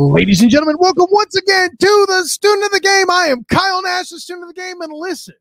Ladies 0.00 0.42
and 0.42 0.48
gentlemen, 0.48 0.76
welcome 0.78 1.08
once 1.10 1.34
again 1.34 1.70
to 1.76 2.06
the 2.08 2.22
student 2.28 2.66
of 2.66 2.70
the 2.70 2.78
game. 2.78 3.10
I 3.10 3.26
am 3.30 3.42
Kyle 3.42 3.82
Nash, 3.82 4.10
the 4.10 4.20
student 4.20 4.48
of 4.48 4.54
the 4.54 4.60
game. 4.60 4.80
And 4.80 4.92
listen, 4.92 5.34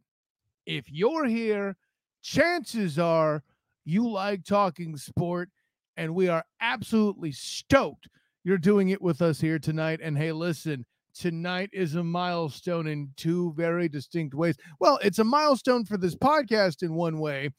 if 0.65 0.85
you're 0.89 1.25
here, 1.25 1.77
chances 2.23 2.97
are 2.97 3.43
you 3.85 4.09
like 4.09 4.45
talking 4.45 4.97
sport, 4.97 5.49
and 5.95 6.15
we 6.15 6.27
are 6.27 6.43
absolutely 6.59 7.33
stoked 7.33 8.07
you're 8.43 8.57
doing 8.57 8.89
it 8.89 8.99
with 8.99 9.21
us 9.21 9.39
here 9.39 9.59
tonight. 9.59 9.99
And 10.01 10.17
hey, 10.17 10.31
listen, 10.31 10.87
tonight 11.13 11.69
is 11.71 11.93
a 11.93 12.03
milestone 12.03 12.87
in 12.87 13.11
two 13.15 13.53
very 13.55 13.87
distinct 13.87 14.33
ways. 14.33 14.57
Well, 14.79 14.97
it's 15.03 15.19
a 15.19 15.23
milestone 15.23 15.85
for 15.85 15.97
this 15.97 16.15
podcast 16.15 16.81
in 16.81 16.95
one 16.95 17.19
way, 17.19 17.51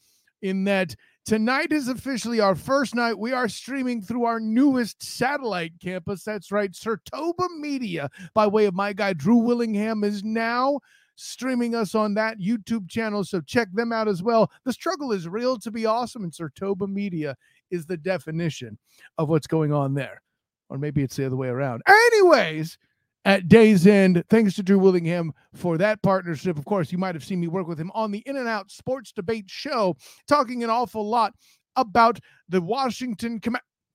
in 0.43 0.65
that 0.65 0.97
tonight 1.29 1.73
is 1.73 1.89
officially 1.89 2.41
our 2.41 2.55
first 2.55 2.95
night. 2.95 3.19
We 3.19 3.33
are 3.33 3.51
streaming 3.51 4.01
through 4.01 4.25
our 4.25 4.41
newest 4.41 5.03
satellite 5.03 5.75
campus. 5.79 6.25
That's 6.25 6.51
right, 6.51 6.73
Sertoba 6.73 7.51
Media, 7.61 8.09
by 8.33 8.47
way 8.47 8.65
of 8.65 8.73
my 8.73 8.95
guy 8.95 9.13
Drew 9.13 9.37
Willingham, 9.37 10.05
is 10.05 10.25
now 10.25 10.81
streaming 11.17 11.75
us 11.75 11.95
on 11.95 12.15
that 12.15 12.39
YouTube 12.39 12.89
channel. 12.89 13.25
So 13.25 13.43
check 13.43 13.69
them 13.75 13.93
out 13.93 14.09
as 14.09 14.23
well. 14.23 14.51
The 14.65 14.73
struggle 14.73 15.13
is 15.13 15.29
real 15.29 15.59
to 15.59 15.71
be 15.71 15.85
awesome, 15.85 16.25
and 16.25 16.33
Sertoba 16.33 16.89
Media 16.89 17.37
is 17.71 17.85
the 17.85 17.99
definition 17.99 18.79
of 19.19 19.29
what's 19.29 19.47
going 19.47 19.71
on 19.71 19.93
there. 19.93 20.23
Or 20.71 20.79
maybe 20.79 21.03
it's 21.03 21.17
the 21.17 21.27
other 21.27 21.37
way 21.37 21.49
around. 21.49 21.83
Anyways, 21.87 22.79
at 23.25 23.49
day's 23.49 23.87
end. 23.87 24.25
Thanks 24.31 24.55
to 24.55 24.63
Drew 24.63 24.79
Willingham 24.79 25.33
for 25.55 25.79
that 25.79 26.03
partnership. 26.03 26.59
Of 26.59 26.65
course, 26.65 26.93
you 26.93 26.99
might 26.99 27.15
have 27.15 27.25
seen 27.25 27.41
me 27.41 27.49
work 27.49 27.67
with 27.67 27.79
him 27.79 27.91
on 27.95 28.11
the 28.11 28.23
In 28.27 28.37
and 28.37 28.49
Out 28.49 28.71
Sports 28.71 29.13
Debate 29.13 29.49
Show, 29.49 29.97
talking 30.27 30.65
an 30.65 30.71
awful 30.71 31.07
lot 31.09 31.35
about 31.77 32.19
the 32.49 32.61
Washington 32.61 33.41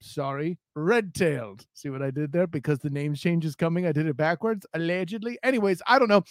sorry, 0.03 0.59
red 0.75 1.13
tailed. 1.13 1.65
See 1.73 1.89
what 1.89 2.01
I 2.01 2.11
did 2.11 2.31
there? 2.31 2.47
Because 2.47 2.79
the 2.79 2.89
name 2.89 3.15
change 3.15 3.45
is 3.45 3.55
coming. 3.55 3.85
I 3.85 3.91
did 3.91 4.05
it 4.05 4.17
backwards, 4.17 4.65
allegedly. 4.73 5.37
Anyways, 5.43 5.81
I 5.87 5.97
don't 5.97 6.09
know. 6.09 6.23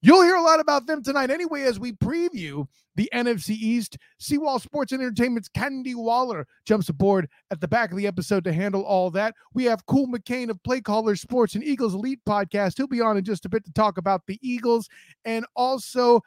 You'll 0.00 0.22
hear 0.22 0.36
a 0.36 0.42
lot 0.42 0.60
about 0.60 0.86
them 0.86 1.02
tonight 1.02 1.30
anyway 1.30 1.62
as 1.62 1.78
we 1.78 1.92
preview 1.92 2.66
the 2.94 3.10
NFC 3.12 3.50
East. 3.50 3.98
CWall 4.22 4.60
Sports 4.60 4.92
and 4.92 5.02
Entertainment's 5.02 5.48
Candi 5.48 5.94
Waller 5.94 6.46
jumps 6.64 6.88
aboard 6.88 7.28
at 7.50 7.60
the 7.60 7.68
back 7.68 7.90
of 7.90 7.96
the 7.96 8.06
episode 8.06 8.44
to 8.44 8.52
handle 8.52 8.84
all 8.84 9.10
that. 9.10 9.34
We 9.52 9.64
have 9.64 9.86
Cool 9.86 10.06
McCain 10.06 10.48
of 10.48 10.62
Play 10.62 10.80
Caller 10.80 11.16
Sports 11.16 11.54
and 11.54 11.64
Eagles 11.64 11.94
Elite 11.94 12.20
Podcast. 12.26 12.76
He'll 12.76 12.86
be 12.86 13.00
on 13.00 13.16
in 13.16 13.24
just 13.24 13.44
a 13.44 13.48
bit 13.48 13.64
to 13.64 13.72
talk 13.72 13.98
about 13.98 14.22
the 14.26 14.38
Eagles 14.40 14.88
and 15.24 15.44
also 15.56 16.20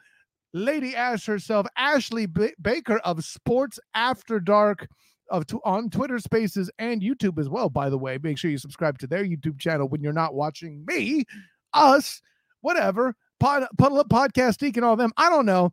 Lady 0.52 0.96
Ash 0.96 1.26
herself, 1.26 1.66
Ashley 1.76 2.26
B- 2.26 2.52
Baker 2.60 2.98
of 2.98 3.24
Sports 3.24 3.78
After 3.94 4.40
Dark 4.40 4.88
of 5.30 5.46
t- 5.46 5.58
on 5.64 5.90
Twitter 5.90 6.18
Spaces 6.18 6.70
and 6.78 7.02
YouTube 7.02 7.38
as 7.38 7.48
well. 7.48 7.68
By 7.68 7.88
the 7.88 7.98
way, 7.98 8.18
make 8.22 8.38
sure 8.38 8.50
you 8.50 8.58
subscribe 8.58 8.98
to 8.98 9.06
their 9.06 9.24
YouTube 9.24 9.58
channel 9.58 9.88
when 9.88 10.02
you're 10.02 10.12
not 10.12 10.34
watching 10.34 10.84
me, 10.86 11.24
us, 11.72 12.20
whatever, 12.60 13.14
pod, 13.38 13.66
pod, 13.78 14.08
podcast 14.08 14.58
geek 14.58 14.76
and 14.76 14.84
all 14.84 14.96
them. 14.96 15.12
I 15.16 15.30
don't 15.30 15.46
know. 15.46 15.72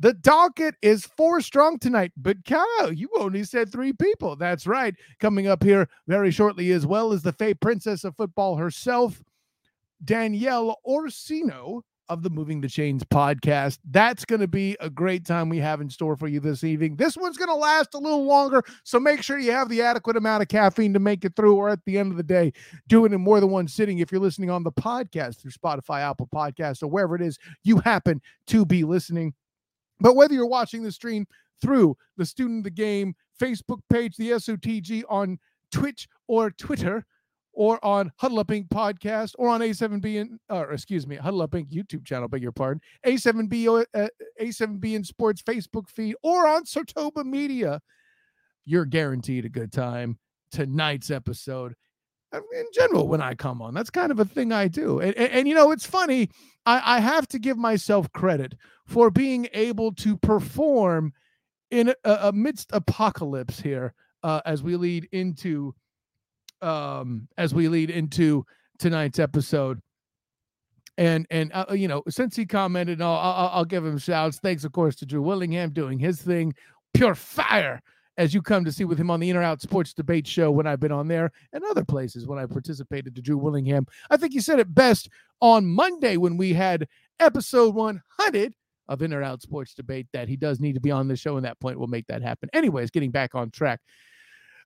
The 0.00 0.14
docket 0.14 0.76
is 0.80 1.06
four 1.16 1.40
strong 1.40 1.78
tonight, 1.78 2.12
but 2.16 2.44
Kyle, 2.44 2.92
you 2.92 3.08
only 3.18 3.42
said 3.42 3.72
three 3.72 3.92
people. 3.92 4.36
That's 4.36 4.64
right. 4.64 4.94
Coming 5.18 5.48
up 5.48 5.62
here 5.64 5.88
very 6.06 6.30
shortly, 6.30 6.70
as 6.70 6.86
well 6.86 7.12
as 7.12 7.22
the 7.22 7.32
Fay 7.32 7.54
Princess 7.54 8.04
of 8.04 8.14
Football 8.16 8.54
herself, 8.56 9.20
Danielle 10.04 10.78
Orsino 10.86 11.82
of 12.08 12.22
the 12.22 12.30
Moving 12.30 12.60
the 12.60 12.68
Chains 12.68 13.04
podcast. 13.04 13.78
That's 13.84 14.24
going 14.24 14.40
to 14.40 14.48
be 14.48 14.76
a 14.80 14.90
great 14.90 15.24
time 15.26 15.48
we 15.48 15.58
have 15.58 15.80
in 15.80 15.90
store 15.90 16.16
for 16.16 16.28
you 16.28 16.40
this 16.40 16.64
evening. 16.64 16.96
This 16.96 17.16
one's 17.16 17.36
going 17.36 17.50
to 17.50 17.54
last 17.54 17.94
a 17.94 17.98
little 17.98 18.24
longer, 18.24 18.62
so 18.84 18.98
make 18.98 19.22
sure 19.22 19.38
you 19.38 19.52
have 19.52 19.68
the 19.68 19.82
adequate 19.82 20.16
amount 20.16 20.42
of 20.42 20.48
caffeine 20.48 20.92
to 20.94 20.98
make 20.98 21.24
it 21.24 21.36
through, 21.36 21.56
or 21.56 21.68
at 21.68 21.84
the 21.84 21.98
end 21.98 22.10
of 22.10 22.16
the 22.16 22.22
day, 22.22 22.52
do 22.88 23.04
it 23.04 23.12
in 23.12 23.20
more 23.20 23.40
than 23.40 23.50
one 23.50 23.68
sitting 23.68 23.98
if 23.98 24.10
you're 24.10 24.20
listening 24.20 24.50
on 24.50 24.62
the 24.62 24.72
podcast 24.72 25.40
through 25.40 25.52
Spotify, 25.52 26.00
Apple 26.00 26.28
Podcasts, 26.34 26.82
or 26.82 26.88
wherever 26.88 27.14
it 27.14 27.22
is 27.22 27.38
you 27.64 27.78
happen 27.78 28.20
to 28.46 28.64
be 28.64 28.84
listening. 28.84 29.34
But 30.00 30.16
whether 30.16 30.34
you're 30.34 30.46
watching 30.46 30.82
the 30.82 30.92
stream 30.92 31.26
through 31.60 31.96
the 32.16 32.26
Student 32.26 32.58
of 32.58 32.64
the 32.64 32.70
Game 32.70 33.14
Facebook 33.40 33.80
page, 33.90 34.16
the 34.16 34.30
SOTG 34.30 35.02
on 35.08 35.38
Twitch 35.72 36.08
or 36.26 36.50
Twitter, 36.50 37.04
or 37.58 37.84
on 37.84 38.12
Huddle 38.18 38.38
Up 38.38 38.46
Inc. 38.46 38.68
podcast 38.68 39.34
or 39.36 39.48
on 39.48 39.60
A7B 39.60 40.20
and 40.20 40.38
or 40.48 40.70
excuse 40.70 41.08
me, 41.08 41.16
Huddle 41.16 41.42
Up 41.42 41.50
Inc. 41.50 41.72
YouTube 41.72 42.06
channel, 42.06 42.28
beg 42.28 42.40
your 42.40 42.52
pardon, 42.52 42.80
A7B 43.04 43.84
uh, 43.94 44.08
A7B 44.40 44.94
in 44.94 45.02
Sports 45.02 45.42
Facebook 45.42 45.88
feed 45.88 46.14
or 46.22 46.46
on 46.46 46.64
Sertoba 46.64 47.24
Media, 47.24 47.80
you're 48.64 48.84
guaranteed 48.84 49.44
a 49.44 49.48
good 49.48 49.72
time. 49.72 50.20
Tonight's 50.52 51.10
episode, 51.10 51.74
uh, 52.32 52.38
in 52.54 52.66
general, 52.72 53.08
when 53.08 53.20
I 53.20 53.34
come 53.34 53.60
on, 53.60 53.74
that's 53.74 53.90
kind 53.90 54.12
of 54.12 54.20
a 54.20 54.24
thing 54.24 54.52
I 54.52 54.68
do. 54.68 55.00
And, 55.00 55.16
and, 55.16 55.32
and 55.32 55.48
you 55.48 55.56
know, 55.56 55.72
it's 55.72 55.84
funny. 55.84 56.30
I, 56.64 56.98
I 56.98 57.00
have 57.00 57.26
to 57.28 57.40
give 57.40 57.58
myself 57.58 58.10
credit 58.12 58.54
for 58.86 59.10
being 59.10 59.48
able 59.52 59.92
to 59.96 60.16
perform 60.16 61.12
in 61.72 61.92
amidst 62.04 62.70
apocalypse 62.72 63.60
here 63.60 63.94
uh, 64.22 64.42
as 64.46 64.62
we 64.62 64.76
lead 64.76 65.08
into 65.10 65.74
um, 66.62 67.28
as 67.36 67.54
we 67.54 67.68
lead 67.68 67.90
into 67.90 68.44
tonight's 68.78 69.18
episode. 69.18 69.80
And 70.96 71.26
and 71.30 71.52
uh, 71.54 71.66
you 71.72 71.86
know, 71.86 72.02
since 72.08 72.34
he 72.34 72.44
commented, 72.44 73.00
I'll, 73.00 73.12
I'll, 73.12 73.50
I'll 73.54 73.64
give 73.64 73.84
him 73.86 73.98
shouts. 73.98 74.38
Thanks, 74.38 74.64
of 74.64 74.72
course, 74.72 74.96
to 74.96 75.06
Drew 75.06 75.22
Willingham 75.22 75.70
doing 75.70 75.98
his 75.98 76.20
thing, 76.20 76.54
pure 76.92 77.14
fire. 77.14 77.80
As 78.16 78.34
you 78.34 78.42
come 78.42 78.64
to 78.64 78.72
see 78.72 78.84
with 78.84 78.98
him 78.98 79.12
on 79.12 79.20
the 79.20 79.30
In 79.30 79.36
or 79.36 79.44
Out 79.44 79.60
Sports 79.60 79.94
Debate 79.94 80.26
Show 80.26 80.50
when 80.50 80.66
I've 80.66 80.80
been 80.80 80.90
on 80.90 81.06
there 81.06 81.30
and 81.52 81.62
other 81.62 81.84
places 81.84 82.26
when 82.26 82.36
I 82.36 82.46
participated 82.46 83.14
to 83.14 83.22
Drew 83.22 83.38
Willingham. 83.38 83.86
I 84.10 84.16
think 84.16 84.32
he 84.32 84.40
said 84.40 84.58
it 84.58 84.74
best 84.74 85.08
on 85.40 85.64
Monday 85.66 86.16
when 86.16 86.36
we 86.36 86.52
had 86.52 86.88
episode 87.20 87.76
100 87.76 88.54
of 88.88 89.02
In 89.02 89.12
or 89.12 89.22
Out 89.22 89.40
Sports 89.42 89.74
Debate 89.74 90.08
that 90.12 90.28
he 90.28 90.34
does 90.36 90.58
need 90.58 90.72
to 90.72 90.80
be 90.80 90.90
on 90.90 91.06
the 91.06 91.14
show, 91.14 91.36
and 91.36 91.44
that 91.44 91.60
point 91.60 91.78
will 91.78 91.86
make 91.86 92.08
that 92.08 92.22
happen. 92.22 92.48
Anyways, 92.52 92.90
getting 92.90 93.12
back 93.12 93.36
on 93.36 93.50
track. 93.50 93.80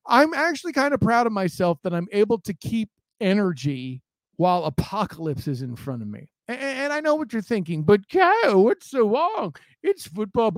I'm 0.06 0.34
actually 0.34 0.72
kind 0.72 0.94
of 0.94 1.00
proud 1.00 1.26
of 1.26 1.32
myself 1.32 1.78
that 1.82 1.94
I'm 1.94 2.08
able 2.12 2.38
to 2.40 2.54
keep 2.54 2.90
energy 3.20 4.02
while 4.36 4.64
apocalypse 4.64 5.46
is 5.46 5.62
in 5.62 5.76
front 5.76 6.02
of 6.02 6.08
me. 6.08 6.28
And, 6.48 6.60
and 6.60 6.92
I 6.92 7.00
know 7.00 7.14
what 7.14 7.32
you're 7.32 7.42
thinking, 7.42 7.82
but 7.82 8.08
Kyle, 8.08 8.64
what's 8.64 8.90
so 8.90 9.08
wrong? 9.08 9.54
It's 9.82 10.06
football 10.06 10.50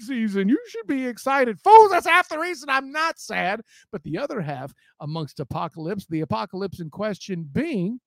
season. 0.00 0.48
You 0.48 0.58
should 0.68 0.86
be 0.86 1.06
excited. 1.06 1.60
Fools, 1.60 1.90
that's 1.90 2.06
half 2.06 2.28
the 2.28 2.38
reason 2.38 2.68
I'm 2.68 2.92
not 2.92 3.18
sad. 3.18 3.62
But 3.90 4.02
the 4.04 4.18
other 4.18 4.40
half, 4.40 4.72
amongst 5.00 5.40
apocalypse, 5.40 6.06
the 6.06 6.20
apocalypse 6.20 6.80
in 6.80 6.90
question 6.90 7.48
being 7.50 8.00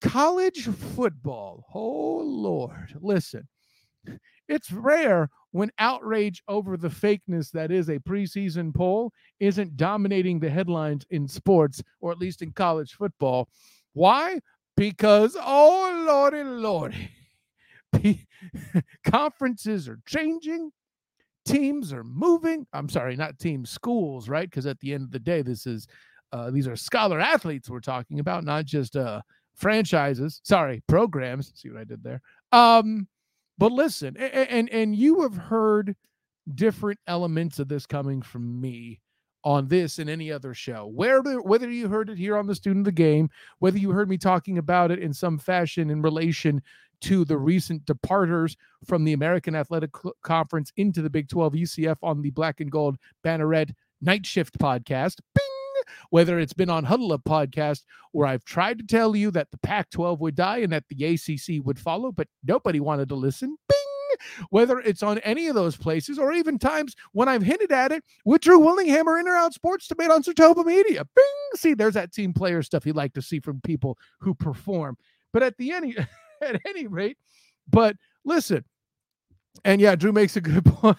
college 0.00 0.68
football. 0.94 1.66
Oh, 1.74 2.22
Lord. 2.24 2.96
Listen, 3.00 3.48
it's 4.50 4.72
rare 4.72 5.30
when 5.52 5.70
outrage 5.78 6.42
over 6.48 6.76
the 6.76 6.88
fakeness 6.88 7.50
that 7.52 7.70
is 7.70 7.88
a 7.88 7.98
preseason 8.00 8.74
poll 8.74 9.12
isn't 9.38 9.76
dominating 9.76 10.40
the 10.40 10.50
headlines 10.50 11.04
in 11.10 11.26
sports 11.26 11.82
or 12.00 12.12
at 12.12 12.18
least 12.18 12.42
in 12.42 12.52
college 12.52 12.94
football. 12.94 13.48
Why? 13.92 14.40
Because, 14.76 15.36
oh, 15.40 16.04
lordy, 16.06 16.42
lordy, 16.42 17.10
conferences 19.04 19.88
are 19.88 20.00
changing, 20.06 20.70
teams 21.44 21.92
are 21.92 22.04
moving. 22.04 22.66
I'm 22.72 22.88
sorry, 22.88 23.16
not 23.16 23.38
teams, 23.38 23.70
schools, 23.70 24.28
right? 24.28 24.48
Because 24.48 24.66
at 24.66 24.80
the 24.80 24.94
end 24.94 25.04
of 25.04 25.10
the 25.10 25.18
day, 25.18 25.42
this 25.42 25.66
is 25.66 25.86
uh, 26.32 26.50
these 26.50 26.68
are 26.68 26.76
scholar 26.76 27.18
athletes 27.18 27.68
we're 27.68 27.80
talking 27.80 28.20
about, 28.20 28.44
not 28.44 28.64
just 28.64 28.96
uh, 28.96 29.20
franchises. 29.56 30.40
Sorry, 30.44 30.82
programs. 30.86 31.52
See 31.54 31.70
what 31.70 31.80
I 31.80 31.84
did 31.84 32.04
there? 32.04 32.20
Um, 32.52 33.08
but 33.60 33.72
listen, 33.72 34.16
and, 34.16 34.70
and 34.70 34.96
you 34.96 35.20
have 35.20 35.36
heard 35.36 35.94
different 36.54 36.98
elements 37.06 37.58
of 37.58 37.68
this 37.68 37.84
coming 37.84 38.22
from 38.22 38.58
me 38.58 39.00
on 39.44 39.68
this 39.68 39.98
and 39.98 40.08
any 40.08 40.32
other 40.32 40.54
show. 40.54 40.86
Where 40.86 41.20
whether 41.20 41.70
you 41.70 41.88
heard 41.88 42.08
it 42.08 42.16
here 42.16 42.38
on 42.38 42.46
the 42.46 42.54
Student 42.54 42.86
of 42.86 42.94
the 42.94 43.02
Game, 43.02 43.28
whether 43.58 43.76
you 43.76 43.90
heard 43.90 44.08
me 44.08 44.16
talking 44.16 44.56
about 44.56 44.90
it 44.90 44.98
in 44.98 45.12
some 45.12 45.38
fashion 45.38 45.90
in 45.90 46.00
relation 46.00 46.62
to 47.02 47.26
the 47.26 47.36
recent 47.36 47.84
departures 47.84 48.56
from 48.86 49.04
the 49.04 49.12
American 49.12 49.54
Athletic 49.54 49.90
Conference 50.22 50.72
into 50.78 51.02
the 51.02 51.10
Big 51.10 51.28
12 51.28 51.52
UCF 51.52 51.96
on 52.02 52.22
the 52.22 52.30
Black 52.30 52.60
and 52.60 52.70
Gold 52.70 52.96
Banneret 53.22 53.74
Night 54.00 54.24
Shift 54.24 54.58
podcast. 54.58 55.16
Bing! 55.34 55.49
Whether 56.10 56.38
it's 56.38 56.52
been 56.52 56.70
on 56.70 56.84
Huddle 56.84 57.12
Up 57.12 57.22
podcast, 57.24 57.82
where 58.12 58.26
I've 58.26 58.44
tried 58.44 58.78
to 58.78 58.86
tell 58.86 59.14
you 59.14 59.30
that 59.32 59.50
the 59.50 59.58
Pac 59.58 59.90
12 59.90 60.20
would 60.20 60.34
die 60.34 60.58
and 60.58 60.72
that 60.72 60.84
the 60.88 61.04
ACC 61.04 61.64
would 61.64 61.78
follow, 61.78 62.12
but 62.12 62.28
nobody 62.44 62.80
wanted 62.80 63.08
to 63.10 63.14
listen. 63.14 63.56
Bing! 63.68 63.76
Whether 64.50 64.80
it's 64.80 65.02
on 65.02 65.18
any 65.20 65.46
of 65.46 65.54
those 65.54 65.76
places 65.76 66.18
or 66.18 66.32
even 66.32 66.58
times 66.58 66.94
when 67.12 67.28
I've 67.28 67.42
hinted 67.42 67.72
at 67.72 67.92
it 67.92 68.04
with 68.24 68.42
Drew 68.42 68.58
Willingham 68.58 69.08
or 69.08 69.18
In 69.18 69.28
or 69.28 69.36
Out 69.36 69.54
Sports 69.54 69.86
Debate 69.88 70.10
on 70.10 70.22
Sertoba 70.22 70.64
Media. 70.64 71.04
Bing! 71.14 71.24
See, 71.54 71.74
there's 71.74 71.94
that 71.94 72.12
team 72.12 72.32
player 72.32 72.62
stuff 72.62 72.86
you 72.86 72.92
like 72.92 73.14
to 73.14 73.22
see 73.22 73.40
from 73.40 73.60
people 73.62 73.96
who 74.18 74.34
perform. 74.34 74.96
But 75.32 75.42
at 75.42 75.56
the 75.56 75.72
any 75.72 75.96
at 76.42 76.60
any 76.66 76.86
rate, 76.86 77.18
but 77.68 77.96
listen, 78.24 78.64
And 79.64 79.80
yeah, 79.80 79.94
Drew 79.94 80.12
makes 80.12 80.36
a 80.36 80.40
good 80.40 80.64
point. 80.66 80.96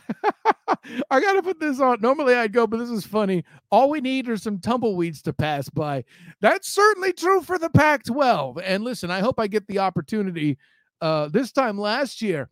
I 1.10 1.20
got 1.20 1.34
to 1.34 1.44
put 1.44 1.60
this 1.60 1.80
on. 1.80 2.00
Normally 2.02 2.34
I'd 2.34 2.54
go, 2.54 2.68
but 2.68 2.78
this 2.78 2.90
is 2.90 3.06
funny. 3.06 3.44
All 3.72 3.90
we 3.90 4.02
need 4.02 4.30
are 4.30 4.38
some 4.38 4.60
tumbleweeds 4.60 5.22
to 5.24 5.34
pass 5.34 5.70
by. 5.70 6.04
That's 6.40 6.68
certainly 6.68 7.14
true 7.14 7.42
for 7.42 7.58
the 7.58 7.70
Pac 7.70 8.04
12. 8.04 8.60
And 8.64 8.84
listen, 8.84 9.12
I 9.12 9.20
hope 9.20 9.40
I 9.40 9.48
get 9.48 9.68
the 9.68 9.80
opportunity 9.80 10.58
uh, 11.02 11.28
this 11.30 11.52
time 11.52 11.78
last 11.78 12.22
year, 12.22 12.50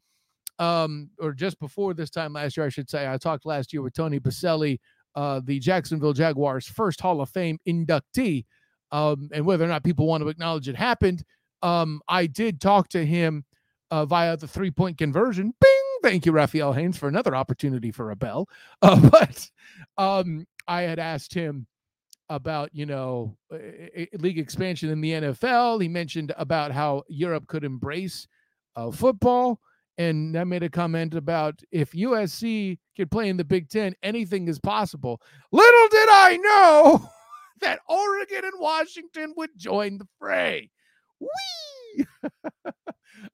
um, 0.58 1.10
or 1.20 1.34
just 1.34 1.60
before 1.60 1.94
this 1.94 2.10
time 2.10 2.34
last 2.34 2.58
year, 2.58 2.66
I 2.66 2.70
should 2.70 2.90
say. 2.90 3.08
I 3.08 3.18
talked 3.18 3.46
last 3.46 3.72
year 3.72 3.82
with 3.82 3.94
Tony 3.94 4.20
Boselli, 4.20 4.80
uh, 5.16 5.42
the 5.44 5.60
Jacksonville 5.60 6.14
Jaguars' 6.14 6.68
first 6.68 7.00
Hall 7.02 7.22
of 7.22 7.30
Fame 7.30 7.60
inductee. 7.68 8.46
Um, 8.92 9.30
and 9.32 9.46
whether 9.46 9.64
or 9.64 9.68
not 9.68 9.84
people 9.84 10.08
want 10.08 10.24
to 10.24 10.30
acknowledge 10.30 10.68
it 10.68 10.76
happened, 10.76 11.24
um, 11.62 12.02
I 12.08 12.26
did 12.26 12.60
talk 12.60 12.90
to 12.90 13.06
him 13.06 13.46
uh, 13.92 14.06
via 14.06 14.38
the 14.38 14.48
three 14.48 14.72
point 14.72 14.98
conversion. 14.98 15.54
Bing! 15.60 15.72
Thank 16.02 16.26
you, 16.26 16.32
Raphael 16.32 16.74
Haynes, 16.74 16.98
for 16.98 17.08
another 17.08 17.36
opportunity 17.36 17.92
for 17.92 18.12
a 18.12 18.16
bell. 18.16 18.48
Uh, 18.82 19.10
but 19.10 19.50
um, 19.98 20.46
I 20.68 20.84
had 20.84 21.00
asked 21.00 21.34
him 21.34 21.68
about, 22.30 22.70
you 22.74 22.86
know, 22.86 23.36
league 24.20 24.40
expansion 24.40 24.90
in 24.90 25.02
the 25.02 25.12
NFL. 25.12 25.82
He 25.82 25.90
mentioned 25.90 26.34
about 26.38 26.72
how 26.72 27.04
Europe 27.08 27.48
could 27.48 27.64
embrace 27.64 28.28
uh, 28.76 28.92
football. 28.92 29.60
And 29.98 30.38
I 30.38 30.46
made 30.46 30.64
a 30.64 30.70
comment 30.70 31.14
about 31.14 31.60
if 31.72 31.92
USC 31.92 32.78
could 32.96 33.12
play 33.12 33.28
in 33.28 33.36
the 33.36 33.44
Big 33.44 33.70
Ten, 33.70 33.96
anything 34.02 34.48
is 34.48 34.60
possible. 34.60 35.22
Little 35.52 35.88
did 35.90 36.10
I 36.10 36.38
know 36.38 37.10
that 37.62 37.80
Oregon 37.90 38.46
and 38.46 38.54
Washington 38.60 39.34
would 39.36 39.50
join 39.58 39.98
the 39.98 40.08
fray. 40.18 40.70
Whee! 41.20 42.06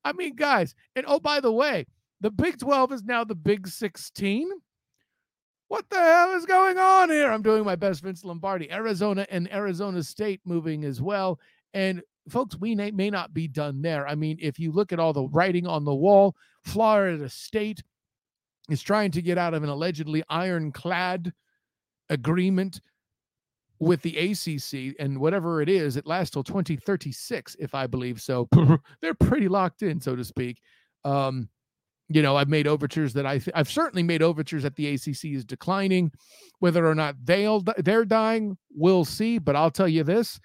I 0.04 0.14
mean, 0.14 0.36
guys, 0.36 0.76
and 0.96 1.06
oh, 1.08 1.20
by 1.20 1.40
the 1.40 1.52
way, 1.52 1.86
the 2.22 2.32
Big 2.32 2.60
12 2.60 2.94
is 2.94 3.04
now 3.04 3.24
the 3.24 3.36
Big 3.36 3.68
16. 3.68 4.50
What 5.68 5.90
the 5.90 5.98
hell 5.98 6.34
is 6.36 6.46
going 6.46 6.78
on 6.78 7.10
here? 7.10 7.32
I'm 7.32 7.42
doing 7.42 7.64
my 7.64 7.76
best, 7.76 8.04
Vince 8.04 8.24
Lombardi. 8.24 8.72
Arizona 8.72 9.26
and 9.30 9.52
Arizona 9.52 10.04
State 10.04 10.42
moving 10.46 10.84
as 10.86 11.02
well. 11.02 11.40
And 11.74 12.02
folks, 12.30 12.58
we 12.58 12.76
may, 12.76 13.10
not 13.10 13.34
be 13.34 13.48
done 13.48 13.82
there. 13.82 14.08
I 14.08 14.16
mean, 14.16 14.38
if 14.40 14.60
you 14.60 14.72
look 14.72 14.94
at 14.94 15.00
all 15.00 15.14
the 15.14 15.28
writing 15.28 15.68
on 15.68 15.84
the 15.86 15.94
wall, 15.94 16.36
Florida 16.64 17.30
State 17.30 17.82
is 18.70 18.82
trying 18.82 19.12
to 19.12 19.22
get 19.22 19.38
out 19.38 19.54
of 19.54 19.64
an 19.64 19.70
allegedly 19.70 20.24
ironclad 20.30 21.34
agreement 22.10 22.82
with 23.80 24.02
the 24.02 24.18
ACC 24.18 24.96
and 25.00 25.20
whatever 25.20 25.62
it 25.62 25.70
is, 25.70 25.98
it 25.98 26.08
lasts 26.08 26.32
till 26.32 26.44
2036, 26.44 27.56
if 27.60 27.76
I 27.76 27.88
believe 27.88 28.22
so. 28.22 28.48
They're 29.02 29.14
pretty 29.14 29.48
locked 29.48 29.82
in, 29.84 30.00
so 30.00 30.16
to 30.16 30.24
speak. 30.24 30.62
Um, 31.04 31.50
you 32.08 32.22
know, 32.22 32.36
I've 32.36 32.50
made 32.50 32.68
overtures 32.68 33.14
that 33.14 33.26
I 33.26 33.40
th- 33.40 33.54
I've 33.56 33.70
certainly 33.70 34.04
made 34.04 34.22
overtures 34.22 34.64
that 34.64 34.76
the 34.76 34.94
ACC 34.94 35.26
is 35.26 35.44
declining. 35.44 36.12
Whether 36.60 36.88
or 36.88 36.96
not 36.96 37.16
they'll 37.24 37.64
they're 37.78 38.06
dying, 38.06 38.58
we'll 38.74 39.06
see. 39.06 39.40
But 39.40 39.56
I'll 39.56 39.72
tell 39.72 39.88
you 39.88 40.04
this: 40.04 40.40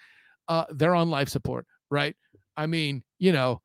uh, 0.48 0.64
they're 0.70 0.94
on 0.94 1.10
life 1.10 1.28
support, 1.28 1.66
right? 1.90 2.16
I 2.56 2.66
mean, 2.66 3.02
you 3.18 3.32
know, 3.32 3.60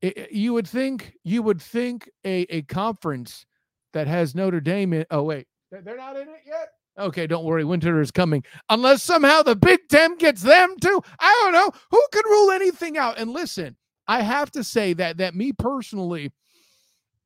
it, 0.00 0.30
you 0.30 0.52
would 0.54 0.68
think 0.68 1.14
you 1.24 1.42
would 1.42 1.60
think 1.60 2.08
a 2.24 2.42
a 2.48 2.62
conference 2.62 3.44
that 3.92 4.06
has 4.06 4.36
Notre 4.36 4.60
Dame 4.60 4.92
in. 4.92 5.06
Oh 5.10 5.24
wait, 5.24 5.46
they're 5.72 5.96
not 5.96 6.16
in 6.16 6.28
it 6.28 6.42
yet. 6.46 6.68
Okay, 6.98 7.26
don't 7.26 7.44
worry, 7.44 7.64
winter 7.64 8.00
is 8.00 8.10
coming. 8.10 8.44
Unless 8.68 9.02
somehow 9.02 9.42
the 9.42 9.56
Big 9.56 9.80
Ten 9.88 10.16
gets 10.18 10.42
them 10.42 10.76
too. 10.80 11.02
I 11.18 11.40
don't 11.42 11.52
know 11.52 11.70
who 11.90 12.02
can 12.12 12.22
rule 12.26 12.50
anything 12.50 12.98
out. 12.98 13.18
And 13.18 13.30
listen, 13.30 13.76
I 14.06 14.20
have 14.22 14.50
to 14.52 14.62
say 14.62 14.92
that 14.94 15.16
that 15.16 15.34
me 15.34 15.52
personally 15.52 16.32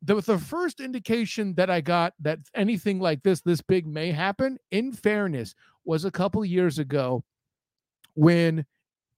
the, 0.03 0.21
the 0.21 0.39
first 0.39 0.81
indication 0.81 1.55
that 1.55 1.69
I 1.69 1.81
got 1.81 2.15
that 2.21 2.39
anything 2.55 3.01
like 3.01 3.23
this, 3.23 3.41
this 3.41 3.61
big 3.61 3.87
may 3.87 4.13
happen, 4.13 4.59
in 4.71 4.93
fairness, 4.93 5.55
was 5.85 6.05
a 6.05 6.11
couple 6.11 6.45
years 6.45 6.79
ago 6.79 7.25
when 8.15 8.65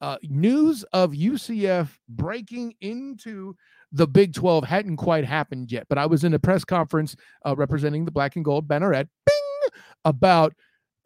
uh, 0.01 0.17
news 0.23 0.85
of 0.93 1.13
UCF 1.13 1.89
breaking 2.09 2.75
into 2.81 3.55
the 3.91 4.07
Big 4.07 4.33
12 4.33 4.65
hadn't 4.65 4.97
quite 4.97 5.25
happened 5.25 5.73
yet. 5.73 5.87
But 5.89 5.99
I 5.99 6.07
was 6.07 6.25
in 6.25 6.35
a 6.35 6.39
press 6.39 6.65
conference 6.65 7.17
uh, 7.45 7.57
representing 7.57 8.05
the 8.05 8.11
black 8.11 8.37
and 8.37 8.45
gold 8.45 8.69
banneret 8.69 9.09
about. 10.05 10.55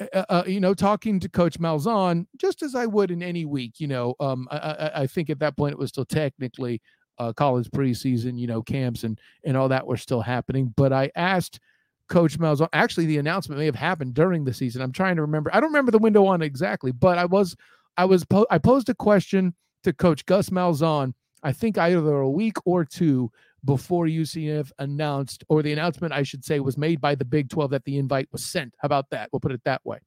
Uh, 0.01 0.07
uh, 0.15 0.25
uh 0.31 0.45
you 0.47 0.59
know, 0.59 0.75
talking 0.75 1.21
to 1.21 1.29
Coach 1.29 1.61
Malzahn, 1.61 2.27
just 2.39 2.63
as 2.63 2.75
I 2.75 2.87
would 2.87 3.11
in 3.11 3.23
any 3.23 3.45
week. 3.45 3.79
You 3.79 3.89
know, 3.89 4.15
um, 4.21 4.49
I, 4.51 4.57
I, 4.57 5.03
I, 5.03 5.07
think 5.07 5.29
at 5.29 5.39
that 5.41 5.57
point 5.57 5.73
it 5.73 5.79
was 5.79 5.91
still 5.91 6.07
technically 6.07 6.81
uh, 7.19 7.33
college 7.33 7.71
preseason, 7.71 8.39
you 8.39 8.47
know, 8.47 8.63
camps 8.63 9.05
and 9.05 9.21
and 9.45 9.57
all 9.57 9.69
that 9.69 9.87
were 9.87 9.97
still 9.97 10.23
happening. 10.23 10.73
But 10.77 10.93
I 10.93 11.11
asked 11.15 11.61
Coach 12.09 12.39
Malzahn. 12.39 12.69
Actually, 12.73 13.07
the 13.07 13.19
announcement 13.19 13.59
may 13.59 13.67
have 13.67 13.75
happened 13.75 14.15
during 14.15 14.45
the 14.45 14.55
season. 14.55 14.83
I'm 14.83 14.93
trying 14.93 15.17
to 15.17 15.23
remember. 15.23 15.55
I 15.55 15.61
don't 15.61 15.71
remember 15.71 15.93
the 15.93 15.99
window 15.99 16.27
on 16.27 16.43
exactly, 16.43 16.93
but 16.93 17.19
I 17.19 17.25
was 17.25 17.57
I 17.97 18.05
was 18.05 18.25
po- 18.25 18.47
I 18.51 18.59
posed 18.59 18.89
a 18.89 18.95
question 18.95 19.55
to 19.85 19.93
Coach 19.93 20.27
Gus 20.27 20.51
Malzahn. 20.51 21.15
I 21.43 21.53
think 21.53 21.79
either 21.79 22.17
a 22.19 22.31
week 22.31 22.57
or 22.65 22.85
two 22.85 23.31
before 23.65 24.07
UCF 24.07 24.71
announced, 24.79 25.45
or 25.49 25.63
the 25.63 25.73
announcement, 25.73 26.13
I 26.13 26.23
should 26.23 26.45
say, 26.45 26.61
was 26.61 26.77
made 26.77 27.01
by 27.01 27.15
the 27.15 27.25
Big 27.25 27.49
12 27.49 27.71
that 27.71 27.85
the 27.85 27.99
invite 27.99 28.29
was 28.33 28.45
sent. 28.45 28.75
How 28.79 28.87
about 28.87 29.11
that? 29.11 29.29
We'll 29.33 29.41
put 29.41 29.53
it 29.53 29.63
that 29.65 29.85
way. 29.85 29.99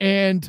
And 0.00 0.48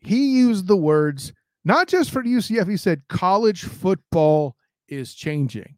he 0.00 0.38
used 0.38 0.66
the 0.66 0.76
words 0.76 1.32
not 1.64 1.88
just 1.88 2.10
for 2.10 2.22
UCF. 2.22 2.68
He 2.68 2.76
said 2.76 3.02
college 3.08 3.64
football 3.64 4.56
is 4.88 5.14
changing. 5.14 5.76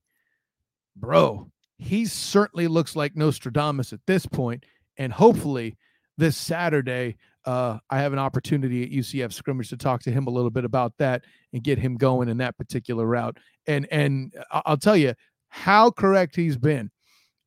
Bro, 0.95 1.51
he 1.79 2.07
certainly 2.07 2.69
looks 2.69 2.95
like 2.95 3.17
Nostradamus 3.17 3.93
at 3.93 4.01
this 4.07 4.27
point, 4.27 4.65
and 4.99 5.13
hopefully 5.13 5.77
this 6.17 6.37
Saturday, 6.37 7.17
uh, 7.45 7.79
I 7.89 7.99
have 8.01 8.13
an 8.13 8.19
opportunity 8.19 8.83
at 8.83 8.91
UCF 8.91 9.33
scrimmage 9.33 9.71
to 9.71 9.77
talk 9.77 10.03
to 10.03 10.11
him 10.11 10.27
a 10.27 10.31
little 10.31 10.51
bit 10.51 10.65
about 10.65 10.93
that 10.99 11.25
and 11.53 11.63
get 11.63 11.79
him 11.79 11.97
going 11.97 12.29
in 12.29 12.37
that 12.39 12.57
particular 12.59 13.07
route. 13.07 13.39
And 13.67 13.87
and 13.91 14.35
I'll 14.51 14.77
tell 14.77 14.97
you 14.97 15.15
how 15.49 15.91
correct 15.91 16.37
he's 16.37 16.57
been. 16.57 16.91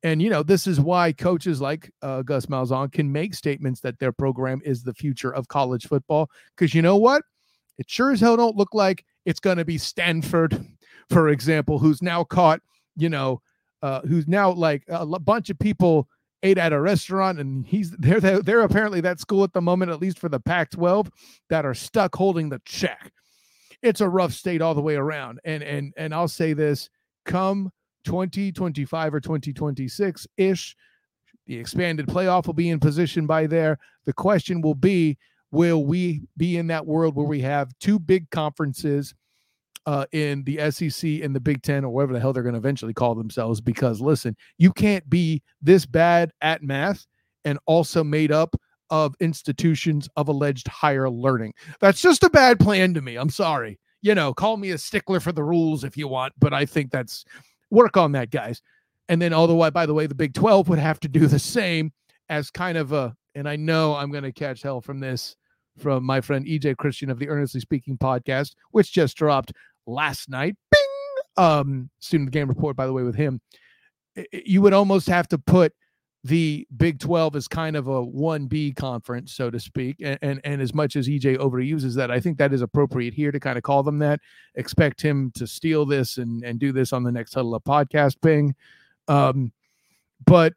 And 0.03 0.21
you 0.21 0.29
know, 0.29 0.43
this 0.43 0.67
is 0.67 0.79
why 0.79 1.13
coaches 1.13 1.61
like 1.61 1.91
uh, 2.01 2.23
Gus 2.23 2.47
Malzahn 2.47 2.91
can 2.91 3.11
make 3.11 3.33
statements 3.33 3.79
that 3.81 3.99
their 3.99 4.11
program 4.11 4.61
is 4.65 4.83
the 4.83 4.93
future 4.93 5.33
of 5.33 5.47
college 5.47 5.87
football. 5.87 6.29
Because 6.55 6.73
you 6.73 6.81
know 6.81 6.97
what? 6.97 7.23
It 7.77 7.89
sure 7.89 8.11
as 8.11 8.19
hell 8.19 8.37
don't 8.37 8.57
look 8.57 8.73
like 8.73 9.05
it's 9.25 9.39
going 9.39 9.57
to 9.57 9.65
be 9.65 9.77
Stanford, 9.77 10.65
for 11.09 11.29
example, 11.29 11.79
who's 11.79 12.01
now 12.01 12.23
caught, 12.23 12.61
you 12.97 13.09
know, 13.09 13.41
uh, 13.81 14.01
who's 14.01 14.27
now 14.27 14.51
like 14.51 14.83
a 14.87 15.05
bunch 15.05 15.49
of 15.49 15.59
people 15.59 16.07
ate 16.43 16.57
at 16.57 16.73
a 16.73 16.79
restaurant 16.79 17.39
and 17.39 17.65
he's 17.65 17.91
they're, 17.91 18.19
they're 18.19 18.61
apparently 18.61 19.01
that 19.01 19.19
school 19.19 19.43
at 19.43 19.53
the 19.53 19.61
moment, 19.61 19.91
at 19.91 20.01
least 20.01 20.19
for 20.19 20.29
the 20.29 20.39
Pac 20.39 20.71
12, 20.71 21.09
that 21.49 21.65
are 21.65 21.73
stuck 21.73 22.15
holding 22.15 22.49
the 22.49 22.61
check. 22.65 23.11
It's 23.81 24.01
a 24.01 24.09
rough 24.09 24.33
state 24.33 24.61
all 24.61 24.75
the 24.75 24.81
way 24.81 24.95
around. 24.95 25.39
And, 25.43 25.63
and, 25.63 25.93
and 25.97 26.13
I'll 26.13 26.27
say 26.27 26.53
this 26.53 26.89
come 27.25 27.71
2025 28.05 29.13
or 29.13 29.19
2026 29.19 30.27
ish, 30.37 30.75
the 31.47 31.57
expanded 31.57 32.07
playoff 32.07 32.45
will 32.45 32.53
be 32.53 32.69
in 32.69 32.79
position 32.79 33.25
by 33.25 33.47
there. 33.47 33.79
The 34.05 34.13
question 34.13 34.61
will 34.61 34.75
be 34.75 35.17
will 35.51 35.85
we 35.85 36.21
be 36.35 36.57
in 36.57 36.67
that 36.67 36.85
world 36.85 37.15
where 37.15 37.25
we 37.25 37.41
have 37.41 37.71
two 37.79 37.99
big 37.99 38.29
conferences 38.31 39.13
uh, 39.85 40.05
in 40.11 40.43
the 40.43 40.71
SEC 40.71 41.09
and 41.21 41.35
the 41.35 41.39
Big 41.39 41.61
Ten 41.61 41.83
or 41.83 41.89
whatever 41.89 42.13
the 42.13 42.19
hell 42.19 42.33
they're 42.33 42.43
going 42.43 42.53
to 42.53 42.59
eventually 42.59 42.93
call 42.93 43.15
themselves? 43.15 43.61
Because 43.61 44.01
listen, 44.01 44.35
you 44.57 44.71
can't 44.71 45.07
be 45.09 45.41
this 45.61 45.85
bad 45.85 46.31
at 46.41 46.63
math 46.63 47.05
and 47.45 47.59
also 47.65 48.03
made 48.03 48.31
up 48.31 48.55
of 48.89 49.15
institutions 49.19 50.07
of 50.15 50.27
alleged 50.27 50.67
higher 50.67 51.09
learning. 51.09 51.53
That's 51.79 52.01
just 52.01 52.23
a 52.23 52.29
bad 52.29 52.59
plan 52.59 52.93
to 52.93 53.01
me. 53.01 53.15
I'm 53.15 53.29
sorry. 53.29 53.79
You 54.01 54.15
know, 54.15 54.33
call 54.33 54.57
me 54.57 54.71
a 54.71 54.77
stickler 54.77 55.19
for 55.19 55.31
the 55.31 55.43
rules 55.43 55.83
if 55.83 55.97
you 55.97 56.07
want, 56.07 56.33
but 56.37 56.53
I 56.53 56.65
think 56.65 56.91
that's 56.91 57.25
work 57.71 57.97
on 57.97 58.11
that, 58.11 58.29
guys. 58.29 58.61
And 59.09 59.21
then, 59.21 59.33
although, 59.33 59.69
by 59.71 59.85
the 59.85 59.93
way, 59.93 60.07
the 60.07 60.15
Big 60.15 60.33
12 60.33 60.69
would 60.69 60.79
have 60.79 60.99
to 61.01 61.07
do 61.07 61.27
the 61.27 61.39
same 61.39 61.91
as 62.29 62.49
kind 62.49 62.77
of 62.77 62.91
a, 62.93 63.15
and 63.35 63.49
I 63.49 63.55
know 63.55 63.95
I'm 63.95 64.11
going 64.11 64.23
to 64.23 64.31
catch 64.31 64.61
hell 64.61 64.81
from 64.81 64.99
this 64.99 65.35
from 65.77 66.03
my 66.03 66.21
friend 66.21 66.45
EJ 66.45 66.77
Christian 66.77 67.09
of 67.09 67.19
the 67.19 67.29
Earnestly 67.29 67.59
Speaking 67.59 67.97
podcast, 67.97 68.53
which 68.71 68.93
just 68.93 69.17
dropped 69.17 69.53
last 69.85 70.29
night. 70.29 70.55
Bing! 70.71 70.81
Um, 71.35 71.89
student 71.99 72.31
game 72.31 72.47
report, 72.47 72.75
by 72.75 72.85
the 72.85 72.93
way, 72.93 73.03
with 73.03 73.15
him. 73.15 73.41
You 74.31 74.61
would 74.61 74.73
almost 74.73 75.07
have 75.07 75.27
to 75.29 75.37
put 75.37 75.73
the 76.23 76.65
Big 76.77 76.99
12 76.99 77.35
as 77.35 77.47
kind 77.47 77.75
of 77.75 77.87
a 77.87 78.05
1B 78.05 78.75
conference, 78.75 79.33
so 79.33 79.49
to 79.49 79.59
speak. 79.59 79.97
And, 80.01 80.17
and, 80.21 80.41
and 80.43 80.61
as 80.61 80.73
much 80.73 80.95
as 80.95 81.07
EJ 81.07 81.37
overuses 81.37 81.95
that, 81.95 82.11
I 82.11 82.19
think 82.19 82.37
that 82.37 82.53
is 82.53 82.61
appropriate 82.61 83.13
here 83.13 83.31
to 83.31 83.39
kind 83.39 83.57
of 83.57 83.63
call 83.63 83.83
them 83.83 83.99
that. 83.99 84.21
Expect 84.55 85.01
him 85.01 85.31
to 85.35 85.45
steal 85.45 85.85
this 85.85 86.17
and, 86.17 86.43
and 86.43 86.59
do 86.59 86.71
this 86.71 86.93
on 86.93 87.03
the 87.03 87.11
next 87.11 87.33
Huddle 87.33 87.55
Up 87.55 87.65
podcast 87.65 88.21
ping. 88.21 88.55
Um, 89.07 89.51
but 90.25 90.53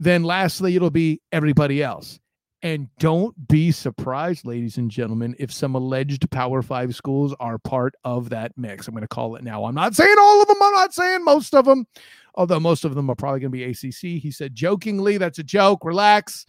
then 0.00 0.24
lastly, 0.24 0.74
it'll 0.74 0.90
be 0.90 1.20
everybody 1.30 1.82
else. 1.82 2.18
And 2.66 2.88
don't 2.98 3.46
be 3.46 3.70
surprised, 3.70 4.44
ladies 4.44 4.76
and 4.76 4.90
gentlemen, 4.90 5.36
if 5.38 5.52
some 5.52 5.76
alleged 5.76 6.28
Power 6.32 6.62
Five 6.62 6.96
schools 6.96 7.32
are 7.38 7.58
part 7.58 7.94
of 8.02 8.30
that 8.30 8.58
mix. 8.58 8.88
I'm 8.88 8.94
going 8.94 9.02
to 9.02 9.06
call 9.06 9.36
it 9.36 9.44
now. 9.44 9.66
I'm 9.66 9.74
not 9.76 9.94
saying 9.94 10.16
all 10.18 10.42
of 10.42 10.48
them, 10.48 10.56
I'm 10.60 10.72
not 10.72 10.92
saying 10.92 11.22
most 11.22 11.54
of 11.54 11.64
them, 11.64 11.86
although 12.34 12.58
most 12.58 12.84
of 12.84 12.96
them 12.96 13.08
are 13.08 13.14
probably 13.14 13.38
going 13.38 13.52
to 13.52 13.56
be 13.56 13.62
ACC. 13.62 14.20
He 14.20 14.32
said 14.32 14.56
jokingly, 14.56 15.16
that's 15.16 15.38
a 15.38 15.44
joke. 15.44 15.84
Relax. 15.84 16.44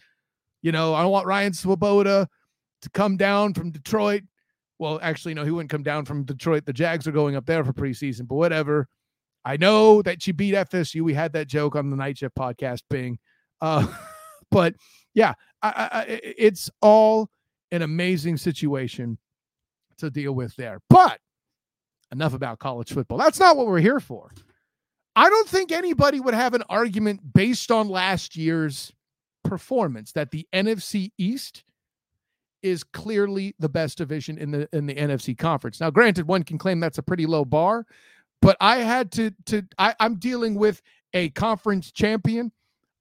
You 0.64 0.72
know, 0.72 0.96
I 0.96 1.04
don't 1.04 1.12
want 1.12 1.28
Ryan 1.28 1.54
Swoboda 1.54 2.28
to 2.82 2.90
come 2.90 3.16
down 3.16 3.54
from 3.54 3.70
Detroit. 3.70 4.24
Well, 4.80 5.00
actually, 5.04 5.36
no, 5.36 5.46
he 5.46 5.52
wouldn't 5.52 5.70
come 5.70 5.84
down 5.84 6.06
from 6.06 6.24
Detroit. 6.24 6.66
The 6.66 6.74
Jags 6.74 7.08
are 7.08 7.12
going 7.12 7.36
up 7.36 7.46
there 7.46 7.64
for 7.64 7.74
preseason, 7.74 8.28
but 8.28 8.38
whatever. 8.38 8.88
I 9.46 9.58
know 9.58 10.02
that 10.02 10.26
you 10.26 10.34
beat 10.34 10.56
FSU. 10.56 11.04
We 11.04 11.14
had 11.14 11.34
that 11.34 11.46
joke 11.46 11.76
on 11.76 11.92
the 11.92 11.96
Night 11.96 12.18
Shift 12.18 12.36
podcast, 12.36 12.82
Bing. 12.90 13.20
Uh, 13.62 13.86
but 14.50 14.74
yeah, 15.18 15.34
I, 15.64 15.90
I, 15.92 16.06
it's 16.38 16.70
all 16.80 17.32
an 17.72 17.82
amazing 17.82 18.38
situation 18.38 19.18
to 19.98 20.12
deal 20.12 20.34
with 20.34 20.56
there. 20.58 20.80
But 20.92 21.20
enough 22.12 22.36
about 22.36 22.60
college 22.60 22.94
football. 22.94 23.18
That's 23.18 23.40
not 23.40 23.58
what 23.58 23.66
we're 23.66 23.80
here 23.80 24.00
for. 24.00 24.32
I 25.16 25.28
don't 25.28 25.50
think 25.50 25.72
anybody 25.72 26.20
would 26.20 26.36
have 26.36 26.54
an 26.54 26.62
argument 26.70 27.34
based 27.34 27.72
on 27.72 27.90
last 27.90 28.36
year's 28.36 28.94
performance 29.44 30.12
that 30.12 30.30
the 30.30 30.48
NFC 30.54 31.10
East 31.18 31.64
is 32.62 32.84
clearly 32.84 33.56
the 33.58 33.70
best 33.70 33.98
division 33.98 34.38
in 34.38 34.52
the 34.52 34.70
in 34.72 34.86
the 34.86 34.94
NFC 34.94 35.36
conference. 35.36 35.80
Now, 35.80 35.90
granted, 35.90 36.28
one 36.28 36.44
can 36.44 36.60
claim 36.60 36.80
that's 36.80 37.00
a 37.00 37.04
pretty 37.04 37.26
low 37.26 37.44
bar, 37.44 37.88
but 38.40 38.56
I 38.62 38.78
had 38.78 39.12
to 39.14 39.32
to 39.48 39.64
I, 39.80 39.96
I'm 40.00 40.18
dealing 40.20 40.54
with 40.54 40.84
a 41.16 41.30
conference 41.30 41.92
champion. 41.92 42.52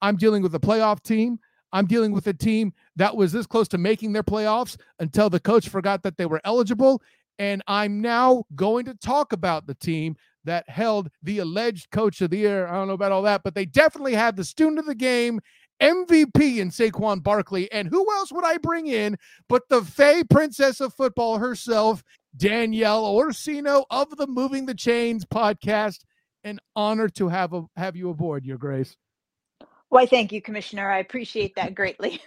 I'm 0.01 0.17
dealing 0.17 0.43
with 0.43 0.55
a 0.55 0.61
playoff 0.61 1.03
team. 1.03 1.41
I'm 1.73 1.87
dealing 1.87 2.13
with 2.13 2.27
a 2.27 2.35
team 2.35 2.73
that 2.97 3.17
was 3.17 3.33
this 3.33 3.47
close 3.47 3.69
to 3.69 3.79
making 3.79 4.13
their 4.13 4.23
playoffs 4.23 4.77
until 4.99 5.29
the 5.29 5.41
coach 5.41 5.69
forgot 5.69 6.03
that 6.03 6.17
they 6.17 6.27
were 6.27 6.41
eligible. 6.45 7.03
And 7.39 7.63
I'm 7.67 8.01
now 8.01 8.45
going 8.55 8.87
to 8.87 8.95
talk 8.95 9.33
about 9.33 9.67
the 9.67 9.75
team 9.75 10.17
that 10.45 10.69
held 10.69 11.11
the 11.23 11.41
alleged 11.41 11.91
coach 11.91 12.21
of 12.21 12.31
the 12.31 12.39
year. 12.39 12.67
I 12.67 12.75
don't 12.75 12.89
know 12.89 12.95
about 12.95 13.13
all 13.13 13.23
that, 13.23 13.43
but 13.43 13.55
they 13.55 13.67
definitely 13.67 14.15
had 14.15 14.37
the 14.37 14.45
student 14.45 14.79
of 14.79 14.87
the 14.87 14.95
game 14.95 15.41
MVP 15.83 16.59
in 16.59 16.71
Saquon 16.71 17.23
Barkley. 17.23 17.71
And 17.73 17.89
who 17.89 18.11
else 18.15 18.33
would 18.33 18.45
I 18.45 18.57
bring 18.59 18.87
in 18.87 19.17
but 19.49 19.69
the 19.69 19.83
Fay 19.83 20.25
Princess 20.25 20.81
of 20.81 20.95
Football 20.95 21.39
herself, 21.39 22.03
Danielle 22.37 23.05
Orsino 23.05 23.85
of 23.91 24.17
the 24.17 24.27
Moving 24.27 24.67
the 24.67 24.75
Chains 24.75 25.25
podcast. 25.25 26.05
An 26.45 26.61
honor 26.77 27.09
to 27.11 27.29
have 27.29 27.53
a, 27.53 27.65
have 27.77 27.97
you 27.97 28.09
aboard, 28.09 28.45
Your 28.45 28.57
Grace. 28.57 28.97
Why, 29.89 30.07
thank 30.07 30.33
you, 30.33 30.43
Commissioner. 30.43 30.91
I 30.91 30.99
appreciate 30.99 31.55
that 31.57 31.75
greatly. 31.75 32.21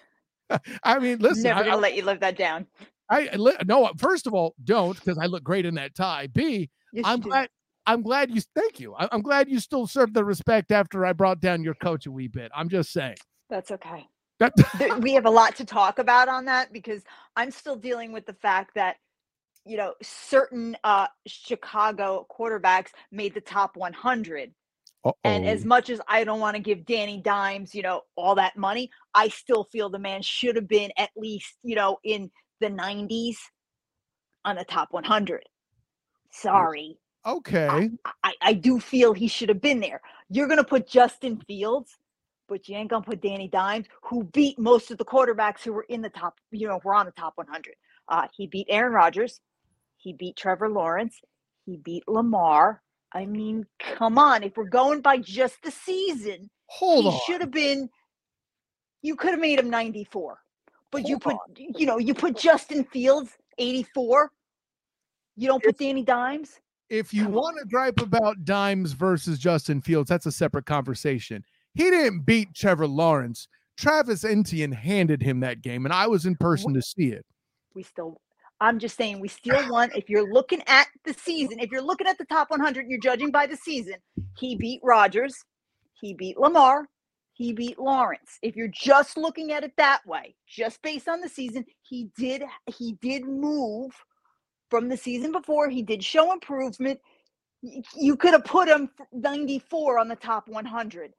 I 0.83 0.99
mean, 0.99 1.19
listen, 1.19 1.43
never 1.43 1.61
I, 1.61 1.63
gonna 1.63 1.77
let 1.77 1.95
you 1.95 2.03
live 2.03 2.19
that 2.21 2.37
down. 2.37 2.67
I 3.09 3.29
no. 3.65 3.91
First 3.97 4.27
of 4.27 4.33
all, 4.33 4.55
don't 4.63 4.95
because 4.95 5.17
I 5.17 5.25
look 5.25 5.43
great 5.43 5.65
in 5.65 5.75
that 5.75 5.95
tie. 5.95 6.27
B, 6.27 6.69
Yes, 6.91 7.05
I'm 7.05 7.17
you 7.17 7.23
do. 7.23 7.29
glad. 7.29 7.49
I'm 7.85 8.01
glad 8.01 8.31
you. 8.31 8.41
Thank 8.55 8.79
you. 8.79 8.95
I, 8.95 9.07
I'm 9.11 9.21
glad 9.21 9.49
you 9.49 9.59
still 9.59 9.87
serve 9.87 10.13
the 10.13 10.23
respect 10.23 10.71
after 10.71 11.05
I 11.05 11.13
brought 11.13 11.39
down 11.39 11.63
your 11.63 11.75
coach 11.75 12.05
a 12.05 12.11
wee 12.11 12.27
bit. 12.27 12.51
I'm 12.55 12.69
just 12.69 12.91
saying. 12.91 13.17
That's 13.49 13.71
okay. 13.71 14.07
That, 14.39 14.53
we 15.01 15.13
have 15.13 15.25
a 15.25 15.29
lot 15.29 15.55
to 15.57 15.65
talk 15.65 15.99
about 15.99 16.29
on 16.29 16.45
that 16.45 16.71
because 16.71 17.01
I'm 17.35 17.51
still 17.51 17.75
dealing 17.75 18.11
with 18.11 18.25
the 18.25 18.33
fact 18.33 18.75
that 18.75 18.97
you 19.65 19.77
know 19.77 19.93
certain 20.01 20.77
uh 20.83 21.07
Chicago 21.27 22.25
quarterbacks 22.31 22.89
made 23.11 23.33
the 23.33 23.41
top 23.41 23.75
100 23.75 24.53
and 25.23 25.47
as 25.47 25.63
much 25.65 25.89
as 25.89 26.01
I 26.07 26.23
don't 26.23 26.39
want 26.39 26.55
to 26.55 26.61
give 26.61 26.85
Danny 26.85 27.21
Dimes, 27.21 27.73
you 27.73 27.81
know, 27.81 28.01
all 28.15 28.35
that 28.35 28.57
money, 28.57 28.91
I 29.13 29.29
still 29.29 29.63
feel 29.63 29.89
the 29.89 29.99
man 29.99 30.21
should 30.21 30.55
have 30.55 30.67
been 30.67 30.91
at 30.97 31.09
least, 31.15 31.53
you 31.63 31.75
know, 31.75 31.99
in 32.03 32.29
the 32.59 32.67
90s 32.67 33.37
on 34.43 34.57
the 34.57 34.65
top 34.65 34.89
100. 34.91 35.43
Sorry. 36.31 36.97
okay. 37.25 37.89
I, 38.23 38.33
I 38.41 38.53
do 38.53 38.79
feel 38.79 39.13
he 39.13 39.27
should 39.27 39.49
have 39.49 39.61
been 39.61 39.79
there. 39.79 40.01
You're 40.29 40.47
going 40.47 40.57
to 40.57 40.63
put 40.63 40.87
Justin 40.87 41.41
Fields, 41.47 41.97
but 42.47 42.67
you 42.67 42.75
ain't 42.75 42.89
going 42.89 43.03
to 43.03 43.09
put 43.09 43.21
Danny 43.21 43.47
Dimes, 43.47 43.87
who 44.03 44.25
beat 44.25 44.59
most 44.59 44.91
of 44.91 44.97
the 44.97 45.05
quarterbacks 45.05 45.61
who 45.63 45.73
were 45.73 45.85
in 45.89 46.01
the 46.01 46.09
top, 46.09 46.37
you 46.51 46.67
know, 46.67 46.79
were 46.83 46.93
on 46.93 47.05
the 47.05 47.11
top 47.13 47.33
100. 47.35 47.73
Uh, 48.09 48.27
he 48.35 48.47
beat 48.47 48.67
Aaron 48.69 48.93
Rodgers. 48.93 49.39
He 49.97 50.13
beat 50.13 50.35
Trevor 50.35 50.69
Lawrence. 50.69 51.19
He 51.65 51.77
beat 51.77 52.07
Lamar. 52.07 52.81
I 53.13 53.25
mean, 53.25 53.65
come 53.79 54.17
on. 54.17 54.43
If 54.43 54.55
we're 54.57 54.69
going 54.69 55.01
by 55.01 55.17
just 55.17 55.61
the 55.63 55.71
season, 55.71 56.49
Hold 56.67 57.05
he 57.05 57.09
on. 57.09 57.19
should 57.25 57.41
have 57.41 57.51
been, 57.51 57.89
you 59.01 59.15
could 59.15 59.31
have 59.31 59.39
made 59.39 59.59
him 59.59 59.69
94. 59.69 60.39
But 60.91 61.07
you 61.07 61.19
Hold 61.23 61.37
put, 61.47 61.57
you 61.57 61.85
know, 61.85 61.97
you 61.97 62.13
put 62.13 62.37
Justin 62.37 62.83
Fields 62.83 63.31
84. 63.57 64.31
You 65.35 65.47
don't 65.47 65.63
put 65.63 65.77
Danny 65.77 66.03
Dimes. 66.03 66.59
if 66.89 67.13
you 67.13 67.27
want 67.27 67.57
to 67.59 67.65
gripe 67.65 67.99
about 68.01 68.43
Dimes 68.45 68.91
versus 68.93 69.39
Justin 69.39 69.81
Fields, 69.81 70.09
that's 70.09 70.25
a 70.25 70.31
separate 70.31 70.65
conversation. 70.65 71.43
He 71.75 71.83
didn't 71.83 72.21
beat 72.25 72.53
Trevor 72.55 72.87
Lawrence. 72.87 73.47
Travis 73.77 74.25
Etienne 74.25 74.71
handed 74.71 75.21
him 75.21 75.39
that 75.39 75.61
game, 75.61 75.85
and 75.85 75.93
I 75.93 76.07
was 76.07 76.25
in 76.25 76.35
person 76.35 76.73
to 76.73 76.81
see 76.81 77.07
it. 77.07 77.25
we 77.73 77.83
still 77.83 78.19
i'm 78.61 78.79
just 78.79 78.97
saying 78.97 79.19
we 79.19 79.27
still 79.27 79.69
want 79.69 79.95
if 79.95 80.09
you're 80.09 80.31
looking 80.31 80.61
at 80.67 80.87
the 81.05 81.13
season 81.13 81.59
if 81.59 81.71
you're 81.71 81.81
looking 81.81 82.07
at 82.07 82.17
the 82.17 82.25
top 82.25 82.49
100 82.49 82.81
and 82.81 82.91
you're 82.91 82.99
judging 82.99 83.31
by 83.31 83.45
the 83.45 83.57
season 83.57 83.95
he 84.37 84.55
beat 84.55 84.79
Rodgers, 84.83 85.43
he 85.93 86.13
beat 86.13 86.37
lamar 86.37 86.87
he 87.39 87.53
beat 87.53 87.79
lawrence. 87.79 88.37
If 88.41 88.57
you're 88.57 88.67
just 88.67 89.15
looking 89.15 89.53
at 89.53 89.63
it 89.63 89.71
that 89.77 90.05
way 90.05 90.35
just 90.45 90.81
based 90.81 91.07
on 91.07 91.21
the 91.21 91.29
season 91.29 91.65
he 91.83 92.09
did 92.17 92.43
he 92.67 92.97
did 93.01 93.23
move 93.23 93.91
from 94.69 94.89
the 94.89 94.97
season 94.97 95.31
before 95.31 95.69
he 95.69 95.81
did 95.81 96.03
show 96.03 96.33
improvement. 96.33 96.99
You 97.95 98.17
could 98.17 98.33
have 98.33 98.43
put 98.43 98.67
him 98.67 98.89
94 99.13 99.99
on 99.99 100.09
the 100.09 100.17
top 100.17 100.49
100 100.49 101.13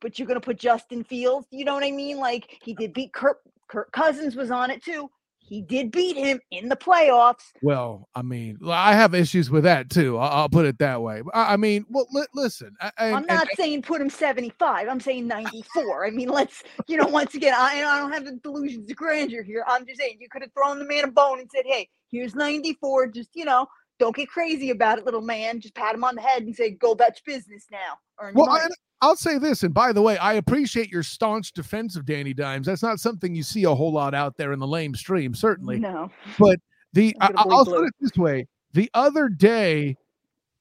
but 0.00 0.18
you're 0.18 0.26
going 0.26 0.40
to 0.40 0.44
put 0.44 0.58
justin 0.58 1.04
fields 1.04 1.46
you 1.52 1.64
know 1.64 1.74
what 1.74 1.84
i 1.84 1.92
mean? 1.92 2.18
Like 2.18 2.58
he 2.60 2.74
did 2.74 2.92
beat 2.92 3.12
kirk 3.12 3.38
kirk 3.68 3.90
cousins 3.92 4.34
was 4.34 4.50
on 4.50 4.68
it 4.68 4.82
too 4.82 5.08
he 5.52 5.60
did 5.60 5.90
beat 5.90 6.16
him 6.16 6.40
in 6.50 6.70
the 6.70 6.76
playoffs. 6.76 7.52
Well, 7.60 8.08
I 8.14 8.22
mean, 8.22 8.58
I 8.66 8.94
have 8.94 9.14
issues 9.14 9.50
with 9.50 9.64
that 9.64 9.90
too. 9.90 10.16
I'll, 10.16 10.42
I'll 10.42 10.48
put 10.48 10.64
it 10.64 10.78
that 10.78 11.02
way. 11.02 11.22
I, 11.34 11.52
I 11.52 11.56
mean, 11.58 11.84
well, 11.90 12.06
li- 12.10 12.24
listen. 12.34 12.74
I, 12.80 12.90
and- 12.96 13.16
I'm 13.16 13.16
and- 13.16 13.26
not 13.26 13.48
saying 13.54 13.82
put 13.82 14.00
him 14.00 14.08
75. 14.08 14.88
I'm 14.88 14.98
saying 14.98 15.26
94. 15.26 16.06
I 16.06 16.10
mean, 16.10 16.30
let's, 16.30 16.62
you 16.88 16.96
know, 16.96 17.06
once 17.06 17.34
again, 17.34 17.52
I, 17.54 17.84
I 17.84 17.98
don't 17.98 18.12
have 18.12 18.24
the 18.24 18.32
delusions 18.42 18.90
of 18.90 18.96
grandeur 18.96 19.42
here. 19.42 19.62
I'm 19.68 19.84
just 19.86 20.00
saying 20.00 20.16
you 20.20 20.28
could 20.30 20.40
have 20.40 20.52
thrown 20.54 20.78
the 20.78 20.86
man 20.86 21.04
a 21.04 21.08
bone 21.10 21.38
and 21.38 21.50
said, 21.54 21.64
hey, 21.66 21.86
here's 22.10 22.34
94. 22.34 23.08
Just, 23.08 23.28
you 23.34 23.44
know, 23.44 23.66
don't 24.02 24.16
get 24.16 24.28
crazy 24.28 24.70
about 24.70 24.98
it, 24.98 25.04
little 25.04 25.20
man. 25.20 25.60
Just 25.60 25.74
pat 25.74 25.94
him 25.94 26.02
on 26.02 26.16
the 26.16 26.20
head 26.20 26.42
and 26.42 26.54
say, 26.54 26.70
go 26.70 26.90
about 26.90 27.20
your 27.24 27.36
business 27.36 27.66
now. 27.70 27.98
Earn 28.20 28.34
Well. 28.34 28.50
I, 28.50 28.66
I'll 29.00 29.16
say 29.16 29.38
this, 29.38 29.62
and 29.62 29.72
by 29.72 29.92
the 29.92 30.02
way, 30.02 30.16
I 30.18 30.34
appreciate 30.34 30.88
your 30.88 31.02
staunch 31.02 31.52
defense 31.52 31.96
of 31.96 32.04
Danny 32.04 32.32
Dimes. 32.32 32.66
That's 32.66 32.82
not 32.82 33.00
something 33.00 33.34
you 33.34 33.42
see 33.42 33.64
a 33.64 33.74
whole 33.74 33.92
lot 33.92 34.14
out 34.14 34.36
there 34.36 34.52
in 34.52 34.60
the 34.60 34.66
lame 34.66 34.94
stream, 34.94 35.34
certainly. 35.34 35.78
no. 35.78 36.10
But 36.38 36.60
the 36.92 37.16
I, 37.20 37.26
I'm 37.26 37.32
gonna 37.34 37.48
bleed 37.48 37.54
I'll 37.54 37.64
put 37.64 37.86
it 37.86 37.94
this 38.00 38.16
way: 38.16 38.46
the 38.72 38.90
other 38.94 39.28
day, 39.28 39.96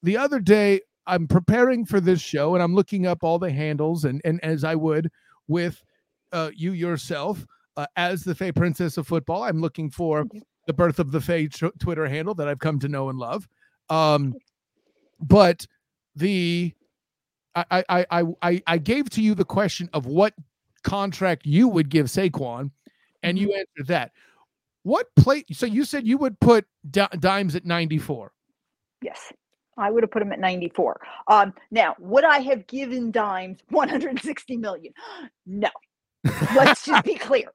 the 0.02 0.18
other 0.18 0.40
day, 0.40 0.82
I'm 1.06 1.28
preparing 1.28 1.86
for 1.86 2.00
this 2.00 2.20
show, 2.20 2.56
and 2.56 2.64
I'm 2.64 2.74
looking 2.74 3.06
up 3.06 3.24
all 3.24 3.38
the 3.38 3.52
handles, 3.52 4.06
and 4.06 4.22
and 4.26 4.44
as 4.44 4.64
I 4.64 4.74
would 4.74 5.12
with 5.48 5.84
uh, 6.32 6.50
you 6.56 6.74
yourself 6.74 7.46
uh, 7.78 7.86
as 7.96 8.24
the 8.24 8.34
Fay 8.34 8.52
Princess 8.52 8.98
of 8.98 9.08
Football, 9.08 9.44
I'm 9.44 9.62
looking 9.62 9.92
for. 9.92 10.26
The 10.68 10.74
birth 10.74 11.00
of 11.00 11.12
the 11.12 11.22
Fay 11.22 11.48
tr- 11.48 11.68
Twitter 11.80 12.08
handle 12.08 12.34
that 12.36 12.48
I've 12.48 12.60
come 12.60 12.80
to 12.80 12.88
know 12.88 13.10
and 13.10 13.18
love. 13.20 13.48
Um, 13.90 14.36
but 15.20 15.66
the 16.16 16.74
I, 17.56 17.84
I 17.90 18.06
I 18.10 18.24
I 18.42 18.64
I 18.68 18.78
gave 18.78 19.10
to 19.12 19.22
you 19.22 19.36
the 19.36 19.46
question 19.46 19.90
of 19.94 20.06
what 20.06 20.34
contract 20.84 21.46
you 21.46 21.68
would 21.68 21.90
give 21.90 22.08
Saquon, 22.08 22.72
and 23.24 23.38
you 23.38 23.54
answered 23.54 23.88
that. 23.88 24.12
What 24.84 25.08
play? 25.16 25.44
So 25.52 25.66
you 25.66 25.86
said 25.86 26.08
you 26.08 26.18
would 26.18 26.40
put 26.40 26.66
Di- 26.90 27.10
Dimes 27.20 27.56
at 27.56 27.66
94. 27.66 28.32
Yes. 29.02 29.32
I 29.78 29.90
would 29.90 30.04
have 30.04 30.12
put 30.12 30.22
him 30.22 30.32
at 30.32 30.40
94. 30.40 31.02
Um, 31.28 31.54
now, 31.72 31.96
would 31.98 32.24
I 32.24 32.40
have 32.40 32.68
given 32.68 33.12
Dimes 33.12 33.60
160 33.70 34.58
million? 34.58 34.94
No. 35.46 35.70
Let's 36.56 36.86
just 36.86 37.04
be 37.04 37.16
clear. 37.20 37.52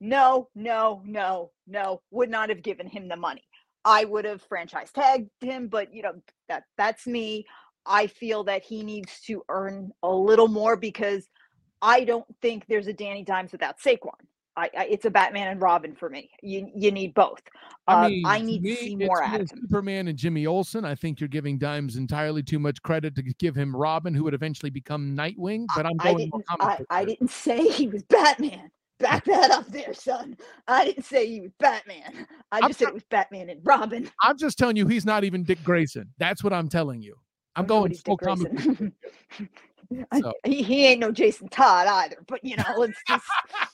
No, 0.00 0.48
no, 0.54 1.02
no, 1.04 1.50
no. 1.66 2.02
Would 2.10 2.30
not 2.30 2.48
have 2.48 2.62
given 2.62 2.86
him 2.86 3.08
the 3.08 3.16
money. 3.16 3.44
I 3.84 4.04
would 4.04 4.24
have 4.24 4.42
franchise 4.42 4.90
tagged 4.92 5.30
him, 5.40 5.68
but 5.68 5.94
you 5.94 6.02
know 6.02 6.14
that 6.48 6.64
that's 6.76 7.06
me. 7.06 7.46
I 7.86 8.06
feel 8.06 8.44
that 8.44 8.62
he 8.62 8.82
needs 8.82 9.20
to 9.22 9.42
earn 9.48 9.92
a 10.02 10.10
little 10.10 10.48
more 10.48 10.76
because 10.76 11.26
I 11.80 12.04
don't 12.04 12.26
think 12.42 12.66
there's 12.68 12.86
a 12.86 12.92
Danny 12.92 13.22
Dimes 13.24 13.52
without 13.52 13.78
Saquon. 13.80 14.10
I, 14.56 14.70
I 14.76 14.84
it's 14.86 15.04
a 15.04 15.10
Batman 15.10 15.48
and 15.48 15.62
Robin 15.62 15.94
for 15.94 16.10
me. 16.10 16.28
You 16.42 16.70
you 16.74 16.90
need 16.90 17.14
both. 17.14 17.40
I 17.86 17.94
Uh, 17.94 18.08
mean, 18.08 18.22
I 18.26 18.40
need 18.40 18.62
me, 18.62 18.74
to 18.74 18.82
see 18.82 18.96
more 18.96 19.22
out 19.22 19.40
of 19.40 19.50
him. 19.50 19.58
Superman 19.62 20.08
and 20.08 20.18
Jimmy 20.18 20.46
Olsen. 20.46 20.84
I 20.84 20.94
think 20.94 21.20
you're 21.20 21.28
giving 21.28 21.58
Dimes 21.58 21.96
entirely 21.96 22.42
too 22.42 22.58
much 22.58 22.82
credit 22.82 23.14
to 23.14 23.22
give 23.22 23.54
him 23.54 23.74
Robin, 23.74 24.12
who 24.12 24.24
would 24.24 24.34
eventually 24.34 24.70
become 24.70 25.16
Nightwing. 25.16 25.66
But 25.74 25.86
I'm 25.86 25.96
going 25.96 26.28
more 26.30 26.42
didn't. 26.50 26.60
I, 26.60 26.84
I 26.90 27.04
didn't 27.04 27.30
say 27.46 27.68
he 27.68 27.86
was 27.86 28.02
Batman. 28.02 28.70
Back 28.98 29.24
that 29.26 29.50
up 29.50 29.66
there, 29.68 29.94
son. 29.94 30.36
I 30.66 30.84
didn't 30.84 31.04
say 31.04 31.26
he 31.26 31.40
was 31.40 31.52
Batman. 31.58 32.26
I 32.50 32.58
I'm 32.58 32.68
just 32.68 32.80
said 32.80 32.88
it 32.88 32.94
was 32.94 33.04
Batman 33.10 33.48
and 33.48 33.60
Robin. 33.64 34.10
I'm 34.22 34.36
just 34.36 34.58
telling 34.58 34.76
you, 34.76 34.86
he's 34.86 35.04
not 35.06 35.24
even 35.24 35.44
Dick 35.44 35.62
Grayson. 35.62 36.08
That's 36.18 36.42
what 36.42 36.52
I'm 36.52 36.68
telling 36.68 37.00
you. 37.00 37.14
I'm 37.54 37.64
I 37.64 37.66
don't 37.68 37.76
know 37.76 37.80
going 37.82 37.94
full 37.94 38.16
comic. 38.18 38.92
So- 40.20 40.34
he, 40.44 40.62
he 40.62 40.86
ain't 40.86 41.00
no 41.00 41.10
Jason 41.10 41.48
Todd 41.48 41.86
either, 41.86 42.18
but 42.26 42.44
you 42.44 42.56
know, 42.56 42.74
let's 42.76 42.98
just 43.08 43.24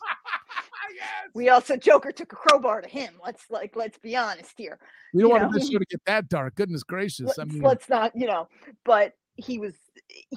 Yes. 0.94 1.30
we 1.34 1.48
also 1.48 1.76
Joker 1.76 2.12
took 2.12 2.32
a 2.32 2.36
crowbar 2.36 2.80
to 2.80 2.88
him. 2.88 3.14
Let's 3.24 3.46
like 3.50 3.74
let's 3.74 3.98
be 3.98 4.16
honest 4.16 4.52
here. 4.56 4.78
We 5.12 5.22
don't 5.22 5.30
you 5.30 5.36
want 5.36 5.52
know. 5.52 5.58
this 5.58 5.68
show 5.70 5.78
to 5.78 5.84
get 5.86 6.00
that 6.06 6.28
dark. 6.28 6.54
Goodness 6.54 6.84
gracious. 6.84 7.26
let's, 7.26 7.38
I 7.38 7.44
mean, 7.44 7.62
let's 7.62 7.88
not, 7.88 8.12
you 8.14 8.26
know, 8.26 8.48
but 8.84 9.14
he 9.36 9.58
was 9.58 9.74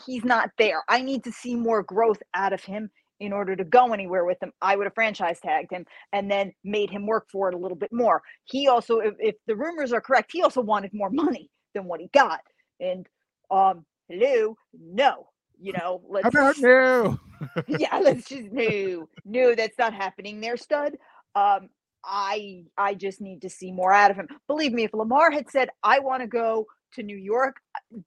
he's 0.05 0.23
not 0.23 0.49
there. 0.57 0.83
I 0.87 1.01
need 1.01 1.23
to 1.25 1.31
see 1.31 1.55
more 1.55 1.83
growth 1.83 2.21
out 2.33 2.53
of 2.53 2.63
him 2.63 2.89
in 3.19 3.33
order 3.33 3.55
to 3.55 3.63
go 3.63 3.93
anywhere 3.93 4.25
with 4.25 4.41
him. 4.41 4.51
I 4.61 4.75
would 4.75 4.85
have 4.85 4.93
franchise 4.93 5.39
tagged 5.39 5.71
him 5.71 5.85
and 6.13 6.29
then 6.29 6.53
made 6.63 6.89
him 6.89 7.05
work 7.05 7.27
for 7.31 7.49
it 7.49 7.55
a 7.55 7.57
little 7.57 7.77
bit 7.77 7.91
more. 7.91 8.21
He 8.45 8.67
also, 8.67 8.99
if, 8.99 9.15
if 9.19 9.35
the 9.47 9.55
rumors 9.55 9.93
are 9.93 10.01
correct, 10.01 10.31
he 10.31 10.41
also 10.43 10.61
wanted 10.61 10.93
more 10.93 11.09
money 11.09 11.49
than 11.73 11.85
what 11.85 11.99
he 11.99 12.09
got. 12.13 12.41
And 12.79 13.07
um, 13.49 13.85
hello, 14.07 14.55
no, 14.73 15.27
you 15.59 15.73
know, 15.73 16.01
let's 16.09 16.23
how 16.23 16.29
about 16.29 16.57
you? 16.57 17.19
yeah, 17.79 17.97
let's 17.97 18.27
just 18.29 18.51
no, 18.51 19.07
no, 19.25 19.55
that's 19.55 19.77
not 19.77 19.93
happening 19.93 20.41
there, 20.41 20.57
stud. 20.57 20.93
Um, 21.35 21.69
I 22.03 22.63
I 22.77 22.93
just 22.93 23.21
need 23.21 23.41
to 23.41 23.49
see 23.49 23.71
more 23.71 23.91
out 23.91 24.11
of 24.11 24.17
him. 24.17 24.27
Believe 24.47 24.71
me, 24.71 24.85
if 24.85 24.93
Lamar 24.93 25.29
had 25.29 25.49
said 25.49 25.69
I 25.83 25.99
want 25.99 26.21
to 26.21 26.27
go 26.27 26.65
to 26.93 27.03
New 27.03 27.17
York, 27.17 27.57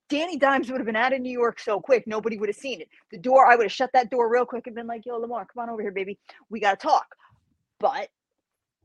Danny 0.08 0.36
Dimes 0.36 0.70
would 0.70 0.80
have 0.80 0.86
been 0.86 0.96
out 0.96 1.12
of 1.12 1.20
New 1.20 1.32
York 1.32 1.60
so 1.60 1.80
quick, 1.80 2.04
nobody 2.06 2.36
would 2.38 2.48
have 2.48 2.56
seen 2.56 2.80
it. 2.80 2.88
The 3.10 3.18
door, 3.18 3.46
I 3.46 3.56
would 3.56 3.64
have 3.64 3.72
shut 3.72 3.90
that 3.94 4.10
door 4.10 4.30
real 4.30 4.46
quick 4.46 4.66
and 4.66 4.74
been 4.74 4.86
like, 4.86 5.06
"Yo, 5.06 5.16
Lamar, 5.16 5.46
come 5.46 5.62
on 5.62 5.70
over 5.70 5.82
here, 5.82 5.92
baby. 5.92 6.18
We 6.48 6.60
got 6.60 6.78
to 6.78 6.86
talk." 6.86 7.06
But 7.78 8.08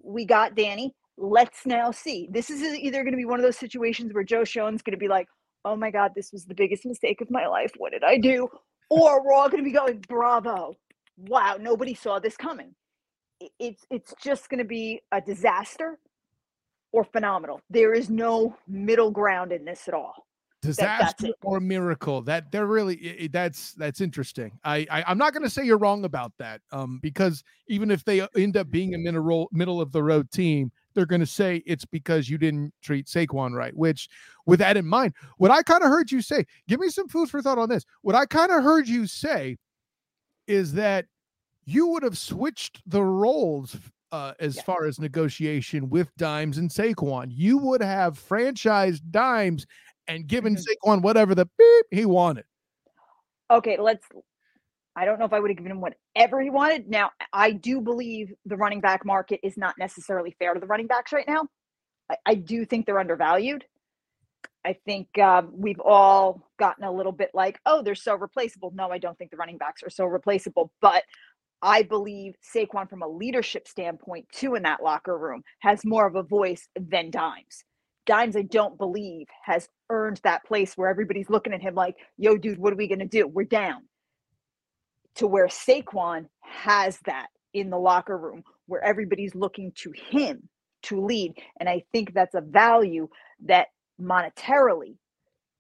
we 0.02 0.26
got 0.26 0.56
Danny. 0.56 0.94
Let's 1.18 1.66
now 1.66 1.92
see. 1.92 2.28
This 2.32 2.50
is 2.50 2.62
either 2.62 3.04
going 3.04 3.14
to 3.14 3.18
be 3.18 3.26
one 3.26 3.40
of 3.40 3.44
those 3.46 3.58
situations 3.58 4.14
where 4.14 4.24
Joe 4.24 4.44
Schoen's 4.44 4.82
going 4.82 4.94
to 4.94 4.98
be 4.98 5.08
like, 5.08 5.28
"Oh 5.64 5.76
my 5.76 5.92
God, 5.92 6.12
this 6.16 6.32
was 6.32 6.46
the 6.46 6.56
biggest 6.56 6.86
mistake 6.86 7.22
of 7.22 7.32
my 7.32 7.48
life. 7.48 7.72
What 7.78 7.92
did 7.92 8.04
I 8.04 8.18
do?" 8.18 8.48
Or 8.90 9.24
we're 9.24 9.34
all 9.34 9.50
going 9.50 9.64
to 9.64 9.70
be 9.70 9.76
going, 9.76 10.00
"Bravo! 10.08 10.76
Wow, 11.18 11.58
nobody 11.60 11.94
saw 11.94 12.20
this 12.20 12.38
coming." 12.38 12.76
It's 13.60 13.86
it's 13.90 14.14
just 14.22 14.50
going 14.50 14.60
to 14.60 14.66
be 14.66 15.02
a 15.12 15.22
disaster 15.22 16.00
or 16.96 17.04
phenomenal. 17.04 17.60
There 17.70 17.94
is 17.94 18.10
no 18.10 18.56
middle 18.68 19.12
ground 19.12 19.52
in 19.52 19.66
this 19.66 19.90
at 19.90 19.94
all. 19.94 20.26
disaster 20.62 21.28
it. 21.28 21.36
or 21.44 21.60
miracle 21.60 22.22
that 22.22 22.50
they're 22.52 22.66
really 22.66 23.30
that's 23.32 23.74
that's 23.74 24.02
interesting 24.02 24.52
i, 24.64 24.88
I 24.90 25.04
i'm 25.08 25.18
not 25.18 25.34
going 25.34 25.44
to 25.44 25.50
say 25.50 25.64
you're 25.64 25.78
wrong 25.78 26.06
about 26.06 26.32
that 26.40 26.62
um 26.72 27.00
because 27.04 27.44
even 27.68 27.92
if 27.92 28.04
they 28.04 28.26
end 28.36 28.58
up 28.58 28.72
being 28.72 28.96
a 28.96 28.98
middle 28.98 29.50
middle 29.52 29.80
of 29.80 29.92
the 29.92 30.02
road 30.02 30.32
team 30.32 30.72
they're 30.94 31.06
going 31.06 31.22
to 31.22 31.28
say 31.28 31.62
it's 31.68 31.86
because 31.86 32.30
you 32.30 32.38
didn't 32.40 32.74
treat 32.82 33.06
Saquon 33.06 33.54
right 33.54 33.76
which 33.76 34.08
with 34.48 34.60
that 34.60 34.78
in 34.78 34.88
mind 34.88 35.14
what 35.38 35.52
i 35.52 35.62
kind 35.62 35.84
of 35.84 35.90
heard 35.90 36.10
you 36.10 36.22
say 36.22 36.46
give 36.68 36.80
me 36.80 36.90
some 36.90 37.10
food 37.10 37.30
for 37.30 37.42
thought 37.42 37.60
on 37.60 37.70
this 37.70 37.84
what 38.02 38.16
i 38.16 38.26
kind 38.26 38.52
of 38.52 38.64
heard 38.64 38.88
you 38.88 39.06
say 39.06 39.58
is 40.48 40.74
that 40.74 41.06
you 41.66 41.88
would 41.88 42.04
have 42.04 42.18
switched 42.18 42.82
the 42.88 43.04
roles 43.04 43.78
uh, 44.16 44.34
as 44.40 44.56
Yes. 44.56 44.66
far 44.66 44.86
as 44.86 45.00
negotiation 45.00 45.90
with 45.90 46.16
Dimes 46.16 46.58
and 46.58 46.70
Saquon. 46.70 47.28
You 47.30 47.58
would 47.58 47.82
have 47.82 48.18
franchised 48.18 49.02
Dimes 49.12 49.66
and 50.08 50.26
given 50.26 50.56
Mhm. 50.56 50.64
Saquon 50.66 51.02
whatever 51.02 51.36
the 51.36 51.48
beep 51.58 51.86
he 51.92 52.06
wanted. 52.06 52.46
Okay, 53.52 53.78
let's. 53.78 54.06
I 54.96 55.04
don't 55.04 55.20
know 55.20 55.26
if 55.26 55.34
I 55.34 55.40
would 55.42 55.50
have 55.52 55.58
given 55.58 55.74
him 55.74 55.82
whatever 55.82 56.42
he 56.42 56.50
wanted. 56.50 56.88
Now, 56.90 57.12
I 57.34 57.52
do 57.52 57.82
believe 57.82 58.34
the 58.46 58.56
running 58.56 58.80
back 58.80 59.04
market 59.04 59.42
is 59.44 59.58
not 59.58 59.78
necessarily 59.78 60.32
fair 60.40 60.54
to 60.54 60.60
the 60.62 60.68
running 60.68 60.88
backs 60.88 61.12
right 61.12 61.28
now. 61.28 61.50
I, 62.10 62.16
I 62.26 62.36
do 62.36 62.66
think 62.66 62.86
they're 62.86 63.00
undervalued. 63.00 63.66
I 64.64 64.74
think 64.86 65.18
um, 65.20 65.52
we've 65.54 65.82
all 65.82 66.50
gotten 66.58 66.86
a 66.86 66.92
little 66.92 67.12
bit 67.12 67.32
like, 67.34 67.60
oh, 67.66 67.82
they're 67.82 67.94
so 67.94 68.16
replaceable. 68.16 68.72
No, 68.74 68.90
I 68.90 68.98
don't 68.98 69.18
think 69.18 69.32
the 69.32 69.38
running 69.38 69.58
backs 69.58 69.84
are 69.84 69.90
so 69.90 70.06
replaceable. 70.06 70.72
But 70.80 71.04
I 71.62 71.84
believe 71.84 72.36
Saquon, 72.56 72.90
from 72.90 73.02
a 73.02 73.08
leadership 73.08 73.68
standpoint, 73.68 74.28
too, 74.32 74.56
in 74.56 74.64
that 74.64 74.84
locker 74.84 75.18
room, 75.18 75.44
has 75.60 75.86
more 75.86 76.06
of 76.08 76.16
a 76.16 76.24
voice 76.24 76.68
than 76.76 77.12
Dimes. 77.12 77.64
Dimes, 78.06 78.36
I 78.36 78.44
don't 78.44 78.78
believe, 78.78 79.28
has 79.44 79.68
earned 79.90 80.22
that 80.24 80.46
place 80.46 80.78
where 80.78 80.90
everybody's 80.90 81.30
looking 81.30 81.54
at 81.54 81.62
him 81.62 81.74
like, 81.74 81.96
yo, 82.18 82.38
dude, 82.38 82.60
what 82.60 82.72
are 82.72 82.78
we 82.78 82.88
going 82.88 83.00
to 83.00 83.06
do? 83.06 83.28
We're 83.28 83.46
down. 83.46 83.84
To 85.16 85.28
where 85.28 85.48
Saquon 85.48 86.28
has 86.42 87.00
that 87.06 87.28
in 87.54 87.70
the 87.70 87.80
locker 87.80 88.18
room 88.18 88.44
where 88.68 88.84
everybody's 88.84 89.34
looking 89.34 89.72
to 89.76 89.92
him 89.92 90.50
to 90.84 91.04
lead. 91.04 91.34
And 91.60 91.70
I 91.70 91.84
think 91.92 92.14
that's 92.14 92.36
a 92.36 92.42
value 92.42 93.08
that 93.46 93.68
monetarily 94.00 94.98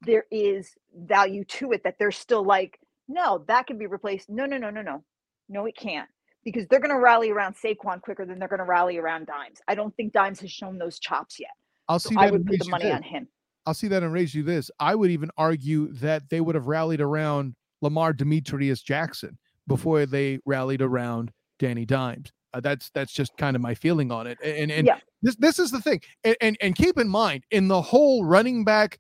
there 0.02 0.26
is 0.30 0.72
value 0.96 1.44
to 1.46 1.72
it 1.72 1.84
that 1.84 1.96
they're 1.98 2.12
still 2.12 2.44
like, 2.44 2.80
no, 3.08 3.44
that 3.48 3.68
can 3.68 3.78
be 3.78 3.88
replaced. 3.88 4.30
No, 4.30 4.46
no, 4.46 4.58
no, 4.58 4.70
no, 4.70 4.82
no. 4.82 5.04
No, 5.50 5.66
it 5.66 5.76
can't. 5.78 6.10
Because 6.44 6.68
they're 6.68 6.80
going 6.80 6.92
to 6.94 7.00
rally 7.00 7.32
around 7.32 7.56
Saquon 7.56 8.02
quicker 8.02 8.26
than 8.26 8.38
they're 8.38 8.48
going 8.48 8.60
to 8.60 8.66
rally 8.66 8.98
around 8.98 9.26
Dimes. 9.28 9.60
I 9.68 9.74
don't 9.76 9.96
think 9.96 10.14
Dimes 10.14 10.40
has 10.42 10.52
shown 10.52 10.78
those 10.78 11.00
chops 11.00 11.40
yet. 11.40 11.50
I'll 11.88 12.00
So 12.00 12.10
see 12.10 12.16
I 12.18 12.26
that 12.26 12.32
would 12.34 12.42
and 12.42 12.46
put 12.48 12.52
raise 12.54 12.60
the 12.60 12.66
you 12.66 12.72
money 12.72 12.86
this. 12.86 12.94
on 12.94 13.04
him. 13.04 13.28
I'll 13.66 13.74
see 13.74 13.88
that 13.88 14.04
and 14.04 14.14
raise 14.14 14.36
you 14.36 14.44
this. 14.44 14.70
I 14.80 14.94
would 14.94 15.10
even 15.10 15.32
argue 15.38 15.92
that 15.94 16.30
they 16.30 16.40
would 16.42 16.54
have 16.54 16.68
rallied 16.68 17.02
around 17.02 17.56
Lamar 17.82 18.14
Demetrius 18.14 18.84
Jackson 18.84 19.38
before 19.68 20.06
they 20.06 20.40
rallied 20.46 20.84
around 20.84 21.32
Danny 21.58 21.86
Dimes. 21.86 22.32
Uh, 22.54 22.60
that's 22.60 22.92
that's 22.92 23.12
just 23.12 23.36
kind 23.38 23.56
of 23.56 23.62
my 23.62 23.74
feeling 23.74 24.12
on 24.12 24.28
it. 24.28 24.38
And 24.44 24.72
and 24.72 24.86
Yeah. 24.86 25.00
this 25.24 25.36
this 25.38 25.58
is 25.58 25.72
the 25.72 25.82
thing. 25.82 26.00
And, 26.24 26.38
and 26.42 26.58
and 26.62 26.76
keep 26.76 27.00
in 27.00 27.10
mind 27.10 27.44
in 27.50 27.68
the 27.68 27.82
whole 27.82 28.24
running 28.24 28.64
back 28.64 29.00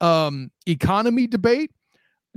um 0.00 0.50
economy 0.66 1.28
debate, 1.28 1.70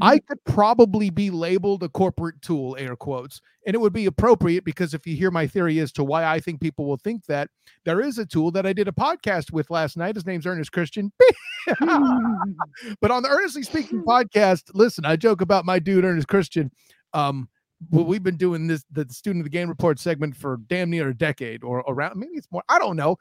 I 0.01 0.19
could 0.19 0.43
probably 0.43 1.09
be 1.09 1.29
labeled 1.29 1.83
a 1.83 1.89
corporate 1.89 2.41
tool, 2.41 2.75
air 2.77 2.95
quotes, 2.95 3.39
and 3.65 3.73
it 3.73 3.79
would 3.79 3.93
be 3.93 4.05
appropriate 4.05 4.65
because 4.65 4.93
if 4.93 5.07
you 5.07 5.15
hear 5.15 5.31
my 5.31 5.47
theory 5.47 5.79
as 5.79 5.91
to 5.93 6.03
why 6.03 6.25
I 6.25 6.39
think 6.39 6.59
people 6.59 6.85
will 6.85 6.97
think 6.97 7.25
that, 7.27 7.49
there 7.85 8.01
is 8.01 8.17
a 8.17 8.25
tool 8.25 8.51
that 8.51 8.65
I 8.65 8.73
did 8.73 8.87
a 8.87 8.91
podcast 8.91 9.51
with 9.51 9.69
last 9.69 9.95
night. 9.95 10.15
His 10.15 10.25
name's 10.25 10.45
Ernest 10.45 10.71
Christian. 10.71 11.13
but 11.79 13.11
on 13.11 13.23
the 13.23 13.29
Earnestly 13.29 13.63
Speaking 13.63 14.03
podcast, 14.03 14.63
listen, 14.73 15.05
I 15.05 15.15
joke 15.15 15.41
about 15.41 15.65
my 15.65 15.79
dude 15.79 16.03
Ernest 16.03 16.27
Christian. 16.27 16.71
Um, 17.13 17.47
well, 17.89 18.05
we've 18.05 18.23
been 18.23 18.37
doing 18.37 18.67
this 18.67 18.83
the 18.91 19.05
student 19.09 19.41
of 19.41 19.45
the 19.45 19.49
game 19.57 19.69
report 19.69 19.99
segment 19.99 20.35
for 20.35 20.57
damn 20.67 20.89
near 20.89 21.09
a 21.09 21.17
decade 21.17 21.63
or 21.63 21.79
around 21.87 22.17
maybe 22.17 22.33
it's 22.35 22.47
more. 22.51 22.63
I 22.69 22.79
don't 22.79 22.95
know. 22.95 23.17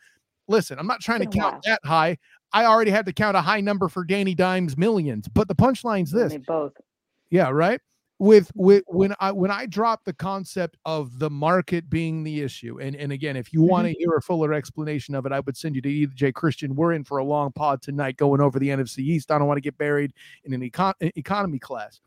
Listen, 0.47 0.79
I'm 0.79 0.87
not 0.87 1.01
trying 1.01 1.21
to 1.21 1.27
count 1.27 1.65
that 1.65 1.81
high. 1.85 2.19
I 2.55 2.67
already 2.67 2.93
had 2.93 3.05
to 3.07 3.13
count 3.13 3.37
a 3.37 3.41
high 3.41 3.61
number 3.61 3.89
for 3.89 4.05
Danny 4.05 4.35
Dimes 4.35 4.79
millions, 4.79 5.27
but 5.29 5.49
the 5.49 5.57
punchline's 5.57 6.13
this. 6.13 6.33
They 6.33 6.39
both. 6.39 6.73
Yeah, 7.29 7.51
right. 7.51 7.81
With 8.21 8.53
with 8.55 8.85
when 8.87 9.13
I 9.19 9.33
when 9.33 9.51
I 9.51 9.67
dropped 9.67 10.05
the 10.05 10.13
concept 10.13 10.77
of 10.85 11.19
the 11.19 11.29
market 11.29 11.91
being 11.91 12.23
the 12.23 12.43
issue, 12.43 12.81
and 12.81 12.95
and 12.95 13.11
again, 13.11 13.37
if 13.37 13.53
you 13.53 13.59
mm-hmm. 13.59 13.71
want 13.71 13.89
to 13.89 13.95
hear 13.99 14.11
a 14.17 14.23
fuller 14.23 14.55
explanation 14.55 15.17
of 15.17 15.27
it, 15.27 15.33
I 15.33 15.41
would 15.41 15.57
send 15.57 15.75
you 15.75 15.83
to 15.83 15.89
either 15.91 16.13
J 16.15 16.31
Christian. 16.31 16.77
We're 16.77 16.93
in 16.93 17.03
for 17.03 17.19
a 17.19 17.25
long 17.25 17.51
pod 17.51 17.83
tonight, 17.83 18.17
going 18.17 18.41
over 18.41 18.61
the 18.61 18.69
NFC 18.69 19.01
East. 19.01 19.33
I 19.33 19.39
don't 19.39 19.49
want 19.49 19.59
to 19.59 19.63
get 19.63 19.77
buried 19.77 20.13
in 20.45 20.55
an 20.55 20.61
econ- 20.61 20.95
economy 21.01 21.59
class. 21.59 22.01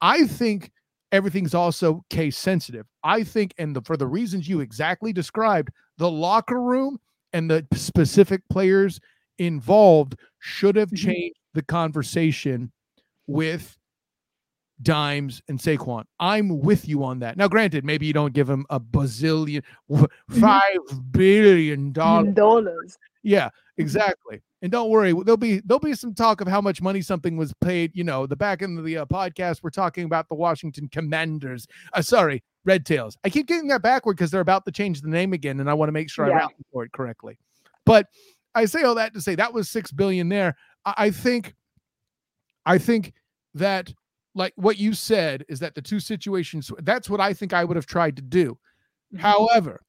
I 0.00 0.28
think 0.28 0.70
everything's 1.10 1.52
also 1.52 2.04
case 2.10 2.38
sensitive. 2.38 2.86
I 3.02 3.24
think, 3.24 3.52
and 3.58 3.74
the, 3.74 3.82
for 3.82 3.96
the 3.96 4.06
reasons 4.06 4.48
you 4.48 4.60
exactly 4.60 5.12
described, 5.12 5.70
the 5.98 6.10
locker 6.10 6.62
room 6.62 7.00
and 7.32 7.50
the 7.50 7.66
specific 7.74 8.42
players 8.48 9.00
involved 9.40 10.16
should 10.38 10.76
have 10.76 10.90
Mhm. 10.90 10.98
changed 11.04 11.38
the 11.54 11.62
conversation 11.62 12.70
with 13.26 13.76
Dimes 14.82 15.42
and 15.48 15.58
Saquon. 15.58 16.04
I'm 16.18 16.60
with 16.60 16.88
you 16.88 17.04
on 17.04 17.18
that. 17.18 17.36
Now, 17.36 17.48
granted, 17.48 17.84
maybe 17.84 18.06
you 18.06 18.12
don't 18.12 18.32
give 18.32 18.48
him 18.48 18.64
a 18.70 18.80
bazillion, 18.80 19.62
five 20.30 20.78
billion 21.10 21.92
dollars. 21.92 22.34
Dollars. 22.34 22.98
Yeah, 23.22 23.50
exactly. 23.76 24.40
And 24.62 24.72
don't 24.72 24.88
worry, 24.90 25.12
there'll 25.12 25.36
be 25.36 25.60
there'll 25.60 25.80
be 25.80 25.94
some 25.94 26.14
talk 26.14 26.40
of 26.40 26.48
how 26.48 26.60
much 26.62 26.80
money 26.80 27.02
something 27.02 27.36
was 27.36 27.52
paid. 27.60 27.92
You 27.94 28.04
know, 28.04 28.26
the 28.26 28.36
back 28.36 28.62
end 28.62 28.78
of 28.78 28.84
the 28.84 28.98
uh, 28.98 29.04
podcast, 29.06 29.62
we're 29.62 29.70
talking 29.70 30.04
about 30.04 30.28
the 30.28 30.34
Washington 30.34 30.88
Commanders. 30.88 31.66
Uh, 31.92 32.00
sorry, 32.02 32.42
Red 32.64 32.86
Tails. 32.86 33.18
I 33.24 33.28
keep 33.30 33.46
getting 33.48 33.68
that 33.68 33.82
backward 33.82 34.16
because 34.16 34.30
they're 34.30 34.40
about 34.40 34.64
to 34.66 34.72
change 34.72 35.02
the 35.02 35.08
name 35.08 35.32
again, 35.34 35.60
and 35.60 35.68
I 35.68 35.74
want 35.74 35.88
to 35.88 35.92
make 35.92 36.08
sure 36.10 36.24
I 36.24 36.28
Yeah. 36.28 36.36
round 36.38 36.52
for 36.72 36.84
it 36.84 36.92
correctly. 36.92 37.38
But 37.84 38.06
I 38.54 38.64
say 38.64 38.82
all 38.82 38.94
that 38.96 39.14
to 39.14 39.20
say 39.20 39.34
that 39.36 39.52
was 39.54 39.68
six 39.68 39.92
billion 39.92 40.28
there. 40.28 40.56
I, 40.84 40.94
I 40.96 41.10
think, 41.10 41.54
I 42.66 42.78
think 42.78 43.12
that 43.54 43.92
like 44.34 44.52
what 44.56 44.78
you 44.78 44.92
said 44.94 45.44
is 45.48 45.58
that 45.60 45.74
the 45.74 45.82
two 45.82 46.00
situations. 46.00 46.70
That's 46.78 47.10
what 47.10 47.20
I 47.20 47.32
think 47.32 47.52
I 47.52 47.64
would 47.64 47.76
have 47.76 47.86
tried 47.86 48.16
to 48.16 48.22
do. 48.22 48.58
Mhm. 49.14 49.20
However, 49.20 49.82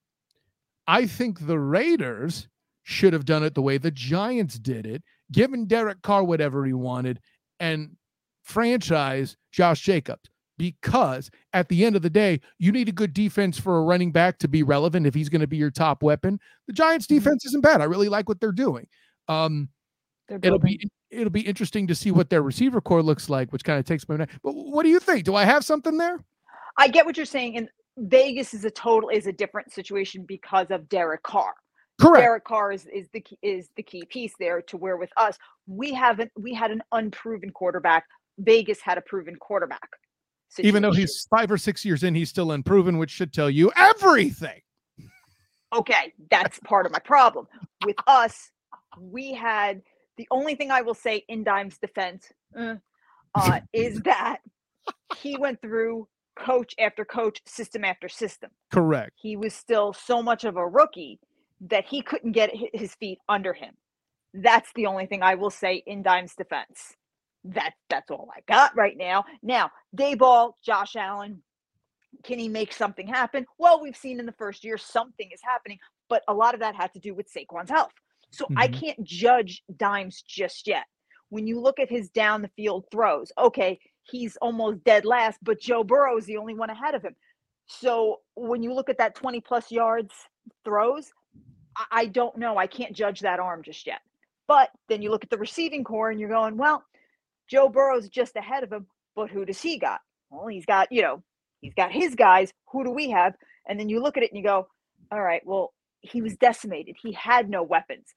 I 0.87 1.05
think 1.05 1.45
the 1.45 1.59
Raiders 1.59 2.47
should 2.83 3.13
have 3.13 3.25
done 3.25 3.43
it 3.43 3.53
the 3.53 3.61
way 3.61 3.77
the 3.77 3.91
Giants 3.91 4.57
did 4.57 4.87
it, 4.87 5.03
given 5.31 5.67
Derek 5.67 6.01
Carr 6.01 6.23
whatever 6.23 6.65
he 6.65 6.73
wanted, 6.73 7.19
and 7.59 7.95
franchise 8.43 9.37
Josh 9.51 9.81
Jacobs. 9.81 10.29
Because 10.61 11.31
at 11.53 11.67
the 11.69 11.83
end 11.83 11.95
of 11.95 12.03
the 12.03 12.09
day, 12.09 12.39
you 12.59 12.71
need 12.71 12.87
a 12.87 12.91
good 12.91 13.13
defense 13.13 13.57
for 13.59 13.79
a 13.79 13.83
running 13.83 14.11
back 14.11 14.37
to 14.39 14.47
be 14.47 14.61
relevant 14.61 15.07
if 15.07 15.13
he's 15.15 15.27
going 15.27 15.41
to 15.41 15.47
be 15.47 15.57
your 15.57 15.71
top 15.71 16.03
weapon. 16.03 16.39
The 16.67 16.73
Giants 16.73 17.07
Mhm. 17.07 17.15
defense 17.15 17.45
isn't 17.47 17.63
bad. 17.63 17.81
I 17.81 17.85
really 17.85 18.09
like 18.09 18.29
what 18.29 18.39
they're 18.39 18.51
doing. 18.51 18.87
Um, 19.27 19.69
They're 20.27 20.39
it'll 20.43 20.59
be 20.59 20.87
it'll 21.09 21.31
be 21.31 21.41
interesting 21.41 21.87
to 21.87 21.95
see 21.95 22.11
what 22.11 22.29
their 22.29 22.43
receiver 22.43 22.79
core 22.79 23.01
looks 23.01 23.27
like, 23.27 23.51
which 23.51 23.63
kind 23.63 23.79
of 23.79 23.85
takes 23.85 24.07
my 24.07 24.17
me. 24.17 24.25
But 24.43 24.53
what 24.53 24.83
do 24.83 24.89
you 24.89 24.99
think? 24.99 25.23
Do 25.25 25.35
I 25.35 25.43
have 25.45 25.65
something 25.65 25.97
there? 25.97 26.23
I 26.77 26.87
get 26.87 27.05
what 27.05 27.17
you're 27.17 27.25
saying, 27.25 27.57
and 27.57 27.67
Vegas 27.97 28.53
is 28.53 28.63
a 28.63 28.71
total 28.71 29.09
is 29.09 29.25
a 29.27 29.33
different 29.33 29.73
situation 29.73 30.23
because 30.27 30.67
of 30.69 30.87
Derek 30.89 31.23
Carr. 31.23 31.53
Correct. 31.99 32.23
Derek 32.23 32.43
Carr 32.45 32.71
is, 32.71 32.85
is 32.93 33.09
the 33.13 33.19
key, 33.19 33.37
is 33.41 33.69
the 33.75 33.83
key 33.83 34.03
piece 34.05 34.33
there 34.39 34.61
to 34.61 34.77
where 34.77 34.97
with 34.97 35.11
us 35.17 35.37
we 35.67 35.91
haven't 35.93 36.31
we 36.37 36.53
had 36.53 36.71
an 36.71 36.81
unproven 36.91 37.49
quarterback. 37.49 38.05
Vegas 38.37 38.79
had 38.79 38.97
a 38.97 39.01
proven 39.01 39.35
quarterback. 39.35 39.89
Even 40.59 40.81
though 40.81 40.91
he's 40.91 41.27
five 41.29 41.51
or 41.51 41.57
six 41.57 41.85
years 41.85 42.03
in, 42.03 42.13
he's 42.13 42.29
still 42.29 42.51
unproven, 42.51 42.97
which 42.97 43.11
should 43.11 43.33
tell 43.33 43.49
you 43.49 43.71
everything. 43.75 44.61
okay, 45.73 46.13
that's 46.29 46.59
part 46.59 46.85
of 46.85 46.91
my 46.91 46.99
problem. 46.99 47.47
With 47.85 47.95
us, 48.07 48.51
we 48.99 49.33
had 49.33 49.81
the 50.17 50.27
only 50.31 50.55
thing 50.55 50.71
I 50.71 50.81
will 50.81 50.93
say 50.93 51.23
in 51.29 51.43
Dime's 51.43 51.77
defense 51.77 52.31
uh, 52.57 52.75
uh, 53.35 53.59
is 53.73 54.01
that 54.01 54.39
he 55.17 55.37
went 55.37 55.61
through 55.61 56.07
coach 56.35 56.75
after 56.79 57.05
coach, 57.05 57.41
system 57.45 57.85
after 57.85 58.09
system. 58.09 58.49
Correct. 58.71 59.11
He 59.15 59.35
was 59.35 59.53
still 59.53 59.93
so 59.93 60.21
much 60.21 60.43
of 60.43 60.57
a 60.57 60.67
rookie 60.67 61.19
that 61.61 61.85
he 61.85 62.01
couldn't 62.01 62.31
get 62.31 62.51
his 62.73 62.95
feet 62.95 63.19
under 63.29 63.53
him. 63.53 63.73
That's 64.33 64.71
the 64.73 64.85
only 64.85 65.05
thing 65.05 65.23
I 65.23 65.35
will 65.35 65.49
say 65.49 65.83
in 65.85 66.01
Dime's 66.03 66.35
defense. 66.35 66.95
That 67.43 67.73
that's 67.89 68.11
all 68.11 68.29
I 68.35 68.41
got 68.47 68.75
right 68.75 68.95
now. 68.95 69.25
Now, 69.41 69.71
Daboll, 69.95 70.53
Josh 70.63 70.95
Allen, 70.95 71.41
can 72.23 72.37
he 72.37 72.47
make 72.47 72.71
something 72.71 73.07
happen? 73.07 73.45
Well, 73.57 73.81
we've 73.81 73.95
seen 73.95 74.19
in 74.19 74.25
the 74.25 74.31
first 74.33 74.63
year 74.63 74.77
something 74.77 75.29
is 75.33 75.41
happening, 75.43 75.79
but 76.07 76.23
a 76.27 76.33
lot 76.33 76.53
of 76.53 76.59
that 76.59 76.75
had 76.75 76.93
to 76.93 76.99
do 76.99 77.15
with 77.15 77.27
Saquon's 77.31 77.69
health. 77.69 77.91
So 78.31 78.47
I 78.55 78.67
Mhm. 78.67 78.79
can't 78.79 79.03
judge 79.03 79.63
Dimes 79.75 80.21
just 80.21 80.67
yet. 80.67 80.85
When 81.29 81.47
you 81.47 81.59
look 81.59 81.79
at 81.79 81.89
his 81.89 82.09
down 82.09 82.41
the 82.41 82.49
field 82.49 82.85
throws, 82.91 83.31
okay, 83.37 83.79
he's 84.03 84.37
almost 84.37 84.83
dead 84.83 85.05
last, 85.05 85.39
but 85.41 85.59
Joe 85.59 85.83
Burrow 85.83 86.17
is 86.17 86.25
the 86.25 86.37
only 86.37 86.53
one 86.53 86.69
ahead 86.69 86.93
of 86.93 87.01
him. 87.01 87.15
So 87.67 88.21
when 88.35 88.61
you 88.61 88.73
look 88.73 88.89
at 88.89 88.97
that 88.97 89.15
20 89.15 89.39
plus 89.39 89.71
yards 89.71 90.13
throws, 90.65 91.11
I, 91.77 91.85
I 91.91 92.05
don't 92.05 92.37
know. 92.37 92.57
I 92.57 92.67
can't 92.67 92.95
judge 92.95 93.21
that 93.21 93.39
arm 93.39 93.63
just 93.63 93.87
yet. 93.87 94.01
But 94.47 94.69
then 94.89 95.01
you 95.01 95.09
look 95.09 95.23
at 95.23 95.29
the 95.29 95.37
receiving 95.37 95.83
core 95.83 96.09
and 96.11 96.19
you're 96.19 96.29
going, 96.29 96.57
well, 96.57 96.83
Joe 97.51 97.67
Burrow's 97.67 98.07
just 98.07 98.37
ahead 98.37 98.63
of 98.63 98.71
him, 98.71 98.87
but 99.15 99.29
who 99.29 99.43
does 99.43 99.61
he 99.61 99.77
got? 99.77 99.99
Well, 100.29 100.47
he's 100.47 100.65
got, 100.65 100.87
you 100.89 101.01
know, 101.01 101.21
he's 101.59 101.73
got 101.73 101.91
his 101.91 102.15
guys. 102.15 102.51
Who 102.71 102.85
do 102.85 102.91
we 102.91 103.09
have? 103.09 103.35
And 103.67 103.77
then 103.77 103.89
you 103.89 104.01
look 104.01 104.15
at 104.15 104.23
it 104.23 104.31
and 104.31 104.37
you 104.37 104.43
go, 104.43 104.67
all 105.11 105.21
right, 105.21 105.41
well, 105.45 105.73
he 105.99 106.21
was 106.21 106.37
decimated. 106.37 106.95
He 107.01 107.11
had 107.11 107.49
no 107.49 107.61
weapons. 107.61 108.07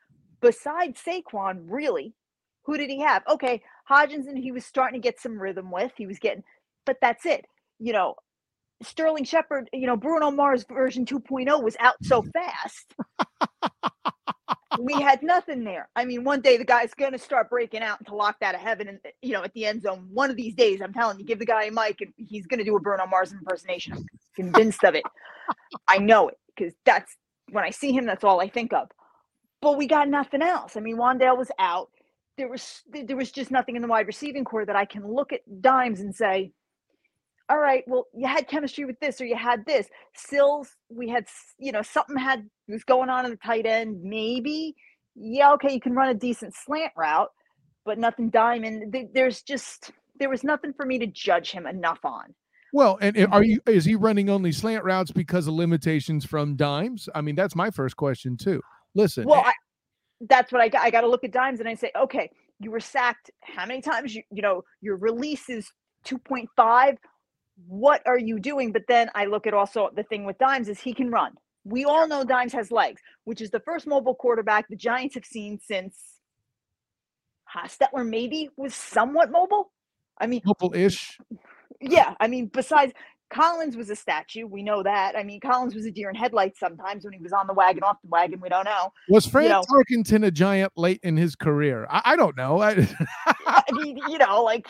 Besides 0.40 1.00
Saquon, 1.04 1.64
really, 1.66 2.14
who 2.62 2.78
did 2.78 2.88
he 2.88 3.00
have? 3.00 3.24
Okay, 3.28 3.60
Hodginson, 3.90 4.38
he 4.38 4.52
was 4.52 4.64
starting 4.64 5.00
to 5.00 5.04
get 5.04 5.20
some 5.20 5.38
rhythm 5.38 5.70
with. 5.70 5.92
He 5.96 6.06
was 6.06 6.18
getting, 6.20 6.44
but 6.86 6.96
that's 7.02 7.26
it. 7.26 7.44
You 7.80 7.92
know, 7.92 8.14
Sterling 8.82 9.24
Shepard, 9.24 9.68
you 9.72 9.86
know, 9.86 9.96
Bruno 9.96 10.30
Mars 10.30 10.64
version 10.68 11.04
2.0 11.04 11.62
was 11.62 11.76
out 11.80 11.96
so 12.02 12.22
fast. 12.22 12.94
we 14.78 14.94
had 14.94 15.22
nothing 15.22 15.64
there. 15.64 15.88
I 15.96 16.04
mean, 16.04 16.24
one 16.24 16.40
day 16.40 16.56
the 16.56 16.64
guy's 16.64 16.94
going 16.94 17.12
to 17.12 17.18
start 17.18 17.50
breaking 17.50 17.82
out 17.82 18.00
into 18.00 18.14
locked 18.14 18.42
out 18.42 18.54
of 18.54 18.60
heaven 18.60 18.88
and, 18.88 18.98
you 19.22 19.32
know, 19.32 19.42
at 19.42 19.52
the 19.52 19.66
end 19.66 19.82
zone. 19.82 20.08
One 20.12 20.30
of 20.30 20.36
these 20.36 20.54
days, 20.54 20.80
I'm 20.80 20.92
telling 20.92 21.18
you, 21.18 21.24
give 21.24 21.38
the 21.38 21.46
guy 21.46 21.64
a 21.64 21.70
mic 21.70 22.00
and 22.00 22.12
he's 22.16 22.46
going 22.46 22.58
to 22.58 22.64
do 22.64 22.76
a 22.76 22.80
Bruno 22.80 23.06
Mars 23.06 23.32
impersonation. 23.32 23.94
I'm 23.94 24.06
convinced 24.34 24.84
of 24.84 24.94
it. 24.94 25.04
I 25.88 25.98
know 25.98 26.28
it 26.28 26.38
because 26.56 26.74
that's 26.84 27.16
when 27.50 27.64
I 27.64 27.70
see 27.70 27.92
him, 27.92 28.06
that's 28.06 28.24
all 28.24 28.40
I 28.40 28.48
think 28.48 28.72
of. 28.72 28.88
But 29.60 29.78
we 29.78 29.86
got 29.86 30.08
nothing 30.08 30.42
else. 30.42 30.76
I 30.76 30.80
mean, 30.80 30.96
Wan'Dale 30.96 31.38
was 31.38 31.50
out. 31.58 31.90
There 32.36 32.48
was 32.48 32.82
there 32.90 33.16
was 33.16 33.30
just 33.30 33.50
nothing 33.50 33.76
in 33.76 33.82
the 33.82 33.88
wide 33.88 34.08
receiving 34.08 34.44
core 34.44 34.66
that 34.66 34.74
I 34.74 34.84
can 34.84 35.06
look 35.06 35.32
at 35.32 35.40
dimes 35.62 36.00
and 36.00 36.14
say, 36.14 36.52
all 37.48 37.58
right, 37.58 37.84
well, 37.86 38.06
you 38.14 38.26
had 38.26 38.48
chemistry 38.48 38.84
with 38.84 38.98
this 39.00 39.20
or 39.20 39.26
you 39.26 39.36
had 39.36 39.64
this. 39.66 39.88
Sills, 40.14 40.70
we 40.88 41.08
had, 41.08 41.26
you 41.58 41.72
know, 41.72 41.82
something 41.82 42.16
had 42.16 42.48
was 42.72 42.84
going 42.84 43.10
on 43.10 43.24
in 43.24 43.30
the 43.30 43.36
tight 43.36 43.66
end. 43.66 44.02
Maybe, 44.02 44.74
yeah, 45.14 45.52
okay, 45.52 45.72
you 45.72 45.80
can 45.80 45.94
run 45.94 46.08
a 46.08 46.14
decent 46.14 46.54
slant 46.54 46.92
route, 46.96 47.30
but 47.84 47.98
nothing 47.98 48.30
diamond. 48.30 48.96
There's 49.12 49.42
just 49.42 49.92
there 50.18 50.30
was 50.30 50.44
nothing 50.44 50.72
for 50.72 50.86
me 50.86 50.98
to 50.98 51.06
judge 51.06 51.50
him 51.50 51.66
enough 51.66 52.04
on. 52.04 52.34
Well, 52.72 52.98
and, 53.00 53.16
and 53.16 53.32
are 53.32 53.40
mm-hmm. 53.40 53.50
you 53.50 53.60
is 53.66 53.84
he 53.84 53.94
running 53.94 54.28
only 54.28 54.50
slant 54.50 54.84
routes 54.84 55.12
because 55.12 55.46
of 55.46 55.54
limitations 55.54 56.24
from 56.24 56.56
dimes? 56.56 57.08
I 57.14 57.20
mean, 57.20 57.36
that's 57.36 57.54
my 57.54 57.70
first 57.70 57.96
question 57.96 58.36
too. 58.36 58.60
Listen, 58.94 59.24
Well, 59.26 59.42
I, 59.44 59.52
that's 60.28 60.52
what 60.52 60.60
I 60.60 60.68
got. 60.68 60.82
I 60.82 60.90
got 60.90 61.02
to 61.02 61.08
look 61.08 61.24
at 61.24 61.32
dimes 61.32 61.60
and 61.60 61.68
I 61.68 61.74
say, 61.74 61.90
okay, 61.96 62.30
you 62.60 62.70
were 62.70 62.80
sacked 62.80 63.30
how 63.42 63.66
many 63.66 63.80
times? 63.80 64.14
You 64.14 64.22
you 64.32 64.42
know 64.42 64.62
your 64.80 64.96
release 64.96 65.48
is 65.48 65.70
two 66.04 66.18
point 66.18 66.48
five. 66.56 66.96
What 67.68 68.02
are 68.06 68.18
you 68.18 68.40
doing? 68.40 68.72
But 68.72 68.82
then 68.88 69.10
I 69.14 69.26
look 69.26 69.46
at 69.46 69.54
also 69.54 69.90
the 69.94 70.02
thing 70.04 70.24
with 70.24 70.38
dimes 70.38 70.68
is 70.68 70.80
he 70.80 70.94
can 70.94 71.10
run. 71.10 71.32
We 71.64 71.84
all 71.84 72.06
know 72.06 72.24
Dimes 72.24 72.52
has 72.52 72.70
legs, 72.70 73.00
which 73.24 73.40
is 73.40 73.50
the 73.50 73.60
first 73.60 73.86
mobile 73.86 74.14
quarterback 74.14 74.68
the 74.68 74.76
Giants 74.76 75.14
have 75.14 75.24
seen 75.24 75.58
since 75.62 75.96
Hostetler 77.54 78.06
maybe 78.06 78.50
was 78.56 78.74
somewhat 78.74 79.30
mobile. 79.30 79.72
I 80.18 80.26
mean, 80.26 80.42
mobile 80.44 80.74
ish. 80.74 81.18
yeah, 81.80 82.14
I 82.20 82.28
mean, 82.28 82.46
besides 82.46 82.92
Collins 83.32 83.76
was 83.76 83.90
a 83.90 83.96
statue, 83.96 84.46
we 84.46 84.62
know 84.62 84.82
that. 84.82 85.16
I 85.16 85.22
mean, 85.24 85.40
Collins 85.40 85.74
was 85.74 85.86
a 85.86 85.90
deer 85.90 86.08
in 86.10 86.14
headlights 86.14 86.60
sometimes 86.60 87.04
when 87.04 87.12
he 87.12 87.18
was 87.20 87.32
on 87.32 87.46
the 87.46 87.54
wagon, 87.54 87.82
off 87.82 87.96
the 88.02 88.08
wagon, 88.08 88.40
we 88.40 88.48
don't 88.48 88.64
know. 88.64 88.92
Was 89.08 89.26
Frank 89.26 89.48
know- 89.48 89.62
Tarkenton 89.62 90.26
a 90.26 90.30
giant 90.30 90.72
late 90.76 91.00
in 91.02 91.16
his 91.16 91.34
career? 91.34 91.86
I, 91.90 92.02
I 92.04 92.16
don't 92.16 92.36
know. 92.36 92.60
I, 92.60 92.86
I 93.46 93.62
mean, 93.72 93.98
you 94.08 94.18
know, 94.18 94.42
like, 94.44 94.68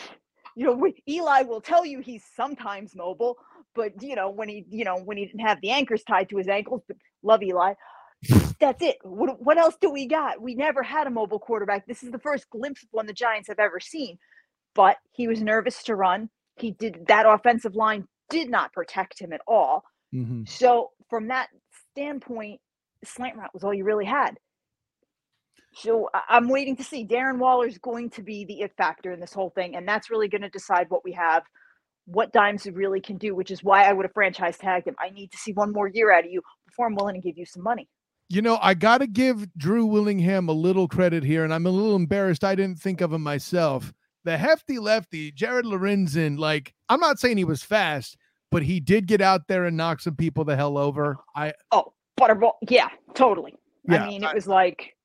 you 0.56 0.64
know, 0.64 0.72
we- 0.72 1.02
Eli 1.08 1.42
will 1.42 1.60
tell 1.60 1.84
you 1.84 2.00
he's 2.00 2.22
sometimes 2.36 2.94
mobile, 2.94 3.36
but 3.74 4.02
you 4.02 4.16
know, 4.16 4.30
when 4.30 4.48
he, 4.48 4.64
you 4.70 4.84
know, 4.84 4.98
when 4.98 5.16
he 5.16 5.26
didn't 5.26 5.40
have 5.46 5.60
the 5.60 5.70
anchors 5.70 6.02
tied 6.04 6.28
to 6.30 6.36
his 6.36 6.48
ankles, 6.48 6.82
but 6.88 6.96
love 7.22 7.42
Eli. 7.42 7.74
That's 8.60 8.82
it. 8.82 8.96
What, 9.02 9.42
what 9.42 9.58
else 9.58 9.76
do 9.80 9.90
we 9.90 10.06
got? 10.06 10.40
We 10.40 10.54
never 10.54 10.82
had 10.82 11.06
a 11.06 11.10
mobile 11.10 11.38
quarterback. 11.38 11.86
This 11.86 12.02
is 12.02 12.10
the 12.10 12.18
first 12.18 12.48
glimpse 12.50 12.82
of 12.82 12.88
one 12.92 13.06
the 13.06 13.12
Giants 13.12 13.48
have 13.48 13.58
ever 13.58 13.80
seen. 13.80 14.18
But 14.74 14.96
he 15.12 15.28
was 15.28 15.42
nervous 15.42 15.82
to 15.84 15.96
run. 15.96 16.30
He 16.56 16.72
did 16.72 17.06
that 17.08 17.26
offensive 17.26 17.74
line 17.74 18.08
did 18.30 18.50
not 18.50 18.72
protect 18.72 19.18
him 19.20 19.32
at 19.32 19.40
all. 19.46 19.84
Mhm. 20.14 20.48
So 20.48 20.92
from 21.10 21.28
that 21.28 21.48
standpoint, 21.92 22.60
slant 23.04 23.36
route 23.36 23.52
was 23.52 23.64
all 23.64 23.74
you 23.74 23.84
really 23.84 24.06
had. 24.06 24.38
So 25.74 26.08
I'm 26.28 26.48
waiting 26.48 26.76
to 26.76 26.84
see. 26.84 27.06
Darren 27.06 27.38
Waller's 27.38 27.78
going 27.78 28.10
to 28.10 28.22
be 28.22 28.44
the 28.44 28.62
it 28.62 28.72
factor 28.76 29.12
in 29.12 29.20
this 29.20 29.32
whole 29.32 29.50
thing, 29.50 29.76
and 29.76 29.86
that's 29.86 30.10
really 30.10 30.28
going 30.28 30.42
to 30.42 30.48
decide 30.48 30.88
what 30.90 31.04
we 31.04 31.12
have, 31.12 31.42
what 32.06 32.32
Dimes 32.32 32.66
really 32.66 33.00
can 33.00 33.16
do, 33.16 33.34
which 33.34 33.50
is 33.50 33.64
why 33.64 33.84
I 33.84 33.92
would 33.92 34.04
have 34.04 34.12
franchise 34.12 34.58
tagged 34.58 34.86
him. 34.86 34.96
I 34.98 35.10
need 35.10 35.30
to 35.32 35.38
see 35.38 35.52
one 35.52 35.72
more 35.72 35.88
year 35.88 36.12
out 36.12 36.24
of 36.24 36.30
you 36.30 36.42
before 36.66 36.86
I'm 36.86 36.94
willing 36.94 37.14
to 37.14 37.20
give 37.20 37.38
you 37.38 37.46
some 37.46 37.62
money. 37.62 37.88
You 38.28 38.42
know, 38.42 38.58
I 38.62 38.74
got 38.74 38.98
to 38.98 39.06
give 39.06 39.46
Drew 39.56 39.84
Willingham 39.86 40.48
a 40.48 40.52
little 40.52 40.88
credit 40.88 41.24
here, 41.24 41.44
and 41.44 41.52
I'm 41.52 41.66
a 41.66 41.70
little 41.70 41.96
embarrassed. 41.96 42.44
I 42.44 42.54
didn't 42.54 42.80
think 42.80 43.00
of 43.00 43.12
him 43.12 43.22
myself. 43.22 43.92
The 44.24 44.36
hefty 44.36 44.78
lefty, 44.78 45.30
Jared 45.32 45.66
Lorenzen, 45.66 46.38
like, 46.38 46.74
I'm 46.88 47.00
not 47.00 47.18
saying 47.18 47.36
he 47.36 47.44
was 47.44 47.62
fast, 47.62 48.16
but 48.50 48.62
he 48.62 48.80
did 48.80 49.06
get 49.06 49.20
out 49.20 49.46
there 49.48 49.66
and 49.66 49.76
knock 49.76 50.00
some 50.00 50.16
people 50.16 50.44
the 50.44 50.56
hell 50.56 50.78
over. 50.78 51.18
I 51.36 51.52
Oh, 51.72 51.92
butterball. 52.18 52.52
Yeah, 52.68 52.88
totally. 53.14 53.54
Yeah, 53.86 54.04
I 54.04 54.08
mean, 54.08 54.24
it 54.24 54.34
was 54.34 54.46
like, 54.46 54.96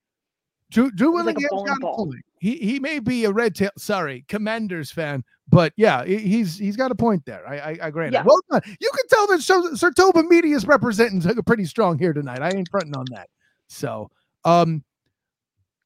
Drew, 0.72 0.92
Drew 0.92 1.12
was 1.12 1.26
like 1.26 1.36
a 1.36 1.40
Willingham's 1.40 1.50
bowling 1.50 1.66
got 1.66 1.78
a 1.78 1.82
ball. 1.82 2.14
He 2.40 2.56
he 2.58 2.80
may 2.80 3.00
be 3.00 3.26
a 3.26 3.32
red 3.32 3.56
tail, 3.56 3.72
sorry, 3.78 4.24
Commanders 4.30 4.92
fan, 4.92 5.26
but 5.50 5.74
yeah, 5.78 6.06
he- 6.06 6.18
he's 6.20 6.58
he's 6.58 6.76
got 6.78 6.92
a 6.92 6.96
point 6.96 7.26
there. 7.26 7.48
I 7.48 7.58
I, 7.60 7.78
I 7.84 7.90
grant 7.92 8.14
Yeah. 8.14 8.22
it. 8.22 8.26
Well 8.28 8.40
done. 8.52 8.62
You 8.80 8.90
can 8.96 9.08
tell 9.10 9.28
that 9.28 9.42
Sir- 9.42 9.72
Sartoba 9.76 10.24
Media 10.28 10.56
is 10.56 10.66
representing 10.68 11.22
pretty 11.46 11.66
strong 11.66 11.98
here 11.98 12.14
tonight. 12.14 12.42
I 12.42 12.50
ain't 12.52 12.70
fronting 12.70 12.96
on 12.96 13.06
that. 13.12 13.30
So, 13.68 14.10
um, 14.46 14.84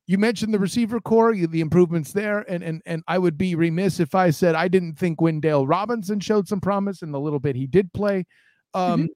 you 0.06 0.18
mentioned 0.18 0.54
the 0.54 0.60
receiver 0.60 1.00
core, 1.00 1.34
you- 1.34 1.48
the 1.48 1.62
improvements 1.62 2.12
there, 2.12 2.40
and 2.52 2.62
and 2.64 2.82
and 2.86 3.04
I 3.08 3.18
would 3.18 3.38
be 3.38 3.56
remiss 3.56 4.00
if 4.02 4.14
I 4.16 4.32
said 4.32 4.54
I 4.56 4.68
didn't 4.68 4.96
think 5.00 5.20
Wan'Dale 5.20 5.68
Robinson 5.68 6.20
showed 6.20 6.48
some 6.48 6.60
promise 6.60 7.02
in 7.02 7.12
the 7.12 7.20
little 7.20 7.40
bit 7.40 7.56
he 7.56 7.68
did 7.68 7.92
play. 7.94 8.26
Um, 8.74 9.08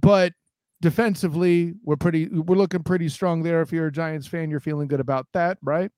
but 0.00 0.32
defensively, 0.80 1.74
we're 1.84 1.96
pretty 1.96 2.26
we're 2.28 2.56
looking 2.56 2.82
pretty 2.82 3.08
strong 3.08 3.42
there. 3.42 3.60
If 3.62 3.70
you're 3.72 3.86
a 3.86 3.92
Giants 3.92 4.26
fan, 4.26 4.50
you're 4.50 4.60
feeling 4.60 4.88
good 4.88 5.00
about 5.00 5.26
that, 5.34 5.58
right? 5.62 5.90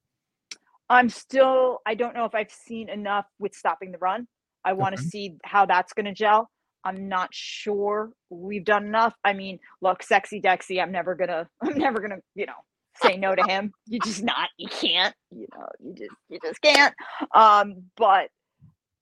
I'm 0.88 1.08
still, 1.08 1.80
I 1.86 1.94
don't 1.94 2.14
know 2.14 2.24
if 2.24 2.34
I've 2.34 2.50
seen 2.52 2.88
enough 2.88 3.26
with 3.38 3.54
stopping 3.54 3.92
the 3.92 3.98
run. 3.98 4.28
I 4.64 4.72
want 4.74 4.94
to 4.96 4.98
Okay. 4.98 5.02
see 5.02 5.36
how 5.44 5.66
that's 5.66 5.92
going 5.92 6.06
to 6.06 6.14
gel. 6.14 6.50
I'm 6.84 7.08
not 7.08 7.30
sure 7.32 8.10
we've 8.30 8.64
done 8.64 8.86
enough. 8.86 9.14
I 9.24 9.32
mean, 9.32 9.58
look, 9.82 10.02
sexy 10.02 10.40
Dexy, 10.40 10.80
I'm 10.82 10.92
never 10.92 11.14
going 11.14 11.28
to, 11.30 11.48
I'm 11.62 11.78
never 11.78 11.98
going 12.00 12.12
to, 12.12 12.20
you 12.34 12.46
know, 12.46 12.52
say 12.96 13.16
no 13.16 13.34
to 13.34 13.42
him. 13.42 13.72
You 13.86 14.00
just 14.00 14.22
not, 14.22 14.50
you 14.58 14.68
can't, 14.68 15.14
you 15.30 15.46
know, 15.54 15.66
you 15.80 15.94
just, 15.94 16.14
you 16.28 16.38
just 16.42 16.60
can't. 16.62 16.94
Um, 17.34 17.84
but 17.96 18.28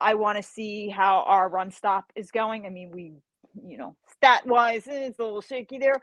I 0.00 0.14
want 0.16 0.38
to 0.38 0.44
see 0.44 0.90
how 0.90 1.24
our 1.26 1.50
run 1.50 1.72
stop 1.72 2.06
is 2.16 2.30
going. 2.32 2.66
I 2.66 2.70
mean, 2.70 2.92
we, 2.92 3.14
you 3.66 3.78
know, 3.78 3.96
stat 4.16 4.46
wise, 4.46 4.88
eh, 4.88 5.06
it's 5.08 5.20
a 5.20 5.24
little 5.24 5.42
shaky 5.42 5.78
there, 5.78 6.02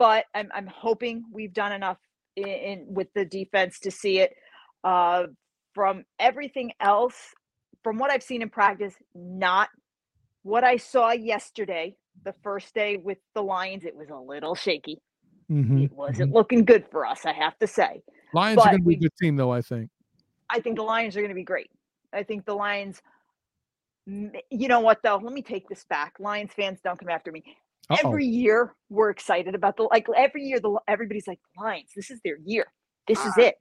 but 0.00 0.26
I'm 0.34 0.50
I'm 0.54 0.68
hoping 0.68 1.24
we've 1.32 1.54
done 1.54 1.72
enough 1.72 1.98
in, 2.36 2.48
in 2.48 2.86
with 2.88 3.08
the 3.14 3.26
defense 3.26 3.80
to 3.82 3.92
see 3.92 4.20
it. 4.20 4.34
Uh, 4.84 5.24
from 5.74 6.04
everything 6.20 6.72
else, 6.78 7.16
from 7.82 7.98
what 7.98 8.10
I've 8.10 8.22
seen 8.22 8.42
in 8.42 8.50
practice, 8.50 8.94
not 9.14 9.68
what 10.42 10.62
I 10.62 10.76
saw 10.76 11.10
yesterday, 11.10 11.96
the 12.24 12.34
first 12.44 12.74
day 12.74 12.96
with 12.96 13.18
the 13.34 13.42
Lions. 13.42 13.84
It 13.84 13.96
was 13.96 14.10
a 14.10 14.16
little 14.16 14.54
shaky. 14.54 15.00
Mhm, 15.50 15.84
It 15.84 15.92
wasn't 15.92 16.30
mhm. 16.30 16.34
looking 16.34 16.64
good 16.64 16.86
for 16.90 17.04
us, 17.04 17.26
I 17.26 17.32
have 17.32 17.58
to 17.58 17.66
say. 17.66 18.02
Lions 18.32 18.56
but 18.56 18.66
are 18.66 18.70
going 18.70 18.82
to 18.82 18.88
be 18.88 18.94
a 18.94 18.98
good 18.98 19.16
team, 19.20 19.36
though. 19.36 19.50
I 19.52 19.62
think. 19.62 19.90
I 20.48 20.60
think 20.60 20.76
the 20.76 20.82
Lions 20.82 21.16
are 21.16 21.20
going 21.20 21.30
to 21.30 21.34
be 21.34 21.44
great. 21.44 21.70
I 22.12 22.22
think 22.22 22.44
the 22.44 22.54
Lions. 22.54 23.02
You 24.06 24.68
know 24.68 24.80
what 24.80 25.00
though? 25.02 25.16
Let 25.16 25.32
me 25.32 25.40
take 25.42 25.66
this 25.68 25.84
back. 25.84 26.14
Lions 26.20 26.52
fans, 26.54 26.78
don't 26.84 26.98
come 26.98 27.08
after 27.08 27.32
me. 27.32 27.42
Uh-oh. 27.88 28.08
Every 28.08 28.26
year 28.26 28.74
we're 28.90 29.10
excited 29.10 29.54
about 29.54 29.76
the 29.76 29.84
like. 29.84 30.06
Every 30.14 30.44
year 30.44 30.60
the 30.60 30.78
everybody's 30.86 31.26
like 31.26 31.40
Lions. 31.58 31.90
This 31.96 32.10
is 32.10 32.20
their 32.22 32.36
year. 32.44 32.66
This 33.08 33.24
is 33.24 33.32
it. 33.38 33.54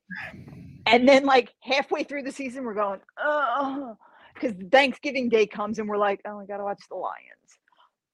And 0.85 1.07
then 1.07 1.25
like 1.25 1.53
halfway 1.61 2.03
through 2.03 2.23
the 2.23 2.31
season, 2.31 2.63
we're 2.63 2.73
going 2.73 2.99
oh, 3.17 3.97
because 4.33 4.55
Thanksgiving 4.71 5.29
Day 5.29 5.45
comes 5.47 5.79
and 5.79 5.87
we're 5.87 5.97
like, 5.97 6.21
oh, 6.25 6.39
I 6.39 6.45
gotta 6.45 6.63
watch 6.63 6.81
the 6.89 6.95
Lions. 6.95 7.19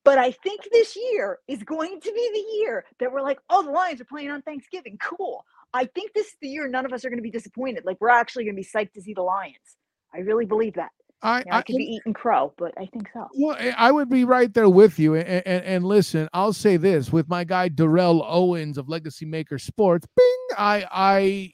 But 0.05 0.17
I 0.17 0.31
think 0.31 0.61
this 0.71 0.95
year 0.95 1.39
is 1.47 1.61
going 1.63 1.99
to 2.01 2.11
be 2.11 2.29
the 2.33 2.57
year 2.57 2.85
that 2.99 3.11
we're 3.11 3.21
like, 3.21 3.39
oh, 3.49 3.63
the 3.63 3.71
Lions 3.71 3.99
are 4.01 4.05
playing 4.05 4.31
on 4.31 4.41
Thanksgiving. 4.41 4.97
Cool. 5.01 5.43
I 5.73 5.85
think 5.85 6.13
this 6.13 6.27
is 6.27 6.35
the 6.41 6.47
year 6.47 6.67
none 6.67 6.85
of 6.85 6.93
us 6.93 7.05
are 7.05 7.09
going 7.09 7.19
to 7.19 7.23
be 7.23 7.31
disappointed. 7.31 7.85
Like 7.85 7.97
we're 7.99 8.09
actually 8.09 8.45
going 8.45 8.55
to 8.55 8.61
be 8.61 8.67
psyched 8.67 8.93
to 8.93 9.01
see 9.01 9.13
the 9.13 9.21
Lions. 9.21 9.57
I 10.13 10.19
really 10.19 10.45
believe 10.45 10.75
that. 10.75 10.89
I, 11.21 11.43
I 11.51 11.57
I, 11.57 11.61
could 11.61 11.75
be 11.75 11.83
eating 11.83 12.13
crow, 12.13 12.53
but 12.57 12.73
I 12.77 12.85
think 12.85 13.09
so. 13.13 13.27
Well, 13.37 13.57
I- 13.59 13.75
I 13.77 13.91
would 13.91 14.09
be 14.09 14.23
right 14.23 14.53
there 14.53 14.69
with 14.69 14.99
you. 14.99 15.15
And, 15.15 15.27
and, 15.45 15.65
and 15.65 15.85
listen, 15.85 16.29
I'll 16.33 16.53
say 16.53 16.77
this 16.77 17.11
with 17.11 17.27
my 17.27 17.43
guy 17.43 17.67
Darrell 17.67 18.25
Owens 18.25 18.77
of 18.77 18.87
Legacy 18.87 19.25
Maker 19.25 19.59
Sports. 19.59 20.07
Bing, 20.15 20.57
I 20.57 20.85
I 20.89 21.53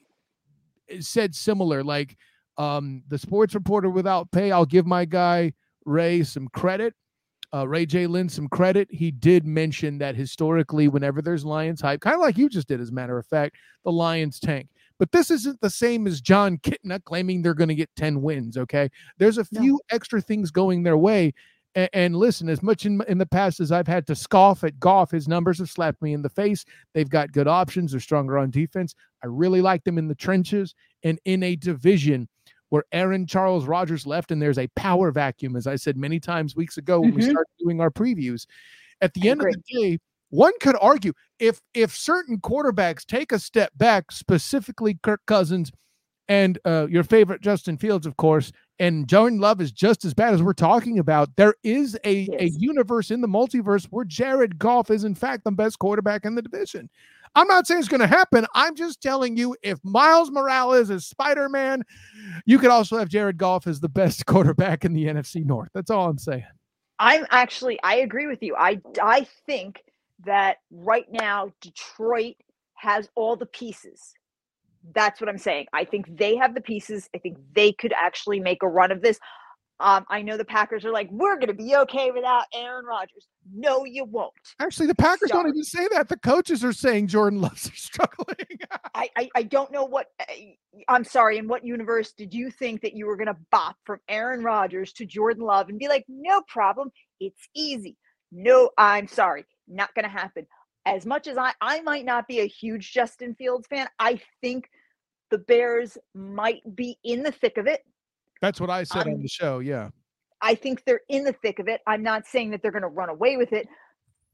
said 0.99 1.35
similar. 1.35 1.83
Like 1.83 2.17
um, 2.57 3.03
the 3.07 3.17
sports 3.17 3.53
reporter 3.55 3.89
without 3.89 4.31
pay. 4.31 4.51
I'll 4.51 4.65
give 4.65 4.85
my 4.85 5.05
guy 5.05 5.53
Ray 5.85 6.23
some 6.23 6.47
credit. 6.49 6.93
Uh, 7.53 7.67
Ray 7.67 7.85
J. 7.85 8.05
Lynn 8.07 8.27
some 8.27 8.47
credit. 8.49 8.87
He 8.91 9.11
did 9.11 9.45
mention 9.45 9.97
that 9.99 10.15
historically, 10.15 10.87
whenever 10.89 11.21
there's 11.21 11.45
Lions 11.45 11.79
hype, 11.79 12.01
kind 12.01 12.15
of 12.15 12.19
like 12.21 12.37
you 12.37 12.49
just 12.49 12.67
did, 12.67 12.81
as 12.81 12.89
a 12.89 12.93
matter 12.93 13.17
of 13.17 13.25
fact, 13.27 13.55
the 13.85 13.91
Lions 13.91 14.39
tank. 14.39 14.67
But 14.97 15.11
this 15.11 15.29
isn't 15.31 15.61
the 15.61 15.69
same 15.69 16.07
as 16.07 16.21
Jon 16.21 16.57
Kitna 16.57 17.03
claiming 17.03 17.41
they're 17.41 17.53
going 17.53 17.69
to 17.69 17.75
get 17.75 17.89
10 17.95 18.21
wins. 18.21 18.57
Okay. 18.57 18.89
There's 19.19 19.37
a 19.37 19.45
No. 19.51 19.61
few 19.61 19.81
extra 19.89 20.21
things 20.21 20.51
going 20.51 20.83
their 20.83 20.97
way. 20.97 21.33
And, 21.75 21.89
and 21.93 22.15
listen, 22.15 22.49
as 22.49 22.63
much 22.63 22.85
in, 22.85 23.01
in 23.07 23.17
the 23.17 23.25
past 23.25 23.59
as 23.59 23.71
I've 23.71 23.87
had 23.87 24.07
to 24.07 24.15
scoff 24.15 24.63
at 24.63 24.79
Goff, 24.79 25.11
his 25.11 25.27
numbers 25.27 25.59
have 25.59 25.69
slapped 25.69 26.01
me 26.01 26.13
in 26.13 26.21
the 26.21 26.29
face. 26.29 26.65
They've 26.93 27.09
got 27.09 27.31
good 27.31 27.47
options. 27.47 27.91
They're 27.91 27.99
stronger 27.99 28.37
on 28.37 28.49
defense. 28.49 28.95
I 29.23 29.27
really 29.27 29.61
like 29.61 29.83
them 29.83 29.97
in 29.97 30.07
the 30.07 30.15
trenches 30.15 30.73
and 31.03 31.19
in 31.25 31.43
a 31.43 31.55
division 31.55 32.27
where 32.69 32.83
Aaron 32.91 33.27
Charles 33.27 33.65
Rodgers 33.65 34.07
left 34.07 34.31
and 34.31 34.41
there's 34.41 34.57
a 34.57 34.67
power 34.75 35.11
vacuum, 35.11 35.55
as 35.55 35.67
I 35.67 35.75
said 35.75 35.97
many 35.97 36.19
times 36.19 36.55
weeks 36.55 36.77
ago 36.77 36.99
when 37.01 37.13
we 37.13 37.21
Mhm. 37.21 37.29
started 37.31 37.51
doing 37.59 37.79
our 37.79 37.91
previews. 37.91 38.45
At 39.01 39.13
the 39.13 39.29
end 39.29 39.41
of 39.41 39.47
the 39.53 39.61
day, 39.81 39.99
one 40.29 40.53
could 40.59 40.75
argue 40.81 41.13
if 41.39 41.61
if 41.73 41.95
certain 41.95 42.39
quarterbacks 42.39 43.05
take 43.05 43.31
a 43.31 43.39
step 43.39 43.71
back, 43.77 44.11
specifically 44.11 44.97
Kirk 45.03 45.21
Cousins 45.27 45.71
and 46.27 46.57
uh, 46.65 46.87
your 46.89 47.03
favorite 47.03 47.41
Justin 47.41 47.77
Fields, 47.77 48.07
of 48.07 48.17
course, 48.17 48.51
and 48.79 49.07
Jordan 49.07 49.39
Love 49.39 49.61
is 49.61 49.71
just 49.71 50.05
as 50.05 50.13
bad 50.13 50.33
as 50.33 50.43
we're 50.43 50.53
talking 50.53 50.99
about. 50.99 51.35
There 51.35 51.55
is 51.63 51.97
a, 52.03 52.27
a 52.39 52.47
universe 52.47 53.11
in 53.11 53.21
the 53.21 53.27
multiverse 53.27 53.85
where 53.85 54.05
Jared 54.05 54.59
Goff 54.59 54.91
is, 54.91 55.03
in 55.03 55.15
fact, 55.15 55.43
the 55.43 55.51
best 55.51 55.79
quarterback 55.79 56.25
in 56.25 56.35
the 56.35 56.41
division. 56.41 56.89
I'm 57.35 57.47
not 57.47 57.67
saying 57.67 57.79
it's 57.79 57.89
going 57.89 58.01
to 58.01 58.07
happen. 58.07 58.45
I'm 58.53 58.75
just 58.75 59.01
telling 59.01 59.35
you 59.35 59.55
if 59.61 59.77
Miles 59.83 60.31
Morales 60.31 60.89
is 60.89 61.05
Spider 61.05 61.49
Man, 61.49 61.83
you 62.45 62.57
could 62.57 62.69
also 62.69 62.97
have 62.97 63.09
Jared 63.09 63.37
Goff 63.37 63.67
as 63.67 63.79
the 63.79 63.89
best 63.89 64.25
quarterback 64.25 64.85
in 64.85 64.93
the 64.93 65.05
NFC 65.05 65.45
North. 65.45 65.69
That's 65.73 65.91
all 65.91 66.09
I'm 66.09 66.17
saying. 66.17 66.45
I'm 66.97 67.25
actually 67.29 67.77
I 67.83 67.95
agree 67.95 68.27
with 68.27 68.41
you. 68.41 68.55
I 68.55 68.79
I 69.01 69.27
think 69.45 69.83
that 70.25 70.57
right 70.71 71.07
now 71.11 71.51
Detroit 71.59 72.35
has 72.75 73.09
all 73.15 73.35
the 73.35 73.45
pieces. 73.47 74.13
That's 74.93 75.19
what 75.19 75.29
I'm 75.29 75.37
saying. 75.37 75.67
I 75.73 75.85
think 75.85 76.17
they 76.17 76.35
have 76.35 76.53
the 76.53 76.61
pieces. 76.61 77.09
I 77.15 77.17
think 77.19 77.37
they 77.53 77.71
could 77.71 77.93
actually 77.93 78.39
make 78.39 78.63
a 78.63 78.67
run 78.67 78.91
of 78.91 79.01
this. 79.01 79.19
Um, 79.79 80.05
I 80.09 80.21
know 80.21 80.37
the 80.37 80.45
Packers 80.45 80.85
are 80.85 80.91
like, 80.91 81.09
we're 81.11 81.35
going 81.35 81.47
to 81.47 81.53
be 81.53 81.75
okay 81.75 82.09
without 82.11 82.45
Aaron 82.53 82.85
Rodgers. 82.85 83.27
No, 83.53 83.83
you 83.83 84.05
won't. 84.05 84.31
Actually, 84.59 84.87
the 84.87 84.95
Packers 84.95 85.31
don't 85.31 85.49
even 85.49 85.63
say 85.65 85.85
that. 85.91 86.07
The 86.07 86.17
coaches 86.17 86.63
are 86.63 86.71
saying 86.71 87.07
Jordan 87.07 87.41
Love's 87.41 87.69
struggling. 87.75 88.37
I, 88.95 89.09
I, 89.17 89.29
I 89.35 89.43
don't 89.43 89.71
know 89.71 89.83
what. 89.83 90.07
I- 90.21 90.55
I'm 90.87 91.03
sorry. 91.03 91.37
In 91.37 91.47
what 91.47 91.65
universe 91.65 92.13
did 92.13 92.33
you 92.33 92.51
think 92.51 92.81
that 92.81 92.93
you 92.93 93.05
were 93.05 93.15
going 93.17 93.27
to 93.27 93.37
bop 93.51 93.75
from 93.85 93.99
Aaron 94.09 94.43
Rodgers 94.43 94.93
to 94.93 95.05
Jordan 95.05 95.43
Love 95.43 95.69
and 95.69 95.79
be 95.79 95.87
like, 95.87 96.05
no 96.07 96.41
problem, 96.47 96.91
it's 97.19 97.47
easy. 97.53 97.97
No, 98.31 98.71
I'm 98.77 99.07
sorry, 99.07 99.45
not 99.67 99.93
going 99.95 100.03
to 100.03 100.09
happen. 100.09 100.45
As 100.85 101.05
much 101.05 101.27
as 101.27 101.37
I, 101.37 101.53
I 101.61 101.81
might 101.81 102.05
not 102.05 102.27
be 102.27 102.41
a 102.41 102.47
huge 102.47 102.93
Justin 102.93 103.33
Fields 103.35 103.67
fan, 103.67 103.87
I 103.99 104.21
think 104.41 104.69
the 105.31 105.39
Bears 105.39 105.97
might 106.13 106.61
be 106.75 106.97
in 107.03 107.23
the 107.23 107.31
thick 107.31 107.57
of 107.57 107.65
it. 107.67 107.81
That's 108.41 108.61
what 108.61 108.69
I 108.69 108.83
said 108.83 109.01
on 109.07 109.13
I'm- 109.13 109.21
the 109.21 109.27
show. 109.27 109.59
Yeah. 109.59 109.89
I 110.41 110.53
think 110.53 110.83
they're 110.85 111.01
in 111.09 111.23
the 111.23 111.33
thick 111.33 111.57
of 111.59 111.67
it. 111.67 111.81
I'm 111.87 112.03
not 112.03 112.27
saying 112.27 112.51
that 112.51 112.61
they're 112.61 112.71
going 112.71 112.83
to 112.83 112.87
run 112.87 113.09
away 113.09 113.35
with 113.37 113.51
it. 113.51 113.67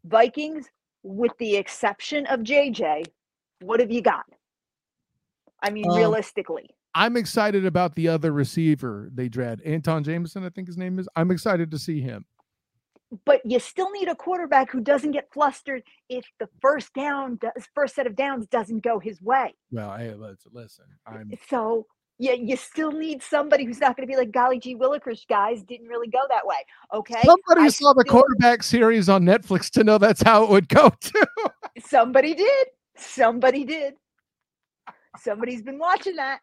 Vikings, 0.03 0.65
with 1.03 1.31
the 1.37 1.55
exception 1.55 2.25
of 2.25 2.41
JJ, 2.41 3.05
what 3.61 3.79
have 3.79 3.91
you 3.91 4.01
got? 4.01 4.25
I 5.63 5.69
mean, 5.69 5.89
Um, 5.89 5.95
realistically. 5.95 6.69
I'm 6.93 7.15
excited 7.15 7.65
about 7.65 7.95
the 7.95 8.09
other 8.09 8.33
receiver 8.33 9.09
they 9.13 9.29
dread. 9.29 9.61
Anton 9.61 10.03
Jameson, 10.03 10.43
I 10.43 10.49
think 10.49 10.67
his 10.67 10.77
name 10.77 10.99
is. 10.99 11.07
I'm 11.15 11.31
excited 11.31 11.71
to 11.71 11.79
see 11.79 12.01
him. 12.01 12.25
But 13.25 13.41
you 13.45 13.59
still 13.59 13.91
need 13.91 14.07
a 14.07 14.15
quarterback 14.15 14.71
who 14.71 14.79
doesn't 14.79 15.11
get 15.11 15.27
flustered 15.33 15.83
if 16.09 16.25
the 16.39 16.47
first 16.61 16.93
down 16.93 17.37
does 17.41 17.67
first 17.75 17.95
set 17.95 18.07
of 18.07 18.15
downs 18.15 18.47
doesn't 18.47 18.83
go 18.83 18.99
his 18.99 19.21
way. 19.21 19.53
Well, 19.71 19.97
hey, 19.97 20.13
let's 20.13 20.45
listen. 20.51 20.85
I'm 21.05 21.31
So 21.49 21.85
yeah, 22.19 22.33
you 22.33 22.55
still 22.55 22.91
need 22.91 23.23
somebody 23.23 23.65
who's 23.65 23.79
not 23.79 23.97
going 23.97 24.07
to 24.07 24.11
be 24.11 24.15
like 24.15 24.31
golly 24.31 24.59
gee 24.59 24.75
Willikers 24.75 25.27
guys 25.27 25.63
didn't 25.63 25.87
really 25.87 26.07
go 26.07 26.19
that 26.29 26.45
way. 26.45 26.57
Okay. 26.93 27.19
somebody 27.23 27.65
I 27.65 27.69
saw 27.69 27.93
the 27.93 28.01
still- 28.01 28.21
quarterback 28.21 28.63
series 28.63 29.09
on 29.09 29.23
Netflix 29.23 29.69
to 29.71 29.83
know 29.83 29.97
that's 29.97 30.21
how 30.21 30.43
it 30.43 30.49
would 30.49 30.69
go 30.69 30.89
too. 31.01 31.23
Somebody 31.83 32.33
did. 32.35 32.67
Somebody 32.95 33.65
did. 33.65 33.95
Somebody's 35.17 35.61
been 35.63 35.79
watching 35.79 36.15
that. 36.17 36.39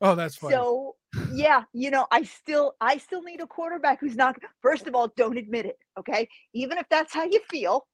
Oh, 0.00 0.14
that's 0.14 0.36
funny. 0.36 0.54
So 0.54 0.96
yeah, 1.32 1.62
you 1.72 1.90
know, 1.90 2.06
I 2.10 2.22
still 2.22 2.74
I 2.80 2.98
still 2.98 3.22
need 3.22 3.40
a 3.40 3.46
quarterback 3.46 4.00
who's 4.00 4.16
not 4.16 4.36
first 4.62 4.86
of 4.86 4.94
all, 4.94 5.12
don't 5.16 5.38
admit 5.38 5.66
it. 5.66 5.78
Okay. 5.98 6.28
Even 6.52 6.78
if 6.78 6.86
that's 6.88 7.12
how 7.12 7.24
you 7.24 7.40
feel, 7.50 7.86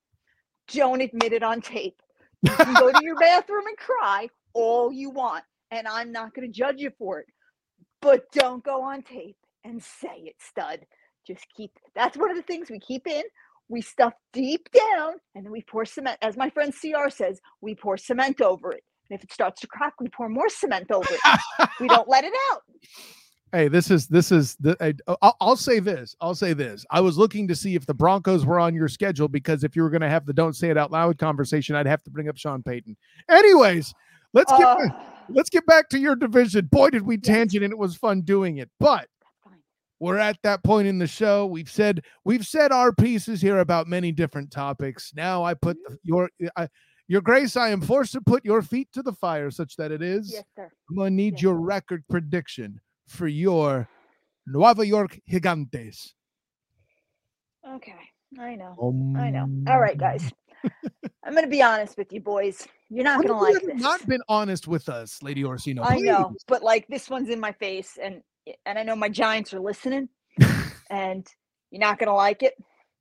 don't 0.73 1.01
admit 1.01 1.33
it 1.33 1.43
on 1.43 1.61
tape. 1.61 2.01
You 2.43 2.51
can 2.51 2.75
go 2.75 2.91
to 2.91 3.05
your 3.05 3.17
bathroom 3.17 3.67
and 3.67 3.77
cry 3.77 4.29
all 4.53 4.93
you 4.93 5.11
want, 5.11 5.45
and 5.71 5.87
I'm 5.87 6.13
not 6.13 6.35
gonna 6.35 6.49
judge 6.49 6.81
you 6.81 6.91
for 6.99 7.21
it. 7.21 7.27
But 8.01 8.25
don't 8.33 8.65
go 8.65 8.83
on 8.83 9.03
tape 9.03 9.37
and 9.65 9.83
say 9.83 10.25
it, 10.25 10.37
stud. 10.41 10.81
Just 11.27 11.47
keep 11.57 11.73
that's 11.95 12.17
one 12.17 12.31
of 12.31 12.37
the 12.37 12.43
things 12.43 12.71
we 12.71 12.81
keep 12.81 13.07
in. 13.07 13.23
We 13.69 13.81
stuff 13.81 14.13
deep 14.33 14.69
down 14.73 15.15
and 15.35 15.45
then 15.45 15.53
we 15.53 15.63
pour 15.63 15.85
cement. 15.85 16.19
As 16.21 16.37
my 16.37 16.51
friend 16.51 16.75
CR 16.75 17.09
says, 17.09 17.41
we 17.61 17.75
pour 17.75 17.97
cement 17.97 18.41
over 18.41 18.73
it. 18.73 18.83
If 19.13 19.23
it 19.23 19.33
starts 19.33 19.61
to 19.61 19.67
crack, 19.67 19.95
we 20.01 20.09
pour 20.09 20.29
more 20.29 20.49
cement 20.49 20.91
over 20.91 21.09
it. 21.11 21.69
we 21.81 21.89
don't 21.89 22.09
let 22.09 22.25
it 22.25 22.33
out. 22.51 22.63
Hey, 23.53 23.69
this 23.69 23.91
is 23.91 24.07
this 24.09 24.33
is 24.33 24.57
the. 24.61 24.77
I- 24.81 25.17
I'll, 25.21 25.37
I'll 25.41 25.57
say 25.57 25.79
this. 25.79 26.17
I'll 26.23 26.35
say 26.35 26.55
this. 26.55 26.87
I 26.91 27.01
was 27.01 27.19
looking 27.19 27.47
to 27.49 27.55
see 27.55 27.75
if 27.75 27.85
the 27.85 27.93
Broncos 27.93 28.47
were 28.47 28.59
on 28.59 28.75
your 28.75 28.89
schedule 28.89 29.29
because 29.29 29.63
if 29.63 29.77
you 29.77 29.83
were 29.83 29.91
going 29.91 30.01
to 30.01 30.09
have 30.09 30.25
the 30.25 30.33
"Don't 30.33 30.55
Say 30.57 30.71
It 30.71 30.79
Out 30.79 30.91
Loud" 30.91 31.19
conversation, 31.19 31.77
I'd 31.77 31.87
have 31.87 32.03
to 32.05 32.11
bring 32.11 32.31
up 32.31 32.39
Sean 32.39 32.63
Payton. 32.63 32.97
Anyways, 33.31 33.93
let's 34.33 34.51
get 34.53 34.63
Uh, 34.63 34.77
back, 34.77 35.07
let's 35.29 35.51
get 35.51 35.67
back 35.67 35.91
to 35.91 35.99
your 35.99 36.17
division. 36.17 36.67
Boy, 36.73 36.89
did 36.89 37.03
we 37.03 37.19
tangent, 37.19 37.63
and 37.63 37.73
it 37.73 37.79
was 37.79 37.95
fun 37.95 38.23
doing 38.23 38.57
it. 38.57 38.71
But 38.81 39.07
we're 40.01 40.19
at 40.19 40.39
that 40.43 40.65
point 40.65 40.89
in 40.89 40.99
the 40.99 41.07
show. 41.07 41.45
We've 41.45 41.71
said 41.71 42.03
we've 42.25 42.47
said 42.47 42.73
our 42.73 42.91
pieces 42.93 43.43
here 43.43 43.59
about 43.59 43.87
many 43.87 44.13
different 44.13 44.51
topics. 44.51 45.13
Now 45.15 45.45
I 45.45 45.53
put 45.53 45.77
the, 45.87 45.99
your 46.03 46.31
I, 46.57 46.69
your 47.09 47.21
grace. 47.21 47.57
I 47.57 47.69
am 47.71 47.81
forced 47.81 48.13
to 48.13 48.21
put 48.21 48.45
your 48.45 48.63
feet 48.63 48.89
to 48.93 49.03
the 49.03 49.13
fire, 49.13 49.51
such 49.51 49.77
that 49.77 49.93
it 49.93 50.03
is. 50.03 50.33
Yes, 50.33 50.45
sir. 50.57 50.71
I'm 50.91 50.97
gonna 50.97 51.11
need 51.11 51.35
Yes. 51.35 51.43
your 51.43 51.55
record 51.61 52.05
prediction 52.09 52.81
for 53.09 53.27
your 53.29 53.89
Nueva 54.47 54.87
York 54.87 55.19
Gigantes. 55.31 56.13
Okay. 57.69 57.95
I 58.41 58.55
know. 58.55 58.75
Oh 58.81 59.15
I 59.17 59.31
know. 59.31 59.47
All 59.69 59.81
right, 59.81 59.97
guys. 59.99 60.31
I'm 61.25 61.33
going 61.33 61.45
to 61.45 61.51
be 61.51 61.63
honest 61.63 61.99
with 61.99 62.13
you, 62.13 62.21
boys. 62.21 62.67
You're 62.89 63.05
not 63.05 63.17
going 63.23 63.29
to 63.29 63.35
like 63.35 63.63
this. 63.65 63.81
Not 63.83 64.07
been 64.07 64.23
honest 64.29 64.67
with 64.69 64.89
us, 64.89 65.23
Lady 65.23 65.43
Orsino. 65.45 65.83
I 65.85 65.97
know, 65.99 66.35
but 66.47 66.63
like 66.63 66.87
this 66.89 67.11
one's 67.11 67.29
in 67.29 67.41
my 67.41 67.53
face, 67.53 67.99
and 68.03 68.23
and 68.67 68.79
I 68.79 68.83
know 68.83 68.97
my 68.97 69.09
Giants 69.09 69.53
are 69.55 69.61
listening. 69.61 70.09
and 70.91 71.27
you're 71.71 71.81
not 71.81 71.99
gonna 71.99 72.15
like 72.15 72.43
it. 72.43 72.55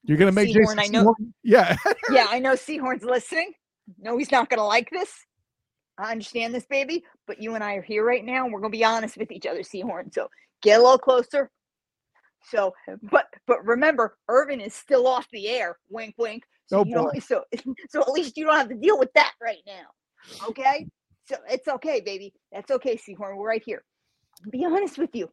You're 0.03 0.17
gonna 0.17 0.31
make 0.31 0.49
Sehorn, 0.49 0.75
Jason 0.75 0.79
I 0.79 0.87
know- 0.87 1.15
Yeah. 1.43 1.75
Yeah, 2.11 2.27
I 2.29 2.39
know 2.39 2.53
Sehorn's 2.53 3.03
listening. 3.03 3.53
No, 3.99 4.17
he's 4.17 4.32
not 4.32 4.49
gonna 4.49 4.65
like 4.65 4.89
this. 4.89 5.12
I 5.97 6.12
understand 6.12 6.54
this, 6.54 6.65
baby, 6.65 7.04
but 7.27 7.41
you 7.41 7.56
and 7.56 7.63
I 7.63 7.75
are 7.75 7.82
here 7.82 8.06
right 8.06 8.23
now, 8.23 8.45
and 8.45 8.54
we're 8.54 8.60
gonna 8.62 8.71
be 8.71 8.86
honest 8.86 9.17
with 9.17 9.32
each 9.32 9.45
other, 9.45 9.62
Sehorn. 9.62 10.13
So 10.13 10.30
get 10.62 10.80
a 10.80 10.84
little 10.84 10.97
closer. 10.97 11.51
So, 12.49 12.73
but 13.04 13.25
but 13.47 13.63
remember, 13.65 14.17
Irvin 14.27 14.62
is 14.62 14.73
still 14.73 15.08
off 15.08 15.27
the 15.32 15.47
air. 15.47 15.77
Wink, 15.89 16.15
wink. 16.17 16.43
So 16.67 16.80
Oh, 16.80 16.86
you 16.86 16.95
don't, 16.95 17.23
so 17.23 17.43
so 17.89 18.01
at 18.01 18.10
least 18.10 18.38
you 18.38 18.45
don't 18.45 18.58
have 18.58 18.69
to 18.69 18.75
deal 18.75 18.97
with 18.97 19.12
that 19.13 19.34
right 19.41 19.62
now. 19.67 20.47
Okay. 20.49 20.88
So 21.25 21.36
it's 21.49 21.67
okay, 21.67 22.01
baby. 22.01 22.34
That's 22.51 22.71
okay, 22.71 22.97
Sehorn. 22.97 23.38
We're 23.38 23.47
right 23.47 23.63
here. 23.63 23.84
Be 24.49 24.65
honest 24.65 24.97
with 24.97 25.12
you. 25.13 25.30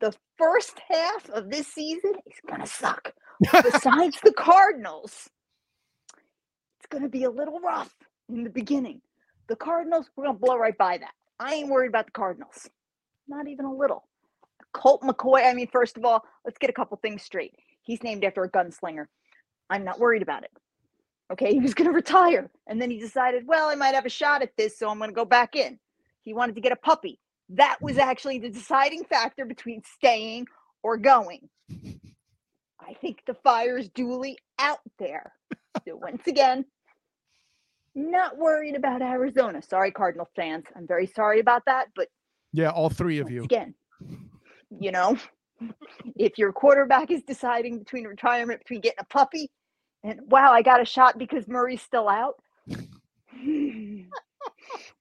The 0.00 0.12
first 0.36 0.78
half 0.90 1.30
of 1.30 1.50
this 1.50 1.68
season 1.68 2.12
is 2.26 2.34
gonna 2.48 2.66
suck. 2.66 3.12
Besides 3.40 4.18
the 4.22 4.32
Cardinals, 4.32 5.28
it's 6.86 6.92
gonna 6.92 7.08
be 7.08 7.24
a 7.24 7.30
little 7.30 7.58
rough 7.58 7.92
in 8.28 8.44
the 8.44 8.50
beginning. 8.50 9.00
The 9.48 9.56
Cardinals, 9.56 10.08
we're 10.14 10.26
gonna 10.26 10.38
blow 10.38 10.56
right 10.56 10.76
by 10.76 10.98
that. 10.98 11.12
I 11.40 11.54
ain't 11.54 11.68
worried 11.68 11.88
about 11.88 12.06
the 12.06 12.12
Cardinals. 12.12 12.68
Not 13.26 13.48
even 13.48 13.64
a 13.64 13.74
little. 13.74 14.04
Colt 14.72 15.02
McCoy. 15.02 15.44
I 15.44 15.52
mean, 15.52 15.68
first 15.68 15.96
of 15.96 16.04
all, 16.04 16.24
let's 16.44 16.58
get 16.58 16.70
a 16.70 16.72
couple 16.72 16.96
things 16.98 17.22
straight. 17.22 17.54
He's 17.82 18.02
named 18.02 18.24
after 18.24 18.44
a 18.44 18.50
gunslinger. 18.50 19.06
I'm 19.68 19.84
not 19.84 19.98
worried 19.98 20.22
about 20.22 20.44
it. 20.44 20.52
Okay, 21.32 21.52
he 21.52 21.58
was 21.58 21.74
going 21.74 21.88
to 21.88 21.94
retire. 21.94 22.50
And 22.68 22.80
then 22.80 22.90
he 22.90 22.98
decided, 22.98 23.48
well, 23.48 23.68
I 23.68 23.74
might 23.74 23.94
have 23.94 24.06
a 24.06 24.10
shot 24.10 24.42
at 24.42 24.56
this, 24.56 24.78
so 24.78 24.88
I'm 24.88 24.98
going 24.98 25.10
to 25.10 25.14
go 25.14 25.24
back 25.24 25.56
in. 25.56 25.78
He 26.22 26.34
wanted 26.34 26.54
to 26.54 26.60
get 26.60 26.72
a 26.72 26.76
puppy. 26.76 27.18
That 27.48 27.78
was 27.80 27.98
actually 27.98 28.38
the 28.38 28.50
deciding 28.50 29.04
factor 29.04 29.44
between 29.44 29.82
staying 29.96 30.46
or 30.84 30.96
going. 30.96 31.48
I 32.78 32.94
think 33.00 33.22
the 33.26 33.34
fire 33.34 33.76
is 33.76 33.88
duly 33.88 34.38
out 34.58 34.80
there. 34.98 35.32
So, 35.86 35.96
once 35.96 36.26
again, 36.26 36.64
not 37.96 38.36
worried 38.36 38.76
about 38.76 39.02
Arizona. 39.02 39.60
Sorry, 39.62 39.90
Cardinal 39.90 40.28
fans. 40.36 40.64
I'm 40.76 40.86
very 40.86 41.06
sorry 41.06 41.40
about 41.40 41.64
that. 41.66 41.88
But 41.96 42.08
Yeah, 42.52 42.70
all 42.70 42.90
three 42.90 43.18
of 43.18 43.30
you. 43.30 43.42
again, 43.44 43.74
you 44.78 44.92
know, 44.92 45.16
if 46.16 46.38
your 46.38 46.52
quarterback 46.52 47.10
is 47.10 47.22
deciding 47.22 47.78
between 47.78 48.04
retirement, 48.04 48.60
between 48.60 48.82
getting 48.82 49.00
a 49.00 49.04
puppy, 49.04 49.50
and 50.04 50.20
wow, 50.26 50.52
I 50.52 50.62
got 50.62 50.80
a 50.80 50.84
shot 50.84 51.18
because 51.18 51.48
Murray's 51.48 51.82
still 51.82 52.08
out. 52.08 52.34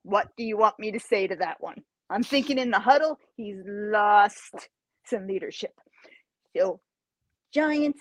what 0.03 0.29
do 0.37 0.43
you 0.43 0.57
want 0.57 0.79
me 0.79 0.91
to 0.91 0.99
say 0.99 1.27
to 1.27 1.35
that 1.35 1.57
one? 1.59 1.83
I'm 2.09 2.23
thinking 2.23 2.57
in 2.57 2.71
the 2.71 2.79
huddle, 2.79 3.19
he's 3.35 3.57
lost 3.65 4.69
some 5.05 5.27
leadership. 5.27 5.73
So, 6.55 6.79
Giants, 7.53 7.99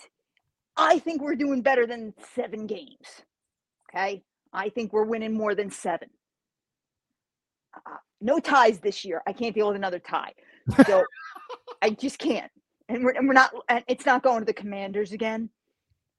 I 0.77 0.99
think 0.99 1.23
we're 1.23 1.35
doing 1.35 1.63
better 1.63 1.87
than 1.87 2.15
seven 2.35 2.67
games. 2.67 3.23
Okay. 3.91 4.23
I 4.55 4.69
think 4.69 4.93
we're 4.93 5.05
winning 5.05 5.35
more 5.35 5.55
than 5.55 5.71
seven. 5.71 6.09
Uh, 7.75 7.97
no 8.21 8.39
ties 8.39 8.79
this 8.79 9.05
year. 9.05 9.23
I 9.27 9.33
can't 9.33 9.55
deal 9.55 9.67
with 9.69 9.77
another 9.77 9.99
tie. 9.99 10.33
So 10.87 11.05
I 11.83 11.91
just 11.91 12.19
can't. 12.19 12.51
And 12.89 13.05
we're, 13.05 13.13
and 13.13 13.27
we're 13.27 13.35
not, 13.35 13.53
and 13.69 13.85
it's 13.89 14.07
not 14.07 14.23
going 14.23 14.41
to 14.41 14.45
the 14.45 14.53
commanders 14.53 15.13
again. 15.13 15.51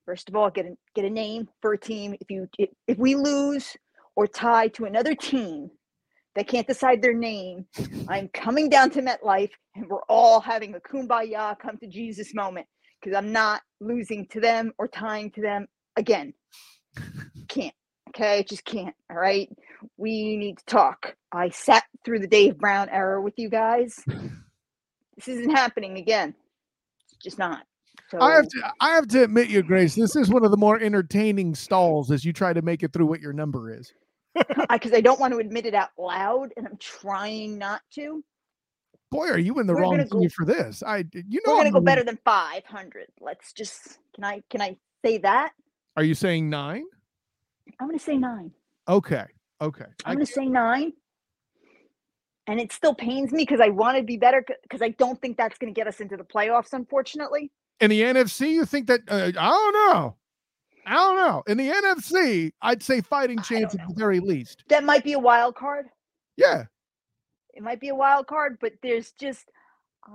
First 0.06 0.30
of 0.30 0.36
all, 0.36 0.50
get 0.50 0.65
a, 0.65 0.76
get 0.93 1.06
a 1.06 1.10
name 1.10 1.48
for 1.62 1.74
a 1.74 1.78
team. 1.78 2.15
If 2.19 2.30
you, 2.30 2.48
if, 2.60 2.69
if 2.88 2.98
we 2.98 3.15
lose 3.15 3.76
or 4.15 4.28
tie 4.28 4.67
to 4.69 4.86
another 4.86 5.15
team 5.15 5.69
that 6.36 6.48
can't 6.48 6.67
decide 6.67 7.02
their 7.02 7.13
name, 7.13 7.65
I'm 8.08 8.28
coming 8.30 8.69
down 8.69 8.91
to 8.91 9.02
MetLife 9.02 9.52
and 9.76 9.88
we're 9.89 10.04
all 10.10 10.39
having 10.39 10.76
a 10.76 10.80
kumbaya 10.80 11.58
come 11.58 11.78
to 11.78 11.88
Jesus 11.88 12.34
moment 12.34 12.67
because 13.02 13.17
I'm 13.17 13.32
not 13.32 13.62
losing 13.80 14.28
to 14.28 14.39
them 14.39 14.74
or 14.78 14.88
tying 14.88 15.32
to 15.32 15.41
them 15.41 15.67
again. 15.95 16.34
Okay. 18.15 18.39
I 18.39 18.43
just 18.43 18.65
can't. 18.65 18.95
All 19.10 19.17
right. 19.17 19.49
We 19.97 20.38
need 20.38 20.58
to 20.60 20.65
talk. 20.65 21.15
I 21.32 21.49
sat 21.49 21.84
through 22.04 22.19
the 22.19 22.28
Dave 22.28 22.58
Brown 22.58 22.89
era 22.89 23.21
with 23.21 23.38
you 23.38 23.49
guys. 23.49 24.01
This 25.15 25.28
isn't 25.28 25.51
happening 25.51 25.97
again. 25.97 26.36
It's 27.06 27.17
just 27.23 27.39
not. 27.39 27.65
So 28.10 28.19
I 28.19 28.34
have 28.36 28.47
to 28.47 28.73
I 28.82 28.89
have 28.91 29.08
to 29.10 29.23
admit 29.23 29.49
you, 29.49 29.63
Grace, 29.63 29.95
this 29.95 30.15
is 30.15 30.30
one 30.30 30.45
of 30.45 30.51
the 30.51 30.58
more 30.58 30.80
entertaining 30.80 31.56
stalls 31.56 32.12
as 32.12 32.23
you 32.23 32.34
try 32.34 32.54
to 32.54 32.62
make 32.62 32.84
it 32.84 32.93
through 32.93 33.08
what 33.08 33.19
your 33.19 33.34
number 33.34 33.73
is. 33.73 33.91
because 34.69 34.91
I, 34.93 35.01
don't 35.01 35.19
want 35.19 35.34
to 35.34 35.39
admit 35.39 35.65
it 35.65 35.73
out 35.73 35.91
loud, 35.97 36.51
and 36.58 36.67
I'm 36.67 36.78
trying 36.78 37.58
not 37.58 37.82
to. 37.93 38.23
Boy, 39.10 39.30
are 39.30 39.39
you 39.39 39.60
in 39.60 39.67
the 39.67 39.73
We're 39.73 39.82
wrong 39.82 40.06
go- 40.10 40.28
for 40.30 40.45
this. 40.45 40.84
I 40.84 41.06
you 41.13 41.41
know 41.45 41.54
We're 41.54 41.58
gonna 41.58 41.67
I'm 41.67 41.73
go 41.73 41.80
better 41.80 42.04
than 42.04 42.19
500. 42.25 43.08
Let's 43.21 43.54
just 43.54 43.99
can 44.13 44.23
I 44.23 44.43
can 44.49 44.62
I 44.62 44.78
say 45.04 45.19
that? 45.19 45.54
Are 45.95 46.04
you 46.04 46.15
saying 46.15 46.49
nine? 46.49 46.84
I'm 47.80 47.88
gonna 47.88 47.99
say 47.99 48.17
nine. 48.17 48.51
Okay. 48.88 49.25
Okay. 49.62 49.86
I'm 50.06 50.15
gonna 50.15 50.25
say 50.25 50.45
nine. 50.45 50.93
And 52.47 52.60
it 52.60 52.71
still 52.71 52.93
pains 52.93 53.32
me 53.32 53.41
because 53.41 53.60
I 53.60 53.69
want 53.69 53.97
to 53.97 54.04
be 54.04 54.17
better 54.17 54.45
because 54.63 54.82
I 54.82 54.89
don't 54.89 55.19
think 55.19 55.36
that's 55.36 55.58
going 55.58 55.73
to 55.73 55.75
get 55.75 55.88
us 55.88 55.99
into 55.99 56.15
the 56.15 56.23
playoffs, 56.23 56.73
unfortunately. 56.73 57.51
in 57.80 57.89
the 57.89 58.01
NFC, 58.01 58.51
you 58.51 58.65
think 58.65 58.86
that 58.86 59.01
uh, 59.08 59.32
I 59.36 59.49
don't 59.49 59.73
know. 59.73 60.15
I 60.86 60.93
don't 60.93 61.15
know. 61.15 61.43
In 61.47 61.58
the 61.58 61.67
NFC, 61.71 62.51
I'd 62.62 62.84
say 62.84 63.01
fighting 63.01 63.41
chance 63.41 63.73
at 63.73 63.88
the 63.88 63.93
very 63.95 64.19
least. 64.19 64.63
That 64.69 64.84
might 64.84 65.04
be 65.04 65.13
a 65.13 65.19
wild 65.19 65.56
card. 65.56 65.88
Yeah. 66.38 66.65
It 67.56 67.63
might 67.63 67.80
be 67.80 67.89
a 67.89 67.95
wild 67.95 68.28
card, 68.28 68.58
but 68.62 68.73
there's 68.84 69.12
just 69.13 69.49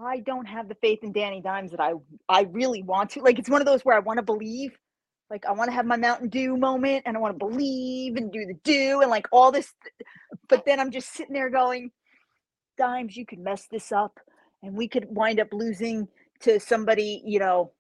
I 0.01 0.21
don't 0.21 0.47
have 0.47 0.69
the 0.69 0.77
faith 0.77 1.01
in 1.03 1.11
Danny 1.11 1.41
Dimes 1.41 1.73
that 1.73 1.81
I 1.81 1.95
I 2.29 2.43
really 2.43 2.83
want 2.83 3.11
to. 3.11 3.23
Like 3.23 3.39
it's 3.39 3.51
one 3.51 3.61
of 3.61 3.67
those 3.67 3.85
where 3.85 3.97
I 3.97 4.01
want 4.01 4.19
to 4.19 4.23
believe. 4.23 4.79
Like 5.31 5.47
I 5.47 5.53
want 5.53 5.71
to 5.71 5.75
have 5.75 5.87
my 5.87 5.97
Mountain 5.97 6.29
Dew 6.29 6.57
moment 6.57 7.05
and 7.07 7.17
I 7.17 7.21
want 7.21 7.39
to 7.39 7.47
believe 7.47 8.17
and 8.17 8.33
do 8.33 8.47
the 8.47 8.59
do 8.65 9.01
and 9.01 9.11
like 9.11 9.29
all 9.31 9.53
this 9.53 9.73
but 10.49 10.65
then 10.67 10.81
I'm 10.81 10.91
just 10.91 11.13
sitting 11.13 11.35
there 11.35 11.51
going 11.51 11.93
Dimes 12.77 13.17
you 13.17 13.25
could 13.25 13.39
mess 13.39 13.67
this 13.71 13.93
up 13.93 14.19
and 14.63 14.75
we 14.75 14.89
could 14.89 15.07
wind 15.09 15.41
up 15.41 15.49
losing 15.53 16.09
to 16.41 16.59
somebody, 16.59 17.23
you 17.25 17.39
know, 17.39 17.73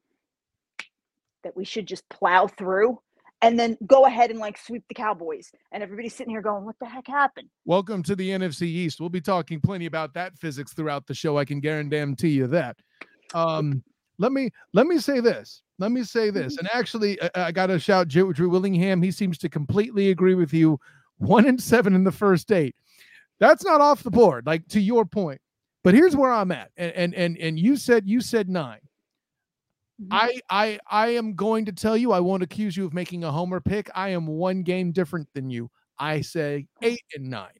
that 1.42 1.56
we 1.56 1.64
should 1.64 1.86
just 1.86 2.08
plow 2.08 2.46
through 2.46 3.00
and 3.42 3.58
then 3.58 3.78
go 3.86 4.04
ahead 4.04 4.30
and 4.30 4.38
like 4.38 4.58
sweep 4.58 4.84
the 4.88 4.94
Cowboys 4.94 5.50
and 5.72 5.82
everybody's 5.82 6.14
sitting 6.14 6.32
here 6.32 6.42
going 6.42 6.64
what 6.64 6.76
the 6.80 6.86
heck 6.86 7.06
happened? 7.06 7.48
Welcome 7.64 8.02
to 8.04 8.14
the 8.14 8.28
NFC 8.30 8.62
East. 8.62 9.00
We'll 9.00 9.08
be 9.08 9.20
talking 9.20 9.60
plenty 9.60 9.86
about 9.86 10.12
that 10.14 10.36
physics 10.36 10.74
throughout 10.74 11.06
the 11.06 11.14
show. 11.14 11.38
I 11.38 11.44
can 11.44 11.60
guarantee 11.60 12.30
you 12.30 12.46
that. 12.48 12.76
Um, 13.32 13.82
let 14.20 14.32
me 14.32 14.50
let 14.74 14.86
me 14.86 14.98
say 14.98 15.18
this. 15.20 15.62
Let 15.78 15.92
me 15.92 16.04
say 16.04 16.28
this. 16.28 16.58
And 16.58 16.68
actually, 16.74 17.20
I, 17.22 17.30
I 17.36 17.52
got 17.52 17.68
to 17.68 17.78
shout 17.78 18.08
Drew, 18.08 18.32
Drew 18.34 18.50
Willingham. 18.50 19.00
He 19.00 19.10
seems 19.10 19.38
to 19.38 19.48
completely 19.48 20.10
agree 20.10 20.34
with 20.34 20.52
you. 20.52 20.78
One 21.16 21.46
and 21.46 21.60
seven 21.60 21.94
in 21.94 22.04
the 22.04 22.12
first 22.12 22.52
eight. 22.52 22.76
That's 23.38 23.64
not 23.64 23.80
off 23.80 24.02
the 24.02 24.10
board. 24.10 24.46
Like 24.46 24.68
to 24.68 24.80
your 24.80 25.06
point. 25.06 25.40
But 25.82 25.94
here's 25.94 26.14
where 26.14 26.30
I'm 26.30 26.52
at. 26.52 26.70
And 26.76 26.92
and 26.92 27.14
and, 27.14 27.38
and 27.38 27.58
you 27.58 27.76
said 27.76 28.06
you 28.06 28.20
said 28.20 28.48
nine. 28.48 28.80
I 30.10 30.40
I 30.50 30.78
I 30.90 31.08
am 31.08 31.34
going 31.34 31.64
to 31.64 31.72
tell 31.72 31.96
you 31.96 32.12
I 32.12 32.20
won't 32.20 32.42
accuse 32.42 32.76
you 32.76 32.84
of 32.84 32.92
making 32.92 33.24
a 33.24 33.32
homer 33.32 33.60
pick. 33.60 33.90
I 33.94 34.10
am 34.10 34.26
one 34.26 34.62
game 34.62 34.92
different 34.92 35.28
than 35.34 35.50
you. 35.50 35.70
I 35.98 36.20
say 36.20 36.66
eight 36.82 37.02
and 37.14 37.30
nine. 37.30 37.52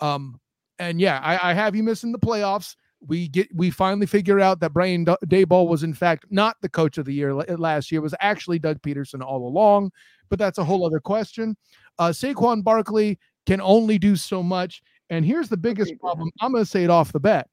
Um, 0.00 0.40
and 0.78 1.00
yeah, 1.00 1.20
I, 1.22 1.50
I 1.50 1.54
have 1.54 1.74
you 1.76 1.82
missing 1.82 2.12
the 2.12 2.18
playoffs. 2.18 2.76
We 3.06 3.28
get 3.28 3.48
we 3.54 3.70
finally 3.70 4.06
figure 4.06 4.40
out 4.40 4.60
that 4.60 4.72
Brian 4.72 5.04
Daboll 5.04 5.68
was 5.68 5.82
in 5.82 5.92
fact 5.94 6.26
not 6.30 6.56
the 6.60 6.68
coach 6.68 6.98
of 6.98 7.04
the 7.04 7.12
year 7.12 7.34
la- 7.34 7.44
last 7.56 7.90
year. 7.90 8.00
It 8.00 8.02
was 8.02 8.14
actually 8.20 8.58
Doug 8.58 8.80
Pederson 8.82 9.22
all 9.22 9.46
along, 9.46 9.90
but 10.28 10.38
that's 10.38 10.58
a 10.58 10.64
whole 10.64 10.86
other 10.86 11.00
question. 11.00 11.56
Uh, 11.98 12.10
Saquon 12.10 12.62
Barkley 12.62 13.18
can 13.44 13.60
only 13.60 13.98
do 13.98 14.14
so 14.14 14.42
much, 14.42 14.82
and 15.10 15.24
here's 15.24 15.48
the 15.48 15.56
biggest 15.56 15.98
problem. 16.00 16.30
I'm 16.40 16.52
going 16.52 16.64
to 16.64 16.70
say 16.70 16.84
it 16.84 16.90
off 16.90 17.12
the 17.12 17.20
bat. 17.20 17.48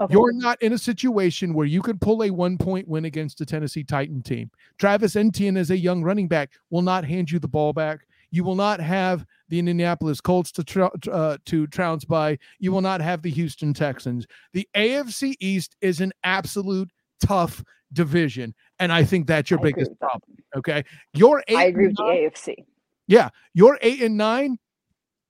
Okay. 0.00 0.12
You're 0.12 0.32
not 0.32 0.60
in 0.60 0.72
a 0.72 0.78
situation 0.78 1.54
where 1.54 1.66
you 1.66 1.80
could 1.80 2.00
pull 2.00 2.24
a 2.24 2.30
one 2.30 2.58
point 2.58 2.88
win 2.88 3.04
against 3.04 3.40
a 3.40 3.46
Tennessee 3.46 3.84
Titan 3.84 4.22
team. 4.22 4.50
Travis 4.78 5.14
Etienne, 5.16 5.56
as 5.56 5.70
a 5.70 5.78
young 5.78 6.02
running 6.02 6.28
back, 6.28 6.50
will 6.70 6.82
not 6.82 7.04
hand 7.04 7.30
you 7.30 7.38
the 7.38 7.48
ball 7.48 7.72
back. 7.72 8.06
You 8.34 8.42
will 8.42 8.56
not 8.56 8.80
have 8.80 9.24
the 9.48 9.60
Indianapolis 9.60 10.20
Colts 10.20 10.50
to 10.52 10.64
tr- 10.64 10.86
uh, 11.08 11.36
to 11.46 11.66
trounce 11.68 12.04
by. 12.04 12.36
You 12.58 12.72
will 12.72 12.80
not 12.80 13.00
have 13.00 13.22
the 13.22 13.30
Houston 13.30 13.72
Texans. 13.72 14.26
The 14.52 14.68
AFC 14.74 15.36
East 15.38 15.76
is 15.80 16.00
an 16.00 16.12
absolute 16.24 16.90
tough 17.24 17.62
division, 17.92 18.52
and 18.80 18.92
I 18.92 19.04
think 19.04 19.28
that's 19.28 19.52
your 19.52 19.60
I 19.60 19.62
biggest 19.62 19.90
that. 19.92 20.00
problem. 20.00 20.36
Okay, 20.56 20.82
your 21.12 21.44
eight. 21.46 21.56
I 21.56 21.64
agree 21.66 21.86
with 21.86 21.96
nine- 22.00 22.08
the 22.08 22.30
AFC. 22.30 22.64
yeah, 23.06 23.28
your 23.54 23.78
eight 23.82 24.02
and 24.02 24.16
9 24.16 24.58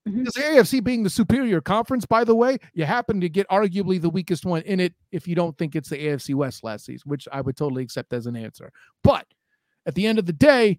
Mhm. 0.07 0.25
This 0.25 0.37
AFC 0.37 0.79
being 0.83 1.01
the 1.03 1.09
superior 1.09 1.61
conference, 1.61 2.05
by 2.07 2.23
the 2.23 2.35
way, 2.35 2.57
you 2.73 2.85
happen 2.85 3.19
to 3.21 3.29
get 3.29 3.47
arguably 3.49 3.99
the 4.01 4.09
weakest 4.09 4.45
one 4.45 4.61
in 4.63 4.79
it 4.79 4.93
if 5.11 5.27
you 5.27 5.33
don't 5.35 5.55
think 5.59 5.75
it's 5.75 5.89
the 5.89 5.97
AFC 5.97 6.33
West 6.35 6.63
last 6.63 6.85
season, 6.85 7.07
which 7.09 7.27
I 7.31 7.41
would 7.41 7.57
totally 7.57 7.81
accept 7.83 8.13
as 8.13 8.25
an 8.27 8.35
answer. 8.35 8.71
But 9.03 9.25
at 9.87 9.93
the 9.95 10.05
end 10.05 10.19
of 10.19 10.27
the 10.27 10.33
day, 10.33 10.77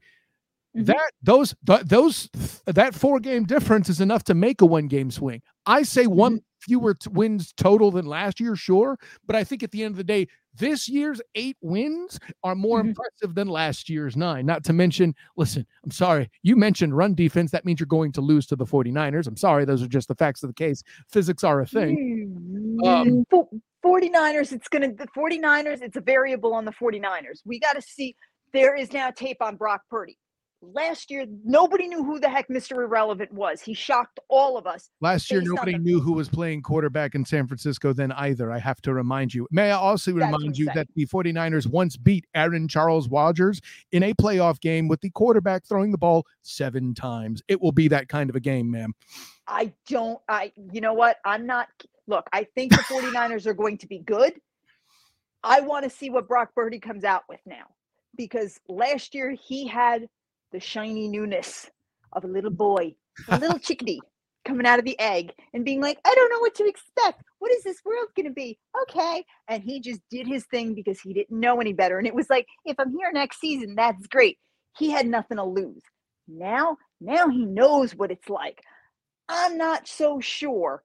Mhm. 0.76 0.86
That 0.86 1.10
those 1.22 1.54
th- 1.66 1.82
those 1.82 2.28
that 2.66 2.94
four 2.94 3.18
game 3.20 3.44
difference 3.44 3.88
is 3.88 4.00
enough 4.00 4.24
to 4.24 4.34
make 4.34 4.60
a 4.60 4.66
one 4.66 4.88
game 4.88 5.10
swing. 5.10 5.42
I 5.64 5.82
say 5.82 6.06
one 6.06 6.40
fewer 6.60 6.94
t- 6.94 7.10
wins 7.10 7.52
total 7.52 7.90
than 7.90 8.06
last 8.06 8.40
year, 8.40 8.56
sure, 8.56 8.98
but 9.26 9.36
I 9.36 9.44
think 9.44 9.62
at 9.62 9.70
the 9.70 9.82
end 9.84 9.92
of 9.92 9.96
the 9.96 10.04
day, 10.04 10.26
this 10.54 10.88
year's 10.88 11.20
eight 11.34 11.56
wins 11.60 12.18
are 12.42 12.54
more 12.54 12.82
Mhm. 12.82 12.88
impressive 12.88 13.34
than 13.34 13.46
last 13.48 13.88
year's 13.88 14.16
nine. 14.16 14.46
Not 14.46 14.64
to 14.64 14.72
mention, 14.72 15.14
listen, 15.36 15.66
I'm 15.84 15.90
sorry, 15.90 16.30
you 16.42 16.56
mentioned 16.56 16.96
run 16.96 17.14
defense. 17.14 17.50
That 17.52 17.64
means 17.64 17.78
you're 17.80 17.86
going 17.86 18.12
to 18.12 18.20
lose 18.20 18.46
to 18.46 18.56
the 18.56 18.64
49ers. 18.66 19.26
I'm 19.26 19.36
sorry, 19.36 19.64
those 19.64 19.82
are 19.82 19.86
just 19.88 20.08
the 20.08 20.14
facts 20.14 20.42
of 20.42 20.48
the 20.48 20.54
case. 20.54 20.82
Physics 21.08 21.44
are 21.44 21.60
a 21.60 21.66
thing. 21.66 22.78
Um, 22.84 23.24
Fo- 23.30 23.48
49ers, 23.84 24.52
it's 24.52 24.68
going 24.68 24.82
to, 24.82 24.96
the 24.96 25.08
49ers, 25.16 25.80
it's 25.82 25.96
a 25.96 26.00
variable 26.00 26.52
on 26.54 26.64
the 26.64 26.72
49ers. 26.72 27.42
We 27.44 27.60
got 27.60 27.74
to 27.74 27.82
see, 27.82 28.16
there 28.52 28.74
is 28.74 28.92
now 28.92 29.10
tape 29.10 29.36
on 29.40 29.56
Brock 29.56 29.82
Purdy. 29.90 30.18
Last 30.62 31.10
year, 31.10 31.26
nobody 31.44 31.86
knew 31.86 32.02
who 32.02 32.18
the 32.18 32.28
heck 32.28 32.48
Mr. 32.48 32.82
Irrelevant 32.82 33.30
was. 33.30 33.60
He 33.60 33.74
shocked 33.74 34.18
all 34.28 34.56
of 34.56 34.66
us. 34.66 34.90
Last 35.00 35.30
year, 35.30 35.42
nobody 35.42 35.72
the- 35.72 35.78
knew 35.78 36.00
who 36.00 36.12
was 36.12 36.28
playing 36.28 36.62
quarterback 36.62 37.14
in 37.14 37.24
San 37.24 37.46
Francisco 37.46 37.92
then 37.92 38.10
either. 38.12 38.50
I 38.50 38.58
have 38.58 38.80
to 38.82 38.94
remind 38.94 39.34
you. 39.34 39.46
May 39.50 39.70
I 39.70 39.76
also 39.76 40.12
That's 40.12 40.32
remind 40.32 40.56
you 40.56 40.66
that 40.74 40.88
the 40.94 41.06
49ers 41.06 41.66
once 41.66 41.96
beat 41.96 42.26
Aaron 42.34 42.68
Charles 42.68 43.08
Rodgers 43.08 43.60
in 43.92 44.02
a 44.02 44.14
playoff 44.14 44.60
game 44.60 44.88
with 44.88 45.00
the 45.02 45.10
quarterback 45.10 45.66
throwing 45.66 45.92
the 45.92 45.98
ball 45.98 46.24
seven 46.42 46.94
times. 46.94 47.42
It 47.48 47.60
will 47.60 47.72
be 47.72 47.88
that 47.88 48.08
kind 48.08 48.30
of 48.30 48.36
a 48.36 48.40
game, 48.40 48.70
ma'am. 48.70 48.94
I 49.46 49.72
don't, 49.88 50.20
I, 50.28 50.52
you 50.72 50.80
know 50.80 50.94
what? 50.94 51.18
I'm 51.24 51.46
not, 51.46 51.68
look, 52.06 52.28
I 52.32 52.44
think 52.54 52.72
the 52.72 52.78
49ers 52.88 53.46
are 53.46 53.54
going 53.54 53.76
to 53.78 53.86
be 53.86 53.98
good. 53.98 54.32
I 55.44 55.60
want 55.60 55.84
to 55.84 55.90
see 55.90 56.08
what 56.10 56.26
Brock 56.26 56.54
Purdy 56.54 56.80
comes 56.80 57.04
out 57.04 57.22
with 57.28 57.40
now 57.46 57.66
because 58.16 58.58
last 58.68 59.14
year 59.14 59.30
he 59.30 59.66
had 59.66 60.08
the 60.56 60.60
shiny 60.60 61.06
newness 61.06 61.68
of 62.14 62.24
a 62.24 62.26
little 62.26 62.50
boy, 62.50 62.94
a 63.28 63.38
little 63.38 63.58
chickadee 63.66 64.00
coming 64.46 64.64
out 64.64 64.78
of 64.78 64.86
the 64.86 64.98
egg 64.98 65.34
and 65.52 65.66
being 65.66 65.82
like, 65.82 65.98
I 66.02 66.14
don't 66.14 66.30
know 66.30 66.38
what 66.38 66.54
to 66.54 66.66
expect. 66.66 67.22
What 67.40 67.52
is 67.52 67.62
this 67.62 67.84
world 67.84 68.08
going 68.16 68.26
to 68.26 68.32
be? 68.32 68.58
Okay. 68.88 69.22
And 69.48 69.62
he 69.62 69.80
just 69.80 70.00
did 70.10 70.26
his 70.26 70.46
thing 70.46 70.74
because 70.74 70.98
he 70.98 71.12
didn't 71.12 71.38
know 71.38 71.60
any 71.60 71.74
better. 71.74 71.98
And 71.98 72.06
it 72.06 72.14
was 72.14 72.30
like, 72.30 72.46
if 72.64 72.80
I'm 72.80 72.90
here 72.90 73.10
next 73.12 73.38
season, 73.38 73.74
that's 73.74 74.06
great. 74.06 74.38
He 74.78 74.90
had 74.90 75.06
nothing 75.06 75.36
to 75.36 75.44
lose. 75.44 75.82
Now, 76.26 76.78
now 77.02 77.28
he 77.28 77.44
knows 77.44 77.94
what 77.94 78.10
it's 78.10 78.30
like. 78.30 78.62
I'm 79.28 79.58
not 79.58 79.86
so 79.86 80.20
sure 80.20 80.82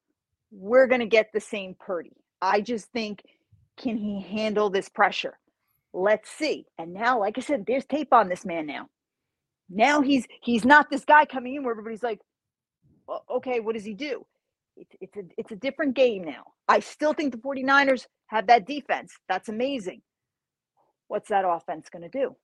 we're 0.52 0.88
going 0.88 1.00
to 1.00 1.08
get 1.08 1.30
the 1.34 1.40
same 1.40 1.78
Purdy. 1.80 2.18
I 2.42 2.60
just 2.60 2.92
think, 2.92 3.24
can 3.78 3.96
he 3.96 4.22
handle 4.22 4.70
this 4.70 4.90
pressure? 4.90 5.40
Let's 5.94 6.30
see. 6.30 6.66
And 6.78 6.94
now, 6.94 7.22
like 7.22 7.38
I 7.38 7.42
said, 7.42 7.64
there's 7.66 7.86
tape 7.86 8.12
on 8.12 8.28
this 8.28 8.44
man 8.44 8.66
now. 8.66 8.90
Now 9.72 10.02
he's 10.02 10.28
he's 10.42 10.66
not 10.66 10.90
this 10.90 11.06
guy 11.06 11.26
coming 11.26 11.56
in 11.56 11.64
where 11.64 11.72
everybody's 11.72 12.04
like, 12.04 12.20
"O- 13.08 13.24
okay, 13.38 13.60
what 13.60 13.74
does 13.74 13.86
he 13.86 13.94
do? 13.94 14.26
It's, 14.76 14.92
it's 15.00 15.18
a 15.18 15.24
it's 15.38 15.52
a 15.52 15.56
different 15.56 15.96
game 15.96 16.24
now. 16.24 16.44
I 16.68 16.82
still 16.82 17.14
think 17.14 17.32
the 17.32 17.38
49ers 17.38 18.06
have 18.28 18.48
that 18.48 18.68
defense. 18.68 19.14
That's 19.30 19.50
amazing. 19.50 20.02
What's 21.08 21.30
that 21.30 21.46
offense 21.48 21.90
going 21.90 22.10
to 22.10 22.10
do? 22.10 22.36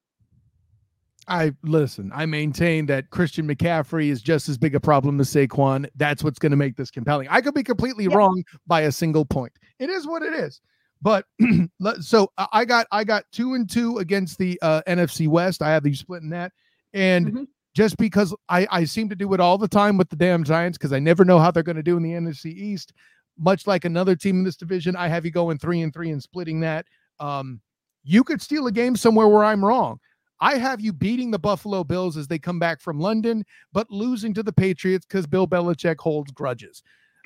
I 1.28 1.54
listen, 1.64 2.12
I 2.16 2.26
maintain 2.26 2.86
that 2.86 3.10
Christian 3.10 3.48
McCaffrey 3.48 4.10
is 4.10 4.22
just 4.22 4.48
as 4.48 4.58
big 4.58 4.76
a 4.76 4.80
problem 4.80 5.20
as 5.20 5.30
Saquon. 5.30 5.88
That's 5.96 6.24
what's 6.24 6.40
going 6.40 6.52
to 6.52 6.58
make 6.58 6.78
this 6.78 6.90
compelling. 6.90 7.28
I 7.30 7.42
could 7.42 7.54
be 7.54 7.64
completely 7.64 8.08
wrong 8.08 8.44
by 8.66 8.82
a 8.82 8.92
single 8.92 9.26
point. 9.26 9.52
It 9.80 9.90
is 9.90 10.08
what 10.08 10.22
it 10.22 10.34
is. 10.34 10.62
But 11.02 11.26
so 12.02 12.32
I 12.38 12.48
I 12.54 12.66
got 12.66 12.88
I 12.92 13.04
got 13.04 13.26
two 13.32 13.56
and 13.56 13.70
two 13.70 13.98
against 13.98 14.38
the 14.38 14.58
uh, 14.62 14.82
NFC 14.88 15.28
West. 15.28 15.62
I 15.62 15.72
have 15.72 15.86
you 15.86 15.96
splitting 15.96 16.30
that, 16.30 16.54
and 16.94 17.28
Mhm. 17.34 17.48
just 17.76 17.98
because 17.98 18.36
I 18.50 18.68
I 18.72 18.84
seem 18.86 19.10
to 19.10 19.16
do 19.16 19.34
it 19.34 19.40
all 19.40 19.58
the 19.58 19.68
time 19.68 19.98
with 19.98 20.10
the 20.10 20.16
damn 20.16 20.44
Giants 20.44 20.78
because 20.78 20.94
I 20.94 21.00
never 21.00 21.24
know 21.26 21.40
how 21.40 21.52
they're 21.52 21.64
going 21.64 21.76
to 21.78 21.84
do 21.84 21.98
in 21.98 22.04
the 22.04 22.14
NFC 22.14 22.52
East. 22.52 22.94
Much 23.38 23.68
like 23.68 23.86
another 23.86 24.16
team 24.16 24.38
in 24.40 24.44
this 24.44 24.58
division, 24.58 24.96
I 24.96 25.08
have 25.10 25.24
you 25.26 25.32
going 25.32 25.58
three 25.60 25.82
and 25.82 25.94
three 25.94 26.10
and 26.12 26.22
splitting 26.22 26.60
that. 26.62 26.86
Um, 27.20 27.62
you 28.04 28.24
could 28.24 28.42
steal 28.42 28.68
a 28.68 28.72
game 28.72 28.96
somewhere 28.96 29.28
where 29.28 29.44
I'm 29.44 29.64
wrong. 29.64 30.00
I 30.40 30.58
have 30.58 30.80
you 30.82 30.94
beating 30.94 31.32
the 31.32 31.40
Buffalo 31.40 31.84
Bills 31.84 32.16
as 32.16 32.28
they 32.28 32.40
come 32.40 32.60
back 32.60 32.80
from 32.80 33.00
London, 33.00 33.44
but 33.74 33.90
losing 33.92 34.34
to 34.36 34.44
the 34.44 34.54
Patriots 34.54 35.06
because 35.06 35.26
Bill 35.28 35.48
Belichick 35.48 35.98
holds 36.00 36.32
grudges. 36.32 36.84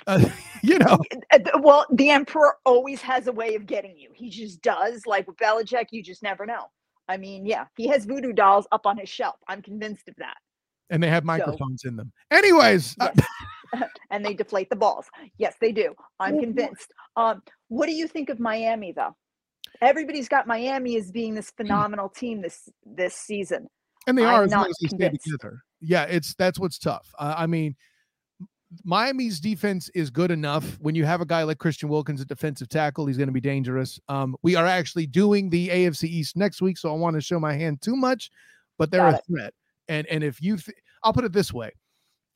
Uh, 0.08 0.20
you 0.64 0.80
know, 0.80 0.98
Well, 1.60 1.86
the 1.92 2.10
emperor 2.10 2.56
always 2.66 3.02
has 3.02 3.28
a 3.28 3.32
way 3.32 3.56
of 3.56 3.66
getting 3.66 3.98
you. 3.98 4.10
He 4.14 4.30
just 4.30 4.62
does. 4.62 5.06
Like 5.06 5.28
with 5.28 5.38
Belichick, 5.38 5.88
you 5.92 6.02
just 6.04 6.24
never 6.24 6.46
know. 6.46 6.66
I 7.12 7.18
mean, 7.18 7.46
yeah, 7.46 7.66
he 7.76 7.88
has 7.88 8.06
voodoo 8.06 8.32
dolls 8.32 8.66
up 8.72 8.86
on 8.86 8.98
his 8.98 9.10
shelf. 9.10 9.36
I'm 9.50 9.62
convinced 9.62 10.08
of 10.08 10.16
that. 10.18 10.38
and 10.90 11.04
they 11.04 11.10
have 11.10 11.24
microphones 11.26 11.84
in 11.86 11.96
them. 11.98 12.12
Anyways, 12.32 12.96
uh, 13.00 13.10
Yes. 13.16 13.28
and 14.12 14.26
they 14.26 14.34
deflate 14.34 14.70
the 14.70 14.76
balls. 14.76 15.08
Yes, 15.38 15.56
they 15.62 15.72
do. 15.72 15.94
I'm 16.20 16.40
convinced. 16.40 16.92
Um, 17.16 17.42
what 17.70 17.86
do 17.86 17.94
you 17.94 18.08
think 18.08 18.30
of 18.30 18.40
Miami, 18.40 18.92
though? 18.92 19.16
Everybody's 19.82 20.28
got 20.28 20.48
Miami 20.48 20.98
as 20.98 21.12
being 21.12 21.34
this 21.34 21.52
phenomenal 21.52 22.10
team 22.10 22.42
this 22.42 22.70
this 22.86 23.16
season. 23.16 23.68
and 24.08 24.18
they 24.18 24.26
I'm 24.26 24.36
are 24.36 24.44
as 24.44 24.52
long 24.52 24.68
as 24.70 24.78
they 24.82 24.88
stay 24.90 25.10
together. 25.10 25.60
Yeah, 25.80 26.04
it's 26.04 26.36
that's 26.36 26.60
what's 26.60 26.78
tough. 26.78 27.08
Uh, 27.18 27.36
I 27.38 27.48
mean, 27.48 27.76
Miami's 28.84 29.40
defense 29.40 29.90
is 29.90 30.10
good 30.10 30.32
enough. 30.32 30.78
When 30.80 30.96
you 30.96 31.06
have 31.06 31.20
a 31.22 31.26
guy 31.26 31.44
like 31.44 31.58
Christian 31.58 31.90
Wilkins 31.90 32.22
at 32.22 32.28
defensive 32.28 32.70
tackle, 32.70 33.06
he's 33.06 33.18
going 33.18 33.28
to 33.28 33.34
be 33.34 33.42
dangerous. 33.42 34.00
Um, 34.08 34.36
we 34.44 34.56
are 34.56 34.66
actually 34.66 35.08
doing 35.08 35.50
the 35.50 35.68
AFC 35.70 36.04
East 36.06 36.38
next 36.38 36.62
week, 36.62 36.78
so 36.78 36.90
I 36.90 36.96
want 36.96 37.16
to 37.16 37.22
show 37.22 37.40
my 37.40 37.54
hand 37.54 37.82
too 37.82 37.96
much, 37.96 38.30
but 38.78 38.90
they're 38.92 39.02
Got 39.02 39.16
a 39.16 39.18
it. 39.18 39.24
threat. 39.28 39.54
And 39.90 40.08
and 40.08 40.24
if 40.24 40.42
you, 40.42 40.56
th- 40.58 40.78
I'll 41.04 41.12
put 41.12 41.26
it 41.26 41.34
this 41.34 41.52
way: 41.52 41.72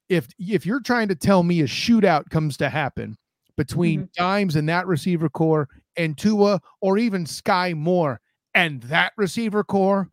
if 0.10 0.28
if 0.38 0.66
you're 0.66 0.82
trying 0.82 1.08
to 1.08 1.16
tell 1.16 1.42
me 1.44 1.62
a 1.62 1.66
shootout 1.66 2.30
comes 2.30 2.58
to 2.58 2.70
happen 2.70 3.18
between 3.56 4.02
Mm-hmm. 4.02 4.24
Dimes 4.24 4.56
and 4.58 4.68
that 4.68 4.88
receiver 4.88 5.30
corps 5.30 5.70
and 5.96 6.18
Tua, 6.18 6.60
or 6.82 6.98
even 6.98 7.26
Sky 7.26 7.74
Moore 7.74 8.20
and 8.54 8.82
that 8.84 9.14
receiver 9.16 9.64
corps, 9.64 10.10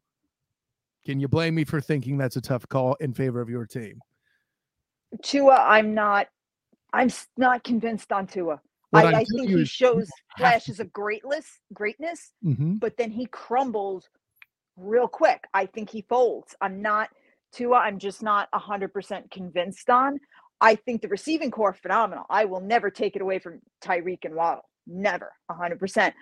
can 1.05 1.19
you 1.19 1.27
blame 1.27 1.57
me 1.57 1.65
for 1.65 1.81
thinking 1.81 2.17
that's 2.17 2.37
a 2.37 2.41
tough 2.41 2.69
call 2.69 2.95
in 3.01 3.13
favor 3.13 3.41
of 3.41 3.49
your 3.51 3.67
team? 3.67 3.99
Tua, 5.23 5.57
I'm 5.57 5.95
not. 5.95 6.29
I'm 6.93 7.11
not 7.37 7.65
convinced 7.65 8.13
on 8.13 8.27
Tua. 8.27 8.61
What 8.91 9.07
I, 9.07 9.21
I 9.21 9.25
think 9.25 9.49
he 9.49 9.65
shows 9.65 10.11
flashes 10.37 10.79
of 10.81 10.93
greatness, 10.93 11.47
greatness, 11.73 12.33
Mhm. 12.45 12.79
but 12.81 12.97
then 12.99 13.11
he 13.11 13.27
crumbles 13.27 14.09
real 14.77 15.09
quick. 15.09 15.45
I 15.55 15.67
think 15.67 15.91
he 15.91 16.03
folds. 16.09 16.55
I'm 16.61 16.83
not 16.83 17.09
Tua. 17.53 17.79
I'm 17.79 17.99
just 17.99 18.23
not 18.23 18.49
hundred 18.53 18.93
percent 18.93 19.31
convinced 19.31 19.89
on. 19.91 20.19
I 20.61 20.77
think 20.77 21.03
the 21.03 21.09
receiving 21.09 21.51
corps 21.51 21.73
phenomenal. 21.75 22.25
I 22.31 22.45
will 22.45 22.61
never 22.61 22.91
take 22.91 23.17
it 23.17 23.23
away 23.23 23.39
from 23.39 23.61
Tyreek 23.83 24.25
and 24.25 24.35
Waddle. 24.35 24.69
Never, 24.87 25.33
hundred 25.51 25.79
percent. 25.79 26.15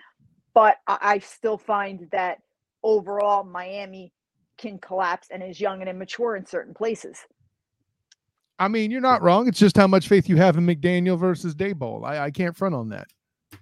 But 0.53 0.77
I, 0.87 0.97
I 1.01 1.19
still 1.19 1.57
find 1.57 2.07
that 2.11 2.39
overall 2.83 3.43
Miami 3.43 4.13
can 4.57 4.79
collapse 4.79 5.27
and 5.31 5.43
is 5.43 5.59
young 5.59 5.81
and 5.81 5.89
immature 5.89 6.35
in 6.35 6.45
certain 6.45 6.73
places. 6.73 7.17
I 8.59 8.67
mean, 8.67 8.91
you're 8.91 9.01
not 9.01 9.21
wrong. 9.21 9.47
It's 9.47 9.59
just 9.59 9.75
how 9.75 9.87
much 9.87 10.07
faith 10.07 10.29
you 10.29 10.37
have 10.37 10.57
in 10.57 10.65
McDaniel 10.65 11.17
versus 11.17 11.55
Daboll. 11.55 12.05
I, 12.05 12.25
I 12.25 12.31
can't 12.31 12.55
front 12.55 12.75
on 12.75 12.89
that. 12.89 13.07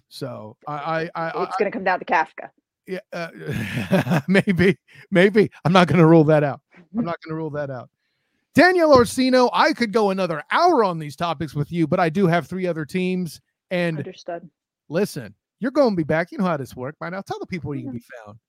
So 0.09 0.57
I, 0.67 0.73
I, 0.73 1.09
I, 1.15 1.43
It's 1.43 1.55
going 1.55 1.71
to 1.71 1.75
come 1.75 1.83
down 1.83 1.99
to 1.99 2.05
Kafka. 2.05 2.49
yeah, 2.87 2.99
uh, 3.13 4.21
maybe, 4.27 4.77
maybe 5.11 5.49
I'm 5.63 5.71
not 5.71 5.87
going 5.87 5.99
to 5.99 6.05
rule 6.05 6.23
that 6.25 6.43
out. 6.43 6.61
I'm 6.75 7.05
not 7.05 7.17
going 7.23 7.31
to 7.31 7.35
rule 7.35 7.51
that 7.51 7.69
out. 7.69 7.89
Danielle 8.55 8.93
Orsino, 8.93 9.49
I 9.53 9.73
could 9.73 9.93
go 9.93 10.09
another 10.09 10.43
hour 10.51 10.83
on 10.83 10.99
these 10.99 11.15
topics 11.15 11.53
with 11.53 11.71
you, 11.71 11.87
but 11.87 11.99
I 11.99 12.09
do 12.09 12.27
have 12.27 12.47
three 12.47 12.67
other 12.67 12.83
teams. 12.85 13.39
And 13.71 13.99
Understood. 13.99 14.49
listen, 14.89 15.33
you're 15.59 15.71
going 15.71 15.91
to 15.91 15.95
be 15.95 16.03
back. 16.03 16.31
You 16.31 16.39
know 16.39 16.45
how 16.45 16.57
this 16.57 16.75
works 16.75 16.97
by 16.99 17.09
now. 17.09 17.21
Tell 17.21 17.39
the 17.39 17.45
people 17.45 17.69
where 17.69 17.77
you 17.77 17.85
can 17.85 17.93
be 17.93 18.03
found. 18.25 18.39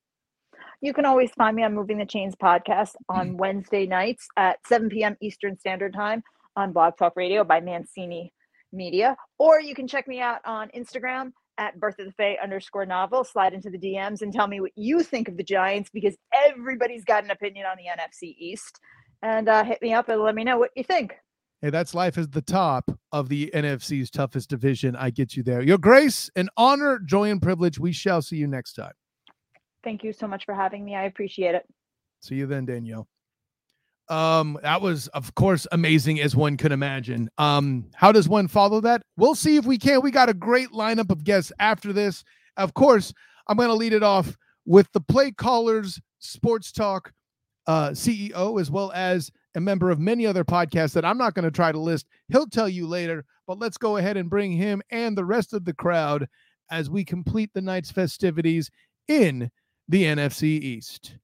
You 0.83 0.93
can 0.93 1.05
always 1.05 1.29
find 1.37 1.55
me 1.55 1.63
on 1.63 1.75
Moving 1.75 1.99
the 1.99 2.07
Chains 2.07 2.33
podcast 2.35 2.95
on 3.07 3.37
Wednesday 3.37 3.85
nights 3.85 4.27
at 4.35 4.57
7 4.67 4.89
p.m. 4.89 5.15
Eastern 5.21 5.55
Standard 5.59 5.93
Time 5.93 6.23
on 6.55 6.73
Blog 6.73 6.97
Talk 6.97 7.13
Radio 7.15 7.43
by 7.43 7.59
Mancini 7.59 8.33
Media. 8.73 9.15
Or 9.37 9.61
you 9.61 9.75
can 9.75 9.87
check 9.87 10.07
me 10.07 10.21
out 10.21 10.39
on 10.43 10.69
Instagram 10.75 11.33
at 11.59 11.79
Birth 11.79 11.99
of 11.99 12.07
the 12.07 12.11
Fae 12.13 12.35
underscore 12.41 12.87
novel. 12.87 13.23
Slide 13.23 13.53
into 13.53 13.69
the 13.69 13.77
DMs 13.77 14.23
and 14.23 14.33
tell 14.33 14.47
me 14.47 14.59
what 14.59 14.71
you 14.75 15.03
think 15.03 15.27
of 15.27 15.37
the 15.37 15.43
Giants 15.43 15.91
because 15.93 16.15
everybody's 16.33 17.05
got 17.05 17.23
an 17.23 17.29
opinion 17.29 17.67
on 17.67 17.77
the 17.77 17.83
NFC 17.83 18.35
East. 18.39 18.79
And 19.21 19.49
uh, 19.49 19.63
hit 19.63 19.83
me 19.83 19.93
up 19.93 20.09
and 20.09 20.19
let 20.19 20.33
me 20.33 20.43
know 20.43 20.57
what 20.57 20.71
you 20.75 20.83
think. 20.83 21.13
Hey, 21.61 21.69
that's 21.69 21.93
life 21.93 22.17
is 22.17 22.29
the 22.29 22.41
top 22.41 22.89
of 23.11 23.29
the 23.29 23.51
NFC's 23.53 24.09
toughest 24.09 24.49
division. 24.49 24.95
I 24.95 25.11
get 25.11 25.37
you 25.37 25.43
there. 25.43 25.61
Your 25.61 25.77
grace 25.77 26.31
and 26.35 26.49
honor, 26.57 26.97
joy 26.97 27.29
and 27.29 27.39
privilege. 27.39 27.77
We 27.77 27.91
shall 27.91 28.23
see 28.23 28.37
you 28.37 28.47
next 28.47 28.73
time. 28.73 28.93
Thank 29.83 30.03
you 30.03 30.13
so 30.13 30.27
much 30.27 30.45
for 30.45 30.53
having 30.53 30.85
me. 30.85 30.95
I 30.95 31.03
appreciate 31.03 31.55
it. 31.55 31.65
See 32.21 32.35
you 32.35 32.45
then, 32.45 32.65
Danielle. 32.65 33.07
Um, 34.09 34.59
that 34.61 34.81
was, 34.81 35.07
of 35.09 35.33
course, 35.35 35.65
amazing 35.71 36.19
as 36.19 36.35
one 36.35 36.57
could 36.57 36.71
imagine. 36.71 37.29
Um, 37.37 37.89
how 37.95 38.11
does 38.11 38.27
one 38.27 38.47
follow 38.47 38.81
that? 38.81 39.01
We'll 39.15 39.35
see 39.35 39.55
if 39.55 39.65
we 39.65 39.77
can. 39.77 40.01
We 40.01 40.11
got 40.11 40.29
a 40.29 40.33
great 40.33 40.69
lineup 40.69 41.11
of 41.11 41.23
guests 41.23 41.51
after 41.59 41.93
this. 41.93 42.23
Of 42.57 42.73
course, 42.73 43.13
I'm 43.47 43.57
going 43.57 43.69
to 43.69 43.75
lead 43.75 43.93
it 43.93 44.03
off 44.03 44.35
with 44.65 44.91
the 44.91 45.01
play 45.01 45.31
callers 45.31 45.99
sports 46.19 46.71
talk 46.71 47.13
uh, 47.67 47.91
CEO, 47.91 48.59
as 48.59 48.69
well 48.69 48.91
as 48.93 49.31
a 49.55 49.61
member 49.61 49.89
of 49.89 49.99
many 49.99 50.25
other 50.25 50.43
podcasts 50.43 50.93
that 50.93 51.05
I'm 51.05 51.17
not 51.17 51.33
going 51.33 51.45
to 51.45 51.51
try 51.51 51.71
to 51.71 51.79
list. 51.79 52.05
He'll 52.29 52.47
tell 52.47 52.69
you 52.69 52.87
later, 52.87 53.25
but 53.47 53.59
let's 53.59 53.77
go 53.77 53.97
ahead 53.97 54.17
and 54.17 54.29
bring 54.29 54.51
him 54.51 54.81
and 54.89 55.17
the 55.17 55.25
rest 55.25 55.53
of 55.53 55.65
the 55.65 55.73
crowd 55.73 56.27
as 56.69 56.89
we 56.89 57.03
complete 57.03 57.51
the 57.53 57.61
night's 57.61 57.91
festivities 57.91 58.69
in 59.07 59.49
the 59.87 60.03
NFC 60.03 60.43
East. 60.43 61.15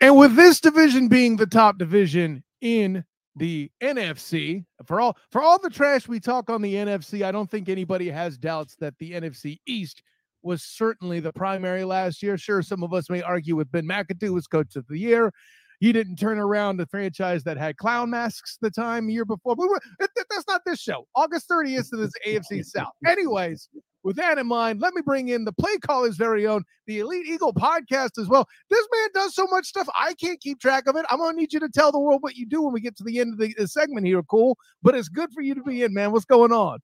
And 0.00 0.16
with 0.16 0.36
this 0.36 0.60
division 0.60 1.08
being 1.08 1.36
the 1.36 1.46
top 1.46 1.78
division 1.78 2.44
in 2.60 3.04
the 3.34 3.70
NFC, 3.82 4.64
for 4.86 5.00
all 5.00 5.16
for 5.30 5.42
all 5.42 5.58
the 5.60 5.70
trash 5.70 6.06
we 6.08 6.20
talk 6.20 6.50
on 6.50 6.62
the 6.62 6.74
NFC, 6.74 7.24
I 7.24 7.32
don't 7.32 7.50
think 7.50 7.68
anybody 7.68 8.08
has 8.10 8.38
doubts 8.38 8.76
that 8.76 8.94
the 8.98 9.12
NFC 9.12 9.58
East 9.66 10.02
was 10.42 10.62
certainly 10.62 11.20
the 11.20 11.32
primary 11.32 11.84
last 11.84 12.22
year. 12.22 12.38
Sure, 12.38 12.62
some 12.62 12.82
of 12.82 12.92
us 12.92 13.10
may 13.10 13.22
argue 13.22 13.56
with 13.56 13.70
Ben 13.72 13.86
McAdoo 13.86 14.30
was 14.30 14.46
coach 14.46 14.76
of 14.76 14.86
the 14.88 14.98
year. 14.98 15.32
He 15.80 15.92
didn't 15.92 16.16
turn 16.16 16.38
around 16.38 16.76
the 16.76 16.86
franchise 16.86 17.44
that 17.44 17.56
had 17.56 17.76
clown 17.76 18.10
masks 18.10 18.58
the 18.60 18.70
time 18.70 19.08
year 19.08 19.24
before. 19.24 19.54
But 19.56 19.68
that's 19.98 20.48
not 20.48 20.62
this 20.66 20.80
show. 20.80 21.06
August 21.14 21.48
30th 21.48 21.94
is 21.94 22.12
AFC 22.26 22.64
South. 22.64 22.92
Anyways, 23.06 23.68
with 24.02 24.16
that 24.16 24.38
in 24.38 24.46
mind, 24.46 24.80
let 24.80 24.94
me 24.94 25.02
bring 25.02 25.28
in 25.28 25.44
the 25.44 25.52
play 25.52 25.76
caller's 25.78 26.16
very 26.16 26.46
own, 26.46 26.64
the 26.86 27.00
Elite 27.00 27.26
Eagle 27.26 27.52
podcast 27.52 28.18
as 28.18 28.26
well. 28.26 28.46
This 28.70 28.86
man 28.92 29.08
does 29.14 29.34
so 29.34 29.46
much 29.46 29.66
stuff, 29.66 29.88
I 29.94 30.14
can't 30.14 30.40
keep 30.40 30.60
track 30.60 30.88
of 30.88 30.96
it. 30.96 31.06
I'm 31.10 31.18
going 31.18 31.34
to 31.34 31.40
need 31.40 31.52
you 31.52 31.60
to 31.60 31.68
tell 31.68 31.92
the 31.92 31.98
world 31.98 32.22
what 32.22 32.34
you 32.34 32.46
do 32.46 32.62
when 32.62 32.72
we 32.72 32.80
get 32.80 32.96
to 32.96 33.04
the 33.04 33.20
end 33.20 33.34
of 33.34 33.38
the, 33.38 33.54
the 33.56 33.68
segment 33.68 34.06
here, 34.06 34.22
cool. 34.24 34.56
But 34.82 34.94
it's 34.94 35.08
good 35.08 35.30
for 35.32 35.42
you 35.42 35.54
to 35.54 35.62
be 35.62 35.82
in, 35.82 35.92
man. 35.94 36.12
What's 36.12 36.24
going 36.24 36.52
on? 36.52 36.78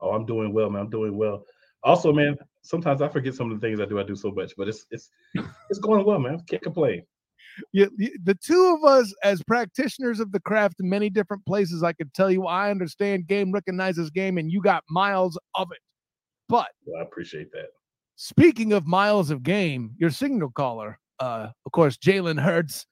Oh, 0.00 0.10
I'm 0.10 0.26
doing 0.26 0.52
well, 0.52 0.68
man. 0.68 0.82
I'm 0.82 0.90
doing 0.90 1.16
well. 1.16 1.44
Also, 1.84 2.12
man, 2.12 2.36
sometimes 2.62 3.02
I 3.02 3.08
forget 3.08 3.34
some 3.34 3.50
of 3.50 3.60
the 3.60 3.66
things 3.66 3.80
I 3.80 3.86
do. 3.86 3.98
I 3.98 4.04
do 4.04 4.14
so 4.14 4.30
much, 4.30 4.52
but 4.56 4.68
it's 4.68 4.86
it's 4.90 5.10
it's 5.68 5.78
going 5.80 6.04
well, 6.04 6.18
man. 6.18 6.40
Can't 6.48 6.62
complain. 6.62 7.02
Yeah, 7.72 7.86
the 7.96 8.34
two 8.34 8.76
of 8.76 8.88
us 8.88 9.14
as 9.22 9.42
practitioners 9.42 10.20
of 10.20 10.32
the 10.32 10.40
craft 10.40 10.76
in 10.80 10.88
many 10.88 11.10
different 11.10 11.44
places, 11.46 11.82
I 11.82 11.92
can 11.92 12.10
tell 12.14 12.30
you 12.30 12.46
I 12.46 12.70
understand 12.70 13.26
game 13.26 13.52
recognizes 13.52 14.10
game, 14.10 14.38
and 14.38 14.50
you 14.50 14.62
got 14.62 14.84
miles 14.88 15.38
of 15.54 15.70
it. 15.72 15.80
But 16.48 16.68
well, 16.84 17.00
I 17.00 17.02
appreciate 17.02 17.52
that. 17.52 17.68
Speaking 18.16 18.72
of 18.72 18.86
miles 18.86 19.30
of 19.30 19.42
game, 19.42 19.94
your 19.98 20.10
signal 20.10 20.50
caller, 20.50 20.98
uh, 21.18 21.48
of 21.66 21.72
course, 21.72 21.96
Jalen 21.96 22.40
Hurts, 22.40 22.86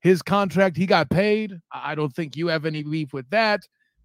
his 0.00 0.22
contract, 0.22 0.76
he 0.76 0.86
got 0.86 1.10
paid. 1.10 1.58
I 1.72 1.94
don't 1.94 2.14
think 2.14 2.36
you 2.36 2.48
have 2.48 2.66
any 2.66 2.82
beef 2.82 3.12
with 3.12 3.28
that. 3.30 3.60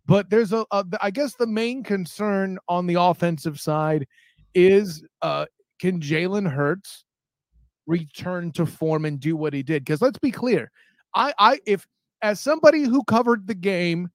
But 0.06 0.30
there's 0.30 0.52
a, 0.52 0.66
a 0.72 0.86
I 1.02 1.12
guess 1.12 1.36
the 1.36 1.48
main 1.48 1.84
concern 1.84 2.58
on 2.68 2.88
the 2.88 2.96
offensive 2.96 3.60
side 3.60 4.08
is 4.54 5.04
uh, 5.22 5.46
can 5.80 6.00
Jalen 6.00 6.50
Hurts 6.50 7.06
return 7.88 8.52
to 8.54 8.66
form 8.66 9.06
and 9.06 9.20
do 9.20 9.36
what 9.36 9.54
he 9.54 9.64
did? 9.64 9.84
Because 9.84 10.02
let's 10.02 10.20
be 10.20 10.32
clear, 10.32 10.72
I, 11.16 11.34
I, 11.38 11.60
if 11.66 11.86
as 12.22 12.40
somebody 12.40 12.84
who 12.84 13.04
covered 13.04 13.48
the 13.48 13.56
game 13.56 14.10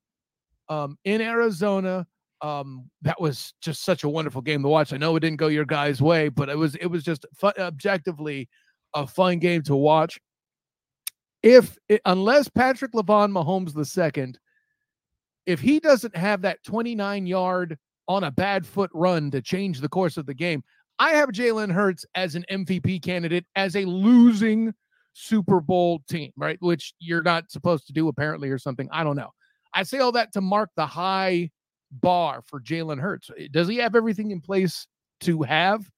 um, 0.68 0.98
in 1.04 1.20
Arizona 1.20 2.06
um 2.42 2.90
that 3.00 3.20
was 3.20 3.54
just 3.60 3.82
such 3.82 4.04
a 4.04 4.08
wonderful 4.08 4.42
game 4.42 4.62
to 4.62 4.68
watch 4.68 4.92
i 4.92 4.96
know 4.96 5.16
it 5.16 5.20
didn't 5.20 5.38
go 5.38 5.46
your 5.46 5.64
guys 5.64 6.02
way 6.02 6.28
but 6.28 6.48
it 6.48 6.58
was 6.58 6.74
it 6.76 6.86
was 6.86 7.02
just 7.02 7.24
fun, 7.34 7.52
objectively 7.58 8.48
a 8.94 9.06
fun 9.06 9.38
game 9.38 9.62
to 9.62 9.74
watch 9.74 10.20
if 11.42 11.78
it, 11.88 12.00
unless 12.04 12.48
patrick 12.48 12.92
lavon 12.92 13.32
mahomes 13.32 13.72
the 13.72 13.84
second 13.84 14.38
if 15.46 15.60
he 15.60 15.80
doesn't 15.80 16.14
have 16.14 16.42
that 16.42 16.62
29 16.64 17.26
yard 17.26 17.78
on 18.08 18.24
a 18.24 18.30
bad 18.30 18.66
foot 18.66 18.90
run 18.92 19.30
to 19.30 19.40
change 19.40 19.80
the 19.80 19.88
course 19.88 20.16
of 20.16 20.26
the 20.26 20.34
game 20.34 20.62
i 20.99 21.11
have 21.11 21.30
jalen 21.30 21.72
hurts 21.72 22.05
as 22.14 22.34
an 22.34 22.44
mvp 22.51 23.03
candidate 23.03 23.44
as 23.55 23.76
a 23.76 23.84
losing 23.84 24.72
super 25.12 25.61
bowl 25.61 26.01
team 26.09 26.30
right 26.36 26.59
which 26.61 26.92
you're 26.99 27.22
not 27.22 27.51
supposed 27.51 27.86
to 27.86 27.92
do 27.92 28.09
apparently 28.09 28.51
or 28.51 28.59
something 28.59 28.88
i 28.92 29.03
don't 29.03 29.16
know 29.16 29.30
i 29.72 29.82
say 29.82 29.99
all 29.99 30.12
that 30.12 30.32
to 30.32 30.40
mark 30.40 30.70
the 30.76 30.86
high 30.86 31.51
bar 31.90 32.42
for 32.47 32.61
Jalen 32.61 33.01
Hurts. 33.01 33.30
Eh, 33.38 33.49
does 33.51 33.68
he 33.68 33.76
have 33.76 33.94
everything 33.94 34.30
in 34.30 34.40
place 34.40 34.86
to 35.20 35.42
have 35.42 35.90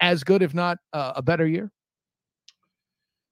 as 0.00 0.24
good, 0.24 0.42
if 0.42 0.54
not 0.54 0.78
uh, 0.92 1.12
a 1.16 1.22
better 1.22 1.46
year? 1.46 1.70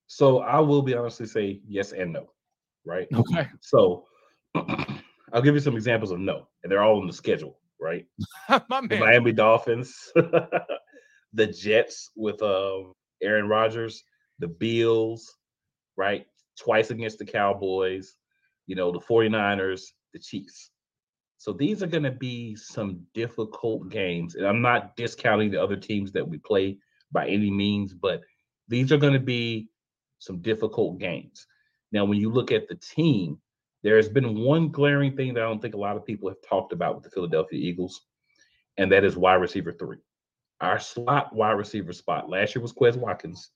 So 0.07 0.41
I 0.41 0.61
will 0.61 0.83
be 0.83 0.95
honestly 0.95 1.27
say 1.27 1.61
yes 1.67 1.93
and 1.93 2.13
no, 2.13 2.31
right? 2.85 3.09
Okay. 3.13 3.49
So 3.61 4.07
I'll 4.55 5.43
give 5.43 5.55
you 5.55 5.61
some 5.61 5.77
examples 5.77 6.13
of 6.13 6.21
no, 6.21 6.49
and 6.63 6.71
they're 6.71 6.83
all 6.83 7.01
in 7.01 7.07
the 7.07 7.13
schedule, 7.13 7.59
right? 7.81 8.07
Miami 8.89 9.33
Dolphins, 9.33 10.13
the 11.33 11.47
Jets 11.47 12.11
with 12.17 12.43
uh, 12.43 12.81
Aaron 13.23 13.49
Rodgers, 13.49 14.03
the 14.39 14.49
Bills, 14.49 15.37
right? 15.97 16.27
Twice 16.59 16.91
against 16.91 17.19
the 17.19 17.25
Cowboys, 17.25 18.15
you 18.67 18.77
know, 18.77 18.91
the 18.91 19.01
49ers, 19.01 19.83
the 20.13 20.19
Chiefs. 20.19 20.71
So 21.39 21.53
these 21.53 21.83
are 21.83 21.87
going 21.87 22.03
to 22.03 22.11
be 22.11 22.57
some 22.57 23.01
difficult 23.15 23.91
games. 23.91 24.35
And 24.35 24.47
I'm 24.47 24.63
not 24.63 24.97
discounting 24.97 25.51
the 25.51 25.63
other 25.63 25.77
teams 25.77 26.13
that 26.13 26.27
we 26.27 26.39
play 26.39 26.79
by 27.13 27.29
any 27.29 27.51
means, 27.51 27.93
but 27.95 28.23
these 28.69 28.91
are 28.91 28.97
going 28.97 29.13
to 29.13 29.21
be 29.21 29.69
some 30.19 30.41
difficult 30.41 30.99
games. 30.99 31.47
Now, 31.93 32.05
when 32.05 32.19
you 32.19 32.31
look 32.31 32.53
at 32.53 32.69
the 32.69 32.75
team, 32.77 33.39
there 33.83 33.97
has 33.97 34.09
been 34.09 34.41
one 34.41 34.71
glaring 34.71 35.17
thing 35.17 35.35
that 35.35 35.43
I 35.43 35.47
don't 35.47 35.63
think 35.63 35.75
a 35.75 35.79
lot 35.79 35.97
of 35.97 36.05
people 36.05 36.29
have 36.29 36.39
talked 36.49 36.73
about 36.73 36.95
with 36.95 37.05
the 37.05 37.11
Philadelphia 37.11 37.59
Eagles, 37.59 38.07
and 38.77 38.91
that 38.91 39.05
is 39.05 39.17
wide 39.17 39.35
receiver 39.35 39.73
three. 39.73 39.99
Our 40.61 40.79
slot 40.79 41.35
wide 41.35 41.53
receiver 41.53 41.93
spot 41.93 42.31
last 42.31 42.55
year 42.55 42.63
was 42.63 42.73
Quez 42.73 42.97
Watkins, 42.97 43.51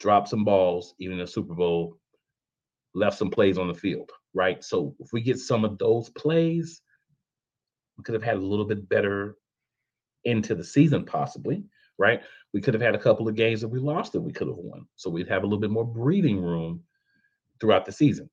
dropped 0.00 0.28
some 0.28 0.44
balls, 0.44 0.94
even 0.98 1.18
in 1.18 1.24
the 1.24 1.30
Super 1.30 1.54
Bowl, 1.54 1.98
left 2.94 3.18
some 3.18 3.30
plays 3.30 3.58
on 3.58 3.68
the 3.68 3.74
field 3.74 4.10
right? 4.34 4.62
So 4.62 4.94
if 5.00 5.12
we 5.12 5.20
get 5.20 5.38
some 5.38 5.64
of 5.64 5.78
those 5.78 6.10
plays, 6.10 6.80
we 7.96 8.04
could 8.04 8.14
have 8.14 8.22
had 8.22 8.36
a 8.36 8.40
little 8.40 8.64
bit 8.64 8.88
better 8.88 9.36
into 10.24 10.54
the 10.54 10.64
season, 10.64 11.04
possibly, 11.04 11.64
right? 11.98 12.22
We 12.52 12.60
could 12.60 12.74
have 12.74 12.82
had 12.82 12.94
a 12.94 13.00
couple 13.00 13.28
of 13.28 13.34
games 13.34 13.60
that 13.60 13.68
we 13.68 13.78
lost 13.78 14.12
that 14.12 14.20
we 14.20 14.32
could 14.32 14.48
have 14.48 14.56
won. 14.56 14.86
So 14.96 15.10
we'd 15.10 15.28
have 15.28 15.42
a 15.42 15.46
little 15.46 15.58
bit 15.58 15.70
more 15.70 15.84
breathing 15.84 16.40
room 16.40 16.84
throughout 17.60 17.84
the 17.84 17.92
season. 17.92 18.30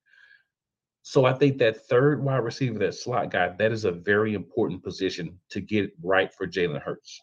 So 1.02 1.26
I 1.26 1.34
think 1.34 1.58
that 1.60 1.88
third 1.88 2.24
wide 2.24 2.38
receiver, 2.38 2.80
that 2.80 2.96
slot 2.96 3.32
guy, 3.32 3.50
that 3.58 3.72
is 3.72 3.86
a 3.86 3.92
very 3.92 4.34
important 4.34 4.84
position 4.84 5.40
to 5.50 5.62
get 5.62 5.92
right 6.04 6.34
for 6.34 6.48
Jalen 6.48 6.82
Hurts. 6.82 7.22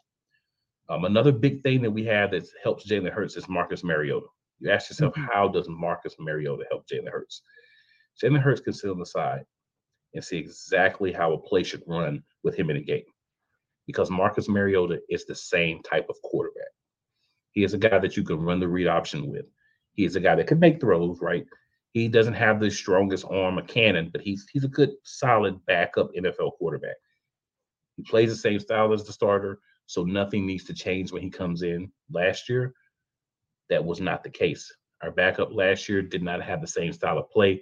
Um, 0.92 1.06
another 1.06 1.32
big 1.32 1.62
thing 1.62 1.80
that 1.82 1.90
we 1.90 2.04
have 2.04 2.32
that 2.32 2.46
helps 2.62 2.86
Jalen 2.86 3.12
Hurts 3.12 3.36
is 3.36 3.48
Marcus 3.48 3.82
Mariota. 3.82 4.26
You 4.58 4.70
ask 4.70 4.90
yourself, 4.90 5.14
mm-hmm. 5.14 5.24
how 5.32 5.48
does 5.48 5.66
Marcus 5.68 6.16
Mariota 6.18 6.64
help 6.70 6.86
Jalen 6.86 7.10
Hurts? 7.10 7.40
Jalen 8.22 8.42
Hurts 8.42 8.60
can 8.60 8.74
sit 8.74 8.90
on 8.90 8.98
the 8.98 9.06
side 9.06 9.44
and 10.12 10.22
see 10.22 10.36
exactly 10.36 11.10
how 11.10 11.32
a 11.32 11.38
play 11.38 11.62
should 11.62 11.82
run 11.86 12.22
with 12.44 12.54
him 12.54 12.68
in 12.68 12.76
a 12.76 12.82
game. 12.82 13.04
Because 13.86 14.10
Marcus 14.10 14.50
Mariota 14.50 15.00
is 15.08 15.24
the 15.24 15.34
same 15.34 15.82
type 15.82 16.06
of 16.10 16.20
quarterback. 16.22 16.68
He 17.52 17.64
is 17.64 17.72
a 17.72 17.78
guy 17.78 17.98
that 17.98 18.16
you 18.16 18.22
can 18.22 18.40
run 18.40 18.60
the 18.60 18.68
read 18.68 18.86
option 18.86 19.30
with. 19.30 19.46
He 19.94 20.04
is 20.04 20.16
a 20.16 20.20
guy 20.20 20.34
that 20.34 20.46
can 20.46 20.58
make 20.58 20.78
throws, 20.78 21.20
right? 21.22 21.46
He 21.92 22.08
doesn't 22.08 22.34
have 22.34 22.60
the 22.60 22.70
strongest 22.70 23.24
arm, 23.30 23.56
a 23.56 23.62
cannon, 23.62 24.10
but 24.12 24.20
he's 24.20 24.46
he's 24.52 24.64
a 24.64 24.68
good, 24.68 24.90
solid 25.04 25.64
backup 25.66 26.10
NFL 26.14 26.52
quarterback. 26.58 26.96
He 27.96 28.02
plays 28.02 28.30
the 28.30 28.36
same 28.36 28.60
style 28.60 28.92
as 28.92 29.04
the 29.04 29.12
starter, 29.12 29.58
so 29.92 30.04
nothing 30.04 30.46
needs 30.46 30.64
to 30.64 30.72
change 30.72 31.12
when 31.12 31.20
he 31.20 31.28
comes 31.28 31.60
in. 31.60 31.92
Last 32.10 32.48
year, 32.48 32.72
that 33.68 33.84
was 33.84 34.00
not 34.00 34.24
the 34.24 34.30
case. 34.30 34.74
Our 35.02 35.10
backup 35.10 35.52
last 35.52 35.86
year 35.86 36.00
did 36.00 36.22
not 36.22 36.42
have 36.42 36.62
the 36.62 36.66
same 36.66 36.94
style 36.94 37.18
of 37.18 37.30
play. 37.30 37.60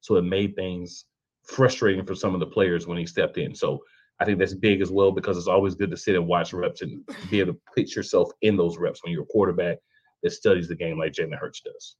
So 0.00 0.16
it 0.16 0.22
made 0.22 0.56
things 0.56 1.04
frustrating 1.44 2.04
for 2.04 2.16
some 2.16 2.34
of 2.34 2.40
the 2.40 2.46
players 2.46 2.88
when 2.88 2.98
he 2.98 3.06
stepped 3.06 3.38
in. 3.38 3.54
So 3.54 3.78
I 4.18 4.24
think 4.24 4.40
that's 4.40 4.54
big 4.54 4.80
as 4.80 4.90
well 4.90 5.12
because 5.12 5.38
it's 5.38 5.46
always 5.46 5.76
good 5.76 5.92
to 5.92 5.96
sit 5.96 6.16
and 6.16 6.26
watch 6.26 6.52
reps 6.52 6.82
and 6.82 7.08
be 7.30 7.38
able 7.38 7.52
to 7.52 7.60
put 7.76 7.94
yourself 7.94 8.32
in 8.42 8.56
those 8.56 8.76
reps 8.76 9.04
when 9.04 9.12
you're 9.12 9.22
a 9.22 9.26
quarterback 9.26 9.78
that 10.24 10.32
studies 10.32 10.66
the 10.66 10.74
game 10.74 10.98
like 10.98 11.12
Jalen 11.12 11.38
Hurts 11.38 11.60
does. 11.60 11.94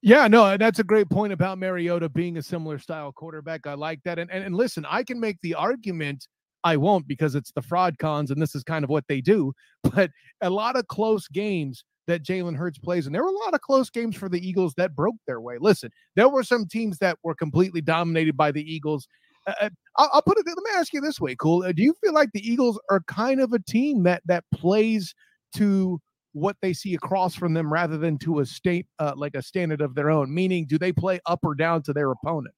Yeah, 0.00 0.28
no, 0.28 0.56
that's 0.56 0.78
a 0.78 0.84
great 0.84 1.10
point 1.10 1.34
about 1.34 1.58
Mariota 1.58 2.08
being 2.08 2.38
a 2.38 2.42
similar 2.42 2.78
style 2.78 3.12
quarterback. 3.12 3.66
I 3.66 3.74
like 3.74 4.02
that. 4.04 4.18
And, 4.18 4.30
and, 4.30 4.44
and 4.44 4.54
listen, 4.54 4.86
I 4.88 5.02
can 5.02 5.20
make 5.20 5.36
the 5.42 5.56
argument. 5.56 6.26
I 6.64 6.76
won't 6.76 7.06
because 7.06 7.34
it's 7.34 7.52
the 7.52 7.62
fraud 7.62 7.98
cons 7.98 8.30
and 8.30 8.40
this 8.40 8.54
is 8.54 8.64
kind 8.64 8.84
of 8.84 8.90
what 8.90 9.04
they 9.08 9.20
do. 9.20 9.52
But 9.94 10.10
a 10.40 10.50
lot 10.50 10.76
of 10.76 10.86
close 10.88 11.28
games 11.28 11.84
that 12.08 12.24
Jalen 12.24 12.56
Hurts 12.56 12.78
plays. 12.78 13.06
And 13.06 13.14
there 13.14 13.22
were 13.22 13.30
a 13.30 13.44
lot 13.44 13.54
of 13.54 13.60
close 13.60 13.90
games 13.90 14.16
for 14.16 14.28
the 14.28 14.46
Eagles 14.46 14.74
that 14.76 14.96
broke 14.96 15.16
their 15.26 15.40
way. 15.40 15.58
Listen, 15.60 15.90
there 16.16 16.28
were 16.28 16.42
some 16.42 16.66
teams 16.66 16.98
that 16.98 17.18
were 17.22 17.34
completely 17.34 17.80
dominated 17.80 18.36
by 18.36 18.50
the 18.50 18.62
Eagles. 18.62 19.06
Uh, 19.46 19.54
uh 19.60 19.70
I'll, 19.96 20.10
I'll, 20.14 20.22
put 20.22 20.38
it. 20.38 20.46
Let 20.46 20.56
me 20.56 20.70
ask 20.74 20.92
you 20.92 21.00
this 21.00 21.20
way, 21.20 21.36
cool. 21.36 21.62
Uh, 21.62 21.72
do 21.72 21.82
you 21.82 21.94
feel 22.02 22.12
like 22.12 22.30
the 22.32 22.46
Eagles 22.46 22.80
are 22.90 23.00
kind 23.06 23.40
of 23.40 23.52
a 23.52 23.60
team 23.60 24.02
that 24.02 24.22
that 24.26 24.44
plays 24.52 25.14
to 25.56 26.00
what 26.32 26.56
they 26.60 26.72
see 26.72 26.94
across 26.94 27.34
from 27.34 27.54
them 27.54 27.72
rather 27.72 27.98
than 27.98 28.18
to 28.18 28.40
a 28.40 28.46
state 28.46 28.86
uh, 28.98 29.12
like 29.16 29.34
a 29.34 29.42
standard 29.42 29.80
of 29.80 29.94
their 29.94 30.10
own? 30.10 30.34
Meaning, 30.34 30.66
do 30.66 30.78
they 30.78 30.92
play 30.92 31.20
up 31.26 31.40
or 31.44 31.54
down 31.54 31.82
to 31.82 31.92
their 31.92 32.10
opponent? 32.10 32.54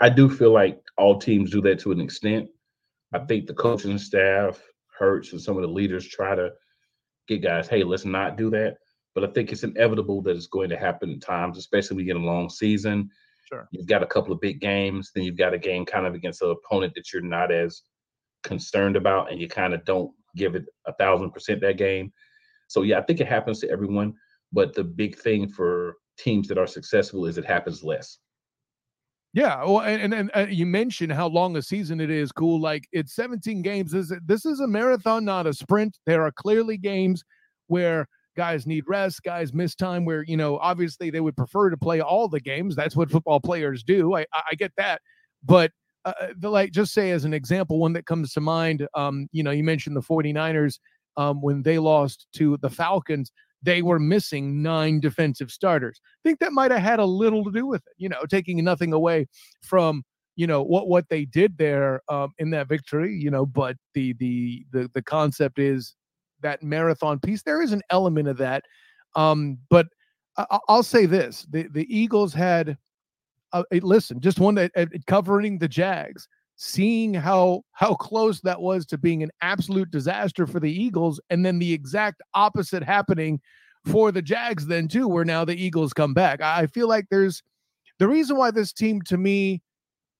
I 0.00 0.08
do 0.08 0.28
feel 0.28 0.52
like 0.52 0.80
all 0.96 1.18
teams 1.18 1.50
do 1.50 1.60
that 1.62 1.78
to 1.80 1.92
an 1.92 2.00
extent. 2.00 2.48
I 3.12 3.18
mm-hmm. 3.18 3.26
think 3.26 3.46
the 3.46 3.54
coaching 3.54 3.98
staff, 3.98 4.60
Hurts, 4.98 5.32
and 5.32 5.40
some 5.40 5.56
of 5.56 5.62
the 5.62 5.68
leaders 5.68 6.08
try 6.08 6.34
to 6.34 6.50
get 7.28 7.42
guys, 7.42 7.68
hey, 7.68 7.84
let's 7.84 8.04
not 8.04 8.36
do 8.36 8.50
that. 8.50 8.76
But 9.14 9.24
I 9.24 9.28
think 9.28 9.52
it's 9.52 9.62
inevitable 9.62 10.22
that 10.22 10.36
it's 10.36 10.48
going 10.48 10.70
to 10.70 10.76
happen 10.76 11.10
at 11.12 11.20
times, 11.20 11.58
especially 11.58 11.96
when 11.96 12.04
we 12.04 12.12
get 12.12 12.16
a 12.16 12.18
long 12.18 12.50
season. 12.50 13.08
Sure. 13.48 13.68
You've 13.70 13.86
got 13.86 14.02
a 14.02 14.06
couple 14.06 14.32
of 14.32 14.40
big 14.40 14.60
games, 14.60 15.10
then 15.14 15.24
you've 15.24 15.38
got 15.38 15.54
a 15.54 15.58
game 15.58 15.84
kind 15.84 16.06
of 16.06 16.14
against 16.14 16.42
an 16.42 16.50
opponent 16.50 16.94
that 16.96 17.12
you're 17.12 17.22
not 17.22 17.52
as 17.52 17.82
concerned 18.42 18.96
about, 18.96 19.30
and 19.30 19.40
you 19.40 19.48
kind 19.48 19.74
of 19.74 19.84
don't 19.84 20.10
give 20.36 20.54
it 20.54 20.64
a 20.86 20.92
thousand 20.94 21.30
percent 21.30 21.60
that 21.60 21.76
game. 21.76 22.12
So 22.68 22.82
yeah, 22.82 22.98
I 22.98 23.02
think 23.02 23.20
it 23.20 23.28
happens 23.28 23.60
to 23.60 23.70
everyone. 23.70 24.14
But 24.52 24.74
the 24.74 24.84
big 24.84 25.18
thing 25.18 25.48
for 25.48 25.96
teams 26.18 26.48
that 26.48 26.58
are 26.58 26.66
successful 26.66 27.26
is 27.26 27.38
it 27.38 27.44
happens 27.44 27.82
less. 27.82 28.18
Yeah, 29.34 29.64
well, 29.64 29.80
and, 29.80 30.00
and, 30.00 30.14
and 30.14 30.30
uh, 30.32 30.46
you 30.48 30.64
mentioned 30.64 31.12
how 31.12 31.26
long 31.26 31.56
a 31.56 31.62
season 31.62 32.00
it 32.00 32.08
is. 32.08 32.30
Cool, 32.30 32.60
like 32.60 32.86
it's 32.92 33.16
17 33.16 33.62
games. 33.62 33.90
This 33.90 34.12
this 34.24 34.46
is 34.46 34.60
a 34.60 34.68
marathon, 34.68 35.24
not 35.24 35.48
a 35.48 35.52
sprint. 35.52 35.98
There 36.06 36.22
are 36.22 36.30
clearly 36.30 36.76
games 36.76 37.24
where 37.66 38.06
guys 38.36 38.64
need 38.64 38.84
rest, 38.86 39.24
guys 39.24 39.52
miss 39.52 39.74
time. 39.74 40.04
Where 40.04 40.22
you 40.22 40.36
know, 40.36 40.58
obviously, 40.58 41.10
they 41.10 41.18
would 41.20 41.36
prefer 41.36 41.68
to 41.68 41.76
play 41.76 42.00
all 42.00 42.28
the 42.28 42.38
games. 42.38 42.76
That's 42.76 42.94
what 42.94 43.10
football 43.10 43.40
players 43.40 43.82
do. 43.82 44.14
I 44.14 44.24
I 44.32 44.54
get 44.56 44.70
that, 44.76 45.02
but 45.42 45.72
uh, 46.04 46.12
uh, 46.20 46.28
the 46.38 46.48
like 46.48 46.70
just 46.70 46.92
say 46.94 47.10
as 47.10 47.24
an 47.24 47.34
example, 47.34 47.80
one 47.80 47.92
that 47.94 48.06
comes 48.06 48.32
to 48.34 48.40
mind. 48.40 48.86
Um, 48.94 49.26
you 49.32 49.42
know, 49.42 49.50
you 49.50 49.64
mentioned 49.64 49.96
the 49.96 50.00
49ers 50.02 50.78
um, 51.16 51.42
when 51.42 51.60
they 51.60 51.80
lost 51.80 52.28
to 52.34 52.56
the 52.58 52.70
Falcons 52.70 53.32
they 53.64 53.82
were 53.82 53.98
missing 53.98 54.62
nine 54.62 55.00
defensive 55.00 55.50
starters. 55.50 56.00
I 56.04 56.28
think 56.28 56.38
that 56.40 56.52
might 56.52 56.70
have 56.70 56.80
had 56.80 57.00
a 57.00 57.04
little 57.04 57.42
to 57.44 57.50
do 57.50 57.66
with 57.66 57.82
it, 57.86 57.94
you 57.96 58.08
know, 58.08 58.22
taking 58.28 58.62
nothing 58.62 58.92
away 58.92 59.26
from 59.62 60.04
you 60.36 60.46
know 60.46 60.62
what 60.62 60.88
what 60.88 61.08
they 61.08 61.24
did 61.24 61.56
there 61.58 62.00
um, 62.08 62.32
in 62.38 62.50
that 62.50 62.68
victory, 62.68 63.14
you 63.14 63.30
know. 63.30 63.46
But 63.46 63.76
the 63.94 64.14
the 64.14 64.64
the 64.72 64.90
the 64.94 65.02
concept 65.02 65.58
is 65.58 65.94
that 66.42 66.62
marathon 66.62 67.18
piece. 67.18 67.42
There 67.42 67.62
is 67.62 67.72
an 67.72 67.82
element 67.90 68.28
of 68.28 68.36
that, 68.38 68.64
um, 69.16 69.58
but 69.70 69.86
I, 70.36 70.58
will 70.68 70.82
say 70.82 71.06
this: 71.06 71.46
the 71.50 71.68
the 71.70 71.86
Eagles 71.94 72.34
had. 72.34 72.76
Uh, 73.52 73.62
listen, 73.82 74.20
just 74.20 74.40
one 74.40 74.56
that 74.56 74.72
uh, 74.76 74.86
covering 75.06 75.58
the 75.58 75.68
Jags 75.68 76.26
seeing 76.56 77.12
how 77.14 77.62
how 77.72 77.94
close 77.94 78.40
that 78.40 78.60
was 78.60 78.86
to 78.86 78.98
being 78.98 79.22
an 79.22 79.30
absolute 79.40 79.90
disaster 79.90 80.46
for 80.46 80.60
the 80.60 80.70
Eagles 80.70 81.20
and 81.30 81.44
then 81.44 81.58
the 81.58 81.72
exact 81.72 82.22
opposite 82.34 82.82
happening 82.82 83.40
for 83.84 84.12
the 84.12 84.22
Jags 84.22 84.66
then 84.66 84.88
too 84.88 85.08
where 85.08 85.24
now 85.24 85.44
the 85.44 85.56
Eagles 85.56 85.92
come 85.92 86.14
back. 86.14 86.40
I 86.40 86.66
feel 86.66 86.88
like 86.88 87.06
there's 87.10 87.42
the 87.98 88.08
reason 88.08 88.36
why 88.36 88.50
this 88.50 88.72
team 88.72 89.02
to 89.02 89.16
me 89.16 89.62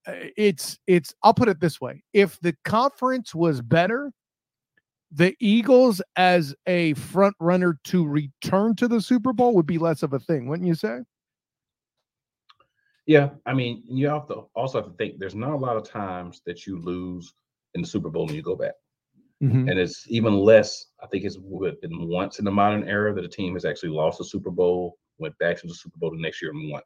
uh, 0.06 0.12
it's 0.36 0.78
it's 0.86 1.14
I'll 1.22 1.34
put 1.34 1.48
it 1.48 1.60
this 1.60 1.80
way. 1.80 2.02
If 2.12 2.38
the 2.40 2.54
conference 2.64 3.34
was 3.34 3.62
better, 3.62 4.12
the 5.12 5.34
Eagles 5.40 6.02
as 6.16 6.54
a 6.66 6.94
front 6.94 7.36
runner 7.38 7.78
to 7.84 8.06
return 8.06 8.74
to 8.76 8.88
the 8.88 9.00
Super 9.00 9.32
Bowl 9.32 9.54
would 9.54 9.66
be 9.66 9.78
less 9.78 10.02
of 10.02 10.12
a 10.12 10.18
thing, 10.18 10.48
wouldn't 10.48 10.66
you 10.66 10.74
say? 10.74 11.00
Yeah, 13.06 13.30
I 13.44 13.52
mean, 13.52 13.82
you 13.86 14.08
have 14.08 14.26
to 14.28 14.44
also 14.54 14.80
have 14.80 14.90
to 14.90 14.96
think 14.96 15.18
there's 15.18 15.34
not 15.34 15.52
a 15.52 15.56
lot 15.56 15.76
of 15.76 15.88
times 15.88 16.40
that 16.46 16.66
you 16.66 16.78
lose 16.80 17.34
in 17.74 17.82
the 17.82 17.86
Super 17.86 18.08
Bowl 18.08 18.26
and 18.26 18.36
you 18.36 18.42
go 18.42 18.56
back. 18.56 18.72
Mm-hmm. 19.42 19.68
And 19.68 19.78
it's 19.78 20.06
even 20.08 20.38
less, 20.38 20.86
I 21.02 21.06
think 21.06 21.24
it's 21.24 21.36
been 21.36 22.08
once 22.08 22.38
in 22.38 22.44
the 22.44 22.50
modern 22.50 22.88
era 22.88 23.12
that 23.14 23.24
a 23.24 23.28
team 23.28 23.54
has 23.54 23.64
actually 23.64 23.90
lost 23.90 24.20
a 24.20 24.24
Super 24.24 24.50
Bowl, 24.50 24.96
went 25.18 25.36
back 25.38 25.60
to 25.60 25.66
the 25.66 25.74
Super 25.74 25.98
Bowl 25.98 26.12
the 26.12 26.20
next 26.20 26.40
year 26.40 26.50
and 26.52 26.70
won. 26.70 26.82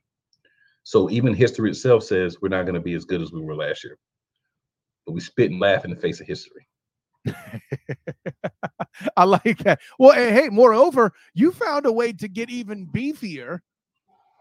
So 0.82 1.10
even 1.10 1.34
history 1.34 1.70
itself 1.70 2.02
says 2.02 2.38
we're 2.40 2.48
not 2.48 2.62
going 2.62 2.74
to 2.74 2.80
be 2.80 2.94
as 2.94 3.04
good 3.04 3.22
as 3.22 3.30
we 3.30 3.42
were 3.42 3.54
last 3.54 3.84
year. 3.84 3.96
But 5.06 5.12
we 5.12 5.20
spit 5.20 5.50
and 5.50 5.60
laugh 5.60 5.84
in 5.84 5.90
the 5.90 5.96
face 5.96 6.20
of 6.20 6.26
history. 6.26 6.66
I 9.16 9.24
like 9.24 9.58
that. 9.58 9.80
Well, 9.98 10.14
hey, 10.14 10.48
moreover, 10.48 11.12
you 11.34 11.52
found 11.52 11.86
a 11.86 11.92
way 11.92 12.12
to 12.14 12.28
get 12.28 12.50
even 12.50 12.86
beefier. 12.86 13.60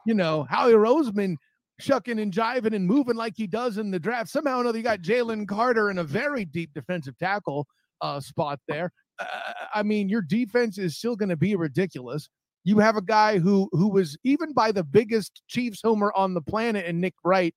You 0.05 0.13
know, 0.13 0.47
Howie 0.49 0.71
Roseman 0.71 1.35
shucking 1.79 2.19
and 2.19 2.33
jiving 2.33 2.75
and 2.75 2.85
moving 2.85 3.15
like 3.15 3.33
he 3.35 3.47
does 3.47 3.77
in 3.77 3.91
the 3.91 3.99
draft. 3.99 4.29
Somehow 4.29 4.57
or 4.57 4.61
another, 4.61 4.77
you 4.77 4.83
got 4.83 5.01
Jalen 5.01 5.47
Carter 5.47 5.89
in 5.89 5.99
a 5.99 6.03
very 6.03 6.45
deep 6.45 6.71
defensive 6.73 7.17
tackle 7.17 7.67
uh, 8.01 8.19
spot 8.19 8.59
there. 8.67 8.91
Uh, 9.19 9.25
I 9.73 9.83
mean, 9.83 10.09
your 10.09 10.21
defense 10.21 10.77
is 10.77 10.97
still 10.97 11.15
going 11.15 11.29
to 11.29 11.37
be 11.37 11.55
ridiculous. 11.55 12.29
You 12.63 12.79
have 12.79 12.97
a 12.97 13.01
guy 13.01 13.39
who 13.39 13.69
who 13.71 13.87
was 13.87 14.17
even 14.23 14.53
by 14.53 14.71
the 14.71 14.83
biggest 14.83 15.41
Chiefs 15.47 15.79
homer 15.83 16.11
on 16.15 16.33
the 16.33 16.41
planet, 16.41 16.85
and 16.85 16.99
Nick 16.99 17.13
Wright 17.23 17.55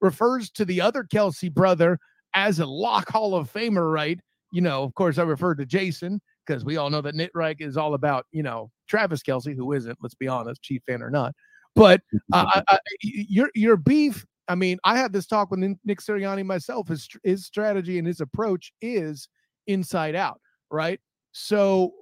refers 0.00 0.50
to 0.52 0.64
the 0.64 0.80
other 0.80 1.04
Kelce 1.04 1.52
brother 1.52 1.98
as 2.34 2.58
a 2.58 2.66
lock 2.66 3.08
Hall 3.10 3.34
of 3.34 3.52
Famer, 3.52 3.92
right? 3.92 4.18
You 4.52 4.60
know, 4.62 4.82
of 4.82 4.94
course, 4.94 5.18
I 5.18 5.22
refer 5.22 5.54
to 5.54 5.66
Jason 5.66 6.20
because 6.46 6.64
we 6.64 6.76
all 6.76 6.90
know 6.90 7.00
that 7.02 7.14
Nick 7.14 7.30
Wright 7.34 7.56
is 7.60 7.76
all 7.76 7.94
about, 7.94 8.26
you 8.32 8.42
know, 8.42 8.70
Travis 8.88 9.22
Kelce, 9.22 9.54
who 9.54 9.72
isn't, 9.72 9.98
let's 10.00 10.14
be 10.14 10.28
honest, 10.28 10.62
Chief 10.62 10.82
fan 10.86 11.02
or 11.02 11.10
not. 11.10 11.34
But 11.78 12.00
uh, 12.32 12.46
I, 12.54 12.62
I, 12.68 12.78
your 13.02 13.50
your 13.54 13.76
beef. 13.76 14.26
I 14.48 14.54
mean, 14.54 14.78
I 14.84 14.96
had 14.96 15.12
this 15.12 15.26
talk 15.26 15.50
with 15.50 15.60
Nick 15.60 16.00
Sirianni 16.00 16.44
myself. 16.44 16.88
His 16.88 17.08
his 17.22 17.46
strategy 17.46 17.98
and 17.98 18.06
his 18.06 18.20
approach 18.20 18.72
is 18.82 19.28
inside 19.66 20.14
out, 20.14 20.40
right? 20.70 21.00
So 21.32 21.92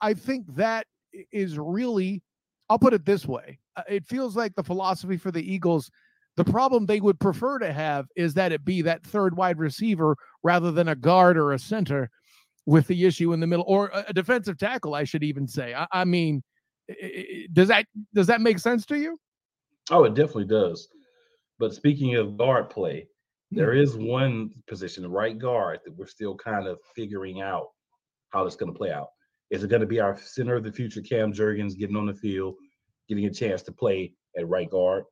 I 0.00 0.14
think 0.14 0.44
that 0.54 0.86
is 1.32 1.58
really. 1.58 2.22
I'll 2.68 2.78
put 2.78 2.94
it 2.94 3.04
this 3.04 3.26
way: 3.26 3.58
uh, 3.76 3.82
it 3.88 4.06
feels 4.06 4.36
like 4.36 4.54
the 4.54 4.62
philosophy 4.62 5.16
for 5.16 5.30
the 5.30 5.42
Eagles. 5.42 5.90
The 6.36 6.44
problem 6.44 6.86
they 6.86 7.00
would 7.00 7.20
prefer 7.20 7.58
to 7.58 7.72
have 7.72 8.06
is 8.16 8.32
that 8.34 8.52
it 8.52 8.64
be 8.64 8.80
that 8.82 9.04
third 9.04 9.36
wide 9.36 9.58
receiver 9.58 10.16
rather 10.42 10.72
than 10.72 10.88
a 10.88 10.96
guard 10.96 11.36
or 11.36 11.52
a 11.52 11.58
center 11.58 12.08
with 12.64 12.86
the 12.86 13.04
issue 13.04 13.34
in 13.34 13.40
the 13.40 13.46
middle 13.46 13.66
or 13.68 13.90
a 14.08 14.12
defensive 14.14 14.56
tackle, 14.56 14.94
I 14.94 15.04
should 15.04 15.22
even 15.22 15.46
say. 15.46 15.74
I, 15.74 15.86
I 15.92 16.04
mean, 16.04 16.42
does 17.52 17.68
that 17.68 17.86
does 18.14 18.26
that 18.26 18.40
make 18.40 18.58
sense 18.58 18.86
to 18.86 18.98
you? 18.98 19.18
Oh, 19.90 20.04
it 20.04 20.14
definitely 20.14 20.46
does. 20.46 20.88
But 21.58 21.74
speaking 21.74 22.16
of 22.16 22.36
guard 22.36 22.70
play, 22.70 23.06
there 23.50 23.74
is 23.74 23.96
one 23.96 24.50
position, 24.66 25.02
the 25.02 25.08
right 25.08 25.38
guard, 25.38 25.80
that 25.84 25.96
we're 25.96 26.06
still 26.06 26.36
kind 26.36 26.66
of 26.66 26.78
figuring 26.96 27.40
out 27.42 27.68
how 28.30 28.46
it's 28.46 28.56
going 28.56 28.72
to 28.72 28.78
play 28.78 28.90
out. 28.90 29.08
Is 29.50 29.62
it 29.62 29.68
going 29.68 29.80
to 29.80 29.86
be 29.86 30.00
our 30.00 30.18
center 30.18 30.56
of 30.56 30.64
the 30.64 30.72
future, 30.72 31.02
Cam 31.02 31.32
Jurgens, 31.32 31.76
getting 31.76 31.96
on 31.96 32.06
the 32.06 32.14
field, 32.14 32.54
getting 33.08 33.26
a 33.26 33.30
chance 33.30 33.62
to 33.62 33.72
play 33.72 34.14
at 34.38 34.48
right 34.48 34.70
guard, 34.70 35.04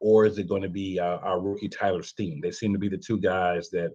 or 0.00 0.26
is 0.26 0.38
it 0.38 0.48
going 0.48 0.62
to 0.62 0.68
be 0.68 1.00
uh, 1.00 1.18
our 1.18 1.40
rookie 1.40 1.68
Tyler 1.68 2.02
Steen? 2.02 2.40
They 2.42 2.50
seem 2.50 2.72
to 2.72 2.78
be 2.78 2.88
the 2.88 2.98
two 2.98 3.18
guys 3.18 3.70
that 3.70 3.90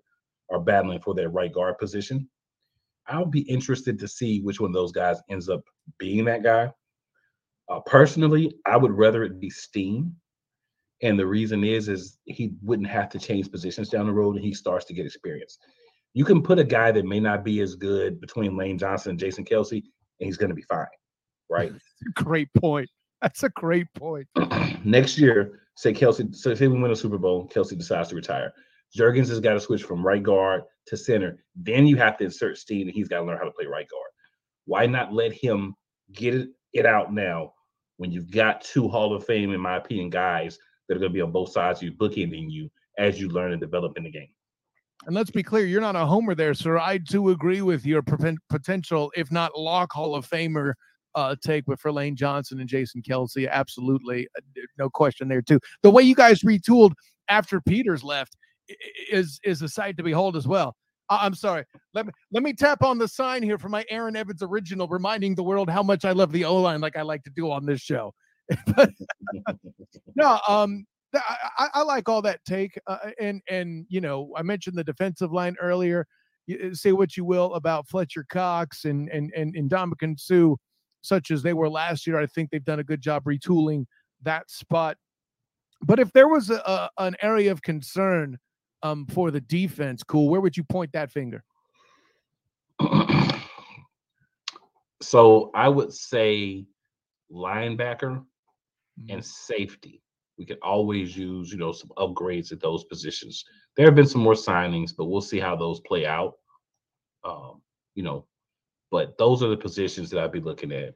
are 0.52 0.60
battling 0.60 1.00
for 1.00 1.14
that 1.16 1.30
right 1.30 1.54
guard 1.54 1.78
position. 1.78 2.28
I'll 3.08 3.26
be 3.26 3.42
interested 3.42 4.00
to 4.00 4.08
see 4.08 4.42
which 4.42 4.60
one 4.60 4.72
of 4.72 4.74
those 4.74 4.92
guys 4.92 5.18
ends 5.30 5.50
up 5.50 5.62
being 6.00 6.26
that 6.26 6.44
guy. 6.44 6.72
Uh, 7.70 7.80
personally, 7.86 8.54
I 8.66 8.78
would 8.78 8.92
rather 8.92 9.24
it 9.24 9.40
be 9.40 9.50
Steen, 9.50 10.16
and 11.02 11.18
the 11.18 11.26
reason 11.26 11.64
is 11.64 11.90
is 11.90 12.20
he 12.26 12.54
wouldn't 12.62 12.90
have 12.90 13.10
to 13.10 13.20
change 13.20 13.52
positions 13.52 13.90
down 13.90 14.06
the 14.06 14.14
road, 14.14 14.36
and 14.36 14.44
he 14.44 14.54
starts 14.54 14.86
to 14.86 14.94
get 14.94 15.06
experience. 15.06 15.58
You 16.14 16.26
can 16.26 16.44
put 16.44 16.60
a 16.60 16.64
guy 16.64 16.92
that 16.92 17.06
may 17.06 17.20
not 17.20 17.44
be 17.44 17.62
as 17.62 17.76
good 17.76 18.22
between 18.22 18.58
Lane 18.58 18.78
Johnson 18.78 19.12
and 19.12 19.20
Jason 19.20 19.46
Kelce, 19.46 19.82
and 19.82 20.28
he's 20.28 20.38
going 20.38 20.50
to 20.50 20.56
be 20.56 20.62
fine, 20.64 20.86
right? 21.50 21.72
great 22.16 22.50
point. 22.54 22.90
That's 23.22 23.44
a 23.44 23.50
great 23.50 23.88
point. 23.96 24.28
Next 24.86 25.18
year, 25.18 25.62
say 25.76 25.94
Kelce, 25.94 26.36
so 26.36 26.54
say 26.54 26.68
we 26.68 26.80
win 26.80 26.92
a 26.92 26.96
Super 26.96 27.18
Bowl, 27.18 27.48
Kelce 27.48 27.78
decides 27.78 28.10
to 28.10 28.16
retire. 28.16 28.54
Jurgens 28.96 29.30
has 29.30 29.40
got 29.40 29.54
to 29.54 29.60
switch 29.60 29.84
from 29.84 30.06
right 30.06 30.22
guard 30.22 30.64
to 30.88 30.98
center. 30.98 31.44
Then 31.56 31.88
you 31.88 31.96
have 31.98 32.18
to 32.18 32.26
insert 32.26 32.58
Steen, 32.58 32.88
and 32.88 32.92
he's 32.92 33.08
got 33.08 33.20
to 33.20 33.24
learn 33.24 33.38
how 33.38 33.46
to 33.46 33.52
play 33.52 33.66
right 33.66 33.88
guard. 33.90 34.10
Why 34.66 34.86
not 34.86 35.14
let 35.14 35.34
him 35.34 35.76
get 36.12 36.36
it 36.36 36.50
it 36.74 36.86
out 36.86 37.14
now 37.14 37.54
when 37.98 38.12
you've 38.12 38.32
got 38.32 38.62
two 38.62 38.88
Hall 38.88 39.16
of 39.16 39.26
Fame, 39.26 39.54
in 39.54 39.62
my 39.62 39.78
opinion, 39.78 40.10
guys 40.10 40.58
that 40.88 40.96
are 40.96 41.00
going 41.00 41.12
to 41.12 41.14
be 41.14 41.22
on 41.22 41.32
both 41.32 41.52
sides 41.52 41.80
of 41.80 41.84
you, 41.84 41.92
bookending 41.94 42.52
you 42.52 42.70
as 42.98 43.20
you 43.20 43.30
learn 43.30 43.52
and 43.52 43.62
develop 43.62 43.98
in 43.98 44.04
the 44.04 44.12
game. 44.12 44.30
And 45.06 45.16
let's 45.16 45.32
be 45.32 45.44
clear, 45.44 45.66
you're 45.66 45.82
not 45.82 45.96
a 45.96 46.06
homer 46.06 46.34
there, 46.34 46.54
sir. 46.54 46.78
I 46.78 46.98
do 46.98 47.30
agree 47.30 47.62
with 47.62 47.86
your 47.86 48.04
potential, 48.50 49.12
if 49.16 49.32
not 49.32 49.58
lock 49.58 49.92
Hall 49.92 50.16
of 50.16 50.28
Famer 50.28 50.74
uh, 51.16 51.36
take 51.44 51.68
with 51.68 51.80
for 51.80 51.92
Lane 51.92 52.16
Johnson 52.16 52.60
and 52.60 52.70
Jason 52.70 53.02
Kelce, 53.02 53.50
Absolutely. 53.50 54.28
Uh, 54.38 54.62
no 54.78 54.90
question 54.90 55.28
there, 55.28 55.42
too. 55.42 55.60
The 55.82 55.90
way 55.90 56.04
you 56.04 56.16
guys 56.16 56.42
retooled 56.42 56.94
after 57.28 57.62
Peters 57.62 58.04
left 58.04 58.36
is 59.12 59.40
is 59.44 59.62
a 59.62 59.68
sight 59.68 59.98
to 59.98 60.04
behold 60.04 60.36
as 60.36 60.48
well. 60.48 60.76
I'm 61.22 61.36
sorry. 61.36 61.66
Let 61.94 62.06
me 62.06 62.12
let 62.32 62.44
me 62.44 62.54
tap 62.54 62.84
on 62.84 62.98
the 62.98 63.08
sign 63.08 63.44
here 63.44 63.58
for 63.58 63.70
my 63.70 63.86
Aaron 63.90 64.16
Evans 64.16 64.42
original, 64.42 64.88
reminding 64.88 65.36
the 65.36 65.44
world 65.44 65.70
how 65.70 65.84
much 65.84 66.06
I 66.06 66.12
love 66.12 66.32
the 66.32 66.46
O 66.46 66.56
line, 66.56 66.82
like 66.82 66.98
I 66.98 67.02
like 67.02 67.24
to 67.24 67.30
do 67.30 67.52
on 67.52 67.66
this 67.66 67.82
show. 67.82 68.14
no, 70.16 70.40
um, 70.48 70.86
I, 71.16 71.70
I, 71.74 71.84
like 71.84 72.10
all 72.10 72.22
that 72.24 72.44
take, 72.46 72.78
uh, 72.88 72.98
and 73.20 73.42
and 73.50 73.86
you 73.90 74.02
know, 74.02 74.32
I 74.36 74.42
mentioned 74.42 74.78
the 74.78 74.84
defensive 74.84 75.32
line 75.32 75.56
earlier. 75.62 76.08
You, 76.48 76.72
uh, 76.72 76.76
say 76.76 76.92
what 76.92 77.16
you 77.16 77.24
will 77.26 77.54
about 77.54 77.88
Fletcher 77.88 78.26
Cox 78.30 78.86
and 78.86 79.10
and 79.10 79.32
and 79.36 79.56
and 79.56 79.70
Ndamukong 79.70 80.20
Suh, 80.20 80.56
such 81.02 81.32
as 81.32 81.44
they 81.44 81.54
were 81.54 81.70
last 81.70 82.06
year. 82.08 82.20
I 82.20 82.26
think 82.26 82.50
they've 82.50 82.64
done 82.64 82.80
a 82.80 82.84
good 82.84 83.02
job 83.02 83.24
retooling 83.24 83.86
that 84.24 84.50
spot. 84.50 84.98
But 85.82 86.00
if 86.00 86.12
there 86.14 86.28
was 86.28 86.50
a, 86.50 86.56
a 86.56 86.90
an 86.98 87.16
area 87.22 87.52
of 87.52 87.62
concern 87.62 88.38
um, 88.84 89.08
for 89.08 89.32
the 89.32 89.42
defense, 89.42 90.04
cool. 90.04 90.30
Where 90.30 90.42
would 90.42 90.56
you 90.56 90.64
point 90.64 90.92
that 90.94 91.12
finger? 91.12 91.44
So 95.04 95.52
I 95.54 95.68
would 95.68 95.94
say 95.94 96.66
linebacker 97.32 98.24
and 99.10 99.20
mm-hmm. 99.20 99.20
safety. 99.20 100.02
We 100.38 100.46
could 100.46 100.60
always 100.64 101.16
use, 101.16 101.52
you 101.52 101.58
know, 101.58 101.74
some 101.74 101.92
upgrades 101.98 102.52
at 102.52 102.62
those 102.62 102.86
positions. 102.86 103.44
There 103.76 103.86
have 103.86 103.96
been 103.96 104.08
some 104.08 104.22
more 104.22 104.34
signings, 104.34 104.92
but 104.98 105.06
we'll 105.06 105.22
see 105.22 105.40
how 105.40 105.56
those 105.56 105.82
play 105.82 106.06
out. 106.06 106.34
Um, 107.24 107.62
you 107.96 108.04
know, 108.04 108.26
but 108.92 109.18
those 109.18 109.44
are 109.44 109.50
the 109.50 109.58
positions 109.58 110.10
that 110.10 110.24
I'd 110.24 110.32
be 110.32 110.40
looking 110.40 110.72
at 110.72 110.94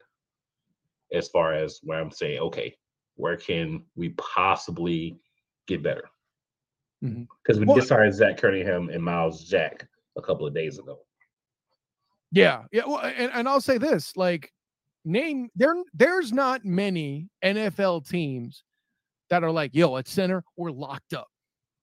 as 1.14 1.28
far 1.28 1.54
as 1.54 1.80
where 1.84 2.00
I'm 2.00 2.10
saying, 2.10 2.40
okay, 2.40 2.76
where 3.16 3.38
can 3.38 3.84
we 3.96 4.10
possibly 4.18 5.20
get 5.68 5.84
better? 5.84 6.10
Because 7.02 7.18
mm-hmm. 7.18 7.60
we 7.60 7.66
well, 7.66 7.76
just 7.76 7.88
started 7.88 8.14
Zach 8.14 8.38
Cunningham 8.38 8.90
and 8.90 9.04
Myles 9.04 9.46
Jack 9.46 9.88
a 10.18 10.22
couple 10.22 10.48
of 10.48 10.54
days 10.54 10.80
ago. 10.80 11.00
Yeah, 12.32 12.64
yeah. 12.72 12.84
Well, 12.86 13.00
and, 13.00 13.32
and 13.34 13.48
I'll 13.48 13.62
say 13.62 13.78
this: 13.78 14.18
like, 14.18 14.52
name 15.06 15.50
there. 15.56 15.76
There's 15.94 16.34
not 16.34 16.66
many 16.66 17.30
NFL 17.44 18.08
teams 18.10 18.64
that 19.30 19.44
are 19.44 19.52
like, 19.52 19.72
"Yo, 19.74 19.96
at 19.98 20.08
center, 20.08 20.44
we're 20.56 20.72
locked 20.72 21.14
up." 21.14 21.28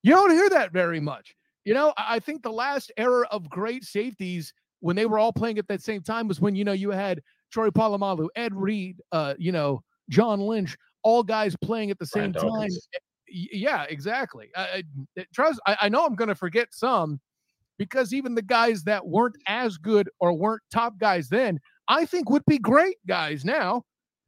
You 0.02 0.14
don't 0.14 0.32
hear 0.32 0.50
that 0.50 0.72
very 0.72 1.00
much. 1.00 1.34
You 1.64 1.72
know, 1.72 1.94
I 1.96 2.18
think 2.18 2.42
the 2.42 2.52
last 2.52 2.92
era 2.96 3.26
of 3.30 3.48
great 3.48 3.84
safeties 3.84 4.52
when 4.80 4.96
they 4.96 5.06
were 5.06 5.18
all 5.18 5.32
playing 5.32 5.58
at 5.58 5.66
that 5.68 5.82
same 5.82 6.02
time 6.02 6.28
was 6.28 6.40
when 6.40 6.54
you 6.54 6.64
know 6.64 6.72
you 6.72 6.90
had 6.90 7.22
Troy 7.50 7.70
Polamalu, 7.70 8.28
Ed 8.36 8.54
Reed, 8.54 9.00
uh, 9.12 9.34
you 9.38 9.52
know, 9.52 9.80
John 10.10 10.40
Lynch, 10.40 10.76
all 11.02 11.22
guys 11.22 11.56
playing 11.62 11.90
at 11.90 11.98
the 11.98 12.06
same 12.06 12.32
time. 12.32 12.68
Yeah, 13.28 13.84
exactly. 13.88 14.50
I, 14.56 14.84
trust. 15.34 15.60
I, 15.66 15.76
I 15.82 15.88
know 15.88 16.04
I'm 16.04 16.14
going 16.14 16.28
to 16.28 16.34
forget 16.34 16.68
some 16.72 17.20
because 17.78 18.12
even 18.12 18.34
the 18.34 18.42
guys 18.42 18.84
that 18.84 19.06
weren't 19.06 19.36
as 19.46 19.76
good 19.78 20.08
or 20.20 20.32
weren't 20.32 20.62
top 20.72 20.98
guys 20.98 21.28
then, 21.28 21.60
I 21.88 22.06
think 22.06 22.30
would 22.30 22.44
be 22.46 22.58
great 22.58 22.96
guys 23.06 23.44
now. 23.44 23.82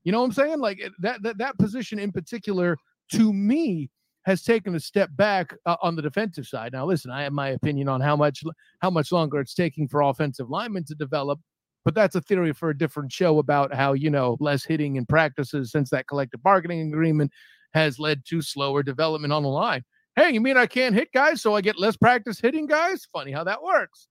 You 0.05 0.13
know 0.13 0.21
what 0.21 0.27
I'm 0.27 0.33
saying? 0.33 0.59
Like 0.61 0.81
that 1.01 1.23
that 1.23 1.39
that 1.39 1.59
position 1.59 1.99
in 1.99 2.13
particular 2.13 2.77
to 3.13 3.33
me 3.33 3.91
has 4.25 4.43
taken 4.43 4.75
a 4.75 4.81
step 4.81 5.09
back 5.15 5.55
uh, 5.67 5.77
on 5.83 5.95
the 5.95 6.03
defensive 6.03 6.47
side. 6.47 6.73
Now, 6.73 6.85
listen, 6.85 7.13
I 7.13 7.23
have 7.23 7.33
my 7.33 7.51
opinion 7.51 7.89
on 7.89 8.01
how 8.01 8.17
much 8.17 8.43
how 8.81 8.91
much 8.91 9.13
longer 9.13 9.41
it's 9.41 9.55
taking 9.55 9.89
for 9.89 10.03
offensive 10.03 10.51
linemen 10.51 10.85
to 10.85 10.95
develop, 10.95 11.41
but 11.85 11.95
that's 11.95 12.17
a 12.17 12.21
theory 12.21 12.53
for 12.53 12.71
a 12.71 12.77
different 12.77 13.13
show 13.13 13.39
about 13.39 13.75
how 13.75 13.93
you 13.93 14.11
know 14.11 14.37
less 14.41 14.65
hitting 14.65 14.97
in 14.97 15.07
practices 15.07 15.71
since 15.71 15.91
that 15.91 16.09
collective 16.09 16.43
bargaining 16.43 16.89
agreement 16.93 17.33
has 17.75 17.99
led 17.99 18.25
to 18.27 18.43
slower 18.43 18.83
development 18.83 19.33
on 19.33 19.43
the 19.43 19.49
line. 19.49 19.85
Hey, 20.17 20.31
you 20.31 20.41
mean 20.41 20.57
I 20.57 20.67
can't 20.67 20.95
hit 20.95 21.13
guys, 21.13 21.43
so 21.43 21.55
I 21.55 21.61
get 21.61 21.79
less 21.79 21.97
practice 21.97 22.41
hitting 22.41 22.67
guys? 22.67 23.07
Funny 23.13 23.33
how 23.33 23.45
that 23.45 23.63
works. 23.63 24.09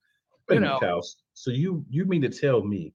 you 0.50 0.60
know. 0.60 0.80
House. 0.82 1.16
So 1.34 1.52
you 1.52 1.84
you 1.90 2.06
mean 2.06 2.22
to 2.22 2.30
tell 2.30 2.64
me 2.64 2.94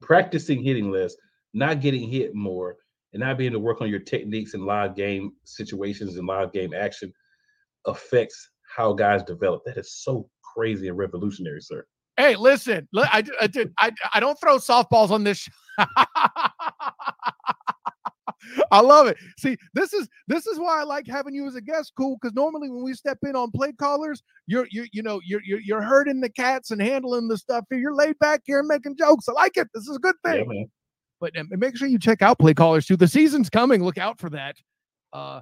practicing 0.00 0.62
hitting 0.62 0.90
less, 0.90 1.14
not 1.52 1.80
getting 1.80 2.08
hit 2.08 2.34
more, 2.34 2.76
and 3.12 3.20
not 3.20 3.38
being 3.38 3.52
able 3.52 3.60
to 3.60 3.64
work 3.64 3.80
on 3.80 3.88
your 3.88 4.00
techniques 4.00 4.54
in 4.54 4.64
live 4.64 4.96
game 4.96 5.32
situations 5.44 6.16
and 6.16 6.26
live 6.26 6.52
game 6.52 6.74
action 6.74 7.12
affects 7.86 8.50
how 8.74 8.92
guys 8.92 9.22
develop. 9.22 9.62
That 9.64 9.76
is 9.76 10.02
so 10.02 10.28
crazy 10.42 10.88
and 10.88 10.98
revolutionary, 10.98 11.60
sir. 11.60 11.84
Hey, 12.16 12.36
listen, 12.36 12.88
I, 12.96 13.24
I, 13.40 13.48
I, 13.78 13.92
I 14.14 14.20
don't 14.20 14.40
throw 14.40 14.56
softballs 14.56 15.10
on 15.10 15.24
this. 15.24 15.48
I 18.70 18.80
love 18.80 19.06
it. 19.06 19.16
See, 19.38 19.56
this 19.74 19.92
is 19.92 20.08
this 20.28 20.46
is 20.46 20.58
why 20.58 20.80
I 20.80 20.84
like 20.84 21.06
having 21.06 21.34
you 21.34 21.46
as 21.46 21.54
a 21.54 21.60
guest, 21.60 21.92
cool. 21.96 22.16
Because 22.20 22.34
normally 22.34 22.70
when 22.70 22.82
we 22.82 22.94
step 22.94 23.18
in 23.22 23.36
on 23.36 23.50
play 23.50 23.72
callers, 23.72 24.22
you're 24.46 24.66
you 24.70 24.86
you 24.92 25.02
know 25.02 25.20
you're 25.24 25.42
you're 25.44 25.60
you're 25.60 25.82
herding 25.82 26.20
the 26.20 26.28
cats 26.28 26.70
and 26.70 26.80
handling 26.80 27.28
the 27.28 27.38
stuff 27.38 27.64
here. 27.70 27.78
You're 27.78 27.94
laid 27.94 28.18
back 28.18 28.42
here 28.44 28.60
and 28.60 28.68
making 28.68 28.96
jokes. 28.96 29.28
I 29.28 29.32
like 29.32 29.56
it. 29.56 29.68
This 29.74 29.88
is 29.88 29.96
a 29.96 30.00
good 30.00 30.16
thing. 30.24 30.50
Yeah, 30.50 30.64
but 31.20 31.36
um, 31.38 31.48
make 31.52 31.76
sure 31.76 31.88
you 31.88 31.98
check 31.98 32.22
out 32.22 32.38
play 32.38 32.54
callers 32.54 32.86
too. 32.86 32.96
The 32.96 33.08
season's 33.08 33.50
coming. 33.50 33.82
Look 33.82 33.98
out 33.98 34.18
for 34.18 34.30
that. 34.30 34.56
Uh, 35.12 35.40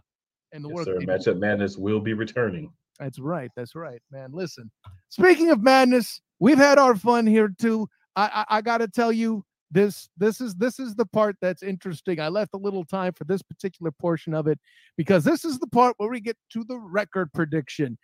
and 0.53 0.65
the 0.65 0.69
yes, 0.69 0.85
sir. 0.85 0.99
Matchup 1.01 1.39
madness 1.39 1.77
will 1.77 2.01
be 2.01 2.13
returning. 2.13 2.73
That's 2.99 3.19
right. 3.19 3.51
That's 3.57 3.75
right, 3.75 4.01
man. 4.11 4.31
Listen, 4.33 4.71
speaking 5.09 5.51
of 5.51 5.63
madness, 5.63 6.21
we've 6.39 6.59
had 6.59 6.79
our 6.79 6.95
fun 6.95 7.27
here 7.27 7.53
too. 7.59 7.89
I 8.17 8.45
I, 8.49 8.59
I 8.59 8.61
got 8.61 8.79
to 8.79 8.89
tell 8.89 9.11
you, 9.11 9.45
this 9.73 10.09
this 10.17 10.41
is 10.41 10.55
this 10.55 10.79
is 10.79 10.95
the 10.95 11.07
part 11.07 11.37
that's 11.41 11.63
interesting. 11.63 12.21
I 12.21 12.29
left 12.29 12.55
a 12.55 12.59
little 12.59 12.85
time 12.85 13.13
for 13.15 13.25
this 13.25 13.43
particular 13.43 13.91
portion 13.91 14.35
of 14.35 14.47
it 14.47 14.59
because 14.97 15.25
this 15.25 15.45
is 15.45 15.59
the 15.59 15.67
part 15.67 15.95
where 15.97 16.11
we 16.11 16.21
get 16.21 16.37
to 16.53 16.65
the 16.65 16.79
record 16.79 17.33
prediction. 17.33 17.99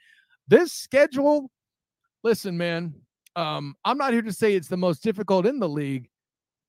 This 0.49 0.73
schedule 0.73 1.51
listen 2.25 2.57
man 2.57 2.93
um 3.37 3.75
i'm 3.85 3.97
not 3.99 4.13
here 4.13 4.23
to 4.23 4.33
say 4.33 4.55
it's 4.55 4.69
the 4.69 4.77
most 4.77 5.03
difficult 5.03 5.47
in 5.47 5.59
the 5.59 5.69
league 5.69 6.09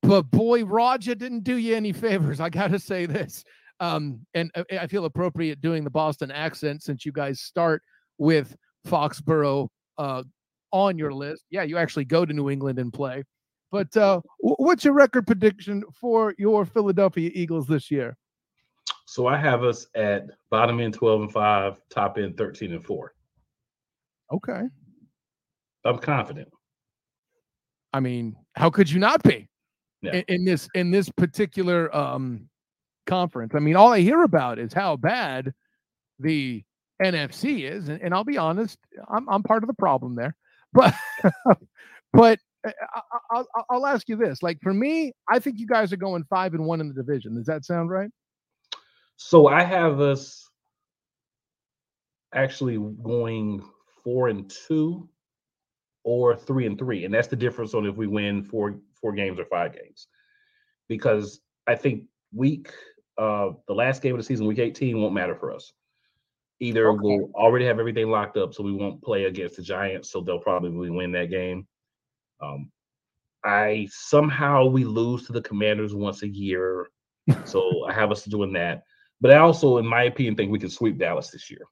but 0.02 0.22
boy 0.30 0.64
roger 0.64 1.14
didn't 1.14 1.42
do 1.44 1.56
you 1.56 1.74
any 1.74 1.92
favors 1.92 2.40
i 2.40 2.48
gotta 2.48 2.78
say 2.78 3.06
this. 3.06 3.44
Um 3.80 4.26
and 4.34 4.50
uh, 4.54 4.64
i 4.72 4.86
feel 4.86 5.06
appropriate 5.06 5.60
doing 5.60 5.84
the 5.84 5.90
boston 5.90 6.30
accent 6.30 6.82
since 6.82 7.04
you 7.04 7.12
guys 7.12 7.40
start 7.40 7.82
with 8.18 8.56
foxborough 8.86 9.68
uh 9.98 10.22
on 10.72 10.96
your 10.96 11.12
list. 11.12 11.44
Yeah 11.50 11.64
you 11.64 11.78
actually 11.78 12.04
go 12.04 12.24
to 12.24 12.32
new 12.32 12.48
england 12.48 12.78
and 12.78 12.92
play 12.92 13.24
but 13.70 13.96
uh, 13.96 14.20
what's 14.38 14.84
your 14.84 14.94
record 14.94 15.26
prediction 15.26 15.84
for 15.92 16.34
your 16.38 16.64
Philadelphia 16.64 17.30
Eagles 17.34 17.66
this 17.66 17.90
year? 17.90 18.16
So 19.06 19.26
I 19.26 19.36
have 19.36 19.64
us 19.64 19.86
at 19.94 20.26
bottom 20.50 20.80
end 20.80 20.94
12 20.94 21.22
and 21.22 21.32
5, 21.32 21.80
top 21.90 22.18
end 22.18 22.36
13 22.36 22.72
and 22.72 22.84
4. 22.84 23.12
Okay. 24.32 24.62
I'm 25.84 25.98
confident. 25.98 26.48
I 27.92 28.00
mean, 28.00 28.36
how 28.54 28.70
could 28.70 28.90
you 28.90 29.00
not 29.00 29.22
be 29.22 29.48
yeah. 30.02 30.16
in, 30.16 30.24
in, 30.28 30.44
this 30.44 30.68
in 30.74 30.90
this 30.90 31.08
particular 31.10 31.94
um 31.94 32.48
conference? 33.06 33.54
I 33.54 33.58
mean, 33.58 33.76
all 33.76 33.92
I 33.92 34.00
hear 34.00 34.22
about 34.22 34.58
is 34.58 34.72
how 34.72 34.96
bad 34.96 35.52
the 36.18 36.62
NFC 37.02 37.68
is, 37.68 37.88
and, 37.88 38.00
and 38.00 38.14
I'll 38.14 38.24
be 38.24 38.38
honest, 38.38 38.78
I'm 39.08 39.28
I'm 39.28 39.42
part 39.42 39.64
of 39.64 39.66
the 39.66 39.74
problem 39.74 40.14
there. 40.14 40.36
But 40.72 40.94
but 42.12 42.38
I'll, 43.30 43.46
I'll 43.70 43.86
ask 43.86 44.08
you 44.08 44.16
this: 44.16 44.42
like 44.42 44.58
for 44.62 44.74
me, 44.74 45.12
I 45.28 45.38
think 45.38 45.58
you 45.58 45.66
guys 45.66 45.92
are 45.92 45.96
going 45.96 46.24
five 46.24 46.54
and 46.54 46.64
one 46.64 46.80
in 46.80 46.88
the 46.88 46.94
division. 46.94 47.34
Does 47.34 47.46
that 47.46 47.64
sound 47.64 47.90
right? 47.90 48.10
So 49.16 49.48
I 49.48 49.62
have 49.62 50.00
us 50.00 50.48
actually 52.34 52.78
going 53.02 53.62
four 54.02 54.28
and 54.28 54.50
two 54.66 55.08
or 56.04 56.36
three 56.36 56.66
and 56.66 56.78
three, 56.78 57.04
and 57.04 57.12
that's 57.12 57.28
the 57.28 57.36
difference 57.36 57.74
on 57.74 57.86
if 57.86 57.96
we 57.96 58.06
win 58.06 58.42
four 58.42 58.80
four 59.00 59.12
games 59.12 59.38
or 59.38 59.44
five 59.46 59.72
games. 59.74 60.08
Because 60.88 61.40
I 61.66 61.74
think 61.76 62.04
week 62.34 62.72
uh 63.18 63.50
the 63.68 63.74
last 63.74 64.02
game 64.02 64.14
of 64.14 64.18
the 64.18 64.24
season, 64.24 64.46
week 64.46 64.58
18, 64.58 65.00
won't 65.00 65.14
matter 65.14 65.34
for 65.34 65.52
us. 65.52 65.72
Either 66.60 66.90
okay. 66.90 66.98
we'll 67.02 67.30
already 67.34 67.64
have 67.64 67.78
everything 67.78 68.10
locked 68.10 68.36
up, 68.36 68.52
so 68.52 68.62
we 68.62 68.72
won't 68.72 69.02
play 69.02 69.24
against 69.24 69.56
the 69.56 69.62
Giants, 69.62 70.12
so 70.12 70.20
they'll 70.20 70.38
probably 70.38 70.90
win 70.90 71.12
that 71.12 71.30
game 71.30 71.66
um, 72.42 72.70
I 73.44 73.88
somehow 73.90 74.66
we 74.66 74.84
lose 74.84 75.26
to 75.26 75.32
the 75.32 75.42
Commanders 75.42 75.94
once 75.94 76.22
a 76.22 76.28
year, 76.28 76.88
so 77.44 77.84
I 77.88 77.92
have 77.92 78.10
us 78.10 78.24
doing 78.24 78.52
that. 78.54 78.82
But 79.20 79.32
I 79.32 79.38
also, 79.38 79.78
in 79.78 79.86
my 79.86 80.04
opinion, 80.04 80.34
think 80.34 80.50
we 80.50 80.58
can 80.58 80.70
sweep 80.70 80.98
Dallas 80.98 81.30
this 81.30 81.50
year. 81.50 81.62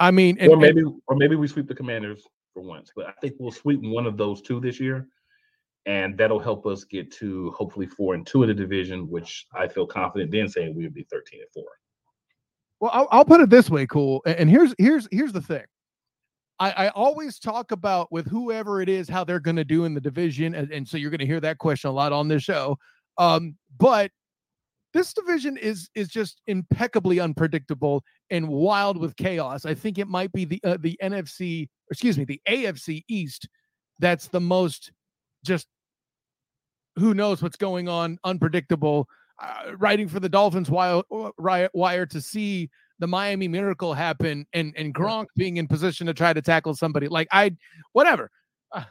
I 0.00 0.10
mean, 0.10 0.36
and, 0.38 0.50
or 0.50 0.56
maybe, 0.56 0.80
and, 0.80 1.00
or 1.08 1.16
maybe 1.16 1.34
we 1.34 1.48
sweep 1.48 1.66
the 1.66 1.74
Commanders 1.74 2.22
for 2.54 2.62
once. 2.62 2.92
But 2.94 3.06
I 3.06 3.12
think 3.20 3.34
we'll 3.38 3.50
sweep 3.50 3.80
one 3.82 4.06
of 4.06 4.16
those 4.16 4.42
two 4.42 4.60
this 4.60 4.78
year, 4.78 5.08
and 5.86 6.16
that'll 6.16 6.38
help 6.38 6.66
us 6.66 6.84
get 6.84 7.10
to 7.12 7.50
hopefully 7.52 7.86
four 7.86 8.14
and 8.14 8.26
two 8.26 8.42
in 8.42 8.48
the 8.48 8.54
division, 8.54 9.08
which 9.08 9.46
I 9.54 9.66
feel 9.66 9.86
confident 9.86 10.30
then 10.30 10.48
saying 10.48 10.74
we 10.74 10.84
would 10.84 10.94
be 10.94 11.06
thirteen 11.10 11.40
and 11.40 11.50
four. 11.52 11.70
Well, 12.80 12.92
I'll, 12.94 13.08
I'll 13.10 13.24
put 13.24 13.40
it 13.40 13.50
this 13.50 13.68
way, 13.70 13.86
cool. 13.86 14.22
And 14.24 14.48
here's 14.48 14.74
here's 14.78 15.08
here's 15.10 15.32
the 15.32 15.40
thing. 15.40 15.64
I, 16.60 16.70
I, 16.72 16.88
always 16.88 17.38
talk 17.38 17.70
about 17.70 18.10
with 18.10 18.26
whoever 18.26 18.82
it 18.82 18.88
is 18.88 19.08
how 19.08 19.22
they're 19.22 19.38
going 19.38 19.56
to 19.56 19.64
do 19.64 19.84
in 19.84 19.94
the 19.94 20.00
division, 20.00 20.54
and, 20.54 20.70
and 20.72 20.86
so 20.86 20.96
you're 20.96 21.10
going 21.10 21.20
to 21.20 21.26
hear 21.26 21.40
that 21.40 21.58
question 21.58 21.88
a 21.88 21.92
lot 21.92 22.12
on 22.12 22.28
this 22.28 22.42
show. 22.42 22.76
Um, 23.16 23.56
but 23.78 24.10
this 24.92 25.12
division 25.12 25.56
is 25.56 25.88
is 25.94 26.08
just 26.08 26.40
impeccably 26.46 27.20
unpredictable 27.20 28.02
and 28.30 28.48
wild 28.48 28.98
with 28.98 29.16
chaos. 29.16 29.64
I 29.64 29.74
think 29.74 29.98
it 29.98 30.08
might 30.08 30.32
be 30.32 30.44
the 30.44 30.60
uh, 30.64 30.78
the 30.80 30.98
NFC, 31.02 31.68
excuse 31.90 32.18
me, 32.18 32.24
the 32.24 32.40
AFC 32.48 33.04
East 33.08 33.48
that's 33.98 34.28
the 34.28 34.40
most 34.40 34.92
just 35.44 35.66
who 36.96 37.14
knows 37.14 37.42
what's 37.42 37.56
going 37.56 37.88
on, 37.88 38.18
unpredictable. 38.24 39.08
Uh, 39.40 39.76
writing 39.76 40.08
for 40.08 40.18
the 40.18 40.28
Dolphins 40.28 40.68
wire, 40.68 41.02
wire 41.72 42.06
to 42.06 42.20
see 42.20 42.68
the 42.98 43.06
Miami 43.06 43.48
Miracle 43.48 43.94
happen 43.94 44.46
and 44.52 44.74
and 44.76 44.94
Gronk 44.94 45.26
being 45.36 45.56
in 45.56 45.66
position 45.66 46.06
to 46.06 46.14
try 46.14 46.32
to 46.32 46.42
tackle 46.42 46.74
somebody. 46.74 47.08
Like 47.08 47.28
I, 47.32 47.56
whatever. 47.92 48.30
Uh, 48.72 48.84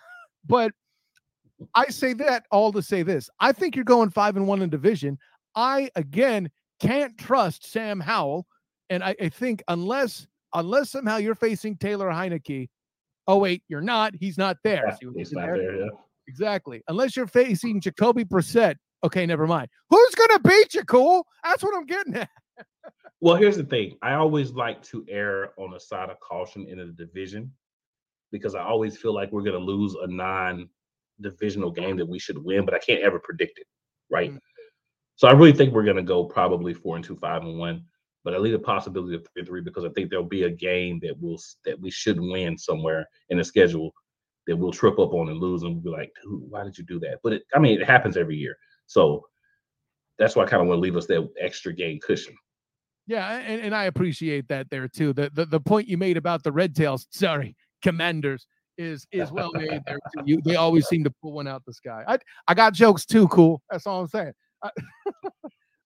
but 0.45 0.71
I 1.75 1.87
say 1.87 2.13
that 2.13 2.45
all 2.51 2.71
to 2.73 2.81
say 2.81 3.03
this: 3.03 3.29
I 3.39 3.51
think 3.51 3.75
you're 3.75 3.85
going 3.85 4.09
five 4.09 4.37
and 4.37 4.47
one 4.47 4.61
in 4.61 4.69
division. 4.69 5.17
I 5.55 5.89
again 5.95 6.49
can't 6.79 7.17
trust 7.17 7.69
Sam 7.71 7.99
Howell, 7.99 8.45
and 8.89 9.03
I, 9.03 9.15
I 9.21 9.29
think 9.29 9.63
unless 9.67 10.27
unless 10.53 10.91
somehow 10.91 11.17
you're 11.17 11.35
facing 11.35 11.77
Taylor 11.77 12.09
Heinicke. 12.09 12.69
Oh 13.27 13.37
wait, 13.37 13.63
you're 13.67 13.81
not. 13.81 14.13
He's 14.15 14.37
not 14.37 14.57
there. 14.63 14.95
Yeah, 15.01 15.09
he's 15.15 15.33
not 15.33 15.47
there. 15.47 15.57
there 15.57 15.81
yeah. 15.81 15.89
Exactly. 16.27 16.81
Unless 16.87 17.15
you're 17.15 17.27
facing 17.27 17.81
Jacoby 17.81 18.23
Brissett. 18.23 18.75
Okay, 19.03 19.25
never 19.25 19.47
mind. 19.47 19.69
Who's 19.89 20.15
gonna 20.15 20.39
beat 20.39 20.73
you, 20.73 20.83
cool? 20.83 21.25
That's 21.43 21.63
what 21.63 21.75
I'm 21.75 21.85
getting 21.85 22.15
at. 22.15 22.29
well, 23.19 23.35
here's 23.35 23.57
the 23.57 23.63
thing. 23.63 23.97
I 24.01 24.13
always 24.13 24.51
like 24.51 24.81
to 24.83 25.05
err 25.09 25.51
on 25.57 25.71
the 25.71 25.79
side 25.79 26.09
of 26.09 26.19
caution 26.19 26.67
in 26.67 26.79
a 26.79 26.87
division 26.87 27.51
because 28.31 28.55
I 28.55 28.63
always 28.63 28.97
feel 28.97 29.13
like 29.13 29.31
we're 29.31 29.43
gonna 29.43 29.57
lose 29.57 29.95
a 29.95 30.07
non-divisional 30.07 31.71
game 31.71 31.97
that 31.97 32.07
we 32.07 32.19
should 32.19 32.37
win, 32.37 32.65
but 32.65 32.73
I 32.73 32.79
can't 32.79 33.03
ever 33.03 33.19
predict 33.19 33.59
it, 33.59 33.67
right? 34.09 34.29
Mm-hmm. 34.29 34.37
So 35.15 35.27
I 35.27 35.31
really 35.31 35.53
think 35.53 35.73
we're 35.73 35.83
gonna 35.83 36.03
go 36.03 36.25
probably 36.25 36.73
four 36.73 36.95
and 36.95 37.05
two, 37.05 37.15
five 37.15 37.43
and 37.43 37.57
one 37.57 37.85
but 38.27 38.33
I 38.33 38.39
leave 38.39 38.51
the 38.51 38.59
possibility 38.59 39.15
of 39.15 39.21
three 39.23 39.39
and 39.39 39.47
three 39.47 39.61
because 39.61 39.85
I 39.85 39.89
think 39.91 40.09
there'll 40.09 40.25
be 40.25 40.43
a 40.43 40.49
game 40.49 40.99
that 41.01 41.15
will 41.21 41.39
that 41.63 41.79
we 41.79 41.89
should 41.89 42.19
win 42.19 42.57
somewhere 42.57 43.07
in 43.29 43.37
the 43.37 43.43
schedule 43.45 43.93
that 44.47 44.57
we'll 44.57 44.73
trip 44.73 44.99
up 44.99 45.13
on 45.13 45.29
and 45.29 45.39
lose, 45.39 45.63
and 45.63 45.71
we'll 45.71 45.93
be 45.93 45.97
like, 45.97 46.11
why 46.25 46.65
did 46.65 46.77
you 46.77 46.83
do 46.83 46.99
that? 46.99 47.19
But 47.23 47.31
it, 47.31 47.43
I 47.55 47.59
mean, 47.59 47.79
it 47.79 47.87
happens 47.87 48.17
every 48.17 48.35
year, 48.35 48.57
so 48.85 49.25
that's 50.19 50.35
why 50.35 50.43
I 50.43 50.45
kind 50.45 50.61
of 50.61 50.67
want 50.67 50.79
to 50.79 50.81
leave 50.81 50.97
us 50.97 51.05
that 51.05 51.25
extra 51.39 51.71
game 51.71 51.99
cushion. 52.05 52.35
Yeah, 53.07 53.37
and, 53.37 53.61
and 53.61 53.73
I 53.73 53.85
appreciate 53.85 54.49
that 54.49 54.69
there 54.69 54.87
too. 54.87 55.13
The, 55.13 55.31
the 55.33 55.45
the 55.45 55.59
point 55.59 55.87
you 55.87 55.97
made 55.97 56.17
about 56.17 56.43
the 56.43 56.51
red 56.51 56.75
tails, 56.75 57.07
sorry, 57.11 57.55
commanders, 57.81 58.45
is 58.77 59.07
is 59.11 59.31
well 59.31 59.51
made 59.53 59.81
there 59.87 59.99
too. 60.13 60.23
You 60.25 60.41
they 60.43 60.55
always 60.55 60.87
seem 60.87 61.03
to 61.05 61.13
pull 61.21 61.31
one 61.31 61.47
out 61.47 61.63
the 61.65 61.73
sky. 61.73 62.03
I 62.07 62.19
I 62.47 62.53
got 62.53 62.73
jokes 62.73 63.05
too, 63.05 63.27
cool. 63.29 63.61
That's 63.71 63.87
all 63.87 64.01
I'm 64.01 64.07
saying. 64.07 64.33
and 64.63 64.73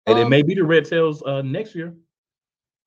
um, 0.08 0.18
it 0.18 0.30
may 0.30 0.42
be 0.42 0.56
the 0.56 0.64
red 0.64 0.86
tails 0.86 1.22
uh, 1.24 1.42
next 1.44 1.76
year. 1.76 1.94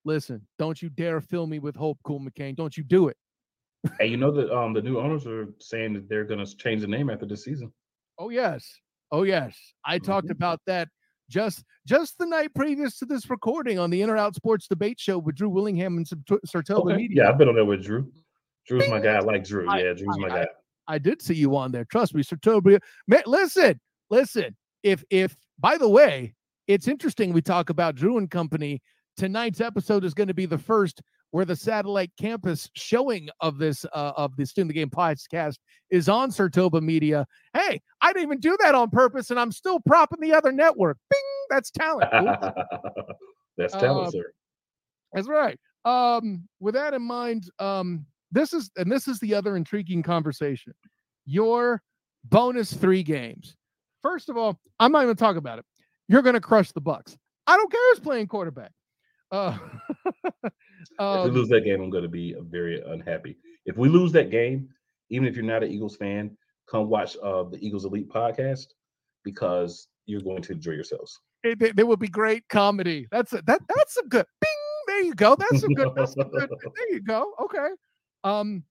Listen, 0.05 0.47
don't 0.59 0.83
you 0.83 0.91
dare 0.91 1.21
fill 1.21 1.47
me 1.47 1.59
with 1.61 1.77
hope, 1.77 1.99
Cool 2.05 2.21
McCain. 2.21 2.57
Don't 2.57 2.77
you 2.77 2.85
do 2.85 3.09
it. 3.09 3.17
hey, 3.99 4.07
you 4.07 4.17
know 4.17 4.33
that 4.33 4.51
um 4.55 4.73
the 4.73 4.83
new 4.83 4.99
owners 4.99 5.27
are 5.27 5.47
saying 5.61 5.93
that 5.95 6.09
they're 6.09 6.25
gonna 6.25 6.47
change 6.47 6.81
the 6.81 6.89
name 6.89 7.09
after 7.09 7.25
this 7.25 7.45
season. 7.45 7.73
Oh 8.19 8.31
yes. 8.31 8.81
Oh 9.13 9.23
yes. 9.23 9.57
I 9.85 9.99
mm-hmm. 9.99 10.11
talked 10.11 10.31
about 10.31 10.61
that 10.67 10.89
just 11.29 11.65
just 11.87 12.19
the 12.19 12.27
night 12.27 12.55
previous 12.55 12.99
to 12.99 13.05
this 13.05 13.29
recording 13.31 13.79
on 13.79 13.91
the 13.91 14.03
In 14.03 14.11
or 14.11 14.17
Out 14.17 14.35
Sports 14.35 14.69
Debate 14.69 15.01
Show 15.01 15.19
with 15.19 15.37
Drew 15.37 15.49
Willingham 15.49 15.97
and 15.97 16.07
Sartoba 16.07 16.93
okay. 16.93 16.97
Media. 16.97 17.25
Yeah, 17.25 17.31
I've 17.31 17.39
been 17.39 17.49
on 17.49 17.55
there 17.55 17.65
with 17.65 17.85
Drew. 17.85 18.11
Drew's 18.67 18.89
my 18.89 19.01
guy. 19.01 19.15
I 19.15 19.21
like 19.21 19.45
Drew. 19.45 19.69
I, 19.69 19.79
yeah, 19.81 19.93
Drew's 19.93 20.17
I, 20.17 20.21
my 20.21 20.29
guy. 20.29 20.47
I, 20.89 20.95
I, 20.95 20.99
did 20.99 21.21
see 21.21 21.35
you 21.35 21.57
on 21.57 21.73
there. 21.73 21.85
Trust 21.85 22.15
me, 22.15 22.23
Sartoba. 22.23 22.81
Man, 23.07 23.23
listen, 23.27 23.81
listen. 24.11 24.57
If 24.83 25.05
if 25.11 25.37
by 25.59 25.77
the 25.79 25.89
way, 25.89 26.35
it's 26.67 26.89
interesting 26.89 27.33
we 27.33 27.43
talk 27.43 27.71
about 27.71 27.95
Drew 27.95 28.19
and 28.19 28.31
Company 28.31 28.81
tonight's 29.17 29.61
episode 29.61 30.05
is 30.05 30.15
going 30.15 30.29
to 30.29 30.35
be 30.35 30.47
the 30.47 30.59
first 30.59 31.03
where 31.35 31.45
the 31.45 31.57
satellite 31.57 32.13
campus 32.17 32.71
showing 32.77 33.29
of 33.41 33.59
this 33.59 33.85
uh, 33.93 34.13
of 34.17 34.37
the 34.37 34.47
student 34.47 34.69
the 34.69 34.73
game 34.73 34.89
podcast 34.89 35.57
is 35.91 36.09
on 36.09 36.31
Sartoba 36.31 36.81
Media. 36.81 37.27
Hey, 37.55 37.81
I 38.01 38.13
didn't 38.13 38.29
even 38.29 38.39
do 38.39 38.57
that 38.61 38.77
on 38.77 38.89
purpose, 38.89 39.33
and 39.33 39.41
I'm 39.41 39.51
still 39.51 39.81
propping 39.81 40.21
the 40.21 40.33
other 40.33 40.53
network. 40.53 40.97
Bing, 41.11 41.21
that's 41.51 41.73
talent. 41.73 42.09
that's 43.57 43.73
talent, 43.73 44.07
uh, 44.07 44.11
sir. 44.13 44.33
That's 45.13 45.27
right. 45.27 45.59
Um, 45.85 46.49
with 46.61 46.75
that 46.75 46.95
in 46.95 47.03
mind, 47.03 47.51
um, 47.59 48.07
this 48.31 48.53
is 48.53 48.71
and 48.77 48.91
this 48.91 49.09
is 49.09 49.19
the 49.19 49.35
other 49.35 49.57
intriguing 49.57 50.05
conversation. 50.05 50.73
Your 51.27 51.83
bonus 52.23 52.73
three 52.73 53.03
games. 53.03 53.57
First 54.03 54.29
of 54.29 54.37
all, 54.37 54.61
I'm 54.79 54.93
not 54.93 55.03
even 55.03 55.17
talk 55.17 55.35
about 55.35 55.59
it. 55.59 55.65
You're 56.07 56.23
going 56.23 56.35
to 56.35 56.41
crush 56.41 56.71
the 56.71 56.81
Bucks. 56.81 57.17
I 57.49 57.57
don't 57.57 57.73
care 57.73 57.81
who's 57.91 57.99
playing 57.99 58.29
quarterback. 58.29 58.71
Uh, 59.33 59.59
um, 60.99 61.19
if 61.19 61.25
we 61.25 61.31
lose 61.41 61.49
that 61.49 61.65
game, 61.65 61.81
I'm 61.81 61.91
going 61.91 62.03
to 62.03 62.09
be 62.09 62.35
very 62.41 62.83
unhappy. 62.87 63.37
If 63.67 63.77
we 63.77 63.89
lose 63.89 64.13
that 64.13 64.31
game, 64.31 64.69
even 65.11 65.27
if 65.27 65.37
you're 65.37 65.45
not 65.45 65.63
an 65.63 65.71
Eagles 65.71 65.97
fan, 65.97 66.37
come 66.69 66.89
watch 66.89 67.17
uh, 67.23 67.45
the 67.45 67.59
Eagles 67.61 67.85
Elite 67.85 68.09
podcast 68.09 68.67
because 69.23 69.89
you're 70.07 70.21
going 70.21 70.43
to 70.43 70.53
enjoy 70.53 70.73
yourselves. 70.73 71.19
It, 71.43 71.61
it, 71.61 71.87
will 71.87 71.97
be 71.97 72.09
great 72.09 72.49
comedy. 72.49 73.07
That's 73.11 73.33
a, 73.33 73.43
that. 73.43 73.61
That's 73.69 73.97
a 73.99 74.05
good. 74.09 74.27
Bing. 74.41 74.51
There 74.87 75.03
you 75.03 75.15
go. 75.15 75.37
That's 75.37 75.63
a 75.63 75.69
good. 75.69 75.91
That's 75.95 76.17
a 76.17 76.25
good. 76.25 76.51
There 76.75 76.93
you 76.93 77.01
go. 77.03 77.33
Okay. 77.43 77.69
Um, 78.23 78.65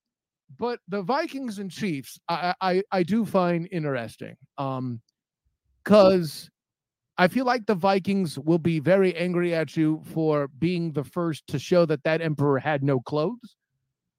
but 0.57 0.79
the 0.87 1.01
Vikings 1.01 1.59
and 1.59 1.69
Chiefs, 1.69 2.19
I 2.27 2.53
I, 2.61 2.83
I 2.91 3.03
do 3.03 3.25
find 3.25 3.67
interesting. 3.71 4.35
Um, 4.57 5.01
because 5.83 6.49
I 7.17 7.27
feel 7.27 7.45
like 7.45 7.65
the 7.65 7.75
Vikings 7.75 8.39
will 8.39 8.57
be 8.57 8.79
very 8.79 9.15
angry 9.15 9.53
at 9.53 9.77
you 9.77 10.01
for 10.13 10.47
being 10.47 10.91
the 10.93 11.03
first 11.03 11.45
to 11.47 11.59
show 11.59 11.85
that 11.85 12.03
that 12.03 12.21
emperor 12.21 12.57
had 12.57 12.83
no 12.83 12.99
clothes. 12.99 13.55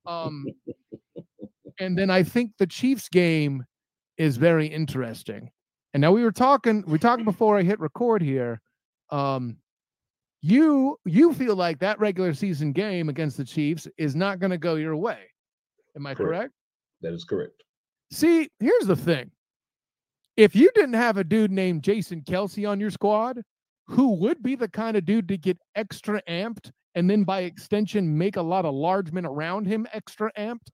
Um, 0.07 0.47
and 1.81 1.99
then 1.99 2.11
I 2.11 2.23
think 2.23 2.53
the 2.59 2.67
Chiefs 2.67 3.09
game 3.09 3.65
is 4.17 4.37
very 4.37 4.67
interesting. 4.67 5.51
And 5.93 6.01
now 6.01 6.13
we 6.13 6.23
were 6.23 6.33
talking, 6.33 6.85
we 6.87 6.99
talked 6.99 7.25
before 7.25 7.59
I 7.59 7.63
hit 7.63 7.81
record 7.81 8.23
here. 8.23 8.61
Um, 9.11 9.57
you 10.41 10.99
you 11.07 11.33
feel 11.33 11.57
like 11.57 11.79
that 11.79 11.99
regular 11.99 12.35
season 12.35 12.73
game 12.73 13.09
against 13.09 13.39
the 13.39 13.45
Chiefs 13.45 13.89
is 13.97 14.15
not 14.15 14.41
going 14.41 14.51
to 14.51 14.59
go 14.59 14.75
your 14.75 14.95
way. 14.95 15.21
Am 15.97 16.07
I 16.07 16.15
correct. 16.15 16.31
correct? 16.31 16.55
That 17.01 17.15
is 17.15 17.25
correct. 17.25 17.63
See, 18.11 18.51
here's 18.61 18.87
the 18.87 18.97
thing 18.97 19.31
if 20.37 20.55
you 20.57 20.71
didn't 20.75 20.95
have 20.95 21.17
a 21.17 21.25
dude 21.25 21.53
named 21.53 21.83
Jason 21.83 22.23
Kelce 22.23 22.69
on 22.69 22.81
your 22.81 22.91
squad, 22.91 23.43
who 23.87 24.15
would 24.15 24.43
be 24.43 24.57
the 24.57 24.69
kind 24.69 24.97
of 24.97 25.05
dude 25.05 25.29
to 25.29 25.37
get 25.37 25.59
extra 25.75 26.23
amped 26.29 26.71
and 26.95 27.09
then 27.11 27.25
by 27.25 27.41
extension 27.41 28.17
make 28.17 28.37
a 28.37 28.43
lot 28.43 28.65
of 28.65 28.75
large 28.75 29.13
men 29.13 29.27
around 29.27 29.67
him 29.67 29.87
extra 29.93 30.31
amped, 30.39 30.69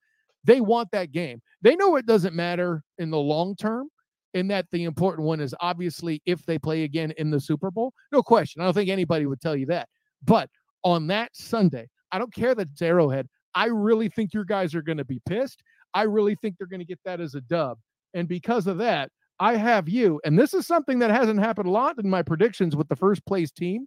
they 0.44 0.60
want 0.60 0.90
that 0.92 1.12
game. 1.12 1.40
They 1.62 1.76
know 1.76 1.96
it 1.96 2.06
doesn't 2.06 2.34
matter 2.34 2.82
in 2.98 3.10
the 3.10 3.18
long 3.18 3.56
term, 3.56 3.88
And 4.34 4.50
that 4.50 4.66
the 4.70 4.84
important 4.84 5.26
one 5.26 5.40
is 5.40 5.54
obviously 5.60 6.22
if 6.26 6.44
they 6.46 6.58
play 6.58 6.84
again 6.84 7.12
in 7.12 7.30
the 7.30 7.40
Super 7.40 7.70
Bowl. 7.70 7.92
No 8.12 8.22
question. 8.22 8.62
I 8.62 8.66
don't 8.66 8.74
think 8.74 8.90
anybody 8.90 9.26
would 9.26 9.40
tell 9.40 9.56
you 9.56 9.66
that. 9.66 9.88
But 10.22 10.48
on 10.84 11.06
that 11.08 11.30
Sunday, 11.34 11.88
I 12.12 12.18
don't 12.18 12.32
care 12.32 12.54
that 12.54 12.68
it's 12.70 12.82
Arrowhead. 12.82 13.26
I 13.54 13.66
really 13.66 14.08
think 14.08 14.32
your 14.32 14.44
guys 14.44 14.74
are 14.74 14.82
going 14.82 14.98
to 14.98 15.04
be 15.04 15.20
pissed. 15.28 15.62
I 15.94 16.02
really 16.02 16.36
think 16.36 16.56
they're 16.56 16.68
going 16.68 16.80
to 16.80 16.86
get 16.86 17.00
that 17.04 17.20
as 17.20 17.34
a 17.34 17.40
dub. 17.42 17.78
And 18.14 18.28
because 18.28 18.66
of 18.66 18.78
that, 18.78 19.10
I 19.40 19.56
have 19.56 19.88
you, 19.88 20.20
and 20.24 20.38
this 20.38 20.52
is 20.52 20.66
something 20.66 20.98
that 20.98 21.10
hasn't 21.10 21.40
happened 21.40 21.66
a 21.66 21.70
lot 21.72 21.98
in 21.98 22.08
my 22.08 22.22
predictions 22.22 22.76
with 22.76 22.88
the 22.88 22.96
first 22.96 23.24
place 23.24 23.50
team. 23.50 23.86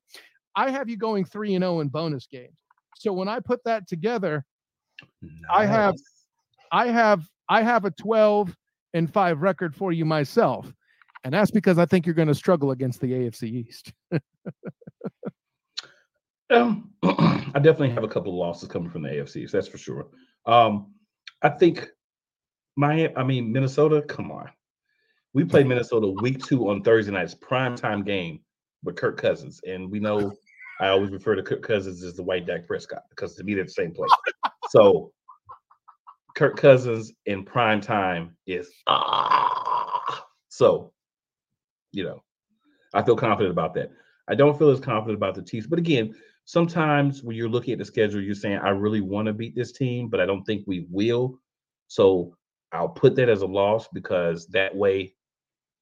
I 0.56 0.72
have 0.72 0.90
you 0.90 0.98
going 0.98 1.26
3 1.26 1.54
and 1.56 1.62
0 1.62 1.82
in 1.82 1.90
bonus 1.90 2.26
games. 2.26 2.58
So 2.98 3.14
when 3.14 3.28
I 3.28 3.40
put 3.40 3.64
that 3.66 3.88
together, 3.88 4.44
nice. 5.22 5.32
I 5.54 5.66
have 5.66 5.96
I 6.72 6.88
have 6.88 7.24
I 7.50 7.62
have 7.62 7.86
a 7.86 7.92
12 7.92 8.56
and 8.96 9.12
5 9.12 9.42
record 9.42 9.76
for 9.76 9.92
you 9.92 10.06
myself. 10.06 10.74
And 11.24 11.34
that's 11.34 11.52
because 11.52 11.78
I 11.78 11.86
think 11.86 12.06
you're 12.06 12.16
going 12.16 12.28
to 12.28 12.36
struggle 12.36 12.72
against 12.72 13.00
the 13.00 13.12
AFC 13.12 13.44
East. 13.44 13.94
um, 16.50 16.92
I 17.04 17.60
definitely 17.60 17.92
have 17.92 18.04
a 18.04 18.10
couple 18.10 18.32
of 18.32 18.38
losses 18.38 18.68
coming 18.68 18.90
from 18.90 19.04
the 19.04 19.10
AFC, 19.10 19.50
that's 19.50 19.68
for 19.68 19.78
sure. 19.78 20.08
Um, 20.46 20.94
I 21.42 21.50
think 21.50 21.88
my 22.76 23.14
I 23.16 23.24
mean 23.24 23.52
Minnesota, 23.52 24.02
come 24.02 24.32
on. 24.32 24.50
We 25.34 25.44
played 25.44 25.66
Minnesota 25.66 26.08
week 26.22 26.44
two 26.44 26.70
on 26.70 26.84
Thursday 26.84 27.12
night's 27.12 27.34
prime 27.34 27.76
time 27.76 28.04
game 28.04 28.40
with 28.84 28.96
Kirk 28.96 29.20
Cousins. 29.20 29.60
And 29.66 29.90
we 29.90 30.00
know 30.00 30.32
I 30.80 30.90
always 30.90 31.12
refer 31.12 31.36
to 31.36 31.42
Kirk 31.42 31.64
Cousins 31.64 32.04
as 32.04 32.14
the 32.14 32.24
white 32.24 32.46
Dak 32.46 32.68
Prescott 32.68 33.04
because 33.10 33.36
to 33.36 33.44
me 33.44 33.56
they're 33.56 33.64
the 33.64 33.70
same 33.70 33.94
place. 33.94 34.12
so 34.70 35.12
Kirk 36.36 36.56
Cousins 36.56 37.12
in 37.26 37.44
prime 37.44 37.82
time 37.82 38.36
is 38.46 38.70
ah. 38.88 40.26
So, 40.50 40.94
you 41.92 42.04
know, 42.04 42.24
I 42.94 43.02
feel 43.02 43.16
confident 43.16 43.52
about 43.52 43.74
that. 43.74 43.92
I 44.28 44.36
don't 44.36 44.58
feel 44.58 44.70
as 44.70 44.80
confident 44.80 45.18
about 45.18 45.34
the 45.34 45.42
Chiefs. 45.42 45.66
But 45.66 45.80
again, 45.80 46.14
sometimes 46.46 47.24
when 47.24 47.36
you're 47.36 47.50
looking 47.50 47.74
at 47.74 47.80
the 47.80 47.86
schedule, 47.86 48.22
you're 48.22 48.36
saying, 48.36 48.60
I 48.60 48.70
really 48.70 49.02
want 49.02 49.26
to 49.26 49.34
beat 49.34 49.56
this 49.56 49.72
team, 49.72 50.10
but 50.10 50.20
I 50.20 50.28
don't 50.28 50.44
think 50.44 50.64
we 50.68 50.86
will. 50.92 51.40
So 51.88 52.36
I'll 52.72 52.90
put 52.90 53.16
that 53.16 53.30
as 53.30 53.42
a 53.42 53.48
loss 53.48 53.88
because 53.94 54.48
that 54.48 54.76
way 54.76 55.16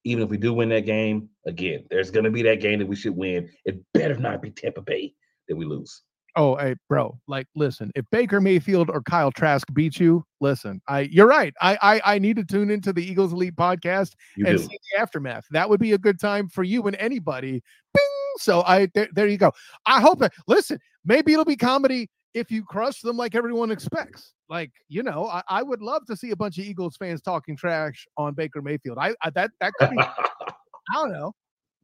even 0.04 0.24
if 0.24 0.30
we 0.30 0.36
do 0.36 0.52
win 0.52 0.68
that 0.70 0.86
game, 0.86 1.28
again, 1.46 1.84
there's 1.90 2.10
going 2.10 2.24
to 2.24 2.30
be 2.30 2.42
that 2.42 2.60
game 2.60 2.78
that 2.78 2.86
we 2.86 2.96
should 2.96 3.16
win. 3.16 3.48
It 3.64 3.80
better 3.94 4.16
not 4.16 4.42
be 4.42 4.50
Tampa 4.50 4.82
Bay 4.82 5.14
that 5.48 5.56
we 5.56 5.64
lose. 5.64 6.02
Oh, 6.34 6.56
hey, 6.56 6.76
bro. 6.88 7.18
Like, 7.28 7.46
listen, 7.54 7.92
if 7.94 8.06
Baker 8.10 8.40
Mayfield 8.40 8.88
or 8.88 9.02
Kyle 9.02 9.30
Trask 9.30 9.66
beat 9.74 10.00
you, 10.00 10.24
listen, 10.40 10.80
I 10.88 11.00
you're 11.00 11.26
right. 11.26 11.52
I 11.60 11.78
I, 11.82 12.14
I 12.14 12.18
need 12.18 12.36
to 12.36 12.44
tune 12.44 12.70
into 12.70 12.92
the 12.92 13.04
Eagles 13.04 13.32
Elite 13.34 13.54
podcast 13.54 14.14
you 14.36 14.46
and 14.46 14.56
do. 14.56 14.64
see 14.64 14.78
the 14.94 15.00
aftermath. 15.00 15.44
That 15.50 15.68
would 15.68 15.80
be 15.80 15.92
a 15.92 15.98
good 15.98 16.18
time 16.18 16.48
for 16.48 16.62
you 16.62 16.84
and 16.84 16.96
anybody. 16.96 17.62
Bing! 17.92 18.02
So 18.38 18.62
I 18.62 18.88
there, 18.94 19.08
there 19.12 19.28
you 19.28 19.36
go. 19.36 19.52
I 19.84 20.00
hope 20.00 20.20
that 20.20 20.32
listen, 20.46 20.78
maybe 21.04 21.34
it'll 21.34 21.44
be 21.44 21.56
comedy 21.56 22.08
if 22.34 22.50
you 22.50 22.64
crush 22.64 23.00
them 23.00 23.16
like 23.16 23.34
everyone 23.34 23.70
expects. 23.70 24.34
Like, 24.48 24.72
you 24.88 25.02
know, 25.02 25.26
I, 25.26 25.42
I, 25.48 25.62
would 25.62 25.82
love 25.82 26.06
to 26.06 26.16
see 26.16 26.30
a 26.30 26.36
bunch 26.36 26.58
of 26.58 26.64
Eagles 26.64 26.96
fans 26.96 27.22
talking 27.22 27.56
trash 27.56 28.06
on 28.16 28.34
Baker 28.34 28.62
Mayfield. 28.62 28.98
I, 28.98 29.14
I 29.22 29.30
that 29.30 29.50
that 29.60 29.72
could 29.78 29.90
be 29.90 29.98
I 29.98 30.52
don't 30.94 31.12
know. 31.12 31.32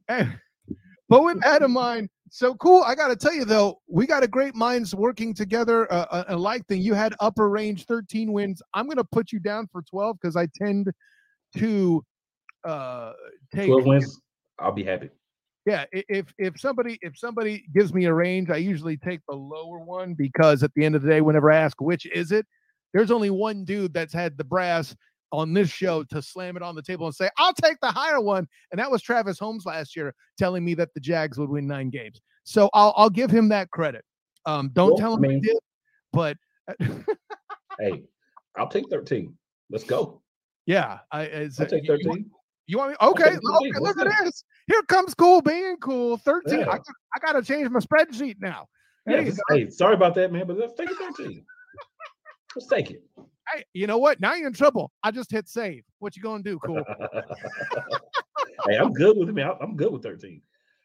Hey, 0.07 0.27
but 1.07 1.23
with 1.23 1.41
that 1.41 1.61
in 1.61 1.71
mind, 1.71 2.09
so 2.29 2.53
cool. 2.55 2.83
I 2.83 2.95
got 2.95 3.07
to 3.07 3.15
tell 3.15 3.33
you 3.33 3.45
though, 3.45 3.79
we 3.87 4.05
got 4.05 4.23
a 4.23 4.27
great 4.27 4.55
minds 4.55 4.93
working 4.93 5.33
together. 5.33 5.91
Uh, 5.91 6.05
uh 6.11 6.23
a, 6.29 6.35
a 6.35 6.37
like 6.37 6.65
thing. 6.67 6.81
You 6.81 6.93
had 6.93 7.15
upper 7.19 7.49
range 7.49 7.85
13 7.85 8.31
wins. 8.31 8.61
I'm 8.73 8.85
going 8.85 8.97
to 8.97 9.03
put 9.03 9.31
you 9.31 9.39
down 9.39 9.67
for 9.71 9.81
12 9.81 10.17
because 10.21 10.35
I 10.35 10.47
tend 10.55 10.91
to 11.57 12.03
uh 12.63 13.13
take 13.53 13.67
12 13.67 13.85
wins, 13.85 14.21
I'll 14.59 14.71
be 14.71 14.83
happy. 14.83 15.09
Yeah, 15.69 15.85
if 15.91 16.33
if 16.39 16.59
somebody 16.59 16.97
if 17.03 17.15
somebody 17.15 17.65
gives 17.75 17.93
me 17.93 18.05
a 18.05 18.13
range, 18.13 18.49
I 18.49 18.55
usually 18.55 18.97
take 18.97 19.19
the 19.29 19.35
lower 19.35 19.77
one 19.77 20.15
because 20.15 20.63
at 20.63 20.73
the 20.73 20.83
end 20.83 20.95
of 20.95 21.03
the 21.03 21.09
day, 21.09 21.21
whenever 21.21 21.51
I 21.51 21.57
ask 21.57 21.79
which 21.79 22.07
is 22.07 22.31
it, 22.31 22.47
there's 22.91 23.11
only 23.11 23.29
one 23.29 23.65
dude 23.65 23.93
that's 23.93 24.11
had 24.11 24.35
the 24.35 24.43
brass 24.43 24.95
on 25.31 25.53
this 25.53 25.69
show 25.69 26.03
to 26.05 26.23
slam 26.23 26.57
it 26.57 26.63
on 26.63 26.73
the 26.73 26.81
table 26.81 27.05
and 27.05 27.13
say, 27.13 27.29
I'll 27.37 27.53
take 27.53 27.79
the 27.81 27.91
higher 27.91 28.19
one. 28.19 28.47
And 28.71 28.79
that 28.79 28.89
was 28.89 29.03
Travis 29.03 29.37
Holmes 29.37 29.63
last 29.63 29.95
year 29.95 30.15
telling 30.39 30.65
me 30.65 30.73
that 30.73 30.91
the 30.95 30.99
Jags 30.99 31.37
would 31.37 31.49
win 31.49 31.67
nine 31.67 31.91
games. 31.91 32.19
So 32.45 32.71
I'll 32.73 32.95
I'll 32.97 33.11
give 33.11 33.29
him 33.29 33.49
that 33.49 33.69
credit. 33.69 34.03
Um, 34.47 34.71
don't 34.73 34.89
well, 34.89 34.97
tell 34.97 35.13
him 35.13 35.23
I 35.23 35.27
mean, 35.27 35.41
did, 35.41 35.57
but 36.11 36.35
hey, 37.79 38.01
I'll 38.57 38.69
take 38.69 38.89
13. 38.89 39.37
Let's 39.69 39.83
go. 39.83 40.23
Yeah, 40.65 40.97
I 41.11 41.47
I'll 41.59 41.65
take 41.67 41.85
13. 41.85 42.31
You 42.69 42.77
want 42.77 42.91
me? 42.91 42.97
Okay, 43.01 43.35
okay 43.35 43.79
look 43.79 43.97
at 43.97 44.23
this. 44.23 44.43
Here 44.67 44.83
comes 44.83 45.15
cool 45.15 45.41
being 45.41 45.77
cool. 45.77 46.17
13. 46.17 46.59
Yeah. 46.59 46.69
I, 46.69 46.75
I 46.75 47.19
got 47.19 47.31
to 47.31 47.41
change 47.41 47.67
my 47.71 47.79
spreadsheet 47.79 48.35
now. 48.39 48.67
Hey, 49.07 49.31
hey, 49.49 49.69
sorry 49.71 49.95
about 49.95 50.13
that, 50.13 50.31
man, 50.31 50.45
but 50.45 50.55
let's 50.55 50.73
take 50.75 50.91
it 50.91 50.95
13. 50.95 51.43
let's 52.55 52.67
take 52.67 52.91
it. 52.91 53.01
Hey, 53.51 53.63
you 53.73 53.87
know 53.87 53.97
what? 53.97 54.19
Now 54.19 54.35
you're 54.35 54.45
in 54.45 54.53
trouble. 54.53 54.91
I 55.01 55.09
just 55.09 55.31
hit 55.31 55.49
save. 55.49 55.83
What 55.97 56.15
you 56.15 56.21
gonna 56.21 56.43
do? 56.43 56.59
Cool. 56.59 56.83
hey, 58.67 58.77
I'm 58.77 58.93
good 58.93 59.17
with 59.17 59.35
it. 59.35 59.57
I'm 59.59 59.75
good 59.75 59.91
with 59.91 60.03
13. 60.03 60.39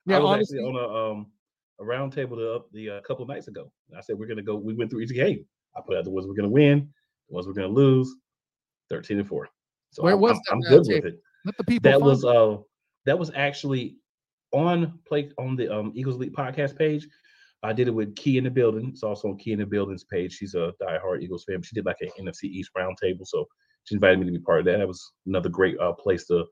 Yeah, 0.06 0.16
I 0.16 0.20
was 0.20 0.30
honestly, 0.30 0.60
actually 0.60 0.70
on 0.70 0.76
a 0.76 1.12
um 1.12 1.26
a 1.80 1.84
round 1.84 2.14
table 2.14 2.38
the 2.38 2.62
the 2.72 2.96
uh, 2.96 3.00
couple 3.02 3.26
nights 3.26 3.48
ago. 3.48 3.70
I 3.94 4.00
said 4.00 4.18
we're 4.18 4.26
gonna 4.26 4.42
go. 4.42 4.56
We 4.56 4.72
went 4.72 4.90
through 4.90 5.00
each 5.00 5.12
game. 5.12 5.44
I 5.76 5.82
put 5.86 5.98
out 5.98 6.04
the 6.04 6.10
ones 6.10 6.26
we're 6.26 6.34
gonna 6.34 6.48
win, 6.48 6.88
the 7.28 7.34
ones 7.34 7.46
we're 7.46 7.52
gonna 7.52 7.68
lose. 7.68 8.10
13 8.88 9.18
and 9.18 9.28
four. 9.28 9.48
So 9.90 10.02
Where 10.02 10.14
I'm, 10.14 10.20
was 10.20 10.40
I'm, 10.50 10.56
I'm 10.56 10.60
good 10.62 10.86
with 10.86 11.04
it. 11.04 11.20
Let 11.44 11.56
the 11.56 11.64
people. 11.64 11.90
That 11.90 12.00
was 12.00 12.24
uh 12.24 12.58
that 13.06 13.18
was 13.18 13.30
actually 13.34 13.96
on 14.52 14.98
play 15.06 15.30
on 15.38 15.56
the 15.56 15.74
um 15.74 15.92
Eagles 15.94 16.16
League 16.16 16.32
podcast 16.32 16.76
page. 16.76 17.06
I 17.62 17.72
did 17.72 17.88
it 17.88 17.94
with 17.94 18.14
Key 18.14 18.36
in 18.36 18.44
the 18.44 18.50
building. 18.50 18.90
It's 18.90 19.02
also 19.02 19.28
on 19.28 19.38
Key 19.38 19.52
in 19.52 19.58
the 19.58 19.66
building's 19.66 20.04
page. 20.04 20.34
She's 20.34 20.54
a 20.54 20.72
diehard 20.82 21.22
Eagles 21.22 21.44
fan. 21.44 21.62
She 21.62 21.74
did 21.74 21.86
like 21.86 21.96
an 22.00 22.10
NFC 22.20 22.44
East 22.44 22.70
roundtable, 22.76 23.26
so 23.26 23.46
she 23.84 23.94
invited 23.94 24.18
me 24.18 24.26
to 24.26 24.32
be 24.32 24.38
part 24.38 24.60
of 24.60 24.64
that. 24.66 24.78
That 24.78 24.88
was 24.88 25.12
another 25.26 25.48
great 25.48 25.78
uh, 25.78 25.92
place 25.92 26.26
to 26.26 26.44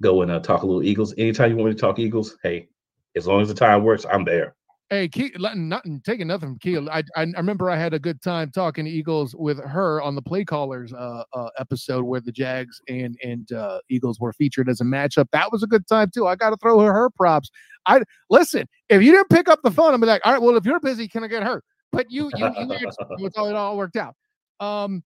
go 0.00 0.22
and 0.22 0.30
uh, 0.30 0.40
talk 0.40 0.62
a 0.62 0.66
little 0.66 0.82
Eagles. 0.82 1.12
Anytime 1.18 1.50
you 1.50 1.56
want 1.56 1.70
me 1.70 1.74
to 1.74 1.80
talk 1.80 1.98
Eagles, 1.98 2.36
hey, 2.42 2.68
as 3.16 3.26
long 3.26 3.42
as 3.42 3.48
the 3.48 3.54
time 3.54 3.82
works, 3.82 4.06
I'm 4.08 4.24
there. 4.24 4.54
Hey, 4.90 5.06
Key, 5.06 5.32
nothing, 5.38 6.00
taking 6.02 6.28
nothing 6.28 6.48
from 6.48 6.58
Keel. 6.60 6.88
I, 6.88 7.02
I 7.14 7.24
remember 7.36 7.68
I 7.68 7.76
had 7.76 7.92
a 7.92 7.98
good 7.98 8.22
time 8.22 8.50
talking 8.50 8.86
to 8.86 8.90
Eagles 8.90 9.34
with 9.34 9.62
her 9.62 10.00
on 10.00 10.14
the 10.14 10.22
Play 10.22 10.46
Callers 10.46 10.94
uh, 10.94 11.24
uh, 11.34 11.50
episode 11.58 12.04
where 12.04 12.22
the 12.22 12.32
Jags 12.32 12.80
and 12.88 13.14
and 13.22 13.52
uh, 13.52 13.80
Eagles 13.90 14.18
were 14.18 14.32
featured 14.32 14.66
as 14.66 14.80
a 14.80 14.84
matchup. 14.84 15.26
That 15.32 15.52
was 15.52 15.62
a 15.62 15.66
good 15.66 15.86
time 15.88 16.10
too. 16.10 16.26
I 16.26 16.36
got 16.36 16.50
to 16.50 16.56
throw 16.56 16.78
her 16.80 16.92
her 16.94 17.10
props. 17.10 17.50
I 17.84 18.00
listen. 18.30 18.66
If 18.88 19.02
you 19.02 19.12
didn't 19.12 19.28
pick 19.28 19.50
up 19.50 19.60
the 19.62 19.70
phone, 19.70 19.92
I'm 19.92 20.00
like, 20.00 20.22
all 20.24 20.32
right, 20.32 20.40
well, 20.40 20.56
if 20.56 20.64
you're 20.64 20.80
busy, 20.80 21.06
can 21.06 21.22
I 21.22 21.28
get 21.28 21.42
her? 21.42 21.62
But 21.92 22.06
you, 22.10 22.30
you, 22.36 22.46
you 22.46 22.52
it's 23.18 23.36
all 23.36 23.48
it 23.50 23.56
all 23.56 23.76
worked 23.76 23.96
out. 23.96 24.14
Um, 24.58 25.02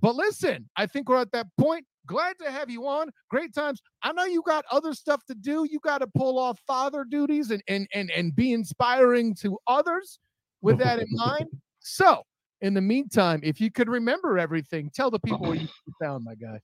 but 0.00 0.14
listen, 0.14 0.70
I 0.76 0.86
think 0.86 1.08
we're 1.08 1.20
at 1.20 1.32
that 1.32 1.46
point 1.58 1.84
glad 2.06 2.36
to 2.42 2.50
have 2.50 2.70
you 2.70 2.86
on. 2.86 3.10
Great 3.30 3.54
times. 3.54 3.80
I 4.02 4.12
know 4.12 4.24
you 4.24 4.42
got 4.46 4.64
other 4.70 4.92
stuff 4.94 5.22
to 5.26 5.34
do. 5.34 5.66
You 5.70 5.78
got 5.80 5.98
to 5.98 6.06
pull 6.06 6.38
off 6.38 6.58
father 6.66 7.04
duties 7.04 7.50
and 7.50 7.62
and 7.68 7.86
and 7.94 8.10
and 8.10 8.34
be 8.34 8.52
inspiring 8.52 9.34
to 9.36 9.58
others 9.66 10.18
with 10.62 10.78
that 10.78 10.98
in 10.98 11.06
mind. 11.10 11.46
So, 11.86 12.22
in 12.62 12.72
the 12.72 12.80
meantime, 12.80 13.40
if 13.42 13.60
you 13.60 13.70
could 13.70 13.90
remember 13.90 14.38
everything, 14.38 14.90
tell 14.94 15.10
the 15.10 15.18
people 15.18 15.48
where 15.48 15.56
you 15.56 15.68
found 16.02 16.24
my 16.24 16.34
guy. 16.34 16.58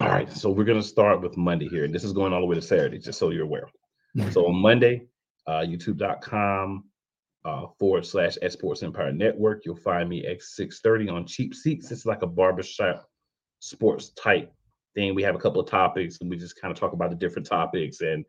All 0.00 0.08
right, 0.08 0.32
so 0.32 0.48
we're 0.48 0.64
gonna 0.64 0.82
start 0.82 1.20
with 1.20 1.36
Monday 1.36 1.68
here, 1.68 1.84
and 1.84 1.94
this 1.94 2.04
is 2.04 2.14
going 2.14 2.32
all 2.32 2.40
the 2.40 2.46
way 2.46 2.54
to 2.54 2.62
Saturday, 2.62 2.98
just 2.98 3.18
so 3.18 3.28
you're 3.28 3.44
aware. 3.44 3.68
so 4.30 4.46
on 4.46 4.56
Monday, 4.62 5.08
uh, 5.46 5.60
YouTube.com 5.60 6.84
uh, 7.44 7.66
forward 7.78 8.06
slash 8.06 8.38
Sports 8.48 8.82
Empire 8.82 9.12
Network, 9.12 9.66
you'll 9.66 9.76
find 9.76 10.08
me 10.08 10.26
at 10.26 10.40
6:30 10.40 11.12
on 11.12 11.26
Cheap 11.26 11.54
Seats. 11.54 11.90
It's 11.90 12.06
like 12.06 12.22
a 12.22 12.26
barbershop 12.26 13.06
sports 13.60 14.10
type 14.10 14.52
thing. 14.96 15.14
We 15.14 15.22
have 15.22 15.36
a 15.36 15.38
couple 15.38 15.60
of 15.60 15.70
topics, 15.70 16.18
and 16.20 16.28
we 16.28 16.36
just 16.36 16.60
kind 16.60 16.72
of 16.72 16.80
talk 16.80 16.92
about 16.92 17.10
the 17.10 17.16
different 17.16 17.46
topics 17.46 18.00
and 18.00 18.24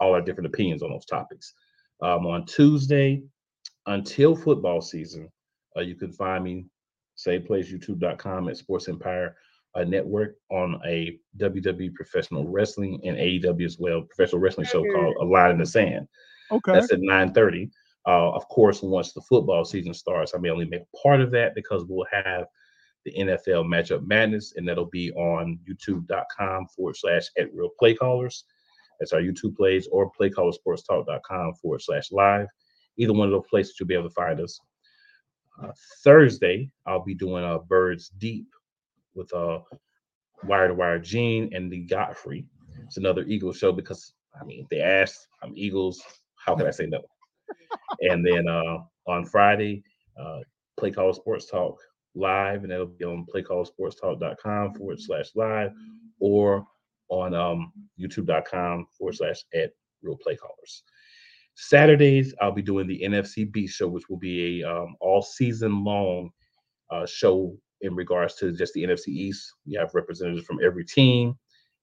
all 0.00 0.14
our 0.14 0.20
different 0.20 0.46
opinions 0.46 0.82
on 0.82 0.90
those 0.90 1.06
topics. 1.06 1.54
Um, 2.02 2.26
on 2.26 2.46
Tuesday, 2.46 3.22
until 3.86 4.34
football 4.34 4.80
season, 4.80 5.30
uh, 5.76 5.82
you 5.82 5.94
can 5.94 6.10
find 6.12 6.42
me 6.42 6.66
same 7.14 7.42
place 7.42 7.70
youtube.com 7.70 8.48
at 8.48 8.56
Sports 8.56 8.88
Empire 8.88 9.36
uh, 9.74 9.84
Network 9.84 10.36
on 10.50 10.80
a 10.86 11.18
WWE 11.38 11.94
Professional 11.94 12.48
Wrestling 12.48 12.98
and 13.04 13.16
AEW 13.16 13.64
as 13.64 13.78
well 13.78 14.02
professional 14.02 14.40
wrestling 14.40 14.66
show 14.66 14.82
called 14.82 15.16
A 15.20 15.24
Line 15.24 15.52
in 15.52 15.58
the 15.58 15.66
Sand. 15.66 16.08
Okay, 16.50 16.72
that's 16.72 16.92
at 16.92 17.00
nine 17.00 17.32
thirty. 17.32 17.70
Uh, 18.06 18.30
of 18.32 18.48
course, 18.48 18.82
once 18.82 19.12
the 19.12 19.20
football 19.20 19.64
season 19.64 19.92
starts, 19.92 20.32
I 20.34 20.38
may 20.38 20.50
only 20.50 20.64
make 20.64 20.82
part 21.00 21.20
of 21.20 21.30
that 21.32 21.54
because 21.54 21.84
we'll 21.86 22.06
have 22.10 22.46
the 23.04 23.12
NFL 23.12 23.66
Matchup 23.66 24.06
Madness, 24.06 24.54
and 24.56 24.66
that'll 24.68 24.86
be 24.86 25.10
on 25.12 25.58
youtube.com 25.68 26.66
forward 26.68 26.96
slash 26.96 27.28
at 27.38 27.52
real 27.54 27.70
play 27.78 27.94
callers. 27.94 28.44
That's 28.98 29.12
our 29.12 29.20
YouTube 29.20 29.56
plays 29.56 29.88
or 29.90 30.12
playcallersportstalk.com 30.12 31.54
forward 31.54 31.82
slash 31.82 32.12
live. 32.12 32.46
Either 32.98 33.14
one 33.14 33.28
of 33.28 33.32
those 33.32 33.48
places 33.48 33.74
you'll 33.78 33.86
be 33.86 33.94
able 33.94 34.08
to 34.08 34.14
find 34.14 34.40
us. 34.40 34.60
Uh, 35.62 35.72
Thursday, 36.04 36.70
I'll 36.86 37.04
be 37.04 37.14
doing 37.14 37.44
a 37.44 37.56
uh, 37.56 37.58
Birds 37.58 38.10
Deep 38.18 38.46
with 39.14 39.32
uh, 39.32 39.60
Wire 40.44 40.68
to 40.68 40.74
Wire 40.74 40.98
Gene 40.98 41.50
and 41.54 41.72
the 41.72 41.80
Godfrey. 41.80 42.46
It's 42.84 42.98
another 42.98 43.24
Eagles 43.24 43.58
show 43.58 43.72
because 43.72 44.12
I 44.40 44.44
mean 44.44 44.66
they 44.70 44.80
asked, 44.80 45.28
I'm 45.42 45.52
Eagles. 45.54 46.02
How 46.36 46.54
can 46.54 46.66
I 46.66 46.70
say 46.70 46.86
no? 46.86 47.00
and 48.00 48.24
then 48.24 48.48
uh, 48.48 48.78
on 49.06 49.24
Friday, 49.24 49.82
uh, 50.18 50.40
Play 50.78 50.90
Caller 50.90 51.12
Sports 51.12 51.50
Talk 51.50 51.78
live, 52.14 52.62
and 52.62 52.70
that'll 52.70 52.86
be 52.86 53.04
on 53.04 53.26
playcallsportstalk.com 53.32 54.74
forward 54.74 55.00
slash 55.00 55.30
live 55.34 55.72
or 56.20 56.66
on 57.08 57.34
um, 57.34 57.72
youtube.com 57.98 58.86
forward 58.96 59.16
slash 59.16 59.44
at 59.54 59.70
real 60.02 60.16
play 60.16 60.36
callers. 60.36 60.82
Saturdays, 61.54 62.34
I'll 62.40 62.52
be 62.52 62.62
doing 62.62 62.86
the 62.86 63.02
NFC 63.02 63.50
Beast 63.50 63.76
show, 63.76 63.88
which 63.88 64.08
will 64.08 64.18
be 64.18 64.62
a 64.62 64.70
um, 64.70 64.96
all 65.00 65.20
season 65.20 65.84
long 65.84 66.30
uh, 66.90 67.06
show 67.06 67.56
in 67.82 67.94
regards 67.94 68.36
to 68.36 68.52
just 68.52 68.72
the 68.74 68.84
NFC 68.84 69.08
East. 69.08 69.52
We 69.66 69.74
have 69.74 69.94
representatives 69.94 70.46
from 70.46 70.58
every 70.64 70.84
team. 70.84 71.34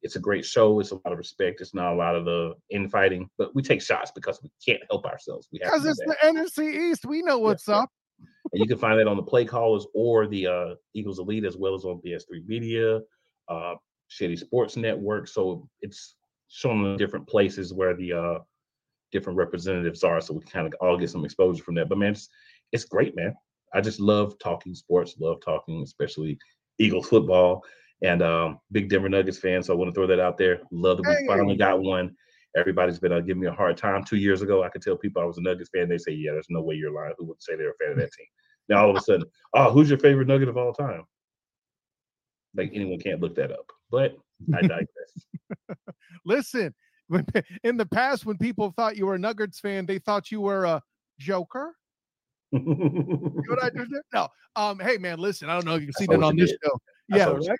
It's 0.03 0.15
a 0.15 0.19
great 0.19 0.45
show. 0.45 0.79
It's 0.79 0.91
a 0.91 0.95
lot 0.95 1.11
of 1.11 1.17
respect. 1.17 1.59
It's 1.59 1.73
not 1.73 1.93
a 1.93 1.95
lot 1.95 2.15
of 2.15 2.25
the 2.25 2.53
infighting, 2.69 3.29
but 3.37 3.53
we 3.55 3.61
take 3.61 3.81
shots 3.81 4.11
because 4.13 4.39
we 4.41 4.49
can't 4.65 4.81
help 4.89 5.05
ourselves. 5.05 5.47
We 5.51 5.59
Because 5.59 5.85
it's 5.85 5.99
that. 5.99 6.17
the 6.21 6.27
NFC 6.27 6.91
East. 6.91 7.05
We 7.05 7.21
know 7.23 7.39
what's 7.39 7.67
yeah. 7.67 7.79
up 7.79 7.89
and 8.51 8.61
you 8.61 8.67
can 8.67 8.77
find 8.77 8.99
that 8.99 9.07
on 9.07 9.17
the 9.17 9.23
play 9.23 9.45
callers 9.45 9.85
or 9.93 10.27
the 10.27 10.47
uh, 10.47 10.75
Eagles 10.93 11.19
Elite 11.19 11.45
as 11.45 11.57
well 11.57 11.75
as 11.75 11.85
on 11.85 12.01
BS3 12.05 12.45
Media, 12.45 13.01
uh, 13.49 13.75
Shady 14.07 14.35
Sports 14.35 14.77
Network. 14.77 15.27
So 15.27 15.67
it's 15.81 16.15
shown 16.49 16.85
in 16.85 16.97
different 16.97 17.27
places 17.27 17.73
where 17.73 17.95
the 17.95 18.13
uh, 18.13 18.39
different 19.11 19.37
representatives 19.37 20.03
are. 20.03 20.21
So 20.21 20.33
we 20.33 20.45
kind 20.45 20.67
of 20.67 20.73
all 20.81 20.97
get 20.97 21.09
some 21.09 21.25
exposure 21.25 21.63
from 21.63 21.75
that. 21.75 21.89
But 21.89 21.97
man, 21.97 22.11
it's, 22.11 22.29
it's 22.71 22.85
great, 22.85 23.15
man. 23.15 23.33
I 23.73 23.81
just 23.81 23.99
love 23.99 24.37
talking 24.39 24.73
sports, 24.75 25.15
love 25.19 25.37
talking, 25.43 25.81
especially 25.83 26.37
Eagles 26.79 27.09
football. 27.09 27.63
And 28.03 28.21
um, 28.21 28.59
big 28.71 28.89
Denver 28.89 29.09
Nuggets 29.09 29.39
fan, 29.39 29.63
so 29.63 29.73
I 29.73 29.75
want 29.75 29.89
to 29.89 29.93
throw 29.93 30.05
that 30.05 30.19
out 30.19 30.37
there. 30.37 30.61
Love 30.71 30.97
that 30.97 31.17
we 31.19 31.27
finally 31.27 31.55
got 31.55 31.81
one. 31.81 32.15
Everybody's 32.57 32.99
been 32.99 33.13
uh, 33.13 33.19
giving 33.19 33.41
me 33.41 33.47
a 33.47 33.53
hard 33.53 33.77
time. 33.77 34.03
Two 34.03 34.17
years 34.17 34.41
ago, 34.41 34.63
I 34.63 34.69
could 34.69 34.81
tell 34.81 34.97
people 34.97 35.21
I 35.21 35.25
was 35.25 35.37
a 35.37 35.41
Nuggets 35.41 35.69
fan. 35.69 35.87
They 35.87 35.97
say, 35.97 36.11
"Yeah, 36.13 36.31
there's 36.31 36.49
no 36.49 36.61
way 36.61 36.75
you're 36.75 36.91
lying." 36.91 37.13
Who 37.17 37.25
would 37.25 37.41
say 37.41 37.55
they're 37.55 37.71
a 37.71 37.75
fan 37.75 37.91
of 37.91 37.97
that 37.97 38.11
team? 38.11 38.27
Now 38.69 38.83
all 38.83 38.89
of 38.89 38.97
a 38.97 39.01
sudden, 39.01 39.25
oh, 39.53 39.71
who's 39.71 39.89
your 39.89 39.99
favorite 39.99 40.27
Nugget 40.27 40.49
of 40.49 40.57
all 40.57 40.73
time? 40.73 41.03
Like 42.55 42.71
anyone 42.73 42.99
can't 42.99 43.21
look 43.21 43.35
that 43.35 43.51
up. 43.51 43.71
But 43.91 44.17
I 44.53 44.61
digress. 44.61 44.87
Listen, 46.25 46.73
when, 47.07 47.25
in 47.63 47.77
the 47.77 47.85
past, 47.85 48.25
when 48.25 48.37
people 48.37 48.73
thought 48.75 48.97
you 48.97 49.05
were 49.05 49.15
a 49.15 49.19
Nuggets 49.19 49.59
fan, 49.59 49.85
they 49.85 49.99
thought 49.99 50.31
you 50.31 50.41
were 50.41 50.65
a 50.65 50.81
Joker. 51.19 51.75
what 52.51 53.63
I 53.63 53.69
just 53.75 53.91
No. 54.13 54.27
Um, 54.55 54.79
hey 54.79 54.97
man, 54.97 55.19
listen, 55.19 55.49
I 55.49 55.53
don't 55.53 55.65
know 55.65 55.75
if 55.75 55.83
you've 55.83 55.95
seen 55.95 56.11
it 56.11 56.23
on 56.23 56.35
this 56.35 56.49
did. 56.51 56.59
show. 56.63 56.79
yeah, 57.09 57.25
right? 57.25 57.59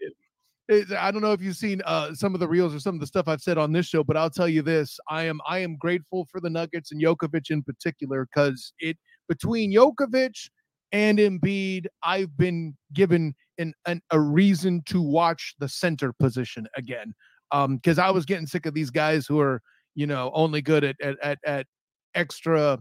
I 0.69 1.11
don't 1.11 1.21
know 1.21 1.31
if 1.31 1.41
you've 1.41 1.55
seen 1.55 1.81
uh, 1.85 2.13
some 2.13 2.33
of 2.33 2.39
the 2.39 2.47
reels 2.47 2.75
or 2.75 2.79
some 2.79 2.95
of 2.95 2.99
the 2.99 3.07
stuff 3.07 3.27
I've 3.27 3.41
said 3.41 3.57
on 3.57 3.71
this 3.71 3.85
show, 3.85 4.03
but 4.03 4.17
I'll 4.17 4.29
tell 4.29 4.49
you 4.49 4.61
this: 4.61 4.99
I 5.09 5.23
am 5.23 5.39
I 5.47 5.59
am 5.59 5.77
grateful 5.77 6.27
for 6.29 6.41
the 6.41 6.49
Nuggets 6.49 6.91
and 6.91 7.01
Jokovic 7.01 7.49
in 7.49 7.63
particular 7.63 8.27
because 8.33 8.73
it 8.79 8.97
between 9.29 9.73
Jokovic 9.73 10.49
and 10.91 11.19
Embiid, 11.19 11.85
I've 12.03 12.35
been 12.37 12.75
given 12.93 13.33
an, 13.57 13.73
an 13.85 14.01
a 14.11 14.19
reason 14.19 14.81
to 14.87 15.01
watch 15.01 15.55
the 15.59 15.69
center 15.69 16.13
position 16.13 16.67
again. 16.75 17.13
Um, 17.51 17.77
because 17.77 17.97
I 17.97 18.09
was 18.09 18.25
getting 18.25 18.45
sick 18.45 18.65
of 18.65 18.73
these 18.73 18.89
guys 18.89 19.25
who 19.25 19.39
are 19.39 19.61
you 19.95 20.05
know 20.05 20.31
only 20.33 20.61
good 20.61 20.83
at 20.83 20.95
at 21.01 21.17
at, 21.23 21.37
at 21.45 21.65
extra 22.13 22.79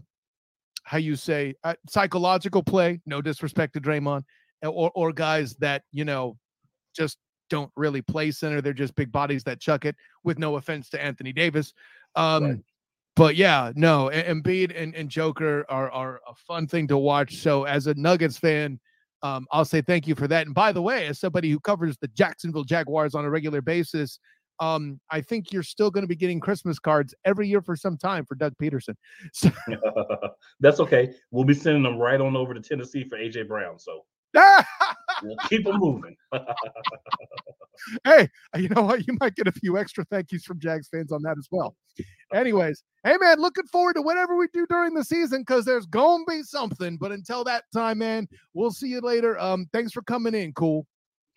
how 0.83 0.97
you 0.97 1.15
say 1.15 1.53
uh, 1.63 1.75
psychological 1.89 2.63
play. 2.63 2.99
No 3.05 3.21
disrespect 3.21 3.73
to 3.73 3.81
Draymond, 3.81 4.23
or 4.63 4.91
or 4.93 5.13
guys 5.13 5.55
that 5.59 5.83
you 5.93 6.03
know 6.03 6.37
just 6.93 7.17
don't 7.49 7.71
really 7.75 8.01
play 8.01 8.31
center. 8.31 8.61
They're 8.61 8.73
just 8.73 8.95
big 8.95 9.11
bodies 9.11 9.43
that 9.45 9.59
chuck 9.59 9.85
it. 9.85 9.95
With 10.23 10.39
no 10.39 10.55
offense 10.55 10.89
to 10.89 11.01
Anthony 11.01 11.31
Davis, 11.33 11.73
um, 12.15 12.43
right. 12.43 12.59
but 13.15 13.35
yeah, 13.35 13.71
no, 13.75 14.09
Embiid 14.13 14.73
and, 14.75 14.93
and 14.95 15.09
Joker 15.09 15.65
are 15.69 15.89
are 15.91 16.21
a 16.27 16.35
fun 16.35 16.67
thing 16.67 16.87
to 16.87 16.97
watch. 16.97 17.37
So 17.37 17.63
as 17.63 17.87
a 17.87 17.93
Nuggets 17.93 18.37
fan, 18.37 18.79
um, 19.23 19.47
I'll 19.51 19.65
say 19.65 19.81
thank 19.81 20.07
you 20.07 20.15
for 20.15 20.27
that. 20.27 20.45
And 20.45 20.55
by 20.55 20.71
the 20.71 20.81
way, 20.81 21.07
as 21.07 21.19
somebody 21.19 21.49
who 21.49 21.59
covers 21.59 21.97
the 21.97 22.07
Jacksonville 22.09 22.63
Jaguars 22.63 23.15
on 23.15 23.25
a 23.25 23.29
regular 23.29 23.61
basis, 23.61 24.19
um, 24.59 24.99
I 25.11 25.21
think 25.21 25.51
you're 25.51 25.63
still 25.63 25.91
going 25.91 26.03
to 26.03 26.07
be 26.07 26.15
getting 26.15 26.39
Christmas 26.39 26.79
cards 26.79 27.13
every 27.25 27.47
year 27.47 27.61
for 27.61 27.75
some 27.75 27.97
time 27.97 28.25
for 28.25 28.35
Doug 28.35 28.53
Pederson. 28.61 28.95
So 29.33 29.49
that's 30.59 30.79
okay. 30.79 31.13
We'll 31.31 31.45
be 31.45 31.53
sending 31.53 31.83
them 31.83 31.97
right 31.97 32.19
on 32.19 32.35
over 32.35 32.53
to 32.53 32.61
Tennessee 32.61 33.03
for 33.07 33.17
AJ 33.17 33.47
Brown. 33.47 33.77
So 33.79 34.03
we'll 35.23 35.37
keep 35.49 35.65
them 35.65 35.77
moving. 35.77 36.15
hey, 38.03 38.29
you 38.55 38.69
know 38.69 38.83
what? 38.83 39.07
You 39.07 39.17
might 39.19 39.35
get 39.35 39.47
a 39.47 39.51
few 39.51 39.77
extra 39.77 40.05
thank 40.05 40.31
yous 40.31 40.43
from 40.43 40.59
Jags 40.59 40.87
fans 40.89 41.11
on 41.11 41.21
that 41.23 41.37
as 41.37 41.47
well. 41.51 41.75
Anyways, 42.33 42.83
hey 43.03 43.15
man, 43.19 43.39
looking 43.39 43.65
forward 43.67 43.95
to 43.95 44.01
whatever 44.01 44.35
we 44.35 44.47
do 44.53 44.65
during 44.67 44.93
the 44.93 45.03
season 45.03 45.41
because 45.41 45.65
there's 45.65 45.85
gonna 45.85 46.23
be 46.27 46.43
something. 46.43 46.97
But 46.97 47.11
until 47.11 47.43
that 47.45 47.63
time, 47.73 47.99
man, 47.99 48.27
we'll 48.53 48.71
see 48.71 48.87
you 48.87 49.01
later. 49.01 49.39
Um, 49.39 49.67
thanks 49.73 49.91
for 49.91 50.01
coming 50.03 50.35
in. 50.35 50.53
Cool. 50.53 50.85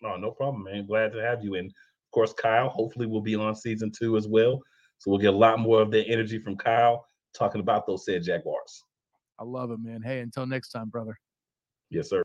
Oh, 0.03 0.17
no 0.17 0.31
problem, 0.31 0.63
man. 0.63 0.85
Glad 0.87 1.13
to 1.13 1.21
have 1.21 1.43
you. 1.43 1.55
And 1.55 1.67
of 1.67 2.11
course, 2.11 2.33
Kyle, 2.33 2.69
hopefully 2.69 3.05
we'll 3.05 3.21
be 3.21 3.35
on 3.35 3.55
season 3.55 3.91
two 3.91 4.17
as 4.17 4.27
well. 4.27 4.59
So 4.97 5.09
we'll 5.09 5.19
get 5.19 5.33
a 5.33 5.37
lot 5.37 5.59
more 5.59 5.81
of 5.81 5.91
the 5.91 6.07
energy 6.07 6.39
from 6.39 6.57
Kyle 6.57 7.05
talking 7.33 7.61
about 7.61 7.87
those 7.87 8.05
said 8.05 8.23
Jaguars. 8.23 8.83
I 9.39 9.43
love 9.43 9.71
it, 9.71 9.79
man. 9.81 10.01
Hey, 10.03 10.19
until 10.19 10.45
next 10.45 10.69
time, 10.69 10.89
brother. 10.89 11.17
Yes, 11.89 12.09
sir. 12.09 12.23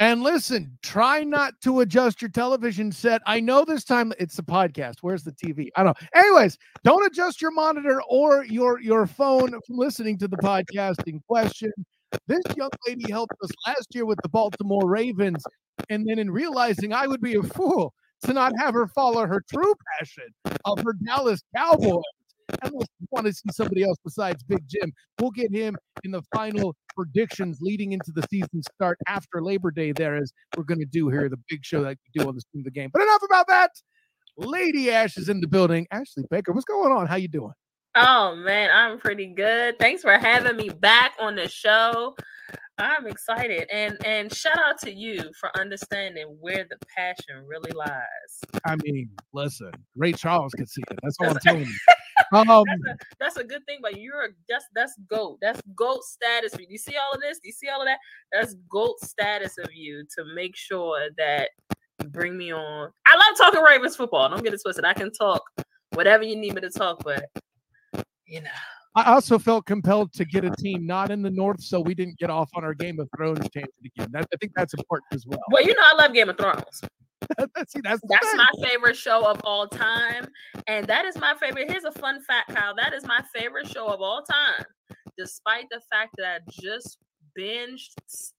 And 0.00 0.22
listen, 0.22 0.78
try 0.82 1.24
not 1.24 1.60
to 1.62 1.80
adjust 1.80 2.22
your 2.22 2.30
television 2.30 2.92
set. 2.92 3.20
I 3.26 3.40
know 3.40 3.64
this 3.64 3.82
time 3.82 4.12
it's 4.18 4.38
a 4.38 4.44
podcast. 4.44 4.96
Where's 5.00 5.24
the 5.24 5.32
TV? 5.32 5.70
I 5.76 5.82
don't 5.82 6.00
know. 6.00 6.08
Anyways, 6.14 6.56
don't 6.84 7.04
adjust 7.04 7.42
your 7.42 7.50
monitor 7.50 8.00
or 8.08 8.44
your 8.44 8.80
your 8.80 9.06
phone 9.08 9.50
from 9.50 9.76
listening 9.76 10.16
to 10.18 10.28
the 10.28 10.36
podcast 10.36 11.06
in 11.08 11.20
question. 11.26 11.72
This 12.28 12.42
young 12.56 12.70
lady 12.86 13.10
helped 13.10 13.34
us 13.42 13.50
last 13.66 13.88
year 13.92 14.06
with 14.06 14.18
the 14.22 14.28
Baltimore 14.28 14.88
Ravens, 14.88 15.42
and 15.90 16.08
then 16.08 16.20
in 16.20 16.30
realizing 16.30 16.92
I 16.92 17.08
would 17.08 17.20
be 17.20 17.34
a 17.34 17.42
fool 17.42 17.92
to 18.22 18.32
not 18.32 18.52
have 18.58 18.74
her 18.74 18.86
follow 18.86 19.26
her 19.26 19.42
true 19.52 19.74
passion 19.98 20.28
of 20.64 20.78
her 20.80 20.94
Dallas 21.04 21.42
Cowboys 21.56 22.02
I 22.62 22.70
want 23.10 23.26
to 23.26 23.32
see 23.32 23.50
somebody 23.52 23.84
else 23.84 23.98
besides 24.04 24.42
Big 24.42 24.62
Jim. 24.68 24.92
We'll 25.20 25.30
get 25.30 25.52
him 25.52 25.76
in 26.04 26.12
the 26.12 26.22
final 26.34 26.74
predictions 26.94 27.58
leading 27.60 27.92
into 27.92 28.12
the 28.14 28.24
season 28.30 28.62
start 28.74 28.98
after 29.06 29.42
Labor 29.42 29.70
Day. 29.70 29.92
There, 29.92 30.16
as 30.16 30.32
we're 30.56 30.64
going 30.64 30.80
to 30.80 30.86
do 30.86 31.08
here, 31.08 31.28
the 31.28 31.38
big 31.48 31.64
show 31.64 31.82
that 31.82 31.96
we 32.14 32.20
do 32.20 32.28
on 32.28 32.34
the 32.34 32.40
stream 32.40 32.62
of 32.62 32.64
the 32.64 32.70
game. 32.70 32.90
But 32.92 33.02
enough 33.02 33.22
about 33.24 33.46
that. 33.48 33.70
Lady 34.36 34.90
Ash 34.90 35.16
is 35.16 35.28
in 35.28 35.40
the 35.40 35.48
building. 35.48 35.86
Ashley 35.90 36.24
Baker, 36.30 36.52
what's 36.52 36.64
going 36.64 36.92
on? 36.92 37.06
How 37.06 37.16
you 37.16 37.28
doing? 37.28 37.52
Oh 37.94 38.36
man, 38.36 38.70
I'm 38.72 38.98
pretty 38.98 39.26
good. 39.34 39.78
Thanks 39.78 40.02
for 40.02 40.12
having 40.12 40.56
me 40.56 40.68
back 40.68 41.12
on 41.18 41.34
the 41.34 41.48
show. 41.48 42.14
I'm 42.78 43.08
excited 43.08 43.66
and 43.72 43.98
and 44.06 44.32
shout 44.32 44.58
out 44.58 44.78
to 44.82 44.92
you 44.92 45.32
for 45.40 45.50
understanding 45.58 46.36
where 46.40 46.64
the 46.70 46.76
passion 46.96 47.44
really 47.46 47.72
lies. 47.72 48.62
I 48.64 48.76
mean, 48.84 49.10
listen, 49.32 49.72
Ray 49.96 50.12
Charles 50.12 50.52
could 50.54 50.68
see 50.68 50.82
it. 50.88 50.98
That's 51.02 51.16
all 51.20 51.30
I'm 51.30 51.38
telling 51.38 51.64
you. 51.64 51.78
Um, 52.32 52.46
that's, 52.46 52.80
a, 52.82 52.96
that's, 53.18 53.36
a, 53.36 53.44
good 53.44 53.64
thing, 53.66 53.78
but 53.80 53.98
you're 53.98 54.24
a, 54.24 54.28
that's 54.48 54.66
that's 54.74 54.94
goat. 55.08 55.38
That's 55.40 55.62
goat 55.74 56.04
status 56.04 56.54
for 56.54 56.60
you. 56.60 56.66
Do 56.66 56.72
you 56.72 56.78
see 56.78 56.96
all 56.96 57.14
of 57.14 57.20
this? 57.20 57.38
Do 57.38 57.48
you 57.48 57.52
see 57.52 57.68
all 57.68 57.80
of 57.80 57.86
that? 57.86 57.98
That's 58.32 58.54
goat 58.68 59.00
status 59.00 59.56
of 59.58 59.72
you 59.72 60.04
to 60.16 60.24
make 60.34 60.56
sure 60.56 61.08
that 61.16 61.50
you 62.02 62.08
bring 62.08 62.36
me 62.36 62.52
on. 62.52 62.90
I 63.06 63.14
love 63.14 63.38
talking 63.38 63.62
Ravens 63.62 63.96
football. 63.96 64.28
Don't 64.28 64.42
get 64.42 64.52
it 64.52 64.60
twisted. 64.62 64.84
I 64.84 64.92
can 64.92 65.10
talk 65.12 65.42
whatever 65.94 66.22
you 66.22 66.36
need 66.36 66.54
me 66.54 66.60
to 66.60 66.70
talk, 66.70 67.02
but 67.02 67.24
you 68.26 68.42
know. 68.42 68.50
I 68.94 69.12
also 69.12 69.38
felt 69.38 69.64
compelled 69.66 70.12
to 70.14 70.24
get 70.24 70.44
a 70.44 70.50
team 70.50 70.84
not 70.84 71.10
in 71.10 71.22
the 71.22 71.30
north, 71.30 71.62
so 71.62 71.78
we 71.78 71.94
didn't 71.94 72.18
get 72.18 72.30
off 72.30 72.50
on 72.54 72.64
our 72.64 72.74
Game 72.74 72.98
of 72.98 73.08
Thrones 73.16 73.48
tangent 73.50 73.72
again. 73.84 74.08
That, 74.12 74.26
I 74.32 74.36
think 74.38 74.52
that's 74.56 74.74
important 74.74 75.06
as 75.12 75.24
well. 75.26 75.40
Well, 75.52 75.62
you 75.62 75.74
know, 75.74 75.82
I 75.84 75.94
love 75.94 76.12
Game 76.12 76.28
of 76.28 76.36
Thrones. 76.36 76.82
See, 77.68 77.80
that's 77.82 78.00
that's 78.08 78.36
my 78.36 78.50
favorite 78.62 78.96
show 78.96 79.28
of 79.28 79.40
all 79.44 79.66
time, 79.66 80.28
and 80.66 80.86
that 80.86 81.04
is 81.04 81.16
my 81.16 81.34
favorite. 81.40 81.70
Here's 81.70 81.84
a 81.84 81.92
fun 81.92 82.22
fact, 82.22 82.54
Kyle. 82.54 82.74
That 82.76 82.94
is 82.94 83.04
my 83.04 83.22
favorite 83.34 83.68
show 83.68 83.86
of 83.86 84.00
all 84.00 84.22
time, 84.22 84.64
despite 85.16 85.66
the 85.70 85.80
fact 85.90 86.14
that 86.18 86.42
I 86.42 86.50
just 86.60 86.98
binged 87.38 87.90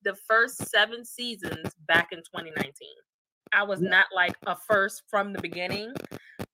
the 0.04 0.16
first 0.28 0.70
seven 0.70 1.06
seasons 1.06 1.74
back 1.88 2.10
in 2.12 2.20
2019. 2.20 2.72
I 3.54 3.64
was 3.64 3.82
not 3.82 4.06
like 4.16 4.36
a 4.46 4.56
first 4.68 5.04
from 5.10 5.34
the 5.34 5.42
beginning 5.42 5.94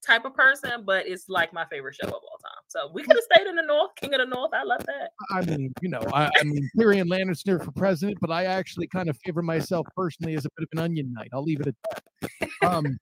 type 0.05 0.25
of 0.25 0.33
person, 0.33 0.83
but 0.85 1.07
it's 1.07 1.29
like 1.29 1.53
my 1.53 1.65
favorite 1.65 1.95
show 1.95 2.07
of 2.07 2.13
all 2.13 2.39
time. 2.41 2.63
So 2.67 2.89
we 2.93 3.03
could 3.03 3.15
have 3.15 3.25
stayed 3.33 3.47
in 3.47 3.55
the 3.55 3.63
North, 3.63 3.91
King 3.95 4.13
of 4.13 4.19
the 4.19 4.25
North. 4.25 4.51
I 4.53 4.63
love 4.63 4.85
that. 4.85 5.11
I 5.31 5.41
mean, 5.41 5.73
you 5.81 5.89
know, 5.89 6.01
I, 6.13 6.29
I 6.39 6.43
mean, 6.43 6.69
Tyrion 6.77 7.09
Lannister 7.09 7.63
for 7.63 7.71
president, 7.71 8.17
but 8.21 8.31
I 8.31 8.45
actually 8.45 8.87
kind 8.87 9.09
of 9.09 9.17
favor 9.25 9.41
myself 9.41 9.87
personally 9.95 10.35
as 10.35 10.45
a 10.45 10.49
bit 10.57 10.63
of 10.63 10.79
an 10.79 10.83
onion 10.83 11.11
knight. 11.13 11.29
I'll 11.33 11.43
leave 11.43 11.61
it 11.61 11.67
at 11.67 11.75
that. 11.81 12.49
Um, 12.63 12.97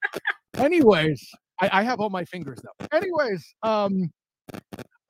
anyways, 0.57 1.25
I, 1.61 1.69
I 1.71 1.83
have 1.83 1.99
all 1.99 2.09
my 2.09 2.25
fingers 2.25 2.59
though. 2.61 2.87
Anyways, 2.91 3.55
um, 3.63 4.11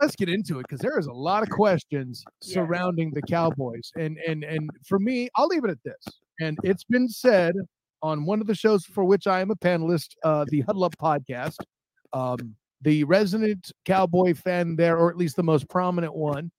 let's 0.01 0.15
get 0.15 0.29
into 0.29 0.59
it 0.59 0.63
because 0.67 0.79
there 0.79 0.99
is 0.99 1.07
a 1.07 1.13
lot 1.13 1.43
of 1.43 1.49
questions 1.49 2.23
yeah. 2.43 2.55
surrounding 2.55 3.11
the 3.13 3.21
Cowboys, 3.21 3.91
and 3.95 4.17
and 4.27 4.43
and 4.43 4.69
for 4.87 4.99
me, 4.99 5.29
I'll 5.35 5.47
leave 5.47 5.63
it 5.63 5.71
at 5.71 5.83
this. 5.83 6.03
And 6.39 6.57
it's 6.63 6.83
been 6.83 7.07
said 7.07 7.55
on 8.01 8.25
one 8.25 8.41
of 8.41 8.47
the 8.47 8.55
shows 8.55 8.85
for 8.85 9.05
which 9.05 9.27
I 9.27 9.39
am 9.39 9.49
a 9.49 9.55
panelist, 9.55 10.09
uh, 10.23 10.45
the 10.49 10.61
Huddle 10.61 10.83
Up 10.83 10.95
podcast. 10.97 11.55
Um, 12.13 12.55
the 12.81 13.03
resident 13.05 13.71
cowboy 13.85 14.33
fan 14.33 14.75
there, 14.75 14.97
or 14.97 15.09
at 15.09 15.17
least 15.17 15.35
the 15.35 15.43
most 15.43 15.69
prominent 15.69 16.13
one, 16.13 16.51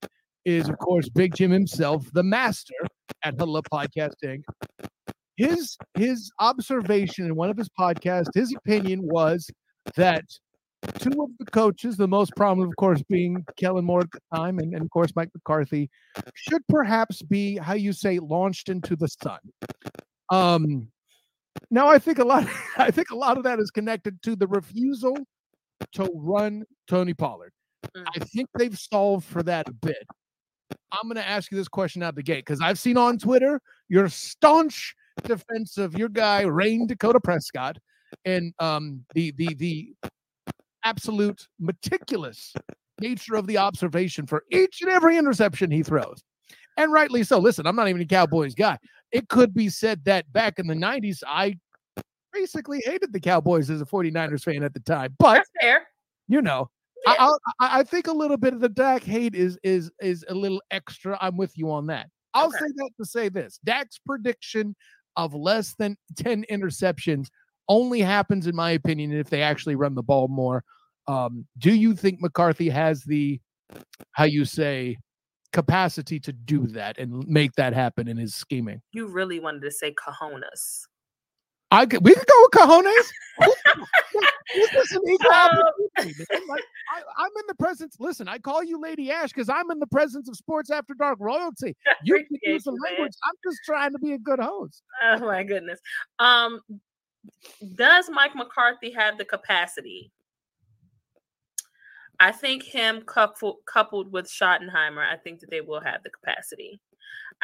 is 0.44 0.68
of 0.68 0.78
course 0.78 1.08
Big 1.08 1.34
Jim 1.34 1.50
himself, 1.50 2.06
the 2.12 2.22
master 2.22 2.74
at 3.22 3.40
Up 3.40 3.66
Podcasting. 3.72 4.42
His 5.36 5.76
his 5.98 6.30
observation 6.38 7.26
in 7.26 7.34
one 7.34 7.50
of 7.50 7.56
his 7.56 7.68
podcasts, 7.78 8.34
his 8.34 8.54
opinion 8.54 9.00
was 9.02 9.50
that 9.96 10.24
two 10.98 11.10
of 11.10 11.30
the 11.38 11.46
coaches, 11.50 11.96
the 11.96 12.08
most 12.08 12.32
prominent, 12.36 12.72
of 12.72 12.76
course, 12.76 13.02
being 13.08 13.44
Kellen 13.56 13.84
Moore 13.84 14.00
at 14.00 14.10
the 14.12 14.20
time, 14.34 14.58
and, 14.58 14.74
and 14.74 14.82
of 14.82 14.90
course 14.90 15.12
Mike 15.16 15.30
McCarthy, 15.34 15.90
should 16.34 16.62
perhaps 16.68 17.22
be 17.22 17.56
how 17.56 17.74
you 17.74 17.92
say 17.92 18.18
launched 18.18 18.68
into 18.68 18.96
the 18.96 19.08
sun. 19.08 19.38
Um, 20.30 20.88
now 21.70 21.88
I 21.88 21.98
think 21.98 22.18
a 22.18 22.24
lot 22.24 22.46
I 22.78 22.90
think 22.90 23.10
a 23.10 23.16
lot 23.16 23.36
of 23.36 23.44
that 23.44 23.58
is 23.58 23.70
connected 23.70 24.22
to 24.22 24.36
the 24.36 24.46
refusal 24.46 25.16
to 25.92 26.10
run 26.14 26.64
Tony 26.88 27.14
Pollard. 27.14 27.52
Mm. 27.96 28.04
I 28.14 28.18
think 28.24 28.48
they've 28.58 28.78
solved 28.78 29.26
for 29.26 29.42
that 29.42 29.68
a 29.68 29.72
bit. 29.72 30.06
I'm 30.92 31.08
going 31.08 31.16
to 31.16 31.28
ask 31.28 31.50
you 31.50 31.58
this 31.58 31.68
question 31.68 32.02
out 32.02 32.14
the 32.14 32.22
gate 32.22 32.44
because 32.46 32.60
I've 32.60 32.78
seen 32.78 32.96
on 32.96 33.18
Twitter 33.18 33.60
your 33.88 34.08
staunch 34.08 34.94
defense 35.22 35.78
of 35.78 35.96
your 35.96 36.08
guy 36.08 36.42
Rayne 36.42 36.86
Dakota 36.86 37.20
Prescott 37.20 37.78
and 38.24 38.52
um, 38.58 39.04
the 39.14 39.32
the 39.32 39.54
the 39.54 39.94
absolute 40.84 41.46
meticulous 41.58 42.52
nature 43.00 43.34
of 43.34 43.46
the 43.46 43.58
observation 43.58 44.26
for 44.26 44.44
each 44.50 44.82
and 44.82 44.90
every 44.90 45.16
interception 45.16 45.70
he 45.70 45.82
throws. 45.82 46.22
And 46.76 46.92
rightly 46.92 47.22
so. 47.22 47.38
Listen, 47.38 47.66
I'm 47.66 47.76
not 47.76 47.88
even 47.88 48.02
a 48.02 48.06
Cowboys 48.06 48.54
guy. 48.54 48.78
It 49.12 49.28
could 49.28 49.54
be 49.54 49.68
said 49.68 50.04
that 50.04 50.32
back 50.32 50.58
in 50.58 50.66
the 50.66 50.74
90s, 50.74 51.22
I 51.26 51.56
basically 52.34 52.82
hated 52.84 53.12
the 53.12 53.20
Cowboys 53.20 53.70
as 53.70 53.80
a 53.80 53.86
49ers 53.86 54.44
fan 54.44 54.62
at 54.62 54.74
the 54.74 54.80
time. 54.80 55.14
But 55.18 55.34
That's 55.34 55.50
fair. 55.60 55.86
You 56.28 56.42
know, 56.42 56.68
yeah. 57.06 57.14
I, 57.18 57.26
I, 57.60 57.80
I 57.80 57.82
think 57.82 58.06
a 58.06 58.12
little 58.12 58.36
bit 58.36 58.54
of 58.54 58.60
the 58.60 58.68
Dak 58.68 59.02
hate 59.02 59.34
is 59.34 59.58
is 59.62 59.90
is 60.00 60.24
a 60.28 60.34
little 60.34 60.62
extra. 60.70 61.18
I'm 61.20 61.36
with 61.36 61.56
you 61.56 61.70
on 61.70 61.86
that. 61.86 62.08
I'll 62.32 62.48
okay. 62.48 62.58
say 62.58 62.66
that 62.76 62.90
to 62.98 63.04
say 63.04 63.28
this: 63.28 63.58
Dak's 63.64 63.98
prediction 63.98 64.74
of 65.16 65.34
less 65.34 65.74
than 65.74 65.96
10 66.16 66.44
interceptions 66.50 67.28
only 67.68 68.00
happens, 68.00 68.46
in 68.46 68.56
my 68.56 68.72
opinion, 68.72 69.12
if 69.12 69.30
they 69.30 69.42
actually 69.42 69.76
run 69.76 69.94
the 69.94 70.02
ball 70.02 70.28
more. 70.28 70.64
Um, 71.06 71.46
do 71.58 71.74
you 71.74 71.94
think 71.94 72.20
McCarthy 72.20 72.68
has 72.68 73.02
the 73.04 73.40
how 74.12 74.24
you 74.24 74.44
say 74.44 74.96
capacity 75.52 76.18
to 76.20 76.32
do 76.32 76.66
that 76.68 76.98
and 76.98 77.26
make 77.28 77.52
that 77.54 77.72
happen 77.72 78.08
in 78.08 78.16
his 78.16 78.34
scheming? 78.34 78.80
You 78.92 79.06
really 79.06 79.40
wanted 79.40 79.62
to 79.62 79.70
say 79.70 79.94
cojones. 79.94 80.86
I 81.74 81.86
could, 81.86 82.04
we 82.04 82.14
could 82.14 82.26
go 82.26 82.34
with 82.42 82.50
cojones. 82.52 83.10
this 84.54 84.72
is 84.72 84.92
an 84.92 85.02
equal 85.08 85.30
opportunity. 85.32 86.24
Like, 86.48 86.62
I, 87.18 87.24
am 87.24 87.30
in 87.36 87.46
the 87.48 87.54
presence. 87.58 87.96
Listen, 87.98 88.28
I 88.28 88.38
call 88.38 88.62
you 88.62 88.80
Lady 88.80 89.10
Ash 89.10 89.30
because 89.30 89.48
I'm 89.48 89.70
in 89.72 89.80
the 89.80 89.86
presence 89.88 90.28
of 90.28 90.36
Sports 90.36 90.70
After 90.70 90.94
Dark 90.94 91.18
royalty. 91.20 91.76
You 92.04 92.16
can 92.16 92.38
use 92.42 92.64
the 92.64 92.70
language. 92.70 93.12
I'm 93.24 93.34
just 93.44 93.58
trying 93.64 93.92
to 93.92 93.98
be 93.98 94.12
a 94.12 94.18
good 94.18 94.38
host. 94.38 94.82
Oh 95.02 95.18
my 95.20 95.42
goodness. 95.42 95.80
Um, 96.18 96.60
does 97.74 98.10
Mike 98.10 98.36
McCarthy 98.36 98.90
have 98.92 99.18
the 99.18 99.24
capacity? 99.24 100.12
I 102.20 102.30
think 102.30 102.62
him 102.62 103.02
coupled 103.02 103.56
coupled 103.66 104.12
with 104.12 104.26
Schottenheimer, 104.26 105.04
I 105.04 105.16
think 105.16 105.40
that 105.40 105.50
they 105.50 105.60
will 105.60 105.80
have 105.80 106.02
the 106.04 106.10
capacity. 106.10 106.80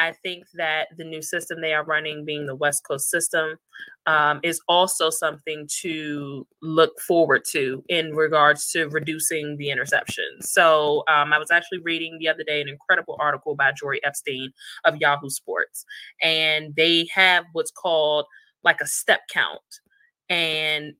I 0.01 0.12
think 0.22 0.47
that 0.55 0.89
the 0.97 1.05
new 1.05 1.20
system 1.20 1.60
they 1.60 1.74
are 1.74 1.85
running, 1.85 2.24
being 2.24 2.47
the 2.47 2.55
West 2.55 2.85
Coast 2.89 3.10
system, 3.10 3.59
um, 4.06 4.40
is 4.43 4.60
also 4.66 5.10
something 5.10 5.68
to 5.82 6.47
look 6.62 6.98
forward 7.01 7.43
to 7.51 7.85
in 7.89 8.14
regards 8.14 8.70
to 8.72 8.89
reducing 8.89 9.59
the 9.59 9.68
interceptions. 9.68 10.44
So 10.44 11.05
um, 11.06 11.35
I 11.35 11.39
was 11.39 11.51
actually 11.51 11.81
reading 11.81 12.16
the 12.18 12.28
other 12.28 12.43
day 12.43 12.62
an 12.62 12.68
incredible 12.68 13.16
article 13.20 13.55
by 13.55 13.72
Jori 13.72 13.98
Epstein 14.02 14.52
of 14.86 14.97
Yahoo 14.97 15.28
Sports, 15.28 15.85
and 16.22 16.74
they 16.74 17.06
have 17.14 17.44
what's 17.52 17.70
called 17.70 18.24
like 18.64 18.81
a 18.81 18.86
step 18.86 19.20
count. 19.31 19.60
And 20.31 20.94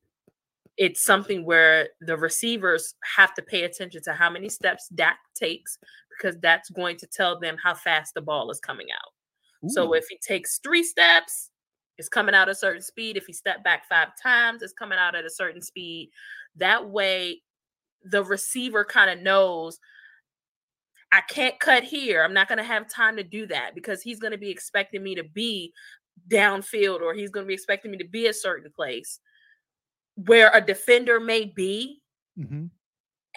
it's 0.77 1.03
something 1.03 1.45
where 1.45 1.89
the 2.01 2.17
receivers 2.17 2.95
have 3.17 3.35
to 3.35 3.43
pay 3.43 3.65
attention 3.65 4.03
to 4.03 4.13
how 4.13 4.29
many 4.31 4.49
steps 4.49 4.89
Dak 4.95 5.19
takes 5.35 5.79
because 6.21 6.39
that's 6.41 6.71
going 6.71 6.97
to 6.99 7.07
tell 7.07 7.39
them 7.39 7.57
how 7.63 7.75
fast 7.75 8.15
the 8.15 8.21
ball 8.21 8.51
is 8.51 8.61
coming 8.61 8.89
out. 8.93 9.13
Ooh. 9.65 9.71
So 9.71 9.93
if 9.95 10.07
he 10.09 10.19
takes 10.19 10.59
three 10.59 10.83
steps, 10.83 11.51
it's 11.99 12.09
coming 12.09 12.35
out 12.35 12.49
at 12.49 12.53
a 12.53 12.55
certain 12.55 12.83
speed. 12.83 13.17
If 13.17 13.27
he 13.27 13.33
step 13.33 13.63
back 13.63 13.89
five 13.89 14.09
times, 14.23 14.63
it's 14.63 14.73
coming 14.73 14.99
out 14.99 15.15
at 15.15 15.25
a 15.25 15.31
certain 15.31 15.61
speed. 15.61 16.11
That 16.57 16.89
way, 16.89 17.43
the 18.05 18.25
receiver 18.25 18.85
kind 18.85 19.11
of 19.11 19.21
knows 19.21 19.79
I 21.13 21.21
can't 21.23 21.59
cut 21.59 21.83
here. 21.83 22.23
I'm 22.23 22.33
not 22.33 22.49
going 22.49 22.59
to 22.59 22.65
have 22.65 22.89
time 22.89 23.17
to 23.17 23.25
do 23.25 23.47
that 23.49 23.75
because 23.75 24.01
he's 24.01 24.21
going 24.21 24.33
to 24.33 24.39
be 24.39 24.51
expecting 24.51 25.03
me 25.03 25.15
to 25.17 25.25
be 25.25 25.73
downfield 26.31 27.01
or 27.01 27.15
he's 27.15 27.31
going 27.31 27.45
to 27.45 27.49
be 27.49 27.55
expecting 27.55 27.91
me 27.91 27.99
to 27.99 28.09
be 28.09 28.29
a 28.29 28.33
certain 28.33 28.71
place 28.75 29.21
where 30.15 30.51
a 30.55 30.61
defender 30.61 31.19
may 31.19 31.45
be. 31.45 32.01
Mm-hmm 32.39 32.67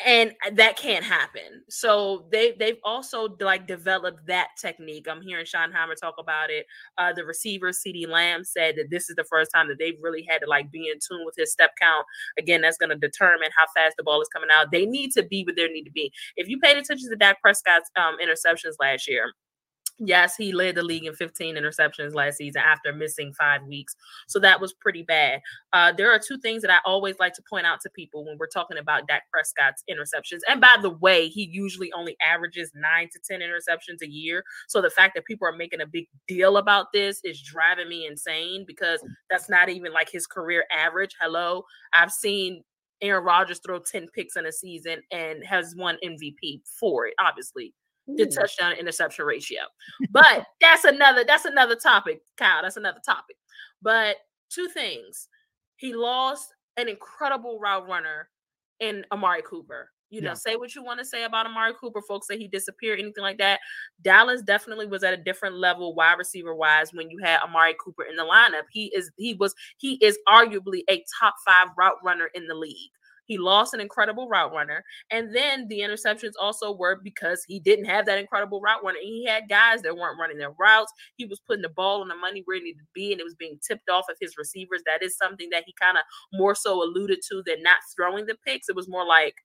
and 0.03 0.31
uh, 0.45 0.51
that 0.55 0.77
can't 0.77 1.03
happen. 1.05 1.63
So 1.69 2.25
they 2.31 2.53
they've 2.57 2.79
also 2.83 3.35
like 3.39 3.67
developed 3.67 4.25
that 4.27 4.49
technique. 4.59 5.07
I'm 5.09 5.21
hearing 5.21 5.45
Schottenheimer 5.45 5.95
talk 5.99 6.15
about 6.19 6.49
it. 6.49 6.65
Uh, 6.97 7.13
the 7.13 7.25
receiver 7.25 7.69
CeeDee 7.69 8.07
Lamb 8.07 8.43
said 8.43 8.75
that 8.77 8.89
this 8.89 9.09
is 9.09 9.15
the 9.15 9.23
first 9.23 9.51
time 9.53 9.67
that 9.67 9.77
they've 9.77 9.97
really 10.01 10.25
had 10.27 10.39
to 10.39 10.47
like 10.47 10.71
be 10.71 10.89
in 10.91 10.97
tune 10.99 11.25
with 11.25 11.35
his 11.37 11.51
step 11.51 11.71
count. 11.79 12.05
Again, 12.39 12.61
that's 12.61 12.77
going 12.77 12.89
to 12.89 12.95
determine 12.95 13.49
how 13.57 13.65
fast 13.75 13.95
the 13.97 14.03
ball 14.03 14.21
is 14.21 14.29
coming 14.33 14.49
out. 14.51 14.71
They 14.71 14.85
need 14.85 15.11
to 15.11 15.23
be 15.23 15.43
where 15.43 15.55
they 15.55 15.71
need 15.71 15.85
to 15.85 15.91
be. 15.91 16.11
If 16.35 16.47
you 16.47 16.59
paid 16.59 16.77
attention 16.77 17.09
to 17.09 17.15
Dak 17.15 17.41
Prescott's 17.41 17.89
um, 17.95 18.17
interceptions 18.23 18.73
last 18.79 19.07
year, 19.07 19.33
Yes, 20.05 20.35
he 20.35 20.51
led 20.51 20.75
the 20.75 20.83
league 20.83 21.05
in 21.05 21.13
15 21.13 21.55
interceptions 21.55 22.13
last 22.13 22.37
season 22.37 22.61
after 22.65 22.91
missing 22.91 23.31
five 23.33 23.63
weeks. 23.63 23.95
So 24.27 24.37
that 24.39 24.59
was 24.59 24.73
pretty 24.73 25.03
bad. 25.03 25.41
Uh, 25.71 25.93
there 25.93 26.11
are 26.11 26.19
two 26.19 26.37
things 26.37 26.61
that 26.61 26.71
I 26.71 26.79
always 26.85 27.19
like 27.19 27.33
to 27.35 27.43
point 27.49 27.65
out 27.65 27.79
to 27.81 27.89
people 27.89 28.25
when 28.25 28.37
we're 28.37 28.47
talking 28.47 28.77
about 28.77 29.07
Dak 29.07 29.23
Prescott's 29.31 29.83
interceptions. 29.89 30.39
And 30.49 30.59
by 30.59 30.75
the 30.81 30.89
way, 30.89 31.29
he 31.29 31.45
usually 31.45 31.91
only 31.93 32.17
averages 32.21 32.71
nine 32.75 33.07
to 33.13 33.19
10 33.19 33.39
interceptions 33.39 34.01
a 34.01 34.09
year. 34.09 34.43
So 34.67 34.81
the 34.81 34.89
fact 34.89 35.15
that 35.15 35.25
people 35.25 35.47
are 35.47 35.55
making 35.55 35.79
a 35.79 35.87
big 35.87 36.07
deal 36.27 36.57
about 36.57 36.91
this 36.91 37.21
is 37.23 37.41
driving 37.41 37.87
me 37.87 38.05
insane 38.05 38.65
because 38.67 39.01
that's 39.29 39.49
not 39.49 39.69
even 39.69 39.93
like 39.93 40.09
his 40.09 40.27
career 40.27 40.65
average. 40.75 41.15
Hello. 41.21 41.63
I've 41.93 42.11
seen 42.11 42.61
Aaron 43.01 43.23
Rodgers 43.23 43.59
throw 43.65 43.79
10 43.79 44.09
picks 44.13 44.35
in 44.35 44.45
a 44.47 44.51
season 44.51 45.01
and 45.11 45.45
has 45.45 45.75
won 45.77 45.97
MVP 46.03 46.61
for 46.79 47.07
it, 47.07 47.13
obviously 47.19 47.73
the 48.07 48.25
touchdown 48.25 48.73
interception 48.73 49.25
ratio. 49.25 49.61
But 50.11 50.45
that's 50.61 50.83
another 50.83 51.23
that's 51.25 51.45
another 51.45 51.75
topic, 51.75 52.21
Kyle. 52.37 52.61
That's 52.61 52.77
another 52.77 53.01
topic. 53.05 53.37
But 53.81 54.17
two 54.49 54.67
things. 54.67 55.27
He 55.77 55.93
lost 55.93 56.53
an 56.77 56.87
incredible 56.87 57.59
route 57.59 57.87
runner 57.87 58.29
in 58.79 59.05
Amari 59.11 59.41
Cooper. 59.41 59.89
You 60.09 60.21
know, 60.21 60.29
yeah. 60.29 60.35
say 60.35 60.55
what 60.55 60.75
you 60.75 60.83
want 60.83 60.99
to 60.99 61.05
say 61.05 61.23
about 61.23 61.47
Amari 61.47 61.73
Cooper. 61.81 61.99
Folks 62.07 62.27
say 62.27 62.37
he 62.37 62.47
disappeared, 62.47 62.99
anything 62.99 63.23
like 63.23 63.39
that. 63.39 63.59
Dallas 64.03 64.43
definitely 64.43 64.85
was 64.85 65.03
at 65.03 65.13
a 65.13 65.17
different 65.17 65.55
level, 65.55 65.95
wide 65.95 66.19
receiver 66.19 66.53
wise, 66.53 66.93
when 66.93 67.09
you 67.09 67.17
had 67.23 67.41
Amari 67.41 67.75
Cooper 67.83 68.03
in 68.03 68.15
the 68.15 68.23
lineup. 68.23 68.65
He 68.71 68.91
is 68.95 69.09
he 69.17 69.33
was 69.33 69.55
he 69.77 69.95
is 70.05 70.19
arguably 70.29 70.81
a 70.87 71.03
top 71.19 71.33
five 71.45 71.69
route 71.75 71.97
runner 72.03 72.29
in 72.35 72.45
the 72.45 72.53
league. 72.53 72.91
He 73.25 73.37
lost 73.37 73.73
an 73.73 73.79
incredible 73.79 74.27
route 74.27 74.53
runner. 74.53 74.83
And 75.11 75.35
then 75.35 75.67
the 75.67 75.79
interceptions 75.79 76.33
also 76.41 76.75
were 76.75 76.99
because 77.01 77.43
he 77.47 77.59
didn't 77.59 77.85
have 77.85 78.05
that 78.05 78.19
incredible 78.19 78.61
route 78.61 78.83
runner. 78.83 78.99
He 79.01 79.25
had 79.25 79.49
guys 79.49 79.81
that 79.81 79.95
weren't 79.95 80.19
running 80.19 80.37
their 80.37 80.53
routes. 80.59 80.91
He 81.15 81.25
was 81.25 81.39
putting 81.39 81.61
the 81.61 81.69
ball 81.69 82.01
on 82.01 82.07
the 82.07 82.15
money 82.15 82.41
where 82.45 82.57
it 82.57 82.63
needed 82.63 82.79
to 82.79 82.87
be, 82.93 83.11
and 83.11 83.21
it 83.21 83.25
was 83.25 83.35
being 83.35 83.59
tipped 83.65 83.89
off 83.89 84.05
of 84.09 84.17
his 84.19 84.35
receivers. 84.37 84.81
That 84.85 85.03
is 85.03 85.17
something 85.17 85.49
that 85.51 85.63
he 85.65 85.73
kind 85.79 85.97
of 85.97 86.03
more 86.33 86.55
so 86.55 86.83
alluded 86.83 87.19
to 87.29 87.43
than 87.45 87.63
not 87.63 87.77
throwing 87.95 88.25
the 88.25 88.35
picks. 88.45 88.69
It 88.69 88.75
was 88.75 88.89
more 88.89 89.05
like 89.05 89.35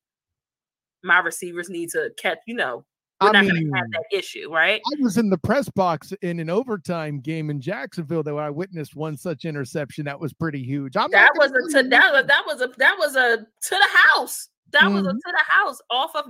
my 1.02 1.18
receivers 1.18 1.70
need 1.70 1.90
to 1.90 2.10
catch, 2.18 2.38
you 2.46 2.54
know, 2.54 2.84
we're 3.20 3.28
I 3.30 3.32
not 3.32 3.46
going 3.46 3.66
to 3.66 3.76
have 3.76 3.90
that 3.90 4.04
issue, 4.12 4.52
right? 4.52 4.80
I 4.86 5.02
was 5.02 5.18
in 5.18 5.28
the 5.28 5.38
press 5.38 5.68
box 5.68 6.12
in 6.22 6.38
an 6.38 6.48
overtime 6.48 7.18
game 7.18 7.50
in 7.50 7.60
Jacksonville 7.60 8.22
that 8.22 8.34
I 8.34 8.50
witnessed 8.50 8.94
one 8.94 9.16
such 9.16 9.44
interception 9.44 10.04
that 10.04 10.20
was 10.20 10.32
pretty 10.32 10.62
huge. 10.62 10.96
I'm 10.96 11.10
that 11.10 11.32
was 11.36 11.50
a 11.50 11.82
to, 11.82 11.88
that, 11.88 12.26
that 12.26 12.42
was 12.46 12.60
a 12.60 12.68
that 12.78 12.96
was 12.98 13.16
a 13.16 13.38
to 13.38 13.70
the 13.70 13.88
house. 13.92 14.48
That 14.72 14.82
mm-hmm. 14.82 14.94
was 14.94 15.06
a 15.06 15.10
mm-hmm. 15.10 15.16
to 15.16 15.32
the 15.32 15.44
house 15.46 15.78
off 15.90 16.14
of 16.14 16.26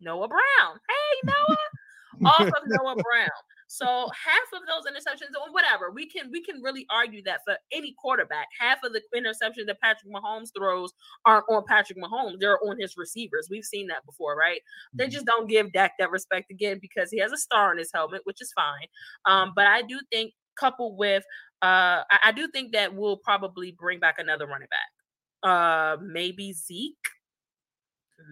Noah 0.00 0.28
Brown. 0.28 0.80
Hey 0.88 1.20
Noah, 1.24 2.30
off 2.30 2.40
of 2.40 2.62
Noah 2.66 2.96
Brown. 2.96 3.28
So 3.72 3.86
half 3.86 4.52
of 4.52 4.60
those 4.68 4.84
interceptions, 4.84 5.30
or 5.34 5.50
whatever, 5.50 5.90
we 5.90 6.06
can 6.06 6.30
we 6.30 6.44
can 6.44 6.60
really 6.60 6.84
argue 6.90 7.22
that 7.22 7.40
for 7.46 7.56
any 7.72 7.94
quarterback, 7.98 8.48
half 8.60 8.80
of 8.84 8.92
the 8.92 9.00
interceptions 9.16 9.64
that 9.66 9.80
Patrick 9.80 10.12
Mahomes 10.12 10.50
throws 10.54 10.92
aren't 11.24 11.46
on 11.48 11.64
Patrick 11.66 11.96
Mahomes; 11.98 12.38
they're 12.38 12.62
on 12.62 12.78
his 12.78 12.98
receivers. 12.98 13.48
We've 13.50 13.64
seen 13.64 13.86
that 13.86 14.04
before, 14.04 14.36
right? 14.36 14.60
They 14.92 15.04
mm-hmm. 15.04 15.12
just 15.12 15.24
don't 15.24 15.48
give 15.48 15.72
Dak 15.72 15.92
that 15.98 16.10
respect 16.10 16.50
again 16.50 16.80
because 16.82 17.10
he 17.10 17.18
has 17.20 17.32
a 17.32 17.38
star 17.38 17.70
on 17.70 17.78
his 17.78 17.90
helmet, 17.94 18.20
which 18.24 18.42
is 18.42 18.52
fine. 18.54 18.88
Um, 19.24 19.54
but 19.56 19.66
I 19.66 19.80
do 19.80 19.98
think, 20.12 20.34
coupled 20.60 20.98
with, 20.98 21.24
uh, 21.62 22.04
I, 22.10 22.18
I 22.26 22.32
do 22.32 22.48
think 22.48 22.72
that 22.72 22.94
we'll 22.94 23.16
probably 23.16 23.72
bring 23.72 24.00
back 24.00 24.16
another 24.18 24.46
running 24.46 24.68
back. 24.70 25.50
Uh, 25.50 25.96
maybe 26.02 26.52
Zeke. 26.52 26.94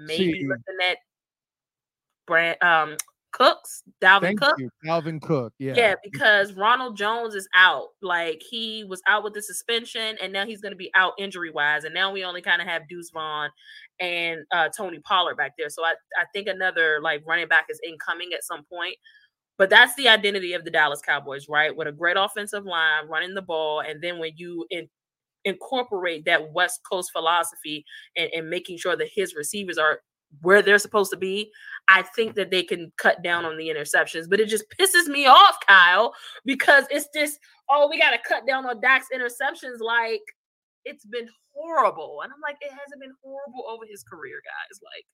Maybe 0.04 0.46
looking 0.46 0.90
at 0.90 0.98
Brand, 2.26 2.62
um, 2.62 2.96
Cooks, 3.32 3.82
Dalvin 4.02 4.20
Thank 4.20 4.40
Cook. 4.40 4.58
You. 4.58 4.70
Dalvin 4.84 5.20
Cook, 5.20 5.52
yeah. 5.58 5.74
Yeah, 5.76 5.94
because 6.02 6.52
Ronald 6.52 6.96
Jones 6.96 7.34
is 7.34 7.48
out. 7.54 7.88
Like 8.02 8.42
he 8.48 8.84
was 8.84 9.02
out 9.06 9.24
with 9.24 9.34
the 9.34 9.42
suspension, 9.42 10.16
and 10.22 10.32
now 10.32 10.44
he's 10.46 10.60
going 10.60 10.72
to 10.72 10.76
be 10.76 10.90
out 10.94 11.12
injury 11.18 11.50
wise. 11.50 11.84
And 11.84 11.94
now 11.94 12.12
we 12.12 12.24
only 12.24 12.42
kind 12.42 12.60
of 12.60 12.68
have 12.68 12.88
Deuce 12.88 13.10
Vaughn 13.10 13.50
and 14.00 14.40
uh, 14.52 14.68
Tony 14.76 14.98
Pollard 15.00 15.36
back 15.36 15.52
there. 15.58 15.70
So 15.70 15.84
I, 15.84 15.92
I 16.20 16.24
think 16.32 16.48
another 16.48 17.00
like 17.02 17.22
running 17.26 17.48
back 17.48 17.66
is 17.68 17.80
incoming 17.86 18.32
at 18.34 18.44
some 18.44 18.64
point. 18.64 18.96
But 19.58 19.68
that's 19.68 19.94
the 19.96 20.08
identity 20.08 20.54
of 20.54 20.64
the 20.64 20.70
Dallas 20.70 21.02
Cowboys, 21.02 21.46
right? 21.48 21.74
With 21.76 21.86
a 21.86 21.92
great 21.92 22.16
offensive 22.16 22.64
line, 22.64 23.08
running 23.08 23.34
the 23.34 23.42
ball, 23.42 23.80
and 23.80 24.02
then 24.02 24.18
when 24.18 24.32
you 24.36 24.66
in, 24.70 24.88
incorporate 25.44 26.24
that 26.24 26.52
West 26.52 26.80
Coast 26.90 27.10
philosophy 27.12 27.84
and, 28.16 28.30
and 28.34 28.48
making 28.48 28.78
sure 28.78 28.96
that 28.96 29.08
his 29.14 29.34
receivers 29.34 29.78
are 29.78 30.00
where 30.42 30.62
they're 30.62 30.78
supposed 30.78 31.10
to 31.10 31.16
be, 31.16 31.50
I 31.88 32.02
think 32.02 32.34
that 32.36 32.50
they 32.50 32.62
can 32.62 32.92
cut 32.96 33.22
down 33.22 33.44
on 33.44 33.56
the 33.56 33.68
interceptions. 33.68 34.28
But 34.28 34.40
it 34.40 34.48
just 34.48 34.64
pisses 34.78 35.06
me 35.06 35.26
off, 35.26 35.56
Kyle, 35.66 36.14
because 36.44 36.84
it's 36.90 37.08
just, 37.14 37.38
oh, 37.68 37.88
we 37.88 37.98
got 37.98 38.10
to 38.10 38.18
cut 38.26 38.46
down 38.46 38.66
on 38.66 38.80
Dak's 38.80 39.06
interceptions. 39.14 39.80
Like, 39.80 40.22
it's 40.84 41.04
been 41.04 41.28
horrible. 41.52 42.20
And 42.22 42.32
I'm 42.32 42.40
like, 42.40 42.56
it 42.60 42.70
hasn't 42.70 43.00
been 43.00 43.14
horrible 43.22 43.64
over 43.68 43.84
his 43.88 44.02
career, 44.02 44.40
guys. 44.44 44.80
Like, 44.82 45.04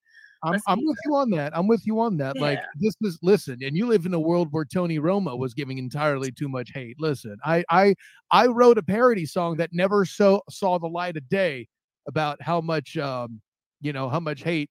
I'm, 0.43 0.61
I'm 0.67 0.85
with 0.85 0.99
you 1.07 1.15
on 1.17 1.31
that. 1.31 1.57
I'm 1.57 1.67
with 1.67 1.87
you 1.87 2.01
on 2.01 2.17
that. 2.19 2.37
Yeah. 2.37 2.43
Like 2.43 2.61
this 2.79 2.95
is 3.03 3.19
listen, 3.23 3.59
and 3.63 3.77
you 3.77 3.87
live 3.87 4.07
in 4.07 4.15
a 4.15 4.21
world 4.21 4.49
where 4.51 4.65
Tony 4.65 4.99
Romo 4.99 5.39
was 5.39 5.55
giving 5.55 5.79
entirely 5.79 6.31
too 6.31 6.49
much 6.49 6.71
hate. 6.75 6.97
Listen, 7.01 7.37
I 7.45 7.65
I 7.71 7.95
I 8.31 8.47
wrote 8.47 8.79
a 8.79 8.83
parody 8.83 9.27
song 9.27 9.57
that 9.57 9.71
never 9.73 10.05
so 10.05 10.43
saw 10.51 10.79
the 10.79 10.89
light 10.89 11.17
of 11.17 11.29
day 11.29 11.69
about 12.07 12.41
how 12.43 12.61
much 12.61 12.97
um 12.97 13.41
you 13.81 13.93
know 13.93 14.09
how 14.09 14.21
much 14.21 14.43
hate 14.43 14.71